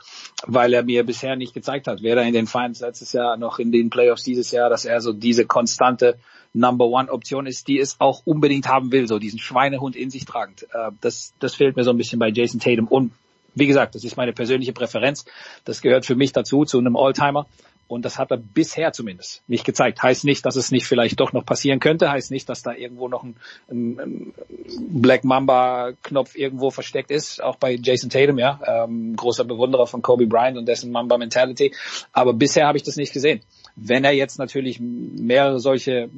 weil 0.47 0.75
er 0.75 0.83
mir 0.83 1.05
bisher 1.05 1.37
nicht 1.37 1.55
gezeigt 1.55 1.87
hat, 1.87 2.03
weder 2.03 2.23
in 2.23 2.35
den 2.35 2.47
Finals 2.47 2.81
letztes 2.81 3.13
Jahr 3.13 3.37
noch 3.37 3.59
in 3.59 3.73
den 3.73 3.89
Playoffs 3.89 4.25
dieses 4.25 4.51
Jahr, 4.51 4.69
dass 4.69 4.85
er 4.85 5.01
so 5.01 5.13
diese 5.13 5.47
konstante 5.47 6.19
Number 6.53 6.87
One 6.87 7.11
Option 7.11 7.47
ist, 7.47 7.69
die 7.69 7.79
es 7.79 7.97
auch 8.01 8.23
unbedingt 8.25 8.69
haben 8.69 8.93
will, 8.93 9.07
so 9.07 9.19
diesen 9.19 9.39
Schweinehund 9.39 9.97
in 9.97 10.11
sich 10.11 10.25
tragend. 10.25 10.65
Äh, 10.73 10.91
das, 11.01 11.33
das 11.39 11.55
fehlt 11.55 11.77
mir 11.77 11.85
so 11.85 11.91
ein 11.91 11.97
bisschen 11.97 12.19
bei 12.19 12.29
Jason 12.29 12.61
Tatum 12.61 12.89
und 12.89 13.13
wie 13.55 13.67
gesagt, 13.67 13.95
das 13.95 14.05
ist 14.05 14.17
meine 14.17 14.33
persönliche 14.33 14.73
Präferenz. 14.73 15.25
Das 15.65 15.81
gehört 15.81 16.07
für 16.07 16.15
mich 16.15 16.33
dazu, 16.33 16.65
zu 16.65 16.79
einem 16.79 16.97
Alltimer. 16.97 17.47
Und 17.91 18.05
das 18.05 18.21
hat 18.21 18.31
er 18.31 18.37
bisher 18.37 18.93
zumindest 18.93 19.43
nicht 19.49 19.65
gezeigt. 19.65 20.01
Heißt 20.01 20.25
nicht, 20.25 20.47
dass 20.47 20.55
es 20.55 20.71
nicht 20.71 20.87
vielleicht 20.87 21.19
doch 21.19 21.33
noch 21.33 21.45
passieren 21.45 21.81
könnte. 21.81 22.09
Heißt 22.09 22.31
nicht, 22.31 22.49
dass 22.49 22.63
da 22.63 22.73
irgendwo 22.73 23.09
noch 23.09 23.25
ein, 23.25 23.35
ein, 23.69 24.33
Black 24.79 25.25
Mamba 25.25 25.91
Knopf 26.05 26.37
irgendwo 26.37 26.71
versteckt 26.71 27.11
ist. 27.11 27.43
Auch 27.43 27.57
bei 27.57 27.75
Jason 27.75 28.09
Tatum, 28.09 28.39
ja. 28.39 28.61
Ähm, 28.65 29.17
großer 29.17 29.43
Bewunderer 29.43 29.89
von 29.89 30.03
Kobe 30.03 30.29
Bryant 30.29 30.57
und 30.57 30.67
dessen 30.67 30.93
Mamba 30.93 31.19
Mentality. 31.19 31.75
Aber 32.13 32.33
bisher 32.33 32.69
habe 32.69 32.79
ich 32.79 32.85
das 32.85 32.95
nicht 32.95 33.13
gesehen. 33.13 33.41
Wenn 33.75 34.05
er 34.05 34.13
jetzt 34.13 34.39
natürlich 34.39 34.79
mehrere 34.79 35.59
solche 35.59 36.11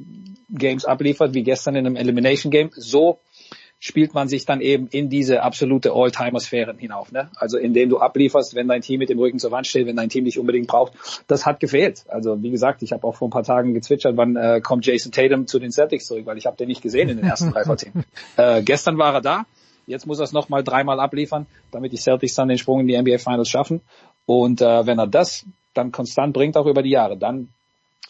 Games 0.51 0.84
abliefert, 0.84 1.33
wie 1.33 1.42
gestern 1.42 1.75
in 1.75 1.86
einem 1.86 1.97
Elimination 1.97 2.51
Game, 2.51 2.70
so 2.75 3.18
spielt 3.83 4.15
man 4.15 4.28
sich 4.28 4.47
dann 4.47 4.61
eben 4.61 4.86
in 4.86 5.11
diese 5.11 5.43
absolute 5.43 5.91
All-Timer-Sphären 5.93 6.78
hinauf. 6.78 7.11
Ne? 7.11 7.28
Also 7.35 7.59
indem 7.59 7.89
du 7.89 7.99
ablieferst, 7.99 8.55
wenn 8.55 8.69
dein 8.69 8.81
Team 8.81 9.01
mit 9.01 9.09
dem 9.09 9.19
Rücken 9.19 9.41
zur 9.41 9.51
Wand 9.51 9.67
steht, 9.67 9.89
wenn 9.89 9.97
dein 9.97 10.09
Team 10.09 10.25
dich 10.25 10.39
unbedingt 10.39 10.69
braucht. 10.69 10.93
Das 11.27 11.47
hat 11.47 11.59
gefehlt. 11.59 12.05
Also 12.07 12.41
wie 12.44 12.52
gesagt, 12.52 12.85
ich 12.85 12.93
habe 12.93 13.05
auch 13.05 13.17
vor 13.17 13.27
ein 13.27 13.33
paar 13.33 13.43
Tagen 13.43 13.75
gezwitschert, 13.75 14.17
wann 14.17 14.36
äh, 14.36 14.61
kommt 14.61 14.86
Jason 14.86 15.11
Tatum 15.11 15.49
zu 15.49 15.59
den 15.59 15.73
Celtics 15.73 16.07
zurück, 16.07 16.27
weil 16.27 16.39
ich 16.39 16.47
habe 16.47 16.57
den 16.57 16.69
nicht 16.69 16.81
gesehen 16.81 17.09
in 17.09 17.17
den 17.17 17.27
ersten 17.27 17.51
drei 17.51 17.65
Partien. 17.65 18.05
Äh, 18.36 18.62
gestern 18.62 18.99
war 18.99 19.15
er 19.15 19.20
da. 19.20 19.47
Jetzt 19.86 20.07
muss 20.07 20.19
er 20.19 20.25
es 20.25 20.33
nochmal 20.33 20.62
dreimal 20.62 21.01
abliefern, 21.01 21.47
damit 21.73 21.93
die 21.93 21.97
Celtics 21.97 22.35
dann 22.35 22.49
den 22.49 22.57
Sprung 22.57 22.81
in 22.81 22.86
die 22.86 22.97
NBA 22.97 23.19
Finals 23.19 23.49
schaffen. 23.49 23.81
Und 24.27 24.61
äh, 24.61 24.86
wenn 24.86 24.99
er 24.99 25.09
das 25.09 25.44
dann 25.75 25.91
konstant 25.91 26.33
bringt, 26.33 26.57
auch 26.57 26.67
über 26.67 26.83
die 26.83 26.91
Jahre, 26.91 27.17
dann 27.17 27.49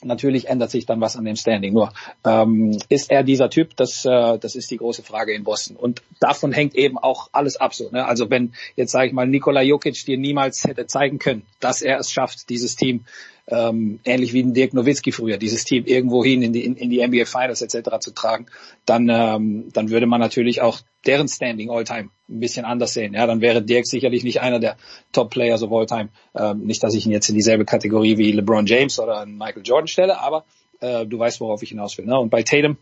Natürlich 0.05 0.49
ändert 0.49 0.71
sich 0.71 0.87
dann 0.87 1.01
was 1.01 1.17
an 1.17 1.25
dem 1.25 1.37
Standing. 1.37 1.75
Nur 1.75 1.93
ähm, 2.25 2.77
ist 2.89 3.11
er 3.11 3.23
dieser 3.23 3.51
Typ? 3.51 3.77
Das, 3.77 4.05
äh, 4.05 4.39
das 4.39 4.57
ist 4.57 4.71
die 4.71 4.79
große 4.79 5.03
Frage 5.03 5.33
in 5.33 5.45
Boston. 5.45 5.77
Und 5.77 6.03
davon 6.19 6.53
hängt 6.53 6.75
eben 6.75 6.99
auch 6.99 7.29
alles 7.33 7.57
ab. 7.57 7.75
So, 7.75 7.89
ne? 7.91 8.05
Also 8.05 8.29
wenn 8.29 8.53
jetzt 8.75 8.91
sage 8.91 9.09
ich 9.09 9.12
mal 9.12 9.27
Nikola 9.27 9.62
Jokic 9.62 10.05
dir 10.05 10.19
niemals 10.19 10.65
hätte 10.65 10.87
zeigen 10.87 11.19
können, 11.19 11.43
dass 11.61 11.83
er 11.83 11.99
es 11.99 12.11
schafft, 12.11 12.51
dieses 12.51 12.75
Team 12.75 13.05
ähm, 13.52 14.00
ähnlich 14.05 14.32
wie 14.32 14.42
ein 14.42 14.55
Dirk 14.55 14.72
Nowitzki 14.72 15.12
früher, 15.12 15.36
dieses 15.36 15.64
Team 15.64 15.84
irgendwo 15.84 16.24
hin 16.24 16.42
in 16.42 16.55
die, 16.55 16.64
in, 16.64 16.74
in 16.74 16.89
die 16.89 17.06
NBA 17.06 17.26
Finals 17.26 17.60
etc. 17.60 17.98
zu 18.00 18.12
tragen, 18.12 18.47
dann, 18.86 19.10
ähm, 19.10 19.68
dann 19.74 19.90
würde 19.90 20.06
man 20.06 20.20
natürlich 20.20 20.62
auch 20.62 20.81
deren 21.05 21.28
Standing 21.28 21.70
All-Time 21.70 22.08
ein 22.31 22.40
bisschen 22.40 22.64
anders 22.64 22.94
sehen. 22.94 23.12
Ja, 23.12 23.26
dann 23.26 23.42
wäre 23.42 23.62
Dirk 23.62 23.86
sicherlich 23.86 24.24
nicht 24.24 24.40
einer 24.40 24.58
der 24.58 24.76
Top-Players 25.12 25.62
of 25.62 25.70
All-Time. 25.70 26.08
Ähm, 26.34 26.64
nicht, 26.64 26.82
dass 26.82 26.94
ich 26.94 27.05
ihn 27.05 27.12
jetzt 27.12 27.28
in 27.28 27.34
dieselbe 27.34 27.66
Kategorie 27.66 28.16
wie 28.16 28.32
LeBron 28.32 28.64
James 28.64 28.98
oder 28.98 29.26
Michael 29.26 29.62
Jordan 29.64 29.89
stelle, 29.89 30.18
aber 30.18 30.44
äh, 30.81 31.05
du 31.05 31.18
weißt, 31.18 31.40
worauf 31.40 31.62
ich 31.62 31.68
hinaus 31.70 31.98
will. 31.98 32.06
Ne? 32.06 32.18
Und 32.18 32.31
bei 32.31 32.42
Tatum, 32.42 32.78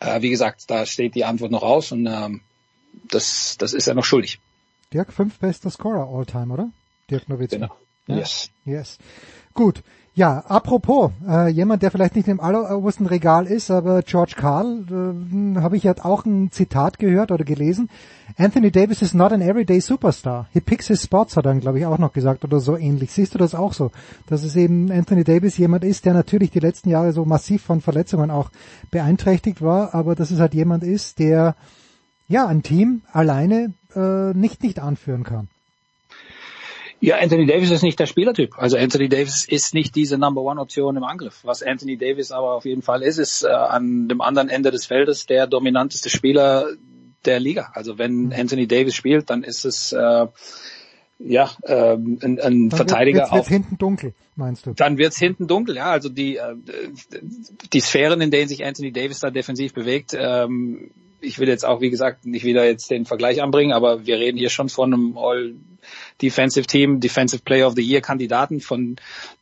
äh, 0.00 0.20
wie 0.20 0.30
gesagt, 0.30 0.70
da 0.70 0.84
steht 0.84 1.14
die 1.14 1.24
Antwort 1.24 1.52
noch 1.52 1.62
aus 1.62 1.90
und 1.92 2.06
ähm, 2.06 2.42
das, 3.10 3.56
das 3.58 3.72
ist 3.72 3.86
er 3.86 3.94
noch 3.94 4.04
schuldig. 4.04 4.40
Dirk, 4.92 5.10
fünf 5.12 5.38
bester 5.38 5.70
Scorer 5.70 6.06
All-Time, 6.06 6.52
oder? 6.52 6.70
Dirk 7.10 7.30
Nowitzki. 7.30 7.56
Genau. 7.56 7.74
Ja? 8.08 8.16
Yes. 8.18 8.50
Yes. 8.66 8.98
Gut. 9.56 9.82
Ja, 10.14 10.38
apropos, 10.48 11.12
äh, 11.28 11.48
jemand, 11.48 11.82
der 11.82 11.90
vielleicht 11.90 12.14
nicht 12.14 12.28
im 12.28 12.40
allerobersten 12.40 13.06
Regal 13.06 13.46
ist, 13.46 13.70
aber 13.70 14.02
George 14.02 14.34
Carl, 14.36 14.84
äh, 14.90 15.60
habe 15.60 15.76
ich 15.76 15.82
ja 15.82 15.94
auch 16.02 16.24
ein 16.24 16.50
Zitat 16.50 16.98
gehört 16.98 17.30
oder 17.32 17.44
gelesen. 17.44 17.88
Anthony 18.36 18.70
Davis 18.70 19.00
is 19.00 19.14
not 19.14 19.32
an 19.32 19.40
everyday 19.40 19.80
superstar. 19.80 20.46
He 20.52 20.60
picks 20.60 20.88
his 20.88 21.02
spots, 21.02 21.36
hat 21.36 21.46
er, 21.46 21.54
glaube 21.54 21.78
ich, 21.78 21.86
auch 21.86 21.98
noch 21.98 22.12
gesagt 22.12 22.44
oder 22.44 22.60
so 22.60 22.76
ähnlich. 22.76 23.12
Siehst 23.12 23.34
du 23.34 23.38
das 23.38 23.54
auch 23.54 23.72
so? 23.72 23.90
Dass 24.26 24.42
es 24.42 24.56
eben 24.56 24.90
Anthony 24.90 25.24
Davis 25.24 25.56
jemand 25.56 25.84
ist, 25.84 26.04
der 26.04 26.12
natürlich 26.12 26.50
die 26.50 26.60
letzten 26.60 26.90
Jahre 26.90 27.12
so 27.12 27.24
massiv 27.24 27.62
von 27.62 27.80
Verletzungen 27.80 28.30
auch 28.30 28.50
beeinträchtigt 28.90 29.62
war, 29.62 29.94
aber 29.94 30.14
dass 30.14 30.30
es 30.30 30.40
halt 30.40 30.52
jemand 30.54 30.82
ist, 30.82 31.18
der 31.18 31.56
ja 32.28 32.46
ein 32.46 32.62
Team 32.62 33.02
alleine 33.12 33.72
äh, 33.94 34.32
nicht 34.32 34.62
nicht 34.62 34.80
anführen 34.80 35.24
kann. 35.24 35.48
Ja, 37.00 37.18
Anthony 37.18 37.46
Davis 37.46 37.70
ist 37.70 37.82
nicht 37.82 38.00
der 38.00 38.06
Spielertyp. 38.06 38.58
Also 38.58 38.78
Anthony 38.78 39.08
Davis 39.08 39.46
ist 39.46 39.74
nicht 39.74 39.94
diese 39.94 40.16
Number 40.18 40.42
One 40.42 40.60
Option 40.60 40.96
im 40.96 41.04
Angriff. 41.04 41.40
Was 41.42 41.62
Anthony 41.62 41.96
Davis 41.98 42.32
aber 42.32 42.54
auf 42.54 42.64
jeden 42.64 42.82
Fall 42.82 43.02
ist, 43.02 43.18
ist 43.18 43.42
äh, 43.44 43.48
an 43.48 44.08
dem 44.08 44.20
anderen 44.20 44.48
Ende 44.48 44.70
des 44.70 44.86
Feldes 44.86 45.26
der 45.26 45.46
dominanteste 45.46 46.08
Spieler 46.08 46.68
der 47.24 47.40
Liga. 47.40 47.70
Also 47.74 47.98
wenn 47.98 48.26
mhm. 48.26 48.32
Anthony 48.34 48.66
Davis 48.66 48.94
spielt, 48.94 49.28
dann 49.28 49.42
ist 49.42 49.64
es 49.64 49.92
äh, 49.92 50.26
ja 51.18 51.50
äh, 51.62 51.94
ein, 51.94 52.18
ein 52.22 52.38
dann 52.38 52.70
Verteidiger 52.70 53.22
wird, 53.22 53.32
wird's, 53.32 53.48
hinten 53.48 53.78
dunkel, 53.78 54.14
meinst 54.34 54.66
du? 54.66 54.72
Dann 54.72 54.96
wird's 54.96 55.18
hinten 55.18 55.46
dunkel, 55.46 55.76
ja. 55.76 55.90
Also 55.90 56.08
die 56.08 56.36
äh, 56.36 56.54
die 57.72 57.80
Sphären, 57.80 58.20
in 58.20 58.30
denen 58.30 58.48
sich 58.48 58.64
Anthony 58.64 58.92
Davis 58.92 59.20
da 59.20 59.30
defensiv 59.30 59.74
bewegt. 59.74 60.16
Ähm, 60.18 60.90
ich 61.26 61.38
will 61.38 61.48
jetzt 61.48 61.64
auch, 61.64 61.80
wie 61.80 61.90
gesagt, 61.90 62.24
nicht 62.24 62.44
wieder 62.44 62.64
jetzt 62.64 62.90
den 62.90 63.04
Vergleich 63.04 63.42
anbringen, 63.42 63.72
aber 63.72 64.06
wir 64.06 64.18
reden 64.18 64.38
hier 64.38 64.50
schon 64.50 64.68
von 64.68 64.94
einem 64.94 65.18
All 65.18 65.54
Defensive 66.22 66.66
Team, 66.66 67.00
Defensive 67.00 67.42
Player 67.42 67.66
of 67.66 67.74
the 67.74 67.82
Year 67.82 68.00
Kandidaten 68.00 68.60
von 68.60 68.96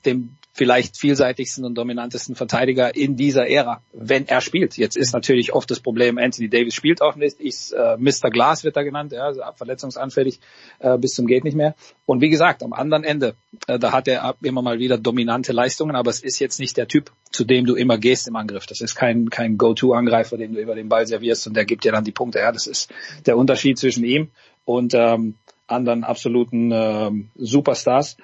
dem 0.05 0.37
vielleicht 0.57 0.97
vielseitigsten 0.97 1.65
und 1.65 1.75
dominantesten 1.75 2.37
Verteidiger 2.37 2.95
in 2.95 3.17
dieser 3.17 3.49
Ära, 3.49 3.83
wenn 3.93 4.29
er 4.29 4.41
spielt. 4.41 4.77
Jetzt 4.77 4.97
ist 4.97 5.13
natürlich 5.13 5.53
oft 5.53 5.69
das 5.69 5.81
Problem, 5.81 6.17
Anthony 6.17 6.49
Davis 6.49 6.75
spielt 6.75 7.03
auch 7.03 7.17
nicht, 7.17 7.41
ist 7.41 7.73
äh, 7.73 7.97
Mr. 7.99 8.31
Glass 8.31 8.63
wird 8.63 8.77
da 8.77 8.83
genannt, 8.83 9.13
ja, 9.13 9.25
also 9.25 9.43
verletzungsanfällig 9.57 10.39
äh, 10.79 10.97
bis 10.97 11.15
zum 11.15 11.27
geht 11.27 11.43
nicht 11.43 11.57
mehr. 11.57 11.75
Und 12.07 12.21
wie 12.21 12.31
gesagt, 12.31 12.63
am 12.63 12.73
anderen 12.73 13.03
Ende, 13.03 13.35
äh, 13.67 13.81
da 13.81 13.91
hat 13.91 14.07
er 14.07 14.37
immer 14.43 14.63
mal 14.63 14.79
wieder 14.79 14.97
dominante 14.97 15.53
Leistungen, 15.53 15.97
aber 15.97 16.11
es 16.11 16.21
ist 16.21 16.39
jetzt 16.39 16.61
nicht 16.61 16.77
der 16.77 16.87
Typ, 16.87 17.11
zu 17.33 17.45
dem 17.45 17.67
du 17.67 17.75
immer 17.75 17.99
gehst 17.99 18.29
im 18.29 18.37
Angriff. 18.37 18.67
Das 18.67 18.81
ist 18.81 18.95
kein 18.95 19.31
kein 19.31 19.59
Go-to-Angreifer, 19.59 20.37
den 20.37 20.55
du 20.55 20.61
über 20.61 20.77
den 20.77 20.89
Ball 20.89 21.05
servierst 21.09 21.49
und 21.49 21.55
der 21.55 21.65
gibt 21.65 21.83
dir 21.83 21.91
dann 21.91 22.05
die 22.05 22.13
Punkte. 22.13 22.39
Ja, 22.39 22.53
das 22.53 22.69
ist 22.69 22.93
der 23.27 23.37
Unterschied 23.37 23.77
zwischen 23.77 24.05
ihm 24.05 24.31
und 24.65 24.95
ähm, 24.95 25.35
anderen 25.67 26.05
absoluten 26.05 26.71
ähm, 26.73 27.31
Superstars. 27.35 28.17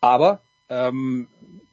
Aber 0.00 0.40
ähm, 0.68 1.28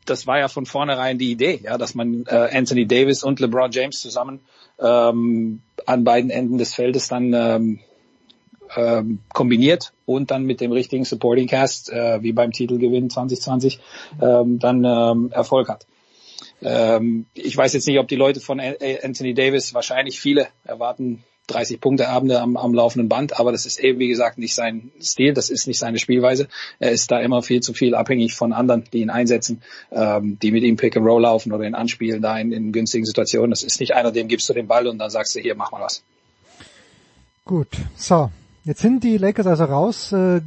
das 0.06 0.28
war 0.28 0.40
ja 0.40 0.48
von 0.48 0.66
vornherein 0.66 1.18
die 1.18 1.32
Idee, 1.32 1.62
ja, 1.64 1.78
dass 1.78 1.96
man 1.96 2.26
äh, 2.28 2.50
Anthony 2.52 2.86
Davis 2.86 3.24
und 3.24 3.40
LeBron 3.40 3.72
James 3.72 4.02
zusammen 4.02 4.42
ähm, 4.80 5.62
an 5.86 6.04
beiden 6.04 6.30
Enden 6.30 6.58
des 6.58 6.74
Feldes 6.74 7.08
dann 7.08 7.34
ähm, 7.34 7.80
ähm, 8.76 9.20
kombiniert 9.34 9.94
und 10.06 10.32
dann 10.32 10.44
mit 10.44 10.62
dem 10.62 10.72
richtigen 10.72 11.06
Supporting 11.06 11.48
Cast, 11.48 11.92
äh, 11.92 12.22
wie 12.24 12.34
beim 12.34 12.52
Titelgewinn 12.52 13.10
2020, 13.10 13.80
ähm, 14.22 14.60
dann 14.60 14.84
ähm, 14.86 15.32
Erfolg 15.32 15.70
hat. 15.70 15.86
Ähm, 16.62 17.26
ich 17.34 17.56
weiß 17.56 17.74
jetzt 17.74 17.88
nicht, 17.88 18.00
ob 18.00 18.08
die 18.08 18.16
Leute 18.16 18.40
von 18.40 18.60
Anthony 18.60 19.34
Davis, 19.34 19.74
wahrscheinlich 19.74 20.20
viele 20.20 20.48
erwarten 20.64 21.24
30 21.48 21.82
Punkte 21.82 22.10
Abende 22.10 22.40
am, 22.40 22.58
am 22.58 22.74
laufenden 22.74 23.10
Band, 23.10 23.40
aber 23.40 23.52
das 23.52 23.66
ist 23.66 23.80
eben 23.80 24.00
wie 24.00 24.08
gesagt 24.08 24.38
nicht 24.38 24.56
sein 24.56 24.92
Stil, 25.02 25.34
das 25.34 25.50
ist 25.50 25.68
nicht 25.68 25.80
seine 25.80 26.00
Spielweise. 26.00 26.48
Er 26.80 26.92
ist 26.92 27.12
da 27.12 27.20
immer 27.20 27.42
viel 27.42 27.62
zu 27.62 27.74
viel 27.74 27.96
abhängig 27.96 28.36
von 28.36 28.54
anderen, 28.54 28.86
die 28.94 29.02
ihn 29.02 29.10
einsetzen, 29.10 29.62
ähm, 29.92 30.38
die 30.42 30.52
mit 30.52 30.64
ihm 30.64 30.78
Pick 30.78 30.96
and 30.96 31.06
Roll 31.06 31.22
laufen 31.22 31.52
oder 31.52 31.66
ihn 31.66 31.76
anspielen 31.76 32.22
da 32.22 32.38
in, 32.38 32.52
in 32.52 32.72
günstigen 32.72 33.06
Situationen. 33.06 33.50
Das 33.50 33.64
ist 33.64 33.80
nicht 33.80 33.94
einer, 33.94 34.12
dem 34.12 34.28
gibst 34.28 34.48
du 34.50 34.54
den 34.54 34.68
Ball 34.68 34.88
und 34.88 35.00
dann 35.00 35.10
sagst 35.10 35.36
du 35.36 35.40
hier 35.40 35.56
mach 35.56 35.72
mal 35.72 35.82
was. 35.82 36.04
Gut, 37.44 37.70
so 37.96 38.30
Jetzt 38.64 38.82
sind 38.82 39.04
die 39.04 39.18
Lakers 39.18 39.48
also 39.48 39.64
raus 39.64 40.12
äh, 40.12 40.40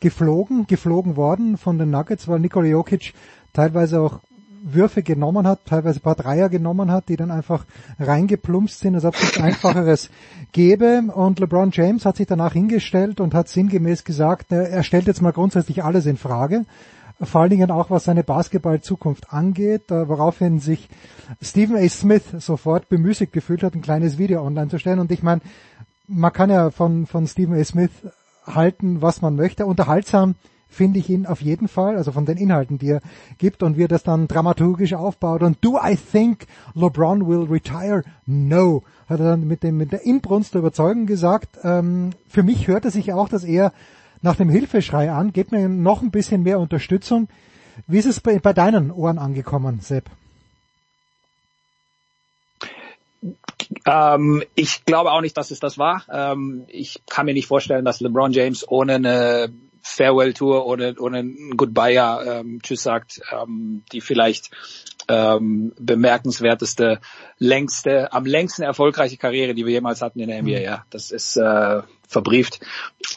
geflogen, 0.00 0.66
geflogen 0.66 1.14
worden 1.14 1.56
von 1.56 1.78
den 1.78 1.90
Nuggets, 1.90 2.26
weil 2.26 2.40
Nikola 2.40 2.66
Jokic 2.66 3.14
teilweise 3.52 4.00
auch 4.00 4.18
Würfe 4.64 5.02
genommen 5.02 5.46
hat, 5.46 5.66
teilweise 5.66 5.98
ein 5.98 6.02
paar 6.02 6.14
Dreier 6.14 6.48
genommen 6.48 6.90
hat, 6.90 7.08
die 7.08 7.16
dann 7.16 7.30
einfach 7.30 7.64
reingeplumpst 7.98 8.80
sind, 8.80 8.94
als 8.94 9.04
ob 9.04 9.14
es 9.14 9.22
nichts 9.22 9.40
Einfacheres 9.40 10.10
gäbe. 10.52 11.02
Und 11.14 11.40
LeBron 11.40 11.70
James 11.72 12.06
hat 12.06 12.16
sich 12.16 12.26
danach 12.26 12.52
hingestellt 12.52 13.20
und 13.20 13.34
hat 13.34 13.48
sinngemäß 13.48 14.04
gesagt, 14.04 14.52
er 14.52 14.82
stellt 14.82 15.06
jetzt 15.06 15.22
mal 15.22 15.32
grundsätzlich 15.32 15.82
alles 15.82 16.06
in 16.06 16.16
Frage. 16.16 16.64
Vor 17.20 17.40
allen 17.42 17.50
Dingen 17.50 17.70
auch, 17.70 17.90
was 17.90 18.04
seine 18.04 18.24
Basketball-Zukunft 18.24 19.32
angeht, 19.32 19.90
äh, 19.90 20.08
woraufhin 20.08 20.58
sich 20.58 20.88
Stephen 21.40 21.76
A. 21.76 21.88
Smith 21.88 22.24
sofort 22.38 22.88
bemüßigt 22.88 23.32
gefühlt 23.32 23.62
hat, 23.62 23.74
ein 23.74 23.82
kleines 23.82 24.18
Video 24.18 24.44
online 24.44 24.68
zu 24.68 24.78
stellen. 24.78 24.98
Und 24.98 25.12
ich 25.12 25.22
meine, 25.22 25.40
man 26.08 26.32
kann 26.32 26.50
ja 26.50 26.70
von, 26.70 27.06
von 27.06 27.26
Stephen 27.26 27.54
A. 27.54 27.64
Smith 27.64 27.90
halten, 28.44 29.02
was 29.02 29.22
man 29.22 29.36
möchte. 29.36 29.66
Unterhaltsam 29.66 30.34
finde 30.72 30.98
ich 30.98 31.08
ihn 31.10 31.26
auf 31.26 31.40
jeden 31.42 31.68
Fall, 31.68 31.96
also 31.96 32.12
von 32.12 32.24
den 32.24 32.38
Inhalten, 32.38 32.78
die 32.78 32.90
er 32.90 33.00
gibt 33.38 33.62
und 33.62 33.76
wie 33.76 33.84
er 33.84 33.88
das 33.88 34.02
dann 34.02 34.26
dramaturgisch 34.26 34.94
aufbaut. 34.94 35.42
Und 35.42 35.58
do 35.60 35.78
I 35.82 35.96
think 35.96 36.46
LeBron 36.74 37.28
will 37.28 37.46
retire? 37.48 38.02
No, 38.26 38.82
hat 39.08 39.20
er 39.20 39.26
dann 39.26 39.46
mit 39.46 39.62
dem 39.62 39.76
mit 39.76 39.92
der 39.92 40.04
Inbrunst 40.04 40.54
der 40.54 40.60
Überzeugung 40.60 41.06
gesagt. 41.06 41.58
Ähm, 41.62 42.10
für 42.28 42.42
mich 42.42 42.68
hört 42.68 42.84
er 42.84 42.90
sich 42.90 43.12
auch, 43.12 43.28
dass 43.28 43.44
er 43.44 43.72
nach 44.22 44.36
dem 44.36 44.48
Hilfeschrei 44.48 45.10
an, 45.10 45.32
gibt 45.32 45.52
mir 45.52 45.68
noch 45.68 46.00
ein 46.02 46.10
bisschen 46.10 46.42
mehr 46.42 46.58
Unterstützung. 46.58 47.28
Wie 47.86 47.98
ist 47.98 48.06
es 48.06 48.20
bei, 48.20 48.38
bei 48.38 48.52
deinen 48.52 48.90
Ohren 48.90 49.18
angekommen, 49.18 49.80
Sepp? 49.80 50.04
Ähm, 53.84 54.42
ich 54.54 54.84
glaube 54.84 55.12
auch 55.12 55.20
nicht, 55.20 55.36
dass 55.36 55.50
es 55.50 55.60
das 55.60 55.78
war. 55.78 56.04
Ähm, 56.10 56.64
ich 56.68 57.02
kann 57.08 57.26
mir 57.26 57.34
nicht 57.34 57.46
vorstellen, 57.46 57.84
dass 57.84 58.00
LeBron 58.00 58.32
James 58.32 58.66
ohne 58.68 58.94
eine 58.94 59.52
Farewell 59.82 60.32
Tour 60.32 60.66
oder, 60.66 60.94
oder 61.00 61.18
ein 61.18 61.56
Goodbye 61.56 61.98
ähm, 62.26 62.60
Tschüss 62.62 62.84
sagt, 62.84 63.20
ähm, 63.32 63.82
die 63.92 64.00
vielleicht 64.00 64.50
ähm, 65.08 65.72
bemerkenswerteste, 65.78 67.00
längste, 67.38 68.12
am 68.12 68.24
längsten 68.24 68.62
erfolgreiche 68.62 69.16
Karriere, 69.16 69.54
die 69.54 69.66
wir 69.66 69.72
jemals 69.72 70.00
hatten 70.00 70.20
in 70.20 70.28
der 70.28 70.42
NBA. 70.42 70.58
Mhm. 70.58 70.64
Ja, 70.64 70.84
das 70.90 71.10
ist 71.10 71.36
äh, 71.36 71.82
verbrieft 72.08 72.60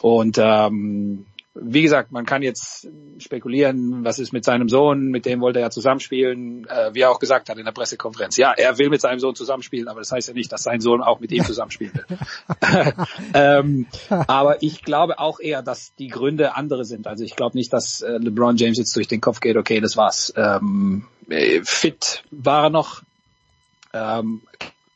und 0.02 0.38
ähm, 0.38 1.26
wie 1.60 1.82
gesagt, 1.82 2.12
man 2.12 2.26
kann 2.26 2.42
jetzt 2.42 2.88
spekulieren, 3.18 4.04
was 4.04 4.18
ist 4.18 4.32
mit 4.32 4.44
seinem 4.44 4.68
Sohn, 4.68 5.08
mit 5.08 5.26
dem 5.26 5.40
wollte 5.40 5.60
er 5.60 5.66
ja 5.66 5.70
zusammenspielen, 5.70 6.66
äh, 6.68 6.94
wie 6.94 7.00
er 7.00 7.10
auch 7.10 7.18
gesagt 7.18 7.48
hat 7.48 7.58
in 7.58 7.64
der 7.64 7.72
Pressekonferenz. 7.72 8.36
Ja, 8.36 8.52
er 8.52 8.78
will 8.78 8.90
mit 8.90 9.00
seinem 9.00 9.18
Sohn 9.18 9.34
zusammenspielen, 9.34 9.88
aber 9.88 10.00
das 10.00 10.12
heißt 10.12 10.28
ja 10.28 10.34
nicht, 10.34 10.52
dass 10.52 10.62
sein 10.62 10.80
Sohn 10.80 11.02
auch 11.02 11.20
mit 11.20 11.32
ihm 11.32 11.44
zusammenspielen 11.44 11.94
will. 11.94 12.18
ähm, 13.34 13.86
aber 14.08 14.62
ich 14.62 14.82
glaube 14.82 15.18
auch 15.18 15.40
eher, 15.40 15.62
dass 15.62 15.94
die 15.96 16.08
Gründe 16.08 16.56
andere 16.56 16.84
sind. 16.84 17.06
Also 17.06 17.24
ich 17.24 17.36
glaube 17.36 17.56
nicht, 17.56 17.72
dass 17.72 18.02
äh, 18.02 18.18
LeBron 18.18 18.56
James 18.56 18.78
jetzt 18.78 18.94
durch 18.96 19.08
den 19.08 19.20
Kopf 19.20 19.40
geht, 19.40 19.56
okay, 19.56 19.80
das 19.80 19.96
war's. 19.96 20.32
Ähm, 20.36 21.06
äh, 21.28 21.60
fit 21.64 22.22
war 22.30 22.64
er 22.64 22.70
noch, 22.70 23.02
ähm, 23.92 24.42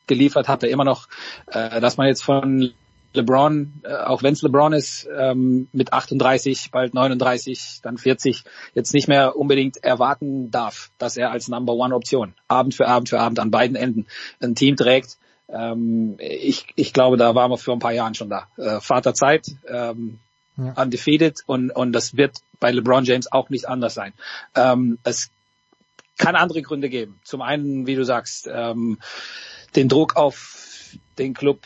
geliefert 0.07 0.47
hat 0.47 0.63
er 0.63 0.69
immer 0.69 0.83
noch, 0.83 1.07
äh, 1.47 1.79
dass 1.81 1.97
man 1.97 2.07
jetzt 2.07 2.23
von 2.23 2.73
LeBron, 3.13 3.81
äh, 3.83 3.93
auch 3.93 4.23
wenn 4.23 4.33
es 4.33 4.41
LeBron 4.41 4.73
ist, 4.73 5.07
ähm, 5.17 5.67
mit 5.71 5.93
38, 5.93 6.71
bald 6.71 6.93
39, 6.93 7.79
dann 7.81 7.97
40, 7.97 8.43
jetzt 8.73 8.93
nicht 8.93 9.07
mehr 9.07 9.35
unbedingt 9.35 9.83
erwarten 9.83 10.51
darf, 10.51 10.91
dass 10.97 11.17
er 11.17 11.31
als 11.31 11.47
Number 11.47 11.73
One 11.73 11.93
Option 11.93 12.33
Abend 12.47 12.73
für 12.73 12.87
Abend 12.87 13.09
für 13.09 13.19
Abend 13.19 13.39
an 13.39 13.51
beiden 13.51 13.75
Enden 13.75 14.07
ein 14.39 14.55
Team 14.55 14.75
trägt. 14.75 15.17
Ähm, 15.49 16.15
ich, 16.19 16.67
ich 16.75 16.93
glaube, 16.93 17.17
da 17.17 17.35
waren 17.35 17.51
wir 17.51 17.57
vor 17.57 17.75
ein 17.75 17.79
paar 17.79 17.93
Jahren 17.93 18.15
schon 18.15 18.29
da. 18.29 18.47
Äh, 18.57 18.79
Vaterzeit, 18.79 19.47
ähm, 19.67 20.19
ja. 20.57 20.73
undefeated 20.81 21.39
und, 21.45 21.71
und 21.71 21.91
das 21.91 22.15
wird 22.15 22.37
bei 22.59 22.71
LeBron 22.71 23.03
James 23.03 23.31
auch 23.31 23.49
nicht 23.49 23.67
anders 23.67 23.93
sein. 23.93 24.13
Ähm, 24.55 24.99
es 25.03 25.29
kann 26.17 26.35
andere 26.35 26.61
Gründe 26.61 26.89
geben. 26.89 27.19
Zum 27.23 27.41
einen, 27.41 27.87
wie 27.87 27.95
du 27.95 28.05
sagst, 28.05 28.47
ähm, 28.51 28.99
den 29.75 29.89
Druck 29.89 30.15
auf 30.15 30.95
den 31.17 31.33
Club 31.33 31.59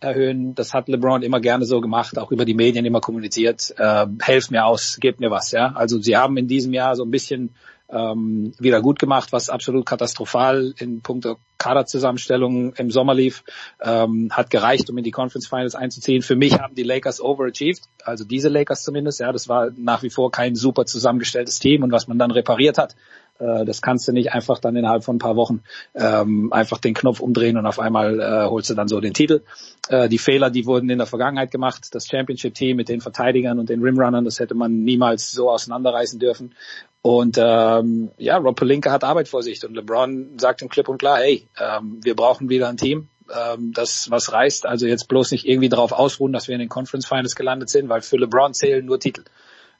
erhöhen. 0.00 0.54
Das 0.54 0.74
hat 0.74 0.88
LeBron 0.88 1.22
immer 1.22 1.40
gerne 1.40 1.64
so 1.64 1.80
gemacht, 1.80 2.18
auch 2.18 2.32
über 2.32 2.44
die 2.44 2.54
Medien 2.54 2.84
immer 2.84 3.00
kommuniziert. 3.00 3.74
Äh, 3.78 4.06
helft 4.20 4.50
mir 4.50 4.66
aus, 4.66 4.98
gebt 5.00 5.20
mir 5.20 5.30
was. 5.30 5.52
Ja, 5.52 5.72
also 5.74 6.00
sie 6.00 6.16
haben 6.16 6.36
in 6.36 6.48
diesem 6.48 6.72
Jahr 6.72 6.96
so 6.96 7.04
ein 7.04 7.10
bisschen 7.10 7.54
ähm, 7.88 8.52
wieder 8.58 8.80
gut 8.82 8.98
gemacht, 8.98 9.32
was 9.32 9.48
absolut 9.48 9.86
katastrophal 9.86 10.74
in 10.78 11.02
puncto 11.02 11.36
Kaderzusammenstellung 11.58 12.74
im 12.74 12.90
Sommer 12.90 13.14
lief, 13.14 13.42
ähm, 13.80 14.28
hat 14.30 14.50
gereicht, 14.50 14.90
um 14.90 14.98
in 14.98 15.04
die 15.04 15.10
Conference 15.10 15.46
Finals 15.48 15.74
einzuziehen. 15.74 16.22
Für 16.22 16.36
mich 16.36 16.58
haben 16.58 16.74
die 16.74 16.82
Lakers 16.82 17.20
overachieved, 17.20 17.82
also 18.04 18.24
diese 18.24 18.48
Lakers 18.48 18.82
zumindest. 18.82 19.20
Ja, 19.20 19.32
das 19.32 19.48
war 19.48 19.70
nach 19.76 20.02
wie 20.02 20.10
vor 20.10 20.30
kein 20.30 20.54
super 20.54 20.84
zusammengestelltes 20.84 21.58
Team 21.58 21.82
und 21.82 21.92
was 21.92 22.08
man 22.08 22.18
dann 22.18 22.30
repariert 22.30 22.78
hat, 22.78 22.94
äh, 23.38 23.64
das 23.64 23.82
kannst 23.82 24.08
du 24.08 24.12
nicht 24.12 24.32
einfach 24.32 24.58
dann 24.58 24.76
innerhalb 24.76 25.04
von 25.04 25.16
ein 25.16 25.20
paar 25.20 25.36
Wochen 25.36 25.62
ähm, 25.94 26.52
einfach 26.52 26.78
den 26.78 26.94
Knopf 26.94 27.20
umdrehen 27.20 27.56
und 27.56 27.66
auf 27.66 27.78
einmal 27.78 28.20
äh, 28.20 28.48
holst 28.48 28.70
du 28.70 28.74
dann 28.74 28.88
so 28.88 29.00
den 29.00 29.14
Titel. 29.14 29.42
Äh, 29.88 30.08
die 30.08 30.18
Fehler, 30.18 30.50
die 30.50 30.66
wurden 30.66 30.88
in 30.90 30.98
der 30.98 31.06
Vergangenheit 31.06 31.50
gemacht. 31.50 31.94
Das 31.94 32.06
Championship-Team 32.06 32.76
mit 32.76 32.88
den 32.88 33.00
Verteidigern 33.00 33.58
und 33.58 33.68
den 33.68 33.82
Rimrunnern, 33.82 34.24
das 34.24 34.40
hätte 34.40 34.54
man 34.54 34.84
niemals 34.84 35.32
so 35.32 35.50
auseinanderreißen 35.50 36.18
dürfen. 36.18 36.54
Und 37.02 37.38
ähm, 37.38 38.10
ja, 38.18 38.36
Rob 38.38 38.56
Pelinka 38.56 38.90
hat 38.90 39.04
Arbeit 39.04 39.28
vor 39.28 39.42
sich 39.42 39.64
und 39.64 39.74
LeBron 39.74 40.38
sagt 40.38 40.62
ihm 40.62 40.68
klipp 40.68 40.88
und 40.88 40.98
klar, 40.98 41.18
hey, 41.18 41.46
ähm, 41.60 42.00
wir 42.02 42.16
brauchen 42.16 42.48
wieder 42.48 42.68
ein 42.68 42.76
Team, 42.76 43.08
ähm, 43.32 43.72
das 43.72 44.10
was 44.10 44.32
reißt. 44.32 44.66
Also 44.66 44.86
jetzt 44.86 45.06
bloß 45.06 45.30
nicht 45.30 45.46
irgendwie 45.46 45.68
darauf 45.68 45.92
ausruhen, 45.92 46.32
dass 46.32 46.48
wir 46.48 46.54
in 46.54 46.60
den 46.60 46.68
Conference 46.68 47.06
Finals 47.06 47.36
gelandet 47.36 47.68
sind, 47.68 47.88
weil 47.88 48.00
für 48.00 48.16
LeBron 48.16 48.54
zählen 48.54 48.84
nur 48.84 48.98
Titel. 48.98 49.22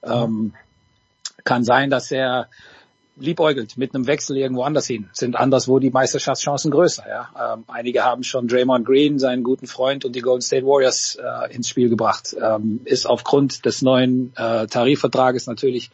Ähm, 0.05 0.55
kann 1.43 1.65
sein, 1.65 1.91
dass 1.91 2.13
er 2.13 2.49
liebäugelt 3.19 3.77
mit 3.77 3.95
einem 3.95 4.07
Wechsel 4.07 4.37
irgendwo 4.37 4.63
anders 4.63 4.87
hin, 4.87 5.09
sind 5.13 5.37
anderswo 5.37 5.79
die 5.79 5.91
Meisterschaftschancen 5.91 6.71
größer. 6.71 7.05
Ja? 7.09 7.55
Ähm, 7.55 7.65
einige 7.69 8.05
haben 8.05 8.23
schon 8.23 8.47
Draymond 8.47 8.85
Green, 8.85 9.19
seinen 9.19 9.43
guten 9.43 9.67
Freund 9.67 10.05
und 10.05 10.15
die 10.15 10.21
Golden 10.21 10.43
State 10.43 10.67
Warriors 10.67 11.17
äh, 11.17 11.55
ins 11.55 11.69
Spiel 11.69 11.89
gebracht. 11.89 12.37
Ähm, 12.41 12.81
ist 12.85 13.07
aufgrund 13.07 13.65
des 13.65 13.83
neuen 13.83 14.33
äh, 14.37 14.67
Tarifvertrages 14.67 15.47
natürlich 15.47 15.91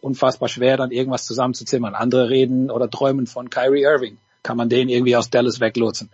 unfassbar 0.00 0.48
schwer, 0.48 0.76
dann 0.76 0.90
irgendwas 0.90 1.24
zusammenzuzimmern. 1.24 1.94
Andere 1.94 2.28
reden 2.28 2.70
oder 2.70 2.90
träumen 2.90 3.26
von 3.26 3.50
Kyrie 3.50 3.82
Irving. 3.82 4.18
Kann 4.42 4.56
man 4.56 4.68
den 4.68 4.88
irgendwie 4.88 5.16
aus 5.16 5.28
Dallas 5.28 5.58
weglotsen? 5.58 6.08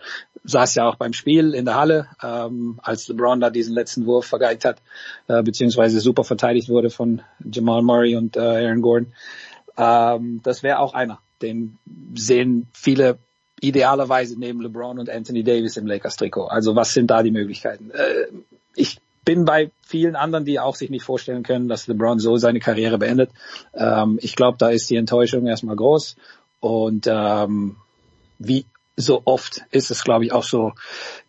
Saß 0.45 0.77
ja 0.77 0.89
auch 0.89 0.95
beim 0.95 1.13
Spiel 1.13 1.53
in 1.53 1.67
der 1.67 1.75
Halle, 1.75 2.07
ähm, 2.23 2.81
als 2.83 3.07
LeBron 3.09 3.41
da 3.41 3.51
diesen 3.51 3.75
letzten 3.75 4.07
Wurf 4.07 4.25
vergeigt 4.25 4.65
hat, 4.65 4.81
äh, 5.29 5.43
beziehungsweise 5.43 6.01
super 6.01 6.25
verteidigt 6.25 6.71
wurde 6.71 6.89
von 6.89 7.21
Jamal 7.45 7.83
Murray 7.83 8.17
und 8.17 8.39
äh, 8.39 8.41
Aaron 8.41 8.81
Gordon. 8.81 9.13
Ähm, 9.83 10.41
das 10.43 10.63
wäre 10.63 10.79
auch 10.79 10.95
einer. 10.95 11.19
Den 11.41 11.79
sehen 12.15 12.69
viele 12.73 13.19
idealerweise 13.61 14.39
neben 14.39 14.61
LeBron 14.61 14.99
und 14.99 15.09
Anthony 15.09 15.45
Davis 15.45 15.77
im 15.77 15.87
Lakers-Trikot. 15.87 16.47
Also 16.47 16.75
was 16.75 16.93
sind 16.93 17.11
da 17.11 17.23
die 17.23 17.31
Möglichkeiten? 17.31 17.91
Äh, 17.91 18.27
ich 18.75 18.99
bin 19.25 19.45
bei 19.45 19.71
vielen 19.87 20.17
anderen, 20.17 20.45
die 20.45 20.59
auch 20.59 20.75
sich 20.75 20.91
nicht 20.91 21.05
vorstellen 21.05 21.45
können, 21.45 21.69
dass 21.69 21.87
LeBron 21.87 22.19
so 22.19 22.37
seine 22.37 22.59
Karriere 22.59 22.99
beendet. 22.99 23.31
Ähm, 23.75 24.19
ich 24.21 24.35
glaube, 24.35 24.59
da 24.59 24.71
ist 24.71 24.91
die 24.91 24.97
Enttäuschung 24.97 25.47
erstmal 25.47 25.77
groß. 25.77 26.17
Und 26.61 27.07
ähm, 27.09 27.77
wie 28.39 28.67
so 28.97 29.23
oft 29.25 29.63
ist 29.71 29.91
es, 29.91 30.05
glaube 30.05 30.25
ich, 30.25 30.33
auch 30.33 30.45
so 30.45 30.73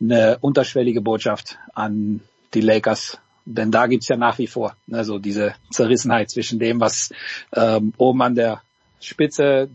eine 0.01 0.37
unterschwellige 0.41 1.01
Botschaft 1.01 1.57
an 1.73 2.21
die 2.53 2.61
Lakers, 2.61 3.19
denn 3.45 3.71
da 3.71 3.87
gibt's 3.87 4.07
ja 4.07 4.17
nach 4.17 4.37
wie 4.37 4.47
vor 4.47 4.75
ne, 4.87 5.03
so 5.03 5.19
diese 5.19 5.53
Zerrissenheit 5.71 6.29
zwischen 6.29 6.59
dem, 6.59 6.79
was 6.79 7.11
ähm, 7.55 7.93
oben 7.97 8.21
an 8.21 8.35
der 8.35 8.61
Spitze 8.99 9.69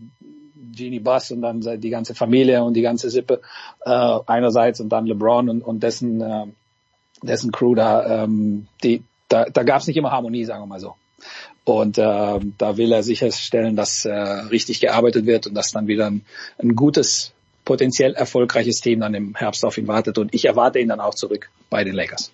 Genie 0.74 1.00
Buss 1.00 1.30
und 1.30 1.42
dann 1.42 1.60
die 1.80 1.90
ganze 1.90 2.14
Familie 2.14 2.62
und 2.62 2.74
die 2.74 2.82
ganze 2.82 3.10
Sippe 3.10 3.40
äh, 3.84 4.18
einerseits 4.26 4.80
und 4.80 4.90
dann 4.90 5.06
LeBron 5.06 5.48
und, 5.48 5.62
und 5.62 5.82
dessen 5.82 6.20
äh, 6.20 6.46
dessen 7.22 7.52
Crew 7.52 7.74
da, 7.74 8.24
ähm, 8.24 8.66
die, 8.82 9.02
da, 9.28 9.44
da 9.44 9.62
gab 9.62 9.80
es 9.80 9.86
nicht 9.86 9.96
immer 9.96 10.10
Harmonie, 10.10 10.44
sagen 10.44 10.62
wir 10.62 10.66
mal 10.66 10.80
so. 10.80 10.94
Und 11.64 11.98
äh, 11.98 12.02
da 12.02 12.76
will 12.76 12.92
er 12.92 13.02
sicherstellen, 13.02 13.76
dass 13.76 14.04
äh, 14.04 14.12
richtig 14.12 14.80
gearbeitet 14.80 15.26
wird 15.26 15.46
und 15.46 15.54
dass 15.54 15.72
dann 15.72 15.86
wieder 15.86 16.06
ein, 16.06 16.24
ein 16.58 16.74
gutes, 16.76 17.32
potenziell 17.64 18.14
erfolgreiches 18.14 18.80
Team 18.80 19.00
dann 19.00 19.14
im 19.14 19.34
Herbst 19.34 19.64
auf 19.64 19.76
ihn 19.76 19.88
wartet. 19.88 20.16
Und 20.16 20.34
ich 20.34 20.46
erwarte 20.46 20.78
ihn 20.78 20.88
dann 20.88 21.00
auch 21.00 21.14
zurück 21.14 21.50
bei 21.68 21.84
den 21.84 21.94
Lakers. 21.94 22.32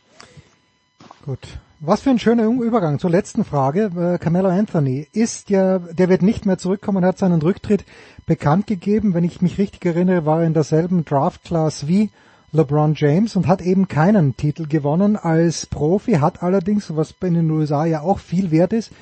Gut. 1.25 1.59
Was 1.81 2.03
für 2.03 2.11
ein 2.11 2.19
schöner 2.19 2.45
Übergang 2.45 2.99
zur 2.99 3.09
letzten 3.09 3.45
Frage. 3.45 3.91
Äh, 3.97 4.19
Carmelo 4.19 4.49
Anthony 4.49 5.07
ist 5.13 5.49
ja, 5.49 5.79
der 5.79 6.11
wird 6.11 6.21
nicht 6.21 6.45
mehr 6.45 6.59
zurückkommen, 6.59 7.05
hat 7.05 7.17
seinen 7.17 7.41
Rücktritt 7.41 7.85
bekannt 8.27 8.67
gegeben. 8.67 9.15
Wenn 9.15 9.25
ich 9.25 9.41
mich 9.41 9.57
richtig 9.57 9.85
erinnere, 9.87 10.27
war 10.27 10.41
er 10.41 10.47
in 10.47 10.53
derselben 10.53 11.05
Draft 11.07 11.45
Class 11.45 11.89
wie 11.89 12.11
LeBron 12.53 12.93
James 12.95 13.37
und 13.37 13.49
hat 13.49 13.63
eben 13.63 13.89
keinen 13.89 14.37
Titel 14.37 14.67
gewonnen 14.67 15.17
als 15.17 15.65
Profi, 15.67 16.13
hat 16.15 16.43
allerdings, 16.43 16.95
was 16.95 17.15
in 17.23 17.35
den 17.35 17.51
USA 17.51 17.87
ja 17.87 18.03
auch 18.03 18.19
viel 18.19 18.51
wert 18.51 18.75
ist, 18.75 18.93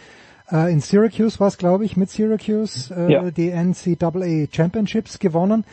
äh, 0.51 0.73
in 0.73 0.81
Syracuse 0.81 1.41
war 1.41 1.49
es, 1.49 1.59
glaube 1.59 1.85
ich, 1.85 1.97
mit 1.97 2.09
Syracuse 2.11 2.95
äh, 2.95 3.13
Ja. 3.13 3.31
die 3.31 3.51
NCAA 3.51 4.47
Championships 4.51 5.19
gewonnen 5.19 5.65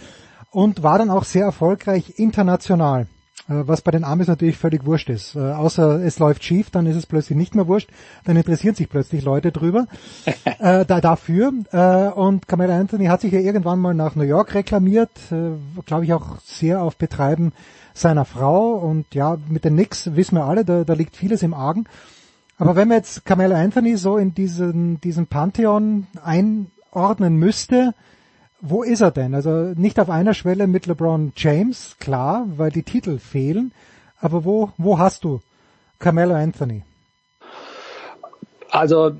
und 0.51 0.81
war 0.81 0.97
dann 0.97 1.11
auch 1.11 1.25
sehr 1.25 1.45
erfolgreich 1.45 2.15
international. 2.17 3.07
Äh, 3.49 3.67
Was 3.67 3.81
bei 3.81 3.91
den 3.91 4.03
Amis 4.03 4.27
natürlich 4.27 4.57
völlig 4.57 4.85
wurscht 4.85 5.09
ist. 5.09 5.35
Äh, 5.35 5.39
außer 5.39 6.03
es 6.03 6.19
läuft 6.19 6.43
schief, 6.43 6.69
dann 6.69 6.85
ist 6.85 6.95
es 6.95 7.05
plötzlich 7.05 7.37
nicht 7.37 7.55
mehr 7.55 7.67
wurscht, 7.67 7.89
dann 8.25 8.37
interessieren 8.37 8.75
sich 8.75 8.89
plötzlich 8.89 9.23
Leute 9.23 9.51
drüber 9.51 9.87
äh, 10.59 10.85
da, 10.85 11.01
dafür. 11.01 11.51
Äh, 11.71 12.09
und 12.09 12.47
Carmelo 12.47 12.73
Anthony 12.73 13.05
hat 13.05 13.21
sich 13.21 13.31
ja 13.31 13.39
irgendwann 13.39 13.79
mal 13.79 13.93
nach 13.93 14.15
New 14.15 14.23
York 14.23 14.53
reklamiert, 14.53 15.11
äh, 15.31 15.51
glaube 15.85 16.05
ich 16.05 16.13
auch 16.13 16.37
sehr 16.43 16.81
auf 16.81 16.97
Betreiben 16.97 17.53
seiner 17.93 18.25
Frau. 18.25 18.73
Und 18.73 19.13
ja, 19.15 19.37
mit 19.47 19.65
den 19.65 19.73
Knicks 19.73 20.15
wissen 20.15 20.35
wir 20.35 20.45
alle, 20.45 20.63
da, 20.63 20.83
da 20.83 20.93
liegt 20.93 21.15
vieles 21.15 21.43
im 21.43 21.53
Argen. 21.53 21.85
Aber 22.57 22.75
wenn 22.75 22.89
man 22.89 22.97
jetzt 22.97 23.25
Carmelo 23.25 23.55
Anthony 23.55 23.95
so 23.95 24.17
in 24.17 24.33
diesen, 24.33 24.99
diesen 24.99 25.27
Pantheon 25.27 26.07
einordnen 26.21 27.37
müsste, 27.37 27.93
wo 28.61 28.83
ist 28.83 29.01
er 29.01 29.11
denn? 29.11 29.33
Also 29.33 29.73
nicht 29.75 29.99
auf 29.99 30.09
einer 30.09 30.33
Schwelle 30.33 30.67
mit 30.67 30.85
LeBron 30.85 31.33
James, 31.35 31.95
klar, 31.99 32.45
weil 32.57 32.71
die 32.71 32.83
Titel 32.83 33.19
fehlen. 33.19 33.71
Aber 34.19 34.43
wo, 34.43 34.71
wo 34.77 34.99
hast 34.99 35.23
du 35.23 35.41
Carmelo 35.99 36.35
Anthony? 36.35 36.83
Also, 38.71 39.17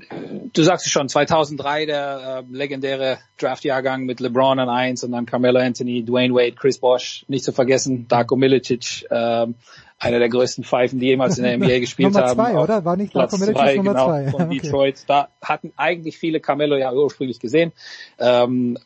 du 0.52 0.62
sagst 0.62 0.86
es 0.86 0.92
schon, 0.92 1.08
2003 1.08 1.86
der 1.86 2.44
äh, 2.48 2.56
legendäre 2.56 3.18
Draftjahrgang 3.38 4.04
mit 4.04 4.20
LeBron 4.20 4.60
an 4.60 4.68
1 4.68 5.02
und 5.02 5.12
dann 5.12 5.26
Carmelo 5.26 5.58
Anthony, 5.58 6.04
Dwayne 6.04 6.34
Wade, 6.34 6.52
Chris 6.52 6.78
Bosh, 6.78 7.24
nicht 7.26 7.44
zu 7.44 7.52
vergessen, 7.52 8.06
Darko 8.06 8.36
Milicic, 8.36 9.06
ähm, 9.10 9.56
einer 10.00 10.18
der 10.18 10.28
größten 10.28 10.64
Pfeifen, 10.64 10.98
die 10.98 11.06
jemals 11.06 11.38
in 11.38 11.44
der 11.44 11.56
NBA 11.56 11.78
gespielt 11.80 12.12
Nummer 12.12 12.26
haben. 12.26 12.34
zwei, 12.34 12.56
Auf 12.56 12.64
oder? 12.64 12.84
War 12.84 12.96
nicht 12.96 13.12
Platz 13.12 13.38
zwei, 13.38 13.76
Nummer 13.76 13.92
genau, 13.92 14.06
zwei? 14.06 14.30
von 14.30 14.42
Okay. 14.42 14.58
Detroit. 14.60 15.04
Da 15.06 15.28
hatten 15.42 15.72
eigentlich 15.76 16.18
viele 16.18 16.40
Carmelo 16.40 16.76
ja 16.76 16.92
ursprünglich 16.92 17.38
gesehen. 17.38 17.72
Ähm, 18.18 18.78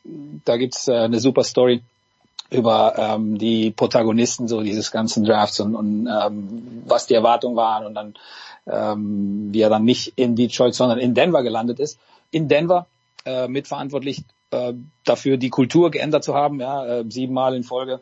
da 0.45 0.57
gibt's 0.57 0.89
äh, 0.89 0.93
eine 0.95 1.21
super 1.21 1.45
Story 1.45 1.83
über 2.51 2.95
ähm, 2.99 3.39
die 3.39 3.71
Protagonisten 3.71 4.49
so 4.49 4.61
dieses 4.61 4.91
ganzen 4.91 5.25
Drafts 5.25 5.61
und, 5.61 5.75
und 5.75 6.09
ähm, 6.09 6.83
was 6.87 7.07
die 7.07 7.15
Erwartungen 7.15 7.57
waren 7.57 7.87
und 7.87 7.95
dann 7.95 8.15
ähm, 8.67 9.49
wie 9.53 9.61
er 9.61 9.71
dann 9.71 9.85
nicht 9.85 10.13
in 10.17 10.37
Detroit, 10.37 10.75
sondern 10.75 10.99
in 10.99 11.15
Denver 11.15 11.43
gelandet 11.43 11.81
ist. 11.81 11.99
In 12.31 12.49
Denver 12.49 12.87
äh, 13.25 13.49
mitverantwortlich 13.49 14.25
äh, 14.51 14.73
dafür, 15.05 15.37
die 15.37 15.51
Kultur 15.51 15.91
geändert 15.91 16.25
zu 16.25 16.35
haben, 16.35 16.61
ja, 16.61 16.87
äh, 16.87 17.05
siebenmal 17.09 17.55
in 17.55 17.63
Folge. 17.63 18.01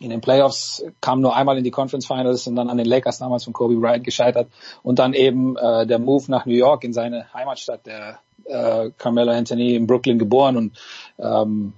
In 0.00 0.08
den 0.08 0.22
Playoffs 0.22 0.82
kam 1.02 1.20
nur 1.20 1.36
einmal 1.36 1.58
in 1.58 1.64
die 1.64 1.70
Conference 1.70 2.06
Finals 2.06 2.46
und 2.46 2.56
dann 2.56 2.70
an 2.70 2.78
den 2.78 2.86
Lakers 2.86 3.18
damals 3.18 3.44
von 3.44 3.52
Kobe 3.52 3.76
Bryant 3.76 4.02
gescheitert. 4.02 4.48
Und 4.82 4.98
dann 4.98 5.12
eben 5.12 5.58
äh, 5.58 5.86
der 5.86 5.98
Move 5.98 6.24
nach 6.28 6.46
New 6.46 6.54
York 6.54 6.84
in 6.84 6.94
seine 6.94 7.32
Heimatstadt, 7.34 7.84
der 7.84 8.18
äh, 8.46 8.90
Carmelo 8.96 9.32
Anthony 9.32 9.74
in 9.74 9.86
Brooklyn 9.86 10.18
geboren 10.18 10.56
und 10.56 10.78
ähm, 11.18 11.74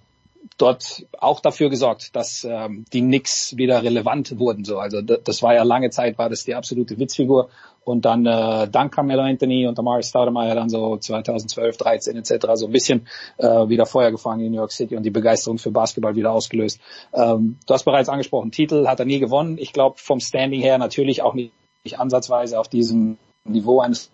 dort 0.58 1.06
auch 1.18 1.40
dafür 1.40 1.70
gesorgt, 1.70 2.14
dass 2.14 2.44
ähm, 2.48 2.84
die 2.92 3.00
Knicks 3.00 3.56
wieder 3.56 3.82
relevant 3.82 4.39
wurden. 4.39 4.64
So, 4.64 4.78
also 4.78 5.00
das 5.02 5.42
war 5.42 5.55
ja 5.55 5.62
lange 5.62 5.90
Zeit 5.90 6.18
war 6.18 6.28
das 6.28 6.44
die 6.44 6.55
absolute 6.55 6.98
Witzfigur 6.98 7.48
und 7.84 8.05
dann 8.05 8.26
äh, 8.26 8.68
dank 8.68 8.94
Carmelo 8.94 9.22
Anthony 9.22 9.66
und 9.66 9.78
Amari 9.78 10.02
Stoudemire 10.02 10.55
dann 10.55 10.68
so 10.68 10.97
2012, 10.97 11.76
13 11.76 12.16
etc. 12.16 12.47
so 12.55 12.66
ein 12.66 12.72
bisschen 12.72 13.08
äh, 13.39 13.47
wieder 13.68 13.86
Feuer 13.86 14.10
gefangen 14.10 14.44
in 14.47 14.52
New 14.52 14.58
York 14.58 14.72
City 14.72 14.97
und 14.97 15.02
die 15.02 15.10
Begeisterung 15.10 15.58
für 15.58 15.70
Basketball 15.70 16.14
wieder 16.14 16.32
ausgelöst. 16.32 16.81
Ähm, 17.12 17.58
du 17.66 17.74
hast 17.74 17.84
bereits 17.84 18.08
angesprochen, 18.08 18.50
Titel 18.50 18.86
hat 18.86 19.00
er 19.00 19.06
nie 19.06 19.18
gewonnen. 19.18 19.58
Ich 19.58 19.72
glaube 19.72 19.98
vom 19.98 20.20
Standing 20.20 20.60
her 20.60 20.78
natürlich 20.78 21.22
auch 21.22 21.34
nicht, 21.34 21.52
nicht 21.84 21.98
ansatzweise 21.98 22.58
auf 22.58 22.68
diesem 22.68 23.18
Niveau 23.44 23.81
eines 23.81 24.10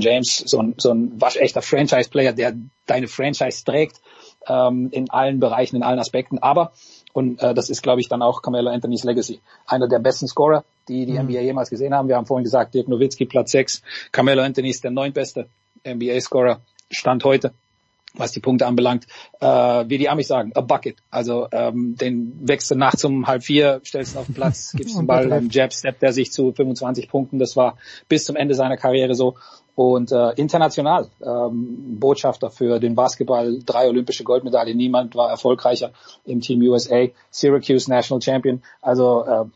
James, 0.00 0.36
so 0.38 0.58
ein, 0.58 0.74
so 0.78 0.90
ein 0.90 1.20
waschechter 1.20 1.62
Franchise-Player, 1.62 2.32
der 2.32 2.54
deine 2.86 3.08
Franchise 3.08 3.64
trägt 3.64 4.00
ähm, 4.48 4.88
in 4.92 5.10
allen 5.10 5.40
Bereichen, 5.40 5.76
in 5.76 5.82
allen 5.82 5.98
Aspekten. 5.98 6.38
Aber, 6.38 6.72
und 7.12 7.40
äh, 7.42 7.54
das 7.54 7.70
ist, 7.70 7.82
glaube 7.82 8.00
ich, 8.00 8.08
dann 8.08 8.22
auch 8.22 8.42
Carmelo 8.42 8.70
Anthony's 8.70 9.04
Legacy, 9.04 9.40
einer 9.66 9.88
der 9.88 9.98
besten 9.98 10.26
Scorer, 10.26 10.64
die 10.88 11.06
die 11.06 11.18
NBA 11.18 11.40
jemals 11.40 11.70
gesehen 11.70 11.94
haben. 11.94 12.08
Wir 12.08 12.16
haben 12.16 12.26
vorhin 12.26 12.44
gesagt, 12.44 12.74
Dirk 12.74 12.88
Nowitzki 12.88 13.26
Platz 13.26 13.52
6, 13.52 13.82
Carmelo 14.12 14.42
Anthony 14.42 14.70
ist 14.70 14.84
der 14.84 14.90
neuntbeste 14.90 15.48
NBA-Scorer, 15.84 16.60
Stand 16.90 17.24
heute 17.24 17.52
was 18.14 18.32
die 18.32 18.40
Punkte 18.40 18.66
anbelangt, 18.66 19.06
äh, 19.40 19.46
wie 19.46 19.98
die 19.98 20.08
Amis 20.08 20.28
sagen, 20.28 20.52
a 20.54 20.60
bucket. 20.60 20.96
Also 21.10 21.48
ähm, 21.52 21.96
den 21.96 22.40
wächst 22.42 22.70
du 22.70 22.74
nachts 22.74 23.04
um 23.04 23.26
halb 23.26 23.42
vier, 23.42 23.80
stellst 23.84 24.14
ihn 24.14 24.18
auf 24.18 24.26
den 24.26 24.34
Platz, 24.34 24.72
gibst 24.76 24.96
den 24.98 25.06
Ball 25.06 25.28
der 25.28 25.38
einem 25.38 25.50
Jab-Step, 25.50 26.00
der 26.00 26.12
sich 26.12 26.32
zu 26.32 26.52
25 26.52 27.08
Punkten, 27.08 27.38
das 27.38 27.56
war 27.56 27.76
bis 28.08 28.24
zum 28.24 28.36
Ende 28.36 28.54
seiner 28.54 28.76
Karriere 28.76 29.14
so. 29.14 29.36
Und 29.80 30.12
äh, 30.12 30.32
international 30.32 31.08
ähm, 31.24 31.98
Botschafter 31.98 32.50
für 32.50 32.80
den 32.80 32.94
Basketball, 32.94 33.60
drei 33.64 33.88
olympische 33.88 34.24
Goldmedaillen, 34.24 34.76
niemand 34.76 35.14
war 35.14 35.30
erfolgreicher 35.30 35.92
im 36.26 36.42
Team 36.42 36.60
USA, 36.60 37.06
Syracuse 37.30 37.88
National 37.88 38.20
Champion, 38.20 38.60
also 38.82 39.24
äh, 39.24 39.46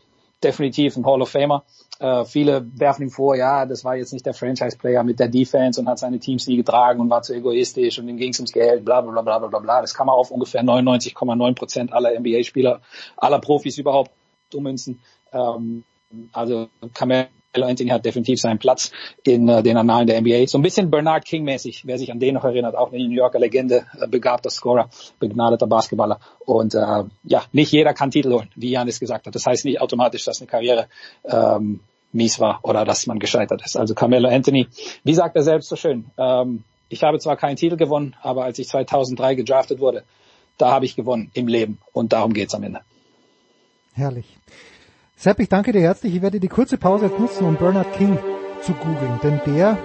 definitiv 0.43 0.97
ein 0.97 1.05
Hall 1.05 1.21
of 1.21 1.29
Famer. 1.29 1.65
Äh, 1.99 2.25
viele 2.25 2.67
werfen 2.75 3.03
ihm 3.03 3.11
vor, 3.11 3.37
ja, 3.37 3.67
das 3.67 3.85
war 3.85 3.97
jetzt 3.97 4.15
nicht 4.15 4.25
der 4.25 4.33
Franchise-Player 4.33 5.05
mit 5.05 5.21
der 5.21 5.29
Defense 5.29 5.79
und 5.79 5.91
hat 5.91 5.99
seine 5.99 6.19
Teams 6.19 6.47
nie 6.47 6.57
getragen 6.57 7.03
und 7.03 7.11
war 7.11 7.21
zu 7.21 7.35
egoistisch 7.35 7.99
und 7.99 8.09
ihm 8.09 8.17
ging 8.17 8.31
es 8.31 8.39
ums 8.39 8.53
Geld, 8.53 8.83
bla 8.83 9.03
bla 9.03 9.21
bla 9.21 9.39
bla 9.41 9.59
bla. 9.59 9.83
Das 9.83 9.93
kann 9.93 10.07
man 10.07 10.17
auf 10.17 10.31
ungefähr 10.31 10.63
99,9 10.63 11.55
Prozent 11.55 11.93
aller 11.93 12.19
NBA-Spieler, 12.19 12.81
aller 13.19 13.41
Profis 13.41 13.77
überhaupt 13.77 14.11
ummünzen. 14.55 15.03
Ähm, 15.35 15.85
also 16.33 16.69
Carmelo 16.95 17.29
Anthony 17.63 17.91
hat 17.91 18.05
definitiv 18.05 18.41
seinen 18.41 18.59
Platz 18.59 18.91
in 19.23 19.49
äh, 19.49 19.63
den 19.63 19.77
Annalen 19.77 20.07
der 20.07 20.21
NBA. 20.21 20.47
So 20.47 20.59
ein 20.59 20.63
bisschen 20.63 20.91
Bernard 20.91 21.25
King-mäßig, 21.25 21.87
wer 21.87 21.99
sich 21.99 22.11
an 22.11 22.19
den 22.19 22.35
noch 22.35 22.45
erinnert, 22.45 22.75
auch 22.75 22.93
eine 22.93 23.03
New 23.07 23.15
Yorker 23.15 23.39
Legende, 23.39 23.87
äh, 24.01 24.09
begabter 24.09 24.51
Scorer, 24.51 24.89
begnadeter 25.21 25.67
Basketballer. 25.67 26.19
Und 26.41 26.75
äh, 26.75 27.05
ja, 27.25 27.43
nicht 27.53 27.73
jeder 27.73 27.95
kann 27.95 28.11
Titel 28.11 28.33
holen, 28.33 28.51
wie 28.57 28.71
Janis 28.71 29.01
gesagt 29.01 29.27
hat. 29.27 29.35
Das 29.35 29.47
heißt 29.47 29.65
nicht 29.65 29.81
automatisch, 29.81 30.25
dass 30.25 30.41
eine 30.41 30.49
Karriere 30.49 30.89
ähm, 31.25 31.81
mies 32.13 32.41
war 32.41 32.61
oder 32.63 32.85
dass 32.85 33.07
man 33.07 33.19
gescheitert 33.19 33.63
ist. 33.65 33.77
Also 33.77 33.95
Carmelo 33.95 34.29
Anthony, 34.29 34.69
wie 35.03 35.15
sagt 35.15 35.37
er 35.37 35.43
selbst 35.43 35.69
so 35.69 35.77
schön, 35.77 36.07
ähm, 36.17 36.65
ich 36.89 37.03
habe 37.03 37.19
zwar 37.19 37.37
keinen 37.37 37.57
Titel 37.57 37.77
gewonnen, 37.77 38.15
aber 38.23 38.45
als 38.45 38.59
ich 38.59 38.69
2003 38.69 39.35
gedraftet 39.35 39.81
wurde, 39.81 40.05
da 40.59 40.71
habe 40.71 40.85
ich 40.85 40.95
gewonnen 40.95 41.31
im 41.35 41.49
Leben 41.49 41.79
und 41.93 42.13
darum 42.13 42.33
geht's 42.33 42.55
am 42.55 42.63
Ende. 42.63 42.81
Herrlich. 43.93 44.27
Sepp, 45.17 45.39
ich 45.39 45.49
danke 45.49 45.73
dir 45.73 45.81
herzlich. 45.81 46.17
Ich 46.17 46.23
werde 46.23 46.41
die 46.41 46.49
kurze 46.49 46.77
Pause 46.77 47.07
nutzen, 47.07 47.47
um 47.47 47.57
Bernard 47.57 47.93
King 47.93 48.19
zu 48.63 48.73
googeln, 48.73 49.21
denn 49.23 49.41
der, 49.47 49.79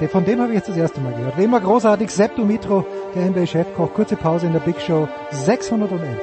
äh, 0.00 0.08
von 0.08 0.24
dem 0.24 0.40
habe 0.40 0.50
ich 0.52 0.58
jetzt 0.58 0.68
das 0.68 0.76
erste 0.76 1.00
Mal 1.00 1.12
gehört. 1.12 1.36
Wie 1.38 1.44
immer 1.44 1.60
großartig, 1.60 2.10
Sepp 2.10 2.36
Dumitro, 2.36 2.86
der 3.14 3.26
NBA-Chefkoch. 3.26 3.92
Kurze 3.92 4.16
Pause 4.16 4.46
in 4.46 4.52
der 4.52 4.60
Big 4.60 4.80
Show 4.80 5.08
611. 5.32 6.18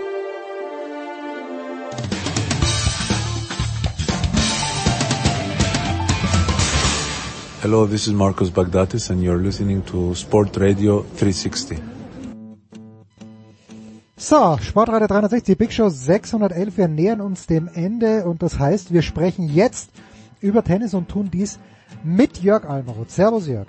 Hello, 7.61 7.85
this 7.85 8.07
is 8.07 8.13
Marcos 8.13 8.49
Bagdatis, 8.49 9.09
and 9.09 9.21
you're 9.21 9.41
listening 9.41 9.83
to 9.85 10.15
Sport 10.15 10.55
Radio 10.57 11.01
360. 11.17 11.96
So, 14.19 14.57
Sportradio 14.59 15.05
360, 15.05 15.55
Big 15.59 15.71
Show 15.71 15.89
611. 15.89 16.75
Wir 16.75 16.87
nähern 16.87 17.21
uns 17.21 17.45
dem 17.45 17.67
Ende 17.67 18.25
und 18.25 18.41
das 18.41 18.57
heißt, 18.57 18.91
wir 18.91 19.03
sprechen 19.03 19.47
jetzt 19.47 19.91
über 20.41 20.63
Tennis 20.63 20.95
und 20.95 21.07
tun 21.07 21.29
dies 21.31 21.59
mit 22.03 22.41
Jörg 22.41 22.65
Almeroth. 22.65 23.11
Servus 23.11 23.47
Jörg. 23.47 23.67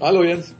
Hallo 0.00 0.24
Jens. 0.24 0.56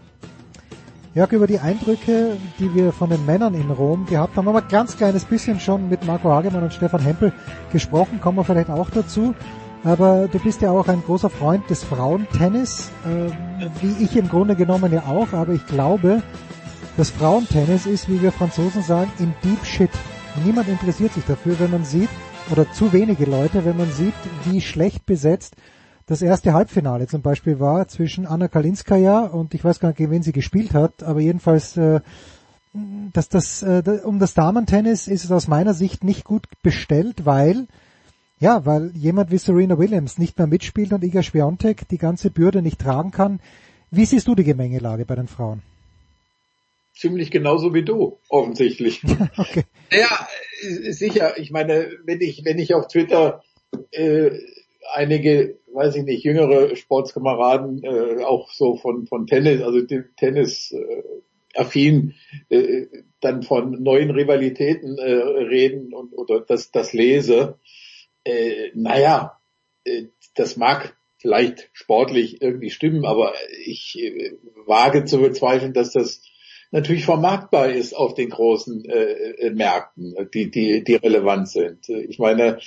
Jörg, 1.13 1.33
über 1.33 1.49
die 1.49 1.59
Eindrücke, 1.59 2.37
die 2.61 2.73
wir 2.73 2.93
von 2.93 3.11
den 3.11 3.27
Männern 3.27 3.55
in 3.55 3.69
Rom 3.73 4.07
gehabt 4.07 4.37
haben, 4.37 4.47
haben 4.47 4.55
wir 4.55 4.63
ein 4.63 4.69
ganz 4.69 4.97
kleines 4.97 5.25
bisschen 5.25 5.59
schon 5.59 5.89
mit 5.89 6.07
Marco 6.07 6.31
Hagemann 6.31 6.63
und 6.63 6.73
Stefan 6.73 7.01
Hempel 7.01 7.33
gesprochen, 7.73 8.21
kommen 8.21 8.39
wir 8.39 8.45
vielleicht 8.45 8.71
auch 8.71 8.91
dazu. 8.91 9.35
Aber 9.83 10.29
du 10.29 10.39
bist 10.39 10.63
ja 10.63 10.71
auch 10.71 10.87
ein 10.87 11.03
großer 11.05 11.31
Freund 11.31 11.69
des 11.69 11.83
Frauentennis, 11.83 12.93
äh, 13.05 13.33
wie 13.83 14.05
ich 14.05 14.17
im 14.17 14.29
Grunde 14.29 14.55
genommen 14.55 14.93
ja 14.93 15.03
auch, 15.09 15.33
aber 15.33 15.53
ich 15.53 15.67
glaube, 15.67 16.23
das 17.01 17.09
Frauentennis 17.09 17.87
ist, 17.87 18.11
wie 18.11 18.21
wir 18.21 18.31
Franzosen 18.31 18.83
sagen, 18.83 19.11
in 19.19 19.33
deep 19.43 19.65
shit. 19.65 19.89
Niemand 20.45 20.69
interessiert 20.69 21.15
sich 21.15 21.25
dafür, 21.25 21.59
wenn 21.59 21.71
man 21.71 21.87
sieht, 21.87 22.11
oder 22.51 22.71
zu 22.73 22.93
wenige 22.93 23.25
Leute, 23.25 23.65
wenn 23.65 23.79
man 23.79 23.91
sieht, 23.91 24.13
wie 24.45 24.61
schlecht 24.61 25.07
besetzt 25.07 25.57
das 26.05 26.21
erste 26.21 26.53
Halbfinale 26.53 27.07
zum 27.07 27.23
Beispiel 27.23 27.59
war 27.59 27.89
zwischen 27.89 28.27
Anna 28.27 28.49
Kalinskaya 28.49 29.21
und 29.21 29.55
ich 29.55 29.65
weiß 29.65 29.81
gar 29.81 29.89
nicht, 29.89 29.97
gegen 29.97 30.11
wen 30.11 30.23
sie 30.23 30.33
gespielt 30.33 30.75
hat, 30.75 31.03
aber 31.03 31.21
jedenfalls 31.21 31.79
äh, 31.79 32.01
dass 33.15 33.31
das, 33.31 33.63
äh, 33.63 33.83
um 34.05 34.19
das 34.19 34.35
Damentennis 34.35 35.09
ist 35.09 35.25
es 35.25 35.33
aus 35.33 35.49
meiner 35.49 35.73
Sicht 35.73 36.05
nicht 36.05 36.25
gut 36.25 36.45
bestellt, 36.63 37.25
weil 37.25 37.67
ja, 38.41 38.67
weil 38.67 38.91
jemand 38.95 39.31
wie 39.31 39.39
Serena 39.39 39.79
Williams 39.79 40.19
nicht 40.19 40.37
mehr 40.37 40.47
mitspielt 40.47 40.93
und 40.93 41.03
Iga 41.03 41.23
Swiatek 41.23 41.89
die 41.89 41.99
ganze 41.99 42.31
Bürde 42.31 42.61
nicht 42.61 42.79
tragen 42.79 43.11
kann. 43.11 43.41
Wie 43.91 44.05
siehst 44.05 44.29
du 44.29 44.35
die 44.35 44.45
Gemengelage 44.45 45.07
bei 45.07 45.15
den 45.15 45.29
Frauen? 45.29 45.63
Ziemlich 47.01 47.31
genauso 47.31 47.73
wie 47.73 47.83
du, 47.83 48.19
offensichtlich. 48.29 49.03
okay. 49.39 49.65
Ja, 49.91 50.29
sicher. 50.91 51.39
Ich 51.39 51.51
meine, 51.51 51.91
wenn 52.05 52.21
ich, 52.21 52.45
wenn 52.45 52.59
ich 52.59 52.75
auf 52.75 52.89
Twitter 52.89 53.43
äh, 53.91 54.31
einige, 54.93 55.59
weiß 55.73 55.97
ich 55.97 56.05
nicht, 56.05 56.25
jüngere 56.25 56.77
Sportskameraden, 56.77 57.83
äh, 57.83 58.23
auch 58.23 58.51
so 58.51 58.77
von, 58.77 59.07
von 59.07 59.27
Tennis, 59.27 59.63
also 59.63 59.81
Tennis 60.17 60.73
äh, 60.73 61.03
affin, 61.55 62.15
äh, 62.51 62.87
dann 63.21 63.43
von 63.43 63.83
neuen 63.83 64.11
Rivalitäten 64.11 64.99
äh, 64.99 65.11
reden 65.11 65.95
und 65.95 66.13
oder 66.13 66.41
das, 66.41 66.71
das 66.71 66.93
lese, 66.93 67.59
äh, 68.25 68.71
naja, 68.75 69.41
äh, 69.85 70.05
das 70.35 70.57
mag 70.57 70.97
vielleicht 71.19 71.71
sportlich 71.73 72.43
irgendwie 72.43 72.71
stimmen, 72.71 73.05
aber 73.05 73.35
ich 73.65 73.99
äh, 73.99 74.33
wage 74.67 75.07
zu 75.07 75.19
bezweifeln, 75.19 75.73
dass 75.73 75.93
das 75.93 76.23
natürlich 76.71 77.05
vermarktbar 77.05 77.71
ist 77.71 77.95
auf 77.95 78.15
den 78.15 78.31
großen 78.31 78.85
äh, 78.85 79.13
äh 79.47 79.51
Märkten, 79.51 80.15
die, 80.33 80.51
die, 80.51 80.85
die 80.85 80.95
relevant 80.95 81.49
sind. 81.49 81.89
Ich 81.89 82.19
meine, 82.19 82.59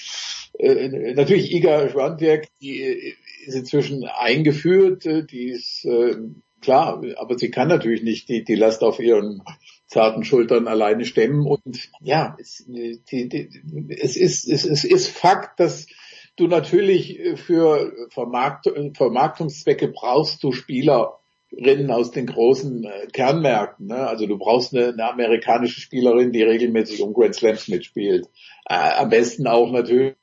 äh, 0.60 1.14
natürlich 1.14 1.52
Iga 1.52 1.90
Schwandwerk, 1.90 2.48
die 2.62 2.82
äh, 2.82 3.14
ist 3.46 3.56
inzwischen 3.56 4.06
eingeführt, 4.06 5.06
äh, 5.06 5.26
die 5.26 5.50
ist 5.50 5.86
äh, 5.86 6.16
klar, 6.62 7.02
aber 7.18 7.38
sie 7.38 7.52
kann 7.52 7.68
natürlich 7.68 8.04
nicht 8.04 8.30
die, 8.30 8.44
die 8.44 8.56
Last 8.56 8.84
auf 8.84 9.00
ihren 9.00 9.44
zarten 9.88 10.24
Schultern 10.24 10.68
alleine 10.68 11.06
stemmen 11.06 11.46
und 11.46 11.90
ja, 12.02 12.38
es, 12.40 12.66
die, 12.68 13.28
die, 13.28 13.50
es 14.00 14.16
ist 14.16 14.48
es, 14.48 14.66
es 14.66 14.84
ist 14.84 15.08
Fakt, 15.08 15.60
dass 15.60 15.88
du 16.36 16.48
natürlich 16.48 17.20
für 17.36 17.92
Vermarkt, 18.10 18.72
Vermarktungszwecke 18.96 19.90
brauchst 19.90 20.44
du 20.44 20.52
Spieler 20.52 21.20
Rennen 21.58 21.92
aus 21.92 22.12
den 22.12 22.28
großen 22.28 22.84
äh, 22.86 23.08
Kernmärkten. 23.12 23.88
Ne? 23.88 24.08
Also 24.08 24.26
du 24.26 24.38
brauchst 24.38 24.74
eine, 24.74 24.90
eine, 24.90 25.10
amerikanische 25.10 25.82
Spielerin, 25.82 26.32
die 26.32 26.44
regelmäßig 26.44 27.02
um 27.02 27.14
Grand 27.14 27.36
Slams 27.36 27.68
mitspielt. 27.68 28.28
Äh, 28.68 28.76
am 28.76 29.10
besten 29.10 29.48
auch 29.48 29.72
natürlich 29.72 30.16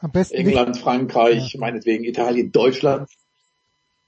England, 0.00 0.70
nicht. 0.70 0.80
Frankreich, 0.80 1.54
ja. 1.54 1.60
meinetwegen 1.60 2.04
Italien, 2.04 2.52
Deutschland. 2.52 3.10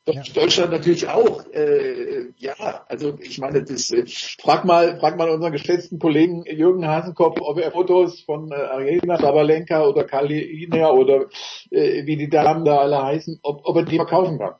Ja. 0.07 0.23
Deutschland 0.35 0.73
natürlich 0.73 1.09
auch. 1.09 1.45
Äh, 1.53 2.31
ja, 2.39 2.85
also 2.89 3.19
ich 3.21 3.39
meine, 3.39 3.63
das 3.63 3.91
äh, 3.91 4.05
frag 4.41 4.65
mal, 4.65 4.99
frag 4.99 5.19
mal 5.19 5.29
unseren 5.29 5.53
geschätzten 5.53 5.99
Kollegen 5.99 6.45
Jürgen 6.47 6.87
Hasenkopf, 6.87 7.39
ob 7.41 7.59
er 7.59 7.71
Fotos 7.71 8.21
von 8.23 8.51
äh, 8.51 8.55
Arena 8.55 9.19
Sabalenka 9.19 9.87
oder 9.87 10.05
Kalina 10.05 10.91
oder 10.91 11.27
äh, 11.71 12.07
wie 12.07 12.17
die 12.17 12.31
Damen 12.31 12.65
da 12.65 12.79
alle 12.79 13.03
heißen, 13.03 13.41
ob, 13.43 13.61
ob 13.65 13.77
er 13.77 13.85
die 13.85 13.97
verkaufen 13.97 14.39
kann. 14.39 14.55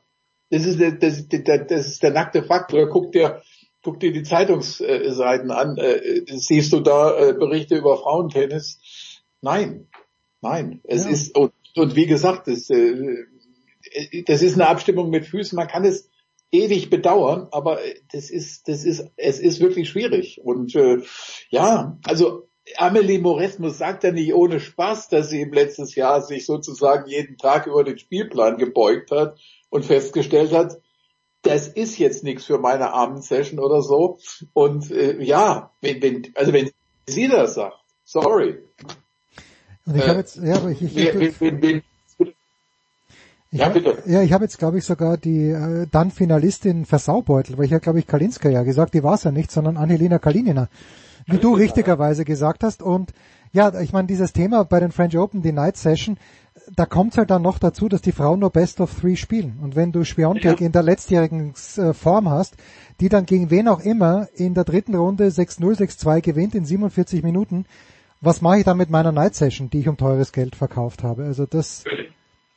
Das 0.51 0.65
ist 0.65 0.79
der, 0.79 0.91
das, 0.91 1.27
das 1.29 1.87
ist 1.87 2.03
der 2.03 2.11
nackte 2.11 2.43
Fakt. 2.43 2.73
Oder 2.73 2.87
guck 2.87 3.13
dir, 3.13 3.41
guck 3.81 3.99
dir 4.01 4.11
die 4.11 4.23
Zeitungsseiten 4.23 5.49
an. 5.49 5.77
Äh, 5.77 6.23
siehst 6.27 6.73
du 6.73 6.81
da 6.81 7.17
äh, 7.17 7.33
Berichte 7.33 7.77
über 7.77 7.97
Frauentennis? 7.97 9.21
Nein, 9.41 9.87
nein. 10.41 10.81
Es 10.83 11.05
ja. 11.05 11.11
ist 11.11 11.37
und, 11.37 11.53
und 11.75 11.95
wie 11.95 12.05
gesagt, 12.05 12.47
das, 12.47 12.69
äh, 12.69 13.25
das 14.27 14.41
ist 14.41 14.55
eine 14.55 14.67
Abstimmung 14.67 15.09
mit 15.09 15.25
Füßen. 15.25 15.55
Man 15.55 15.69
kann 15.69 15.85
es 15.85 16.09
ewig 16.51 16.89
bedauern, 16.89 17.47
aber 17.51 17.79
das 18.11 18.29
ist, 18.29 18.67
das 18.67 18.83
ist, 18.83 19.09
es 19.15 19.39
ist 19.39 19.61
wirklich 19.61 19.87
schwierig. 19.87 20.41
Und 20.43 20.75
äh, 20.75 20.97
ja, 21.49 21.97
also 22.03 22.49
Amelie 22.75 23.19
Moresmus 23.19 23.77
sagt 23.77 24.03
ja 24.03 24.11
nicht 24.11 24.33
ohne 24.33 24.59
Spaß, 24.59 25.07
dass 25.07 25.29
sie 25.29 25.41
im 25.41 25.53
letzten 25.53 25.87
Jahr 25.87 26.21
sich 26.21 26.45
sozusagen 26.45 27.09
jeden 27.09 27.37
Tag 27.37 27.67
über 27.67 27.85
den 27.85 27.97
Spielplan 27.97 28.57
gebeugt 28.57 29.11
hat 29.11 29.39
und 29.71 29.85
festgestellt 29.85 30.53
hat, 30.53 30.77
das 31.41 31.67
ist 31.67 31.97
jetzt 31.97 32.23
nichts 32.23 32.45
für 32.45 32.59
meine 32.59 32.93
Abendsession 32.93 33.59
oder 33.59 33.81
so. 33.81 34.19
Und 34.53 34.91
äh, 34.91 35.19
ja, 35.23 35.71
wenn, 35.81 35.99
wenn, 36.03 36.27
also 36.35 36.53
wenn 36.53 36.69
sie 37.07 37.27
das 37.27 37.55
sagt, 37.55 37.77
sorry. 38.03 38.59
Und 39.87 39.95
ich 39.95 40.03
äh, 40.03 40.07
habe 40.07 40.19
jetzt, 40.19 40.35
ja, 40.35 40.57
aber 40.57 40.69
ich, 40.69 40.83
ich, 40.83 40.95
ich, 40.95 41.41
ich 41.41 41.83
ja, 43.53 43.67
bitte. 43.67 43.97
Ja, 44.05 44.21
ich 44.21 44.31
habe 44.31 44.45
jetzt, 44.45 44.59
glaube 44.59 44.77
ich, 44.77 44.85
sogar 44.85 45.17
die 45.17 45.49
äh, 45.49 45.85
dann 45.91 46.11
Finalistin 46.11 46.85
Versaubeutel, 46.85 47.57
weil 47.57 47.65
ich 47.65 47.71
ja, 47.71 47.79
glaube 47.79 47.99
ich, 47.99 48.07
Kalinska 48.07 48.47
ja 48.47 48.63
gesagt, 48.63 48.93
die 48.93 49.03
war 49.03 49.15
es 49.15 49.23
ja 49.23 49.31
nicht, 49.31 49.51
sondern 49.51 49.75
Angelina 49.75 50.19
Kalinina, 50.19 50.69
wie 51.25 51.37
du 51.37 51.53
richtigerweise 51.53 52.23
gesagt 52.23 52.63
hast. 52.63 52.81
Und 52.81 53.11
ja, 53.51 53.77
ich 53.81 53.91
meine, 53.91 54.07
dieses 54.07 54.31
Thema 54.31 54.63
bei 54.63 54.79
den 54.79 54.93
French 54.93 55.17
Open, 55.17 55.41
die 55.41 55.51
Night 55.51 55.75
Session, 55.75 56.17
da 56.75 56.85
kommt 56.85 57.17
halt 57.17 57.29
dann 57.29 57.41
noch 57.41 57.59
dazu, 57.59 57.89
dass 57.89 58.01
die 58.01 58.11
Frauen 58.11 58.39
nur 58.39 58.49
Best 58.49 58.79
of 58.79 58.99
Three 58.99 59.15
spielen. 59.15 59.59
Und 59.61 59.75
wenn 59.75 59.91
du 59.91 60.03
Schwiontek 60.03 60.59
ja. 60.59 60.65
in 60.65 60.71
der 60.71 60.83
letztjährigen 60.83 61.53
äh, 61.77 61.93
Form 61.93 62.29
hast, 62.29 62.55
die 62.99 63.09
dann 63.09 63.25
gegen 63.25 63.49
wen 63.49 63.67
auch 63.67 63.79
immer 63.79 64.27
in 64.35 64.53
der 64.53 64.63
dritten 64.63 64.95
Runde 64.95 65.27
6-0, 65.27 65.77
6-2 65.77 66.21
gewinnt 66.21 66.55
in 66.55 66.65
47 66.65 67.23
Minuten, 67.23 67.65
was 68.21 68.41
mache 68.41 68.59
ich 68.59 68.63
dann 68.63 68.77
mit 68.77 68.89
meiner 68.89 69.11
Night 69.11 69.35
Session, 69.35 69.69
die 69.69 69.79
ich 69.79 69.87
um 69.87 69.97
teures 69.97 70.31
Geld 70.31 70.55
verkauft 70.55 71.03
habe? 71.03 71.25
Also 71.25 71.45
das 71.45 71.83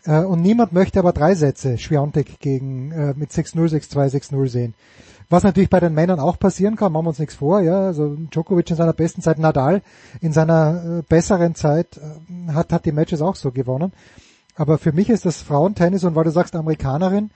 äh, 0.04 0.18
und 0.18 0.42
niemand 0.42 0.72
möchte 0.72 0.98
aber 0.98 1.12
drei 1.12 1.34
Sätze 1.34 1.78
Schwiontek 1.78 2.38
gegen 2.38 2.92
äh, 2.92 3.14
mit 3.16 3.30
6-0, 3.30 3.70
6-2, 3.70 4.14
6-0 4.14 4.48
sehen. 4.48 4.74
Was 5.30 5.42
natürlich 5.42 5.70
bei 5.70 5.80
den 5.80 5.94
Männern 5.94 6.20
auch 6.20 6.38
passieren 6.38 6.76
kann, 6.76 6.92
machen 6.92 7.06
wir 7.06 7.10
uns 7.10 7.18
nichts 7.18 7.34
vor, 7.34 7.60
ja. 7.60 7.80
Also 7.80 8.14
Djokovic 8.14 8.70
in 8.70 8.76
seiner 8.76 8.92
besten 8.92 9.22
Zeit, 9.22 9.38
Nadal 9.38 9.82
in 10.20 10.32
seiner 10.32 10.98
äh, 10.98 11.02
besseren 11.02 11.54
Zeit 11.54 11.98
äh, 11.98 12.52
hat, 12.52 12.72
hat 12.72 12.84
die 12.84 12.92
Matches 12.92 13.22
auch 13.22 13.36
so 13.36 13.50
gewonnen. 13.50 13.92
Aber 14.54 14.78
für 14.78 14.92
mich 14.92 15.10
ist 15.10 15.26
das 15.26 15.42
Frauentennis 15.42 16.04
und 16.04 16.14
weil 16.14 16.24
du 16.24 16.30
sagst 16.30 16.54
Amerikanerin, 16.54 17.30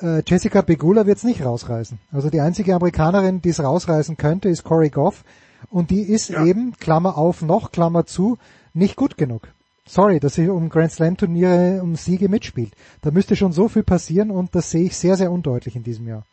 äh, 0.00 0.22
Jessica 0.26 0.62
Begula 0.62 1.06
wird's 1.06 1.24
nicht 1.24 1.44
rausreißen. 1.44 1.98
Also 2.12 2.30
die 2.30 2.40
einzige 2.40 2.74
Amerikanerin, 2.74 3.42
die 3.42 3.50
es 3.50 3.62
rausreißen 3.62 4.16
könnte, 4.16 4.48
ist 4.48 4.64
Corey 4.64 4.90
Goff. 4.90 5.24
Und 5.70 5.90
die 5.90 6.02
ist 6.02 6.30
ja. 6.30 6.44
eben, 6.44 6.72
Klammer 6.78 7.18
auf 7.18 7.42
noch, 7.42 7.72
Klammer 7.72 8.06
zu, 8.06 8.38
nicht 8.72 8.96
gut 8.96 9.16
genug. 9.16 9.48
Sorry, 9.86 10.20
dass 10.20 10.34
sie 10.34 10.48
um 10.48 10.68
Grand 10.70 10.92
Slam 10.92 11.16
Turniere 11.16 11.82
um 11.82 11.96
Siege 11.96 12.28
mitspielt. 12.28 12.74
Da 13.02 13.10
müsste 13.10 13.36
schon 13.36 13.52
so 13.52 13.68
viel 13.68 13.82
passieren 13.82 14.30
und 14.30 14.54
das 14.54 14.70
sehe 14.70 14.84
ich 14.84 14.96
sehr, 14.96 15.16
sehr 15.16 15.30
undeutlich 15.30 15.76
in 15.76 15.82
diesem 15.82 16.06
Jahr 16.08 16.24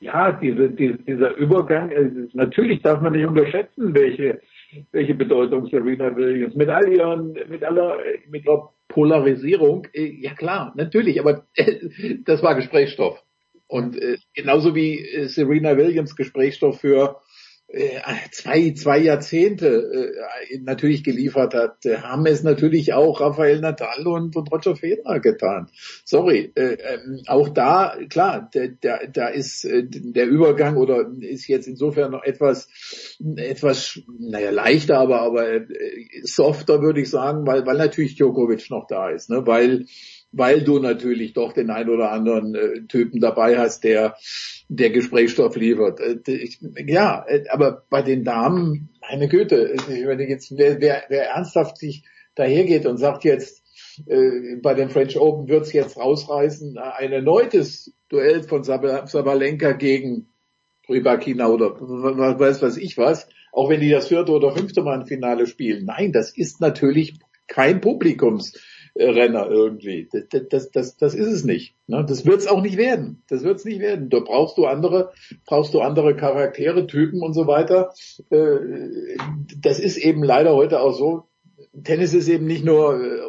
ja, 0.00 0.32
diese, 0.32 0.70
die, 0.70 0.96
dieser 1.04 1.34
Übergang, 1.36 1.90
äh, 1.90 2.10
natürlich 2.32 2.82
darf 2.82 3.00
man 3.00 3.12
nicht 3.12 3.26
unterschätzen, 3.26 3.94
welche, 3.94 4.40
welche 4.92 5.14
Bedeutung 5.14 5.66
Serena 5.66 6.14
Williams 6.14 6.54
mit 6.54 6.68
all 6.68 6.88
ihren, 6.92 7.32
mit 7.48 7.64
aller, 7.64 7.98
mit 8.28 8.44
ihrer 8.44 8.72
Polarisierung, 8.88 9.86
äh, 9.92 10.06
ja 10.20 10.34
klar, 10.34 10.72
natürlich, 10.76 11.20
aber 11.20 11.46
äh, 11.54 12.18
das 12.24 12.42
war 12.42 12.54
Gesprächsstoff. 12.54 13.22
Und 13.66 14.00
äh, 14.00 14.16
genauso 14.34 14.74
wie 14.74 14.98
äh, 14.98 15.28
Serena 15.28 15.76
Williams 15.76 16.16
Gesprächsstoff 16.16 16.80
für 16.80 17.02
äh, 17.04 17.14
zwei, 18.30 18.72
zwei 18.72 18.98
Jahrzehnte 18.98 20.14
äh, 20.50 20.58
natürlich 20.60 21.04
geliefert 21.04 21.52
hat, 21.52 21.84
äh, 21.84 21.98
haben 21.98 22.24
es 22.24 22.42
natürlich 22.42 22.94
auch 22.94 23.20
Rafael 23.20 23.60
Nadal 23.60 24.06
und, 24.06 24.36
und 24.36 24.50
Roger 24.50 24.74
Federer 24.74 25.20
getan. 25.20 25.68
Sorry, 26.04 26.50
äh, 26.54 26.74
äh, 26.74 26.98
auch 27.26 27.50
da, 27.50 27.94
klar, 28.08 28.48
da, 28.54 28.60
da, 28.80 29.00
da 29.12 29.28
ist 29.28 29.66
äh, 29.66 29.84
der 29.86 30.28
Übergang 30.28 30.78
oder 30.78 31.10
ist 31.20 31.46
jetzt 31.46 31.68
insofern 31.68 32.12
noch 32.12 32.24
etwas, 32.24 32.68
etwas, 33.36 34.00
naja, 34.18 34.50
leichter, 34.50 34.98
aber, 34.98 35.20
aber 35.20 35.52
äh, 35.52 35.66
softer 36.22 36.80
würde 36.80 37.02
ich 37.02 37.10
sagen, 37.10 37.46
weil, 37.46 37.66
weil 37.66 37.76
natürlich 37.76 38.16
Djokovic 38.16 38.70
noch 38.70 38.86
da 38.86 39.10
ist, 39.10 39.28
ne, 39.28 39.46
weil 39.46 39.84
weil 40.32 40.62
du 40.62 40.78
natürlich 40.78 41.32
doch 41.32 41.52
den 41.52 41.70
ein 41.70 41.88
oder 41.88 42.10
anderen 42.12 42.54
äh, 42.54 42.82
Typen 42.86 43.20
dabei 43.20 43.58
hast, 43.58 43.84
der 43.84 44.16
der 44.68 44.90
Gesprächsstoff 44.90 45.56
liefert. 45.56 46.00
Äh, 46.00 46.32
ich, 46.32 46.60
ja, 46.86 47.24
äh, 47.26 47.44
aber 47.48 47.84
bei 47.88 48.02
den 48.02 48.24
Damen, 48.24 48.90
meine 49.00 49.28
Güte, 49.28 49.74
wenn 49.88 50.20
ich 50.20 50.28
jetzt 50.28 50.56
wer, 50.56 50.80
wer, 50.80 51.04
wer 51.08 51.30
ernsthaft 51.30 51.78
sich 51.78 52.04
dahergeht 52.34 52.86
und 52.86 52.98
sagt 52.98 53.24
jetzt, 53.24 53.64
äh, 54.06 54.56
bei 54.62 54.74
den 54.74 54.90
French 54.90 55.18
Open 55.18 55.48
wird's 55.48 55.72
jetzt 55.72 55.96
rausreißen, 55.96 56.78
ein 56.78 57.12
erneutes 57.12 57.92
Duell 58.08 58.42
von 58.42 58.62
Sabalenka 58.64 59.72
gegen 59.72 60.28
Rybakina 60.88 61.48
oder 61.48 61.74
weiß 61.78 62.62
was 62.62 62.76
ich 62.76 62.96
was, 62.96 63.28
auch 63.52 63.68
wenn 63.68 63.80
die 63.80 63.90
das 63.90 64.08
vierte 64.08 64.32
oder 64.32 64.54
fünfte 64.54 64.82
Mal 64.82 65.00
im 65.00 65.06
Finale 65.06 65.46
spielen. 65.46 65.84
Nein, 65.84 66.12
das 66.12 66.36
ist 66.36 66.60
natürlich 66.60 67.18
kein 67.46 67.80
Publikums 67.80 68.54
Renner 68.98 69.48
irgendwie. 69.48 70.08
Das, 70.10 70.42
das, 70.50 70.70
das, 70.70 70.96
das 70.96 71.14
ist 71.14 71.28
es 71.28 71.44
nicht. 71.44 71.76
Ne? 71.86 72.04
Das 72.06 72.26
wird 72.26 72.38
es 72.38 72.46
auch 72.46 72.60
nicht 72.60 72.76
werden. 72.76 73.22
Das 73.28 73.44
wird 73.44 73.58
es 73.58 73.64
nicht 73.64 73.80
werden. 73.80 74.10
Da 74.10 74.20
brauchst 74.20 74.58
du 74.58 74.66
andere, 74.66 75.12
brauchst 75.46 75.72
du 75.74 75.80
andere 75.80 76.16
Charaktere, 76.16 76.86
Typen 76.86 77.22
und 77.22 77.32
so 77.32 77.46
weiter. 77.46 77.92
Äh, 78.30 79.16
das 79.60 79.78
ist 79.78 79.96
eben 79.96 80.22
leider 80.22 80.54
heute 80.54 80.80
auch 80.80 80.92
so. 80.92 81.24
Tennis 81.84 82.12
ist 82.12 82.28
eben 82.28 82.46
nicht 82.46 82.64
nur 82.64 83.00
äh, 83.00 83.20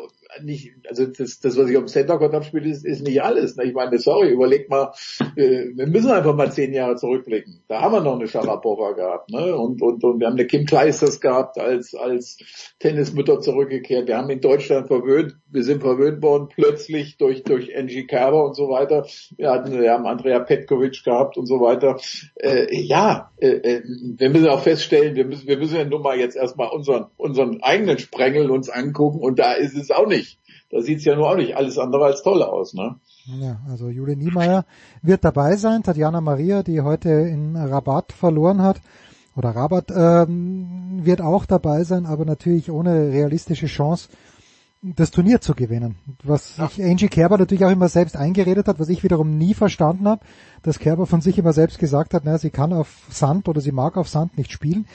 nicht, 0.43 0.74
also 0.88 1.06
das, 1.06 1.40
das 1.40 1.58
was 1.58 1.69
ich 1.69 1.77
auf 1.77 1.84
dem 1.84 1.88
Center 1.88 2.18
Court 2.18 2.34
abspiele, 2.34 2.69
ist, 2.69 2.85
ist 2.85 3.03
nicht 3.03 3.22
alles. 3.22 3.56
Ne? 3.56 3.66
Ich 3.66 3.74
meine, 3.74 3.98
sorry, 3.98 4.30
überleg 4.30 4.69
mal, 4.69 4.93
äh, 5.35 5.66
wir 5.76 5.88
müssen 5.88 6.11
einfach 6.11 6.35
mal 6.35 6.51
zehn 6.51 6.74
Jahre 6.74 6.95
zurückblicken. 6.95 7.64
Da 7.68 7.82
haben 7.82 7.93
wir 7.93 8.01
noch 8.01 8.16
eine 8.16 8.27
Sharapova 8.27 8.92
gehabt, 8.93 9.32
ne? 9.32 9.56
Und, 9.56 9.82
und, 9.82 10.03
und 10.03 10.19
wir 10.19 10.27
haben 10.27 10.34
eine 10.34 10.48
Kim 10.48 10.66
Kleisters 10.66 11.19
gehabt 11.19 11.58
als, 11.58 11.95
als 11.95 12.38
Tennismutter 12.80 13.40
zurückgekehrt. 13.40 14.08
Wir 14.08 14.18
haben 14.18 14.30
in 14.30 14.42
Deutschland 14.42 14.88
verwöhnt, 14.88 15.35
wir 15.50 15.64
sind 15.64 15.82
verwöhnt 15.82 16.22
worden 16.22 16.50
plötzlich 16.53 17.18
durch, 17.18 17.43
durch 17.43 17.76
Angie 17.76 18.06
Kerber 18.06 18.45
und 18.45 18.56
so 18.56 18.69
weiter. 18.69 19.06
Wir 19.38 19.51
hatten, 19.51 19.80
wir 19.80 19.92
haben 19.92 20.06
Andrea 20.06 20.40
Petkovic 20.40 21.03
gehabt 21.03 21.38
und 21.38 21.45
so 21.45 21.59
weiter. 21.59 21.98
Äh, 22.35 22.76
ja, 22.76 23.32
äh, 23.38 23.48
äh 23.48 23.82
wir 23.84 24.30
müssen 24.30 24.48
auch 24.48 24.61
feststellen, 24.61 25.16
wir 25.16 25.26
müssen, 25.26 25.48
wir 25.48 25.58
müssen 25.58 25.76
ja 25.76 25.85
nun 25.85 26.01
mal 26.01 26.18
jetzt 26.18 26.35
erstmal 26.35 26.69
unseren, 26.69 27.08
unseren 27.18 27.61
eigenen 27.61 27.98
Sprengel 27.98 28.51
uns 28.51 28.69
angucken 28.69 29.19
und 29.19 29.40
da 29.40 29.53
ist 29.53 29.76
es 29.76 29.92
auch 29.92 30.08
nicht. 30.08 30.28
Da 30.72 30.81
sieht's 30.81 31.03
ja 31.03 31.15
nur 31.15 31.30
auch 31.30 31.35
nicht 31.35 31.56
alles 31.57 31.80
andere 31.80 32.06
als 32.06 32.22
toll 32.22 32.43
aus, 32.43 32.73
ne? 32.73 32.95
Ja, 33.25 33.59
also 33.67 33.89
Julie 33.89 34.15
Niemeyer 34.15 34.65
wird 35.01 35.23
dabei 35.25 35.56
sein, 35.56 35.83
Tatjana 35.83 36.22
Maria, 36.22 36.64
die 36.64 36.81
heute 36.81 37.09
in 37.09 37.56
Rabat 37.56 38.11
verloren 38.11 38.61
hat, 38.61 38.81
oder 39.35 39.49
Rabat 39.49 39.91
ähm, 39.95 40.99
wird 41.03 41.22
auch 41.22 41.45
dabei 41.45 41.83
sein, 41.83 42.06
aber 42.06 42.25
natürlich 42.25 42.69
ohne 42.72 43.11
realistische 43.11 43.67
Chance, 43.67 44.09
das 44.81 45.11
Turnier 45.11 45.41
zu 45.41 45.56
gewinnen. 45.56 45.95
Was 46.23 46.56
sich 46.56 46.83
Angie 46.83 47.09
Kerber 47.09 47.38
natürlich 47.38 47.65
auch 47.65 47.72
immer 47.72 47.89
selbst 47.89 48.15
eingeredet 48.15 48.67
hat, 48.67 48.80
was 48.80 48.89
ich 48.89 49.03
wiederum 49.03 49.38
nie 49.38 49.53
verstanden 49.53 50.07
habe, 50.07 50.22
dass 50.61 50.80
Kerber 50.80 51.06
von 51.06 51.22
sich 51.22 51.38
immer 51.38 51.53
selbst 51.53 51.80
gesagt 51.80 52.14
hat, 52.14 52.25
naja, 52.25 52.38
sie 52.38 52.49
kann 52.49 52.73
auf 52.73 53.07
Sand 53.09 53.49
oder 53.49 53.59
sie 53.59 53.72
mag 53.72 53.98
auf 53.98 54.07
Sand 54.07 54.38
nicht 54.38 54.51
spielen 54.51 54.85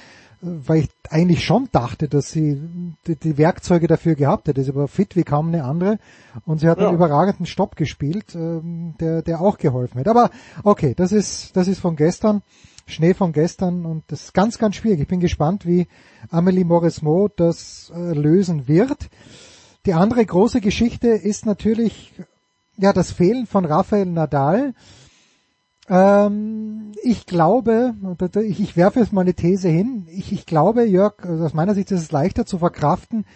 weil 0.45 0.81
ich 0.81 0.89
eigentlich 1.11 1.45
schon 1.45 1.69
dachte, 1.73 2.09
dass 2.09 2.31
sie 2.31 2.61
die, 3.07 3.17
die, 3.17 3.39
Werkzeuge 3.39 3.87
dafür 3.87 4.15
gehabt 4.15 4.49
hätte. 4.49 4.63
Sie 4.63 4.75
war 4.75 4.89
fit 4.89 5.17
wie 5.17 5.25
kaum 5.25 5.49
eine 5.49 5.65
andere 5.65 5.99
und 6.45 6.61
sie 6.61 6.69
hat 6.69 6.79
ja. 6.79 6.89
einen 6.89 6.97
überragenden 6.97 7.47
Stopp 7.47 7.77
gespielt, 7.77 8.35
ähm, 8.35 8.95
der, 9.01 9.23
der 9.23 9.41
auch 9.41 9.59
geholfen 9.59 10.01
hat. 10.01 10.09
Aber 10.09 10.31
okay, 10.63 10.95
das 10.95 11.13
ist, 11.13 11.57
das 11.57 11.69
ist 11.69 11.81
von 11.81 11.97
gestern, 11.97 12.43
Schnee 12.87 13.15
von 13.15 13.33
gestern 13.33 13.87
und 13.87 14.05
das 14.09 14.25
ist 14.25 14.35
ganz, 14.35 14.59
ganz 14.59 14.77
schwierig. 14.77 15.01
Ich 15.01 15.09
bin 15.09 15.21
gespannt, 15.21 15.67
wie 15.67 15.87
Amelie 16.31 16.65
Morismo 16.65 17.29
das 17.35 17.91
äh, 17.95 18.13
lösen 18.13 18.69
wird. 18.69 19.09
Die 19.87 19.95
andere 19.95 20.25
große 20.25 20.61
Geschichte 20.61 21.09
ist 21.09 21.47
natürlich 21.47 22.13
ja 22.77 22.93
das 22.93 23.13
Fehlen 23.13 23.47
von 23.47 23.65
Rafael 23.65 24.07
Nadal 24.07 24.75
ähm, 25.89 26.93
ich 27.03 27.27
glaube, 27.27 27.95
ich, 28.43 28.77
werfe 28.77 29.01
jetzt 29.01 29.13
mal 29.13 29.21
eine 29.21 29.35
These 29.35 29.69
hin, 29.69 30.07
ich, 30.09 30.33
ich 30.33 30.47
glaube, 30.47 30.85
Jörg, 30.85 31.15
also 31.23 31.45
aus 31.45 31.55
meiner 31.55 31.75
Sicht 31.75 31.91
ist 31.91 32.03
es 32.03 32.13
leichter 32.13 32.47
zu 32.47 32.59
verkraften, 32.59 33.27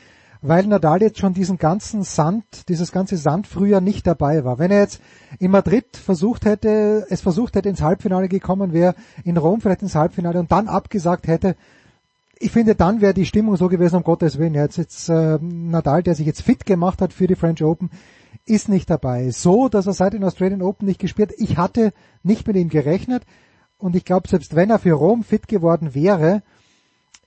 weil 0.41 0.67
Nadal 0.67 1.02
jetzt 1.02 1.18
schon 1.18 1.35
diesen 1.35 1.59
ganzen 1.59 2.05
Sand, 2.05 2.68
dieses 2.68 2.93
ganze 2.93 3.17
Sand 3.17 3.47
früher 3.47 3.81
nicht 3.81 4.07
dabei 4.07 4.44
war. 4.44 4.59
Wenn 4.59 4.70
er 4.70 4.81
jetzt 4.81 5.01
in 5.39 5.51
Madrid 5.51 5.97
versucht 5.97 6.44
hätte, 6.44 7.07
es 7.10 7.20
versucht 7.20 7.57
hätte, 7.57 7.68
ins 7.68 7.83
Halbfinale 7.83 8.28
gekommen 8.28 8.73
wäre, 8.73 8.94
in 9.25 9.36
Rom 9.36 9.60
vielleicht 9.60 9.83
ins 9.83 9.97
Halbfinale 9.97 10.39
und 10.39 10.52
dann 10.52 10.68
abgesagt 10.68 11.27
hätte, 11.27 11.57
ich 12.41 12.52
finde, 12.52 12.77
dann 12.77 13.01
wäre 13.01 13.15
die 13.15 13.27
Stimmung 13.27 13.57
so 13.57 13.68
gewesen, 13.68 13.97
um 13.97 14.05
Gottes 14.05 14.39
Willen. 14.39 14.55
Jetzt, 14.55 14.77
jetzt 14.77 15.09
äh, 15.09 15.39
Nadal, 15.41 16.05
der 16.05 16.15
sich 16.15 16.27
jetzt 16.27 16.43
fit 16.43 16.65
gemacht 16.65 17.02
hat 17.02 17.12
für 17.12 17.27
die 17.27 17.35
French 17.35 17.65
Open, 17.65 17.91
ist 18.49 18.68
nicht 18.68 18.91
dabei. 18.91 19.31
So, 19.31 19.68
dass 19.68 19.86
er 19.86 19.93
seit 19.93 20.12
den 20.12 20.25
Australian 20.25 20.62
Open 20.62 20.86
nicht 20.86 21.01
gespielt. 21.01 21.33
Ich 21.39 21.57
hatte 21.57 21.93
nicht 22.23 22.47
mit 22.47 22.57
ihm 22.57 22.68
gerechnet 22.68 23.25
und 23.78 23.94
ich 23.94 24.05
glaube, 24.05 24.28
selbst 24.28 24.57
wenn 24.57 24.70
er 24.70 24.78
für 24.78 24.93
Rom 24.93 25.23
fit 25.23 25.49
geworden 25.49 25.94
wäre, 25.94 26.43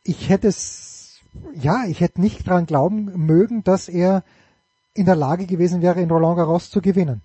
ich 0.04 0.30
hätte 0.30 0.48
es, 0.48 1.20
ja, 1.54 1.86
ich 1.88 2.02
hätte 2.02 2.22
nicht 2.22 2.48
dran 2.48 2.66
glauben 2.66 3.12
mögen, 3.16 3.64
dass 3.64 3.88
er 3.88 4.24
in 4.94 5.06
der 5.06 5.16
Lage 5.16 5.46
gewesen 5.46 5.82
wäre, 5.82 6.02
in 6.02 6.12
Roland 6.12 6.38
Garros 6.38 6.70
zu 6.70 6.82
gewinnen. 6.82 7.22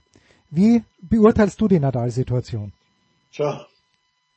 Wie 0.50 0.82
beurteilst 1.02 1.60
du 1.60 1.66
die 1.66 1.80
Nadal-Situation? 1.80 2.72
Tja, 3.32 3.66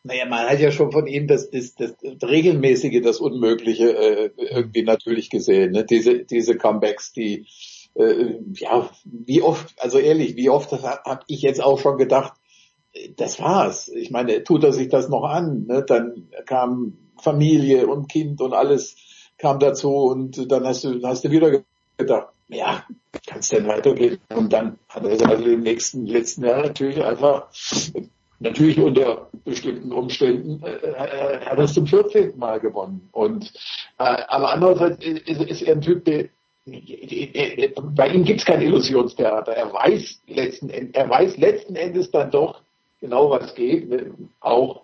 naja, 0.03 0.25
man 0.25 0.47
hat 0.49 0.59
ja 0.59 0.71
schon 0.71 0.91
von 0.91 1.05
ihm 1.07 1.27
das, 1.27 1.51
das, 1.51 1.75
das, 1.75 1.93
Regelmäßige, 2.23 3.01
das 3.01 3.19
Unmögliche 3.19 3.95
äh, 3.95 4.31
irgendwie 4.37 4.83
natürlich 4.83 5.29
gesehen. 5.29 5.71
Ne? 5.71 5.85
Diese, 5.85 6.19
diese 6.25 6.57
Comebacks, 6.57 7.11
die 7.11 7.45
äh, 7.95 8.35
ja, 8.53 8.89
wie 9.03 9.41
oft, 9.41 9.73
also 9.77 9.97
ehrlich, 9.97 10.35
wie 10.35 10.49
oft 10.49 10.71
habe 10.71 11.23
ich 11.27 11.41
jetzt 11.41 11.61
auch 11.61 11.79
schon 11.79 11.97
gedacht, 11.97 12.33
das 13.17 13.39
war's. 13.39 13.87
Ich 13.87 14.11
meine, 14.11 14.43
tut 14.43 14.63
er 14.63 14.73
sich 14.73 14.89
das 14.89 15.09
noch 15.09 15.23
an? 15.23 15.65
Ne? 15.67 15.83
Dann 15.83 16.29
kam 16.45 16.97
Familie 17.21 17.87
und 17.87 18.09
Kind 18.09 18.41
und 18.41 18.53
alles 18.53 18.95
kam 19.37 19.59
dazu 19.59 19.91
und 19.91 20.51
dann 20.51 20.65
hast 20.65 20.83
du, 20.83 21.01
hast 21.03 21.23
du 21.23 21.31
wieder 21.31 21.61
gedacht, 21.97 22.29
ja, 22.47 22.83
kann 23.27 23.39
es 23.39 23.49
denn 23.49 23.67
weitergehen? 23.67 24.19
Und 24.35 24.51
dann 24.53 24.79
hat 24.87 25.05
er 25.05 25.29
also 25.29 25.45
im 25.45 25.61
nächsten, 25.61 26.05
letzten 26.05 26.45
Jahr 26.45 26.63
natürlich 26.63 27.03
einfach, 27.03 27.47
natürlich 28.39 28.79
unter 28.79 29.29
bestimmten 29.45 29.91
Umständen, 29.91 30.63
äh, 30.63 30.71
äh 30.71 31.39
hat 31.45 31.57
er 31.57 31.65
es 31.65 31.73
zum 31.73 31.85
14. 31.85 32.37
Mal 32.37 32.59
gewonnen. 32.59 33.09
Und 33.11 33.53
äh, 33.99 34.23
aber 34.27 34.51
andererseits 34.51 35.05
ist, 35.05 35.41
ist 35.41 35.61
er 35.61 35.75
ein 35.75 35.81
Typ, 35.81 36.05
der 36.05 36.29
bei 36.65 38.09
ihm 38.09 38.23
gibt 38.23 38.39
es 38.39 38.45
kein 38.45 38.61
Illusionstheater. 38.61 39.53
Er 39.53 39.73
weiß 39.73 40.21
letzten 40.27 40.69
Endes, 40.69 40.93
er 40.93 41.09
weiß 41.09 41.37
letzten 41.37 41.75
Endes 41.75 42.11
dann 42.11 42.31
doch 42.31 42.61
genau, 42.99 43.29
was 43.29 43.55
geht, 43.55 43.89
ne? 43.89 44.11
auch 44.39 44.83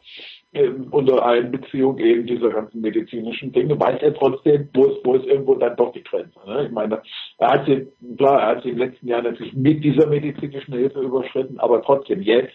ähm, 0.53 0.87
unter 0.91 1.25
Einbeziehung 1.25 1.97
eben 1.99 2.25
dieser 2.25 2.49
ganzen 2.49 2.81
medizinischen 2.81 3.51
Dinge, 3.51 3.79
weiß 3.79 4.01
er 4.01 4.13
trotzdem, 4.13 4.69
wo 4.73 4.85
ist, 4.85 5.05
wo 5.05 5.15
ist 5.15 5.25
irgendwo 5.25 5.55
dann 5.55 5.75
doch 5.75 5.91
die 5.91 6.03
Grenze. 6.03 6.39
Ne? 6.47 6.65
Ich 6.65 6.71
meine, 6.71 7.01
er 7.37 7.49
hat 7.49 7.65
sie, 7.65 7.87
klar, 8.17 8.41
er 8.41 8.47
hat 8.55 8.63
sie 8.63 8.69
im 8.69 8.77
letzten 8.77 9.07
Jahr 9.07 9.21
natürlich 9.21 9.53
mit 9.53 9.83
dieser 9.83 10.07
medizinischen 10.07 10.73
Hilfe 10.73 11.01
überschritten, 11.01 11.59
aber 11.59 11.81
trotzdem 11.81 12.21
jetzt, 12.21 12.53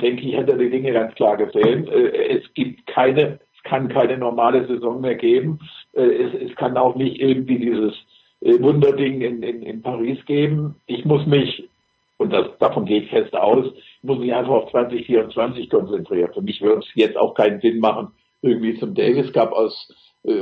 denke 0.00 0.22
ich, 0.22 0.36
hat 0.36 0.48
er 0.48 0.56
die 0.56 0.70
Dinge 0.70 0.92
ganz 0.92 1.14
klar 1.14 1.36
gesehen. 1.36 1.88
Äh, 1.88 2.38
es 2.38 2.54
gibt 2.54 2.86
keine, 2.86 3.40
es 3.56 3.62
kann 3.64 3.88
keine 3.88 4.16
normale 4.16 4.66
Saison 4.66 5.00
mehr 5.00 5.16
geben. 5.16 5.58
Äh, 5.92 6.02
es, 6.02 6.50
es 6.50 6.56
kann 6.56 6.76
auch 6.76 6.94
nicht 6.94 7.20
irgendwie 7.20 7.58
dieses 7.58 7.94
Wunderding 8.40 9.20
in, 9.20 9.42
in, 9.42 9.62
in 9.62 9.82
Paris 9.82 10.24
geben. 10.26 10.76
Ich 10.86 11.04
muss 11.04 11.26
mich, 11.26 11.68
und 12.16 12.32
das, 12.32 12.46
davon 12.58 12.86
gehe 12.86 13.02
ich 13.02 13.10
fest 13.10 13.34
aus, 13.34 13.66
muss 14.02 14.18
mich 14.18 14.32
einfach 14.32 14.52
auf 14.52 14.70
2024 14.70 15.68
konzentrieren. 15.68 16.32
Für 16.32 16.42
mich 16.42 16.60
würde 16.60 16.80
es 16.80 16.94
jetzt 16.94 17.16
auch 17.16 17.34
keinen 17.34 17.60
Sinn 17.60 17.80
machen, 17.80 18.08
irgendwie 18.42 18.78
zum 18.78 18.94
Davis 18.94 19.32
Cup 19.32 19.52
aus 19.52 19.92
äh, 20.24 20.40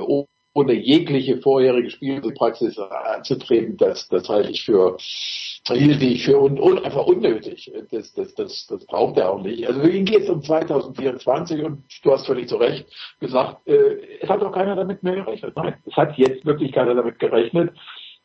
ohne 0.55 0.73
jegliche 0.73 1.39
vorherige 1.39 1.91
Spielpraxis 1.91 2.79
anzutreten. 2.79 3.77
Das, 3.77 4.09
das 4.09 4.29
halte 4.29 4.51
ich 4.51 4.65
für 4.65 4.97
hielt 5.75 6.03
ich 6.03 6.25
für 6.25 6.41
un, 6.41 6.59
un, 6.59 6.79
einfach 6.85 7.07
unnötig. 7.07 7.71
Das, 7.91 8.13
das, 8.15 8.35
das, 8.35 8.67
das 8.67 8.87
braucht 8.87 9.19
er 9.19 9.31
auch 9.31 9.43
nicht. 9.43 9.67
Also 9.67 9.81
für 9.81 9.91
ihn 9.91 10.05
geht 10.05 10.23
es 10.23 10.31
um 10.31 10.43
2024 10.43 11.63
und 11.65 11.83
du 12.03 12.13
hast 12.13 12.27
völlig 12.27 12.49
zu 12.49 12.57
Recht 12.57 12.87
gesagt, 13.21 13.67
äh, 13.67 13.99
es 14.21 14.29
hat 14.29 14.43
auch 14.43 14.53
keiner 14.53 14.77
damit 14.77 15.03
mehr 15.03 15.17
gerechnet. 15.17 15.55
Nein, 15.57 15.75
es 15.85 15.97
hat 15.97 16.17
jetzt 16.17 16.45
wirklich 16.45 16.73
keiner 16.73 16.95
damit 16.95 17.19
gerechnet. 17.19 17.73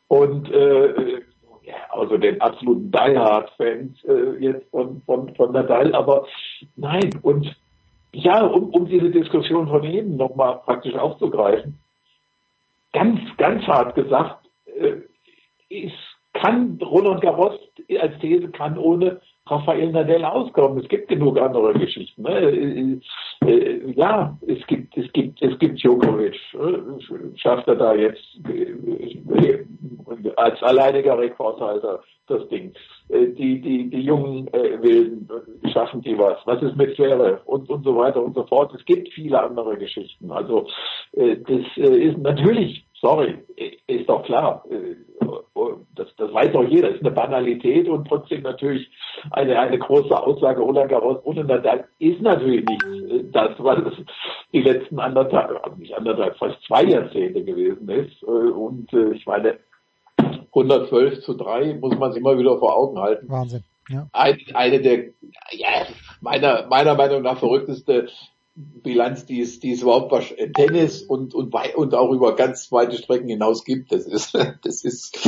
Und 0.08 0.50
äh, 0.50 1.22
ja, 1.62 1.74
also 1.90 2.18
den 2.18 2.40
absoluten 2.40 2.90
Die 2.90 3.18
Hard 3.18 3.50
Fans 3.56 4.02
äh, 4.04 4.36
jetzt 4.38 4.70
von, 4.70 5.02
von, 5.06 5.34
von 5.34 5.52
Nadal, 5.52 5.94
aber 5.94 6.26
nein, 6.76 7.10
und 7.22 7.56
ja, 8.12 8.44
um, 8.44 8.70
um 8.70 8.86
diese 8.86 9.10
Diskussion 9.10 9.68
von 9.68 9.82
eben 9.84 10.16
nochmal 10.16 10.60
praktisch 10.64 10.94
aufzugreifen, 10.94 11.78
ganz, 12.94 13.20
ganz 13.36 13.62
hart 13.66 13.94
gesagt, 13.94 14.48
äh, 14.64 15.02
ist 15.68 15.92
kann 16.34 16.78
Roland 16.82 17.20
Garros 17.20 17.58
als 18.00 18.18
These 18.18 18.48
kann 18.50 18.76
ohne 18.76 19.20
Rafael 19.46 19.92
Nadal 19.92 20.24
auskommen. 20.24 20.82
Es 20.82 20.88
gibt 20.88 21.08
genug 21.08 21.38
andere 21.38 21.72
Geschichten. 21.74 22.22
Ne? 22.22 23.00
Äh, 23.42 23.46
äh, 23.46 23.92
ja, 23.92 24.36
es 24.46 24.66
gibt, 24.66 24.96
es 24.96 25.10
gibt, 25.12 25.40
es 25.42 25.58
gibt 25.58 25.82
Djokovic. 25.82 26.34
Äh, 26.54 27.36
schafft 27.36 27.68
er 27.68 27.76
da 27.76 27.94
jetzt 27.94 28.40
als 30.36 30.62
alleiniger 30.62 31.18
Rekordhalter 31.18 32.02
das 32.26 32.48
Ding. 32.48 32.72
Die, 33.10 33.60
die, 33.60 33.90
die 33.90 34.00
jungen 34.00 34.46
Wilden 34.52 35.28
schaffen 35.72 36.00
die 36.00 36.18
was. 36.18 36.38
Was 36.46 36.62
ist 36.62 36.76
mit 36.76 36.96
Zverev 36.96 37.40
und, 37.44 37.68
und 37.68 37.84
so 37.84 37.96
weiter 37.96 38.22
und 38.22 38.34
so 38.34 38.44
fort. 38.44 38.74
Es 38.74 38.84
gibt 38.84 39.12
viele 39.12 39.42
andere 39.42 39.76
Geschichten. 39.76 40.30
Also, 40.30 40.66
das 41.12 41.66
ist 41.76 42.18
natürlich 42.18 42.84
sorry, 43.04 43.36
ist 43.86 44.08
doch 44.08 44.22
klar. 44.24 44.64
Äh, 44.70 44.96
das, 45.94 46.08
das 46.16 46.32
weiß 46.32 46.52
doch 46.52 46.64
jeder, 46.64 46.88
ist 46.88 47.02
eine 47.02 47.10
Banalität 47.10 47.88
und 47.88 48.08
trotzdem 48.08 48.42
natürlich 48.42 48.90
eine, 49.30 49.58
eine 49.58 49.78
große 49.78 50.16
Aussage. 50.16 50.64
Garros 50.88 51.20
ohne 51.24 51.44
Nadal 51.44 51.84
ist 51.98 52.20
natürlich 52.22 52.64
nicht 52.64 52.84
äh, 52.84 53.24
das, 53.30 53.50
was 53.58 53.78
die 54.52 54.62
letzten 54.62 54.98
anderthalb, 54.98 55.76
nicht 55.76 55.94
anderthalb, 55.94 56.36
fast 56.38 56.60
zwei 56.66 56.84
Jahrzehnte 56.84 57.44
gewesen 57.44 57.88
ist. 57.90 58.22
Äh, 58.22 58.26
und 58.26 58.92
ich 58.92 59.26
meine, 59.26 59.58
112 60.18 61.22
zu 61.22 61.34
3 61.34 61.74
muss 61.74 61.98
man 61.98 62.12
sich 62.12 62.20
immer 62.20 62.38
wieder 62.38 62.58
vor 62.58 62.76
Augen 62.76 62.98
halten. 62.98 63.28
Wahnsinn. 63.28 63.64
Ja. 63.88 64.08
Eine, 64.12 64.38
eine 64.54 64.80
der, 64.80 65.10
ja, 65.50 65.86
meiner, 66.20 66.66
meiner 66.66 66.94
Meinung 66.94 67.22
nach 67.22 67.38
verrückteste 67.38 68.08
Bilanz, 68.54 69.26
die 69.26 69.40
es, 69.40 69.58
die 69.58 69.72
es 69.72 69.82
überhaupt 69.82 70.10
bei 70.10 70.20
Tennis 70.54 71.02
und, 71.02 71.34
und, 71.34 71.54
und 71.74 71.94
auch 71.94 72.10
über 72.12 72.36
ganz 72.36 72.70
weite 72.70 72.96
Strecken 72.96 73.28
hinaus 73.28 73.64
gibt. 73.64 73.92
Das 73.92 74.06
ist, 74.06 74.34
das 74.62 74.84
ist, 74.84 75.18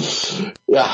ja, 0.66 0.88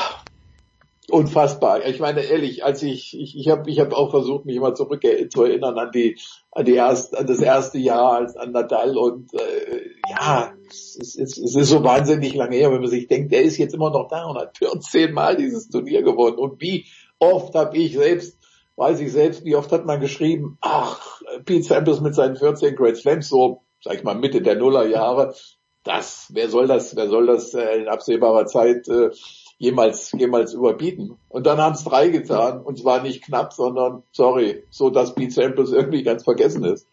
unfassbar. 1.09 1.85
Ich 1.85 1.99
meine 1.99 2.21
ehrlich, 2.21 2.63
als 2.63 2.81
ich 2.83 3.17
ich 3.19 3.37
ich 3.37 3.49
habe 3.49 3.69
ich 3.69 3.79
habe 3.79 3.95
auch 3.95 4.11
versucht, 4.11 4.45
mich 4.45 4.55
immer 4.55 4.73
zurück 4.73 5.01
zu 5.29 5.43
erinnern 5.43 5.77
an 5.77 5.91
die 5.91 6.17
an 6.51 6.65
die 6.65 6.75
erst 6.75 7.17
an 7.17 7.27
das 7.27 7.39
erste 7.39 7.77
Jahr 7.77 8.13
als 8.13 8.35
an 8.35 8.51
Nadal 8.51 8.97
und 8.97 9.33
äh, 9.33 9.81
ja, 10.09 10.53
es 10.69 10.95
ist, 10.95 11.37
es 11.37 11.55
ist 11.55 11.69
so 11.69 11.83
wahnsinnig 11.83 12.33
lange 12.35 12.55
her, 12.55 12.71
wenn 12.71 12.81
man 12.81 12.89
sich 12.89 13.07
denkt, 13.07 13.31
der 13.31 13.43
ist 13.43 13.57
jetzt 13.57 13.73
immer 13.73 13.89
noch 13.89 14.07
da 14.07 14.25
und 14.25 14.37
hat 14.37 14.57
14 14.57 15.13
Mal 15.13 15.35
dieses 15.35 15.69
Turnier 15.69 16.03
gewonnen 16.03 16.37
und 16.37 16.61
wie 16.61 16.85
oft 17.19 17.53
habe 17.55 17.77
ich 17.77 17.93
selbst 17.93 18.37
weiß 18.75 18.99
ich 19.01 19.11
selbst, 19.11 19.45
wie 19.45 19.55
oft 19.55 19.71
hat 19.71 19.85
man 19.85 19.99
geschrieben, 19.99 20.57
ach, 20.61 21.21
Pete 21.45 21.63
Sampras 21.63 22.01
mit 22.01 22.15
seinen 22.15 22.35
14 22.35 22.75
Great 22.75 22.97
Slams, 22.97 23.29
so, 23.29 23.61
sag 23.81 23.95
ich 23.95 24.03
mal, 24.03 24.15
Mitte 24.15 24.41
der 24.41 24.55
Nullerjahre, 24.55 25.35
das, 25.83 26.29
wer 26.33 26.49
soll 26.49 26.67
das, 26.67 26.95
wer 26.95 27.09
soll 27.09 27.27
das 27.27 27.53
äh, 27.53 27.75
in 27.75 27.87
absehbarer 27.87 28.45
Zeit 28.45 28.87
äh, 28.87 29.11
jemals, 29.63 30.11
jemals 30.11 30.53
überbieten? 30.53 31.17
Und 31.29 31.45
dann 31.47 31.57
haben 31.57 31.73
es 31.73 31.83
drei 31.83 32.09
getan, 32.09 32.61
und 32.61 32.77
zwar 32.77 33.01
nicht 33.01 33.23
knapp, 33.23 33.53
sondern, 33.53 34.03
sorry, 34.11 34.63
so 34.69 34.89
dass 34.89 35.15
Pete 35.15 35.31
Sampras 35.31 35.71
irgendwie 35.71 36.03
ganz 36.03 36.23
vergessen 36.23 36.65
ist. 36.65 36.87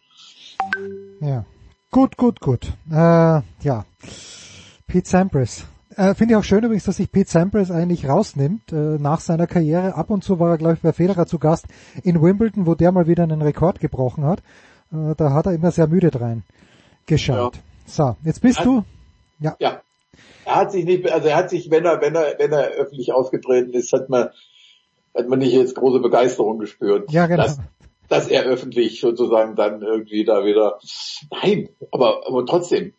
Ja. 1.21 1.45
Gut, 1.91 2.17
gut, 2.17 2.41
gut. 2.41 2.73
Äh, 2.91 2.95
ja. 2.95 3.85
Pete 4.87 5.09
Sampras. 5.09 5.67
Äh, 5.97 6.15
Finde 6.15 6.35
ich 6.35 6.39
auch 6.39 6.45
schön 6.45 6.63
übrigens, 6.63 6.85
dass 6.85 6.99
sich 6.99 7.11
Pete 7.11 7.29
Sampras 7.29 7.73
eigentlich 7.73 8.09
rausnimmt 8.09 8.73
äh, 8.73 8.99
nach 8.99 9.21
seiner 9.21 9.49
Karriere. 9.49 9.97
Ab 9.97 10.11
und 10.11 10.23
zu 10.23 10.39
war 10.39 10.51
er, 10.51 10.59
glaube 10.59 10.75
ich, 10.75 10.81
bei 10.81 10.93
Federer 10.93 11.27
zu 11.27 11.39
Gast 11.39 11.67
in 12.05 12.23
Wimbledon, 12.23 12.67
wo 12.67 12.77
der 12.77 12.93
mal 12.93 13.09
wieder 13.09 13.25
einen 13.25 13.43
Rekord 13.43 13.81
gebrochen 13.81 14.25
hat. 14.25 14.41
Äh, 14.93 15.15
da 15.17 15.33
hat 15.33 15.47
er 15.47 15.53
immer 15.53 15.73
sehr 15.73 15.89
müde 15.89 16.11
rein 16.21 16.45
geschaut. 17.07 17.57
Ja. 17.57 17.63
So, 17.87 18.17
jetzt 18.23 18.41
bist 18.41 18.61
hat, 18.61 18.67
du. 18.67 18.85
Ja. 19.41 19.57
ja. 19.59 19.81
Er 20.45 20.57
hat 20.57 20.73
sich 20.73 20.85
nicht, 20.85 21.11
also 21.11 21.29
er 21.29 21.37
hat 21.37 21.51
sich, 21.51 21.71
wenn 21.71 21.85
er, 21.85 22.01
wenn 22.01 22.15
er, 22.15 22.37
wenn 22.39 22.53
er 22.53 22.71
öffentlich 22.71 23.13
aufgetreten 23.13 23.73
ist, 23.73 23.93
hat 23.93 24.09
man, 24.09 24.31
hat 25.15 25.29
man 25.29 25.39
nicht 25.39 25.53
jetzt 25.53 25.75
große 25.75 26.01
Begeisterung 26.01 26.59
gespürt. 26.59 27.11
Ja, 27.13 27.27
genau. 27.27 27.43
Dass, 27.43 27.59
dass 28.09 28.29
er 28.29 28.45
öffentlich 28.45 29.01
sozusagen 29.01 29.55
dann 29.55 29.83
irgendwie 29.83 30.25
da 30.25 30.45
wieder, 30.45 30.79
nein, 31.31 31.69
aber, 31.93 32.27
aber 32.27 32.45
trotzdem, 32.47 32.95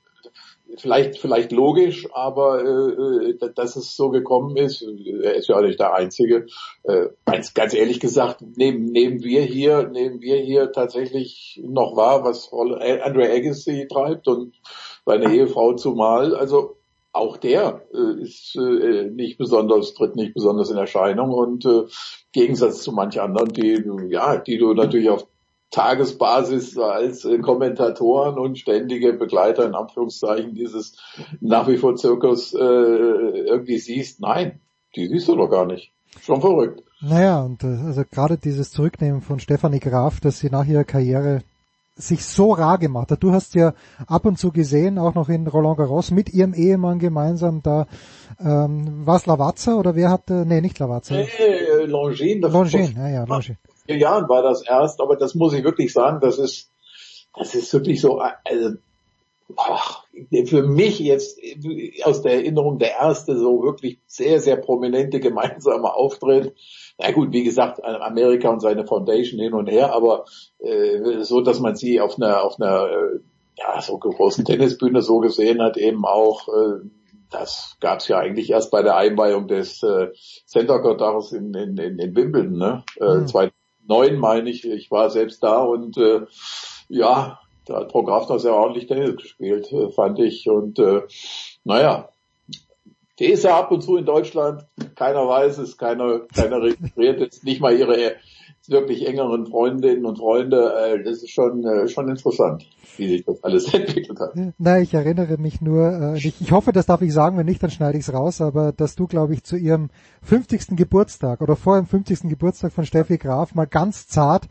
vielleicht 0.77 1.17
vielleicht 1.17 1.51
logisch, 1.51 2.07
aber 2.13 2.63
äh, 2.63 3.35
dass 3.55 3.75
es 3.75 3.95
so 3.95 4.09
gekommen 4.09 4.55
ist, 4.57 4.81
er 4.81 5.35
ist 5.35 5.49
ja 5.49 5.57
auch 5.57 5.61
nicht 5.61 5.79
der 5.79 5.93
Einzige. 5.93 6.47
Äh, 6.83 7.07
ganz, 7.25 7.53
ganz 7.53 7.73
ehrlich 7.73 7.99
gesagt, 7.99 8.41
nehmen, 8.55 8.85
nehmen 8.85 9.23
wir 9.23 9.41
hier, 9.41 9.87
nehmen 9.87 10.21
wir 10.21 10.37
hier 10.37 10.71
tatsächlich 10.71 11.61
noch 11.63 11.95
wahr, 11.95 12.23
was 12.23 12.51
Andre 12.53 13.29
Agassi 13.29 13.87
treibt 13.91 14.27
und 14.27 14.55
seine 15.05 15.33
Ehefrau 15.33 15.73
zumal. 15.73 16.35
Also 16.35 16.77
auch 17.13 17.37
der 17.37 17.81
äh, 17.93 18.21
ist 18.21 18.55
äh, 18.55 19.09
nicht 19.09 19.37
besonders, 19.37 19.93
tritt 19.93 20.15
nicht 20.15 20.33
besonders 20.33 20.69
in 20.69 20.77
Erscheinung 20.77 21.31
und 21.31 21.65
äh, 21.65 21.83
Gegensatz 22.31 22.83
zu 22.83 22.91
manch 22.91 23.19
anderen, 23.19 23.49
die 23.49 23.83
ja, 24.09 24.37
die 24.37 24.57
du 24.57 24.73
natürlich 24.73 25.09
auf 25.09 25.27
Tagesbasis 25.71 26.77
als 26.77 27.25
äh, 27.25 27.39
Kommentatoren 27.39 28.37
und 28.37 28.59
ständige 28.59 29.13
Begleiter 29.13 29.65
in 29.65 29.75
Anführungszeichen 29.75 30.53
dieses 30.53 30.97
nach 31.39 31.67
wie 31.67 31.77
vor 31.77 31.95
Zirkus 31.95 32.53
äh, 32.53 32.57
irgendwie 32.59 33.77
siehst. 33.77 34.21
Nein, 34.21 34.59
die 34.95 35.07
siehst 35.07 35.27
du 35.27 35.35
doch 35.35 35.49
gar 35.49 35.65
nicht. 35.65 35.91
Schon 36.21 36.41
verrückt. 36.41 36.83
Naja, 37.01 37.41
und 37.41 37.63
äh, 37.63 37.67
also 37.67 38.03
gerade 38.09 38.37
dieses 38.37 38.71
Zurücknehmen 38.71 39.21
von 39.21 39.39
Stefanie 39.39 39.79
Graf, 39.79 40.19
dass 40.19 40.39
sie 40.39 40.49
nach 40.49 40.65
ihrer 40.65 40.83
Karriere 40.83 41.41
sich 41.95 42.25
so 42.25 42.53
rar 42.53 42.77
gemacht 42.77 43.11
hat. 43.11 43.21
Du 43.21 43.31
hast 43.31 43.53
ja 43.55 43.73
ab 44.07 44.25
und 44.25 44.37
zu 44.37 44.51
gesehen, 44.51 44.97
auch 44.97 45.13
noch 45.13 45.29
in 45.29 45.47
Roland 45.47 45.77
Garros 45.77 46.11
mit 46.11 46.33
ihrem 46.33 46.53
Ehemann 46.53 46.99
gemeinsam 46.99 47.61
da, 47.61 47.85
ähm, 48.39 49.01
was 49.05 49.25
Lavazza 49.25 49.75
oder 49.75 49.95
wer 49.95 50.09
hatte, 50.09 50.45
nee, 50.45 50.61
nicht 50.61 50.79
Lavazza. 50.79 51.15
Nee, 51.15 51.27
äh, 51.39 51.85
Longines. 51.85 52.51
Longines, 52.51 52.93
ja, 52.95 53.09
ja, 53.09 53.23
Longines 53.25 53.57
vier 53.91 53.97
Jahren 53.97 54.29
war 54.29 54.41
das 54.41 54.65
erst, 54.65 55.01
aber 55.01 55.15
das 55.15 55.35
muss 55.35 55.53
ich 55.53 55.63
wirklich 55.63 55.93
sagen, 55.93 56.19
das 56.21 56.37
ist, 56.37 56.69
das 57.35 57.55
ist 57.55 57.73
wirklich 57.73 58.01
so, 58.01 58.19
also, 58.19 58.75
ach, 59.57 60.05
für 60.45 60.63
mich 60.63 60.99
jetzt 60.99 61.39
aus 62.03 62.21
der 62.21 62.35
Erinnerung 62.35 62.79
der 62.79 62.91
erste 62.91 63.37
so 63.37 63.63
wirklich 63.63 63.99
sehr, 64.07 64.39
sehr 64.39 64.57
prominente 64.57 65.19
gemeinsame 65.19 65.93
Auftritt. 65.93 66.55
Na 67.01 67.11
gut, 67.11 67.31
wie 67.31 67.43
gesagt, 67.43 67.83
Amerika 67.83 68.49
und 68.49 68.59
seine 68.59 68.85
Foundation 68.85 69.39
hin 69.39 69.53
und 69.53 69.67
her, 69.67 69.93
aber 69.93 70.25
äh, 70.59 71.23
so, 71.23 71.41
dass 71.41 71.59
man 71.59 71.75
sie 71.75 71.99
auf 71.99 72.17
einer, 72.17 72.43
auf 72.43 72.59
einer 72.59 72.89
äh, 72.89 73.19
ja, 73.57 73.81
so 73.81 73.97
großen 73.97 74.45
Tennisbühne 74.45 75.01
so 75.01 75.19
gesehen 75.19 75.61
hat, 75.61 75.77
eben 75.77 76.05
auch 76.05 76.47
äh, 76.47 76.85
das 77.31 77.77
gab 77.79 77.99
es 77.99 78.09
ja 78.09 78.19
eigentlich 78.19 78.49
erst 78.49 78.71
bei 78.71 78.83
der 78.83 78.97
Einweihung 78.97 79.47
des 79.47 79.81
äh, 79.83 80.09
Center 80.45 80.79
Court 80.79 81.31
in, 81.31 81.53
in, 81.53 81.77
in, 81.77 81.97
in 81.97 82.15
Wimbledon, 82.15 82.57
ne? 82.57 82.83
Äh, 82.99 83.15
mhm 83.15 83.51
neun, 83.87 84.17
meine 84.17 84.49
ich. 84.49 84.67
Ich 84.67 84.91
war 84.91 85.09
selbst 85.09 85.43
da 85.43 85.61
und 85.63 85.97
äh, 85.97 86.21
ja, 86.87 87.39
da 87.65 87.75
hat 87.75 87.91
Frau 87.91 88.03
Graf 88.03 88.29
noch 88.29 88.39
sehr 88.39 88.55
ordentlich 88.55 88.87
Tennis 88.87 89.17
gespielt, 89.17 89.71
äh, 89.71 89.89
fand 89.91 90.19
ich. 90.19 90.49
Und 90.49 90.79
äh, 90.79 91.01
naja, 91.63 92.09
die 93.21 93.27
ist 93.27 93.43
ja 93.43 93.57
ab 93.57 93.71
und 93.71 93.81
zu 93.81 93.97
in 93.97 94.05
Deutschland, 94.05 94.65
keiner 94.95 95.27
weiß 95.27 95.59
es, 95.59 95.77
keiner, 95.77 96.21
keiner 96.35 96.61
registriert 96.61 97.21
es, 97.21 97.43
nicht 97.43 97.61
mal 97.61 97.77
ihre 97.77 98.15
wirklich 98.67 99.07
engeren 99.07 99.45
Freundinnen 99.45 100.05
und 100.05 100.17
Freunde. 100.17 100.73
Äh, 100.73 101.03
das 101.03 101.23
ist 101.23 101.29
schon, 101.29 101.63
äh, 101.63 101.87
schon 101.87 102.09
interessant, 102.09 102.65
wie 102.97 103.09
sich 103.09 103.25
das 103.25 103.43
alles 103.43 103.71
entwickelt 103.73 104.19
hat. 104.19 104.35
Nein, 104.57 104.83
ich 104.83 104.93
erinnere 104.93 105.37
mich 105.37 105.61
nur, 105.61 106.15
äh, 106.15 106.17
ich, 106.17 106.41
ich 106.41 106.51
hoffe, 106.51 106.71
das 106.71 106.87
darf 106.87 107.01
ich 107.01 107.13
sagen, 107.13 107.37
wenn 107.37 107.45
nicht, 107.45 107.61
dann 107.61 107.69
schneide 107.69 107.97
ich 107.97 108.07
es 108.07 108.13
raus, 108.13 108.41
aber 108.41 108.71
dass 108.71 108.95
du, 108.95 109.05
glaube 109.05 109.33
ich, 109.33 109.43
zu 109.43 109.55
ihrem 109.55 109.89
50. 110.23 110.75
Geburtstag 110.75 111.41
oder 111.41 111.55
vor 111.55 111.77
dem 111.77 111.85
50. 111.85 112.29
Geburtstag 112.29 112.71
von 112.71 112.85
Steffi 112.85 113.17
Graf 113.17 113.53
mal 113.53 113.67
ganz 113.67 114.07
zart 114.07 114.47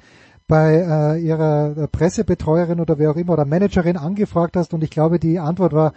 bei 0.50 1.14
äh, 1.16 1.20
ihrer 1.20 1.86
Pressebetreuerin 1.86 2.80
oder 2.80 2.98
wer 2.98 3.12
auch 3.12 3.16
immer 3.16 3.34
oder 3.34 3.44
Managerin 3.44 3.96
angefragt 3.96 4.56
hast 4.56 4.74
und 4.74 4.82
ich 4.82 4.90
glaube, 4.90 5.20
die 5.20 5.38
Antwort 5.38 5.72
war 5.72 5.92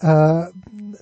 äh, 0.00 0.44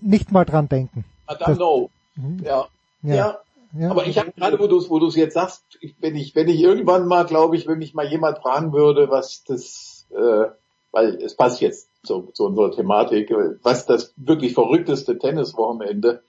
nicht 0.01 0.33
mal 0.33 0.44
dran 0.44 0.69
denken. 0.69 1.05
Madame, 1.27 1.57
no. 1.57 1.91
Mhm. 2.17 2.41
Ja. 2.44 2.69
ja. 3.02 3.15
ja. 3.15 3.39
Ja, 3.78 3.91
aber 3.91 4.07
ich 4.07 4.19
habe 4.19 4.33
gerade, 4.33 4.59
wo 4.59 4.67
du 4.67 4.78
es 4.78 4.91
wo 4.91 4.99
du's 4.99 5.15
jetzt 5.15 5.35
sagst, 5.35 5.62
ich, 5.81 5.94
wenn 6.01 6.17
ich 6.17 6.35
wenn 6.35 6.49
ich 6.49 6.60
irgendwann 6.60 7.07
mal, 7.07 7.25
glaube 7.25 7.57
ich, 7.57 7.69
wenn 7.69 7.78
mich 7.78 7.94
mal 7.94 8.09
jemand 8.09 8.39
fragen 8.39 8.73
würde, 8.73 9.10
was 9.10 9.44
das, 9.44 10.07
äh, 10.10 10.47
weil 10.91 11.15
es 11.23 11.36
passt 11.36 11.60
jetzt 11.60 11.89
zu, 12.02 12.31
zu 12.33 12.47
unserer 12.47 12.73
Thematik, 12.73 13.33
was 13.62 13.86
das 13.86 14.12
wirklich 14.17 14.55
verrückteste 14.55 15.19
Tenniswochenende 15.19 16.25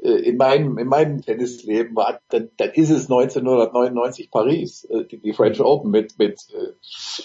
äh, 0.00 0.10
in 0.10 0.36
meinem 0.36 0.78
in 0.78 0.86
meinem 0.86 1.22
Tennisleben 1.22 1.96
war, 1.96 2.20
dann, 2.28 2.50
dann 2.56 2.70
ist 2.70 2.90
es 2.90 3.10
1999 3.10 4.30
Paris, 4.30 4.84
äh, 4.84 5.06
die, 5.06 5.18
die 5.18 5.32
French 5.32 5.60
Open 5.60 5.90
mit 5.90 6.20
mit 6.20 6.38
äh, 6.54 6.74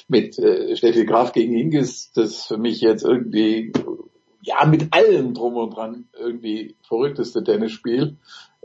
mit 0.07 0.39
äh, 0.39 0.75
Steffi 0.75 1.05
Graf 1.05 1.33
gegen 1.33 1.53
Hingis, 1.53 2.11
das 2.13 2.47
für 2.47 2.57
mich 2.57 2.81
jetzt 2.81 3.03
irgendwie 3.03 3.73
ja 4.43 4.65
mit 4.65 4.93
allem 4.93 5.33
drum 5.33 5.55
und 5.55 5.75
dran. 5.75 6.07
Irgendwie 6.17 6.75
verrückteste 6.87 7.43
Tennisspiel. 7.43 8.17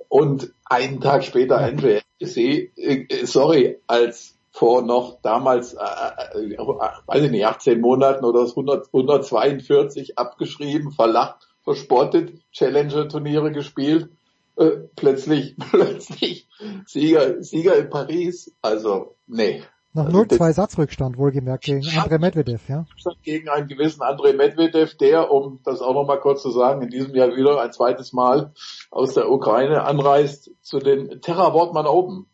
Und 0.08 0.52
einen 0.64 1.00
Tag 1.00 1.24
später 1.24 1.58
Andre 1.58 2.02
Agassi, 2.20 2.72
äh, 2.76 3.26
sorry, 3.26 3.78
als 3.86 4.36
vor 4.50 4.82
noch 4.82 5.20
damals, 5.22 5.74
äh, 5.74 6.38
äh, 6.38 6.58
weiß 6.58 7.22
ich 7.22 7.30
nicht, 7.30 7.46
18 7.46 7.80
Monaten 7.80 8.24
oder 8.24 8.40
100, 8.40 8.88
142 8.92 10.18
abgeschrieben, 10.18 10.90
verlacht, 10.90 11.46
verspottet, 11.62 12.32
Challenger-Turniere 12.52 13.52
gespielt, 13.52 14.08
äh, 14.56 14.70
plötzlich, 14.96 15.56
plötzlich 15.70 16.48
Sieger, 16.86 17.42
Sieger 17.42 17.76
in 17.76 17.90
Paris. 17.90 18.52
Also, 18.62 19.14
nee, 19.26 19.62
noch 19.98 20.08
0-2 20.08 20.40
also 20.40 20.52
Satzrückstand, 20.52 21.18
wohlgemerkt, 21.18 21.64
gegen 21.64 21.86
Andrei 21.98 22.18
Medvedev, 22.18 22.68
ja? 22.68 22.86
Gegen 23.22 23.48
einen 23.48 23.68
gewissen 23.68 24.02
Andrei 24.02 24.32
Medvedev, 24.32 24.96
der, 24.96 25.30
um 25.30 25.60
das 25.64 25.80
auch 25.80 25.94
nochmal 25.94 26.20
kurz 26.20 26.42
zu 26.42 26.50
sagen, 26.50 26.82
in 26.82 26.90
diesem 26.90 27.14
Jahr 27.14 27.36
wieder 27.36 27.60
ein 27.60 27.72
zweites 27.72 28.12
Mal 28.12 28.52
aus 28.90 29.14
der 29.14 29.30
Ukraine 29.30 29.84
anreist 29.84 30.50
zu 30.62 30.78
den 30.78 31.20
Terra 31.20 31.52
Wortmann 31.52 31.86
Open. 31.86 32.26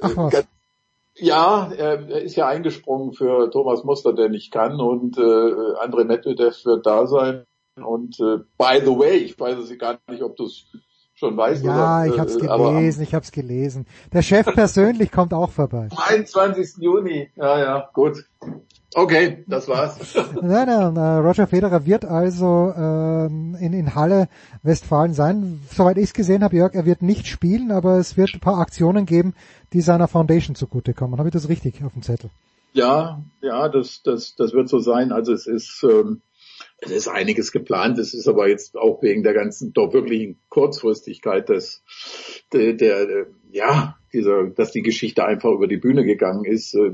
Ach 0.00 0.16
was. 0.16 0.44
Ja, 1.14 1.70
er 1.76 2.08
ist 2.22 2.36
ja 2.36 2.48
eingesprungen 2.48 3.12
für 3.12 3.50
Thomas 3.50 3.84
Muster, 3.84 4.14
der 4.14 4.28
nicht 4.28 4.52
kann, 4.52 4.80
und 4.80 5.18
äh, 5.18 5.74
Andrei 5.78 6.04
Medvedev 6.04 6.64
wird 6.64 6.86
da 6.86 7.06
sein. 7.06 7.44
Und 7.76 8.18
äh, 8.20 8.38
by 8.58 8.80
the 8.84 8.98
way, 8.98 9.16
ich 9.18 9.38
weiß 9.38 9.58
es 9.58 9.78
gar 9.78 9.98
nicht, 10.08 10.22
ob 10.22 10.36
du 10.36 10.44
es 10.44 10.66
schon 11.20 11.36
weiß. 11.36 11.62
Ja, 11.62 12.02
oder, 12.02 12.12
ich 12.12 12.18
habe 12.18 12.30
es 12.30 12.38
gelesen, 12.38 13.02
ich 13.02 13.14
habe 13.14 13.24
es 13.24 13.30
gelesen. 13.30 13.86
Der 14.12 14.22
Chef 14.22 14.46
persönlich 14.54 15.12
kommt 15.12 15.32
auch 15.32 15.50
vorbei. 15.50 15.88
21. 16.08 16.78
Juni, 16.78 17.30
ja, 17.36 17.58
ja, 17.58 17.90
gut. 17.92 18.24
Okay, 18.94 19.44
das 19.46 19.68
war's. 19.68 19.98
nein, 20.42 20.66
nein, 20.66 20.96
äh, 20.96 21.18
Roger 21.18 21.46
Federer 21.46 21.86
wird 21.86 22.04
also 22.04 22.72
ähm, 22.76 23.56
in, 23.60 23.72
in 23.72 23.94
Halle 23.94 24.28
Westfalen 24.64 25.14
sein. 25.14 25.60
Soweit 25.70 25.98
ich 25.98 26.04
es 26.04 26.12
gesehen 26.12 26.42
habe, 26.42 26.56
Jörg, 26.56 26.74
er 26.74 26.86
wird 26.86 27.02
nicht 27.02 27.28
spielen, 27.28 27.70
aber 27.70 27.98
es 27.98 28.16
wird 28.16 28.34
ein 28.34 28.40
paar 28.40 28.58
Aktionen 28.58 29.06
geben, 29.06 29.34
die 29.72 29.80
seiner 29.80 30.08
Foundation 30.08 30.56
zugutekommen. 30.56 31.18
Habe 31.18 31.28
ich 31.28 31.32
das 31.32 31.48
richtig 31.48 31.84
auf 31.84 31.92
dem 31.92 32.02
Zettel? 32.02 32.30
Ja, 32.72 33.22
ja, 33.42 33.68
das, 33.68 34.02
das, 34.02 34.34
das 34.34 34.52
wird 34.52 34.68
so 34.68 34.80
sein. 34.80 35.12
Also 35.12 35.32
es 35.32 35.46
ist 35.46 35.84
ähm, 35.84 36.22
es 36.80 36.90
ist 36.90 37.08
einiges 37.08 37.52
geplant. 37.52 37.98
Es 37.98 38.14
ist 38.14 38.28
aber 38.28 38.48
jetzt 38.48 38.76
auch 38.76 39.02
wegen 39.02 39.22
der 39.22 39.34
ganzen 39.34 39.72
doch 39.72 39.92
wirklichen 39.92 40.38
Kurzfristigkeit 40.48 41.48
des, 41.48 41.82
der, 42.52 42.74
der, 42.74 43.26
ja, 43.50 43.98
dieser, 44.12 44.44
dass 44.44 44.72
die 44.72 44.82
Geschichte 44.82 45.24
einfach 45.24 45.50
über 45.50 45.66
die 45.66 45.76
Bühne 45.76 46.04
gegangen 46.04 46.44
ist, 46.44 46.74
äh, 46.74 46.90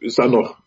ist 0.00 0.18
dann 0.18 0.32
noch 0.32 0.58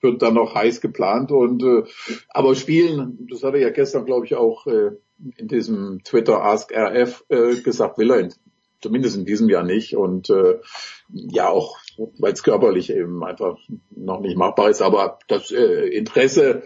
wird 0.00 0.20
dann 0.20 0.34
noch 0.34 0.56
heiß 0.56 0.80
geplant 0.80 1.30
und 1.30 1.62
äh, 1.62 1.84
aber 2.28 2.56
spielen, 2.56 3.28
das 3.30 3.44
hat 3.44 3.54
er 3.54 3.60
ja 3.60 3.70
gestern 3.70 4.04
glaube 4.04 4.26
ich 4.26 4.34
auch 4.34 4.66
äh, 4.66 4.90
in 5.36 5.46
diesem 5.46 6.02
Twitter 6.02 6.42
Ask 6.42 6.72
RF 6.74 7.24
äh, 7.28 7.54
gesagt, 7.60 7.98
will 7.98 8.10
er 8.10 8.28
zumindest 8.80 9.16
in 9.16 9.24
diesem 9.24 9.48
Jahr 9.48 9.62
nicht 9.62 9.96
und 9.96 10.28
äh, 10.28 10.58
ja 11.08 11.48
auch 11.48 11.78
weil 12.18 12.32
es 12.32 12.42
körperlich 12.42 12.90
eben 12.90 13.22
einfach 13.22 13.56
noch 13.90 14.20
nicht 14.20 14.36
machbar 14.36 14.70
ist, 14.70 14.82
aber 14.82 15.20
das 15.28 15.52
äh, 15.52 15.86
Interesse 15.86 16.64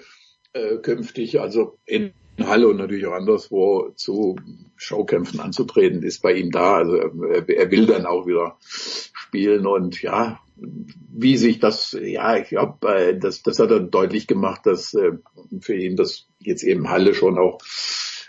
äh, 0.57 0.79
künftig, 0.79 1.41
also 1.41 1.79
in 1.85 2.13
Halle 2.39 2.69
und 2.69 2.77
natürlich 2.77 3.07
auch 3.07 3.13
anderswo 3.13 3.91
zu 3.95 4.37
Showkämpfen 4.77 5.41
anzutreten, 5.41 6.03
ist 6.03 6.23
bei 6.23 6.35
ihm 6.35 6.51
da. 6.51 6.77
Also 6.77 6.97
er, 6.97 7.49
er 7.49 7.71
will 7.71 7.87
dann 7.87 8.07
auch 8.07 8.27
wieder 8.27 8.57
spielen 8.61 9.67
und 9.67 10.03
ja, 10.03 10.41
wie 10.57 11.37
sich 11.37 11.61
das, 11.61 11.97
ja, 12.01 12.37
ich 12.37 12.49
glaube, 12.49 12.89
äh, 12.89 13.19
das, 13.19 13.43
das 13.43 13.59
hat 13.59 13.71
er 13.71 13.81
deutlich 13.81 14.27
gemacht, 14.27 14.63
dass 14.65 14.95
äh, 14.95 15.13
für 15.61 15.75
ihn 15.75 15.97
das 15.97 16.27
jetzt 16.39 16.63
eben 16.63 16.91
Halle 16.91 17.15
schon 17.15 17.39
auch 17.39 17.59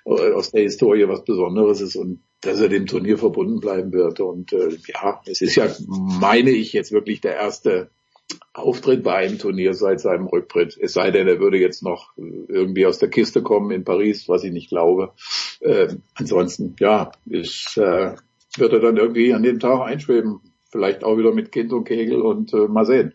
aus 0.05 0.51
der 0.51 0.61
Historie 0.61 1.05
was 1.09 1.25
Besonderes 1.25 1.81
ist 1.81 1.97
und 1.97 2.21
dass 2.39 2.61
er 2.61 2.69
dem 2.69 2.85
Turnier 2.85 3.17
verbunden 3.17 3.59
bleiben 3.59 3.91
wird. 3.91 4.21
Und 4.21 4.53
ja, 4.53 5.21
es 5.25 5.41
ist 5.41 5.55
ja, 5.55 5.67
meine 5.85 6.51
ich, 6.51 6.71
jetzt 6.71 6.93
wirklich 6.93 7.19
der 7.19 7.35
erste 7.35 7.89
Auftritt 8.53 9.03
bei 9.03 9.15
einem 9.15 9.37
Turnier 9.37 9.73
seit 9.73 9.99
seinem 9.99 10.27
Rücktritt. 10.27 10.77
Es 10.79 10.93
sei 10.93 11.11
denn, 11.11 11.27
er 11.27 11.39
würde 11.39 11.57
jetzt 11.57 11.83
noch 11.83 12.13
irgendwie 12.17 12.85
aus 12.85 12.99
der 12.99 13.09
Kiste 13.09 13.41
kommen 13.41 13.71
in 13.71 13.83
Paris, 13.83 14.27
was 14.27 14.43
ich 14.43 14.51
nicht 14.51 14.69
glaube. 14.69 15.13
Äh, 15.59 15.95
ansonsten, 16.15 16.75
ja, 16.79 17.11
ist, 17.25 17.77
äh, 17.77 18.15
wird 18.57 18.73
er 18.73 18.79
dann 18.79 18.97
irgendwie 18.97 19.33
an 19.33 19.43
dem 19.43 19.59
Tag 19.59 19.81
einschweben. 19.81 20.41
Vielleicht 20.69 21.03
auch 21.03 21.17
wieder 21.17 21.33
mit 21.33 21.51
Kind 21.51 21.71
und 21.71 21.85
Kegel 21.85 22.21
und 22.21 22.53
äh, 22.53 22.67
mal 22.67 22.85
sehen. 22.85 23.13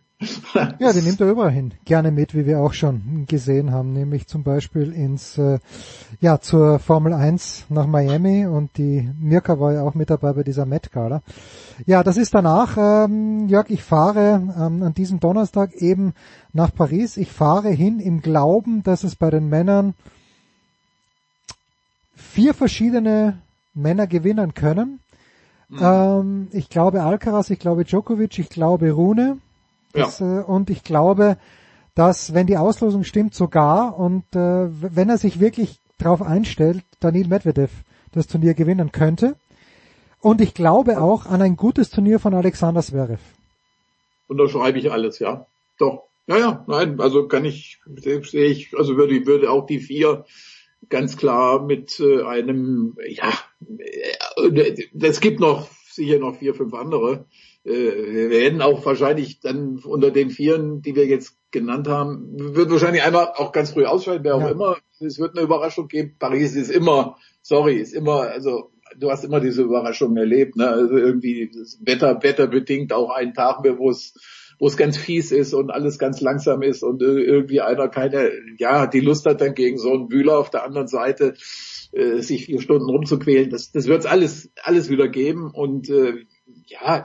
Ja, 0.79 0.93
die 0.93 1.03
nimmt 1.03 1.21
er 1.21 1.31
überall 1.31 1.51
hin. 1.51 1.73
Gerne 1.85 2.11
mit, 2.11 2.35
wie 2.35 2.47
wir 2.47 2.61
auch 2.61 2.73
schon 2.73 3.27
gesehen 3.27 3.71
haben, 3.73 3.93
nämlich 3.93 4.27
zum 4.27 4.43
Beispiel 4.43 4.93
ins, 4.93 5.39
äh, 5.39 5.59
ja, 6.21 6.41
zur 6.41 6.79
Formel 6.79 7.13
1 7.13 7.67
nach 7.69 7.87
Miami 7.87 8.47
und 8.47 8.77
die 8.79 9.09
Mirka 9.21 9.59
war 9.61 9.73
ja 9.73 9.83
auch 9.83 9.95
mit 9.95 10.11
dabei 10.11 10.33
bei 10.33 10.43
dieser 10.43 10.67
Met-Gala. 10.67 11.23
Ja, 11.87 12.03
das 12.03 12.17
ist 12.17 12.35
danach, 12.35 12.77
ähm, 12.79 13.49
Jörg, 13.49 13.71
ich 13.71 13.83
fahre 13.83 14.43
ähm, 14.57 14.83
an 14.83 14.95
diesem 14.95 15.21
Donnerstag 15.21 15.75
eben 15.75 16.15
nach 16.53 16.75
Paris. 16.75 17.17
Ich 17.17 17.31
fahre 17.31 17.71
hin 17.71 18.01
im 18.01 18.21
Glauben, 18.23 18.83
dass 18.83 19.05
es 19.05 19.17
bei 19.17 19.31
den 19.31 19.49
Männern 19.49 19.95
vier 22.15 22.55
verschiedene 22.55 23.39
Männer 23.75 24.07
gewinnen 24.07 24.55
können. 24.55 25.01
Mhm. 25.69 25.79
Ähm, 25.81 26.49
ich 26.53 26.69
glaube 26.69 27.03
Alcaraz, 27.03 27.51
ich 27.51 27.59
glaube 27.59 27.85
Djokovic, 27.85 28.39
ich 28.39 28.49
glaube 28.49 28.91
Rune. 28.91 29.39
Das, 29.93 30.21
ja. 30.21 30.41
äh, 30.41 30.45
und 30.45 30.71
ich 30.71 30.83
glaube, 30.83 31.37
dass 31.95 32.35
wenn 32.35 32.47
die 32.47 32.57
Auslosung 32.57 33.05
stimmt 33.05 33.35
sogar 33.35 33.99
und 33.99 34.25
äh, 34.35 34.69
wenn 34.71 35.09
er 35.09 35.19
sich 35.19 35.41
wirklich 35.41 35.81
darauf 35.99 36.23
einstellt, 36.23 36.85
Daniel 37.01 37.29
Medvedev 37.29 37.71
das 38.13 38.27
Turnier 38.27 38.55
gewinnen 38.55 38.93
könnte. 38.93 39.37
Und 40.21 40.41
ich 40.41 40.55
glaube 40.55 41.01
auch 41.01 41.27
an 41.27 41.43
ein 41.43 41.57
gutes 41.57 41.91
Turnier 41.91 42.19
von 42.19 42.35
Alexander 42.35 42.83
Zverev. 42.83 43.21
Unterschreibe 44.29 44.79
ich 44.79 44.93
alles, 44.93 45.19
ja. 45.19 45.47
Doch. 45.79 46.05
Ja, 46.29 46.39
ja, 46.39 46.65
nein, 46.69 47.01
also 47.01 47.27
kann 47.27 47.45
ich, 47.45 47.81
sehe 47.97 48.47
ich, 48.47 48.79
also 48.79 48.97
würde, 48.97 49.27
würde 49.27 49.51
auch 49.51 49.67
die 49.67 49.81
vier 49.81 50.25
ganz 50.89 51.17
klar 51.17 51.63
mit 51.63 51.99
äh, 51.99 52.23
einem, 52.23 52.97
ja, 53.09 53.33
äh, 54.39 54.89
es 55.01 55.21
gibt 55.21 55.41
noch 55.41 55.69
sicher 55.91 56.19
noch 56.19 56.37
vier, 56.37 56.55
fünf 56.55 56.75
andere, 56.75 57.13
äh, 57.13 57.25
wir 57.65 58.31
werden 58.31 58.61
auch 58.61 58.85
wahrscheinlich 58.85 59.41
dann 59.41 59.79
unter 59.85 60.11
den 60.11 60.31
Vieren, 60.31 60.83
die 60.83 60.97
wir 60.97 61.07
jetzt 61.07 61.37
genannt 61.53 61.87
haben, 61.87 62.55
wird 62.55 62.71
wahrscheinlich 62.71 63.03
einmal 63.03 63.33
auch 63.37 63.53
ganz 63.53 63.73
früh 63.73 63.85
ausscheiden, 63.85 64.25
wer 64.25 64.35
auch 64.35 64.41
ja. 64.41 64.51
immer. 64.51 64.77
Es 65.01 65.19
wird 65.19 65.37
eine 65.37 65.45
Überraschung 65.45 65.89
geben. 65.89 66.17
Paris 66.19 66.57
ist 66.57 66.71
immer, 66.71 67.17
sorry, 67.41 67.77
ist 67.77 67.95
immer, 67.95 68.23
also 68.23 68.73
du 68.99 69.11
hast 69.11 69.25
immer 69.25 69.41
diese 69.41 69.63
Überraschung 69.63 70.17
erlebt, 70.17 70.57
ne? 70.57 70.69
Also 70.69 70.97
irgendwie 70.97 71.51
Wetter, 71.81 72.23
wetterbedingt 72.23 72.93
auch 72.93 73.11
einen 73.11 73.35
Tag, 73.35 73.65
wo 73.79 73.91
es 73.91 74.15
wo 74.59 74.69
es 74.69 74.77
ganz 74.77 74.97
fies 74.97 75.33
ist 75.33 75.55
und 75.55 75.71
alles 75.71 75.99
ganz 75.99 76.21
langsam 76.21 76.63
ist 76.63 76.85
und 76.85 77.03
irgendwie 77.03 77.61
einer 77.61 77.89
keine, 77.89 78.31
ja, 78.59 78.87
die 78.87 79.01
Lust 79.01 79.27
hat 79.27 79.41
dann 79.41 79.55
gegen 79.55 79.77
so 79.77 79.93
einen 79.93 80.07
Bühler 80.07 80.39
auf 80.39 80.51
der 80.51 80.63
anderen 80.65 80.87
Seite 80.87 81.35
äh, 81.91 82.21
sich 82.21 82.45
vier 82.45 82.61
Stunden 82.61 82.89
rumzuquälen. 82.89 83.51
Das, 83.51 83.73
das 83.73 83.89
wird 83.89 84.01
es 84.01 84.07
alles, 84.07 84.53
alles 84.63 84.89
wieder 84.89 85.09
geben 85.09 85.51
und 85.53 85.91
äh, 85.91 86.27
ja, 86.67 87.05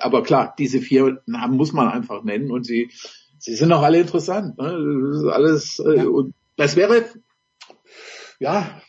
aber 0.00 0.22
klar, 0.22 0.54
diese 0.58 0.80
vier 0.80 1.22
Namen 1.26 1.56
muss 1.56 1.72
man 1.72 1.88
einfach 1.88 2.22
nennen 2.22 2.50
und 2.50 2.64
sie, 2.64 2.90
sie 3.38 3.54
sind 3.54 3.72
auch 3.72 3.82
alle 3.82 4.00
interessant. 4.00 4.58
Ne? 4.58 5.10
Das 5.10 5.20
ist 5.20 5.28
alles 5.28 5.78
äh, 5.78 5.96
ja. 5.98 6.08
und 6.08 6.34
das 6.56 6.76
wäre 6.76 7.04
ja 8.38 8.80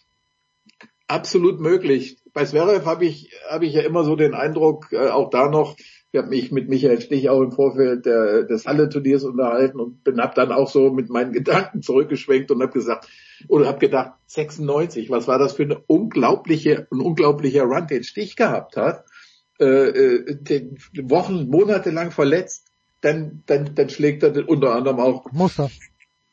absolut 1.08 1.60
möglich. 1.60 2.18
Bei 2.34 2.46
Zverev 2.46 2.86
habe 2.86 3.06
ich 3.06 3.32
habe 3.50 3.66
ich 3.66 3.74
ja 3.74 3.82
immer 3.82 4.04
so 4.04 4.16
den 4.16 4.34
Eindruck, 4.34 4.92
äh, 4.92 5.10
auch 5.10 5.30
da 5.30 5.50
noch, 5.50 5.76
ich 6.12 6.18
habe 6.18 6.30
mich 6.30 6.52
mit 6.52 6.70
Michael 6.70 7.02
Stich 7.02 7.30
auch 7.30 7.42
im 7.42 7.52
Vorfeld 7.52 8.06
der, 8.06 8.44
des 8.44 8.66
Halle-Turniers 8.66 9.24
unterhalten 9.24 9.80
und 9.80 10.04
bin 10.04 10.20
hab 10.20 10.36
dann 10.36 10.52
auch 10.52 10.70
so 10.70 10.92
mit 10.92 11.10
meinen 11.10 11.34
Gedanken 11.34 11.82
zurückgeschwenkt 11.82 12.52
und 12.52 12.62
habe 12.62 12.72
gesagt 12.72 13.08
oder 13.48 13.68
habe 13.68 13.80
gedacht 13.80 14.14
96, 14.28 15.10
was 15.10 15.28
war 15.28 15.40
das 15.40 15.54
für 15.54 15.64
eine 15.64 15.80
unglaubliche 15.88 16.88
ein 16.92 17.00
unglaublicher 17.00 17.64
Run, 17.64 17.88
den 17.88 18.04
Stich 18.04 18.36
gehabt 18.36 18.78
hat 18.78 19.06
äh, 19.60 19.66
äh, 19.66 20.70
Wochen, 21.04 21.50
Monate 21.50 21.92
lang 21.92 22.12
verletzt, 22.12 22.68
dann, 23.02 23.44
dann, 23.46 23.76
dann 23.76 23.90
schlägt 23.90 24.24
er 24.24 24.48
unter 24.50 24.76
anderem 24.76 25.00
auch 25.00 25.32
Muster. 25.32 25.70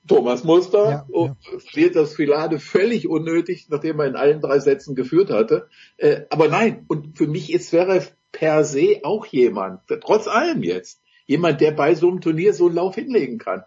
Thomas 0.07 0.45
Muster 0.45 0.91
ja, 0.91 1.07
und 1.09 1.37
ja. 1.41 1.59
verliert 1.59 1.97
das 1.97 2.15
Filade 2.15 2.61
völlig 2.61 3.09
unnötig, 3.09 3.67
nachdem 3.71 3.99
er 3.99 4.07
in 4.07 4.17
allen 4.17 4.41
drei 4.41 4.61
Sätzen 4.61 4.95
geführt 4.95 5.31
hatte. 5.31 5.69
Äh, 5.97 6.23
aber 6.31 6.49
nein, 6.49 6.85
und 6.89 7.19
für 7.19 7.27
mich 7.27 7.53
ist 7.53 7.71
Zverev 7.71 8.13
per 8.31 8.65
se 8.65 9.01
auch 9.03 9.27
jemand, 9.27 9.81
trotz 10.03 10.29
allem 10.29 10.63
jetzt, 10.63 11.01
jemand, 11.27 11.61
der 11.61 11.73
bei 11.73 11.95
so 11.95 12.09
einem 12.09 12.21
Turnier 12.21 12.55
so 12.55 12.67
einen 12.67 12.77
Lauf 12.77 12.95
hinlegen 12.95 13.39
kann. 13.39 13.65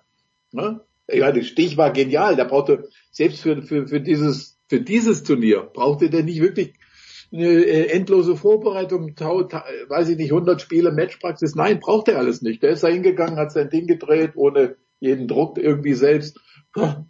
Ne? 0.52 0.82
Ja, 1.12 1.32
der 1.32 1.44
Stich 1.44 1.76
war 1.76 1.92
genial. 1.92 2.36
Der 2.36 2.46
brauchte 2.46 2.88
selbst 3.12 3.42
für, 3.42 3.62
für, 3.64 3.88
für 3.88 4.00
dieses 4.00 4.60
für 4.70 4.80
dieses 4.80 5.24
Turnier 5.24 5.62
brauchte 5.62 6.10
der 6.10 6.24
nicht 6.24 6.42
wirklich 6.42 6.76
eine 7.32 7.48
äh, 7.48 7.88
endlose 7.90 8.36
Vorbereitung, 8.36 9.10
weiß 9.10 10.10
ich 10.10 10.18
nicht, 10.18 10.32
100 10.32 10.62
Spiele 10.62 10.92
Matchpraxis. 10.92 11.56
Nein, 11.56 11.80
braucht 11.80 12.08
er 12.08 12.18
alles 12.18 12.42
nicht. 12.42 12.64
Der 12.64 12.72
ist 12.72 12.84
da 12.84 12.88
hingegangen, 12.88 13.38
hat 13.38 13.52
sein 13.52 13.70
Ding 13.70 13.88
gedreht, 13.88 14.32
ohne 14.36 14.76
jeden 15.00 15.28
Druck 15.28 15.58
irgendwie 15.58 15.94
selbst. 15.94 16.40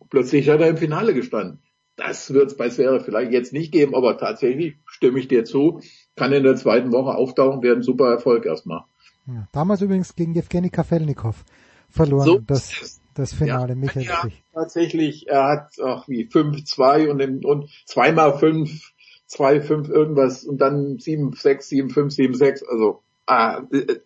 Plötzlich 0.10 0.50
hat 0.50 0.62
er 0.62 0.70
im 0.70 0.78
Finale 0.78 1.14
gestanden. 1.14 1.60
Das 1.96 2.34
wird 2.34 2.48
es 2.48 2.58
bei 2.58 2.70
Sphäre 2.70 3.02
vielleicht 3.02 3.34
jetzt 3.34 3.52
nicht 3.52 3.74
geben, 3.74 3.94
aber 3.94 4.18
tatsächlich 4.18 4.76
stimme 4.86 5.20
ich 5.20 5.28
dir 5.28 5.44
zu, 5.44 5.82
kann 6.16 6.32
in 6.32 6.44
der 6.44 6.56
zweiten 6.56 6.94
Woche 6.94 7.16
auftauchen, 7.16 7.62
werden 7.62 7.84
super 7.84 8.10
Erfolg 8.10 8.46
erstmal. 8.46 8.86
Ja, 9.28 9.48
damals 9.52 9.82
übrigens 9.82 10.16
gegen 10.16 10.34
Evgeny 10.36 10.70
Kafelnikov 10.70 11.44
verloren, 11.90 12.26
so, 12.26 12.40
das, 12.40 13.02
das 13.16 13.34
Finale, 13.34 13.74
ja, 13.74 13.76
Michael 13.76 14.06
ja, 14.06 14.24
Tatsächlich, 14.54 15.28
er 15.28 15.46
hat 15.46 15.74
ach 15.84 16.08
wie 16.08 16.26
5-2 16.26 17.10
und, 17.10 17.46
und 17.46 17.70
zweimal 17.86 18.38
5 18.38 18.94
2, 19.30 19.62
5 19.62 19.90
irgendwas 19.90 20.44
und 20.44 20.60
dann 20.60 20.98
7, 20.98 21.34
6, 21.34 21.70
7, 21.70 21.90
5, 21.90 22.14
7, 22.14 22.34
6. 22.34 22.64
Also 22.64 23.02
ah, 23.28 23.62
äh, 23.72 24.00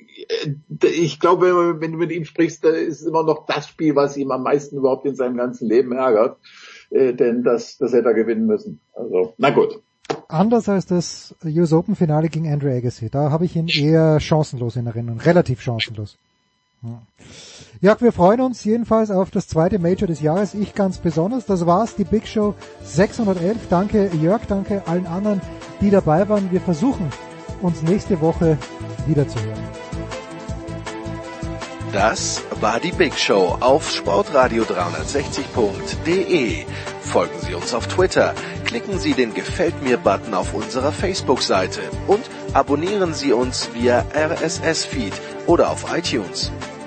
ich 0.87 1.19
glaube, 1.19 1.79
wenn 1.79 1.93
du 1.93 1.97
mit 1.97 2.11
ihm 2.11 2.25
sprichst, 2.25 2.63
da 2.63 2.69
ist 2.69 3.01
immer 3.03 3.23
noch 3.23 3.45
das 3.45 3.67
Spiel, 3.67 3.95
was 3.95 4.17
ihm 4.17 4.31
am 4.31 4.43
meisten 4.43 4.77
überhaupt 4.77 5.05
in 5.05 5.15
seinem 5.15 5.37
ganzen 5.37 5.67
Leben 5.67 5.93
ärgert. 5.93 6.37
Äh, 6.89 7.13
denn 7.13 7.43
das, 7.43 7.77
das 7.77 7.93
hätte 7.93 8.09
er 8.09 8.13
gewinnen 8.13 8.45
müssen. 8.45 8.79
Also, 8.93 9.33
na 9.37 9.49
gut. 9.49 9.81
Anders 10.27 10.67
als 10.67 10.85
das 10.85 11.33
US 11.45 11.71
Open 11.71 11.95
Finale 11.95 12.27
gegen 12.27 12.51
Andrew 12.51 12.69
Agassi. 12.69 13.09
Da 13.09 13.31
habe 13.31 13.45
ich 13.45 13.55
ihn 13.55 13.69
eher 13.69 14.19
chancenlos 14.19 14.75
in 14.75 14.87
Erinnerung. 14.87 15.21
Relativ 15.21 15.61
chancenlos. 15.61 16.17
Ja. 16.83 17.01
Jörg, 17.83 18.01
wir 18.01 18.13
freuen 18.13 18.39
uns 18.39 18.63
jedenfalls 18.63 19.11
auf 19.11 19.29
das 19.29 19.49
zweite 19.49 19.77
Major 19.77 20.07
des 20.07 20.21
Jahres. 20.21 20.53
Ich 20.53 20.73
ganz 20.73 20.99
besonders. 20.99 21.45
Das 21.45 21.65
war's, 21.65 21.97
die 21.97 22.05
Big 22.05 22.25
Show 22.25 22.55
611. 22.81 23.57
Danke 23.69 24.09
Jörg, 24.21 24.43
danke 24.47 24.83
allen 24.87 25.05
anderen, 25.05 25.41
die 25.81 25.89
dabei 25.89 26.29
waren. 26.29 26.49
Wir 26.49 26.61
versuchen, 26.61 27.09
uns 27.61 27.81
nächste 27.81 28.21
Woche 28.21 28.57
wiederzuhören. 29.05 29.59
Das 31.91 32.41
war 32.61 32.79
die 32.79 32.93
Big 32.93 33.19
Show 33.19 33.57
auf 33.59 33.91
sportradio360.de. 33.91 36.65
Folgen 37.01 37.39
Sie 37.45 37.53
uns 37.53 37.73
auf 37.73 37.87
Twitter, 37.87 38.33
klicken 38.63 38.97
Sie 38.97 39.13
den 39.13 39.33
Gefällt 39.33 39.83
mir-Button 39.83 40.33
auf 40.33 40.53
unserer 40.53 40.93
Facebook-Seite 40.93 41.81
und 42.07 42.23
abonnieren 42.53 43.13
Sie 43.13 43.33
uns 43.33 43.67
via 43.73 44.05
RSS-Feed 44.15 45.11
oder 45.47 45.69
auf 45.69 45.93
iTunes. 45.93 46.49